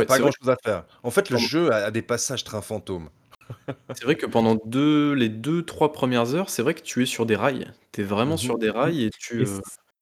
pas 0.07 0.19
grand 0.19 0.31
chose 0.31 0.49
à 0.49 0.57
faire. 0.63 0.85
En 1.03 1.11
fait, 1.11 1.31
le 1.31 1.39
jeu 1.39 1.73
a 1.73 1.91
des 1.91 2.03
passages 2.03 2.45
train 2.45 2.63
fantôme. 2.63 3.11
C'est 3.95 4.05
vrai 4.05 4.17
que 4.17 4.27
pendant 4.27 4.57
deux 4.65 5.13
les 5.13 5.29
2-3 5.29 5.93
premières 5.93 6.35
heures, 6.35 6.49
c'est 6.49 6.63
vrai 6.63 6.73
que 6.73 6.81
tu 6.81 7.03
es 7.03 7.07
sur 7.07 7.27
des 7.27 7.37
rails. 7.37 7.71
Tu 7.93 8.01
es 8.01 8.05
vraiment 8.05 8.35
Mmh 8.35 8.39
sur 8.39 8.59
des 8.59 8.71
rails 8.71 9.05
et 9.05 9.11
tu, 9.11 9.43
Et 9.43 9.47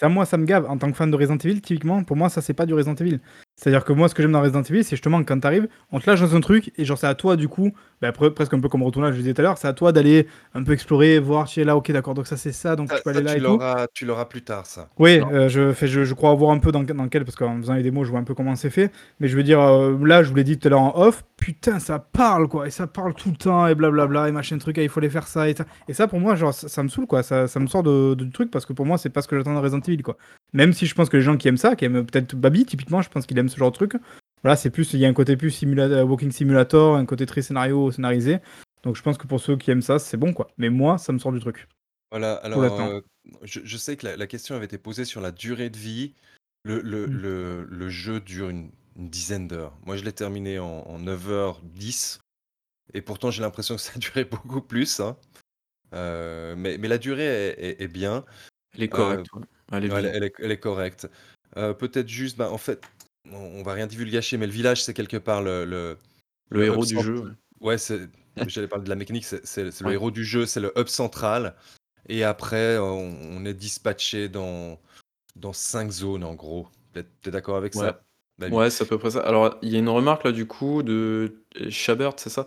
ça, 0.00 0.08
moi, 0.08 0.26
ça 0.26 0.36
me 0.36 0.44
gave. 0.44 0.66
En 0.68 0.78
tant 0.78 0.90
que 0.90 0.96
fan 0.96 1.10
de 1.10 1.16
Resident 1.16 1.38
Evil, 1.38 1.60
typiquement, 1.60 2.04
pour 2.04 2.16
moi, 2.16 2.28
ça, 2.28 2.40
c'est 2.40 2.54
pas 2.54 2.66
du 2.66 2.74
Resident 2.74 2.94
Evil. 2.94 3.20
C'est-à-dire 3.62 3.84
que 3.84 3.92
moi, 3.92 4.08
ce 4.08 4.14
que 4.16 4.22
j'aime 4.22 4.32
dans 4.32 4.40
Resident 4.40 4.62
Evil, 4.62 4.82
c'est 4.82 4.96
justement 4.96 5.22
quand 5.22 5.38
t'arrives, 5.38 5.68
on 5.92 6.00
te 6.00 6.10
lâche 6.10 6.20
dans 6.20 6.34
un 6.34 6.40
truc, 6.40 6.72
et 6.76 6.84
genre, 6.84 6.98
c'est 6.98 7.06
à 7.06 7.14
toi, 7.14 7.36
du 7.36 7.46
coup, 7.46 7.70
bah, 8.00 8.10
presque 8.10 8.52
un 8.52 8.58
peu 8.58 8.68
comme 8.68 8.82
Retournage, 8.82 9.14
je 9.14 9.20
disais 9.20 9.34
tout 9.34 9.40
à 9.40 9.44
l'heure, 9.44 9.56
c'est 9.56 9.68
à 9.68 9.72
toi 9.72 9.92
d'aller 9.92 10.26
un 10.52 10.64
peu 10.64 10.72
explorer, 10.72 11.20
voir, 11.20 11.46
tu 11.46 11.60
es 11.60 11.64
là, 11.64 11.76
ok, 11.76 11.92
d'accord, 11.92 12.14
donc 12.14 12.26
ça, 12.26 12.36
c'est 12.36 12.50
ça, 12.50 12.74
donc 12.74 12.92
tu 12.92 13.00
peux 13.04 13.10
aller 13.10 13.22
là 13.22 13.34
tu 13.34 13.38
et 13.38 13.40
tout. 13.40 13.60
Tu 13.94 14.04
l'auras 14.04 14.24
plus 14.24 14.42
tard, 14.42 14.66
ça. 14.66 14.88
Oui, 14.98 15.20
euh, 15.32 15.48
je, 15.48 15.72
fais, 15.72 15.86
je, 15.86 16.02
je, 16.02 16.12
crois 16.14 16.30
avoir 16.30 16.50
un 16.50 16.58
peu 16.58 16.72
dans, 16.72 16.82
dans 16.82 17.06
quel, 17.06 17.24
parce 17.24 17.36
qu'en 17.36 17.56
faisant 17.58 17.74
les 17.74 17.84
démos, 17.84 18.04
je 18.04 18.10
vois 18.10 18.18
un 18.18 18.24
peu 18.24 18.34
comment 18.34 18.56
c'est 18.56 18.68
fait. 18.68 18.90
Mais 19.20 19.28
je 19.28 19.36
veux 19.36 19.44
dire, 19.44 19.60
euh, 19.60 19.96
là, 20.04 20.24
je 20.24 20.30
vous 20.30 20.34
l'ai 20.34 20.42
dit 20.42 20.58
tout 20.58 20.66
à 20.66 20.70
l'heure 20.72 20.80
en 20.80 21.00
off, 21.00 21.22
putain, 21.36 21.78
ça 21.78 22.00
parle, 22.00 22.48
quoi, 22.48 22.66
et 22.66 22.70
ça 22.70 22.88
parle 22.88 23.14
tout 23.14 23.30
le 23.30 23.36
temps, 23.36 23.68
et 23.68 23.76
blablabla, 23.76 24.28
et 24.28 24.32
machin 24.32 24.58
truc, 24.58 24.76
et 24.78 24.82
il 24.82 24.88
faut 24.88 24.98
les 24.98 25.08
faire 25.08 25.28
ça, 25.28 25.48
et 25.48 25.54
ça. 25.54 25.66
Et 25.86 25.94
ça, 25.94 26.08
pour 26.08 26.18
moi, 26.18 26.34
genre, 26.34 26.52
ça, 26.52 26.82
me 26.82 26.88
saoule, 26.88 27.06
quoi, 27.06 27.22
ça, 27.22 27.46
ça 27.46 27.60
me 27.60 27.68
sort 27.68 27.84
de, 27.84 28.14
du 28.14 28.28
truc, 28.30 28.50
parce 28.50 28.66
que 28.66 28.72
pour 28.72 28.86
moi, 28.86 28.98
c'est 28.98 29.10
pas 29.10 29.22
ce 29.22 29.28
que 29.28 29.36
j'attends 29.36 29.54
dans 29.54 29.60
Resident 29.60 29.82
Evil, 29.86 30.02
quoi. 30.02 30.16
Même 30.52 30.72
si 30.72 30.86
je 30.86 30.96
pense 30.96 31.08
que 31.08 31.16
les 31.16 31.22
gens 31.22 31.36
qui 31.36 31.46
aiment 31.46 31.56
ça, 31.56 31.76
qui 31.76 31.84
aiment 31.84 32.04
peut-être 32.04 32.34
Babi, 32.34 32.64
typiquement, 32.64 33.00
je 33.00 33.08
pense 33.08 33.26
qu'il 33.26 33.38
aime 33.38 33.51
ce 33.52 33.58
genre 33.58 33.70
de 33.70 33.76
truc. 33.76 33.96
Voilà, 34.42 34.56
c'est 34.56 34.70
plus, 34.70 34.92
il 34.92 35.00
y 35.00 35.06
a 35.06 35.08
un 35.08 35.12
côté 35.12 35.36
plus 35.36 35.50
simulator, 35.50 36.08
walking 36.08 36.32
simulator, 36.32 36.96
un 36.96 37.06
côté 37.06 37.26
très 37.26 37.42
scénario, 37.42 37.92
scénarisé. 37.92 38.40
Donc 38.82 38.96
je 38.96 39.02
pense 39.02 39.16
que 39.16 39.26
pour 39.26 39.40
ceux 39.40 39.56
qui 39.56 39.70
aiment 39.70 39.82
ça, 39.82 39.98
c'est 39.98 40.16
bon, 40.16 40.32
quoi. 40.32 40.48
Mais 40.58 40.68
moi, 40.68 40.98
ça 40.98 41.12
me 41.12 41.18
sort 41.18 41.32
du 41.32 41.40
truc. 41.40 41.68
Voilà, 42.10 42.34
alors 42.34 42.62
euh, 42.62 43.00
je, 43.42 43.76
sais 43.78 43.96
que 43.96 44.06
la, 44.06 44.26
question 44.26 44.54
avait 44.54 44.66
été 44.66 44.76
posée 44.76 45.04
sur 45.04 45.20
la 45.20 45.30
durée 45.30 45.70
de 45.70 45.78
vie. 45.78 46.14
Le, 46.64 46.80
le, 46.80 47.06
mm. 47.06 47.66
le, 47.70 47.88
jeu 47.88 48.20
dure 48.20 48.50
une, 48.50 48.70
dizaine 48.96 49.48
d'heures. 49.48 49.76
Moi, 49.86 49.96
je 49.96 50.04
l'ai 50.04 50.12
terminé 50.12 50.58
en, 50.58 50.98
9h10. 50.98 52.18
Et 52.94 53.00
pourtant, 53.00 53.30
j'ai 53.30 53.42
l'impression 53.42 53.76
que 53.76 53.80
ça 53.80 53.92
a 53.96 53.98
duré 53.98 54.24
beaucoup 54.24 54.60
plus. 54.60 55.00
Hein. 55.00 55.16
Euh, 55.94 56.54
mais, 56.56 56.76
mais, 56.78 56.88
la 56.88 56.98
durée 56.98 57.54
est, 57.58 57.88
bien. 57.88 58.24
Elle 58.74 58.82
est 58.82 58.88
correcte. 58.88 59.28
Elle, 59.70 60.52
est, 60.52 60.60
correcte. 60.60 61.08
Euh, 61.56 61.72
peut-être 61.72 62.08
juste, 62.08 62.36
bah, 62.36 62.50
en 62.50 62.58
fait, 62.58 62.82
on, 63.30 63.62
va 63.62 63.72
rien 63.72 63.86
divulgacher, 63.86 64.36
mais 64.36 64.46
le 64.46 64.52
village, 64.52 64.82
c'est 64.82 64.94
quelque 64.94 65.16
part 65.16 65.42
le, 65.42 65.64
le, 66.50 66.64
héros 66.64 66.84
du 66.84 67.00
jeu. 67.00 67.34
Ouais, 67.60 67.76
j'allais 68.46 68.68
parler 68.68 68.84
de 68.84 68.88
la 68.88 68.96
mécanique, 68.96 69.24
c'est 69.24 69.62
le 69.62 69.92
héros 69.92 70.10
du 70.10 70.24
jeu, 70.24 70.46
c'est 70.46 70.60
le 70.60 70.72
hub 70.76 70.88
central. 70.88 71.54
Et 72.08 72.24
après, 72.24 72.78
on, 72.78 73.44
est 73.44 73.54
dispatché 73.54 74.28
dans, 74.28 74.80
dans 75.36 75.52
cinq 75.52 75.90
zones 75.90 76.24
en 76.24 76.34
gros. 76.34 76.68
T'es 76.92 77.30
d'accord 77.30 77.56
avec 77.56 77.74
ça 77.74 78.02
Ouais, 78.50 78.70
c'est 78.70 78.84
à 78.84 78.86
peu 78.86 78.98
près 78.98 79.12
ça. 79.12 79.20
Alors, 79.20 79.56
il 79.62 79.70
y 79.70 79.76
a 79.76 79.78
une 79.78 79.88
remarque 79.88 80.24
là 80.24 80.32
du 80.32 80.46
coup 80.46 80.82
de 80.82 81.44
Chabert, 81.68 82.14
c'est 82.16 82.30
ça? 82.30 82.44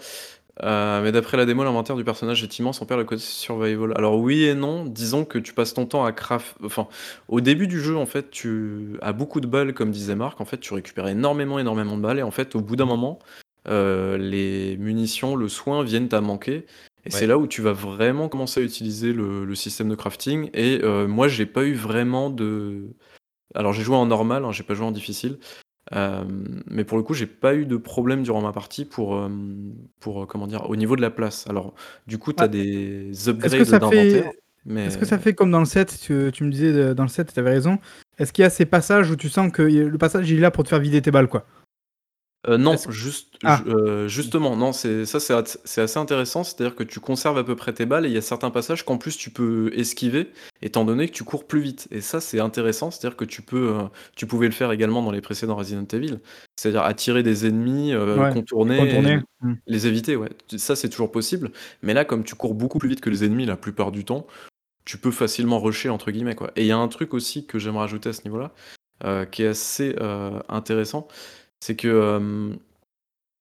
Euh, 0.63 1.01
mais 1.01 1.11
d'après 1.11 1.37
la 1.37 1.45
démo, 1.45 1.63
l'inventaire 1.63 1.95
du 1.95 2.03
personnage 2.03 2.41
est 2.43 2.59
immense, 2.59 2.81
on 2.81 2.85
perd 2.85 2.99
le 2.99 3.05
côté 3.05 3.21
survival. 3.21 3.93
Alors 3.95 4.17
oui 4.17 4.45
et 4.45 4.53
non, 4.53 4.85
disons 4.85 5.25
que 5.25 5.37
tu 5.37 5.53
passes 5.53 5.73
ton 5.73 5.85
temps 5.85 6.05
à 6.05 6.11
craft 6.11 6.55
enfin, 6.63 6.87
au 7.27 7.41
début 7.41 7.67
du 7.67 7.81
jeu, 7.81 7.97
en 7.97 8.05
fait, 8.05 8.31
tu 8.31 8.97
as 9.01 9.13
beaucoup 9.13 9.41
de 9.41 9.47
balles 9.47 9.73
comme 9.73 9.91
disait 9.91 10.15
Marc, 10.15 10.39
en 10.39 10.45
fait, 10.45 10.59
tu 10.59 10.73
récupères 10.73 11.07
énormément, 11.07 11.59
énormément 11.59 11.97
de 11.97 12.01
balles 12.01 12.19
et 12.19 12.23
en 12.23 12.31
fait, 12.31 12.55
au 12.55 12.61
bout 12.61 12.75
d'un 12.75 12.85
moment, 12.85 13.19
euh, 13.67 14.17
les 14.17 14.77
munitions, 14.77 15.35
le 15.35 15.49
soin 15.49 15.83
viennent 15.83 16.13
à 16.13 16.21
manquer. 16.21 16.65
Et 17.07 17.11
c'est 17.11 17.27
là 17.27 17.37
où 17.37 17.45
tu 17.45 17.61
vas 17.61 17.73
vraiment 17.73 18.29
commencer 18.29 18.61
à 18.61 18.63
utiliser 18.63 19.13
le 19.13 19.53
système 19.53 19.89
de 19.89 19.95
crafting. 19.95 20.49
Et 20.55 20.79
euh, 20.81 21.07
moi, 21.07 21.27
j'ai 21.27 21.45
pas 21.45 21.63
eu 21.63 21.75
vraiment 21.75 22.31
de 22.31 22.89
alors 23.55 23.73
j'ai 23.73 23.83
joué 23.83 23.95
en 23.95 24.05
normal, 24.05 24.45
hein, 24.45 24.51
j'ai 24.51 24.63
pas 24.63 24.73
joué 24.73 24.85
en 24.85 24.91
difficile, 24.91 25.37
euh, 25.93 26.23
mais 26.67 26.83
pour 26.83 26.97
le 26.97 27.03
coup, 27.03 27.13
j'ai 27.13 27.27
pas 27.27 27.55
eu 27.55 27.65
de 27.65 27.77
problème 27.77 28.23
durant 28.23 28.41
ma 28.41 28.51
partie 28.51 28.85
pour, 28.85 29.15
euh, 29.15 29.29
pour 29.99 30.23
euh, 30.23 30.25
comment 30.25 30.47
dire, 30.47 30.69
au 30.69 30.75
niveau 30.75 30.95
de 30.95 31.01
la 31.01 31.11
place. 31.11 31.45
Alors, 31.47 31.75
du 32.07 32.17
coup, 32.17 32.33
tu 32.33 32.41
as 32.41 32.45
ah, 32.45 32.47
des 32.47 33.29
upgrades 33.29 33.61
d'inventaire. 33.61 34.31
Mais... 34.67 34.85
Est-ce 34.87 34.97
que 34.97 35.05
ça 35.05 35.19
fait 35.19 35.35
comme 35.35 35.51
dans 35.51 35.59
le 35.59 35.65
set 35.65 35.95
tu, 36.01 36.31
tu 36.33 36.43
me 36.43 36.49
disais 36.49 36.95
dans 36.95 37.03
le 37.03 37.09
set, 37.09 37.31
tu 37.31 37.39
avais 37.39 37.51
raison. 37.51 37.77
Est-ce 38.17 38.33
qu'il 38.33 38.41
y 38.41 38.45
a 38.45 38.49
ces 38.49 38.65
passages 38.65 39.11
où 39.11 39.15
tu 39.15 39.29
sens 39.29 39.51
que 39.51 39.61
le 39.61 39.97
passage 39.99 40.31
il 40.31 40.37
est 40.37 40.41
là 40.41 40.49
pour 40.49 40.63
te 40.63 40.69
faire 40.69 40.79
vider 40.79 41.03
tes 41.03 41.11
balles 41.11 41.27
quoi? 41.27 41.45
Euh, 42.47 42.57
non, 42.57 42.75
juste, 42.89 43.37
ah. 43.43 43.61
euh, 43.65 44.07
justement, 44.07 44.55
non, 44.55 44.71
c'est 44.71 45.05
ça, 45.05 45.19
c'est 45.19 45.81
assez 45.81 45.99
intéressant. 45.99 46.43
C'est-à-dire 46.43 46.75
que 46.75 46.83
tu 46.83 46.99
conserves 46.99 47.37
à 47.37 47.43
peu 47.43 47.55
près 47.55 47.73
tes 47.73 47.85
balles 47.85 48.05
et 48.05 48.09
il 48.09 48.13
y 48.13 48.17
a 48.17 48.21
certains 48.21 48.51
passages 48.51 48.85
qu'en 48.85 48.97
plus 48.97 49.17
tu 49.17 49.31
peux 49.31 49.71
esquiver, 49.73 50.31
étant 50.61 50.85
donné 50.85 51.07
que 51.07 51.13
tu 51.13 51.23
cours 51.23 51.47
plus 51.47 51.61
vite. 51.61 51.87
Et 51.91 52.01
ça, 52.01 52.21
c'est 52.21 52.39
intéressant. 52.39 52.91
C'est-à-dire 52.91 53.17
que 53.17 53.25
tu 53.25 53.41
peux, 53.41 53.75
euh, 53.75 53.83
tu 54.15 54.27
pouvais 54.27 54.45
le 54.45 54.53
faire 54.53 54.71
également 54.71 55.01
dans 55.01 55.11
les 55.11 55.21
précédents 55.21 55.55
Resident 55.55 55.87
Evil. 55.91 56.19
C'est-à-dire 56.55 56.83
attirer 56.83 57.23
des 57.23 57.47
ennemis, 57.47 57.93
contourner, 58.33 59.21
hmm. 59.41 59.53
les 59.65 59.87
éviter. 59.87 60.15
Ouais, 60.15 60.29
ça 60.57 60.75
c'est 60.75 60.89
toujours 60.89 61.11
possible. 61.11 61.51
Mais 61.81 61.93
là, 61.93 62.05
comme 62.05 62.23
tu 62.23 62.35
cours 62.35 62.53
beaucoup 62.53 62.77
plus 62.77 62.89
vite 62.89 63.01
que 63.01 63.09
les 63.09 63.23
ennemis 63.23 63.45
la 63.45 63.57
plupart 63.57 63.91
du 63.91 64.05
temps, 64.05 64.27
tu 64.85 64.97
peux 64.97 65.11
facilement 65.11 65.59
rusher 65.59 65.89
entre 65.89 66.11
guillemets 66.11 66.35
quoi. 66.35 66.51
Et 66.55 66.61
il 66.61 66.67
y 66.67 66.71
a 66.71 66.77
un 66.77 66.87
truc 66.87 67.13
aussi 67.13 67.47
que 67.47 67.57
j'aimerais 67.57 67.85
ajouter 67.85 68.09
à 68.09 68.13
ce 68.13 68.21
niveau-là, 68.23 69.25
qui 69.31 69.43
est 69.43 69.47
assez 69.47 69.95
intéressant 70.47 71.07
c'est 71.65 71.75
que. 71.75 72.57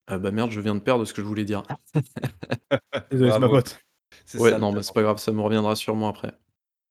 ah 0.07 0.17
bah 0.17 0.31
merde, 0.31 0.49
je 0.49 0.59
viens 0.59 0.73
de 0.73 0.79
perdre 0.79 1.05
ce 1.05 1.13
que 1.13 1.21
je 1.21 1.27
voulais 1.27 1.45
dire. 1.45 1.61
Désolé, 3.11 3.31
c'est 3.31 3.39
ma 3.39 3.49
pote. 3.49 3.79
Ouais, 4.33 4.57
non, 4.57 4.71
mais 4.71 4.81
c'est 4.81 4.93
pas 4.93 5.03
grave, 5.03 5.19
ça 5.19 5.31
me 5.31 5.41
reviendra 5.41 5.75
sûrement 5.75 6.09
après. 6.09 6.33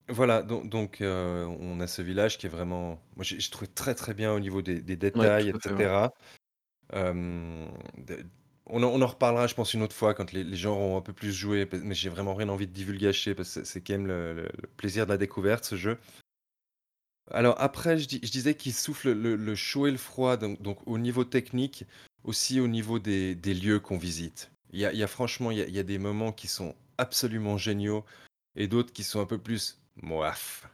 Voilà, 0.08 0.42
donc, 0.42 0.68
donc 0.68 0.98
on 1.00 1.80
a 1.80 1.86
ce 1.88 2.02
village 2.02 2.38
qui 2.38 2.46
est 2.46 2.50
vraiment. 2.50 3.00
Moi, 3.16 3.24
j'ai 3.24 3.50
trouvé 3.50 3.66
très 3.66 3.96
très 3.96 4.14
bien 4.14 4.32
au 4.32 4.38
niveau 4.38 4.62
des, 4.62 4.80
détails, 4.80 5.48
etc. 5.48 6.08
on, 6.92 8.82
en 8.82 9.06
reparlera, 9.06 9.48
je 9.48 9.54
pense, 9.54 9.74
une 9.74 9.82
autre 9.82 9.96
fois 9.96 10.14
quand 10.14 10.32
les, 10.32 10.54
gens 10.54 10.76
auront 10.76 10.98
un 10.98 11.02
peu 11.02 11.12
plus 11.12 11.32
joué, 11.32 11.68
mais 11.82 11.96
j'ai 11.96 12.10
vraiment 12.10 12.34
rien 12.36 12.48
envie 12.48 12.68
de 12.68 12.72
divulgacher 12.72 13.34
parce 13.34 13.54
que 13.56 13.64
c'est 13.64 13.80
quand 13.80 13.94
même 13.94 14.06
le, 14.06 14.48
plaisir 14.76 15.04
de 15.06 15.10
la 15.10 15.18
découverte, 15.18 15.64
ce 15.64 15.74
jeu. 15.74 15.98
Alors 17.30 17.56
après, 17.58 17.98
je, 17.98 18.06
disais 18.06 18.54
qu'il 18.54 18.72
souffle 18.72 19.12
le, 19.12 19.54
chaud 19.54 19.86
et 19.86 19.90
le 19.90 19.96
froid, 19.96 20.36
donc, 20.36 20.78
au 20.86 20.98
niveau 20.98 21.24
technique, 21.24 21.86
aussi 22.24 22.60
au 22.60 22.68
niveau 22.68 22.98
des, 22.98 23.34
lieux 23.44 23.80
qu'on 23.80 23.98
visite. 23.98 24.50
Il 24.72 24.80
y 24.80 25.02
a, 25.02 25.06
franchement, 25.06 25.50
il 25.50 25.58
y 25.58 25.78
a, 25.78 25.82
des 25.82 25.98
moments 25.98 26.32
qui 26.32 26.48
sont 26.48 26.74
absolument 26.98 27.56
géniaux 27.56 28.04
et 28.56 28.66
d'autres 28.68 28.92
qui 28.92 29.04
sont 29.04 29.20
un 29.20 29.26
peu 29.26 29.38
plus 29.38 29.80
moif. 30.02 30.68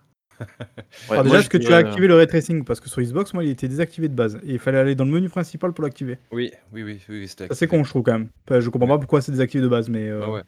Alors 1.11 1.25
déjà, 1.25 1.41
est-ce 1.41 1.51
que 1.51 1.59
tu 1.59 1.73
as 1.73 1.77
activé 1.77 2.07
le 2.07 2.15
ray 2.15 2.27
tracing? 2.27 2.65
Parce 2.65 2.81
que 2.81 2.89
sur 2.89 3.03
Xbox, 3.03 3.35
moi, 3.35 3.45
il 3.45 3.51
était 3.51 3.69
désactivé 3.69 4.09
de 4.09 4.15
base. 4.15 4.37
Et 4.43 4.55
il 4.55 4.59
fallait 4.59 4.79
aller 4.79 4.95
dans 4.95 5.05
le 5.05 5.11
menu 5.11 5.29
principal 5.29 5.75
pour 5.75 5.85
l'activer. 5.85 6.19
Oui, 6.33 6.51
oui, 6.73 6.83
oui, 6.83 7.01
oui, 7.11 7.29
c'était 7.29 7.55
C'est 7.55 7.67
con, 7.67 7.85
je 7.85 7.91
trouve 7.91 8.03
quand 8.03 8.13
même. 8.13 8.29
je 8.49 8.69
comprends 8.71 8.89
pas 8.89 8.99
pourquoi 8.99 9.21
c'est 9.21 9.33
désactivé 9.33 9.63
de 9.63 9.69
base, 9.69 9.91
mais. 9.91 10.09
Euh, 10.09 10.23
ah 10.25 10.31
ouais. 10.31 10.43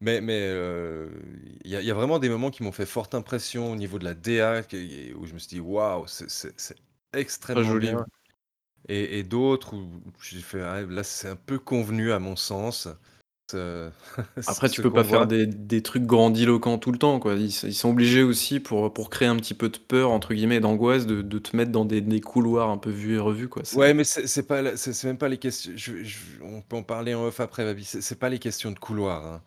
Mais 0.00 0.20
mais 0.20 0.50
il 1.64 1.70
y 1.70 1.90
a 1.90 1.94
vraiment 1.94 2.18
des 2.18 2.28
moments 2.28 2.50
qui 2.50 2.62
m'ont 2.62 2.72
fait 2.72 2.86
forte 2.86 3.14
impression 3.14 3.72
au 3.72 3.76
niveau 3.76 3.98
de 3.98 4.04
la 4.04 4.14
DA 4.14 4.60
où 5.16 5.26
je 5.26 5.34
me 5.34 5.38
suis 5.38 5.48
dit: 5.48 5.60
«Waouh, 5.60 6.04
c'est 6.06 6.76
extrêmement 7.12 7.62
joli, 7.62 7.88
bien» 7.88 8.04
et 8.88 9.22
d'autres 9.22 9.74
où 9.76 9.88
j'ai 10.22 10.40
fait: 10.40 10.62
«Ah 10.62 10.82
là, 10.82 11.02
c'est 11.02 11.28
un 11.28 11.36
peu 11.36 11.58
convenu 11.58 12.12
à 12.12 12.18
mon 12.18 12.36
sens». 12.36 12.88
Après, 14.46 14.68
tu 14.68 14.80
peux 14.82 14.92
pas 14.92 15.04
faire 15.04 15.26
des 15.26 15.82
trucs 15.82 16.04
grandiloquents 16.04 16.78
tout 16.78 16.92
le 16.92 16.98
temps, 16.98 17.18
quoi. 17.18 17.34
Ils 17.34 17.50
sont 17.52 17.90
obligés 17.90 18.22
aussi 18.22 18.60
pour, 18.60 18.92
pour 18.92 19.10
créer 19.10 19.28
un 19.28 19.36
petit 19.36 19.54
peu 19.54 19.68
de 19.68 19.78
«peur» 19.78 20.10
entre 20.10 20.34
guillemets, 20.34 20.60
d'angoisse, 20.60 21.06
de 21.06 21.22
de 21.22 21.38
te 21.38 21.56
mettre 21.56 21.72
dans 21.72 21.84
des 21.84 22.00
des 22.00 22.20
couloirs 22.20 22.70
un 22.70 22.78
peu 22.78 22.90
vus 22.90 23.14
et 23.14 23.18
revus, 23.18 23.48
quoi. 23.48 23.62
Ouais, 23.74 23.94
mais 23.94 24.04
c'est 24.04 24.46
pas 24.46 24.76
c'est 24.76 25.04
même 25.04 25.18
pas 25.18 25.28
les 25.28 25.38
questions 25.38 25.72
on 26.42 26.60
peut 26.62 26.76
en 26.76 26.82
parler 26.82 27.14
en 27.14 27.24
off 27.24 27.40
après, 27.40 27.64
Babi. 27.64 27.84
C'est 27.84 28.18
pas 28.18 28.28
les 28.28 28.38
questions 28.38 28.70
de 28.72 28.78
couloir, 28.78 29.24
hein. 29.26 29.42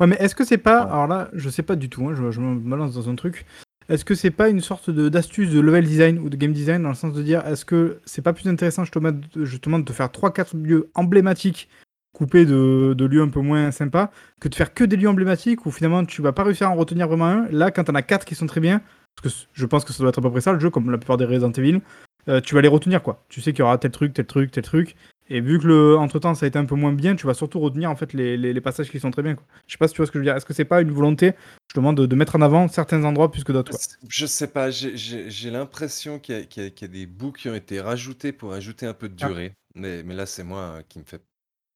Ouais, 0.00 0.06
mais 0.06 0.16
est-ce 0.16 0.34
que 0.34 0.44
c'est 0.44 0.58
pas. 0.58 0.80
Alors 0.80 1.06
là, 1.06 1.28
je 1.34 1.50
sais 1.50 1.62
pas 1.62 1.76
du 1.76 1.90
tout, 1.90 2.08
hein, 2.08 2.14
je, 2.14 2.30
je, 2.30 2.40
me 2.40 2.58
balance 2.58 2.94
dans 2.94 3.08
un 3.10 3.14
truc. 3.14 3.44
Est-ce 3.90 4.04
que 4.04 4.14
c'est 4.14 4.30
pas 4.30 4.48
une 4.48 4.60
sorte 4.60 4.88
d'astuce 4.88 5.50
de, 5.50 5.60
level 5.60 5.84
design 5.84 6.18
ou 6.20 6.30
de 6.30 6.36
game 6.36 6.52
design 6.52 6.82
dans 6.82 6.88
le 6.88 6.94
sens 6.94 7.12
de 7.12 7.22
dire 7.22 7.46
est-ce 7.46 7.64
que 7.64 8.00
c'est 8.04 8.22
pas 8.22 8.32
plus 8.32 8.48
intéressant 8.48 8.84
justement, 8.84 9.10
justement 9.36 9.78
de 9.78 9.84
te 9.84 9.92
faire 9.92 10.06
3-4 10.06 10.56
lieux 10.56 10.90
emblématiques 10.94 11.68
coupés 12.14 12.46
de, 12.46 12.94
de, 12.96 13.04
lieux 13.04 13.20
un 13.20 13.28
peu 13.28 13.40
moins 13.40 13.70
sympas 13.72 14.10
que 14.40 14.48
de 14.48 14.54
faire 14.54 14.72
que 14.74 14.84
des 14.84 14.96
lieux 14.96 15.08
emblématiques 15.08 15.66
où 15.66 15.70
finalement 15.70 16.04
tu 16.04 16.22
vas 16.22 16.32
pas 16.32 16.44
réussir 16.44 16.68
à 16.68 16.70
en 16.70 16.76
retenir 16.76 17.08
vraiment 17.08 17.26
un? 17.26 17.48
Là, 17.50 17.70
quand 17.70 17.84
t'en 17.84 17.94
as 17.94 18.02
4 18.02 18.24
qui 18.24 18.34
sont 18.34 18.46
très 18.46 18.60
bien, 18.60 18.80
parce 19.20 19.34
que 19.34 19.48
je 19.52 19.66
pense 19.66 19.84
que 19.84 19.92
ça 19.92 19.98
doit 19.98 20.10
être 20.10 20.18
à 20.18 20.22
peu 20.22 20.30
près 20.30 20.40
ça 20.40 20.52
le 20.52 20.60
jeu, 20.60 20.70
comme 20.70 20.90
la 20.90 20.98
plupart 20.98 21.16
des 21.16 21.24
Resident 21.24 21.52
Evil, 21.52 21.80
euh, 22.28 22.40
tu 22.40 22.54
vas 22.54 22.60
les 22.60 22.68
retenir 22.68 23.02
quoi. 23.02 23.24
Tu 23.28 23.40
sais 23.40 23.52
qu'il 23.52 23.60
y 23.60 23.62
aura 23.62 23.76
tel 23.76 23.90
truc, 23.90 24.14
tel 24.14 24.26
truc, 24.26 24.50
tel 24.50 24.64
truc, 24.64 24.96
et 25.30 25.40
vu 25.40 25.60
que 25.60 25.66
le 25.66 25.96
entre-temps 25.96 26.34
ça 26.34 26.44
a 26.44 26.48
été 26.48 26.58
un 26.58 26.64
peu 26.64 26.74
moins 26.74 26.92
bien, 26.92 27.14
tu 27.14 27.26
vas 27.26 27.34
surtout 27.34 27.60
retenir 27.60 27.90
en 27.90 27.96
fait 27.96 28.12
les, 28.12 28.36
les, 28.36 28.60
passages 28.60 28.90
qui 28.90 28.98
sont 28.98 29.12
très 29.12 29.22
bien. 29.22 29.36
Quoi. 29.36 29.46
Je 29.66 29.72
sais 29.72 29.78
pas 29.78 29.86
si 29.86 29.94
tu 29.94 29.98
vois 29.98 30.06
ce 30.06 30.10
que 30.10 30.18
je 30.18 30.20
veux 30.20 30.24
dire. 30.24 30.36
Est-ce 30.36 30.44
que 30.44 30.52
c'est 30.52 30.64
pas 30.64 30.82
une 30.82 30.90
volonté 30.90 31.32
justement 31.68 31.92
de, 31.92 32.04
de, 32.04 32.16
mettre 32.16 32.34
en 32.34 32.42
avant 32.42 32.66
certains 32.68 33.04
endroits 33.04 33.30
plus 33.30 33.44
que 33.44 33.52
d'autres 33.52 33.78
Je 34.08 34.26
sais 34.26 34.48
pas, 34.48 34.70
j'ai 34.70 35.50
l'impression 35.50 36.18
qu'il 36.18 36.48
y, 36.56 36.60
y, 36.60 36.84
a 36.84 36.88
des 36.88 37.06
bouts 37.06 37.32
qui 37.32 37.48
ont 37.48 37.54
été 37.54 37.80
rajoutés 37.80 38.32
pour 38.32 38.52
ajouter 38.52 38.86
un 38.86 38.94
peu 38.94 39.08
de 39.08 39.16
ah. 39.22 39.28
durée. 39.28 39.52
Mais, 39.76 40.02
mais, 40.02 40.14
là 40.14 40.26
c'est 40.26 40.42
moi 40.42 40.78
hein, 40.78 40.82
qui 40.88 40.98
me 40.98 41.04
fait 41.04 41.22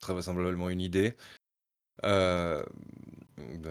très 0.01 0.13
vraisemblablement 0.13 0.69
une 0.69 0.81
idée. 0.81 1.15
Euh, 2.05 2.63
bah, 3.59 3.71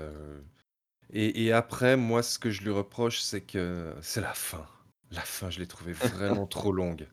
Et 1.12 1.46
et 1.46 1.52
après, 1.52 1.98
moi, 1.98 2.24
ce 2.24 2.40
que 2.40 2.50
je 2.50 2.62
lui 2.64 2.72
reproche, 2.72 3.20
c'est 3.20 3.42
que 3.42 3.94
c'est 4.02 4.22
la 4.22 4.34
fin. 4.34 4.66
La 5.12 5.22
fin, 5.22 5.50
je 5.50 5.60
l'ai 5.60 5.68
trouvée 5.68 5.94
vraiment 5.94 6.48
trop 6.48 6.72
longue. 6.72 7.06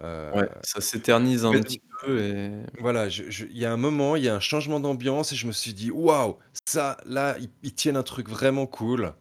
Heu, 0.00 0.32
Ouais, 0.32 0.48
ça 0.62 0.80
s'éternise 0.80 1.44
un 1.44 1.54
mais 1.54 1.60
petit 1.60 1.80
peu 2.00 2.20
et 2.20 2.62
voilà, 2.80 3.08
je 3.08 3.30
je 3.30 3.44
il 3.46 3.58
y 3.58 3.64
a 3.66 3.72
un 3.72 3.76
moment, 3.76 4.16
il 4.16 4.24
y 4.24 4.28
a 4.28 4.34
un 4.34 4.40
changement 4.40 4.80
d'ambiance 4.80 5.32
et 5.32 5.36
je 5.36 5.46
me 5.46 5.52
suis 5.52 5.74
dit: 5.74 5.90
«Waouh, 5.90 6.38
ça, 6.66 6.96
là, 7.04 7.36
ils 7.38 7.50
ils 7.62 7.74
tiennent 7.74 7.96
un 7.96 8.02
truc 8.02 8.28
vraiment 8.28 8.66
cool» 8.66 9.14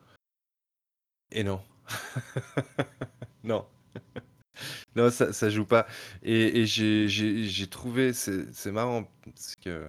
et 1.31 1.43
non. 1.43 1.61
Non. 3.43 3.65
Non, 4.95 5.09
ça 5.11 5.33
ça 5.33 5.49
joue 5.49 5.65
pas 5.65 5.87
et 6.23 6.61
et 6.61 6.65
j'ai 6.67 7.07
j'ai 7.07 7.45
j'ai 7.45 7.67
trouvé 7.69 8.13
c'est 8.13 8.53
c'est 8.53 8.71
marrant 8.71 9.05
parce 9.25 9.55
que 9.57 9.87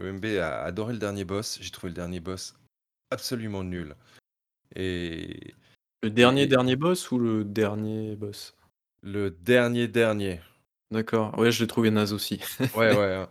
EMB 0.00 0.24
a 0.40 0.62
adoré 0.64 0.92
le 0.94 0.98
dernier 1.00 1.24
boss. 1.24 1.58
J'ai 1.60 1.70
trouvé 1.70 1.90
le 1.90 1.94
dernier 1.96 2.20
boss 2.20 2.54
absolument 3.10 3.64
nul 3.64 3.96
et 4.76 5.54
Le 6.04 6.10
dernier, 6.10 6.42
et 6.42 6.46
et 6.46 6.46
dernier 6.46 6.76
boss 6.76 7.10
ou 7.10 7.18
le 7.18 7.44
dernier 7.44 8.14
boss? 8.14 8.54
Le 9.04 9.30
dernier, 9.30 9.86
dernier. 9.86 10.40
D'accord, 10.90 11.38
ouais, 11.38 11.52
je 11.52 11.62
l'ai 11.62 11.66
trouvé 11.66 11.90
naze 11.90 12.12
aussi. 12.12 12.40
Ouais, 12.74 12.96
ouais, 12.96 13.26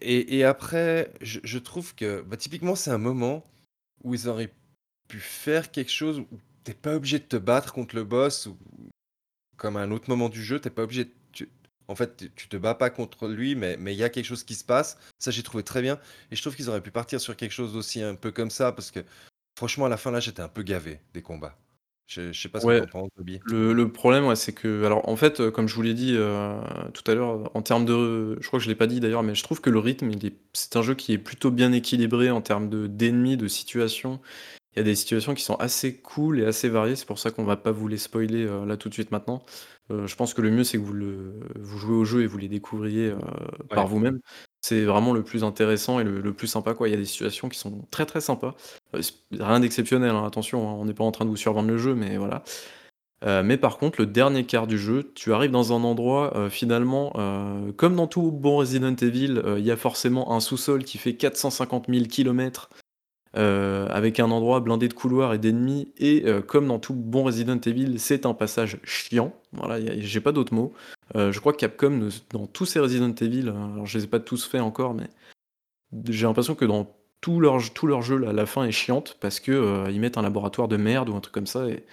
et 0.00 0.38
et 0.38 0.44
après, 0.44 1.12
je 1.20 1.40
je 1.42 1.58
trouve 1.58 1.94
que, 1.94 2.22
bah, 2.22 2.36
typiquement, 2.36 2.74
c'est 2.76 2.90
un 2.90 2.98
moment 2.98 3.44
où 4.04 4.14
ils 4.14 4.28
auraient 4.28 4.52
pu 5.08 5.18
faire 5.18 5.70
quelque 5.70 5.90
chose 5.90 6.20
où 6.20 6.28
tu 6.64 6.72
es 6.72 6.74
pas 6.74 6.94
obligé 6.96 7.18
de 7.18 7.24
te 7.24 7.36
battre 7.36 7.72
contre 7.72 7.96
le 7.96 8.04
boss 8.04 8.46
ou 8.46 8.56
comme 9.56 9.76
à 9.76 9.80
un 9.80 9.90
autre 9.90 10.10
moment 10.10 10.28
du 10.28 10.44
jeu, 10.44 10.60
tu 10.60 10.68
es 10.68 10.70
pas 10.70 10.82
obligé 10.82 11.06
de 11.06 11.10
tu 11.32 11.48
en 11.88 11.94
fait, 11.94 12.34
tu 12.34 12.48
te 12.48 12.56
bats 12.56 12.74
pas 12.74 12.90
contre 12.90 13.28
lui, 13.28 13.54
mais 13.54 13.76
mais 13.78 13.94
il 13.94 13.98
y 13.98 14.04
a 14.04 14.10
quelque 14.10 14.24
chose 14.24 14.44
qui 14.44 14.54
se 14.54 14.64
passe. 14.64 14.98
Ça, 15.18 15.30
j'ai 15.30 15.42
trouvé 15.42 15.62
très 15.62 15.82
bien 15.82 15.98
et 16.30 16.36
je 16.36 16.42
trouve 16.42 16.56
qu'ils 16.56 16.68
auraient 16.68 16.82
pu 16.82 16.90
partir 16.90 17.20
sur 17.20 17.36
quelque 17.36 17.52
chose 17.52 17.76
aussi 17.76 18.02
un 18.02 18.16
peu 18.16 18.32
comme 18.32 18.50
ça 18.50 18.72
parce 18.72 18.90
que 18.90 19.04
franchement, 19.56 19.86
à 19.86 19.88
la 19.88 19.96
fin, 19.96 20.10
là, 20.10 20.20
j'étais 20.20 20.42
un 20.42 20.48
peu 20.48 20.62
gavé 20.62 21.00
des 21.14 21.22
combats. 21.22 21.56
Je 22.06 22.32
je 22.32 22.40
sais 22.40 22.48
pas 22.48 22.60
ce 22.60 22.66
que 22.66 22.72
tu 22.72 22.78
Ouais, 22.78 22.82
en 22.82 22.86
penses, 22.86 23.10
le 23.44 23.72
le 23.74 23.92
problème, 23.92 24.26
ouais, 24.26 24.36
c'est 24.36 24.52
que 24.54 24.84
alors, 24.84 25.08
en 25.08 25.16
fait, 25.16 25.40
heu, 25.40 25.50
comme 25.50 25.68
je 25.68 25.74
vous 25.74 25.82
l'ai 25.82 25.94
dit, 25.94 26.14
heu, 26.16 26.56
tout 26.94 27.10
à 27.10 27.14
l'heure, 27.14 27.50
en 27.56 27.62
termes 27.62 27.84
de 27.84 28.38
je 28.40 28.46
crois 28.48 28.58
que 28.58 28.64
je 28.64 28.68
l'ai 28.70 28.74
pas 28.76 28.86
dit 28.86 29.00
d'ailleurs, 29.00 29.22
mais 29.22 29.34
je 29.34 29.42
trouve 29.44 29.60
que 29.60 29.70
le 29.70 29.78
rythme, 29.78 30.10
il 30.10 30.26
est 30.26 30.36
c'est 30.54 30.76
un 30.76 30.82
jeu 30.82 30.94
qui 30.94 31.12
est 31.12 31.18
plutôt 31.18 31.50
bien 31.50 31.72
équilibré 31.72 32.30
en 32.30 32.40
termes 32.42 32.68
de 32.70 32.86
d'ennemis, 32.86 33.36
de 33.36 33.48
situations. 33.48 34.20
Il 34.76 34.80
y 34.80 34.82
a 34.82 34.84
des 34.84 34.94
situations 34.94 35.32
qui 35.34 35.42
sont 35.42 35.54
assez 35.56 35.96
cool 36.02 36.38
et 36.40 36.44
assez 36.44 36.68
variées, 36.68 36.96
c'est 36.96 37.06
pour 37.06 37.18
ça 37.18 37.30
qu'on 37.30 37.44
va 37.44 37.56
pas 37.56 37.72
vous 37.72 37.88
les 37.88 37.96
spoiler, 37.96 38.44
heu, 38.44 38.66
là 38.66 38.76
tout 38.76 38.90
de 38.90 38.94
suite 38.94 39.10
maintenant. 39.10 39.42
Heu, 39.90 40.06
je 40.06 40.14
pense 40.16 40.34
que 40.34 40.42
le 40.42 40.50
mieux 40.50 40.64
c'est 40.64 40.76
que 40.76 40.82
vous 40.82 40.92
le 40.92 41.40
vous 41.58 41.78
jouez 41.78 41.94
au 41.96 42.04
jeu 42.04 42.22
et 42.22 42.26
vous 42.26 42.36
les 42.36 42.48
découvriez, 42.48 43.08
heu, 43.08 43.18
par 43.72 43.86
Ouais. 43.86 43.86
vous-même. 43.86 44.20
C'est 44.60 44.84
vraiment 44.84 45.14
le 45.14 45.22
plus 45.24 45.44
intéressant 45.44 45.98
et 45.98 46.04
le 46.04 46.20
le 46.20 46.32
plus 46.34 46.46
sympa, 46.46 46.74
quoi. 46.74 46.88
Il 46.88 46.90
y 46.90 46.94
a 46.94 46.98
des 46.98 47.06
situations 47.06 47.48
qui 47.48 47.58
sont 47.58 47.86
très, 47.90 48.04
très 48.04 48.20
sympas. 48.20 48.54
Rien 49.32 49.60
d'exceptionnel, 49.60 50.10
hein, 50.10 50.26
attention, 50.26 50.68
hein, 50.68 50.74
on 50.78 50.84
n'est 50.84 50.94
pas 50.94 51.04
en 51.04 51.12
train 51.12 51.24
de 51.24 51.30
vous 51.30 51.36
survendre 51.36 51.68
le 51.68 51.78
jeu, 51.78 51.94
mais 51.94 52.16
voilà. 52.18 52.42
Mais 53.42 53.56
par 53.56 53.78
contre, 53.78 54.00
le 54.00 54.06
dernier 54.06 54.44
quart 54.46 54.66
du 54.68 54.78
jeu, 54.78 55.12
tu 55.14 55.32
arrives 55.32 55.50
dans 55.50 55.72
un 55.72 55.82
endroit, 55.84 56.48
finalement, 56.50 57.12
comme 57.76 57.96
dans 57.96 58.06
tout 58.06 58.30
bon 58.32 58.58
Resident 58.58 58.94
Evil, 58.96 59.42
il 59.58 59.64
y 59.64 59.70
a 59.72 59.76
forcément 59.76 60.32
un 60.32 60.40
sous-sol 60.40 60.84
qui 60.84 60.98
fait 60.98 61.16
450 61.16 61.88
000 61.88 62.08
kilomètres, 62.08 62.70
heu, 63.36 63.86
avec 63.90 64.20
un 64.20 64.30
endroit 64.30 64.60
blindé 64.60 64.88
de 64.88 64.94
couloirs 64.94 65.34
et 65.34 65.38
d'ennemis 65.38 65.92
et 65.98 66.24
heu, 66.26 66.42
comme 66.42 66.68
dans 66.68 66.78
tout 66.78 66.94
bon 66.94 67.24
Resident 67.24 67.58
Evil, 67.66 67.98
c'est 67.98 68.26
un 68.26 68.34
passage 68.34 68.78
chiant. 68.84 69.32
Voilà, 69.52 69.78
j'ai 70.00 70.20
pas 70.20 70.32
d'autres 70.32 70.54
mots. 70.54 70.72
Heu, 71.16 71.32
je 71.32 71.40
crois 71.40 71.52
que 71.52 71.58
Capcom 71.58 72.08
dans 72.32 72.46
tous 72.46 72.66
ses 72.66 72.80
Resident 72.80 73.14
Evil, 73.14 73.48
heu, 73.48 73.52
alors 73.74 73.86
je 73.86 73.98
les 73.98 74.04
ai 74.04 74.08
pas 74.08 74.20
tous 74.20 74.46
faits 74.46 74.60
encore, 74.62 74.94
mais 74.94 75.08
j'ai 76.08 76.26
l'impression 76.26 76.54
que 76.54 76.64
dans 76.64 76.94
tous 77.20 77.40
leurs 77.40 77.58
j 77.60 77.70
tous 77.74 77.86
leurs 77.86 78.02
jeux, 78.02 78.18
la 78.18 78.46
fin 78.46 78.64
est 78.64 78.72
chiante 78.72 79.16
parce 79.20 79.40
que, 79.40 79.86
ils 79.90 80.00
mettent 80.00 80.18
un 80.18 80.22
laboratoire 80.22 80.68
de 80.68 80.76
merde 80.76 81.08
ou 81.08 81.16
un 81.16 81.20
truc 81.20 81.34
comme 81.34 81.46
ça 81.46 81.68
et 81.68 81.84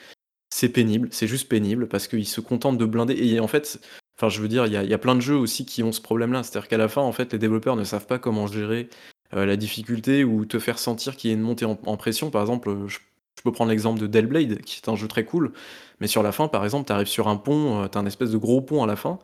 c'est 0.52 0.70
pénible, 0.70 1.10
c'est 1.12 1.28
juste 1.28 1.50
pénible 1.50 1.88
parce 1.88 2.08
qu'ils 2.08 2.28
se 2.28 2.42
contentent 2.42 2.78
de 2.80 2.86
blinder 2.86 3.16
et 3.16 3.40
en 3.42 3.48
fait, 3.48 3.80
enfin, 4.18 4.30
je 4.30 4.42
veux 4.42 4.48
dire, 4.50 4.66
il 4.68 4.74
y 4.74 4.88
y 4.90 4.94
a 4.94 4.98
plein 5.00 5.16
de 5.16 5.22
jeux 5.22 5.36
aussi 5.38 5.66
qui 5.66 5.84
ont 5.84 5.92
ce 5.94 6.02
problème-là. 6.02 6.44
C'est-à-dire 6.44 6.70
qu'à 6.70 6.78
la 6.78 6.90
fin, 6.90 7.02
en 7.02 7.12
fait, 7.14 7.34
les 7.34 7.40
développeurs 7.40 7.76
ne 7.78 7.84
savent 7.86 8.08
pas 8.08 8.20
comment 8.20 8.48
gérer, 8.48 8.90
la 9.36 9.56
difficulté 9.58 10.24
ou 10.24 10.46
te 10.46 10.60
faire 10.60 10.80
sentir 10.80 11.16
qu'il 11.18 11.30
y 11.32 11.34
a 11.34 11.38
une 11.38 11.42
montée 11.44 11.66
en 11.66 11.78
en 11.86 11.98
pression. 11.98 12.30
Par 12.32 12.42
exemple, 12.42 12.70
heu, 12.70 12.88
je 12.88 13.00
je 13.38 13.42
peux 13.44 13.52
prendre 13.52 13.72
l'exemple 13.72 14.00
de 14.00 14.08
Del 14.08 14.28
Blade, 14.28 14.62
qui 14.62 14.80
est 14.84 14.90
un 14.90 14.96
jeu 14.96 15.08
très 15.08 15.26
cool, 15.26 15.54
mais 16.00 16.08
sur 16.08 16.24
la 16.24 16.32
fin, 16.32 16.48
par 16.48 16.64
exemple, 16.64 16.86
tu 16.88 16.94
arrives 16.94 17.08
sur 17.08 17.28
un 17.28 17.36
pont, 17.36 17.84
heu, 17.84 17.90
tu 17.90 17.98
as 17.98 18.02
un 18.02 18.06
espèce 18.06 18.32
de 18.32 18.38
gros 18.38 18.62
pont 18.62 18.84
à 18.84 18.88
la 18.88 18.96
fin 18.96 19.20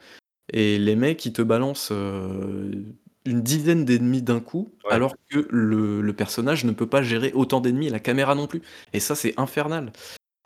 et 0.54 0.80
les 0.80 0.96
mecs, 0.96 1.26
ils 1.26 1.34
te 1.34 1.42
balancent, 1.44 1.92
une 3.26 3.42
dizaine 3.42 3.86
d'ennemis 3.86 4.22
d'un 4.22 4.40
coup, 4.40 4.74
Ouais. 4.86 4.94
alors 4.94 5.16
que 5.30 5.48
le 5.52 6.02
le 6.02 6.14
personnage 6.14 6.66
ne 6.66 6.72
peut 6.72 6.88
pas 6.88 7.04
gérer 7.04 7.32
autant 7.34 7.62
d'ennemis 7.62 7.88
et 7.88 7.90
la 7.92 8.00
caméra 8.00 8.34
non 8.36 8.48
plus 8.48 8.62
et 8.94 9.00
ça, 9.00 9.16
c'est 9.16 9.34
infernal. 9.40 9.92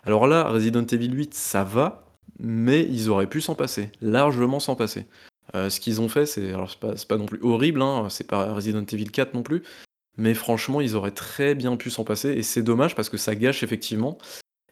Alors 0.03 0.27
là, 0.27 0.45
Resident 0.49 0.85
Evil 0.85 1.11
8, 1.13 1.33
ça 1.35 1.63
va, 1.63 2.05
mais 2.39 2.83
ils 2.89 3.09
auraient 3.09 3.27
pu 3.29 3.41
s'en 3.41 3.55
passer, 3.55 3.91
largement 4.01 4.59
s'en 4.61 4.75
passer. 4.75 5.07
Heu, 5.55 5.69
ce 5.69 5.79
qu'ils 5.79 6.01
ont 6.01 6.09
fait, 6.09 6.25
c'est 6.25 6.49
alors 6.49 6.75
c'est 6.95 7.07
pas 7.07 7.17
non 7.17 7.25
plus 7.25 7.39
horrible, 7.41 7.81
hein, 7.81 8.07
c'est 8.09 8.27
pas 8.27 8.53
Resident 8.53 8.85
Evil 8.91 9.11
4 9.11 9.33
non 9.33 9.43
plus, 9.43 9.63
mais 10.17 10.33
franchement, 10.33 10.81
ils 10.81 10.95
auraient 10.95 11.11
très 11.11 11.55
bien 11.55 11.75
pu 11.77 11.89
s'en 11.89 12.03
passer 12.03 12.29
et 12.29 12.43
c'est 12.43 12.63
dommage 12.63 12.95
parce 12.95 13.09
que 13.09 13.17
ça 13.17 13.35
gâche 13.35 13.63
effectivement 13.63 14.17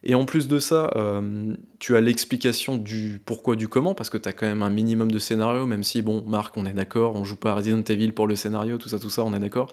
et 0.04 0.14
en 0.14 0.24
plus 0.24 0.48
de 0.48 0.58
ça, 0.58 0.90
hem, 0.96 1.56
tu 1.78 1.96
as 1.96 2.00
l'explication 2.00 2.76
du 2.76 3.20
pourquoi 3.24 3.54
du 3.54 3.68
comment 3.68 3.94
parce 3.94 4.10
que 4.10 4.18
tu 4.18 4.28
as 4.28 4.32
quand 4.32 4.46
même 4.46 4.62
un 4.62 4.70
minimum 4.70 5.12
de 5.12 5.18
scénario, 5.18 5.66
même 5.66 5.84
si 5.84 6.02
bon, 6.02 6.24
Marc, 6.26 6.56
on 6.56 6.66
est 6.66 6.72
d'accord, 6.72 7.14
on 7.14 7.24
joue 7.24 7.36
pas 7.36 7.52
à 7.52 7.54
Resident 7.54 7.82
Evil 7.82 8.12
pour 8.12 8.26
le 8.26 8.34
scénario, 8.34 8.78
tout 8.78 8.88
ça, 8.88 8.98
tout 8.98 9.10
ça, 9.10 9.22
on 9.24 9.32
est 9.32 9.38
d'accord. 9.38 9.72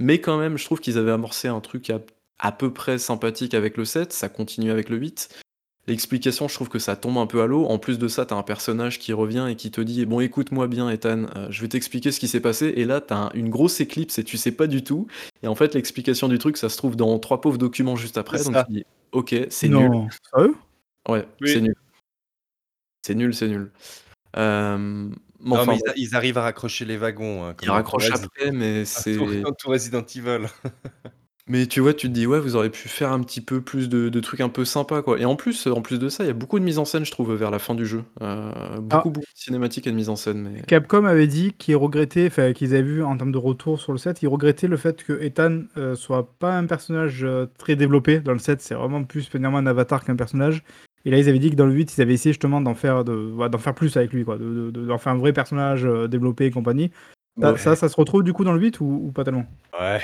Mais 0.00 0.20
quand 0.20 0.36
même, 0.38 0.58
je 0.58 0.64
trouve 0.64 0.80
qu'ils 0.80 0.98
avaient 0.98 1.12
amorcé 1.12 1.48
un 1.48 1.60
truc 1.60 1.90
à 1.90 2.00
à 2.40 2.52
peu 2.52 2.72
près 2.72 2.98
sympathique 2.98 3.52
avec 3.52 3.76
le 3.76 3.84
7, 3.84 4.12
ça 4.12 4.28
continue 4.28 4.70
avec 4.70 4.90
le 4.90 4.96
8. 4.96 5.28
L'explication, 5.88 6.48
je 6.48 6.54
trouve 6.54 6.68
que 6.68 6.78
ça 6.78 6.96
tombe 6.96 7.16
un 7.16 7.26
peu 7.26 7.40
à 7.40 7.46
l'eau. 7.46 7.64
En 7.64 7.78
plus 7.78 7.98
de 7.98 8.08
ça, 8.08 8.26
tu 8.26 8.34
as 8.34 8.36
un 8.36 8.42
personnage 8.42 8.98
qui 8.98 9.14
revient 9.14 9.46
et 9.48 9.56
qui 9.56 9.70
te 9.70 9.80
dit: 9.80 10.04
«Bon, 10.04 10.20
écoute-moi 10.20 10.68
bien, 10.68 10.90
Ethan, 10.90 11.22
heu, 11.34 11.46
je 11.48 11.62
vais 11.62 11.68
t'expliquer 11.68 12.12
ce 12.12 12.20
qui 12.20 12.28
s'est 12.28 12.40
passé» 12.40 12.74
et 12.76 12.84
là, 12.84 13.00
tu 13.00 13.14
as 13.14 13.16
un 13.16 13.30
une 13.32 13.48
grosse 13.48 13.80
éclipse 13.80 14.18
et 14.18 14.24
tu 14.24 14.36
sais 14.36 14.52
pas 14.52 14.66
du 14.66 14.84
tout 14.84 15.06
et 15.42 15.48
en 15.48 15.54
fait, 15.54 15.74
l'explication 15.74 16.28
du 16.28 16.38
truc, 16.38 16.58
ça 16.58 16.68
se 16.68 16.76
trouve 16.76 16.94
dans 16.94 17.18
3 17.18 17.40
pauvres 17.40 17.56
documents 17.56 17.96
juste 17.96 18.14
C'est 18.14 18.20
après, 18.20 18.44
donc 18.44 18.54
tu 18.66 18.72
dis: 18.72 18.84
«OK, 19.12 19.34
c'est 19.48 19.68
nul». 19.68 19.88
Non, 19.90 20.08
sérieux? 20.34 20.54
Ouais, 21.08 21.26
c'est 21.42 21.60
nul. 21.62 21.74
C'est 23.02 23.14
nul, 23.14 23.34
c'est 23.34 23.48
nul. 23.48 23.72
Hem, 24.36 25.14
mais 25.40 25.50
Non, 25.56 25.62
enfin 25.62 25.72
mais 25.72 25.78
ils 25.78 25.80
a 25.80 25.84
bref. 25.86 25.94
ils 25.96 26.14
arrivent 26.16 26.38
à 26.38 26.42
raccrocher 26.42 26.84
les 26.84 26.98
wagons, 26.98 27.44
hein, 27.44 27.52
Ils 27.52 27.56
comme 27.56 27.68
dans 27.68 27.72
tout 27.72 27.76
raccrochent 27.76 28.10
Resi 28.10 28.24
après, 28.24 28.52
mais 28.52 28.84
c'est 28.84 29.16
comme 29.16 29.54
tout 29.58 29.70
Resident 29.70 30.04
Evil. 30.14 30.46
Mais 31.48 31.66
tu 31.66 31.80
vois, 31.80 31.94
tu 31.94 32.08
te 32.08 32.12
dis: 32.12 32.26
«Ouais, 32.26 32.40
vous 32.40 32.56
auriez 32.56 32.70
pu 32.70 32.88
faire 32.88 33.10
un 33.12 33.20
petit 33.20 33.40
peu 33.40 33.60
plus 33.60 33.88
de 33.88 34.08
de 34.08 34.20
trucs 34.20 34.40
un 34.40 34.48
peu 34.48 34.64
sympas, 34.64 35.02
quoi» 35.02 35.18
et 35.18 35.24
en 35.24 35.34
plus, 35.36 35.66
en 35.66 35.80
plus 35.80 35.98
de 35.98 36.08
ça, 36.08 36.24
il 36.24 36.26
y 36.26 36.30
a 36.30 36.34
beaucoup 36.34 36.58
de 36.58 36.64
mise 36.64 36.78
en 36.78 36.84
scène, 36.84 37.04
je 37.04 37.10
trouve, 37.10 37.32
vers 37.34 37.50
la 37.50 37.58
fin 37.58 37.74
du 37.74 37.86
jeu. 37.86 38.04
Heu, 38.20 38.50
beaucoup, 38.80 38.88
Ah. 38.90 39.02
beaucoup 39.04 39.20
de 39.20 39.24
cinématiques 39.34 39.86
et 39.86 39.90
de 39.90 39.96
mise 39.96 40.08
en 40.10 40.16
scène, 40.16 40.42
mais 40.42 40.60
Capcom 40.62 41.04
avait 41.04 41.26
dit 41.26 41.52
qu'ils 41.52 41.76
regrettaient, 41.76 42.26
enfin 42.26 42.52
qu'ils 42.52 42.74
avaient 42.74 42.82
vu 42.82 43.02
en 43.02 43.16
termes 43.16 43.32
de 43.32 43.38
retour 43.38 43.80
sur 43.80 43.92
le 43.92 43.98
set, 43.98 44.22
ils 44.22 44.28
regrettaient 44.28 44.68
le 44.68 44.76
fait 44.76 45.02
que 45.02 45.20
Ethan 45.22 45.62
euh, 45.76 45.94
soit 45.94 46.34
pas 46.38 46.56
un 46.56 46.66
personnage 46.66 47.24
euh, 47.24 47.46
très 47.58 47.76
développé 47.76 48.20
dans 48.20 48.32
le 48.32 48.38
set, 48.38 48.60
c'est 48.60 48.74
vraiment 48.74 49.02
plus 49.04 49.26
finalement 49.28 49.58
un 49.58 49.66
avatar 49.66 50.04
qu'un 50.04 50.16
personnage. 50.16 50.62
Et 51.04 51.10
là, 51.10 51.18
ils 51.18 51.28
avaient 51.28 51.38
dit 51.38 51.50
que 51.50 51.56
dans 51.56 51.66
le 51.66 51.72
8, 51.72 51.96
ils 51.96 52.02
avaient 52.02 52.14
essayé 52.14 52.32
justement 52.32 52.60
d'en 52.60 52.74
faire, 52.74 53.04
de, 53.04 53.12
ouais, 53.32 53.48
d'en 53.48 53.58
faire 53.58 53.74
plus 53.74 53.96
avec 53.96 54.12
lui, 54.12 54.24
quoi, 54.24 54.36
de, 54.36 54.44
de- 54.44 54.70
de- 54.70 54.86
d'en 54.86 54.98
faire 54.98 55.12
un 55.12 55.18
vrai 55.18 55.32
personnage 55.32 55.84
euh, 55.86 56.08
développé 56.08 56.46
et 56.46 56.50
compagnie. 56.50 56.90
Ça, 57.56 57.76
ça 57.76 57.88
se 57.88 57.96
retrouve 57.96 58.24
du 58.24 58.32
coup 58.32 58.42
dans 58.44 58.52
le 58.52 58.60
8 58.60 58.80
ou, 58.80 58.84
ou 59.06 59.12
pas 59.12 59.22
tellement? 59.24 59.46
Ouais, 59.78 60.00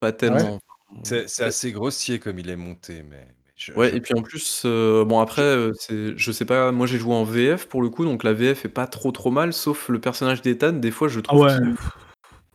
pas 0.00 0.08
Ah 0.08 0.10
ouais. 0.10 0.18
tellement. 0.18 0.58
c'est 1.04 1.42
assez 1.44 1.72
grossier 1.72 2.18
comme 2.18 2.38
il 2.38 2.50
est 2.50 2.56
monté, 2.56 3.02
mais 3.02 3.26
mais 3.44 3.52
je 3.56 3.72
je 3.72 3.78
ouais 3.78 3.94
et 3.96 4.00
puis 4.00 4.14
en 4.14 4.22
plus, 4.22 4.62
heu, 4.64 5.04
bon 5.04 5.20
après, 5.20 5.42
je 5.42 5.58
heu, 5.68 5.72
c'est 5.78 6.16
je 6.18 6.32
sais 6.32 6.44
pas, 6.44 6.72
moi 6.72 6.86
j'ai 6.86 6.98
joué 6.98 7.14
en 7.14 7.24
VF 7.24 7.68
pour 7.68 7.82
le 7.82 7.88
coup, 7.90 8.04
donc 8.04 8.24
la 8.24 8.32
VF 8.32 8.64
est 8.64 8.68
pas 8.68 8.86
trop, 8.86 9.12
trop 9.12 9.30
mal, 9.30 9.52
sauf 9.52 9.88
le 9.88 10.00
personnage 10.00 10.42
d'Ethan, 10.42 10.72
des 10.72 10.90
fois 10.90 11.08
je 11.08 11.20
Ah 11.20 11.22
trouve 11.24 11.44
ouais, 11.44 11.56
qu'il 11.56 11.76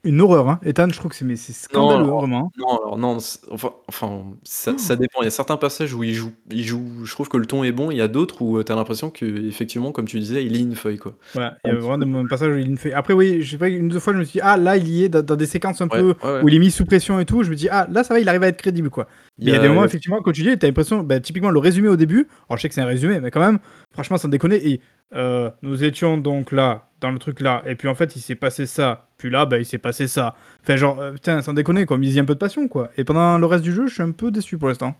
une 0.07 0.21
horreur, 0.21 0.49
hein. 0.49 0.59
Ethan, 0.63 0.87
je 0.89 0.97
trouve 0.97 1.11
que 1.11 1.17
c'est 1.17 1.25
mais 1.25 1.35
c'est 1.35 1.53
Non, 1.73 1.89
scandaleux, 1.89 2.05
alors 2.05 2.19
vraiment. 2.19 2.51
non, 2.57 2.67
alors 2.81 2.97
non, 2.97 3.17
enfin 3.51 3.71
enfin, 3.87 4.23
ça 4.43 4.77
ça 4.77 4.95
dépend. 4.95 5.21
Il 5.21 5.25
y 5.25 5.27
a 5.27 5.31
certains 5.31 5.57
passages 5.57 5.93
où 5.93 6.03
il 6.03 6.13
joue 6.13 6.31
il 6.51 6.63
joue 6.63 7.05
je 7.05 7.11
trouve 7.11 7.27
que 7.29 7.37
le 7.37 7.45
ton 7.45 7.63
est 7.63 7.71
bon, 7.71 7.91
il 7.91 7.97
y 7.97 8.01
a 8.01 8.07
d'autres 8.07 8.41
où, 8.41 8.57
heu, 8.57 8.63
tu 8.63 8.71
as 8.71 8.75
l'impression 8.75 9.09
qu'effectivement, 9.09 9.91
comme 9.91 10.05
tu 10.05 10.19
disais, 10.19 10.43
il 10.45 10.53
lit 10.53 10.61
une 10.63 10.75
feuille, 10.75 10.97
quoi. 10.97 11.13
Ouais, 11.35 11.49
il 11.65 11.69
y 11.69 11.71
a 11.71 11.75
vraiment 11.75 11.97
des 12.23 12.27
passages 12.29 12.53
où 12.53 12.57
il 12.57 12.71
me 12.71 12.75
fait. 12.77 12.93
Après, 12.93 13.13
oui, 13.13 13.41
je 13.41 13.51
sais 13.51 13.57
pas, 13.57 13.67
une 13.69 13.89
deux 13.89 13.99
fois, 13.99 14.13
je 14.13 14.19
me 14.19 14.23
suis 14.23 14.33
dit, 14.33 14.41
ah 14.43 14.57
là, 14.57 14.77
il 14.77 14.87
y 14.87 15.03
est 15.03 15.09
dans, 15.09 15.21
dans 15.23 15.35
des 15.35 15.45
séquences 15.45 15.81
un 15.81 15.87
ouais, 15.87 15.99
peu 15.99 16.15
ouais, 16.23 16.33
ouais. 16.33 16.41
où 16.43 16.49
il 16.49 16.55
est 16.55 16.59
mis 16.59 16.71
sous 16.71 16.85
pression 16.85 17.19
et 17.19 17.25
tout. 17.25 17.43
Je 17.43 17.49
me 17.49 17.55
dis, 17.55 17.67
ah 17.69 17.87
là, 17.91 18.03
ça 18.03 18.13
va, 18.13 18.19
il 18.19 18.27
arrive 18.29 18.43
à 18.43 18.47
être 18.47 18.57
crédible, 18.61 18.89
quoi. 18.89 19.07
Il 19.37 19.45
Mais 19.45 19.51
y 19.51 19.53
il 19.53 19.55
y 19.55 19.59
a 19.59 19.61
des 19.61 19.67
moments, 19.69 19.85
effectivement, 19.85 20.21
quand 20.21 20.31
tu 20.31 20.43
dis, 20.43 20.57
t'as 20.57 20.67
l'impression, 20.67 21.03
bah, 21.03 21.19
typiquement, 21.19 21.51
le 21.51 21.59
résumé 21.59 21.87
au 21.89 21.95
début, 21.95 22.27
alors 22.49 22.57
je 22.57 22.61
sais 22.63 22.69
que 22.69 22.75
c'est 22.75 22.81
un 22.81 22.85
résumé, 22.85 23.19
mais 23.19 23.31
quand 23.31 23.39
même, 23.39 23.59
franchement, 23.91 24.17
sans 24.17 24.27
déconner, 24.29 24.67
et 24.67 24.81
euh, 25.15 25.49
nous 25.61 25.83
étions 25.83 26.17
donc 26.17 26.51
là, 26.51 26.89
dans 27.01 27.11
le 27.11 27.19
truc 27.19 27.39
là, 27.41 27.61
et 27.65 27.75
puis 27.75 27.87
en 27.87 27.95
fait, 27.95 28.15
il 28.15 28.19
s'est 28.21 28.35
passé 28.35 28.65
ça, 28.65 29.06
puis 29.17 29.29
là, 29.29 29.45
bah, 29.45 29.57
il 29.57 29.65
s'est 29.65 29.77
passé 29.77 30.07
ça. 30.07 30.35
Enfin, 30.61 30.75
genre, 30.75 30.99
euh, 30.99 31.13
putain, 31.13 31.41
sans 31.41 31.53
déconner, 31.53 31.85
quoi, 31.85 31.97
mais 31.97 32.07
il 32.07 32.13
y 32.13 32.19
a 32.19 32.21
un 32.21 32.25
peu 32.25 32.35
de 32.35 32.39
passion, 32.39 32.67
quoi. 32.67 32.91
Et 32.97 33.03
pendant 33.03 33.37
le 33.37 33.45
reste 33.45 33.63
du 33.63 33.73
jeu, 33.73 33.87
je 33.87 33.93
suis 33.95 34.03
un 34.03 34.11
peu 34.11 34.31
déçu 34.31 34.57
pour 34.57 34.67
l'instant. 34.67 34.95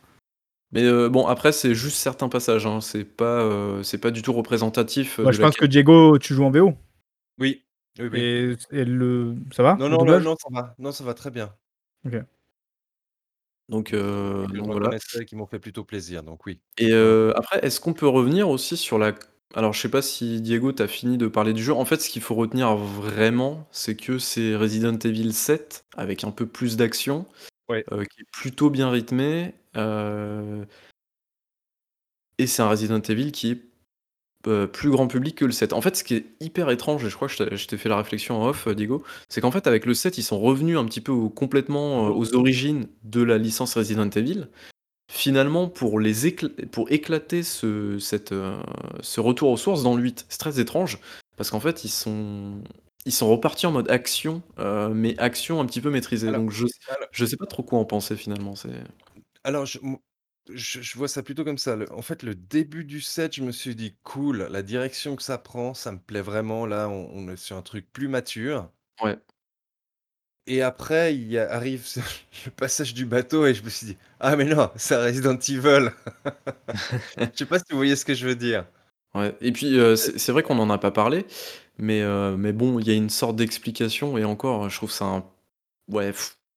mais 0.71 0.83
heu, 0.83 1.09
bon, 1.09 1.27
après, 1.27 1.51
c'est 1.51 1.75
juste 1.75 1.97
certains 1.97 2.29
passages, 2.29 2.65
hein. 2.65 2.81
C'est 2.81 3.05
pas, 3.05 3.47
c'est 3.83 3.99
pas 3.99 4.11
du 4.11 4.21
tout 4.21 4.33
représentatif, 4.33 5.19
heu, 5.19 5.23
Bah, 5.23 5.31
je 5.31 5.39
la 5.41 5.47
pense 5.47 5.55
que. 5.57 5.65
Diego, 5.65 6.17
tu 6.17 6.33
joues 6.33 6.45
en 6.45 6.51
VO, 6.51 6.73
oui, 7.39 7.63
oui, 7.99 8.09
oui. 8.11 8.19
et, 8.19 8.55
et 8.71 8.85
le. 8.85 9.35
Ça 9.51 9.63
va, 9.63 9.75
Non, 9.75 9.89
le 9.89 9.97
non, 9.97 10.19
non, 10.19 10.35
ça 10.39 10.49
va. 10.51 10.75
Non, 10.79 10.91
ça 10.91 11.03
va 11.03 11.13
très 11.13 11.31
bien. 11.31 11.53
Ok. 12.05 12.15
Donc 13.69 13.89
je 13.91 14.45
donc 14.57 14.71
voilà. 14.71 14.97
qui 15.27 15.35
m'ont 15.35 15.45
fait 15.45 15.59
plutôt 15.59 15.83
plaisir, 15.83 16.23
donc 16.23 16.45
oui. 16.45 16.61
Et 16.77 16.93
après, 16.93 17.59
est-ce 17.65 17.79
qu'on 17.81 17.93
peut 17.93 18.07
revenir 18.07 18.49
aussi 18.49 18.77
sur 18.77 18.97
la 18.97 19.13
alors 19.55 19.73
je 19.73 19.79
sais 19.81 19.89
pas 19.89 20.01
si 20.01 20.41
Diego 20.41 20.71
tu 20.71 20.83
as 20.83 20.87
fini 20.87 21.17
de 21.17 21.27
parler 21.27 21.53
du 21.53 21.63
jeu. 21.63 21.73
En 21.73 21.85
fait, 21.85 22.01
ce 22.01 22.09
qu'il 22.09 22.21
faut 22.21 22.35
retenir 22.35 22.75
vraiment, 22.75 23.67
c'est 23.71 23.95
que 23.95 24.19
c'est 24.19 24.55
Resident 24.55 24.97
Evil 24.99 25.33
7 25.33 25.85
avec 25.95 26.23
un 26.23 26.31
peu 26.31 26.45
plus 26.45 26.77
d'action, 26.77 27.25
Ouais. 27.69 27.83
heu, 27.91 28.05
qui 28.05 28.21
est 28.21 28.31
plutôt 28.31 28.69
bien 28.69 28.89
rythmé, 28.89 29.53
heu 29.75 30.65
et 32.39 32.47
c'est 32.47 32.61
un 32.61 32.69
Resident 32.69 33.01
Evil 33.01 33.31
qui 33.31 33.51
est 33.51 33.61
Heu, 34.45 34.67
plus 34.67 34.89
grand 34.91 35.07
public 35.07 35.35
que 35.35 35.45
le 35.45 35.51
7. 35.51 35.73
En 35.73 35.81
fait, 35.81 35.95
ce 35.97 36.03
qui 36.05 36.15
est 36.15 36.25
hyper 36.39 36.69
étrange 36.69 37.03
et 37.03 37.09
je 37.09 37.15
crois 37.15 37.27
que 37.27 37.33
je 37.33 37.43
t'ai 37.43 37.57
je 37.57 37.67
t'ai 37.67 37.75
fait 37.77 37.89
la 37.89 37.97
réflexion 37.97 38.41
en 38.41 38.47
off, 38.47 38.67
Diego, 38.69 39.03
c'est 39.27 39.41
qu'en 39.41 39.51
fait 39.51 39.67
avec 39.67 39.85
le 39.85 39.93
7, 39.93 40.17
ils 40.17 40.23
sont 40.23 40.39
revenus 40.39 40.77
un 40.77 40.85
petit 40.85 41.01
peu 41.01 41.11
au 41.11 41.29
complètement, 41.29 42.07
aux 42.09 42.33
origines 42.35 42.87
de 43.03 43.21
la 43.23 43.37
licence 43.37 43.75
Resident 43.75 44.09
Evil. 44.09 44.47
Finalement 45.09 45.69
pour 45.69 45.99
les 46.01 46.27
écl 46.27 46.49
pour 46.69 46.91
éclater 46.91 47.41
ce 47.41 47.97
cette, 47.97 48.33
heu, 48.33 48.57
ce 49.01 49.21
retour 49.21 49.49
aux 49.51 49.55
sources 49.57 49.81
dans 49.81 49.95
le 49.95 50.03
8. 50.03 50.25
C'est 50.27 50.37
très 50.37 50.59
étrange 50.59 50.99
parce 51.37 51.49
qu'en 51.49 51.61
fait 51.61 51.85
ils 51.85 51.89
sont 51.89 52.61
ils 53.05 53.13
sont 53.13 53.29
repartis 53.29 53.65
en 53.67 53.71
mode 53.71 53.89
action, 53.89 54.41
heu, 54.59 54.89
mais 54.93 55.17
action 55.17 55.61
un 55.61 55.65
petit 55.65 55.79
peu 55.79 55.89
maîtrisée. 55.91 56.27
Alors 56.27 56.41
Donc 56.41 56.51
je 56.51 56.65
je 57.11 57.25
sais 57.25 57.37
pas 57.37 57.45
trop 57.45 57.63
quoi 57.63 57.79
en 57.79 57.85
penser 57.85 58.17
finalement, 58.17 58.53
alors 59.43 59.65
je 59.65 59.79
je 60.49 60.81
je 60.81 60.97
vois 60.97 61.07
ça 61.07 61.23
plutôt 61.23 61.43
comme 61.43 61.57
ça. 61.57 61.75
Le 61.75 61.91
en 61.93 62.01
fait, 62.01 62.23
le 62.23 62.35
début 62.35 62.85
du 62.85 63.01
set, 63.01 63.35
je 63.35 63.43
me 63.43 63.51
suis 63.51 63.75
dit: 63.75 63.97
«Cool, 64.03 64.47
la 64.49 64.63
direction 64.63 65.15
que 65.15 65.23
ça 65.23 65.37
prend, 65.37 65.73
ça 65.73 65.91
me 65.91 65.99
plaît 65.99 66.21
vraiment. 66.21 66.65
Là, 66.65 66.89
on 66.89 67.09
on 67.13 67.27
est 67.29 67.35
sur 67.37 67.57
un 67.57 67.61
truc 67.61 67.91
plus 67.91 68.07
mature» 68.07 68.71
ouais. 69.01 69.17
Et 70.47 70.61
après, 70.61 71.15
il 71.15 71.37
arrive 71.37 71.85
le 72.45 72.51
passage 72.51 72.93
du 72.93 73.05
bateau 73.05 73.45
et 73.45 73.53
je 73.53 73.63
me 73.63 73.69
suis 73.69 73.87
dit: 73.87 73.97
«Ah 74.19 74.35
mais 74.35 74.45
non, 74.45 74.69
c'est 74.75 74.95
Resident 74.95 75.37
Evil». 75.37 75.89
Je 77.17 77.25
sais 77.35 77.45
pas 77.45 77.59
si 77.59 77.65
vous 77.71 77.77
voyez 77.77 77.95
ce 77.95 78.05
que 78.05 78.13
je 78.13 78.27
veux 78.27 78.35
dire? 78.35 78.65
Ouais 79.15 79.35
et 79.41 79.51
puis, 79.51 79.77
heu, 79.77 79.95
c'est 79.95 80.31
vrai 80.31 80.43
qu'on 80.43 80.59
en 80.59 80.69
a 80.69 80.77
pas 80.77 80.91
parlé, 80.91 81.25
mais 81.77 82.01
heu, 82.01 82.35
mais 82.37 82.53
bon, 82.53 82.79
il 82.79 82.87
y 82.87 82.91
a 82.91 82.93
une 82.93 83.09
sorte 83.09 83.35
d'explication 83.35 84.17
et 84.17 84.25
encore, 84.25 84.69
je 84.69 84.75
trouve 84.77 84.91
ça 84.91 85.05
un 85.05 85.23
ouais, 85.89 86.13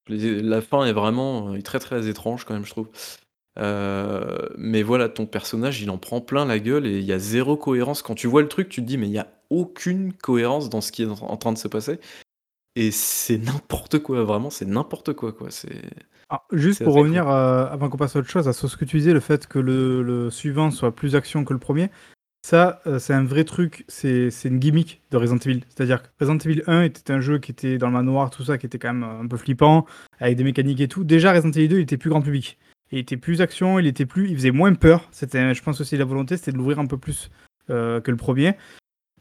la 0.09 0.61
fin 0.63 0.85
est 0.87 0.93
vraiment, 0.93 1.55
heu, 1.55 1.63
très, 1.63 1.79
très 1.81 2.09
étrange 2.09 2.45
quand 2.45 2.55
même, 2.55 2.65
je 2.67 2.71
trouve. 2.71 2.89
Mais 4.59 4.83
voilà, 4.83 5.09
ton 5.09 5.27
personnage, 5.27 5.81
il 5.83 5.91
en 5.91 5.99
prend 5.99 6.21
plein 6.21 6.45
la 6.45 6.59
gueule 6.59 6.87
et 6.87 6.99
il 6.99 7.05
y 7.05 7.13
a 7.13 7.19
zéro 7.19 7.57
cohérence. 7.57 8.03
Quand 8.03 8.15
tu 8.15 8.27
vois 8.27 8.43
le 8.43 8.49
truc, 8.49 8.69
tu 8.69 8.81
te 8.83 8.87
dis: 8.87 8.99
«Mais 8.99 9.07
il 9.09 9.13
y 9.13 9.19
a 9.19 9.29
aucune 9.51 10.13
cohérence 10.13 10.71
dans 10.71 10.81
ce 10.81 10.93
qui 10.93 11.03
est 11.03 11.07
en 11.07 11.37
train 11.37 11.53
de 11.53 11.59
se 11.59 11.69
passer» 11.69 11.99
et 12.81 12.91
c'est 12.91 13.39
n'importe 13.39 13.99
quoi, 13.99 14.25
vraiment, 14.25 14.49
c'est 14.51 14.65
n'importe 14.65 15.13
quoi, 15.13 15.33
quoi. 15.33 15.51
C'est 15.51 15.83
Alors, 16.31 16.47
juste 16.53 16.83
pour 16.83 16.95
revenir, 16.95 17.29
avant 17.29 17.89
qu'on 17.89 17.99
passe 17.99 18.17
à 18.17 18.21
autre 18.21 18.31
chose, 18.31 18.49
à 18.49 18.53
ce 18.53 18.77
que 18.77 18.85
tu 18.85 18.97
disais, 18.97 19.13
le 19.13 19.21
fait 19.21 19.47
que 19.47 19.59
le 19.59 20.03
le 20.03 20.31
suivant 20.31 20.71
soit 20.71 20.95
plus 20.95 21.15
action 21.15 21.45
que 21.45 21.53
le 21.53 21.59
premier, 21.59 21.91
ça, 22.43 22.81
heu, 22.87 22.99
c'est 22.99 23.13
un 23.13 23.25
vrai 23.25 23.45
truc, 23.45 23.85
c'est 23.89 24.31
une 24.45 24.59
gimmick 24.59 25.03
de 25.11 25.19
Resident 25.19 25.39
Evil. 25.45 25.61
C'est-à-dire 25.69 26.03
que 26.03 26.09
Resident 26.21 26.39
Evil 26.39 26.63
1 26.67 26.83
était 26.85 27.13
un 27.13 27.21
jeu 27.21 27.39
qui 27.39 27.51
était 27.51 27.77
dans 27.77 27.89
le 27.89 27.93
manoir, 27.93 28.31
tout 28.31 28.45
ça, 28.45 28.57
qui 28.57 28.67
était 28.67 28.79
quand 28.79 28.95
même, 28.95 29.05
heu, 29.05 29.25
un 29.25 29.29
peu 29.29 29.37
flippant, 29.37 29.87
avec 30.21 30.37
des 30.37 30.45
mécaniques 30.45 30.81
et 30.81 30.89
tout. 30.89 31.05
Déjà 31.05 31.33
Resident 31.33 31.53
Evil 31.53 31.69
2, 31.69 31.79
il 31.79 31.83
était 31.83 31.99
plus 31.99 32.11
grand 32.11 32.23
public. 32.23 32.59
Il 32.93 32.99
était 32.99 33.19
plus 33.19 33.41
action, 33.43 33.79
il 33.79 33.87
était 33.87 34.07
plus 34.07 34.29
il 34.31 34.37
faisait 34.37 34.51
moins 34.51 34.73
peur. 34.75 35.07
C'était 35.13 35.55
je 35.55 35.63
pense 35.63 35.81
aussi 35.81 35.97
la 35.97 36.05
volonté, 36.07 36.37
c'était 36.39 36.53
de 36.53 36.57
l'ouvrir 36.57 36.79
un 36.79 36.87
peu 36.87 36.97
plus, 36.99 37.31
heu, 37.69 38.01
que 38.03 38.11
le 38.11 38.17
premier. 38.17 38.57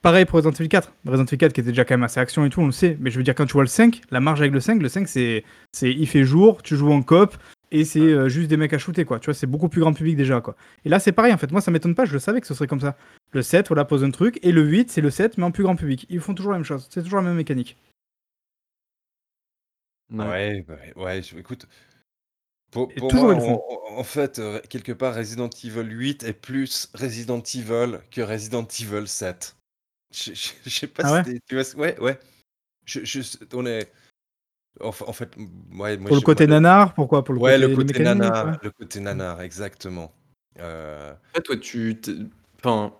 Pareil 0.01 0.25
pour 0.25 0.37
Resident 0.37 0.53
Evil 0.53 0.69
4. 0.69 0.93
Resident 1.05 1.25
Evil 1.25 1.37
4 1.37 1.53
qui 1.53 1.61
était 1.61 1.71
déjà 1.71 1.83
quand 1.83 1.95
même 1.95 2.03
assez 2.03 2.19
action 2.19 2.45
et 2.45 2.49
tout, 2.49 2.61
on 2.61 2.65
le 2.65 2.71
sait. 2.71 2.97
Mais 2.99 3.11
je 3.11 3.17
veux 3.17 3.23
dire, 3.23 3.35
quand 3.35 3.45
tu 3.45 3.53
vois 3.53 3.63
le 3.63 3.67
5, 3.67 4.01
la 4.11 4.19
marge 4.19 4.39
avec 4.39 4.53
le 4.53 4.59
5, 4.61 4.81
le 4.81 4.87
5, 4.89 5.07
c'est, 5.07 5.43
c'est 5.73 5.91
il 5.91 6.07
fait 6.07 6.23
jour, 6.23 6.63
tu 6.63 6.77
joues 6.77 6.91
en 6.91 7.01
coop, 7.01 7.35
et 7.71 7.83
c'est 7.83 7.99
euh, 7.99 8.29
juste 8.29 8.47
des 8.49 8.57
mecs 8.57 8.73
à 8.73 8.77
shooter, 8.77 9.03
quoi. 9.03 9.19
Tu 9.19 9.25
vois, 9.25 9.33
c'est 9.33 9.47
beaucoup 9.47 9.67
plus 9.67 9.81
grand 9.81 9.93
public 9.93 10.15
déjà, 10.15 10.39
quoi. 10.41 10.55
Et 10.85 10.89
là, 10.89 10.99
c'est 10.99 11.11
pareil, 11.11 11.33
en 11.33 11.37
fait. 11.37 11.51
Moi, 11.51 11.61
ça 11.61 11.71
m'étonne 11.71 11.95
pas, 11.95 12.05
je 12.05 12.13
le 12.13 12.19
savais 12.19 12.39
que 12.39 12.47
ce 12.47 12.53
serait 12.53 12.67
comme 12.67 12.79
ça. 12.79 12.95
Le 13.33 13.41
7, 13.41 13.67
voilà, 13.67 13.83
pose 13.85 14.03
un 14.03 14.11
truc, 14.11 14.39
et 14.41 14.51
le 14.51 14.63
8, 14.63 14.89
c'est 14.89 15.01
le 15.01 15.09
7, 15.09 15.37
mais 15.37 15.43
en 15.43 15.51
plus 15.51 15.63
grand 15.63 15.75
public. 15.75 16.05
Ils 16.09 16.19
font 16.21 16.33
toujours 16.33 16.53
la 16.53 16.57
même 16.57 16.65
chose, 16.65 16.87
c'est 16.89 17.03
toujours 17.03 17.19
la 17.19 17.25
même 17.25 17.35
mécanique. 17.35 17.77
Ouais. 20.11 20.25
Ouais, 20.25 20.65
bah, 20.67 20.75
ouais, 20.95 21.21
je 21.21 21.37
écoute, 21.37 21.67
pour 22.71 22.93
pour 22.95 23.09
toujours 23.09 23.25
moi, 23.25 23.33
ils 23.33 23.37
le 23.37 23.43
en 23.43 23.57
font. 23.57 23.63
en 23.89 23.99
en 23.99 24.03
fait, 24.03 24.39
heu, 24.39 24.61
quelque 24.69 24.91
part, 24.91 25.15
Resident 25.15 25.49
Evil 25.63 25.89
8 25.91 26.23
est 26.23 26.33
plus 26.33 26.89
Resident 26.93 27.41
Evil 27.41 27.99
que 28.11 28.21
Resident 28.21 28.65
Evil 28.79 29.07
7. 29.07 29.55
Je 30.11 30.33
je 30.33 30.49
je 30.65 30.69
sais 30.69 30.87
pas 30.87 31.03
Ah 31.03 31.11
si 31.11 31.13
ouais? 31.13 31.23
tu 31.23 31.39
tu 31.47 31.55
vois 31.55 31.63
ce 31.63 31.75
ouais, 31.77 31.99
ouais. 31.99 32.19
Je 32.85 33.05
je 33.05 33.21
s 33.21 33.39
on 33.53 33.65
est 33.67 33.91
en 34.81 34.91
fait, 35.13 35.35
ouais, 35.37 35.97
moi, 35.97 35.97
Pour 36.05 36.15
le 36.15 36.21
côté 36.21 36.47
le 36.47 36.47
nanar, 36.47 36.93
pourquoi? 36.93 37.23
Pour 37.23 37.33
le 37.35 37.39
ouais, 37.39 37.57
le 37.57 37.69
côté 37.69 37.99
les 37.99 38.01
côté 38.19 38.43
ouais. 38.43 38.53
nanar 38.53 38.57
le 38.61 38.71
côté 38.71 38.99
nanar, 39.01 39.41
exactement. 39.41 40.13
Heu, 40.59 41.13
En 41.33 41.37
fait, 41.39 41.49
ouais, 41.49 41.59
tu 41.59 41.99
tu 42.01 42.27
enfin, 42.57 42.93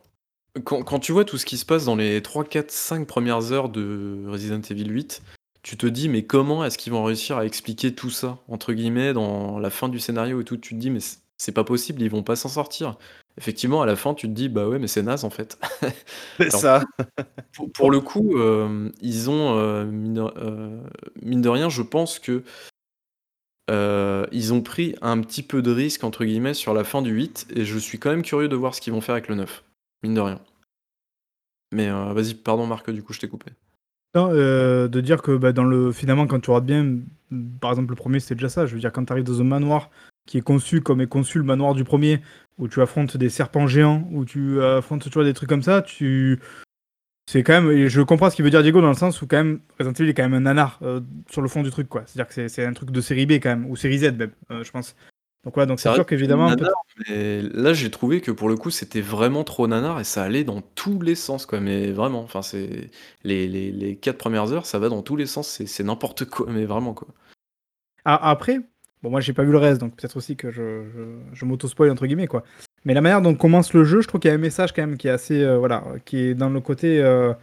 quand 0.66 0.84
quand 0.84 1.00
tu 1.00 1.12
vois 1.14 1.26
tout 1.26 1.38
ce 1.38 1.46
qui 1.46 1.58
se 1.58 1.66
passe 1.66 1.86
dans 1.86 1.96
les 1.96 2.22
3, 2.22 2.46
4, 2.46 2.72
5 2.72 3.08
premières 3.08 3.52
heures 3.52 3.70
de 3.70 4.26
Resident 4.28 4.62
Evil 4.62 4.90
8, 4.90 5.24
tu 5.64 5.78
te 5.78 5.88
dis: 5.88 6.10
«Mais 6.10 6.26
comment 6.26 6.66
est-ce 6.66 6.78
qu'ils 6.78 6.94
vont 6.94 7.04
réussir 7.06 7.38
à 7.38 7.46
expliquer 7.46 7.96
tout 7.96 8.10
ça?» 8.12 8.40
entre 8.50 8.74
guillemets, 8.74 9.14
dans 9.14 9.60
la 9.60 9.70
fin 9.72 9.90
du 9.90 10.00
scénario 10.00 10.42
et 10.42 10.46
tout? 10.46 10.58
Tu 10.58 10.76
te 10.76 10.80
dis: 10.82 10.92
«Mais 10.92 11.00
c'est 11.40 11.54
pas 11.54 11.64
possible, 11.64 12.04
ils 12.04 12.12
vont 12.12 12.24
pas 12.24 12.36
s'en 12.38 12.50
sortir». 12.50 12.98
Effectivement, 13.40 13.82
à 13.82 13.88
la 13.88 13.96
fin, 13.96 14.14
tu 14.14 14.28
te 14.28 14.34
dis: 14.34 14.50
«Bah 14.50 14.68
ouais, 14.70 14.80
mais 14.80 14.88
c'est 14.88 15.02
naze, 15.04 15.24
en 15.26 15.32
fait». 15.32 15.58
c'est 16.40 16.50
Alors 16.50 16.62
ça. 16.62 16.84
pour 17.54 17.72
pour 17.74 17.92
le 17.92 18.02
coup, 18.02 18.38
hem, 18.42 18.92
ils 19.02 19.30
ont, 19.30 19.86
mine 19.86 20.16
de 20.16 20.22
heu, 20.22 20.82
mine 21.24 21.42
de 21.42 21.50
rien, 21.50 21.70
je 21.70 21.82
pense 21.84 22.20
que, 22.20 22.44
ils 24.32 24.54
ont 24.54 24.62
pris 24.62 24.96
un 25.02 25.22
petit 25.22 25.44
peu 25.44 25.62
de 25.62 25.72
«risque» 25.72 26.04
entre 26.04 26.26
guillemets 26.26 26.54
sur 26.56 26.74
la 26.74 26.84
fin 26.84 27.02
du 27.02 27.12
8 27.12 27.48
et 27.56 27.66
je 27.66 27.78
suis 27.78 28.00
quand 28.00 28.10
même 28.12 28.24
curieux 28.24 28.50
de 28.50 28.56
voir 28.56 28.76
ce 28.76 28.82
qu'ils 28.82 28.94
vont 28.94 29.02
faire 29.02 29.16
avec 29.16 29.28
le 29.30 29.36
9, 29.36 29.64
mine 30.04 30.16
de 30.16 30.22
rien. 30.22 30.40
Mais 31.72 31.90
vas-y, 31.90 32.34
pardon 32.34 32.66
Marc, 32.66 32.90
du 32.90 33.04
coup, 33.04 33.14
je 33.14 33.20
t'ai 33.20 33.28
coupé. 33.28 33.52
Non, 34.16 34.32
heu, 34.34 34.90
de 34.90 35.02
dire 35.02 35.22
que, 35.22 35.38
bah, 35.38 35.52
dans 35.54 35.64
le 35.64 35.92
finalement, 35.92 36.26
quand 36.28 36.40
tu 36.40 36.50
regardes 36.50 36.66
bien, 36.66 36.98
par 37.62 37.72
exemple, 37.72 37.92
le 37.92 37.96
premier 37.96 38.20
c'était 38.20 38.36
déjà 38.36 38.50
ça. 38.50 38.66
Je 38.66 38.74
veux 38.74 38.80
dire, 38.80 38.92
quand 38.92 39.06
tu 39.06 39.14
arrives 39.14 39.26
dans 39.26 39.42
un 39.42 39.44
manoir 39.44 39.90
qui 40.30 40.38
est 40.38 40.42
conçu 40.42 40.82
comme 40.82 41.02
est 41.02 41.08
conçu 41.08 41.40
le 41.40 41.44
manoir 41.44 41.74
du 41.74 41.84
premier, 41.84 42.22
où 42.60 42.68
tu 42.68 42.84
affrontes 42.84 43.18
des 43.18 43.30
serpents 43.30 43.66
géants, 43.66 44.08
où 44.12 44.26
tu 44.26 44.62
affrontes, 44.62 45.02
tu 45.02 45.10
vois, 45.10 45.24
des 45.24 45.34
trucs 45.34 45.50
comme 45.50 45.64
ça, 45.64 45.82
tu 45.82 46.40
c'est 47.26 47.42
quand 47.42 47.64
même 47.64 47.88
je 47.88 48.02
comprends 48.02 48.30
ce 48.30 48.36
qu'il 48.36 48.46
veut 48.46 48.52
dire 48.52 48.62
Diego 48.62 48.80
dans 48.80 48.90
le 48.90 48.94
sens 48.94 49.24
où 49.24 49.28
quand 49.28 49.38
même 49.38 49.62
Resident 49.80 49.94
Evil 49.94 50.10
est 50.12 50.14
quand 50.14 50.22
même 50.22 50.36
un 50.36 50.42
nanar, 50.42 50.78
heu, 50.84 51.04
sur 51.32 51.42
le 51.42 51.48
fond 51.48 51.64
du 51.64 51.72
truc, 51.72 51.90
quoi. 51.90 52.04
C'est-à-dire 52.06 52.28
que 52.32 52.48
c'est 52.48 52.64
un 52.64 52.74
truc 52.74 52.92
de 52.92 53.02
série 53.02 53.26
B 53.26 53.34
quand 53.34 53.50
même, 53.50 53.66
ou 53.66 53.76
série 53.76 53.98
Z 53.98 54.12
même, 54.14 54.32
heu, 54.52 54.64
je 54.64 54.70
pense. 54.70 54.96
Donc 55.44 55.56
voilà, 55.56 55.66
donc 55.66 55.80
c'est 55.80 55.92
sûr 55.94 56.06
qu'évidemment 56.06 56.54
là, 57.08 57.74
j'ai 57.74 57.90
trouvé 57.90 58.22
que 58.22 58.30
pour 58.30 58.50
le 58.50 58.56
coup, 58.56 58.70
c'était 58.70 59.02
vraiment 59.02 59.44
trop 59.44 59.68
nanar 59.68 60.00
et 60.00 60.04
ça 60.04 60.24
allait 60.24 60.44
dans 60.44 60.62
tous 60.62 61.02
les 61.02 61.16
sens, 61.16 61.48
quoi. 61.48 61.60
Mais 61.60 61.92
vraiment, 61.92 62.22
enfin, 62.22 62.44
c'est 62.44 62.92
les 63.24 63.48
les 63.48 63.72
les 63.72 63.96
4 63.96 64.20
premières 64.20 64.52
heures, 64.54 64.68
ça 64.68 64.78
va 64.78 64.90
dans 64.90 65.02
tous 65.02 65.16
les 65.16 65.26
sens, 65.26 65.48
c'est 65.48 65.66
c'est 65.66 65.84
n'importe 65.84 66.26
quoi, 66.26 66.46
mais 66.52 66.66
vraiment, 66.66 66.94
quoi. 66.94 67.08
A 68.06 68.30
après, 68.30 68.60
bon 69.04 69.10
moi 69.10 69.22
j'ai 69.22 69.34
pas 69.34 69.44
vu 69.44 69.52
le 69.52 69.58
reste, 69.58 69.80
donc 69.82 69.96
peut-être 69.96 70.18
aussi 70.18 70.36
que 70.36 70.52
je, 70.52 70.84
je, 70.94 71.02
je 71.34 71.46
m'auto-spoil 71.46 71.90
entre 71.92 72.06
guillemets 72.08 72.28
quoi. 72.28 72.44
Mais 72.86 72.94
la 72.94 73.02
manière 73.02 73.22
dont 73.22 73.36
commence 73.36 73.74
le 73.74 73.84
jeu, 73.84 74.02
je 74.02 74.08
trouve 74.08 74.22
qu'il 74.22 74.30
y 74.30 74.32
a 74.32 74.36
un 74.36 74.40
message 74.40 74.72
quand 74.74 74.82
même 74.82 74.98
qui 74.98 75.08
est 75.08 75.12
assez, 75.12 75.42
euh, 75.44 75.58
voilà, 75.58 75.84
qui 76.06 76.18
est 76.18 76.34
dans 76.34 76.50
le 76.50 76.62
côté, 76.62 77.02
euh, 77.02 77.34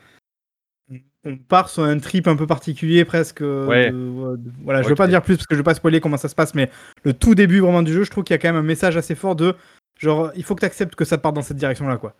on 1.24 1.36
part 1.36 1.68
sur 1.68 1.82
un 1.82 1.98
trip 1.98 2.28
un 2.28 2.36
peu 2.36 2.46
particulier 2.46 3.04
presque. 3.04 3.42
euh, 3.42 3.66
Ouais. 3.66 3.90
de- 3.90 4.36
de- 4.36 4.50
voilà, 4.62 4.82
je 4.82 4.88
veux 4.88 4.94
pas 4.94 5.08
dire 5.08 5.22
plus 5.22 5.36
parce 5.36 5.46
que 5.46 5.54
je 5.54 5.58
veux 5.60 5.64
pas 5.64 5.74
spoiler 5.74 6.00
comment 6.00 6.16
ça 6.16 6.28
se 6.28 6.34
passe, 6.36 6.54
mais 6.54 6.70
le 7.04 7.12
tout 7.12 7.34
début 7.34 7.58
vraiment 7.60 7.82
du 7.82 7.92
jeu, 7.92 8.04
je 8.04 8.10
trouve 8.10 8.22
qu'il 8.24 8.34
y 8.34 8.38
a 8.38 8.38
quand 8.38 8.48
même 8.48 8.56
un 8.62 8.62
message 8.66 8.96
assez 8.96 9.14
fort 9.16 9.34
de, 9.34 9.54
genre, 9.98 10.30
il 10.36 10.44
faut 10.44 10.54
que 10.54 10.60
tu 10.60 10.66
acceptes 10.66 10.94
que 10.94 11.04
ça 11.04 11.16
te 11.16 11.22
parte 11.22 11.34
dans 11.34 11.42
cette 11.42 11.56
direction-là 11.56 11.96
quoi. 11.96 12.14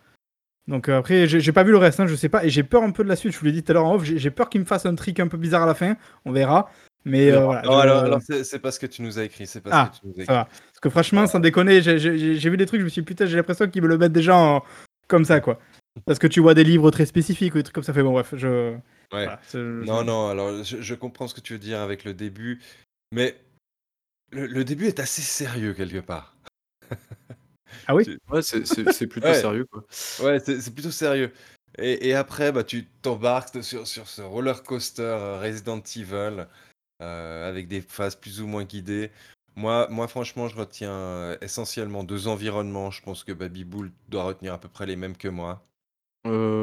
Donc 0.67 0.89
après, 0.89 1.27
j'ai 1.27 1.51
pas 1.53 1.63
vu 1.63 1.71
le 1.71 1.77
reste, 1.77 2.01
hein, 2.01 2.07
je 2.07 2.15
sais 2.15 2.27
pas, 2.27 2.43
et 2.43 2.49
j'ai 2.49 2.63
peur 2.63 2.83
un 2.83 2.91
peu 2.91 3.01
de 3.05 3.07
la 3.07 3.15
suite. 3.15 3.31
Je 3.31 3.39
vous 3.39 3.45
l'ai 3.45 3.53
dit 3.53 3.63
tout 3.63 3.71
à 3.71 3.75
l'heure 3.75 3.85
en 3.85 3.95
off, 3.95 4.03
j'ai 4.03 4.17
j'ai 4.17 4.29
peur 4.31 4.49
qu'il 4.49 4.59
me 4.59 4.65
fasse 4.65 4.85
un 4.85 4.95
trick 4.95 5.21
un 5.21 5.29
peu 5.29 5.37
bizarre 5.37 5.63
à 5.63 5.65
la 5.65 5.73
fin. 5.73 5.95
On 6.25 6.33
verra. 6.33 6.69
Mais 7.07 7.31
euh, 7.31 7.39
voilà. 7.45 7.61
non, 7.63 7.71
je- 7.73 7.77
alors 7.77 8.03
alors 8.03 8.21
c'est 8.21 8.59
pas 8.59 8.71
ce 8.71 8.79
que 8.79 8.85
tu 8.85 9.01
nous 9.01 9.17
as 9.17 9.23
écrit, 9.23 9.47
c'est 9.47 9.61
pas 9.61 9.69
Ah, 9.71 9.91
ce 9.93 9.99
que 9.99 10.01
tu 10.05 10.07
nous 10.13 10.21
as 10.21 10.25
ça 10.25 10.33
va. 10.33 10.41
écrit. 10.41 10.59
Parce 10.67 10.79
que 10.81 10.89
franchement, 10.89 11.25
sans 11.27 11.39
déconner, 11.39 11.81
j'ai- 11.81 12.49
vu 12.49 12.57
des 12.57 12.65
trucs, 12.65 12.79
je 12.81 12.85
me 12.85 12.89
suis 12.89 13.01
dit, 13.01 13.05
putain, 13.05 13.25
j'ai 13.25 13.37
l'impression 13.37 13.69
qu'ils 13.69 13.81
me 13.81 13.87
le 13.87 13.97
mettent 13.97 14.11
déjà 14.13 14.35
en- 14.35 14.63
comme 15.07 15.25
ça, 15.25 15.39
quoi. 15.39 15.59
Parce 16.05 16.19
que 16.19 16.27
tu 16.27 16.41
vois 16.41 16.53
des 16.53 16.63
livres 16.63 16.91
très 16.91 17.05
spécifiques 17.05 17.55
ou 17.55 17.57
des 17.57 17.63
trucs 17.63 17.75
comme 17.75 17.83
ça. 17.83 17.93
Fait 17.93 18.03
bon, 18.03 18.11
bref, 18.11 18.33
je. 18.35 18.73
Ouais. 19.13 19.25
voilà, 19.25 19.39
Non, 19.55 20.03
non, 20.03 20.27
alors 20.29 20.63
je 20.63 20.81
je 20.81 20.95
comprends 20.95 21.27
ce 21.29 21.33
que 21.33 21.39
tu 21.41 21.53
veux 21.53 21.59
dire 21.59 21.79
avec 21.79 22.03
le 22.03 22.13
début, 22.13 22.59
mais 23.13 23.35
le 24.31 24.45
le 24.47 24.63
début 24.65 24.87
est 24.87 24.99
assez 24.99 25.21
sérieux 25.21 25.73
quelque 25.73 25.99
part. 25.99 26.35
Ah 27.87 27.95
oui? 27.95 28.17
Ouais, 28.29 28.41
c'est 28.41 29.07
plutôt 29.07 29.27
ouais, 29.27 29.33
sérieux, 29.33 29.65
quoi. 29.65 29.83
ouais, 30.23 30.39
c'est 30.39 30.73
plutôt 30.73 30.91
sérieux 30.91 31.31
et 31.77 32.09
et 32.09 32.13
après, 32.15 32.51
bah, 32.51 32.63
tu 32.63 32.85
t'embarques 33.01 33.63
sur 33.63 33.87
sur 33.87 34.07
ce 34.07 34.21
roller 34.21 34.63
coaster, 34.63 35.01
heu, 35.03 35.39
Resident 35.41 35.81
Evil, 35.95 36.47
heu, 37.01 37.05
avec 37.45 37.67
des 37.67 37.81
phases 37.81 38.15
plus 38.15 38.41
ou 38.41 38.47
moins 38.47 38.63
guidées. 38.65 39.11
Moi 39.55 39.87
moi 39.89 40.07
franchement, 40.07 40.47
je 40.47 40.55
retiens, 40.57 40.91
heu, 41.33 41.37
essentiellement 41.41 42.03
2 42.03 42.27
environnements. 42.27 42.91
Je 42.91 43.01
pense 43.01 43.23
que 43.23 43.31
Baby 43.33 43.63
Bull 43.65 43.91
doit 44.09 44.23
retenir 44.23 44.53
à 44.53 44.59
peu 44.59 44.69
près 44.69 44.85
les 44.85 44.95
mêmes 44.95 45.17
que 45.17 45.27
moi. 45.27 45.67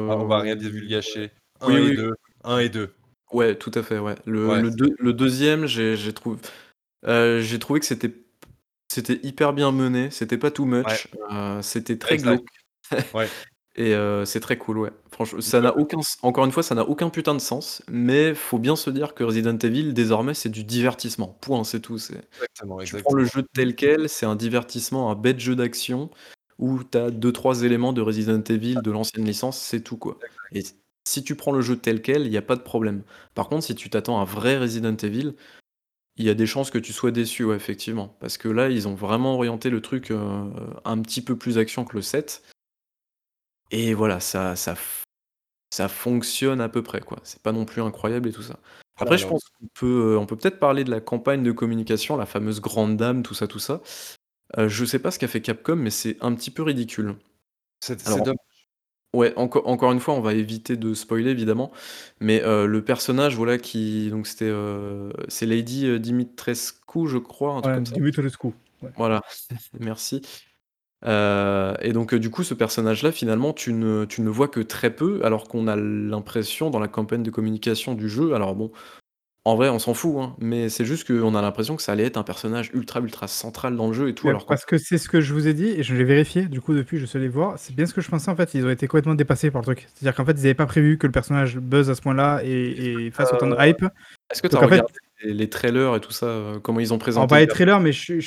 Ah, 0.07 0.15
on 0.17 0.25
va 0.27 0.39
rien 0.39 0.55
divulgacher. 0.55 1.31
oui, 1.67 1.73
1 1.73 1.79
et 1.81 1.89
oui, 1.89 1.97
2, 1.97 2.13
1 2.43 2.59
et 2.59 2.69
2. 2.69 2.93
ouais, 3.33 3.57
tout 3.57 3.71
à 3.75 3.83
fait, 3.83 3.99
ouais. 3.99 4.15
Le 4.25 4.55
Ouais, 4.55 4.61
le 4.61 4.71
c'est 4.71 4.71
deux 4.71 4.95
le 4.99 5.13
2 5.13 5.65
j'ai 5.67 6.13
trouvé 6.13 6.39
heu, 7.07 7.41
j'ai 7.41 7.59
trouvé 7.59 7.79
que 7.81 7.87
c'était 7.87 8.13
c'était 8.91 9.19
hyper 9.23 9.53
bien 9.53 9.71
mené, 9.71 10.11
c'était 10.11 10.37
pas 10.39 10.51
too 10.51 10.65
much, 10.65 11.09
c'était 11.63 11.97
très 11.99 12.17
Exact. 12.17 12.19
glauque 12.19 12.47
Ouais. 13.13 13.31
et 13.75 13.93
heu, 13.93 14.23
c'est 14.25 14.39
très 14.39 14.57
cool, 14.57 14.77
ouais. 14.79 14.91
Franchement, 15.11 15.41
ça 15.41 15.61
n'a 15.61 15.75
aucun 15.77 15.99
s 15.99 16.17
encore 16.21 16.45
une 16.45 16.51
fois, 16.51 16.63
ça 16.63 16.75
n'a 16.75 16.83
aucun 16.87 17.09
putain 17.09 17.33
de 17.35 17.39
sens, 17.41 17.81
mais 17.89 18.33
faut 18.33 18.59
bien 18.59 18.75
se 18.75 18.89
dire 18.89 19.13
que 19.13 19.23
Resident 19.23 19.57
Evil, 19.57 19.93
désormais, 19.93 20.33
c'est 20.33 20.49
du 20.49 20.63
divertissement. 20.63 21.37
Point, 21.41 21.63
c'est 21.63 21.79
tout. 21.81 21.97
C'est 21.97 22.21
Exactement, 22.41 22.77
tu 22.83 22.95
prends 22.97 23.13
le 23.13 23.23
exactement. 23.23 23.41
jeu 23.43 23.43
tel 23.53 23.75
quel, 23.75 24.09
c'est 24.09 24.25
un 24.25 24.35
divertissement, 24.35 25.11
un 25.11 25.15
bête 25.15 25.39
jeu 25.39 25.55
d'action 25.55 26.09
où 26.59 26.83
tu 26.83 26.97
as 26.97 27.11
2-3 27.11 27.63
éléments 27.63 27.93
de 27.93 28.01
Resident 28.01 28.41
Evil 28.49 28.75
de 28.81 28.91
l'ancienne 28.91 29.25
licence, 29.25 29.57
c'est 29.59 29.81
tout, 29.81 29.97
quoi 29.97 30.17
et 30.53 30.63
si 31.07 31.23
tu 31.23 31.35
prends 31.35 31.51
le 31.51 31.61
jeu 31.61 31.75
tel 31.77 32.01
quel, 32.01 32.25
il 32.25 32.31
y 32.33 32.37
a 32.37 32.41
pas 32.41 32.55
de 32.55 32.61
problème. 32.61 33.03
Par 33.35 33.49
contre, 33.49 33.63
si 33.65 33.75
tu 33.75 33.89
t'attends 33.89 34.17
à 34.19 34.21
un 34.21 34.25
vrai 34.25 34.57
Resident 34.57 34.95
Evil, 34.97 35.35
il 36.17 36.25
y 36.25 36.29
a 36.29 36.33
des 36.35 36.47
chances 36.47 36.71
que 36.71 36.79
tu 36.79 36.93
sois 36.93 37.11
déçu, 37.11 37.43
ouais, 37.45 37.55
effectivement. 37.57 38.17
Parce 38.21 38.37
que 38.37 38.49
là, 38.49 38.69
ils 38.69 38.87
ont 38.87 38.95
vraiment 38.95 39.35
orienté 39.35 39.69
le 39.69 39.81
truc, 39.81 40.11
heu, 40.11 40.19
un 40.85 41.01
petit 41.01 41.21
peu 41.21 41.37
plus 41.37 41.57
action 41.57 41.85
que 41.85 41.95
le 41.95 42.01
7 42.03 42.43
et 43.71 43.93
voilà, 43.93 44.19
ça 44.19 44.55
ça 44.55 44.75
ça 45.71 45.87
fonctionne 45.87 46.61
à 46.61 46.69
peu 46.69 46.83
près, 46.83 47.01
quoi. 47.01 47.19
C'est 47.23 47.41
pas 47.41 47.51
non 47.51 47.65
plus 47.65 47.81
incroyable 47.81 48.29
et 48.29 48.31
tout 48.31 48.41
ça. 48.43 48.59
Après, 48.97 49.17
je 49.17 49.27
pense 49.27 49.43
qu'on 49.59 49.67
peut, 49.73 50.13
heu, 50.13 50.17
on 50.17 50.25
peut 50.25 50.37
peut-être 50.37 50.59
parler 50.59 50.85
de 50.85 50.91
la 50.91 51.01
campagne 51.01 51.43
de 51.43 51.51
communication, 51.51 52.15
la 52.15 52.25
fameuse 52.25 52.61
grande 52.61 52.95
dame, 52.95 53.23
tout 53.23 53.33
ça, 53.33 53.47
tout 53.47 53.59
ça. 53.59 53.81
Heu, 54.57 54.67
je 54.69 54.85
sais 54.85 54.99
pas 54.99 55.11
ce 55.11 55.19
qu'a 55.19 55.27
fait 55.27 55.41
Capcom, 55.41 55.75
mais 55.77 55.89
c'est 55.89 56.17
un 56.21 56.33
petit 56.35 56.51
peu 56.51 56.63
ridicule. 56.63 57.15
C'est 57.81 57.97
dommage. 58.07 58.35
ouais, 59.15 59.33
enco 59.37 59.61
encore 59.65 59.91
une 59.93 59.99
fois, 59.99 60.15
on 60.15 60.21
va 60.21 60.33
éviter 60.33 60.77
de 60.77 60.93
spoiler 60.93 61.31
évidemment, 61.31 61.71
mais 62.21 62.41
heu, 62.43 62.67
le 62.67 62.83
personnage, 62.85 63.35
voilà, 63.35 63.57
qui 63.57 64.09
donc 64.11 64.27
c'était, 64.27 64.51
c'est 65.29 65.45
Lady, 65.45 65.99
Dimitrescu, 65.99 67.07
je 67.07 67.17
crois, 67.17 67.53
un 67.55 67.61
truc 67.61 67.65
Ouais, 67.67 67.75
comme 67.75 67.85
ça. 67.85 67.95
Dimitrescu, 67.95 68.47
ouais. 68.81 68.91
Voilà, 68.97 69.21
merci. 69.79 70.21
Heu 71.05 71.73
et 71.81 71.93
donc 71.93 72.13
heu, 72.13 72.19
du 72.19 72.29
coup, 72.29 72.43
ce 72.43 72.53
personnage-là, 72.53 73.11
finalement, 73.11 73.53
tu 73.53 73.73
ne 73.73 74.05
tu 74.05 74.21
ne 74.21 74.25
le 74.25 74.31
vois 74.31 74.47
que 74.47 74.59
très 74.59 74.89
peu, 74.95 75.21
alors 75.23 75.47
qu'on 75.47 75.67
a 75.67 75.75
l'impression 75.75 76.69
dans 76.69 76.79
la 76.79 76.87
campagne 76.87 77.23
de 77.23 77.29
communication 77.31 77.93
du 77.93 78.09
jeu 78.09 78.33
alors 78.33 78.55
bon, 78.55 78.71
en 79.45 79.55
vrai, 79.55 79.69
on 79.69 79.77
s'en 79.79 79.93
fout, 79.93 80.15
hein, 80.17 80.35
mais 80.39 80.69
c'est 80.69 80.85
juste 80.85 81.05
qu'on 81.07 81.35
a 81.35 81.41
l'impression 81.41 81.75
que 81.75 81.83
ça 81.83 81.91
allait 81.91 82.05
être 82.05 82.17
un 82.17 82.23
personnage 82.23 82.71
ultra, 82.73 82.99
ultra 82.99 83.27
central 83.27 83.75
dans 83.75 83.87
le 83.87 83.93
jeu 83.93 84.09
et 84.09 84.15
tout, 84.15 84.27
alors 84.29 84.45
qu'en 84.45 84.55
parce 84.55 84.65
que 84.65 84.77
c'est 84.79 84.97
ce 84.97 85.07
que 85.07 85.21
je 85.21 85.33
vous 85.33 85.47
ai 85.47 85.53
dit 85.53 85.67
et 85.67 85.83
je 85.83 85.93
l'ai 85.95 86.03
vérifié, 86.03 86.47
du 86.47 86.61
coup, 86.61 86.73
depuis, 86.73 86.97
je 86.97 87.05
suis 87.05 87.17
allé 87.19 87.27
voir. 87.27 87.59
C'est 87.59 87.75
bien 87.75 87.85
ce 87.85 87.93
que 87.93 88.01
je 88.01 88.09
pensais, 88.09 88.31
en 88.31 88.35
fait, 88.35 88.53
ils 88.55 88.65
ont 88.65 88.69
été 88.71 88.87
complètement 88.87 89.13
dépassés 89.13 89.51
par 89.51 89.61
le 89.61 89.65
truc. 89.65 89.87
C'est-à-dire 89.93 90.15
qu'en 90.15 90.25
fait, 90.25 90.31
ils 90.33 90.39
avaient 90.45 90.53
pas 90.55 90.65
prévu 90.65 90.97
que 90.97 91.05
le 91.05 91.11
personnage 91.11 91.57
buzz 91.57 91.89
à 91.91 91.95
ce 91.95 92.01
point-là 92.01 92.41
et 92.43 93.05
et 93.05 93.11
fasse 93.11 93.31
autant 93.33 93.47
de 93.47 93.53
Heu, 93.53 93.67
hype. 93.67 93.85
est-ce 94.31 94.41
que 94.41 94.47
tu 94.47 94.55
as 94.55 94.59
Donc 94.59 94.63
en 94.63 94.69
fait 94.69 94.81
regardé 94.81 94.93
les 95.25 95.33
les 95.33 95.49
trailers 95.49 95.95
et 95.95 95.99
tout 96.01 96.11
ça, 96.11 96.27
heu, 96.27 96.59
comment 96.61 96.79
ils 96.79 96.93
ont 96.93 96.97
Alors 97.15 97.27
présenté 97.27 97.27
pas 97.27 97.39
le 97.39 97.45
les 97.45 97.47
trailers, 97.47 97.79
mais 97.79 97.91
j'ai 97.91 98.19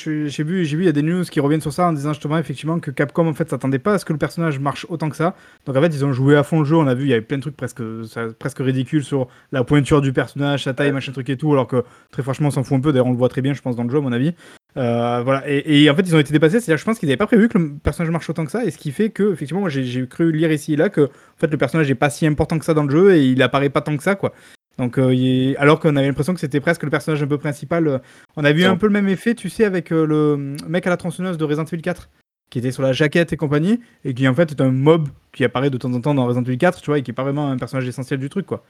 vu 0.43 0.65
j'ai 0.65 0.77
vu, 0.77 0.83
il 0.83 0.85
y 0.85 0.87
a 0.87 0.91
des 0.91 1.03
news 1.03 1.23
qui 1.23 1.39
reviennent 1.39 1.61
sur 1.61 1.73
ça 1.73 1.87
en 1.87 1.93
disant 1.93 2.13
justement, 2.13 2.37
effectivement, 2.37 2.79
que 2.79 2.91
Capcom, 2.91 3.27
en 3.27 3.33
fait, 3.33 3.49
s'attendait 3.49 3.79
pas 3.79 3.93
à 3.93 3.99
ce 3.99 4.05
que 4.05 4.13
le 4.13 4.19
personnage 4.19 4.59
marche 4.59 4.85
autant 4.89 5.09
que 5.09 5.15
ça. 5.15 5.35
Donc 5.65 5.75
en 5.77 5.81
fait, 5.81 5.87
ils 5.87 6.03
ont 6.05 6.11
joué 6.13 6.35
à 6.35 6.43
fond 6.43 6.59
le 6.59 6.65
jeu. 6.65 6.75
On 6.75 6.87
a 6.87 6.95
vu, 6.95 7.03
il 7.03 7.09
y 7.09 7.13
avait 7.13 7.21
plein 7.21 7.37
de 7.37 7.41
trucs 7.43 7.55
presque, 7.57 7.81
ça 8.07 8.27
presque 8.37 8.59
ridicules 8.59 9.03
sur 9.03 9.27
la 9.51 9.63
pointure 9.63 10.01
du 10.01 10.11
personnage, 10.13 10.63
sa 10.63 10.73
taille, 10.73 10.91
machin 10.91 11.11
truc 11.11 11.29
et 11.29 11.37
tout, 11.37 11.51
alors 11.53 11.67
que 11.67 11.83
très 12.11 12.23
franchement, 12.23 12.47
on 12.47 12.51
s'en 12.51 12.63
fout 12.63 12.77
un 12.77 12.81
peu. 12.81 12.91
D'ailleurs, 12.91 13.07
on 13.07 13.11
le 13.11 13.17
voit 13.17 13.29
très 13.29 13.41
bien, 13.41 13.53
je 13.53 13.61
pense, 13.61 13.75
dans 13.75 13.83
le 13.83 13.89
jeu, 13.89 13.97
à 13.99 14.01
mon 14.01 14.11
avis. 14.11 14.33
Heu, 14.77 15.21
voilà 15.23 15.43
et 15.49 15.83
et 15.83 15.89
en 15.89 15.95
fait, 15.95 16.03
ils 16.03 16.15
ont 16.15 16.19
été 16.19 16.33
dépassés. 16.33 16.59
C'est-à-dire, 16.59 16.77
je 16.79 16.85
pense 16.85 16.99
qu'ils 16.99 17.09
avaient 17.09 17.17
pas 17.17 17.27
prévu 17.27 17.49
que 17.49 17.57
le 17.57 17.77
personnage 17.77 18.11
marche 18.11 18.29
autant 18.29 18.45
que 18.45 18.51
ça 18.51 18.65
et 18.65 18.71
ce 18.71 18.77
qui 18.77 18.91
fait 18.91 19.09
qu'effectivement, 19.09 19.61
moi, 19.61 19.69
j'ai 19.69 20.07
cru 20.07 20.31
lire 20.31 20.51
ici 20.51 20.73
et 20.73 20.77
là 20.77 20.89
que, 20.89 21.01
en 21.01 21.39
fait, 21.39 21.47
le 21.47 21.57
personnage 21.57 21.89
est 21.89 21.95
pas 21.95 22.09
si 22.09 22.25
important 22.27 22.59
que 22.59 22.65
ça 22.65 22.73
dans 22.73 22.83
le 22.83 22.91
jeu 22.91 23.15
et 23.15 23.25
il 23.25 23.41
apparaît 23.41 23.69
pas 23.69 23.81
tant 23.81 23.95
que 23.97 24.03
ça, 24.03 24.15
quoi. 24.15 24.33
Donc, 24.79 24.97
il 24.97 25.57
alors 25.57 25.81
qu'on 25.81 25.97
avait 25.97 26.07
l'impression 26.07 26.33
que 26.33 26.39
c'était 26.39 26.61
presque 26.61 26.83
le 26.83 26.89
personnage 26.89 27.21
un 27.21 27.27
peu 27.27 27.37
principal, 27.37 27.87
heu, 27.87 27.99
on 28.37 28.45
a 28.45 28.53
vu 28.53 28.63
un 28.63 28.77
peu 28.77 28.87
le 28.87 28.93
même 28.93 29.09
effet, 29.09 29.35
tu 29.35 29.49
sais, 29.49 29.65
avec, 29.65 29.91
heu, 29.91 30.05
le, 30.05 30.55
mec 30.67 30.87
à 30.87 30.89
la 30.89 30.95
tronçonneuse 30.95 31.37
de 31.37 31.43
Resident 31.43 31.65
Evil 31.65 31.81
4, 31.81 32.09
qui 32.49 32.59
était 32.59 32.71
sur 32.71 32.81
la 32.81 32.93
jaquette 32.93 33.33
et 33.33 33.37
compagnie 33.37 33.81
et 34.05 34.13
qui, 34.13 34.25
en 34.25 34.33
fait, 34.33 34.51
est 34.51 34.61
un 34.61 34.71
mob 34.71 35.09
qui 35.33 35.43
apparaît 35.43 35.69
de 35.69 35.77
temps 35.77 35.93
en 35.93 35.99
temps 35.99 36.15
dans 36.15 36.25
Resident 36.25 36.45
Evil 36.45 36.57
4, 36.57 36.79
tu 36.79 36.91
vois? 36.91 36.97
Et 36.97 37.03
qui 37.03 37.11
est 37.11 37.13
pas 37.13 37.23
vraiment 37.23 37.51
un 37.51 37.57
personnage 37.57 37.87
essentiel 37.89 38.21
du 38.21 38.29
truc, 38.29 38.45
quoi. 38.45 38.63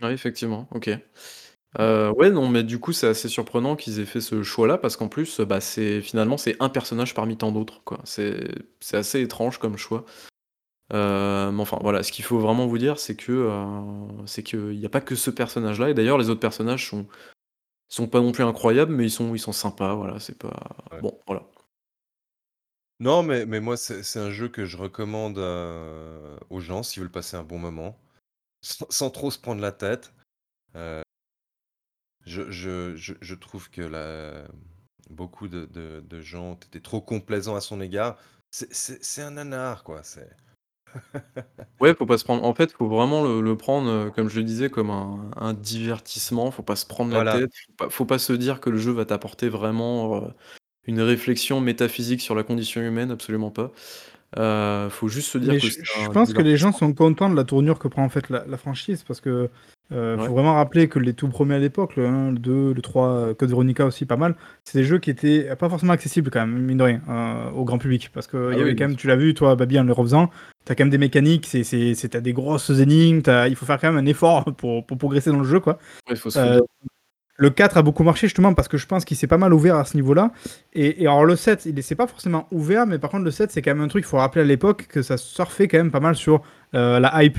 Ouais, 0.00 0.12
effectivement, 0.12 0.68
OK. 0.70 0.88
Ouais, 1.76 2.30
non, 2.30 2.48
mais 2.48 2.62
du 2.62 2.78
coup, 2.78 2.92
c'est 2.92 3.08
assez 3.08 3.28
surprenant 3.28 3.74
qu'ils 3.74 3.98
aient 3.98 4.06
fait 4.06 4.20
ce 4.20 4.44
choix-là 4.44 4.78
parce 4.78 4.96
qu'en 4.96 5.08
plus, 5.08 5.40
bah, 5.40 5.60
c'est 5.60 6.02
finalement, 6.02 6.36
c'est 6.36 6.54
un 6.60 6.68
personnage 6.68 7.14
parmi 7.14 7.36
tant 7.36 7.50
d'autres, 7.50 7.82
quoi. 7.82 7.98
C'est 8.04 8.46
assez 8.92 9.22
étrange 9.22 9.58
comme 9.58 9.76
choix. 9.76 10.04
Heu, 10.92 11.50
mais 11.52 11.62
enfin, 11.62 11.78
voilà, 11.80 12.02
ce 12.02 12.12
qu'il 12.12 12.24
faut 12.24 12.38
vraiment 12.38 12.66
vous 12.66 12.78
dire, 12.78 12.98
c'est 12.98 13.16
que, 13.16 13.32
heu, 13.32 14.26
c'est 14.26 14.42
qu'il 14.42 14.74
y 14.74 14.84
a 14.86 14.88
pas 14.90 15.00
que 15.00 15.14
ce 15.14 15.30
personnage-là 15.30 15.90
et 15.90 15.94
d'ailleurs 15.94 16.18
les 16.18 16.28
autres 16.30 16.40
personnages 16.40 16.88
sont 16.88 17.06
sont 17.88 18.08
pas 18.08 18.20
non 18.20 18.32
plus 18.32 18.44
incroyables, 18.44 18.92
mais 18.94 19.06
ils 19.06 19.10
sont 19.10 19.34
ils 19.34 19.38
sont 19.40 19.52
sympas, 19.52 19.94
voilà, 19.94 20.20
c'est 20.20 20.38
pas 20.38 20.52
Ouais. 20.92 21.00
bon, 21.00 21.20
voilà. 21.26 21.44
Non, 23.00 23.22
mais 23.24 23.44
mais 23.44 23.60
moi, 23.60 23.76
c'est 23.76 24.02
c'est 24.04 24.20
un 24.20 24.30
jeu 24.30 24.48
que 24.48 24.64
je 24.66 24.76
recommande, 24.76 25.38
heu, 25.38 26.36
aux 26.48 26.60
gens 26.60 26.82
s'ils 26.84 27.02
veulent 27.02 27.10
passer 27.10 27.36
un 27.36 27.42
bon 27.42 27.58
moment, 27.58 27.98
sans 28.62 28.86
sans 28.90 29.10
trop 29.10 29.30
se 29.30 29.38
prendre 29.40 29.62
la 29.62 29.72
tête. 29.72 30.14
Heu 30.76 31.02
je 32.26 32.50
je 32.50 32.96
je 32.96 33.14
je 33.20 33.34
trouve 33.34 33.70
que 33.70 33.82
la 33.82 34.46
beaucoup 35.10 35.48
de 35.48 35.66
de 35.66 36.00
de 36.00 36.20
gens 36.20 36.52
ont 36.52 36.54
été 36.54 36.80
trop 36.80 37.00
complaisants 37.00 37.56
à 37.56 37.60
son 37.60 37.80
égard. 37.80 38.18
C'est 38.50 38.72
c'est 38.72 39.02
c'est 39.04 39.22
un 39.22 39.32
nanar, 39.32 39.84
quoi, 39.84 40.02
c'est 40.02 40.30
Ouais, 41.80 41.94
faut 41.94 42.06
pas 42.06 42.18
se 42.18 42.24
prendre 42.24 42.44
en 42.44 42.54
fait, 42.54 42.72
faut 42.72 42.88
vraiment 42.88 43.22
le 43.24 43.40
le 43.40 43.56
prendre, 43.56 43.90
heu, 43.90 44.10
comme 44.12 44.28
je 44.28 44.38
le 44.38 44.44
disais, 44.44 44.70
comme 44.70 44.90
un 44.90 45.30
un 45.36 45.54
divertissement. 45.54 46.50
Faut 46.52 46.62
pas 46.62 46.76
se 46.76 46.86
prendre 46.86 47.12
la 47.12 47.22
Voilà. 47.22 47.24
tête, 47.24 47.50
faut 47.68 47.72
pas 47.74 47.90
faut 47.90 48.04
pas 48.06 48.18
se 48.20 48.32
dire 48.32 48.60
que 48.60 48.70
le 48.70 48.78
jeu 48.78 48.92
va 48.92 49.04
t'apporter 49.04 49.48
vraiment, 49.48 50.16
heu, 50.28 50.34
une 50.86 51.00
réflexion 51.00 51.60
métaphysique 51.60 52.20
sur 52.22 52.34
la 52.36 52.44
condition 52.44 52.82
humaine, 52.82 53.10
absolument 53.12 53.50
pas. 53.52 53.72
Heu, 54.38 54.88
faut 54.90 55.08
juste 55.08 55.30
se 55.30 55.38
dire 55.38 55.56
Mais 55.56 55.60
que 55.60 55.68
je 55.68 55.76
c'est 55.76 55.84
je 55.84 56.08
un 56.10 56.12
pense 56.12 56.32
que 56.32 56.42
les 56.42 56.56
gens 56.56 56.72
divertissement. 56.72 56.72
sont 56.72 56.92
contents 56.94 57.28
de 57.28 57.34
la 57.36 57.44
tournure 57.44 57.78
que 57.78 57.88
prend, 57.88 58.04
en 58.04 58.08
fait, 58.08 58.30
la 58.30 58.44
la 58.46 58.56
franchise 58.56 59.02
parce 59.04 59.20
que, 59.20 59.50
Ouais. 59.90 60.26
faut 60.26 60.32
vraiment 60.32 60.54
rappeler 60.54 60.88
que 60.88 60.98
les 60.98 61.12
tout 61.14 61.28
premiers 61.28 61.56
à 61.56 61.58
l'époque, 61.58 61.96
le 61.96 62.06
1, 62.06 62.32
le 62.32 62.38
2, 62.38 62.72
le 62.72 62.82
3, 62.82 63.28
heu, 63.28 63.34
Code 63.34 63.50
Veronica 63.50 63.84
aussi 63.86 64.06
pas 64.06 64.16
mal, 64.16 64.34
c'est 64.64 64.78
des 64.78 64.84
jeux 64.84 64.98
qui 64.98 65.10
étaient 65.10 65.54
pas 65.56 65.68
forcément 65.68 65.92
accessibles 65.92 66.30
quand 66.30 66.40
même, 66.46 66.58
mine 66.62 66.78
de 66.78 66.82
rien, 66.82 67.00
heu, 67.08 67.52
au 67.54 67.64
grand 67.64 67.78
public. 67.78 68.10
Parce 68.12 68.26
qu'il 68.26 68.38
Ah 68.38 68.52
y 68.52 68.56
oui, 68.56 68.60
avait 68.62 68.76
quand 68.76 68.88
même, 68.88 68.96
tu 68.96 69.06
l'as 69.06 69.16
vu 69.16 69.34
toi, 69.34 69.54
Babi, 69.56 69.78
en 69.78 69.84
le 69.84 69.92
refaisant, 69.92 70.30
tu 70.64 70.72
as 70.72 70.74
quand 70.74 70.84
même 70.84 70.90
des 70.90 70.98
mécaniques, 70.98 71.46
c'est 71.46 71.64
c'est 71.64 71.94
c'est 71.94 72.08
tu 72.08 72.16
as 72.16 72.20
des 72.20 72.32
grosses 72.32 72.70
énigmes, 72.70 73.20
as 73.26 73.48
il 73.48 73.56
faut 73.56 73.66
faire 73.66 73.78
quand 73.78 73.92
même 73.92 74.02
un 74.02 74.06
effort 74.08 74.44
pour 74.56 74.86
pour 74.86 74.98
progresser 74.98 75.30
dans 75.30 75.38
le 75.38 75.44
jeu, 75.44 75.60
quoi. 75.60 75.78
Ouais, 76.08 76.16
faut 76.16 76.30
se 76.30 76.38
de 76.38 76.62
le 77.36 77.50
4 77.50 77.76
a 77.76 77.82
beaucoup 77.82 78.04
marché 78.04 78.28
justement 78.28 78.54
parce 78.54 78.68
que 78.68 78.76
je 78.78 78.86
pense 78.86 79.04
qu'il 79.04 79.16
s'est 79.16 79.26
pas 79.26 79.38
mal 79.38 79.52
ouvert 79.52 79.74
à 79.76 79.84
ce 79.84 79.96
niveau-là 79.96 80.30
et 80.72 81.02
et 81.02 81.06
alors 81.08 81.24
le 81.24 81.34
7, 81.34 81.66
il 81.66 81.82
s'est 81.82 81.96
pas 81.96 82.06
forcément 82.06 82.46
ouvert, 82.52 82.86
mais 82.86 83.00
par 83.00 83.10
contre 83.10 83.24
le 83.24 83.32
7, 83.32 83.50
c'est 83.50 83.60
quand 83.60 83.74
même 83.74 83.82
un 83.84 83.88
truc, 83.88 84.04
il 84.04 84.08
faut 84.08 84.18
rappeler 84.18 84.42
à 84.42 84.44
l'époque 84.44 84.86
que 84.88 85.02
ça 85.02 85.16
surfait 85.16 85.66
quand 85.66 85.78
même 85.78 85.90
pas 85.90 85.98
mal 86.00 86.14
sur, 86.14 86.42
heu, 86.74 87.00
la 87.00 87.24
hype 87.24 87.38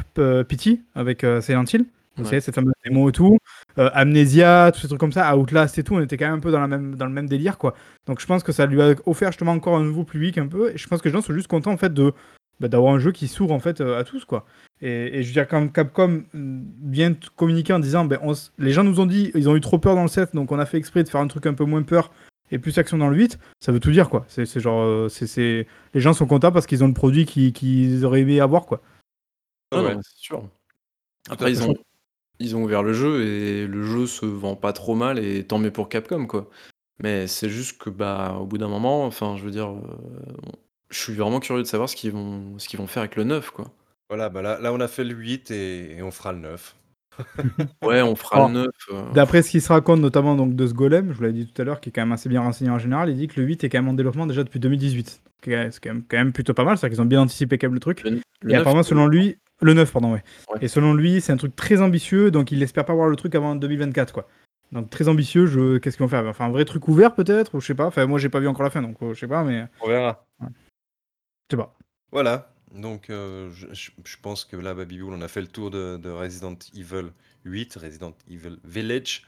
Pity 0.50 0.84
avec, 0.96 1.26
Silent 1.42 1.64
Hill. 1.74 1.86
Vous 2.18 2.24
Ouais. 2.24 2.30
savez, 2.30 2.42
cette 2.42 2.56
fameuse 2.56 2.74
démo 2.86 3.10
et 3.10 3.12
tout, 3.12 3.38
heu, 3.78 3.90
Amnesia, 3.94 4.72
tous 4.74 4.80
ces 4.82 4.88
trucs 4.88 5.00
comme 5.00 5.12
ça, 5.12 5.36
Outlast 5.38 5.78
et 5.78 5.84
tout, 5.84 5.96
on 5.96 6.02
était 6.02 6.16
quand 6.18 6.26
même 6.28 6.36
un 6.36 6.40
peu 6.40 6.52
dans 6.52 6.62
la 6.62 6.68
même 6.68 6.96
dans 6.96 7.06
le 7.06 7.12
même 7.12 7.28
délire, 7.28 7.58
quoi. 7.58 7.74
Donc 8.06 8.22
je 8.22 8.26
pense 8.26 8.42
que 8.44 8.52
ça 8.54 8.66
lui 8.66 8.82
a 8.82 8.96
offert 9.06 9.32
justement 9.32 9.52
encore 9.52 9.76
un 9.76 9.84
nouveau 9.84 10.04
public 10.06 10.38
un 10.38 10.48
peu 10.48 10.72
et 10.74 10.78
je 10.78 10.88
pense 10.88 11.02
que 11.02 11.10
les 11.10 11.14
gens 11.14 11.22
sont 11.22 11.34
juste 11.34 11.48
contents 11.48 11.72
en 11.74 11.78
fait 11.78 11.94
de, 11.94 12.14
bah, 12.62 12.70
d'avoir 12.70 12.94
un 12.94 13.00
jeu 13.00 13.12
qui 13.12 13.28
s'ouvre 13.28 13.54
en 13.54 13.60
fait, 13.60 13.82
heu, 13.82 13.98
à 13.98 14.04
tous, 14.06 14.24
quoi 14.26 14.46
et 14.82 15.20
et 15.20 15.24
je 15.24 15.28
veux 15.28 15.34
dire 15.34 15.48
quand 15.48 15.68
Capcom, 15.74 16.24
mmh, 16.34 16.62
vient 16.84 17.14
communiquer 17.36 17.74
en 17.74 17.80
disant: 17.80 18.06
«Beh, 18.06 18.18
on 18.22 18.32
s 18.32 18.54
les 18.60 18.72
gens 18.72 18.84
nous 18.86 19.00
ont 19.02 19.06
dit, 19.06 19.32
ils 19.36 19.50
ont 19.50 19.56
eu 19.58 19.62
trop 19.62 19.78
peur 19.80 19.96
dans 19.96 20.02
le 20.04 20.08
7, 20.10 20.34
donc 20.36 20.52
on 20.54 20.60
a 20.60 20.66
fait 20.66 20.78
exprès 20.78 21.04
de 21.04 21.10
faire 21.10 21.22
un 21.22 21.28
truc 21.28 21.46
un 21.48 21.54
peu 21.54 21.66
moins 21.66 21.84
peur 21.84 22.12
et 22.52 22.60
plus 22.60 22.78
action 22.78 22.98
dans 22.98 23.10
le 23.10 23.18
8», 23.18 23.40
ça 23.60 23.72
veut 23.74 23.80
tout 23.82 23.92
dire, 23.92 24.10
quoi. 24.10 24.26
C'est 24.30 24.46
genre, 24.62 25.10
c'est 25.12 25.28
c'est 25.28 25.68
les 25.94 26.00
gens 26.02 26.14
sont 26.14 26.28
contents 26.28 26.52
parce 26.54 26.66
qu'ils 26.66 26.82
ont 26.84 26.88
le 26.88 26.94
produit 26.94 27.26
qui 27.26 27.52
qu'ils 27.52 28.06
auraient 28.06 28.22
aimé 28.22 28.40
avoir, 28.40 28.66
quoi. 28.66 28.82
Ouais, 29.74 29.80
Ah 29.80 29.84
ouais. 29.84 29.96
c'est 30.04 30.18
sûr. 30.24 30.48
Après 31.30 31.52
ils 31.52 31.64
ont 31.64 31.74
ils 32.40 32.56
ont 32.56 32.64
ouvert 32.64 32.84
le 32.84 32.94
jeu 32.94 33.24
et 33.26 33.68
le 33.68 33.84
jeu 33.84 34.08
se 34.08 34.26
vend 34.26 34.56
pas 34.56 34.74
trop 34.74 34.96
mal 34.96 35.20
et 35.20 35.46
tant 35.46 35.60
mieux 35.60 35.72
pour 35.72 35.90
Capcom, 35.90 36.26
quoi. 36.28 36.50
Mais 37.04 37.28
c'est 37.28 37.50
juste 37.50 37.78
que, 37.80 37.90
bah, 37.90 38.38
au 38.40 38.46
bout 38.46 38.58
d'un 38.58 38.70
moment, 38.70 39.06
enfin, 39.06 39.38
je 39.38 39.44
veux 39.44 39.52
dire, 39.52 39.70
on 39.70 39.84
je 40.90 41.00
suis 41.00 41.14
vraiment 41.14 41.40
curieux 41.40 41.64
de 41.64 41.68
savoir 41.68 41.90
ce 41.90 41.96
qu'ils 41.96 42.12
vont 42.12 42.58
ce 42.60 42.68
qu'ils 42.70 42.80
vont 42.80 42.88
faire 42.88 43.02
avec 43.02 43.16
le 43.16 43.24
9, 43.24 43.52
quoi. 43.52 43.66
Voilà, 44.10 44.30
bah, 44.30 44.42
là 44.42 44.60
là, 44.60 44.72
on 44.74 44.80
a 44.80 44.88
fait 44.88 45.04
le 45.04 45.16
8 45.16 45.52
et 45.52 45.98
et 45.98 46.02
on 46.04 46.12
fera 46.12 46.32
le 46.34 46.40
9. 46.40 46.76
Ouais, 47.84 48.02
on 48.02 48.16
fera 48.16 48.38
le 48.38 48.46
Alors, 48.46 48.50
9, 48.52 48.68
heu 48.92 48.96
d'après 49.14 49.42
ce 49.42 49.50
qui 49.52 49.62
se 49.62 49.72
raconte 49.72 50.02
notamment 50.02 50.36
donc 50.36 50.56
de 50.56 50.68
ce 50.68 50.74
golem, 50.74 51.10
je 51.12 51.18
vous 51.18 51.22
l'avais 51.24 51.34
dit 51.34 51.48
tout 51.48 51.62
à 51.62 51.66
l'heure, 51.66 51.80
qui 51.80 51.90
est 51.90 51.92
quand 51.92 52.02
même 52.02 52.12
assez 52.12 52.30
bien 52.30 52.42
renseigné 52.42 52.70
en 52.72 52.80
général, 52.80 53.10
il 53.10 53.18
dit 53.18 53.28
que 53.28 53.40
le 53.40 53.48
8 53.48 53.64
est 53.64 53.70
quand 53.70 53.80
même 53.80 53.90
en 53.90 53.94
développement 53.94 54.28
déjà 54.28 54.44
depuis 54.44 54.60
2018. 54.60 55.22
Donc 55.26 55.54
heu, 55.54 55.70
c'est 55.72 55.84
quand 55.84 55.94
même 55.94 56.04
quand 56.08 56.18
même 56.18 56.34
plutôt 56.34 56.54
pas 56.54 56.64
mal, 56.64 56.78
c'est-à-dire 56.78 56.96
qu'ils 56.98 57.02
ont 57.04 57.08
bien 57.08 57.22
anticipé 57.22 57.58
quand 57.58 57.68
même 57.68 57.74
le 57.76 57.80
truc 57.80 58.02
Le 58.04 58.22
le 58.42 58.52
et 58.52 58.54
9, 58.54 58.62
apparemment 58.62 58.84
selon 58.84 59.08
lui 59.08 59.38
le 59.62 59.74
9 59.74 59.92
pardon, 59.92 60.14
ouais 60.14 60.24
Ouais. 60.54 60.60
et 60.62 60.68
selon 60.68 60.94
lui, 60.94 61.22
c'est 61.22 61.32
un 61.32 61.38
truc 61.38 61.56
très 61.56 61.82
ambitieux, 61.82 62.32
donc 62.32 62.52
il 62.52 62.62
espère 62.64 62.86
pas 62.86 62.94
voir 62.94 63.08
le 63.08 63.16
truc 63.16 63.36
avant 63.36 63.56
2024, 63.56 64.12
quoi. 64.14 64.28
Donc 64.72 64.90
très 64.90 65.08
ambitieux, 65.08 65.46
je 65.46 65.78
qu'est-ce 65.78 65.98
qu'ils 65.98 66.04
vont 66.06 66.10
faire? 66.10 66.36
Faire 66.36 66.46
un 66.46 66.52
vrai 66.52 66.66
truc 66.66 66.88
ouvert 66.88 67.14
peut-être? 67.16 67.56
Ou 67.56 67.62
je 67.62 67.68
sais 67.68 67.76
pas, 67.76 67.86
enfin 67.86 68.06
moi 68.08 68.20
j'ai 68.20 68.30
pas 68.30 68.40
vu 68.40 68.48
encore 68.48 68.64
la 68.64 68.70
fin 68.72 68.82
donc 68.82 69.02
heu, 69.02 69.14
je 69.14 69.20
sais 69.20 69.28
pas 69.28 69.44
mais 69.44 69.66
On 69.82 69.88
verra. 69.88 70.26
ouais. 70.42 70.48
Je 71.50 71.56
sais 71.56 71.58
pas. 71.62 71.78
Voilà, 72.12 72.54
donc 72.74 73.10
heu, 73.10 73.50
je 73.52 73.68
je 73.72 74.18
pense 74.22 74.46
que 74.46 74.56
là, 74.58 74.74
Baby 74.74 75.00
Bull, 75.00 75.14
on 75.14 75.22
a 75.22 75.28
fait 75.28 75.42
le 75.42 75.48
tour 75.48 75.70
de 75.72 75.98
de 75.98 76.10
Resident 76.10 76.58
Evil 76.76 77.12
8, 77.46 77.76
Resident 77.76 78.14
Evil 78.30 78.58
Village. 78.64 79.24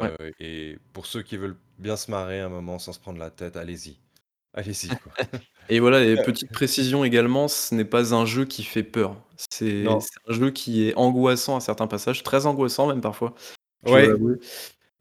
Ouais. 0.00 0.10
Heu 0.20 0.32
et 0.40 0.78
pour 0.92 1.04
ceux 1.06 1.22
qui 1.22 1.36
veulent 1.36 1.56
bien 1.78 1.96
se 1.96 2.10
marrer 2.10 2.40
un 2.40 2.48
moment 2.48 2.78
sans 2.78 2.92
se 2.92 3.00
prendre 3.00 3.18
la 3.18 3.30
tête, 3.30 3.56
allez-y. 3.56 3.98
Allez-y, 4.54 4.88
quoi. 4.88 5.12
Et 5.68 5.80
voilà 5.80 6.04
et 6.04 6.16
petite 6.16 6.50
précision 6.52 7.04
également, 7.04 7.46
ce 7.48 7.74
n'est 7.74 7.84
pas 7.84 8.14
un 8.14 8.26
jeu 8.26 8.44
qui 8.44 8.64
fait 8.64 8.82
peur. 8.82 9.16
C'est 9.50 9.86
un 9.86 9.98
jeu 10.28 10.50
qui 10.50 10.88
est 10.88 10.94
angoissant 10.96 11.56
à 11.56 11.60
certains 11.60 11.86
passages, 11.86 12.22
très 12.22 12.46
angoissant 12.46 12.86
même 12.86 13.00
parfois, 13.00 13.34
Ouais. 13.86 14.08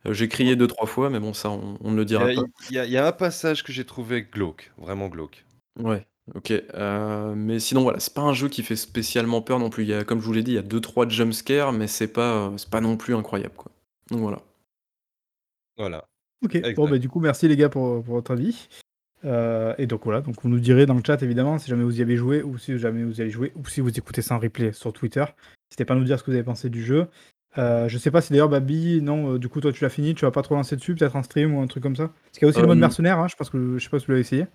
Heu, 0.06 0.14
j'ai 0.14 0.28
crié 0.28 0.56
2-3 0.56 0.88
fois, 0.88 1.10
mais 1.12 1.20
bon 1.20 1.34
ça 1.34 1.52
on 1.52 1.78
on 1.80 1.92
ne 1.92 1.96
le 1.96 2.02
Il 2.02 2.08
dira 2.08 2.26
a 2.26 2.34
pas. 2.34 2.42
il 2.70 2.76
y 2.76 2.80
a 2.80 2.86
il 2.86 2.92
y 2.92 2.98
a 2.98 3.06
un 3.08 3.12
passage 3.12 3.64
que 3.64 3.72
j'ai 3.72 3.86
trouvé 3.86 4.24
glauque, 4.24 4.72
vraiment 4.78 5.10
glauque. 5.10 5.46
Ouais, 5.80 6.08
OK, 6.34 6.52
heu, 6.52 7.34
mais 7.36 7.60
sinon 7.60 7.84
voilà, 7.84 8.00
c'est 8.00 8.14
pas 8.14 8.22
un 8.22 8.34
jeu 8.34 8.50
qui 8.50 8.64
fait 8.64 8.76
spécialement 8.76 9.42
peur 9.42 9.60
non 9.60 9.70
plus. 9.70 9.84
Il 9.84 9.90
y 9.90 9.94
a 9.94 10.04
comme 10.04 10.20
je 10.20 10.26
vous 10.26 10.34
l'ai 10.34 10.44
dit, 10.44 10.52
il 10.52 10.56
y 10.56 10.58
a 10.58 10.64
2-3 10.64 11.08
jump 11.08 11.34
scares, 11.34 11.72
mais 11.72 11.88
c'est 11.88 12.08
pas, 12.08 12.52
c'est 12.58 12.70
pas 12.70 12.82
non 12.82 12.98
plus 12.98 13.16
incroyable, 13.16 13.54
quoi. 13.56 13.72
Donc 14.10 14.22
voilà. 14.22 14.42
Voilà, 15.78 16.06
OK, 16.44 16.60
bon 16.76 16.88
bah, 16.88 16.98
du 16.98 17.10
coup 17.10 17.20
merci 17.20 17.48
les 17.48 17.56
gars 17.56 17.70
pour, 17.70 18.04
pour 18.04 18.16
votre 18.16 18.32
avis. 18.32 18.68
Heu 19.24 19.74
et 19.78 19.86
donc 19.88 20.04
voilà, 20.04 20.22
donc 20.22 20.36
vous 20.42 20.50
nous 20.50 20.60
direz 20.60 20.86
dans 20.86 20.96
le 20.96 21.02
chat 21.06 21.22
évidemment 21.22 21.60
si 21.60 21.70
jamais 21.70 21.84
vous 21.84 22.00
y 22.00 22.02
avez 22.02 22.16
joué 22.18 22.42
ou 22.42 22.58
si 22.58 22.78
jamais 22.80 23.04
vous 23.04 23.20
y 23.20 23.22
avez 23.22 23.30
joué 23.30 23.52
ou 23.56 23.68
si 23.68 23.82
vous 23.82 23.90
écoutez 23.98 24.22
ça 24.22 24.36
en 24.36 24.40
replay 24.40 24.72
sur 24.74 24.94
Twitter. 24.94 25.24
N'hésitez 25.70 25.86
pas 25.86 25.94
à 25.94 25.98
nous 25.98 26.04
dire 26.06 26.18
ce 26.18 26.24
que 26.24 26.32
vous 26.32 26.36
avez 26.36 26.44
pensé 26.44 26.70
du 26.70 26.84
jeu. 26.84 27.08
Heu, 27.58 27.88
je 27.88 27.98
sais 27.98 28.12
pas 28.12 28.22
si 28.22 28.32
d'ailleurs 28.32 28.50
Babi, 28.50 29.02
non, 29.02 29.34
heu, 29.36 29.40
du 29.40 29.50
coup 29.50 29.62
toi 29.62 29.72
tu 29.72 29.84
l'as 29.84 29.90
fini, 29.90 30.16
tu 30.16 30.26
vas 30.26 30.32
pas 30.32 30.42
trop 30.42 30.56
lancer 30.56 30.76
dessus, 30.76 30.96
peut-être 30.96 31.16
en 31.16 31.24
stream 31.24 31.54
ou 31.54 31.62
un 31.62 31.68
truc 31.68 31.84
comme 31.84 31.96
ça? 31.96 32.08
Parce 32.08 32.40
qu'il 32.40 32.44
y 32.44 32.46
a 32.46 32.50
aussi 32.50 32.62
le 32.62 32.68
mode 32.68 32.80
mercenaire, 32.80 33.20
hein, 33.20 33.28
je 33.28 33.36
pense 33.36 33.50
que 33.50 33.78
je 33.78 33.84
sais 33.84 33.90
pas 33.90 34.00
si 34.00 34.06
vous 34.06 34.12
l'avez 34.14 34.22
essayé? 34.22 34.48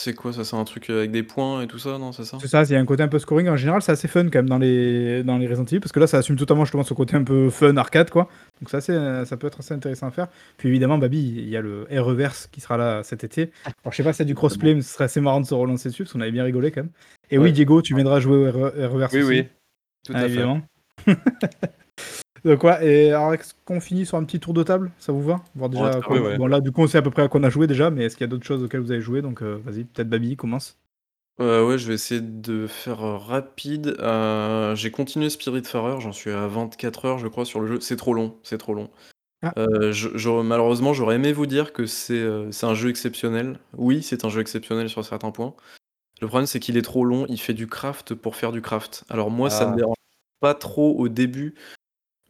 C'est 0.00 0.14
quoi 0.14 0.32
ça? 0.32 0.44
C'est 0.44 0.54
un 0.54 0.62
truc, 0.62 0.90
heu, 0.90 0.98
avec 0.98 1.10
des 1.10 1.24
points 1.24 1.60
et 1.62 1.66
tout 1.66 1.80
ça, 1.80 1.98
non, 1.98 2.12
c'est 2.12 2.24
ça? 2.24 2.38
C'est 2.40 2.46
ça, 2.46 2.62
il 2.62 2.70
y 2.70 2.76
a 2.76 2.78
un 2.78 2.84
côté 2.84 3.02
un 3.02 3.08
peu 3.08 3.18
scoring. 3.18 3.48
En 3.48 3.56
général, 3.56 3.82
c'est 3.82 3.90
assez 3.90 4.06
fun 4.06 4.24
quand 4.26 4.38
même 4.38 4.48
dans 4.48 4.58
les 4.58 5.24
dans 5.24 5.38
les 5.38 5.48
Resident 5.48 5.64
Evil 5.64 5.80
parce 5.80 5.90
que 5.90 5.98
là, 5.98 6.06
ça 6.06 6.18
assume 6.18 6.36
totalement 6.36 6.64
justement 6.64 6.84
ce 6.84 6.94
côté 6.94 7.16
un 7.16 7.24
peu 7.24 7.50
fun 7.50 7.76
arcade, 7.76 8.08
quoi. 8.08 8.28
Donc 8.60 8.70
ça, 8.70 8.80
c'est 8.80 9.24
ça 9.24 9.36
peut 9.36 9.48
être 9.48 9.58
assez 9.58 9.74
intéressant 9.74 10.06
à 10.06 10.10
faire. 10.12 10.28
Puis 10.56 10.68
évidemment, 10.68 10.98
Babi, 10.98 11.18
il 11.38 11.48
y 11.48 11.56
a 11.56 11.60
le 11.60 11.86
Air 11.90 12.04
Reverse 12.04 12.46
qui 12.52 12.60
sera 12.60 12.76
là 12.76 13.02
cet 13.02 13.24
été. 13.24 13.50
Alors 13.82 13.90
je 13.90 13.96
sais 13.96 14.04
pas 14.04 14.12
si 14.12 14.18
c'est 14.18 14.24
du 14.24 14.34
crossplay, 14.36 14.74
mais 14.76 14.82
ce 14.82 14.94
serait 14.94 15.04
assez 15.04 15.20
marrant 15.20 15.40
de 15.40 15.46
se 15.46 15.54
relancer 15.54 15.88
dessus 15.88 16.04
parce 16.04 16.12
qu'on 16.12 16.20
avait 16.20 16.30
bien 16.30 16.44
rigolé 16.44 16.70
quand 16.70 16.82
même. 16.82 16.90
Et 17.32 17.38
oui, 17.38 17.46
Ouais. 17.46 17.52
Diego, 17.52 17.82
tu 17.82 17.94
viendras 17.96 18.20
jouer 18.20 18.36
au 18.36 18.46
Air 18.46 18.56
Air 18.78 18.92
Reverse 18.92 19.12
Oui, 19.14 19.22
aussi? 19.22 19.28
oui, 19.30 19.46
tout 20.06 20.12
Ah 20.14 20.18
à 20.18 20.20
fait. 20.22 20.26
évidemment. 20.28 20.60
Donc 22.44 22.64
ouais 22.64 22.86
et 22.86 23.12
alors 23.12 23.34
est-ce 23.34 23.54
qu'on 23.64 23.80
finit 23.80 24.06
sur 24.06 24.16
un 24.16 24.24
petit 24.24 24.40
tour 24.40 24.54
de 24.54 24.62
table? 24.62 24.90
Ça 24.98 25.12
vous 25.12 25.22
va? 25.22 25.42
Voir 25.54 25.70
déjà 25.70 25.84
Ouais, 25.84 25.88
à 25.88 25.92
très 25.92 26.02
quoi 26.02 26.16
bien. 26.16 26.22
Ouais, 26.24 26.32
ouais. 26.32 26.38
bon 26.38 26.46
là, 26.46 26.60
du 26.60 26.72
coup, 26.72 26.82
on 26.82 26.86
sait 26.86 26.98
à 26.98 27.02
peu 27.02 27.10
près 27.10 27.22
à 27.22 27.28
quoi 27.28 27.40
on 27.40 27.44
a 27.44 27.50
joué 27.50 27.66
déjà, 27.66 27.90
mais 27.90 28.04
est-ce 28.04 28.16
qu'il 28.16 28.24
y 28.24 28.28
a 28.28 28.30
d'autres 28.30 28.46
choses 28.46 28.62
auxquelles 28.62 28.80
vous 28.80 28.92
avez 28.92 29.00
joué? 29.00 29.22
Donc 29.22 29.42
heu, 29.42 29.60
vas-y, 29.64 29.84
peut-être 29.84 30.08
Babi 30.08 30.36
commence. 30.36 30.78
Heu, 31.40 31.64
ouais, 31.64 31.78
je 31.78 31.86
vais 31.86 31.94
essayer 31.94 32.20
de 32.20 32.66
faire, 32.66 32.98
rapide. 32.98 33.96
J'ai 34.74 34.90
continué 34.90 35.30
Spiritfarer, 35.30 36.00
j'en 36.00 36.12
suis 36.12 36.30
à 36.30 36.46
24 36.46 37.04
heures, 37.04 37.18
je 37.18 37.28
crois, 37.28 37.44
sur 37.44 37.60
le 37.60 37.66
jeu. 37.66 37.80
C'est 37.80 37.96
trop 37.96 38.14
long, 38.14 38.36
c'est 38.42 38.58
trop 38.58 38.74
long. 38.74 38.90
Ah. 39.42 39.52
Je 39.56 40.42
malheureusement, 40.42 40.92
j'aurais 40.94 41.16
aimé 41.16 41.32
vous 41.32 41.46
dire 41.46 41.72
que 41.72 41.86
c'est, 41.86 42.24
un 42.62 42.74
jeu 42.74 42.90
exceptionnel. 42.90 43.58
Oui, 43.76 44.02
c'est 44.02 44.24
un 44.24 44.28
jeu 44.28 44.40
exceptionnel 44.40 44.88
sur 44.88 45.04
certains 45.04 45.30
points. 45.30 45.54
Le 46.20 46.26
problème, 46.26 46.46
c'est 46.46 46.58
qu'il 46.58 46.76
est 46.76 46.82
trop 46.82 47.04
long, 47.04 47.26
il 47.28 47.38
fait 47.38 47.54
du 47.54 47.68
craft 47.68 48.14
pour 48.14 48.34
faire 48.34 48.50
du 48.50 48.60
craft. 48.60 49.04
Alors 49.08 49.30
moi, 49.30 49.50
ça 49.50 49.66
me 49.66 49.72
Ah. 49.72 49.76
dérange 49.76 49.96
pas 50.40 50.54
trop 50.54 50.96
au 50.98 51.08
début, 51.08 51.54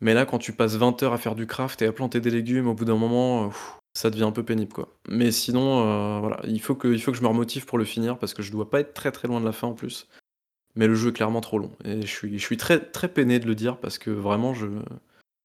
mais 0.01 0.15
là, 0.15 0.27
quand 0.27 0.39
tu 0.39 0.53
passes 0.53 0.77
20 0.77 1.03
heures 1.03 1.13
à 1.13 1.19
faire 1.19 1.35
du 1.35 1.47
craft 1.47 1.83
et 1.83 1.87
à 1.87 1.93
planter 1.93 2.21
des 2.21 2.31
légumes, 2.31 2.69
au 2.69 2.75
bout 2.75 2.85
d'un 2.85 2.97
moment, 2.97 3.51
ça 3.95 4.11
devient 4.11 4.25
un 4.25 4.33
peu 4.33 4.45
pénible, 4.45 4.73
quoi. 4.73 4.89
Mais 5.09 5.33
sinon, 5.33 5.81
heu, 6.19 6.21
voilà, 6.21 6.41
il 6.45 6.61
faut 6.61 6.75
que 6.77 6.89
il 6.89 7.01
faut 7.03 7.11
que 7.13 7.19
je 7.19 7.23
me 7.23 7.29
remotive 7.29 7.67
pour 7.67 7.79
le 7.79 7.85
finir 7.85 8.19
parce 8.19 8.35
que 8.35 8.43
je 8.43 8.53
dois 8.53 8.71
pas 8.71 8.81
être 8.81 8.95
très, 8.95 9.11
très 9.13 9.29
loin 9.29 9.41
de 9.41 9.45
la 9.47 9.53
fin 9.53 9.69
en 9.69 9.75
plus. 9.75 10.09
Mais 10.77 10.87
le 10.89 10.95
jeu 10.97 11.11
est 11.11 11.13
clairement 11.15 11.41
trop 11.43 11.59
long 11.59 11.73
et 11.85 12.03
je 12.03 12.07
suis 12.09 12.39
je 12.39 12.45
suis 12.45 12.57
très, 12.59 12.81
très 12.81 13.09
peiné 13.09 13.41
de 13.41 13.47
le 13.47 13.55
dire 13.57 13.79
parce 13.79 13.99
que 13.99 14.11
vraiment 14.11 14.55
je 14.55 14.67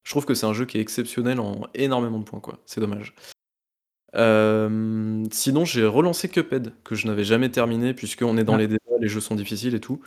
je 0.04 0.12
trouve 0.12 0.26
que 0.26 0.34
c'est 0.36 0.46
un 0.48 0.54
jeu 0.54 0.66
qui 0.66 0.78
est 0.80 0.82
exceptionnel 0.82 1.40
en 1.42 1.62
énormément 1.76 2.20
de 2.20 2.26
points, 2.26 2.40
quoi. 2.42 2.60
C'est 2.66 2.82
dommage. 2.82 3.16
Hem, 4.14 5.26
sinon, 5.32 5.66
j'ai 5.66 5.86
relancé 5.86 6.30
Cuphead, 6.30 6.74
que 6.84 6.96
je 6.96 7.08
n'avais 7.08 7.24
jamais 7.24 7.50
terminé 7.50 7.94
puisqu'on 7.94 8.38
est 8.38 8.44
dans 8.44 8.56
Ah. 8.56 8.60
les 8.60 8.68
débats, 8.68 8.80
les 9.00 9.08
jeux 9.08 9.22
sont 9.22 9.36
difficiles 9.36 9.76
et 9.76 9.80
tout. 9.80 10.02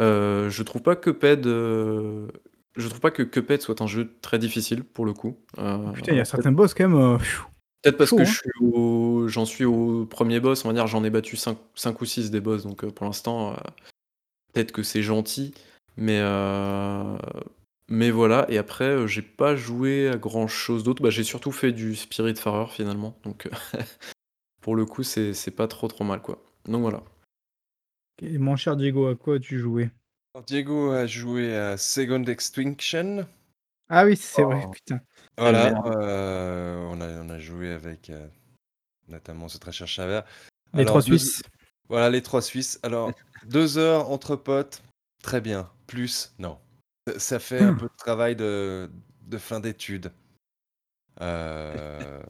Heu, 0.00 0.48
je 0.50 0.62
trouve 0.64 0.82
pas 0.82 0.96
Cuphead, 0.96 1.46
heu, 1.46 2.28
je 2.76 2.88
trouve 2.88 3.00
pas 3.00 3.10
que 3.10 3.22
Cuphead 3.22 3.60
soit 3.62 3.80
un 3.82 3.86
jeu 3.86 4.12
très 4.22 4.38
difficile 4.38 4.84
pour 4.84 5.04
le 5.04 5.12
coup. 5.12 5.38
Heu, 5.58 5.92
Putain, 5.94 6.12
il 6.12 6.18
y 6.18 6.20
a 6.20 6.24
certains 6.24 6.52
boss 6.52 6.74
quand 6.74 6.88
même, 6.88 6.98
heu, 6.98 7.18
peut-être 7.82 7.96
parce 7.98 8.10
chaud, 8.10 8.16
que 8.18 8.22
hein? 8.22 8.26
suis 8.26 9.28
j'en 9.32 9.44
suis 9.46 9.64
au 9.64 10.06
1er 10.06 10.40
boss, 10.40 10.64
on 10.64 10.68
va 10.68 10.74
dire, 10.74 10.86
j'en 10.86 11.04
ai 11.04 11.10
battu 11.10 11.36
5 11.36 11.58
5 11.74 12.00
ou 12.00 12.04
6 12.04 12.30
des 12.30 12.40
boss 12.40 12.64
donc 12.64 12.84
heu, 12.84 12.90
pour 12.90 13.06
l'instant, 13.06 13.56
peut-être 14.52 14.72
que 14.72 14.82
c'est 14.82 15.02
gentil, 15.02 15.54
mais 15.96 16.20
mais 17.88 18.10
voilà 18.12 18.46
et 18.48 18.58
après, 18.58 19.08
j'ai 19.08 19.22
pas 19.22 19.56
joué 19.56 20.08
à 20.08 20.16
grand 20.16 20.46
chose 20.46 20.84
d'autre. 20.84 21.02
Bah, 21.02 21.10
j'ai 21.10 21.24
surtout 21.24 21.52
fait 21.52 21.72
du 21.72 21.96
Spiritfarer 21.96 22.66
finalement, 22.70 23.16
donc 23.24 23.48
pour 24.62 24.76
le 24.76 24.86
coup, 24.86 25.02
c'est 25.02 25.34
c'est 25.34 25.50
pas 25.50 25.68
trop, 25.68 25.88
trop 25.88 26.04
mal, 26.04 26.22
quoi. 26.22 26.42
Donc 26.66 26.82
voilà. 26.82 27.02
Et 28.22 28.38
mon 28.38 28.56
cher 28.56 28.76
Diego, 28.76 29.06
à 29.08 29.14
quoi 29.16 29.36
as-tu 29.36 29.58
joué? 29.58 29.90
Alors 30.34 30.44
Diego 30.44 30.92
a 30.92 31.06
joué 31.06 31.56
à 31.56 31.76
Second 31.76 32.22
Extinction. 32.24 33.26
Ah 33.88 34.04
oui, 34.04 34.16
c'est 34.16 34.42
vrai, 34.44 34.60
Oh, 34.64 34.70
putain. 34.70 35.00
Voilà, 35.36 35.70
merde. 35.72 35.86
heu, 35.86 36.86
on 36.88 37.00
a 37.00 37.08
on 37.22 37.28
a 37.30 37.38
joué 37.40 37.72
avec, 37.72 38.10
heu, 38.10 38.30
notamment 39.08 39.48
ce 39.48 39.58
très 39.58 39.72
cher 39.72 39.88
Chavert. 39.88 40.24
Les 40.74 40.84
3 40.84 41.00
Alors 41.00 41.04
2 41.04 41.18
Suisses. 41.18 41.42
voilà 41.88 42.10
les 42.10 42.22
3 42.22 42.42
Suisses. 42.42 42.78
Alors 42.84 43.12
2 43.48 43.78
heures 43.78 44.10
entre 44.10 44.36
potes, 44.36 44.82
très 45.22 45.40
bien. 45.40 45.68
Plus, 45.88 46.32
non. 46.38 46.58
Ça 47.16 47.40
fait 47.40 47.62
un 47.64 47.72
peu 47.74 47.86
de 47.86 47.96
travail 47.96 48.36
de 48.36 48.88
de 49.26 49.38
fin 49.38 49.58
d'études. 49.58 50.12
Heu 51.20 52.22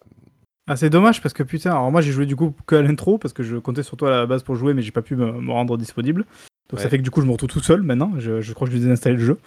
Ah, 0.69 0.77
c'est 0.77 0.91
dommage 0.91 1.21
parce 1.21 1.35
que 1.35 1.43
putain, 1.43 1.73
alors 1.73 1.91
moi 1.93 2.01
j'ai 2.01 2.13
joué 2.13 2.27
du 2.27 2.37
coup 2.37 2.55
que 2.67 2.77
à 2.77 2.83
l'intro 2.83 3.19
parce 3.19 3.35
que 3.35 3.43
je 3.43 3.57
comptais 3.57 3.83
sur 3.83 3.97
toi 3.97 4.09
à 4.09 4.13
la 4.21 4.27
base 4.27 4.43
pour 4.43 4.55
jouer, 4.57 4.73
mais 4.73 4.83
j'ai 4.83 4.93
pas 4.93 5.03
pu 5.03 5.17
me 5.17 5.33
me 5.33 5.53
rendre 5.53 5.77
disponible. 5.77 6.27
Donc 6.71 6.81
ça 6.81 6.89
fait 6.89 6.99
que 6.99 7.03
du 7.03 7.11
coup 7.11 7.21
je 7.21 7.27
me 7.27 7.33
retrouve 7.33 7.51
tout 7.51 7.61
seul 7.61 7.83
maintenant. 7.83 8.13
Je 8.19 8.41
je 8.41 8.53
crois 8.53 8.67
que 8.67 8.73
je 8.73 8.79
vais 8.79 8.85
désinstaller 8.85 9.17
le 9.17 9.25
jeu. 9.25 9.39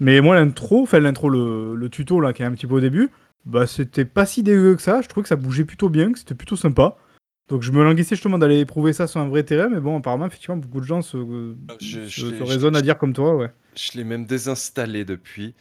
Mais 0.00 0.20
moi 0.20 0.36
l'intro, 0.36 0.82
enfin 0.82 1.00
l'intro, 1.00 1.28
le 1.28 1.74
le 1.74 1.88
tuto 1.88 2.20
là 2.20 2.32
qui 2.32 2.42
est 2.42 2.46
un 2.46 2.52
petit 2.52 2.66
peu 2.66 2.74
au 2.74 2.80
début, 2.80 3.10
bah, 3.46 3.66
c'était 3.66 4.04
pas 4.04 4.26
si 4.26 4.42
dégueu 4.42 4.76
que 4.76 4.82
ça. 4.82 5.02
Je 5.02 5.08
trouvais 5.08 5.22
que 5.22 5.28
ça 5.28 5.36
bougeait 5.36 5.64
plutôt 5.64 5.88
bien, 5.88 6.12
que 6.12 6.18
c'était 6.18 6.34
plutôt 6.36 6.56
sympa. 6.56 6.96
Donc 7.48 7.62
je 7.62 7.72
me 7.72 7.82
languissais 7.82 8.14
justement 8.14 8.38
d'aller 8.38 8.60
éprouver 8.60 8.92
ça 8.92 9.06
sur 9.06 9.20
un 9.20 9.28
vrai 9.28 9.42
terrain, 9.42 9.68
mais 9.68 9.80
bon 9.80 9.98
apparemment 9.98 10.26
effectivement 10.26 10.56
beaucoup 10.56 10.80
de 10.80 10.86
gens 10.86 11.02
se 11.02 11.16
Ah, 11.68 11.74
je 11.80 12.00
je 12.06 12.20
se 12.20 12.26
l'ai 12.26 12.32
se 12.32 12.44
je 12.44 12.44
raisonnent 12.44 12.76
à 12.76 12.82
dire 12.82 12.98
comme 12.98 13.12
toi, 13.14 13.34
ouais. 13.36 13.50
je 13.74 13.92
l'ai 13.96 14.04
même 14.04 14.24
désinstallé 14.26 15.04
depuis. 15.04 15.54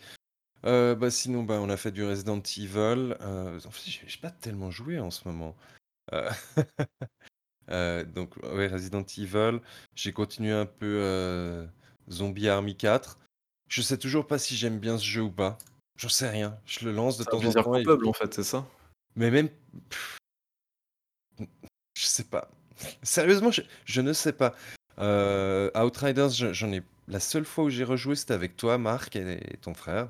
Heu, 0.65 0.95
bah, 0.95 1.09
sinon, 1.11 1.43
bah, 1.43 1.59
on 1.61 1.69
a 1.69 1.77
fait 1.77 1.91
du 1.91 2.03
Resident 2.03 2.41
Evil. 2.57 3.15
Heu, 3.21 3.57
en 3.65 3.71
fait, 3.71 3.89
j'ai 3.89 4.19
pas 4.21 4.31
tellement 4.31 4.69
joué 4.71 4.99
en 4.99 5.11
ce 5.11 5.27
moment. 5.27 5.55
Heu, 6.13 6.27
heu, 7.69 8.05
donc 8.05 8.35
ouais, 8.37 8.67
Resident 8.67 9.03
Evil. 9.17 9.59
J'ai 9.95 10.13
continué 10.13 10.51
un 10.51 10.65
peu, 10.65 10.85
heu, 11.01 11.69
Zombie 12.09 12.47
Army 12.49 12.75
4. 12.75 13.19
Je 13.69 13.81
sais 13.81 13.97
toujours 13.97 14.27
pas 14.27 14.37
si 14.37 14.55
j'aime 14.55 14.79
bien 14.79 14.97
ce 14.97 15.05
jeu 15.05 15.21
ou 15.23 15.31
pas. 15.31 15.57
J'en 15.97 16.09
sais 16.09 16.29
rien. 16.29 16.57
Je 16.65 16.85
le 16.85 16.91
lance 16.91 17.17
de 17.17 17.23
C'est 17.23 17.29
temps 17.29 17.43
en 17.45 17.51
temps 17.53 17.75
et 17.75 17.83
coupable 17.83 18.07
en 18.07 18.13
fait, 18.13 18.33
c'est 18.33 18.43
ça? 18.43 18.65
mais 19.15 19.31
même 19.31 19.49
je 21.95 22.05
sais 22.05 22.23
pas. 22.23 22.49
Sérieusement, 23.03 23.51
je 23.51 23.61
je 23.85 24.01
ne 24.01 24.13
sais 24.13 24.33
pas. 24.33 24.55
Heu, 24.99 25.71
Outriders, 25.75 26.29
je 26.29 26.53
j'en 26.53 26.71
ai 26.71 26.81
la 27.07 27.19
seule 27.19 27.45
fois 27.45 27.65
où 27.65 27.69
j'ai 27.69 27.83
rejoué, 27.83 28.15
c'était 28.15 28.33
avec 28.33 28.57
toi, 28.57 28.77
Marc 28.77 29.15
et 29.15 29.39
et 29.53 29.57
ton 29.57 29.73
frère. 29.73 30.09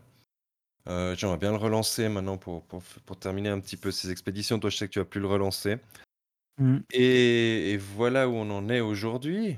J'aimerais 0.88 1.38
bien 1.38 1.52
le 1.52 1.58
relancer 1.58 2.08
maintenant 2.10 2.38
pour 2.38 2.64
pour 2.64 2.82
pour 3.06 3.18
terminer 3.18 3.50
un 3.50 3.60
petit 3.60 3.78
peu 3.78 3.92
ces 3.92 4.12
expéditions. 4.12 4.60
Toi, 4.60 4.70
je 4.70 4.78
sais 4.78 4.88
que 4.88 4.94
tu 4.94 5.00
as 5.00 5.06
pu 5.06 5.20
le 5.20 5.28
relancer. 5.28 5.78
Mmh. 6.60 6.84
Et 6.92 7.72
et 7.74 7.78
voilà 7.78 8.30
où 8.30 8.34
on 8.34 8.50
en 8.52 8.70
est 8.70 8.80
aujourd'hui. 8.82 9.58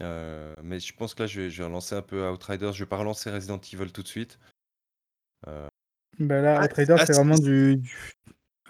Heu, 0.00 0.56
mais 0.62 0.80
je 0.80 0.94
pense 0.94 1.14
que 1.14 1.22
là, 1.24 1.28
je 1.28 1.42
vais 1.42 1.50
je 1.50 1.58
vais 1.62 1.66
relancer 1.68 1.94
un 1.96 2.02
peu 2.02 2.28
Outriders. 2.30 2.72
Je 2.74 2.84
vais 2.84 2.88
pas 2.88 2.98
relancer 2.98 3.30
Resident 3.30 3.60
Evil 3.72 3.92
tout 3.92 4.02
de 4.04 4.08
suite. 4.08 4.38
Heu, 5.46 5.68
Bah, 6.18 6.40
là, 6.40 6.62
ah 6.62 6.64
Outriders, 6.64 6.98
ah 6.98 7.06
c'est 7.06 7.12
vraiment 7.14 7.38
du 7.38 7.76
du 7.76 7.78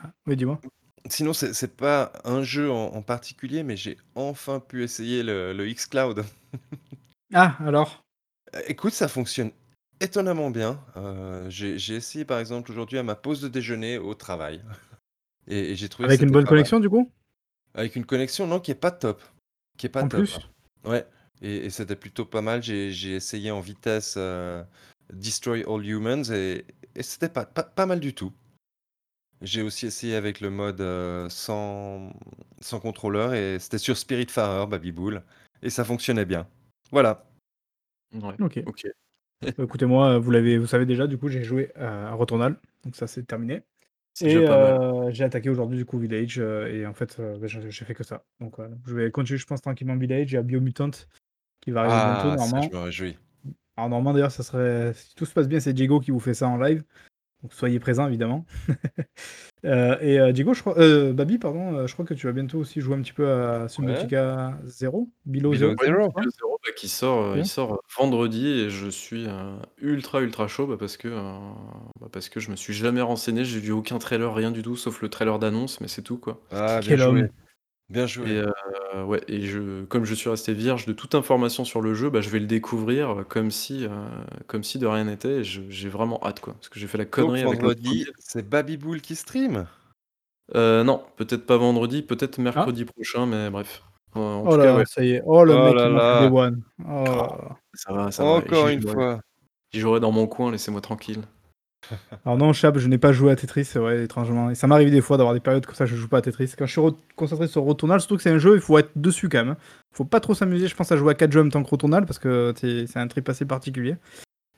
ah, 0.02 0.12
oui, 0.26 0.36
dis-moi? 0.36 0.62
sinon, 1.08 1.32
c'est 1.32 1.52
c'est 1.54 1.76
pas 1.76 2.12
un 2.24 2.42
jeu 2.42 2.70
en 2.70 2.94
en 2.94 3.02
particulier, 3.02 3.62
mais 3.62 3.76
j'ai 3.76 3.98
enfin 4.14 4.60
pu 4.60 4.82
essayer 4.84 5.22
le 5.22 5.52
le 5.52 5.66
xCloud. 5.72 6.24
Ah, 7.34 7.58
alors? 7.60 8.04
Heu, 8.54 8.62
écoute, 8.70 8.92
ça 8.92 9.08
fonctionne 9.08 9.52
étonnamment 10.00 10.50
bien. 10.50 10.80
Heu, 10.96 11.46
j'ai 11.48 11.78
j'ai 11.78 11.94
essayé, 11.96 12.24
par 12.24 12.38
exemple, 12.38 12.70
aujourd'hui 12.70 12.98
à 12.98 13.02
ma 13.02 13.14
pause 13.16 13.40
de 13.40 13.48
déjeuner 13.48 13.98
au 13.98 14.14
travail 14.14 14.62
et 15.48 15.72
et 15.72 15.76
j'ai 15.76 15.88
trouvé 15.90 16.08
que 16.10 16.14
Avec 16.14 16.22
une 16.22 16.30
c'était 16.30 16.30
bonne 16.30 16.44
pas 16.44 16.54
mal. 16.54 16.70
connexion 16.70 16.78
du 16.78 16.88
coup? 16.88 17.10
Avec 17.74 17.96
une 17.96 18.04
connexion, 18.04 18.46
non, 18.46 18.60
qui 18.60 18.70
est 18.70 18.74
pas 18.74 18.90
top, 18.90 19.22
qui 19.78 19.86
est 19.86 19.88
pas 19.88 20.02
En 20.02 20.08
top. 20.08 20.20
plus? 20.20 20.38
Ouais 20.84 21.06
et 21.42 21.66
et 21.66 21.70
c'était 21.70 21.96
plutôt 21.96 22.24
pas 22.26 22.42
mal. 22.42 22.62
J'ai 22.62 23.14
essayé 23.14 23.50
en 23.50 23.60
vitesse, 23.60 24.16
heu, 24.16 24.64
Destroy 25.12 25.64
All 25.68 25.84
Humans 25.86 26.24
et 26.32 26.64
et 26.94 27.02
c'était 27.02 27.28
pas 27.30 27.46
pas 27.46 27.62
pas 27.64 27.86
mal 27.86 28.00
du 28.00 28.14
tout. 28.14 28.32
J'ai 29.40 29.62
aussi 29.62 29.86
essayé 29.86 30.14
avec 30.14 30.40
le 30.40 30.50
mode, 30.50 30.80
heu, 30.80 31.26
sans 31.30 32.12
sans 32.60 32.78
contrôleur 32.80 33.34
et 33.34 33.58
c'était 33.58 33.78
sur 33.78 33.96
Spiritfarer, 33.96 34.66
Baby-Boule 34.68 35.22
et 35.62 35.70
ça 35.70 35.84
fonctionnait 35.84 36.24
bien. 36.26 36.46
Voilà. 36.92 37.24
Ouais, 38.12 38.34
OK. 38.40 38.60
OK. 38.66 38.86
Bah, 39.58 39.64
écoutez 39.64 39.86
moi, 39.86 40.18
vous 40.18 40.30
l'avez 40.30 40.58
vous 40.58 40.66
savez 40.66 40.86
déjà 40.86 41.06
du 41.06 41.18
coup 41.18 41.28
j'ai 41.28 41.42
joué 41.44 41.72
à 41.76 42.14
Returnal, 42.14 42.58
donc 42.84 42.96
ça 42.96 43.06
c'est 43.06 43.24
terminé. 43.24 43.62
C'est 44.14 44.26
Et 44.26 44.34
déjà 44.34 44.48
pas 44.48 44.58
mal. 44.58 44.82
euh, 44.82 45.10
j'ai 45.10 45.24
attaqué 45.24 45.48
aujourd'hui 45.50 45.78
du 45.78 45.84
coup 45.84 45.98
Village 45.98 46.38
euh, 46.38 46.66
et 46.66 46.86
en 46.86 46.94
fait 46.94 47.18
euh, 47.18 47.38
bah, 47.38 47.46
j'ai 47.46 47.70
j'ai 47.70 47.84
fait 47.84 47.94
que 47.94 48.04
ça. 48.04 48.24
Donc 48.40 48.56
voilà. 48.56 48.74
je 48.86 48.94
vais 48.94 49.10
continuer 49.10 49.38
je 49.38 49.46
pense 49.46 49.60
tranquillement 49.62 49.96
Village. 49.96 50.30
Il 50.32 50.34
y 50.34 50.38
a 50.38 50.42
Biomutant 50.42 50.90
qui 51.60 51.70
va 51.70 51.80
arriver 51.82 51.94
bientôt 51.94 52.28
Ah, 52.32 52.38
ça, 52.38 52.46
je 52.46 52.50
normalement. 52.50 52.70
me 52.80 52.84
réjouis. 52.84 53.18
Alors 53.76 53.88
normalement 53.88 54.12
d'ailleurs 54.12 54.30
ça 54.32 54.42
serait 54.42 54.92
si 54.94 55.14
tout 55.14 55.24
se 55.24 55.32
passe 55.32 55.48
bien 55.48 55.60
c'est 55.60 55.72
Diego 55.72 55.98
qui 56.00 56.10
vous 56.10 56.20
fait 56.20 56.34
ça 56.34 56.46
en 56.48 56.58
live. 56.58 56.84
Donc 57.42 57.52
soyez 57.52 57.78
présents 57.80 58.06
évidemment. 58.08 58.46
Euh, 59.64 59.96
et 60.00 60.18
euh, 60.18 60.32
Diego, 60.32 60.54
je 60.54 60.60
crois, 60.60 60.76
euh, 60.80 61.12
Babi, 61.12 61.38
pardon, 61.38 61.72
euh, 61.76 61.86
je 61.86 61.92
crois 61.92 62.04
que 62.04 62.14
tu 62.14 62.26
vas 62.26 62.32
bientôt 62.32 62.58
aussi 62.58 62.80
jouer 62.80 62.96
un 62.96 63.00
petit 63.00 63.12
peu 63.12 63.30
à 63.30 63.68
Subnautica 63.68 64.58
0, 64.64 65.08
Below 65.24 65.50
Below 65.52 65.76
0. 65.76 65.76
Zero. 65.84 66.12
bah, 66.16 66.72
qui 66.74 66.88
sort, 66.88 67.30
Ouais. 67.34 67.38
il 67.38 67.46
sort 67.46 67.80
vendredi 67.96 68.48
et 68.48 68.70
je 68.70 68.88
suis 68.88 69.24
euh, 69.28 69.54
ultra 69.80 70.20
ultra 70.20 70.48
chaud 70.48 70.66
bah, 70.66 70.74
parce 70.76 70.96
que 70.96 71.06
euh, 71.06 71.38
bah, 72.00 72.08
parce 72.10 72.28
que 72.28 72.40
je 72.40 72.50
me 72.50 72.56
suis 72.56 72.72
jamais 72.74 73.02
renseigné, 73.02 73.44
j'ai 73.44 73.60
vu 73.60 73.70
aucun 73.70 73.98
trailer, 74.00 74.34
rien 74.34 74.50
du 74.50 74.62
tout, 74.62 74.74
sauf 74.74 75.00
le 75.00 75.08
trailer 75.08 75.38
d'annonce, 75.38 75.80
mais 75.80 75.86
c'est 75.86 76.02
tout 76.02 76.18
quoi. 76.18 76.40
Ah, 76.50 76.80
bien 76.80 76.88
Quel 76.88 76.98
joué. 76.98 77.06
homme. 77.06 77.28
Bien 77.92 78.06
Et 78.06 78.06
joué. 78.06 78.38
euh, 78.94 79.04
ouais, 79.04 79.20
et 79.28 79.42
je, 79.42 79.84
comme 79.84 80.04
je 80.04 80.14
suis 80.14 80.30
resté 80.30 80.54
vierge 80.54 80.86
de 80.86 80.92
toute 80.92 81.14
information 81.14 81.64
sur 81.64 81.80
le 81.82 81.92
jeu, 81.94 82.08
bah, 82.10 82.20
je 82.22 82.30
vais 82.30 82.38
le 82.38 82.46
découvrir 82.46 83.10
euh, 83.20 83.24
comme 83.24 83.50
si, 83.50 83.84
euh, 83.86 83.90
comme 84.46 84.64
si 84.64 84.78
de 84.78 84.86
rien 84.86 85.04
n'était. 85.04 85.40
Et 85.40 85.44
je- 85.44 85.62
j'ai 85.68 85.88
vraiment 85.90 86.18
hâte 86.24 86.40
quoi, 86.40 86.54
parce 86.54 86.68
que 86.70 86.78
j'ai 86.80 86.86
fait 86.86 86.98
la 86.98 87.04
Donc, 87.04 87.12
connerie 87.12 87.42
avec 87.42 87.60
le 87.62 87.68
vendredi, 87.68 88.06
c'est 88.18 88.48
Babyboul 88.48 89.00
qui 89.02 89.14
stream? 89.14 89.66
Euh, 90.54 90.84
non, 90.84 91.04
peut-être 91.16 91.46
pas 91.46 91.56
vendredi, 91.56 92.02
peut-être 92.02 92.38
Ah, 92.38 92.42
mercredi 92.42 92.84
prochain, 92.84 93.26
mais 93.26 93.50
bref. 93.50 93.82
Euh, 94.16 94.20
en 94.20 94.46
oh 94.46 94.50
tout 94.50 94.58
là 94.58 94.64
cas, 94.64 94.72
là, 94.72 94.76
ouais, 94.78 94.84
ça 94.86 95.04
y 95.04 95.12
est. 95.12 95.22
Oh 95.24 95.44
le 95.44 95.54
Oh 95.54 95.64
mec 95.64 95.74
là 95.74 95.82
qui 95.82 95.88
m'a 95.88 96.00
fait 96.00 96.16
là. 96.22 96.28
des 96.28 96.36
one. 96.36 96.62
Oh 96.80 96.82
là 97.16 97.36
là. 97.38 97.56
ça 97.74 97.92
va, 97.92 98.10
ça 98.10 98.24
va. 98.24 98.30
Encore 98.38 98.68
J'y 98.68 98.74
une 98.74 98.80
jouerai, 98.82 98.94
fois. 98.94 99.20
j'y 99.72 99.80
jouerai 99.80 100.00
dans 100.00 100.12
mon 100.12 100.26
coin, 100.26 100.50
laissez-moi 100.52 100.80
tranquille. 100.80 101.22
Alors 102.24 102.38
non, 102.38 102.52
Chab, 102.52 102.78
je 102.78 102.88
n'ai 102.88 102.98
pas 102.98 103.12
joué 103.12 103.32
à 103.32 103.36
Tetris, 103.36 103.64
c'est 103.64 103.78
vrai, 103.78 104.04
étrangement. 104.04 104.50
Et 104.50 104.54
ça 104.54 104.66
m'arrive 104.66 104.90
des 104.90 105.00
fois 105.00 105.16
d'avoir 105.16 105.34
des 105.34 105.40
périodes 105.40 105.66
comme 105.66 105.74
ça, 105.74 105.86
je 105.86 105.96
joue 105.96 106.08
pas 106.08 106.18
à 106.18 106.22
Tetris. 106.22 106.52
Quand 106.56 106.66
je 106.66 106.72
suis 106.72 106.96
concentré 107.16 107.48
sur 107.48 107.62
Retournal, 107.62 108.00
surtout 108.00 108.16
que 108.16 108.22
c'est 108.22 108.30
un 108.30 108.38
jeu, 108.38 108.54
il 108.54 108.60
faut 108.60 108.78
être 108.78 108.90
dessus 108.96 109.28
quand 109.28 109.44
même. 109.44 109.56
Faut 109.92 110.04
pas 110.04 110.20
trop 110.20 110.34
s'amuser, 110.34 110.68
je 110.68 110.76
pense, 110.76 110.92
à 110.92 110.96
jouer 110.96 111.10
à 111.10 111.14
4 111.14 111.32
jeux 111.32 111.40
en 111.40 111.44
même 111.44 111.52
temps 111.52 111.62
que 111.62 111.70
Retournal, 111.70 112.06
parce 112.06 112.18
que 112.18 112.54
c'est 112.56 112.86
c'est 112.86 112.98
un 112.98 113.08
trip 113.08 113.28
assez 113.28 113.44
particulier. 113.44 113.96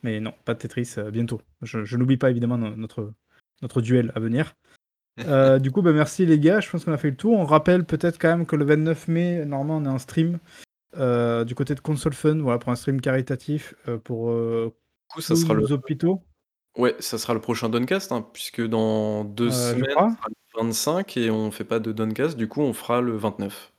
Mais 0.02 0.20
non, 0.20 0.34
pas 0.44 0.52
de 0.54 0.58
Tetris, 0.58 0.94
euh, 0.98 1.10
bientôt. 1.10 1.40
Je, 1.62 1.84
je 1.84 1.96
n'oublie 1.96 2.18
pas 2.18 2.30
évidemment 2.30 2.58
no- 2.58 2.76
notre, 2.76 3.12
notre 3.62 3.80
duel 3.80 4.12
à 4.14 4.20
venir. 4.20 4.54
Euh, 5.28 5.60
du 5.60 5.70
coup, 5.70 5.80
bah, 5.80 5.92
merci 5.92 6.26
les 6.26 6.40
gars, 6.40 6.58
je 6.58 6.68
pense 6.68 6.84
qu'on 6.84 6.92
a 6.92 6.96
fait 6.96 7.10
le 7.10 7.16
tour. 7.16 7.38
On 7.38 7.44
rappelle 7.44 7.84
peut-être 7.84 8.18
quand 8.18 8.36
même 8.36 8.46
que 8.46 8.56
le 8.56 8.64
29 8.64 9.06
mai, 9.06 9.44
normalement, 9.44 9.76
on 9.76 9.84
est 9.84 9.94
en 9.94 10.00
stream 10.00 10.40
euh, 10.98 11.44
du 11.44 11.54
côté 11.54 11.76
de 11.76 11.78
Console 11.78 12.14
Fun, 12.14 12.38
voilà, 12.40 12.58
pour 12.58 12.72
un 12.72 12.74
stream 12.74 13.00
caritatif 13.00 13.76
pour 14.02 14.32
Du 14.32 14.72
coup, 15.12 15.20
ça 15.20 15.36
sera 15.36 15.54
le, 15.54 15.60
Clowns 15.60 15.72
Hôpitaux, 15.72 16.20
ouais, 16.76 16.94
ça 17.00 17.18
sera 17.18 17.34
le 17.34 17.40
prochain 17.40 17.68
Doncast, 17.68 18.12
hein, 18.12 18.26
puisque 18.32 18.66
dans 18.66 19.24
deux 19.24 19.48
euh, 19.48 19.50
je 19.50 19.74
semaines, 19.74 19.90
crois. 19.94 20.10
ça 20.10 20.16
sera 20.16 20.28
le 20.28 20.66
25 20.68 21.16
et 21.16 21.30
on 21.30 21.50
fait 21.50 21.64
pas 21.64 21.78
de 21.80 21.92
Doncast, 21.92 22.36
du 22.36 22.48
coup, 22.48 22.60
on 22.62 22.72
fera 22.72 23.00
le 23.00 23.16
29. 23.16 23.72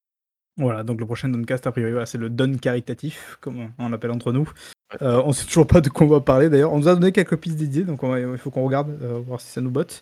Voilà, 0.57 0.83
donc 0.83 0.99
le 1.01 1.05
prochain 1.05 1.27
Doncast, 1.29 1.67
a 1.67 1.71
priori, 1.71 1.91
voilà, 1.91 2.05
c'est 2.05 2.17
le 2.17 2.29
Don 2.29 2.55
caritatif, 2.57 3.37
comme 3.41 3.71
on 3.77 3.89
l'appelle 3.89 4.11
entre 4.11 4.31
nous. 4.31 4.49
Ouais. 4.91 4.97
Euh, 5.01 5.21
on 5.25 5.33
sait 5.33 5.45
toujours 5.45 5.67
pas 5.67 5.81
de 5.81 5.89
quoi 5.89 6.05
on 6.07 6.09
va 6.09 6.21
parler 6.21 6.47
d'ailleurs. 6.49 6.71
On 6.71 6.77
nous 6.79 6.87
a 6.87 6.93
donné 6.95 7.11
quelques 7.11 7.35
pistes 7.37 7.57
d'idées, 7.57 7.83
donc 7.83 8.03
on 8.03 8.09
va- 8.09 8.19
il 8.19 8.37
faut 8.37 8.51
qu'on 8.51 8.63
regarde, 8.63 8.97
euh, 9.01 9.19
voir 9.25 9.41
si 9.41 9.47
ça 9.51 9.59
nous 9.61 9.71
botte. 9.71 10.01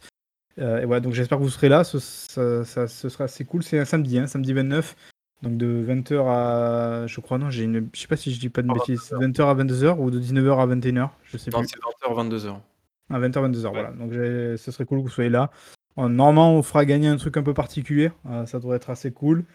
Euh, 0.60 0.82
et 0.82 0.86
voilà, 0.86 1.00
donc 1.00 1.14
j'espère 1.14 1.40
que 1.40 1.44
vous 1.44 1.50
serez 1.50 1.70
là, 1.70 1.84
ce, 1.84 1.98
ça, 1.98 2.64
ça- 2.66 2.88
ce 2.88 3.10
sera 3.10 3.24
assez 3.24 3.44
cool. 3.46 3.64
C'est 3.64 3.80
un 3.80 3.86
samedi, 3.86 4.20
hein, 4.20 4.28
samedi 4.28 4.54
29, 4.54 4.96
donc 5.42 5.58
de 5.58 5.66
20h 5.84 6.28
à. 6.28 7.08
Je 7.08 7.20
crois, 7.22 7.40
non, 7.40 7.50
j'ai 7.50 7.64
une. 7.64 7.90
Je 7.92 8.02
sais 8.02 8.08
pas 8.08 8.18
si 8.18 8.32
je 8.32 8.40
dis 8.40 8.50
pas 8.50 8.62
de 8.62 8.68
Ah, 8.70 8.74
bêtises, 8.76 9.12
20h 9.12 9.48
à 9.50 9.56
22h 9.56 10.00
ou 10.00 10.12
de 10.12 10.20
19h 10.20 10.60
à 10.60 10.68
21h, 10.68 11.10
je 11.24 11.38
sais 11.38 11.50
Non, 11.50 11.62
plus. 11.62 11.70
c'est 11.70 11.80
20h, 11.80 12.14
22h. 12.16 12.60
À 13.10 13.20
20h, 13.20 13.52
22h, 13.52 13.70
voilà. 13.72 13.92
Donc 13.92 14.12
ce 14.14 14.72
serait 14.72 14.86
cool 14.86 15.00
que 15.00 15.04
vous 15.04 15.10
soyez 15.10 15.30
là. 15.30 15.52
Normalement, 15.98 16.56
on 16.56 16.64
fera 16.64 16.86
gagner 16.86 17.08
un 17.08 17.18
truc 17.18 17.38
un 17.38 17.44
peu 17.44 17.54
particulier. 17.54 18.12
Euh, 18.26 18.46
ça 18.46 18.60
devrait 18.60 18.78
être 18.78 18.90
assez 18.90 19.12
cool. 19.12 19.46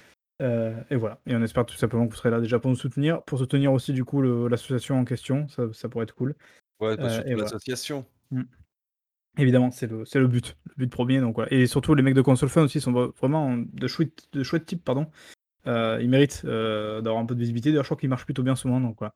Euh, 0.41 0.73
et 0.91 0.95
voilà. 0.97 1.19
Et 1.27 1.35
on 1.35 1.43
espère 1.43 1.67
tout 1.67 1.75
simplement 1.77 2.07
que 2.07 2.13
vous 2.13 2.17
serez 2.17 2.31
là 2.31 2.41
déjà 2.41 2.61
pour 2.61 2.71
nous 2.71 2.77
soutenir. 2.77 3.23
Pour 3.25 3.39
soutenir 3.39 3.73
aussi, 3.73 3.93
du 3.93 4.05
coup, 4.05 4.23
l'association 4.49 4.99
en 5.01 5.05
question. 5.05 5.49
Ça, 5.49 5.65
ça 5.73 5.89
pourrait 5.89 6.05
être 6.05 6.15
cool. 6.15 6.37
Ouais, 6.81 6.91
Euh, 6.91 6.97
voilà. 6.99 7.35
l'association. 7.43 8.05
Évidemment, 9.37 9.71
c'est 9.71 9.87
le, 9.89 10.05
le 10.15 10.27
but. 10.29 10.57
Le 10.67 10.75
but 10.77 10.91
premier. 10.93 11.21
Donc, 11.21 11.35
voilà. 11.37 11.53
Et 11.53 11.67
surtout, 11.67 11.95
les 11.95 12.03
mecs 12.03 12.15
de 12.15 12.23
Console 12.23 12.49
Fun 12.49 12.63
aussi 12.63 12.81
sont 12.81 12.93
vra- 12.93 13.13
vraiment 13.19 13.57
de 13.57 13.87
chouettes, 13.89 14.29
de 14.33 14.43
chouettes 14.45 14.67
types. 14.67 14.85
Pardon. 14.85 15.07
Ils 15.67 16.09
méritent 16.09 16.45
d'avoir 16.47 17.19
un 17.19 17.27
peu 17.27 17.35
de 17.35 17.41
visibilité. 17.41 17.71
D'ailleurs, 17.71 17.85
je 17.85 17.89
crois 17.89 17.99
qu'ils 17.99 18.09
marchent 18.09 18.25
plutôt 18.25 18.43
bien 18.45 18.55
souvent. 18.57 18.81
Donc, 18.81 18.97
voilà. 18.99 19.15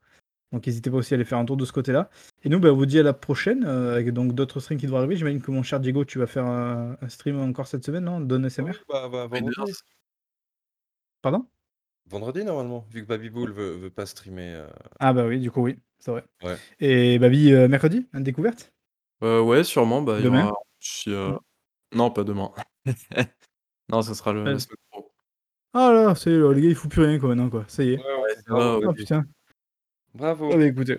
Donc 0.53 0.67
n'hésitez 0.67 0.91
pas 0.91 0.99
aussi 0.99 1.15
à 1.15 1.17
aller 1.17 1.25
faire 1.25 1.39
un 1.39 1.45
tour 1.45 1.57
de 1.57 1.65
ce 1.65 1.73
côté-là. 1.73 2.11
Et 2.43 2.49
nous, 2.49 2.61
bah, 2.61 2.71
on 2.73 2.77
vous 2.77 2.87
dit 2.87 2.99
à 2.99 3.03
la 3.03 3.13
prochaine, 3.15 3.65
euh, 3.65 3.95
avec 3.95 4.11
donc 4.13 4.35
d'autres 4.35 4.61
streams 4.61 4.79
qui 4.79 4.87
devraient 4.87 4.99
arriver. 5.01 5.17
J'imagine 5.17 5.41
que 5.41 5.51
mon 5.51 5.63
cher 5.63 5.81
Diego, 5.81 6.05
tu 6.05 6.19
vas 6.19 6.27
faire 6.27 6.45
un, 6.45 6.97
un 7.01 7.09
stream 7.09 7.41
encore 7.41 7.67
cette 7.67 7.85
semaine, 7.85 8.05
non? 8.05 8.21
Donne 8.21 8.49
SMR 8.51 8.73
Oui, 8.73 8.77
bah, 8.89 9.09
bah, 9.11 9.27
vendredi. 9.27 9.73
Pardon? 11.23 11.47
Vendredi, 12.07 12.45
normalement, 12.45 12.85
vu 12.91 13.03
que 13.03 13.07
Babyboul 13.07 13.53
veut, 13.53 13.77
veut 13.77 13.91
pas 13.91 14.07
streamer. 14.07 14.55
euh, 14.57 14.67
Ah 14.99 15.13
bah 15.13 15.25
oui, 15.27 15.39
du 15.41 15.51
coup 15.51 15.63
oui, 15.63 15.79
c'est 16.01 16.11
vrai. 16.11 16.25
Ouais. 16.43 16.57
Et 16.81 17.19
Babi, 17.19 17.53
euh, 17.53 17.69
mercredi, 17.69 18.07
une 18.13 18.25
découverte? 18.25 18.73
Euh, 19.23 19.41
ouais, 19.41 19.63
sûrement. 19.65 20.03
Bah, 20.03 20.17
il 20.19 20.23
y 20.23 20.25
Demain? 20.25 20.49
aura 20.49 20.59
euh, 21.09 21.31
Non. 21.31 21.41
Non, 21.95 22.11
pas 22.11 22.25
demain. 22.25 22.51
non, 23.89 24.03
ça 24.03 24.15
sera 24.15 24.33
le. 24.33 24.57
Ah 25.75 25.91
là, 25.93 26.15
c'est 26.15 26.31
le 26.31 26.53
gars, 26.53 26.69
il 26.69 26.75
fout 26.75 26.91
plus 26.91 27.03
rien 27.03 27.19
quoi 27.19 27.31
maintenant 27.31 27.49
quoi, 27.49 27.65
ça 27.69 27.83
y 27.85 27.95
est. 27.95 27.99
Ouais. 27.99 28.35
Oh 28.51 28.81
Baby. 28.81 28.95
putain. 28.95 29.25
Bravo. 30.15 30.51
Ah 30.53 30.57
bah 30.57 30.67
écoutez, 30.67 30.99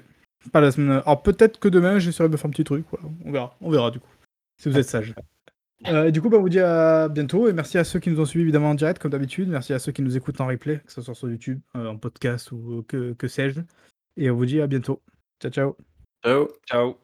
pas 0.51 0.61
la 0.61 0.71
semaine. 0.71 1.01
Alors 1.05 1.21
peut-être 1.21 1.59
que 1.59 1.67
demain, 1.67 1.99
j'essaierai 1.99 2.29
de 2.29 2.37
faire 2.37 2.47
un 2.47 2.51
petit 2.51 2.63
truc, 2.63 2.85
voilà. 2.91 3.07
on 3.25 3.31
verra, 3.31 3.57
on 3.61 3.69
verra 3.69 3.91
du 3.91 3.99
coup. 3.99 4.09
Si 4.57 4.69
vous 4.69 4.77
êtes 4.77 4.89
sage. 4.89 5.13
Euh, 5.87 6.05
et 6.05 6.11
du 6.13 6.21
coup, 6.21 6.29
bah, 6.29 6.37
on 6.37 6.41
vous 6.41 6.47
dit 6.47 6.61
à 6.61 7.09
bientôt 7.09 7.49
et 7.49 7.51
merci 7.51 7.77
à 7.77 7.83
ceux 7.83 7.99
qui 7.99 8.09
nous 8.09 8.19
ont 8.21 8.25
suivis 8.25 8.43
évidemment 8.43 8.69
en 8.69 8.73
direct 8.73 9.01
comme 9.01 9.11
d'habitude. 9.11 9.49
Merci 9.49 9.73
à 9.73 9.79
ceux 9.79 9.91
qui 9.91 10.01
nous 10.01 10.15
écoutent 10.15 10.39
en 10.39 10.47
replay, 10.47 10.79
que 10.79 10.91
ce 10.91 11.01
soit 11.01 11.13
sur 11.13 11.29
YouTube, 11.29 11.59
euh, 11.75 11.87
en 11.87 11.97
podcast 11.97 12.53
ou 12.53 12.85
que, 12.87 13.11
que 13.11 13.27
sais-je. 13.27 13.59
Et 14.15 14.29
on 14.31 14.35
vous 14.35 14.45
dit 14.45 14.61
à 14.61 14.67
bientôt. 14.67 15.01
Ciao 15.41 15.51
ciao. 15.51 15.75
Ciao. 16.23 16.47
Ciao. 16.65 17.02